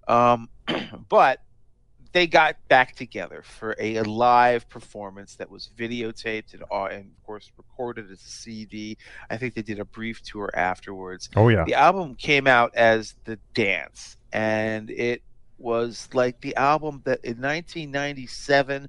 Um, 0.08 0.48
but 1.08 1.40
they 2.12 2.26
got 2.26 2.56
back 2.68 2.96
together 2.96 3.42
for 3.42 3.76
a, 3.78 4.00
live 4.02 4.68
performance 4.68 5.36
that 5.36 5.50
was 5.50 5.70
videotaped 5.76 6.54
and, 6.54 6.64
uh, 6.70 6.84
and 6.84 7.12
of 7.12 7.24
course 7.24 7.50
recorded 7.56 8.10
as 8.10 8.20
a 8.20 8.30
CD. 8.30 8.96
I 9.28 9.36
think 9.36 9.54
they 9.54 9.62
did 9.62 9.78
a 9.78 9.84
brief 9.84 10.22
tour 10.22 10.50
afterwards. 10.54 11.28
Oh 11.36 11.48
yeah, 11.48 11.64
The 11.64 11.74
album 11.74 12.14
came 12.16 12.46
out 12.46 12.74
as 12.74 13.14
The 13.24 13.38
Dance, 13.54 14.16
and 14.32 14.90
it 14.90 15.22
was 15.58 16.08
like 16.12 16.40
the 16.40 16.56
album 16.56 17.02
that 17.04 17.20
in 17.24 17.40
1997, 17.40 18.88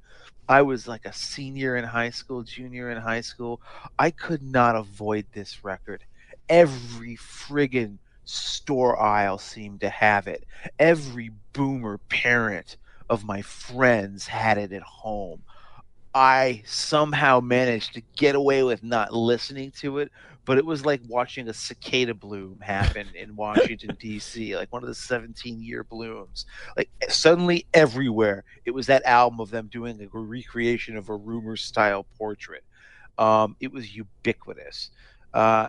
I 0.49 0.61
was 0.63 0.87
like 0.87 1.05
a 1.05 1.13
senior 1.13 1.75
in 1.77 1.83
high 1.83 2.09
school, 2.09 2.43
junior 2.43 2.89
in 2.89 2.97
high 2.97 3.21
school. 3.21 3.61
I 3.99 4.11
could 4.11 4.41
not 4.41 4.75
avoid 4.75 5.25
this 5.33 5.63
record. 5.63 6.03
Every 6.49 7.17
friggin' 7.17 7.97
store 8.25 8.99
aisle 8.99 9.37
seemed 9.37 9.81
to 9.81 9.89
have 9.89 10.27
it. 10.27 10.45
Every 10.79 11.31
boomer 11.53 11.97
parent 12.09 12.77
of 13.11 13.25
my 13.25 13.41
friends 13.41 14.25
had 14.25 14.57
it 14.57 14.71
at 14.71 14.81
home. 14.81 15.43
I 16.15 16.63
somehow 16.65 17.41
managed 17.41 17.93
to 17.93 18.01
get 18.15 18.35
away 18.35 18.63
with 18.63 18.83
not 18.83 19.13
listening 19.13 19.71
to 19.79 19.99
it, 19.99 20.11
but 20.45 20.57
it 20.57 20.65
was 20.65 20.85
like 20.85 21.01
watching 21.07 21.49
a 21.49 21.53
cicada 21.53 22.13
bloom 22.13 22.59
happen 22.61 23.07
in 23.13 23.35
Washington 23.35 23.97
D.C., 23.99 24.55
like 24.55 24.71
one 24.71 24.81
of 24.81 24.87
the 24.87 24.95
17-year 24.95 25.83
blooms. 25.83 26.45
Like 26.77 26.89
suddenly 27.09 27.65
everywhere, 27.73 28.45
it 28.63 28.71
was 28.71 28.87
that 28.87 29.03
album 29.05 29.41
of 29.41 29.51
them 29.51 29.67
doing 29.67 30.01
a 30.01 30.17
recreation 30.17 30.95
of 30.95 31.09
a 31.09 31.15
rumor-style 31.15 32.05
portrait. 32.17 32.63
Um, 33.17 33.57
it 33.59 33.73
was 33.73 33.93
ubiquitous. 33.93 34.89
Uh, 35.33 35.67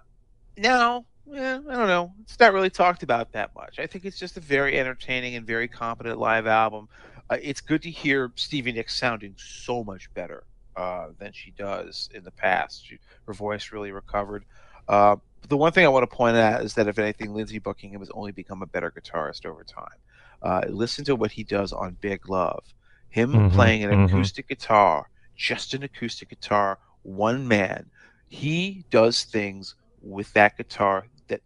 now, 0.57 1.07
yeah, 1.27 1.59
I 1.69 1.75
don't 1.75 1.89
know. 1.89 2.13
It's 2.23 2.39
not 2.39 2.53
really 2.53 2.71
talked 2.71 3.03
about 3.03 3.33
that 3.33 3.55
much. 3.57 3.81
I 3.81 3.87
think 3.87 4.05
it's 4.05 4.19
just 4.19 4.37
a 4.37 4.41
very 4.41 4.79
entertaining 4.79 5.35
and 5.35 5.45
very 5.45 5.67
competent 5.67 6.19
live 6.19 6.47
album. 6.47 6.89
Uh, 7.33 7.39
it's 7.43 7.61
good 7.63 7.83
to 7.83 7.91
hear 7.91 8.33
Stevie 8.37 8.73
Nicks 8.73 8.97
sounding 8.99 9.35
so 9.39 9.83
much 9.85 10.13
better 10.15 10.45
uh, 10.77 11.09
than 11.19 11.33
she 11.33 11.51
does 11.53 12.11
in 12.15 12.25
the 12.25 12.31
past. 12.31 12.87
She, 12.87 12.99
her 13.27 13.33
voice 13.33 13.73
really 13.73 13.93
recovered. 13.93 14.45
Uh, 14.89 15.17
the 15.49 15.57
one 15.57 15.73
thing 15.73 15.87
I 15.87 15.89
want 15.89 16.09
to 16.09 16.17
point 16.17 16.37
out 16.37 16.63
is 16.63 16.75
that 16.75 16.89
if 16.89 16.99
anything, 16.99 17.33
Lindsey 17.35 17.59
Buckingham 17.59 18.01
has 18.01 18.11
only 18.11 18.33
become 18.33 18.63
a 18.63 18.67
better 18.67 18.91
guitarist 18.93 19.47
over 19.47 19.65
time. 19.65 19.99
Uh, 20.43 20.63
listen 20.69 21.05
to 21.07 21.17
what 21.17 21.33
he 21.33 21.45
does 21.45 21.73
on 21.73 21.97
Big 22.01 22.29
Love. 22.29 22.75
Him 23.09 23.33
Mhm, 23.33 23.53
playing 23.53 23.85
an 23.85 23.91
mhm. 23.91 24.05
acoustic 24.07 24.49
guitar, 24.49 25.09
just 25.37 25.75
an 25.75 25.83
acoustic 25.83 26.29
guitar, 26.29 26.79
one 27.03 27.49
man. 27.49 27.91
He 28.29 28.85
does 28.91 29.25
things 29.25 29.75
with 30.03 30.33
that 30.35 30.57
guitar 30.59 31.07
that 31.29 31.43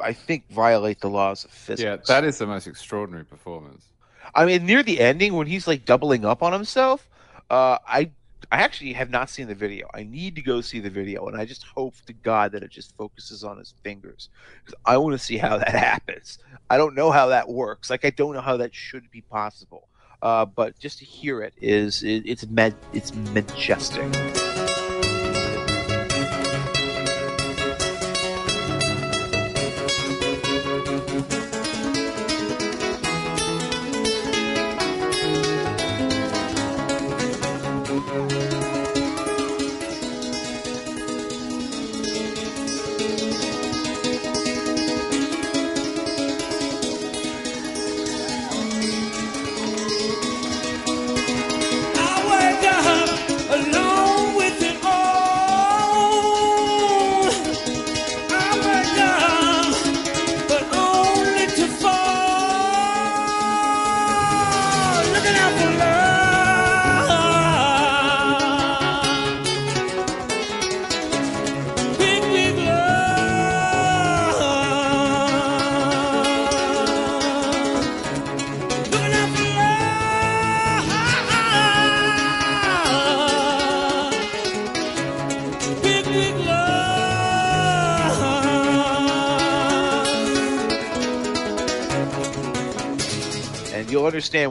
I 0.00 0.12
think 0.14 0.48
violate 0.50 1.00
the 1.00 1.10
laws 1.10 1.44
of 1.44 1.50
physics. 1.50 2.08
yeah, 2.08 2.14
that 2.14 2.24
is 2.24 2.38
the 2.38 2.46
most 2.46 2.66
extraordinary 2.66 3.24
performance. 3.26 3.92
I 4.34 4.44
mean, 4.44 4.66
near 4.66 4.82
the 4.82 5.00
ending 5.00 5.34
when 5.34 5.46
he's 5.46 5.66
like 5.66 5.84
doubling 5.84 6.24
up 6.24 6.42
on 6.42 6.52
himself, 6.52 7.08
uh, 7.50 7.78
I 7.86 8.10
I 8.52 8.62
actually 8.62 8.94
have 8.94 9.10
not 9.10 9.30
seen 9.30 9.46
the 9.46 9.54
video. 9.54 9.88
I 9.94 10.02
need 10.02 10.34
to 10.36 10.42
go 10.42 10.60
see 10.60 10.80
the 10.80 10.90
video, 10.90 11.26
and 11.26 11.36
I 11.36 11.44
just 11.44 11.64
hope 11.64 11.94
to 12.06 12.12
God 12.12 12.52
that 12.52 12.62
it 12.62 12.70
just 12.70 12.96
focuses 12.96 13.44
on 13.44 13.58
his 13.58 13.74
fingers 13.82 14.28
because 14.64 14.78
I 14.84 14.96
want 14.96 15.12
to 15.12 15.24
see 15.24 15.36
how 15.36 15.58
that 15.58 15.68
happens. 15.74 16.38
I 16.68 16.76
don't 16.76 16.94
know 16.94 17.10
how 17.10 17.28
that 17.28 17.48
works. 17.48 17.90
Like 17.90 18.04
I 18.04 18.10
don't 18.10 18.34
know 18.34 18.40
how 18.40 18.56
that 18.56 18.74
should 18.74 19.10
be 19.10 19.20
possible. 19.20 19.88
Uh, 20.22 20.44
but 20.44 20.78
just 20.78 20.98
to 20.98 21.04
hear 21.04 21.42
it 21.42 21.54
is 21.56 22.02
it, 22.02 22.22
it's 22.26 22.46
med, 22.46 22.74
it's 22.92 23.14
majestic. 23.14 24.49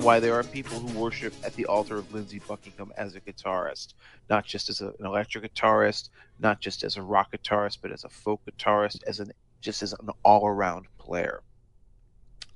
Why 0.10 0.20
there 0.20 0.34
are 0.34 0.44
people 0.44 0.80
who 0.80 1.00
worship 1.00 1.36
at 1.44 1.54
the 1.54 1.68
altar 1.68 1.98
of 1.98 2.12
Lindsey 2.12 2.40
Buckingham 2.48 2.92
as 2.98 3.14
a 3.14 3.22
guitarist, 3.22 3.94
not 4.28 4.44
just 4.44 4.68
as 4.68 4.82
a, 4.82 4.88
an 4.88 5.06
electric 5.06 5.54
guitarist, 5.54 6.10
not 6.40 6.60
just 6.60 6.84
as 6.84 6.98
a 6.98 7.02
rock 7.04 7.32
guitarist, 7.32 7.78
but 7.80 7.92
as 7.92 8.04
a 8.04 8.10
folk 8.10 8.42
guitarist, 8.44 9.04
as 9.06 9.20
an 9.20 9.32
just 9.62 9.84
as 9.84 9.94
an 9.94 10.10
all-around 10.26 10.88
player. 10.98 11.44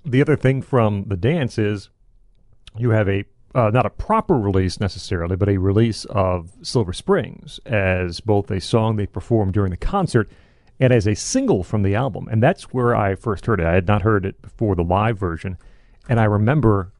the 0.03 0.19
other 0.19 0.35
thing 0.35 0.63
from 0.63 1.03
the 1.09 1.15
dance 1.15 1.59
is 1.59 1.89
you 2.75 2.89
have 2.89 3.07
a 3.07 3.23
uh, 3.53 3.69
not 3.69 3.85
a 3.85 3.91
proper 3.91 4.35
release 4.39 4.79
necessarily, 4.79 5.35
but 5.35 5.47
a 5.47 5.57
release 5.57 6.05
of 6.05 6.53
Silver 6.63 6.91
Springs 6.91 7.59
as 7.67 8.19
both 8.19 8.49
a 8.49 8.59
song 8.59 8.95
they 8.95 9.05
performed 9.05 9.53
during 9.53 9.69
the 9.69 9.77
concert 9.77 10.27
and 10.79 10.91
as 10.91 11.05
a 11.05 11.13
single 11.13 11.63
from 11.63 11.83
the 11.83 11.93
album. 11.93 12.27
And 12.31 12.41
that's 12.41 12.73
where 12.73 12.95
I 12.95 13.13
first 13.13 13.45
heard 13.45 13.59
it. 13.59 13.67
I 13.67 13.75
had 13.75 13.85
not 13.85 14.01
heard 14.01 14.25
it 14.25 14.41
before 14.41 14.73
the 14.73 14.83
live 14.83 15.19
version. 15.19 15.59
And 16.09 16.19
I 16.19 16.23
remember 16.23 16.93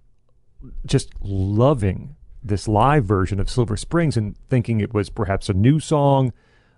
just 0.85 1.09
loving 1.21 2.15
this 2.43 2.67
live 2.67 3.05
version 3.05 3.39
of 3.39 3.49
Silver 3.49 3.77
Springs 3.77 4.17
and 4.17 4.35
thinking 4.49 4.81
it 4.81 4.93
was 4.93 5.09
perhaps 5.09 5.49
a 5.49 5.53
new 5.53 5.79
song 5.79 6.33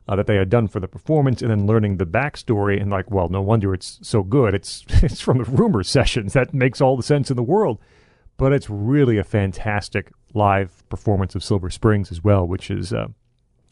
uh, 0.07 0.15
that 0.15 0.27
they 0.27 0.35
had 0.35 0.49
done 0.49 0.67
for 0.67 0.79
the 0.79 0.87
performance, 0.87 1.41
and 1.41 1.49
then 1.49 1.65
learning 1.65 1.97
the 1.97 2.05
backstory 2.05 2.79
and 2.79 2.91
like, 2.91 3.09
well, 3.09 3.27
no 3.27 3.41
wonder 3.41 3.73
it's 3.73 3.99
so 4.03 4.21
good. 4.21 4.53
It's 4.53 4.85
it's 4.89 5.21
from 5.21 5.39
the 5.39 5.45
rumor 5.45 5.83
sessions. 5.83 6.33
That 6.33 6.53
makes 6.53 6.81
all 6.81 6.95
the 6.95 7.03
sense 7.03 7.29
in 7.29 7.35
the 7.35 7.43
world. 7.43 7.79
But 8.37 8.51
it's 8.51 8.69
really 8.69 9.17
a 9.17 9.23
fantastic 9.23 10.11
live 10.33 10.87
performance 10.89 11.35
of 11.35 11.43
Silver 11.43 11.69
Springs 11.69 12.11
as 12.11 12.23
well, 12.23 12.45
which 12.45 12.69
is 12.69 12.91
uh, 12.91 13.07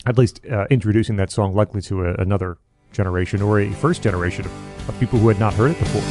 at 0.05 0.17
least 0.17 0.39
uh, 0.49 0.65
introducing 0.69 1.17
that 1.17 1.31
song 1.31 1.53
likely 1.53 1.81
to 1.81 2.05
a, 2.05 2.13
another 2.15 2.57
generation 2.93 3.41
or 3.41 3.59
a 3.59 3.71
first 3.73 4.01
generation 4.01 4.45
of, 4.45 4.89
of 4.89 4.97
people 4.99 5.19
who 5.19 5.27
had 5.27 5.39
not 5.39 5.53
heard 5.53 5.71
it 5.71 5.79
before. 5.79 6.01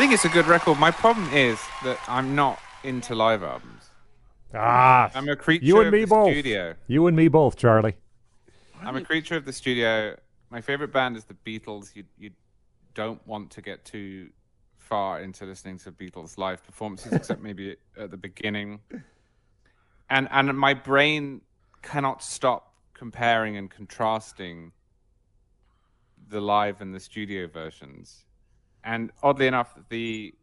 I 0.00 0.02
think 0.04 0.14
it's 0.14 0.24
a 0.24 0.30
good 0.30 0.46
record. 0.46 0.78
My 0.78 0.90
problem 0.90 1.28
is 1.30 1.60
that 1.84 1.98
I'm 2.08 2.34
not 2.34 2.58
into 2.84 3.14
live 3.14 3.42
albums. 3.42 3.90
Ah, 4.54 5.10
I'm 5.14 5.28
a 5.28 5.36
creature 5.36 5.66
you 5.66 5.76
and 5.80 5.88
of 5.88 5.92
me 5.92 6.00
the 6.00 6.06
both. 6.06 6.32
studio. 6.32 6.74
You 6.86 7.06
and 7.06 7.14
me 7.14 7.28
both, 7.28 7.56
Charlie. 7.58 7.98
I'm 8.80 8.96
a 8.96 9.04
creature 9.04 9.36
of 9.36 9.44
the 9.44 9.52
studio. 9.52 10.16
My 10.48 10.62
favorite 10.62 10.90
band 10.90 11.18
is 11.18 11.26
the 11.26 11.34
Beatles. 11.34 11.94
You 11.94 12.04
you 12.18 12.30
don't 12.94 13.20
want 13.26 13.50
to 13.50 13.60
get 13.60 13.84
too 13.84 14.30
far 14.78 15.20
into 15.20 15.44
listening 15.44 15.76
to 15.80 15.92
Beatles 15.92 16.38
live 16.38 16.64
performances, 16.64 17.12
except 17.12 17.42
maybe 17.42 17.76
at 17.98 18.10
the 18.10 18.16
beginning. 18.16 18.80
And 20.08 20.28
and 20.30 20.58
my 20.58 20.72
brain 20.72 21.42
cannot 21.82 22.22
stop 22.22 22.72
comparing 22.94 23.58
and 23.58 23.70
contrasting 23.70 24.72
the 26.26 26.40
live 26.40 26.80
and 26.80 26.94
the 26.94 27.00
studio 27.00 27.48
versions. 27.48 28.24
And 28.84 29.10
oddly 29.22 29.46
enough, 29.46 29.74
the 29.88 30.34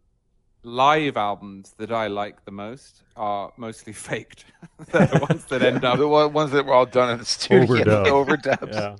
live 0.63 1.17
albums 1.17 1.73
that 1.77 1.91
I 1.91 2.07
like 2.07 2.43
the 2.45 2.51
most 2.51 3.03
are 3.15 3.51
mostly 3.57 3.93
faked. 4.07 4.45
the 4.91 5.25
ones 5.29 5.45
that 5.45 5.61
end 5.61 5.83
up 5.85 5.97
the 5.97 6.07
one- 6.07 6.33
ones 6.33 6.51
that 6.51 6.65
were 6.65 6.73
all 6.73 6.85
done 6.85 7.11
in 7.11 7.17
the 7.19 7.25
studio, 7.25 7.65
Overdub. 7.65 8.27
overdubs. 8.27 8.73
Yeah. 8.73 8.95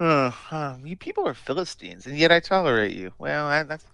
Uh, 0.00 0.30
huh, 0.30 0.76
you 0.82 0.96
people 0.96 1.26
are 1.28 1.34
philistines, 1.34 2.06
and 2.06 2.18
yet 2.18 2.32
I 2.32 2.40
tolerate 2.40 2.96
you. 2.96 3.12
Well, 3.18 3.46
I, 3.46 3.62
that's 3.62 3.86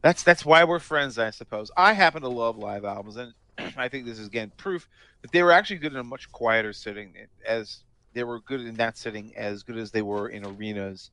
that's 0.00 0.22
that's 0.22 0.44
why 0.46 0.64
we're 0.64 0.78
friends, 0.78 1.18
I 1.18 1.30
suppose. 1.30 1.70
I 1.76 1.92
happen 1.92 2.22
to 2.22 2.28
love 2.28 2.56
live 2.56 2.84
albums, 2.86 3.16
and 3.16 3.34
I 3.76 3.88
think 3.88 4.06
this 4.06 4.18
is 4.18 4.26
again 4.28 4.50
proof 4.56 4.88
that 5.20 5.30
they 5.32 5.42
were 5.42 5.52
actually 5.52 5.76
good 5.76 5.92
in 5.92 5.98
a 5.98 6.04
much 6.04 6.30
quieter 6.32 6.72
setting, 6.72 7.14
as 7.46 7.80
they 8.14 8.24
were 8.24 8.40
good 8.40 8.60
in 8.62 8.76
that 8.76 8.96
setting 8.96 9.36
as 9.36 9.62
good 9.62 9.76
as 9.76 9.90
they 9.90 10.00
were 10.02 10.28
in 10.28 10.46
arenas, 10.46 11.10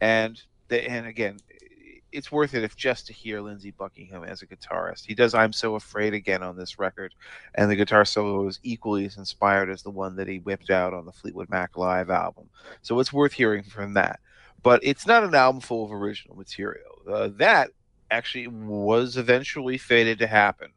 and 0.00 0.40
they, 0.68 0.86
and 0.86 1.06
again, 1.06 1.36
it's 2.12 2.30
worth 2.30 2.54
it 2.54 2.62
if 2.62 2.76
just 2.76 3.06
to 3.06 3.12
hear 3.12 3.40
Lindsey 3.40 3.70
Buckingham 3.70 4.24
as 4.24 4.42
a 4.42 4.46
guitarist. 4.46 5.06
He 5.06 5.14
does 5.14 5.34
"I'm 5.34 5.52
So 5.52 5.74
Afraid" 5.74 6.14
again 6.14 6.42
on 6.42 6.56
this 6.56 6.78
record, 6.78 7.14
and 7.54 7.70
the 7.70 7.76
guitar 7.76 8.04
solo 8.04 8.46
is 8.46 8.60
equally 8.62 9.06
as 9.06 9.16
inspired 9.16 9.70
as 9.70 9.82
the 9.82 9.90
one 9.90 10.16
that 10.16 10.28
he 10.28 10.38
whipped 10.38 10.70
out 10.70 10.94
on 10.94 11.06
the 11.06 11.12
Fleetwood 11.12 11.50
Mac 11.50 11.76
live 11.76 12.10
album. 12.10 12.48
So 12.82 13.00
it's 13.00 13.12
worth 13.12 13.32
hearing 13.32 13.62
from 13.62 13.94
that. 13.94 14.20
But 14.62 14.80
it's 14.82 15.06
not 15.06 15.24
an 15.24 15.34
album 15.34 15.60
full 15.60 15.84
of 15.84 15.92
original 15.92 16.36
material. 16.36 17.02
Uh, 17.10 17.30
that 17.36 17.70
actually 18.10 18.46
was 18.46 19.16
eventually 19.16 19.78
fated 19.78 20.18
to 20.20 20.26
happen 20.26 20.70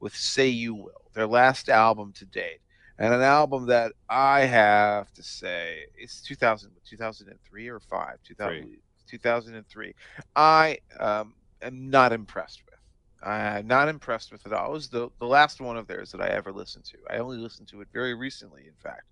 with 0.00 0.14
Say 0.14 0.48
You 0.48 0.74
Will, 0.74 1.02
their 1.14 1.26
last 1.26 1.68
album 1.68 2.12
to 2.14 2.26
date. 2.26 2.60
And 2.98 3.14
an 3.14 3.22
album 3.22 3.66
that 3.66 3.92
I 4.10 4.40
have 4.40 5.10
to 5.14 5.22
say 5.22 5.84
is 5.98 6.20
2000, 6.20 6.70
2003 6.84 7.68
or 7.68 7.80
5? 7.80 8.18
2000, 8.24 8.76
2003. 9.10 9.94
I 10.36 10.78
um, 10.98 11.34
am 11.62 11.90
not 11.90 12.12
impressed 12.12 12.62
with. 12.64 12.70
I'm 13.22 13.66
not 13.66 13.88
impressed 13.88 14.32
with 14.32 14.46
it 14.46 14.52
all. 14.52 14.70
It 14.70 14.72
was 14.72 14.88
the, 14.88 15.10
the 15.18 15.26
last 15.26 15.60
one 15.60 15.76
of 15.76 15.86
theirs 15.86 16.10
that 16.12 16.22
I 16.22 16.28
ever 16.28 16.52
listened 16.52 16.84
to. 16.86 16.96
I 17.10 17.18
only 17.18 17.36
listened 17.36 17.68
to 17.68 17.80
it 17.82 17.88
very 17.92 18.14
recently, 18.14 18.62
in 18.66 18.72
fact. 18.82 19.04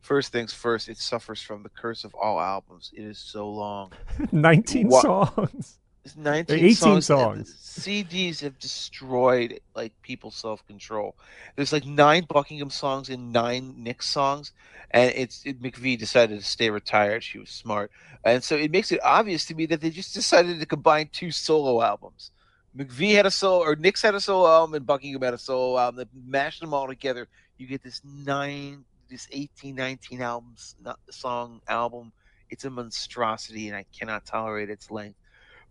First 0.00 0.30
things 0.30 0.52
first, 0.52 0.88
it 0.88 0.98
suffers 0.98 1.42
from 1.42 1.64
the 1.64 1.68
curse 1.70 2.04
of 2.04 2.14
all 2.14 2.38
albums. 2.38 2.92
It 2.94 3.04
is 3.04 3.18
so 3.18 3.48
long. 3.50 3.92
19 4.32 4.88
What- 4.88 5.02
songs. 5.02 5.78
It's 6.06 6.16
19 6.16 6.56
18 6.56 6.74
songs. 6.76 7.06
songs. 7.06 7.52
CDs 7.52 8.40
have 8.42 8.56
destroyed 8.60 9.58
like 9.74 9.92
people's 10.02 10.36
self 10.36 10.64
control. 10.68 11.16
There's 11.56 11.72
like 11.72 11.84
nine 11.84 12.26
Buckingham 12.28 12.70
songs 12.70 13.08
and 13.08 13.32
nine 13.32 13.74
Nicks 13.76 14.08
songs, 14.08 14.52
and 14.92 15.12
it's 15.16 15.44
it, 15.44 15.60
McVie 15.60 15.98
decided 15.98 16.38
to 16.38 16.46
stay 16.46 16.70
retired. 16.70 17.24
She 17.24 17.40
was 17.40 17.50
smart, 17.50 17.90
and 18.22 18.44
so 18.44 18.54
it 18.54 18.70
makes 18.70 18.92
it 18.92 19.00
obvious 19.02 19.46
to 19.46 19.56
me 19.56 19.66
that 19.66 19.80
they 19.80 19.90
just 19.90 20.14
decided 20.14 20.60
to 20.60 20.66
combine 20.66 21.08
two 21.12 21.32
solo 21.32 21.82
albums. 21.82 22.30
McVie 22.78 23.16
had 23.16 23.26
a 23.26 23.30
solo, 23.32 23.64
or 23.64 23.74
Nicks 23.74 24.02
had 24.02 24.14
a 24.14 24.20
solo 24.20 24.48
album, 24.48 24.74
and 24.74 24.86
Buckingham 24.86 25.22
had 25.22 25.34
a 25.34 25.38
solo 25.38 25.76
album. 25.76 25.96
They 25.96 26.20
mashed 26.30 26.60
them 26.60 26.72
all 26.72 26.86
together. 26.86 27.26
You 27.58 27.66
get 27.66 27.82
this 27.82 28.00
nine, 28.04 28.84
this 29.10 29.26
18, 29.32 29.74
19 29.74 30.22
albums, 30.22 30.76
not 30.80 31.00
song 31.10 31.62
album. 31.66 32.12
It's 32.48 32.64
a 32.64 32.70
monstrosity, 32.70 33.66
and 33.66 33.76
I 33.76 33.84
cannot 33.92 34.24
tolerate 34.24 34.70
its 34.70 34.88
length 34.88 35.18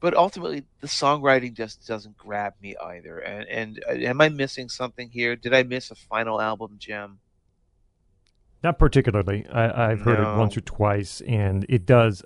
but 0.05 0.15
ultimately 0.15 0.63
the 0.81 0.87
songwriting 0.87 1.51
just 1.51 1.87
doesn't 1.87 2.15
grab 2.15 2.53
me 2.61 2.75
either 2.77 3.17
and 3.17 3.47
and 3.49 3.83
uh, 3.89 3.93
am 3.93 4.21
i 4.21 4.29
missing 4.29 4.69
something 4.69 5.09
here 5.09 5.35
did 5.35 5.51
i 5.51 5.63
miss 5.63 5.89
a 5.89 5.95
final 5.95 6.39
album 6.39 6.75
gem 6.77 7.17
Not 8.63 8.77
particularly. 8.77 9.47
I, 9.51 9.91
I've 9.91 10.01
heard 10.01 10.19
it 10.19 10.37
once 10.37 10.55
or 10.57 10.61
twice, 10.61 11.21
and 11.21 11.65
it 11.69 11.85
does. 11.85 12.23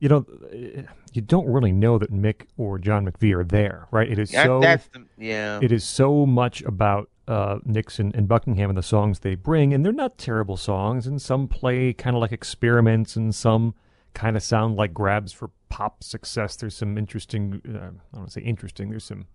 You 0.00 0.08
know, 0.08 0.26
eh, 0.52 0.82
you 1.12 1.22
don't 1.22 1.46
really 1.46 1.72
know 1.72 1.98
that 1.98 2.12
Mick 2.12 2.46
or 2.56 2.78
John 2.78 3.06
McVie 3.06 3.34
are 3.34 3.44
there, 3.44 3.88
right? 3.90 4.08
It 4.10 4.18
is 4.18 4.30
so. 4.30 4.60
that's 4.60 4.86
the, 4.88 5.04
yeah 5.18 5.60
It 5.62 5.72
is 5.72 5.84
so 5.84 6.26
much 6.26 6.62
about 6.62 7.10
uh, 7.26 7.58
Nicks 7.64 7.98
and 7.98 8.28
Buckingham 8.28 8.70
and 8.70 8.78
the 8.78 8.82
songs 8.82 9.20
they 9.20 9.34
bring, 9.34 9.74
and 9.74 9.84
they're 9.84 9.92
not 9.92 10.18
terrible 10.18 10.56
songs. 10.56 11.06
And 11.06 11.20
some 11.20 11.48
play 11.48 11.92
kind 11.92 12.16
of 12.16 12.20
like 12.20 12.32
experiments, 12.32 13.16
and 13.16 13.34
some 13.34 13.74
kind 14.14 14.36
of 14.36 14.42
sound 14.42 14.76
like 14.76 14.92
grabs 14.92 15.32
for 15.32 15.50
pop 15.68 16.02
success. 16.02 16.56
There's 16.56 16.76
some 16.76 16.98
interesting. 16.98 17.60
Uh, 17.66 17.70
I 17.70 17.80
don't 17.80 18.00
want 18.12 18.28
to 18.28 18.32
say 18.32 18.42
interesting. 18.42 18.90
There's 18.90 19.04
some 19.04 19.26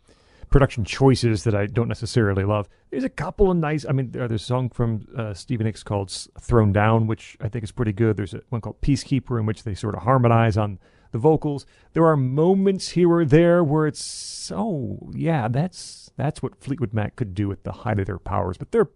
production 0.49 0.85
choices 0.85 1.43
that 1.45 1.55
I 1.55 1.65
don't 1.65 1.87
necessarily 1.87 2.43
love. 2.43 2.69
There's 2.91 3.03
a 3.03 3.09
couple 3.09 3.49
of 3.49 3.57
nice. 3.57 3.85
I 3.87 3.91
mean, 3.91 4.11
there's 4.11 4.31
a 4.31 4.39
song 4.39 4.69
from 4.69 5.07
uh, 5.17 5.33
Stevie 5.33 5.63
Nicks 5.63 5.83
called 5.83 6.11
"Thrown 6.39 6.71
Down," 6.71 7.07
which 7.07 7.37
I 7.41 7.49
think 7.49 7.63
is 7.63 7.71
pretty 7.71 7.93
good. 7.93 8.17
There's 8.17 8.33
a 8.33 8.41
one 8.49 8.61
called 8.61 8.81
"Peacekeeper" 8.81 9.39
in 9.39 9.45
which 9.45 9.63
they 9.63 9.73
sort 9.73 9.95
of 9.95 10.03
harmonize 10.03 10.57
on 10.57 10.79
the 11.11 11.17
vocals. 11.17 11.65
There 11.93 12.05
are 12.05 12.17
moments 12.17 12.89
here 12.89 13.09
or 13.09 13.25
there 13.25 13.63
where 13.63 13.87
it's 13.87 14.03
so 14.03 15.09
yeah, 15.13 15.47
that's 15.47 16.11
that's 16.17 16.43
what 16.43 16.61
Fleetwood 16.61 16.93
Mac 16.93 17.15
could 17.15 17.33
do 17.33 17.51
at 17.51 17.63
the 17.63 17.71
height 17.71 17.99
of 17.99 18.05
their 18.05 18.19
powers. 18.19 18.57
But 18.57 18.71
they're 18.71 18.89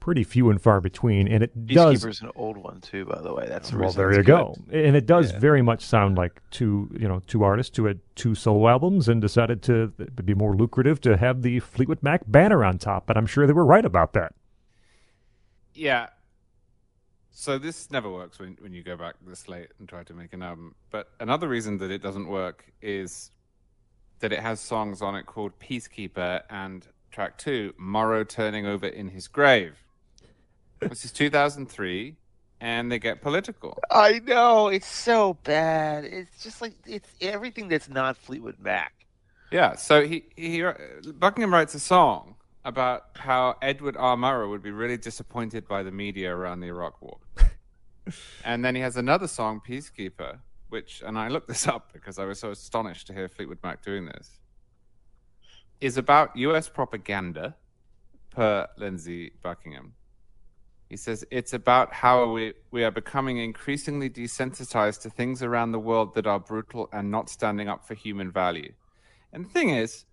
pretty 0.00 0.24
few 0.24 0.50
and 0.50 0.60
far 0.60 0.80
between, 0.80 1.28
and 1.28 1.42
it 1.42 1.66
does. 1.66 2.04
Peacekeeper's 2.04 2.20
an 2.22 2.30
old 2.36 2.56
one 2.56 2.80
too, 2.80 3.04
by 3.04 3.20
the 3.20 3.32
way. 3.34 3.46
That's 3.48 3.70
the 3.70 3.78
Well, 3.78 3.92
there 3.92 4.08
it's 4.10 4.18
you 4.18 4.22
good. 4.24 4.32
go, 4.32 4.56
and 4.72 4.96
it 4.96 5.06
does 5.06 5.32
Yeah. 5.32 5.38
very 5.38 5.62
much 5.62 5.84
sound 5.84 6.16
like 6.16 6.40
two, 6.50 6.90
you 6.98 7.06
know, 7.08 7.20
two 7.26 7.42
artists 7.42 7.76
who 7.76 7.86
had 7.86 8.00
two 8.14 8.34
solo 8.34 8.68
albums 8.68 9.08
and 9.08 9.20
decided 9.20 9.62
to 9.64 9.92
it'd 9.98 10.24
be 10.26 10.34
more 10.34 10.54
lucrative 10.56 11.00
to 11.02 11.16
have 11.16 11.42
the 11.42 11.60
Fleetwood 11.60 12.02
Mac 12.02 12.22
banner 12.26 12.64
on 12.64 12.78
top. 12.78 13.06
But 13.06 13.16
I'm 13.16 13.26
sure 13.26 13.46
they 13.46 13.52
were 13.52 13.64
right 13.64 13.84
about 13.84 14.12
that. 14.14 14.34
Yeah. 15.74 16.08
So 17.30 17.56
this 17.58 17.90
never 17.90 18.10
works 18.10 18.38
when 18.38 18.56
when 18.60 18.72
you 18.72 18.82
go 18.82 18.96
back 18.96 19.14
this 19.26 19.48
late 19.48 19.68
and 19.78 19.88
try 19.88 20.02
to 20.04 20.14
make 20.14 20.32
an 20.32 20.42
album. 20.42 20.74
But 20.90 21.10
another 21.20 21.48
reason 21.48 21.78
that 21.78 21.90
it 21.90 22.02
doesn't 22.02 22.26
work 22.26 22.64
is 22.82 23.30
that 24.20 24.32
it 24.32 24.40
has 24.40 24.58
songs 24.58 25.00
on 25.02 25.14
it 25.14 25.26
called 25.26 25.56
Peacekeeper 25.60 26.42
and 26.50 26.84
track 27.12 27.38
two, 27.38 27.72
Murrow 27.80 28.28
Turning 28.28 28.66
Over 28.66 28.86
in 28.88 29.08
His 29.10 29.28
Grave. 29.28 29.84
This 30.80 31.04
is 31.04 31.12
2003, 31.12 32.16
and 32.60 32.90
they 32.90 32.98
get 32.98 33.22
political. 33.22 33.78
I 33.90 34.20
know 34.20 34.68
it's 34.68 34.86
so 34.86 35.34
bad. 35.44 36.04
It's 36.04 36.42
just 36.42 36.60
like 36.60 36.74
it's 36.86 37.08
everything 37.20 37.68
that's 37.68 37.88
not 37.88 38.16
Fleetwood 38.16 38.56
Mac. 38.60 38.92
Yeah, 39.50 39.76
so 39.76 40.06
he, 40.06 40.24
he 40.36 40.62
uh, 40.62 40.74
Buckingham 41.14 41.52
writes 41.52 41.74
a 41.74 41.80
song 41.80 42.36
about 42.64 43.04
how 43.14 43.56
Edward 43.62 43.96
R. 43.96 44.16
Murrow 44.16 44.50
would 44.50 44.62
be 44.62 44.70
really 44.70 44.98
disappointed 44.98 45.66
by 45.66 45.82
the 45.82 45.90
media 45.90 46.34
around 46.34 46.60
the 46.60 46.66
Iraq 46.66 47.00
War. 47.00 47.18
and 48.44 48.64
then 48.64 48.74
he 48.74 48.80
has 48.82 48.96
another 48.96 49.26
song, 49.26 49.62
Peacekeeper, 49.66 50.38
which, 50.68 51.02
and 51.04 51.18
I 51.18 51.28
looked 51.28 51.48
this 51.48 51.66
up 51.66 51.92
because 51.92 52.18
I 52.18 52.26
was 52.26 52.38
so 52.38 52.50
astonished 52.50 53.06
to 53.06 53.14
hear 53.14 53.28
Fleetwood 53.28 53.58
Mac 53.62 53.82
doing 53.82 54.04
this, 54.04 54.38
is 55.80 55.96
about 55.96 56.36
US 56.36 56.68
propaganda 56.68 57.54
per 58.30 58.68
Lindsey 58.76 59.32
Buckingham. 59.42 59.94
He 60.88 60.96
says 60.96 61.24
it's 61.30 61.52
about 61.52 61.92
how 61.92 62.32
we, 62.32 62.54
we 62.70 62.82
are 62.82 62.90
becoming 62.90 63.38
increasingly 63.38 64.08
desensitized 64.08 65.02
to 65.02 65.10
things 65.10 65.42
around 65.42 65.72
the 65.72 65.78
world 65.78 66.14
that 66.14 66.26
are 66.26 66.40
brutal 66.40 66.88
and 66.92 67.10
not 67.10 67.28
standing 67.28 67.68
up 67.68 67.86
for 67.86 67.94
human 67.94 68.30
value. 68.30 68.72
And 69.32 69.44
the 69.44 69.50
thing 69.50 69.70
is, 69.70 70.06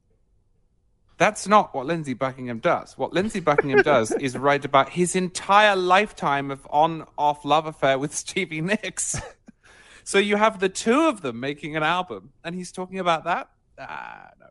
that's 1.18 1.48
not 1.48 1.74
what 1.74 1.86
Lindsey 1.86 2.14
Buckingham 2.14 2.60
does. 2.60 2.98
What 2.98 3.14
Lindsey 3.14 3.40
Buckingham 3.40 3.82
does 3.84 4.12
is 4.12 4.38
write 4.38 4.66
about 4.66 4.90
his 4.90 5.16
entire 5.16 5.78
lifetime 5.78 6.52
of 6.52 6.68
on 6.70 7.06
off 7.18 7.46
love 7.46 7.66
affair 7.66 7.98
with 7.98 8.14
Stevie 8.14 8.60
Nicks. 8.62 9.22
so 10.04 10.18
you 10.18 10.36
have 10.36 10.60
the 10.60 10.68
two 10.70 11.08
of 11.08 11.22
them 11.22 11.40
making 11.40 11.78
an 11.78 11.84
album, 11.84 12.34
and 12.44 12.54
he's 12.54 12.74
talking 12.74 13.00
about 13.00 13.24
that? 13.24 13.50
Ah, 13.80 14.30
no. 14.40 14.48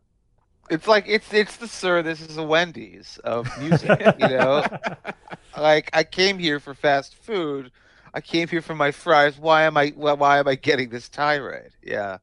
It's 0.71 0.87
like 0.87 1.05
it's 1.07 1.33
it's 1.33 1.57
the 1.57 1.69
sir. 1.69 2.03
This 2.03 2.21
is 2.21 2.37
a 2.37 2.43
Wendy's 2.43 3.19
of 3.25 3.49
music. 3.59 4.01
you 4.19 4.29
know, 4.29 4.65
like 5.59 5.91
I 5.93 6.05
came 6.05 6.39
here 6.39 6.59
for 6.61 6.75
fast 6.75 7.15
food. 7.17 7.71
I 8.15 8.21
came 8.21 8.49
here 8.49 8.63
for 8.63 8.75
my 8.75 8.91
fries. 8.91 9.39
Why 9.39 9.65
am 9.65 9.77
I 9.77 9.91
why, 9.91 10.13
why 10.15 10.39
am 10.39 10.49
I 10.49 10.55
getting 10.55 10.89
this 10.89 11.09
tirade? 11.09 11.73
Yeah, 11.83 12.19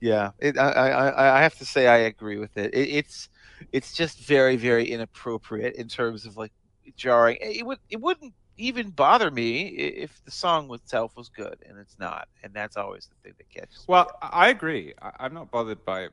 yeah. 0.00 0.30
It, 0.38 0.56
I, 0.58 0.70
I 0.70 1.08
I 1.08 1.38
I 1.38 1.42
have 1.42 1.56
to 1.58 1.64
say 1.66 1.86
I 1.86 1.98
agree 1.98 2.38
with 2.38 2.56
it. 2.56 2.72
it. 2.74 2.88
It's 2.88 3.28
it's 3.72 3.92
just 3.92 4.20
very 4.20 4.56
very 4.56 4.86
inappropriate 4.86 5.74
in 5.76 5.88
terms 5.88 6.24
of 6.26 6.36
like 6.36 6.52
jarring. 6.96 7.38
It 7.40 7.66
would 7.66 7.78
it 7.90 8.00
wouldn't 8.00 8.34
even 8.56 8.90
bother 8.90 9.30
me 9.30 9.62
if 9.66 10.24
the 10.24 10.30
song 10.30 10.72
itself 10.72 11.16
was 11.16 11.28
good, 11.28 11.58
and 11.68 11.78
it's 11.78 11.98
not. 11.98 12.28
And 12.42 12.54
that's 12.54 12.76
always 12.76 13.06
the 13.06 13.16
thing 13.22 13.34
that 13.38 13.50
catches. 13.50 13.84
Well, 13.88 14.10
I 14.22 14.28
I 14.32 14.48
agree. 14.48 14.94
I, 15.02 15.10
I'm 15.20 15.34
not 15.34 15.50
bothered 15.50 15.84
by 15.84 16.08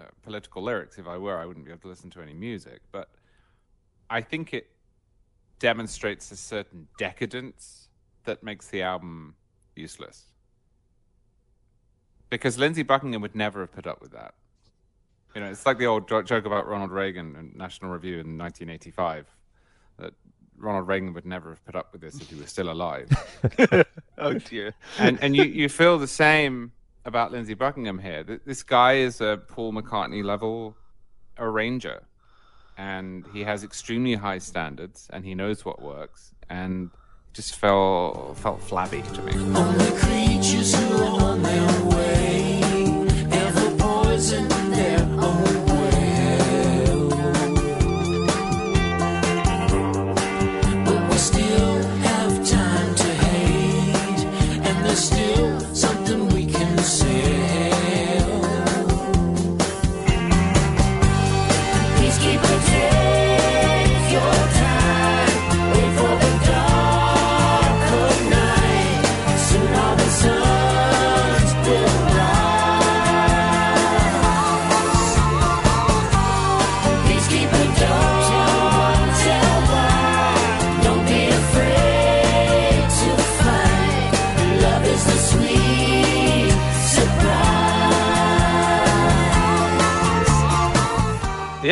uh, 0.00 0.04
political 0.22 0.62
lyrics. 0.62 0.98
If 0.98 1.06
I 1.06 1.18
were, 1.18 1.38
I 1.38 1.44
wouldn't 1.44 1.64
be 1.66 1.72
able 1.72 1.82
to 1.82 1.88
listen 1.88 2.10
to 2.10 2.22
any 2.22 2.34
music. 2.34 2.80
But 2.90 3.08
I 4.08 4.20
think 4.20 4.54
it 4.54 4.70
demonstrates 5.58 6.30
a 6.32 6.36
certain 6.36 6.88
decadence 6.98 7.88
that 8.24 8.42
makes 8.42 8.68
the 8.68 8.82
album 8.82 9.34
useless. 9.76 10.24
Because 12.30 12.58
Lindsey 12.58 12.82
Buckingham 12.82 13.22
would 13.22 13.34
never 13.34 13.60
have 13.60 13.72
put 13.72 13.86
up 13.86 14.00
with 14.00 14.12
that. 14.12 14.34
You 15.34 15.42
know, 15.42 15.50
it's 15.50 15.66
like 15.66 15.78
the 15.78 15.86
old 15.86 16.08
joke 16.08 16.44
about 16.44 16.66
Ronald 16.66 16.90
Reagan 16.90 17.36
and 17.36 17.54
National 17.54 17.92
Review 17.92 18.14
in 18.14 18.38
1985 18.38 19.26
that 19.98 20.14
Ronald 20.56 20.88
Reagan 20.88 21.12
would 21.14 21.26
never 21.26 21.50
have 21.50 21.64
put 21.64 21.76
up 21.76 21.92
with 21.92 22.00
this 22.00 22.20
if 22.20 22.28
he 22.28 22.36
was 22.36 22.50
still 22.50 22.70
alive 22.70 23.08
oh 24.18 24.34
dear. 24.34 24.74
and 24.98 25.18
and 25.22 25.34
you, 25.34 25.44
you 25.44 25.68
feel 25.68 25.98
the 25.98 26.06
same 26.06 26.72
about 27.04 27.32
Lindsey 27.32 27.54
Buckingham 27.54 27.98
here. 27.98 28.22
This 28.44 28.62
guy 28.62 28.94
is 28.94 29.20
a 29.20 29.40
Paul 29.48 29.72
McCartney 29.72 30.22
level 30.24 30.76
arranger, 31.38 32.02
and 32.76 33.24
he 33.32 33.44
has 33.44 33.64
extremely 33.64 34.14
high 34.14 34.38
standards, 34.38 35.08
and 35.12 35.24
he 35.24 35.34
knows 35.34 35.64
what 35.64 35.80
works, 35.80 36.34
and 36.48 36.90
just 37.32 37.56
felt 37.56 38.36
felt 38.38 38.60
flabby 38.62 39.02
to 39.02 39.22
me. 39.22 39.32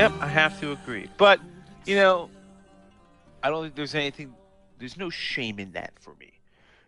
Yep, 0.08 0.22
I 0.22 0.26
have 0.28 0.58
to 0.60 0.72
agree. 0.72 1.06
But, 1.18 1.38
you 1.84 1.94
know, 1.96 2.30
I 3.42 3.50
don't 3.50 3.62
think 3.62 3.74
there's 3.74 3.94
anything, 3.94 4.32
there's 4.78 4.96
no 4.96 5.10
shame 5.10 5.58
in 5.58 5.72
that 5.72 5.92
for 6.00 6.14
me. 6.14 6.32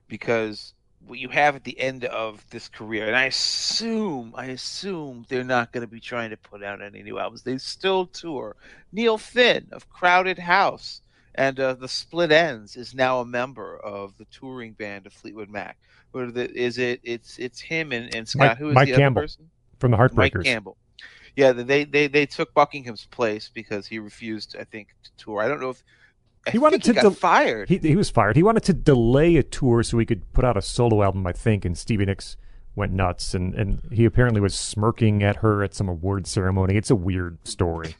Because 0.08 0.72
what 1.06 1.18
you 1.18 1.28
have 1.28 1.54
at 1.54 1.64
the 1.64 1.78
end 1.78 2.06
of 2.06 2.42
this 2.48 2.66
career, 2.68 3.06
and 3.06 3.14
I 3.14 3.24
assume, 3.26 4.32
I 4.34 4.46
assume 4.46 5.26
they're 5.28 5.44
not 5.44 5.70
going 5.70 5.82
to 5.82 5.86
be 5.86 6.00
trying 6.00 6.30
to 6.30 6.38
put 6.38 6.62
out 6.64 6.80
any 6.80 7.02
new 7.02 7.18
albums. 7.18 7.42
They 7.42 7.58
still 7.58 8.06
tour. 8.06 8.56
Neil 8.90 9.18
Finn 9.18 9.68
of 9.70 9.90
Crowded 9.90 10.38
House 10.38 11.02
and 11.34 11.60
uh, 11.60 11.74
the 11.74 11.88
Split 11.88 12.30
Enz 12.30 12.74
is 12.74 12.94
now 12.94 13.20
a 13.20 13.26
member 13.26 13.76
of 13.80 14.16
the 14.16 14.24
touring 14.26 14.72
band 14.72 15.04
of 15.06 15.12
Fleetwood 15.12 15.50
Mac. 15.50 15.76
What 16.12 16.34
is 16.36 16.78
it? 16.78 17.00
It's 17.04 17.38
it's 17.38 17.60
him 17.60 17.92
and, 17.92 18.12
and 18.14 18.26
Scott. 18.26 18.48
Mike- 18.48 18.58
Who 18.58 18.68
is 18.70 18.74
Mike 18.74 18.88
the 18.88 18.94
Campbell. 18.96 19.20
other 19.20 19.24
person? 19.26 19.50
From 19.78 19.90
the 19.90 19.96
Heartbreakers. 19.98 20.16
Mike 20.16 20.32
Heartbreakers. 20.32 20.44
Campbell. 20.44 20.76
Yeah, 21.40 21.52
they, 21.52 21.84
they 21.84 22.06
they 22.06 22.26
took 22.26 22.52
Buckingham's 22.52 23.06
place 23.06 23.50
because 23.52 23.86
he 23.86 23.98
refused, 23.98 24.56
I 24.60 24.64
think, 24.64 24.94
to 25.04 25.10
tour. 25.16 25.40
I 25.40 25.48
don't 25.48 25.58
know 25.58 25.70
if 25.70 25.82
I 26.46 26.50
He 26.50 26.58
wanted 26.58 26.82
to 26.82 26.90
he 26.90 26.94
got 26.96 27.02
del- 27.02 27.10
fired. 27.12 27.70
He, 27.70 27.78
he 27.78 27.96
was 27.96 28.10
fired. 28.10 28.36
He 28.36 28.42
wanted 28.42 28.62
to 28.64 28.74
delay 28.74 29.36
a 29.36 29.42
tour 29.42 29.82
so 29.82 29.96
he 29.96 30.04
could 30.04 30.30
put 30.34 30.44
out 30.44 30.58
a 30.58 30.62
solo 30.62 31.02
album, 31.02 31.26
I 31.26 31.32
think, 31.32 31.64
and 31.64 31.78
Stevie 31.78 32.04
Nicks 32.04 32.36
went 32.74 32.92
nuts. 32.92 33.32
And, 33.32 33.54
and 33.54 33.80
he 33.90 34.04
apparently 34.04 34.42
was 34.42 34.54
smirking 34.54 35.22
at 35.22 35.36
her 35.36 35.62
at 35.62 35.74
some 35.74 35.88
award 35.88 36.26
ceremony. 36.26 36.76
It's 36.76 36.90
a 36.90 36.94
weird 36.94 37.38
story. 37.48 37.96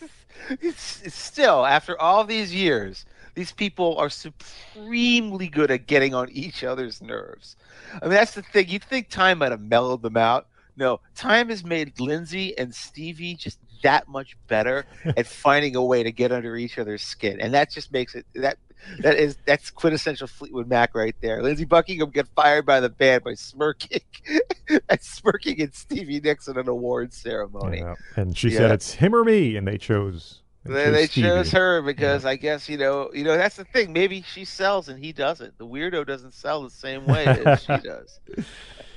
it's, 0.50 1.02
it's 1.02 1.16
still 1.16 1.64
after 1.64 1.98
all 1.98 2.24
these 2.24 2.54
years, 2.54 3.06
these 3.34 3.52
people 3.52 3.96
are 3.96 4.10
supremely 4.10 5.48
good 5.48 5.70
at 5.70 5.86
getting 5.86 6.12
on 6.12 6.30
each 6.30 6.64
other's 6.64 7.00
nerves. 7.00 7.56
I 8.02 8.06
mean, 8.06 8.14
that's 8.14 8.34
the 8.34 8.42
thing. 8.42 8.68
You'd 8.68 8.84
think 8.84 9.08
time 9.08 9.38
might 9.38 9.52
have 9.52 9.62
mellowed 9.62 10.02
them 10.02 10.18
out. 10.18 10.48
No, 10.76 11.00
time 11.14 11.50
has 11.50 11.64
made 11.64 11.98
Lindsey 12.00 12.56
and 12.58 12.74
Stevie 12.74 13.34
just 13.34 13.58
that 13.82 14.08
much 14.08 14.36
better 14.48 14.86
at 15.16 15.26
finding 15.26 15.76
a 15.76 15.84
way 15.84 16.02
to 16.02 16.10
get 16.10 16.32
under 16.32 16.56
each 16.56 16.78
other's 16.78 17.02
skin, 17.02 17.40
and 17.40 17.54
that 17.54 17.70
just 17.70 17.92
makes 17.92 18.14
it 18.14 18.26
that 18.34 18.58
that 19.00 19.16
is 19.16 19.36
that's 19.46 19.70
quintessential 19.70 20.26
Fleetwood 20.26 20.68
Mac 20.68 20.94
right 20.94 21.14
there. 21.20 21.42
Lindsey 21.42 21.64
Buckingham 21.64 22.10
get 22.10 22.26
fired 22.34 22.66
by 22.66 22.80
the 22.80 22.88
band 22.88 23.24
by 23.24 23.34
smirking, 23.34 24.00
and 24.88 25.00
smirking 25.00 25.60
at 25.60 25.74
Stevie 25.74 26.20
Nicks 26.20 26.48
at 26.48 26.56
an 26.56 26.68
awards 26.68 27.16
ceremony. 27.16 27.78
Yeah. 27.78 27.94
And 28.16 28.36
she 28.36 28.50
said 28.50 28.70
it's 28.70 28.94
him 28.94 29.14
or 29.14 29.24
me, 29.24 29.56
and 29.56 29.66
they 29.66 29.78
chose. 29.78 30.40
They, 30.64 30.90
they 30.90 31.06
Stevie. 31.06 31.28
chose 31.28 31.52
her 31.52 31.82
because 31.82 32.24
I 32.24 32.36
guess 32.36 32.68
you 32.68 32.78
know 32.78 33.10
you 33.12 33.22
know 33.22 33.36
that's 33.36 33.56
the 33.56 33.64
thing. 33.64 33.92
Maybe 33.92 34.22
she 34.22 34.44
sells 34.44 34.88
and 34.88 35.02
he 35.02 35.12
doesn't. 35.12 35.56
The 35.58 35.66
weirdo 35.66 36.06
doesn't 36.06 36.32
sell 36.32 36.62
the 36.62 36.70
same 36.70 37.06
way 37.06 37.26
as 37.26 37.62
she 37.62 37.76
does. 37.84 38.20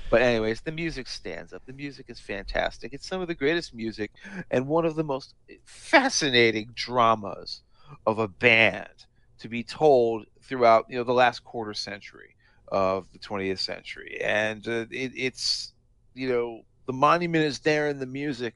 But 0.09 0.21
anyways, 0.21 0.61
the 0.61 0.71
music 0.71 1.07
stands 1.07 1.51
up. 1.53 1.63
The 1.65 1.73
music 1.73 2.05
is 2.09 2.19
fantastic. 2.19 2.93
It's 2.93 3.07
some 3.07 3.21
of 3.21 3.27
the 3.27 3.35
greatest 3.35 3.73
music 3.73 4.11
and 4.49 4.67
one 4.67 4.85
of 4.85 4.95
the 4.95 5.03
most 5.03 5.33
fascinating 5.65 6.71
dramas 6.73 7.61
of 8.05 8.19
a 8.19 8.27
band 8.27 9.05
to 9.39 9.49
be 9.49 9.63
told 9.63 10.25
throughout 10.43 10.85
you 10.89 10.97
know 10.97 11.03
the 11.03 11.13
last 11.13 11.43
quarter 11.43 11.73
century 11.73 12.35
of 12.69 13.11
the 13.11 13.19
20th 13.19 13.59
century, 13.59 14.19
and 14.23 14.67
uh, 14.67 14.85
it, 14.91 15.11
it's 15.15 15.73
you 16.13 16.29
know 16.29 16.61
the 16.85 16.93
monument 16.93 17.43
is 17.45 17.59
there 17.59 17.89
in 17.89 17.99
the 17.99 18.05
music, 18.05 18.55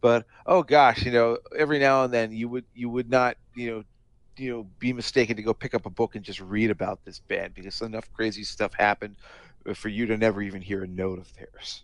but 0.00 0.26
oh 0.46 0.62
gosh, 0.62 1.04
you 1.04 1.12
know 1.12 1.38
every 1.58 1.78
now 1.78 2.04
and 2.04 2.12
then 2.12 2.32
you 2.32 2.48
would 2.48 2.64
you 2.74 2.88
would 2.90 3.10
not 3.10 3.36
you 3.54 3.70
know 3.70 3.82
you 4.36 4.50
know 4.50 4.66
be 4.78 4.92
mistaken 4.92 5.36
to 5.36 5.42
go 5.42 5.52
pick 5.52 5.74
up 5.74 5.86
a 5.86 5.90
book 5.90 6.14
and 6.14 6.24
just 6.24 6.40
read 6.40 6.70
about 6.70 7.00
this 7.04 7.20
band 7.20 7.54
because 7.54 7.80
enough 7.82 8.10
crazy 8.12 8.44
stuff 8.44 8.72
happened 8.74 9.16
for 9.74 9.88
you 9.88 10.06
to 10.06 10.16
never 10.16 10.42
even 10.42 10.62
hear 10.62 10.82
a 10.82 10.86
note 10.86 11.18
of 11.18 11.34
theirs. 11.34 11.82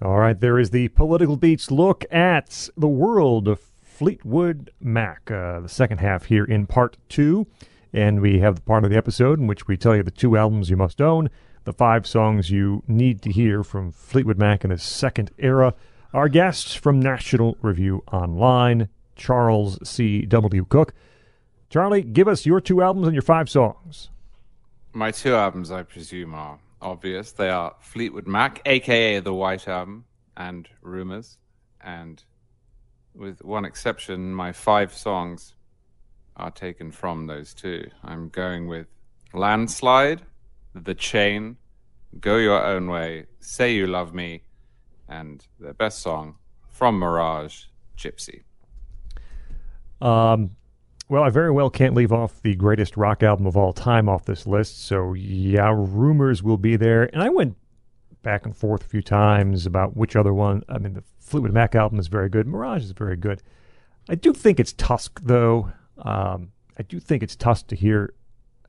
All 0.00 0.18
right, 0.18 0.38
there 0.38 0.58
is 0.58 0.70
the 0.70 0.88
Political 0.88 1.36
Beats 1.36 1.70
look 1.70 2.04
at 2.10 2.68
the 2.76 2.88
world 2.88 3.48
of 3.48 3.60
Fleetwood 3.82 4.70
Mac, 4.80 5.28
uh, 5.28 5.58
the 5.60 5.68
second 5.68 5.98
half 5.98 6.26
here 6.26 6.44
in 6.44 6.66
part 6.66 6.96
two. 7.08 7.48
And 7.92 8.20
we 8.20 8.38
have 8.38 8.54
the 8.54 8.60
part 8.60 8.84
of 8.84 8.90
the 8.90 8.96
episode 8.96 9.40
in 9.40 9.46
which 9.46 9.66
we 9.66 9.76
tell 9.76 9.96
you 9.96 10.02
the 10.02 10.10
two 10.10 10.36
albums 10.36 10.70
you 10.70 10.76
must 10.76 11.00
own, 11.00 11.30
the 11.64 11.72
five 11.72 12.06
songs 12.06 12.50
you 12.50 12.84
need 12.86 13.22
to 13.22 13.32
hear 13.32 13.64
from 13.64 13.90
Fleetwood 13.90 14.38
Mac 14.38 14.62
in 14.62 14.70
the 14.70 14.78
second 14.78 15.32
era. 15.38 15.74
Our 16.12 16.28
guests 16.28 16.74
from 16.74 17.00
National 17.00 17.56
Review 17.60 18.04
Online, 18.12 18.88
Charles 19.16 19.78
C. 19.82 20.24
W. 20.26 20.64
Cooke. 20.66 20.94
Charlie, 21.70 22.02
give 22.02 22.28
us 22.28 22.46
your 22.46 22.60
two 22.60 22.82
albums 22.82 23.08
and 23.08 23.14
your 23.14 23.22
five 23.22 23.50
songs. 23.50 24.10
My 24.98 25.12
two 25.12 25.32
albums, 25.36 25.70
I 25.70 25.84
presume, 25.84 26.34
are 26.34 26.58
obvious. 26.82 27.30
They 27.30 27.50
are 27.50 27.76
Fleetwood 27.78 28.26
Mac, 28.26 28.60
aka 28.66 29.20
the 29.20 29.32
White 29.32 29.68
Album, 29.68 30.06
and 30.36 30.68
Rumours. 30.82 31.38
And 31.80 32.20
with 33.14 33.44
one 33.44 33.64
exception, 33.64 34.34
my 34.34 34.50
five 34.50 34.92
songs 34.92 35.54
are 36.36 36.50
taken 36.50 36.90
from 36.90 37.28
those 37.28 37.54
two. 37.54 37.88
I'm 38.02 38.28
going 38.28 38.66
with 38.66 38.88
Landslide, 39.32 40.22
The 40.74 40.96
Chain, 40.96 41.58
Go 42.18 42.38
Your 42.38 42.66
Own 42.66 42.90
Way, 42.90 43.26
Say 43.38 43.76
You 43.76 43.86
Love 43.86 44.12
Me, 44.12 44.42
and 45.08 45.46
their 45.60 45.74
best 45.74 46.00
song, 46.00 46.34
From 46.70 46.98
Mirage, 46.98 47.66
Gypsy. 47.96 48.42
Um, 50.00 50.56
well, 51.08 51.22
I 51.22 51.30
very 51.30 51.50
well 51.50 51.70
can't 51.70 51.94
leave 51.94 52.12
off 52.12 52.42
the 52.42 52.54
greatest 52.54 52.96
rock 52.96 53.22
album 53.22 53.46
of 53.46 53.56
all 53.56 53.72
time 53.72 54.08
off 54.08 54.26
this 54.26 54.46
list. 54.46 54.84
So, 54.84 55.14
yeah, 55.14 55.72
rumours 55.74 56.42
will 56.42 56.58
be 56.58 56.76
there. 56.76 57.04
And 57.14 57.22
I 57.22 57.30
went 57.30 57.56
back 58.22 58.44
and 58.44 58.54
forth 58.54 58.84
a 58.84 58.88
few 58.88 59.00
times 59.00 59.64
about 59.64 59.96
which 59.96 60.16
other 60.16 60.34
one. 60.34 60.64
I 60.68 60.78
mean, 60.78 60.92
the 60.92 61.04
Fleetwood 61.18 61.52
Mac 61.52 61.74
album 61.74 61.98
is 61.98 62.08
very 62.08 62.28
good. 62.28 62.46
Mirage 62.46 62.84
is 62.84 62.90
very 62.90 63.16
good. 63.16 63.42
I 64.08 64.16
do 64.16 64.34
think 64.34 64.60
it's 64.60 64.72
Tusk, 64.74 65.20
though. 65.22 65.72
Um, 65.98 66.52
I 66.78 66.82
do 66.82 67.00
think 67.00 67.22
it's 67.22 67.36
Tusk 67.36 67.68
to 67.68 67.76
hear 67.76 68.12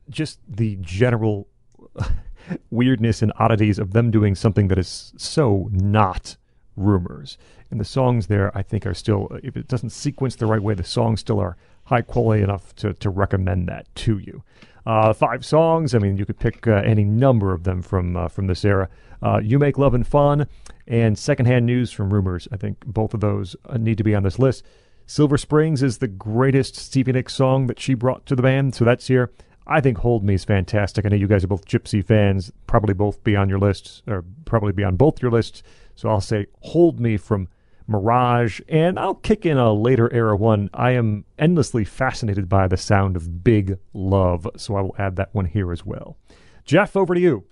just 0.08 0.40
the 0.48 0.76
general 0.80 1.46
weirdness 2.70 3.20
and 3.20 3.32
oddities 3.38 3.78
of 3.78 3.92
them 3.92 4.10
doing 4.10 4.34
something 4.34 4.68
that 4.68 4.78
is 4.78 5.12
so 5.18 5.68
not 5.72 6.36
rumours. 6.74 7.36
And 7.70 7.78
the 7.78 7.84
songs 7.84 8.26
there, 8.26 8.56
I 8.56 8.62
think, 8.62 8.86
are 8.86 8.94
still, 8.94 9.28
if 9.42 9.56
it 9.56 9.68
doesn't 9.68 9.90
sequence 9.90 10.36
the 10.36 10.46
right 10.46 10.62
way, 10.62 10.74
the 10.74 10.84
songs 10.84 11.20
still 11.20 11.38
are 11.38 11.56
high 11.90 12.02
quality 12.02 12.42
enough 12.42 12.74
to, 12.76 12.94
to 12.94 13.10
recommend 13.10 13.68
that 13.68 13.92
to 13.96 14.18
you. 14.18 14.42
Uh, 14.86 15.12
five 15.12 15.44
songs, 15.44 15.94
I 15.94 15.98
mean, 15.98 16.16
you 16.16 16.24
could 16.24 16.38
pick 16.38 16.66
uh, 16.66 16.76
any 16.76 17.04
number 17.04 17.52
of 17.52 17.64
them 17.64 17.82
from 17.82 18.16
uh, 18.16 18.28
from 18.28 18.46
this 18.46 18.64
era. 18.64 18.88
Uh, 19.22 19.40
you 19.42 19.58
Make 19.58 19.76
Loving 19.76 20.04
Fun 20.04 20.46
and 20.86 21.18
Secondhand 21.18 21.66
News 21.66 21.92
from 21.92 22.12
Rumours. 22.12 22.48
I 22.50 22.56
think 22.56 22.86
both 22.86 23.12
of 23.12 23.20
those 23.20 23.56
uh, 23.68 23.76
need 23.76 23.98
to 23.98 24.04
be 24.04 24.14
on 24.14 24.22
this 24.22 24.38
list. 24.38 24.64
Silver 25.04 25.36
Springs 25.36 25.82
is 25.82 25.98
the 25.98 26.08
greatest 26.08 26.76
Stevie 26.76 27.12
Nicks 27.12 27.34
song 27.34 27.66
that 27.66 27.80
she 27.80 27.94
brought 27.94 28.24
to 28.26 28.36
the 28.36 28.42
band, 28.42 28.74
so 28.74 28.84
that's 28.84 29.08
here. 29.08 29.32
I 29.66 29.80
think 29.80 29.98
Hold 29.98 30.24
Me 30.24 30.34
is 30.34 30.44
fantastic. 30.44 31.04
I 31.04 31.08
know 31.08 31.16
you 31.16 31.26
guys 31.26 31.44
are 31.44 31.48
both 31.48 31.66
Gypsy 31.66 32.04
fans, 32.04 32.52
probably 32.66 32.94
both 32.94 33.22
be 33.24 33.36
on 33.36 33.48
your 33.48 33.58
lists, 33.58 34.02
or 34.06 34.24
probably 34.44 34.72
be 34.72 34.84
on 34.84 34.96
both 34.96 35.20
your 35.20 35.30
lists. 35.30 35.62
So 35.96 36.08
I'll 36.08 36.20
say 36.20 36.46
Hold 36.60 37.00
Me 37.00 37.16
from 37.16 37.48
Mirage, 37.90 38.60
and 38.68 38.98
I'll 38.98 39.16
kick 39.16 39.44
in 39.44 39.58
a 39.58 39.72
later 39.72 40.10
era 40.12 40.36
one. 40.36 40.70
I 40.72 40.92
am 40.92 41.24
endlessly 41.38 41.84
fascinated 41.84 42.48
by 42.48 42.68
the 42.68 42.76
sound 42.76 43.16
of 43.16 43.42
Big 43.42 43.78
Love, 43.92 44.46
so 44.56 44.76
I 44.76 44.80
will 44.80 44.94
add 44.96 45.16
that 45.16 45.34
one 45.34 45.46
here 45.46 45.72
as 45.72 45.84
well. 45.84 46.16
Jeff, 46.64 46.96
over 46.96 47.14
to 47.14 47.20
you. 47.20 47.44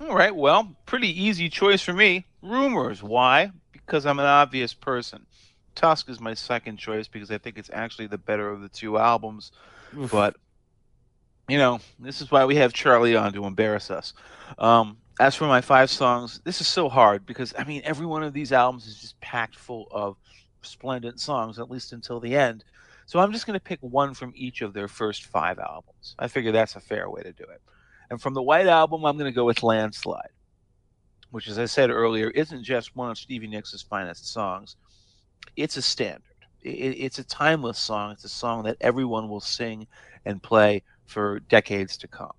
All 0.00 0.14
right, 0.14 0.34
well, 0.34 0.76
pretty 0.86 1.08
easy 1.08 1.48
choice 1.48 1.82
for 1.82 1.92
me. 1.92 2.26
Rumours. 2.42 3.02
Why? 3.02 3.50
Because 3.72 4.06
I'm 4.06 4.20
an 4.20 4.26
obvious 4.26 4.72
person. 4.72 5.26
Tusk 5.74 6.08
is 6.08 6.20
my 6.20 6.34
second 6.34 6.76
choice 6.76 7.08
because 7.08 7.30
I 7.30 7.38
think 7.38 7.58
it's 7.58 7.70
actually 7.72 8.06
the 8.06 8.18
better 8.18 8.48
of 8.50 8.60
the 8.60 8.68
two 8.68 8.98
albums. 8.98 9.52
But, 10.10 10.36
you 11.48 11.58
know, 11.58 11.80
this 11.98 12.20
is 12.20 12.30
why 12.30 12.44
we 12.44 12.56
have 12.56 12.72
Charlie 12.72 13.16
on 13.16 13.32
to 13.32 13.46
embarrass 13.46 13.90
us. 13.90 14.14
Um, 14.58 14.98
as 15.20 15.34
for 15.34 15.46
my 15.46 15.60
five 15.60 15.90
songs, 15.90 16.40
this 16.44 16.60
is 16.60 16.68
so 16.68 16.88
hard 16.88 17.26
because, 17.26 17.54
I 17.58 17.64
mean, 17.64 17.82
every 17.84 18.06
one 18.06 18.22
of 18.22 18.32
these 18.32 18.52
albums 18.52 18.86
is 18.86 19.00
just 19.00 19.20
packed 19.20 19.56
full 19.56 19.88
of 19.90 20.16
splendid 20.62 21.20
songs, 21.20 21.58
at 21.58 21.70
least 21.70 21.92
until 21.92 22.20
the 22.20 22.34
end. 22.34 22.64
So 23.06 23.18
I'm 23.18 23.32
just 23.32 23.46
going 23.46 23.58
to 23.58 23.64
pick 23.64 23.80
one 23.80 24.14
from 24.14 24.32
each 24.34 24.62
of 24.62 24.72
their 24.72 24.88
first 24.88 25.26
five 25.26 25.58
albums. 25.58 26.14
I 26.18 26.28
figure 26.28 26.52
that's 26.52 26.76
a 26.76 26.80
fair 26.80 27.10
way 27.10 27.22
to 27.22 27.32
do 27.32 27.44
it. 27.44 27.60
And 28.10 28.20
from 28.20 28.34
the 28.34 28.42
White 28.42 28.66
Album, 28.66 29.04
I'm 29.04 29.18
going 29.18 29.30
to 29.30 29.34
go 29.34 29.44
with 29.44 29.62
Landslide, 29.62 30.30
which, 31.30 31.48
as 31.48 31.58
I 31.58 31.64
said 31.66 31.90
earlier, 31.90 32.30
isn't 32.30 32.62
just 32.62 32.94
one 32.96 33.10
of 33.10 33.18
Stevie 33.18 33.48
Nicks' 33.48 33.82
finest 33.82 34.32
songs. 34.32 34.76
It's 35.56 35.76
a 35.76 35.82
standard. 35.82 36.22
It's 36.62 37.18
a 37.18 37.24
timeless 37.24 37.78
song. 37.78 38.12
It's 38.12 38.24
a 38.24 38.28
song 38.28 38.64
that 38.64 38.76
everyone 38.80 39.28
will 39.28 39.40
sing 39.40 39.86
and 40.24 40.42
play 40.42 40.82
for 41.06 41.40
decades 41.40 41.96
to 41.98 42.08
come. 42.08 42.32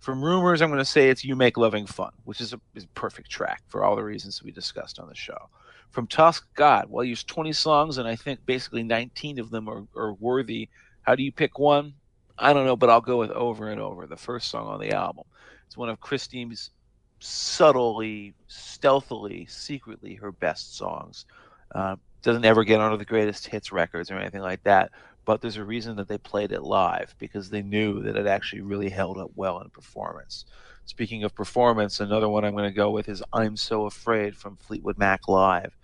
From 0.00 0.24
Rumours, 0.24 0.62
I'm 0.62 0.70
going 0.70 0.78
to 0.78 0.84
say 0.84 1.10
it's 1.10 1.24
You 1.26 1.36
Make 1.36 1.58
Loving 1.58 1.86
Fun, 1.86 2.12
which 2.24 2.40
is 2.40 2.54
a, 2.54 2.60
is 2.74 2.84
a 2.84 2.88
perfect 2.88 3.30
track 3.30 3.62
for 3.68 3.84
all 3.84 3.96
the 3.96 4.02
reasons 4.02 4.42
we 4.42 4.50
discussed 4.50 4.98
on 4.98 5.08
the 5.08 5.14
show. 5.14 5.50
From 5.90 6.06
Tusk, 6.06 6.46
God, 6.54 6.86
well, 6.88 7.04
there's 7.04 7.22
20 7.22 7.52
songs, 7.52 7.98
and 7.98 8.08
I 8.08 8.16
think 8.16 8.40
basically 8.46 8.82
19 8.82 9.38
of 9.38 9.50
them 9.50 9.68
are, 9.68 9.84
are 9.94 10.14
worthy. 10.14 10.70
How 11.02 11.14
do 11.14 11.22
you 11.22 11.30
pick 11.30 11.58
one? 11.58 11.92
I 12.38 12.54
don't 12.54 12.64
know, 12.64 12.76
but 12.76 12.88
I'll 12.88 13.02
go 13.02 13.18
with 13.18 13.30
Over 13.32 13.68
and 13.70 13.78
Over, 13.78 14.06
the 14.06 14.16
first 14.16 14.48
song 14.48 14.68
on 14.68 14.80
the 14.80 14.92
album. 14.92 15.24
It's 15.66 15.76
one 15.76 15.90
of 15.90 16.00
Christine's 16.00 16.70
subtly, 17.18 18.32
stealthily, 18.48 19.44
secretly 19.50 20.14
her 20.14 20.32
best 20.32 20.78
songs. 20.78 21.26
Uh, 21.74 21.96
doesn't 22.22 22.46
ever 22.46 22.64
get 22.64 22.80
onto 22.80 22.96
the 22.96 23.04
greatest 23.04 23.46
hits 23.46 23.70
records 23.70 24.10
or 24.10 24.18
anything 24.18 24.40
like 24.40 24.62
that, 24.62 24.92
but 25.24 25.40
there's 25.40 25.56
a 25.56 25.64
reason 25.64 25.96
that 25.96 26.08
they 26.08 26.18
played 26.18 26.52
it 26.52 26.62
live 26.62 27.14
because 27.18 27.50
they 27.50 27.62
knew 27.62 28.02
that 28.02 28.16
it 28.16 28.26
actually 28.26 28.62
really 28.62 28.88
held 28.88 29.18
up 29.18 29.30
well 29.34 29.60
in 29.60 29.70
performance. 29.70 30.44
Speaking 30.86 31.24
of 31.24 31.34
performance, 31.34 32.00
another 32.00 32.28
one 32.28 32.44
I'm 32.44 32.54
going 32.54 32.68
to 32.70 32.74
go 32.74 32.90
with 32.90 33.08
is 33.08 33.22
I'm 33.32 33.56
So 33.56 33.86
Afraid 33.86 34.36
from 34.36 34.56
Fleetwood 34.56 34.98
Mac 34.98 35.28
Live. 35.28 35.76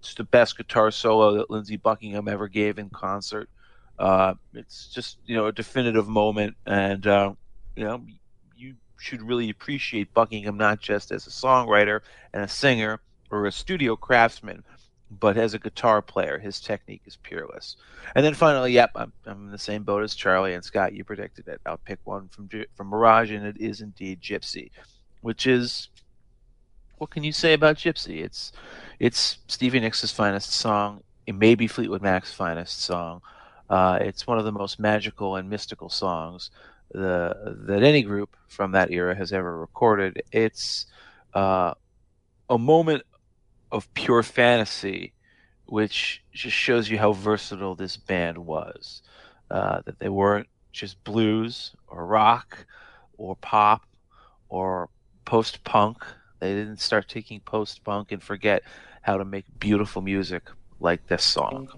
It's 0.00 0.14
the 0.14 0.24
best 0.24 0.56
guitar 0.56 0.90
solo 0.90 1.36
that 1.36 1.50
Lindsey 1.50 1.76
Buckingham 1.76 2.28
ever 2.28 2.48
gave 2.48 2.78
in 2.78 2.88
concert. 2.90 3.48
Uh, 3.98 4.34
it's 4.54 4.88
just 4.88 5.18
you 5.26 5.36
know 5.36 5.46
a 5.46 5.52
definitive 5.52 6.08
moment, 6.08 6.56
and 6.66 7.06
uh, 7.06 7.32
you 7.76 7.84
know 7.84 8.04
you 8.56 8.74
should 8.98 9.22
really 9.22 9.50
appreciate 9.50 10.14
Buckingham 10.14 10.56
not 10.56 10.80
just 10.80 11.10
as 11.10 11.26
a 11.26 11.30
songwriter 11.30 12.00
and 12.32 12.42
a 12.42 12.48
singer 12.48 13.00
or 13.30 13.46
a 13.46 13.52
studio 13.52 13.96
craftsman, 13.96 14.64
but 15.10 15.36
as 15.36 15.54
a 15.54 15.58
guitar 15.58 16.02
player. 16.02 16.38
His 16.38 16.60
technique 16.60 17.02
is 17.06 17.16
peerless. 17.16 17.76
And 18.14 18.24
then 18.24 18.34
finally, 18.34 18.72
yep, 18.72 18.90
I'm, 18.94 19.12
I'm 19.26 19.46
in 19.46 19.50
the 19.50 19.58
same 19.58 19.82
boat 19.82 20.02
as 20.02 20.14
Charlie 20.14 20.54
and 20.54 20.64
Scot. 20.64 20.92
You 20.92 21.04
predicted 21.04 21.48
it. 21.48 21.60
I'll 21.66 21.78
pick 21.78 21.98
one 22.04 22.28
from 22.28 22.48
from 22.74 22.88
Mirage, 22.88 23.30
and 23.30 23.46
it 23.46 23.56
is 23.58 23.80
indeed 23.80 24.20
Gypsy, 24.20 24.70
which 25.22 25.46
is 25.46 25.88
what 26.98 27.10
can 27.10 27.24
you 27.24 27.32
say 27.32 27.52
about 27.52 27.76
Gypsy? 27.76 28.22
It's 28.22 28.52
it's 28.98 29.38
Stevie 29.46 29.80
Nicks' 29.80 30.10
finest 30.10 30.52
song. 30.52 31.02
It 31.26 31.34
may 31.34 31.54
be 31.54 31.66
Fleetwood 31.66 32.02
Mac's 32.02 32.32
finest 32.32 32.82
song. 32.82 33.22
Uh, 33.68 33.98
it's 34.00 34.26
one 34.26 34.38
of 34.38 34.44
the 34.44 34.52
most 34.52 34.78
magical 34.78 35.36
and 35.36 35.50
mystical 35.50 35.90
songs 35.90 36.50
the, 36.92 37.56
that 37.66 37.82
any 37.82 38.02
group 38.02 38.34
from 38.46 38.72
that 38.72 38.90
era 38.90 39.14
has 39.14 39.32
ever 39.32 39.58
recorded. 39.58 40.22
It's 40.32 40.86
uh, 41.34 41.74
a 42.48 42.58
moment 42.58 43.02
of 43.70 43.92
pure 43.94 44.22
fantasy, 44.22 45.12
which 45.66 46.22
just 46.32 46.56
shows 46.56 46.88
you 46.88 46.98
how 46.98 47.12
versatile 47.12 47.74
this 47.74 47.96
band 47.96 48.38
was. 48.38 49.02
Uh, 49.50 49.80
that 49.86 49.98
they 49.98 50.08
weren't 50.08 50.48
just 50.72 51.02
blues 51.04 51.74
or 51.86 52.04
rock 52.04 52.66
or 53.16 53.34
pop 53.36 53.82
or 54.48 54.88
post 55.24 55.64
punk. 55.64 56.04
They 56.40 56.54
didn't 56.54 56.80
start 56.80 57.08
taking 57.08 57.40
post 57.40 57.82
punk 57.82 58.12
and 58.12 58.22
forget 58.22 58.62
how 59.02 59.16
to 59.16 59.24
make 59.24 59.44
beautiful 59.58 60.02
music 60.02 60.42
like 60.80 61.06
this 61.06 61.24
song. 61.24 61.68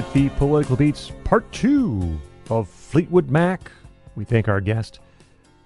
With 0.00 0.12
the 0.14 0.30
Political 0.30 0.76
Beats 0.76 1.12
Part 1.24 1.52
2 1.52 2.18
of 2.48 2.70
Fleetwood 2.70 3.28
Mac. 3.28 3.70
We 4.16 4.24
thank 4.24 4.48
our 4.48 4.62
guest, 4.62 4.98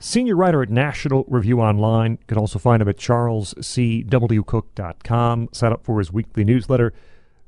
senior 0.01 0.35
writer 0.35 0.61
at 0.61 0.71
National 0.71 1.25
Review 1.29 1.61
Online. 1.61 2.19
You 2.21 2.27
can 2.27 2.39
also 2.39 2.59
find 2.59 2.83
him 2.83 2.89
at 2.89 2.97
charlescwcooke.com. 2.97 5.49
Sign 5.53 5.73
up 5.73 5.85
for 5.85 6.01
his 6.01 6.13
weekly 6.13 6.43
newsletter. 6.43 6.93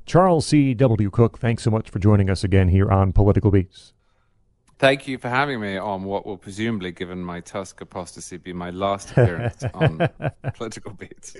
Charles 0.04 0.46
C. 0.46 0.74
W. 0.74 1.10
Cooke, 1.10 1.40
thanks 1.40 1.64
so 1.64 1.72
much 1.72 1.90
for 1.90 1.98
joining 1.98 2.30
us 2.30 2.44
again 2.44 2.68
here 2.68 2.88
on 2.88 3.12
Political 3.12 3.50
Beats. 3.50 3.92
Thank 4.78 5.08
you 5.08 5.18
for 5.18 5.28
having 5.28 5.58
me 5.58 5.76
on 5.76 6.04
what 6.04 6.24
will 6.24 6.36
presumably, 6.36 6.92
given 6.92 7.18
my 7.18 7.40
Tusk 7.40 7.80
apostasy, 7.80 8.36
be 8.36 8.52
my 8.52 8.70
last 8.70 9.10
appearance 9.10 9.64
on 9.74 10.08
Political 10.54 10.92
Beats. 10.92 11.36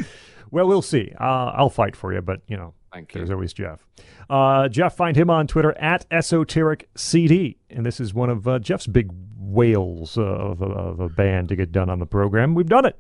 Well, 0.51 0.67
we'll 0.67 0.83
see. 0.83 1.13
Uh, 1.21 1.53
I'll 1.55 1.71
fight 1.71 1.95
for 1.95 2.13
you, 2.13 2.21
but, 2.21 2.41
you 2.49 2.57
know, 2.57 2.75
Thank 2.97 3.15
you. 3.15 3.19
There's 3.19 3.31
always 3.31 3.53
Jeff. 3.53 3.87
Uh, 4.31 4.69
Jeff, 4.69 4.97
find 4.97 5.15
him 5.15 5.29
on 5.29 5.47
Twitter 5.47 5.77
at 5.79 6.07
Esoteric 6.11 6.89
CD. 6.97 7.59
And 7.69 7.85
this 7.85 8.01
is 8.01 8.15
one 8.15 8.31
of 8.31 8.49
uh, 8.49 8.59
Jeff's 8.59 8.87
big 8.87 9.11
whales 9.39 10.17
of, 10.17 10.63
a, 10.63 10.65
of 10.65 11.01
a 11.01 11.11
band 11.11 11.51
to 11.51 11.57
get 11.57 11.73
done 11.73 11.91
on 11.91 11.99
the 11.99 12.07
program. 12.07 12.55
We've 12.55 12.71
done 12.71 12.87
it. 12.87 12.99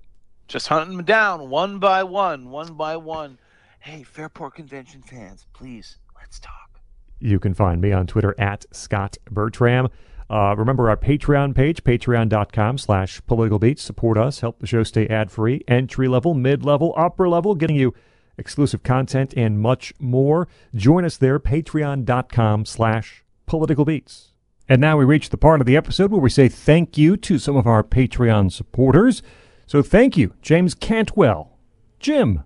Just 0.49 0.68
hunting 0.68 0.99
them 0.99 1.07
down 1.07 1.49
one 1.49 1.78
by 1.78 2.02
one, 2.02 2.50
one 2.50 2.75
by 2.75 2.99
one. 2.99 3.39
Hey, 3.81 4.02
Fairport 4.02 4.57
Convention 4.57 5.00
fans, 5.00 5.47
please, 5.55 5.97
let's 6.15 6.39
talk. 6.41 6.78
You 7.18 7.41
can 7.41 7.55
find 7.55 7.81
me 7.81 7.92
on 7.92 8.07
Twitter 8.07 8.34
at 8.39 8.66
Scot 8.73 9.16
Bertram. 9.31 9.89
Uh, 10.28 10.55
remember 10.58 10.91
our 10.91 10.97
Patreon 10.99 11.55
page, 11.55 11.84
patreon.com 11.84 12.76
slash 12.76 13.23
political 13.26 13.58
beats. 13.58 13.83
Support 13.83 14.18
us, 14.18 14.41
help 14.41 14.58
the 14.58 14.66
show 14.66 14.83
stay 14.83 15.07
ad 15.07 15.31
free, 15.31 15.62
entry 15.66 16.07
level, 16.07 16.34
mid 16.34 16.66
level, 16.66 16.92
upper 16.99 17.31
level, 17.31 17.55
getting 17.55 17.76
you 17.76 17.94
exclusive 18.39 18.82
content 18.82 19.34
and 19.36 19.60
much 19.60 19.92
more. 19.98 20.48
Join 20.74 21.05
us 21.05 21.16
there, 21.16 21.39
patreon.com 21.39 22.65
slash 22.65 23.24
political 23.47 23.84
beats. 23.84 24.32
And 24.68 24.81
now 24.81 24.97
we 24.98 25.05
reach 25.05 25.31
the 25.31 25.36
part 25.36 25.60
of 25.60 25.66
the 25.66 25.76
episode 25.76 26.10
where 26.10 26.20
we 26.20 26.31
say 26.31 26.48
thank 26.48 26.98
you 26.98 27.16
to 27.18 27.39
some 27.39 27.56
of 27.56 27.66
our 27.66 27.84
Patreon 27.84 28.50
supporters. 28.50 29.23
So 29.66 29.81
thank 29.82 30.16
you, 30.16 30.34
James 30.42 30.74
Cantwell, 30.74 31.56
Jim, 32.00 32.42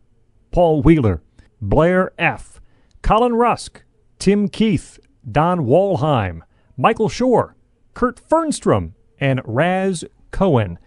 Paul 0.51 0.83
Wheeler, 0.83 1.23
Blair 1.61 2.13
F., 2.19 2.61
Colin 3.03 3.35
Rusk, 3.35 3.83
Tim 4.19 4.49
Keith, 4.49 4.99
Don 5.31 5.61
Walheim, 5.61 6.43
Michael 6.77 7.09
Shore, 7.09 7.57
Kurt 7.95 8.21
Fernstrom, 8.21 8.93
and 9.19 9.41
Raz 9.45 10.05
Cohen. 10.31 10.79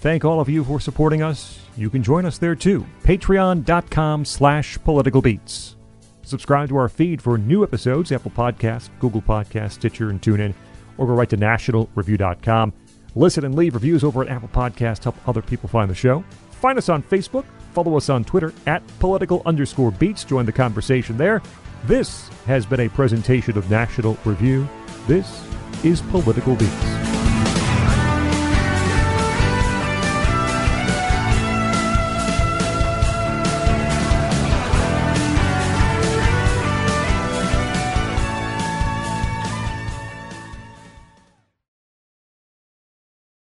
Thank 0.00 0.24
all 0.24 0.40
of 0.40 0.48
you 0.48 0.62
for 0.62 0.78
supporting 0.78 1.22
us. 1.22 1.58
You 1.76 1.90
can 1.90 2.04
join 2.04 2.24
us 2.24 2.38
there 2.38 2.54
too. 2.54 2.86
Patreon.com 3.02 4.24
slash 4.24 4.78
political 4.84 5.20
beats. 5.20 5.76
Subscribe 6.22 6.68
to 6.68 6.76
our 6.76 6.88
feed 6.88 7.20
for 7.20 7.36
new 7.36 7.64
episodes, 7.64 8.12
Apple 8.12 8.30
Podcasts, 8.30 8.90
Google 9.00 9.22
Podcasts, 9.22 9.72
Stitcher, 9.72 10.10
and 10.10 10.20
TuneIn, 10.20 10.54
or 10.98 11.06
go 11.06 11.14
right 11.14 11.28
to 11.30 11.36
nationalreview.com. 11.36 12.72
Listen 13.14 13.44
and 13.44 13.54
leave 13.54 13.74
reviews 13.74 14.04
over 14.04 14.22
at 14.22 14.28
Apple 14.28 14.48
Podcasts, 14.48 14.98
to 14.98 15.10
help 15.10 15.28
other 15.28 15.42
people 15.42 15.68
find 15.68 15.90
the 15.90 15.94
show. 15.94 16.22
Find 16.50 16.76
us 16.76 16.88
on 16.88 17.02
Facebook, 17.02 17.44
follow 17.72 17.96
us 17.96 18.08
on 18.08 18.24
Twitter 18.24 18.52
at 18.66 18.86
political 18.98 19.42
underscore 19.46 19.90
beats, 19.90 20.22
join 20.22 20.44
the 20.44 20.52
conversation 20.52 21.16
there. 21.16 21.42
This 21.86 22.28
has 22.46 22.66
been 22.66 22.80
a 22.80 22.88
presentation 22.88 23.56
of 23.56 23.70
National 23.70 24.18
Review. 24.24 24.68
This 25.06 25.44
is 25.82 26.02
Political 26.02 26.56
Beats. 26.56 27.07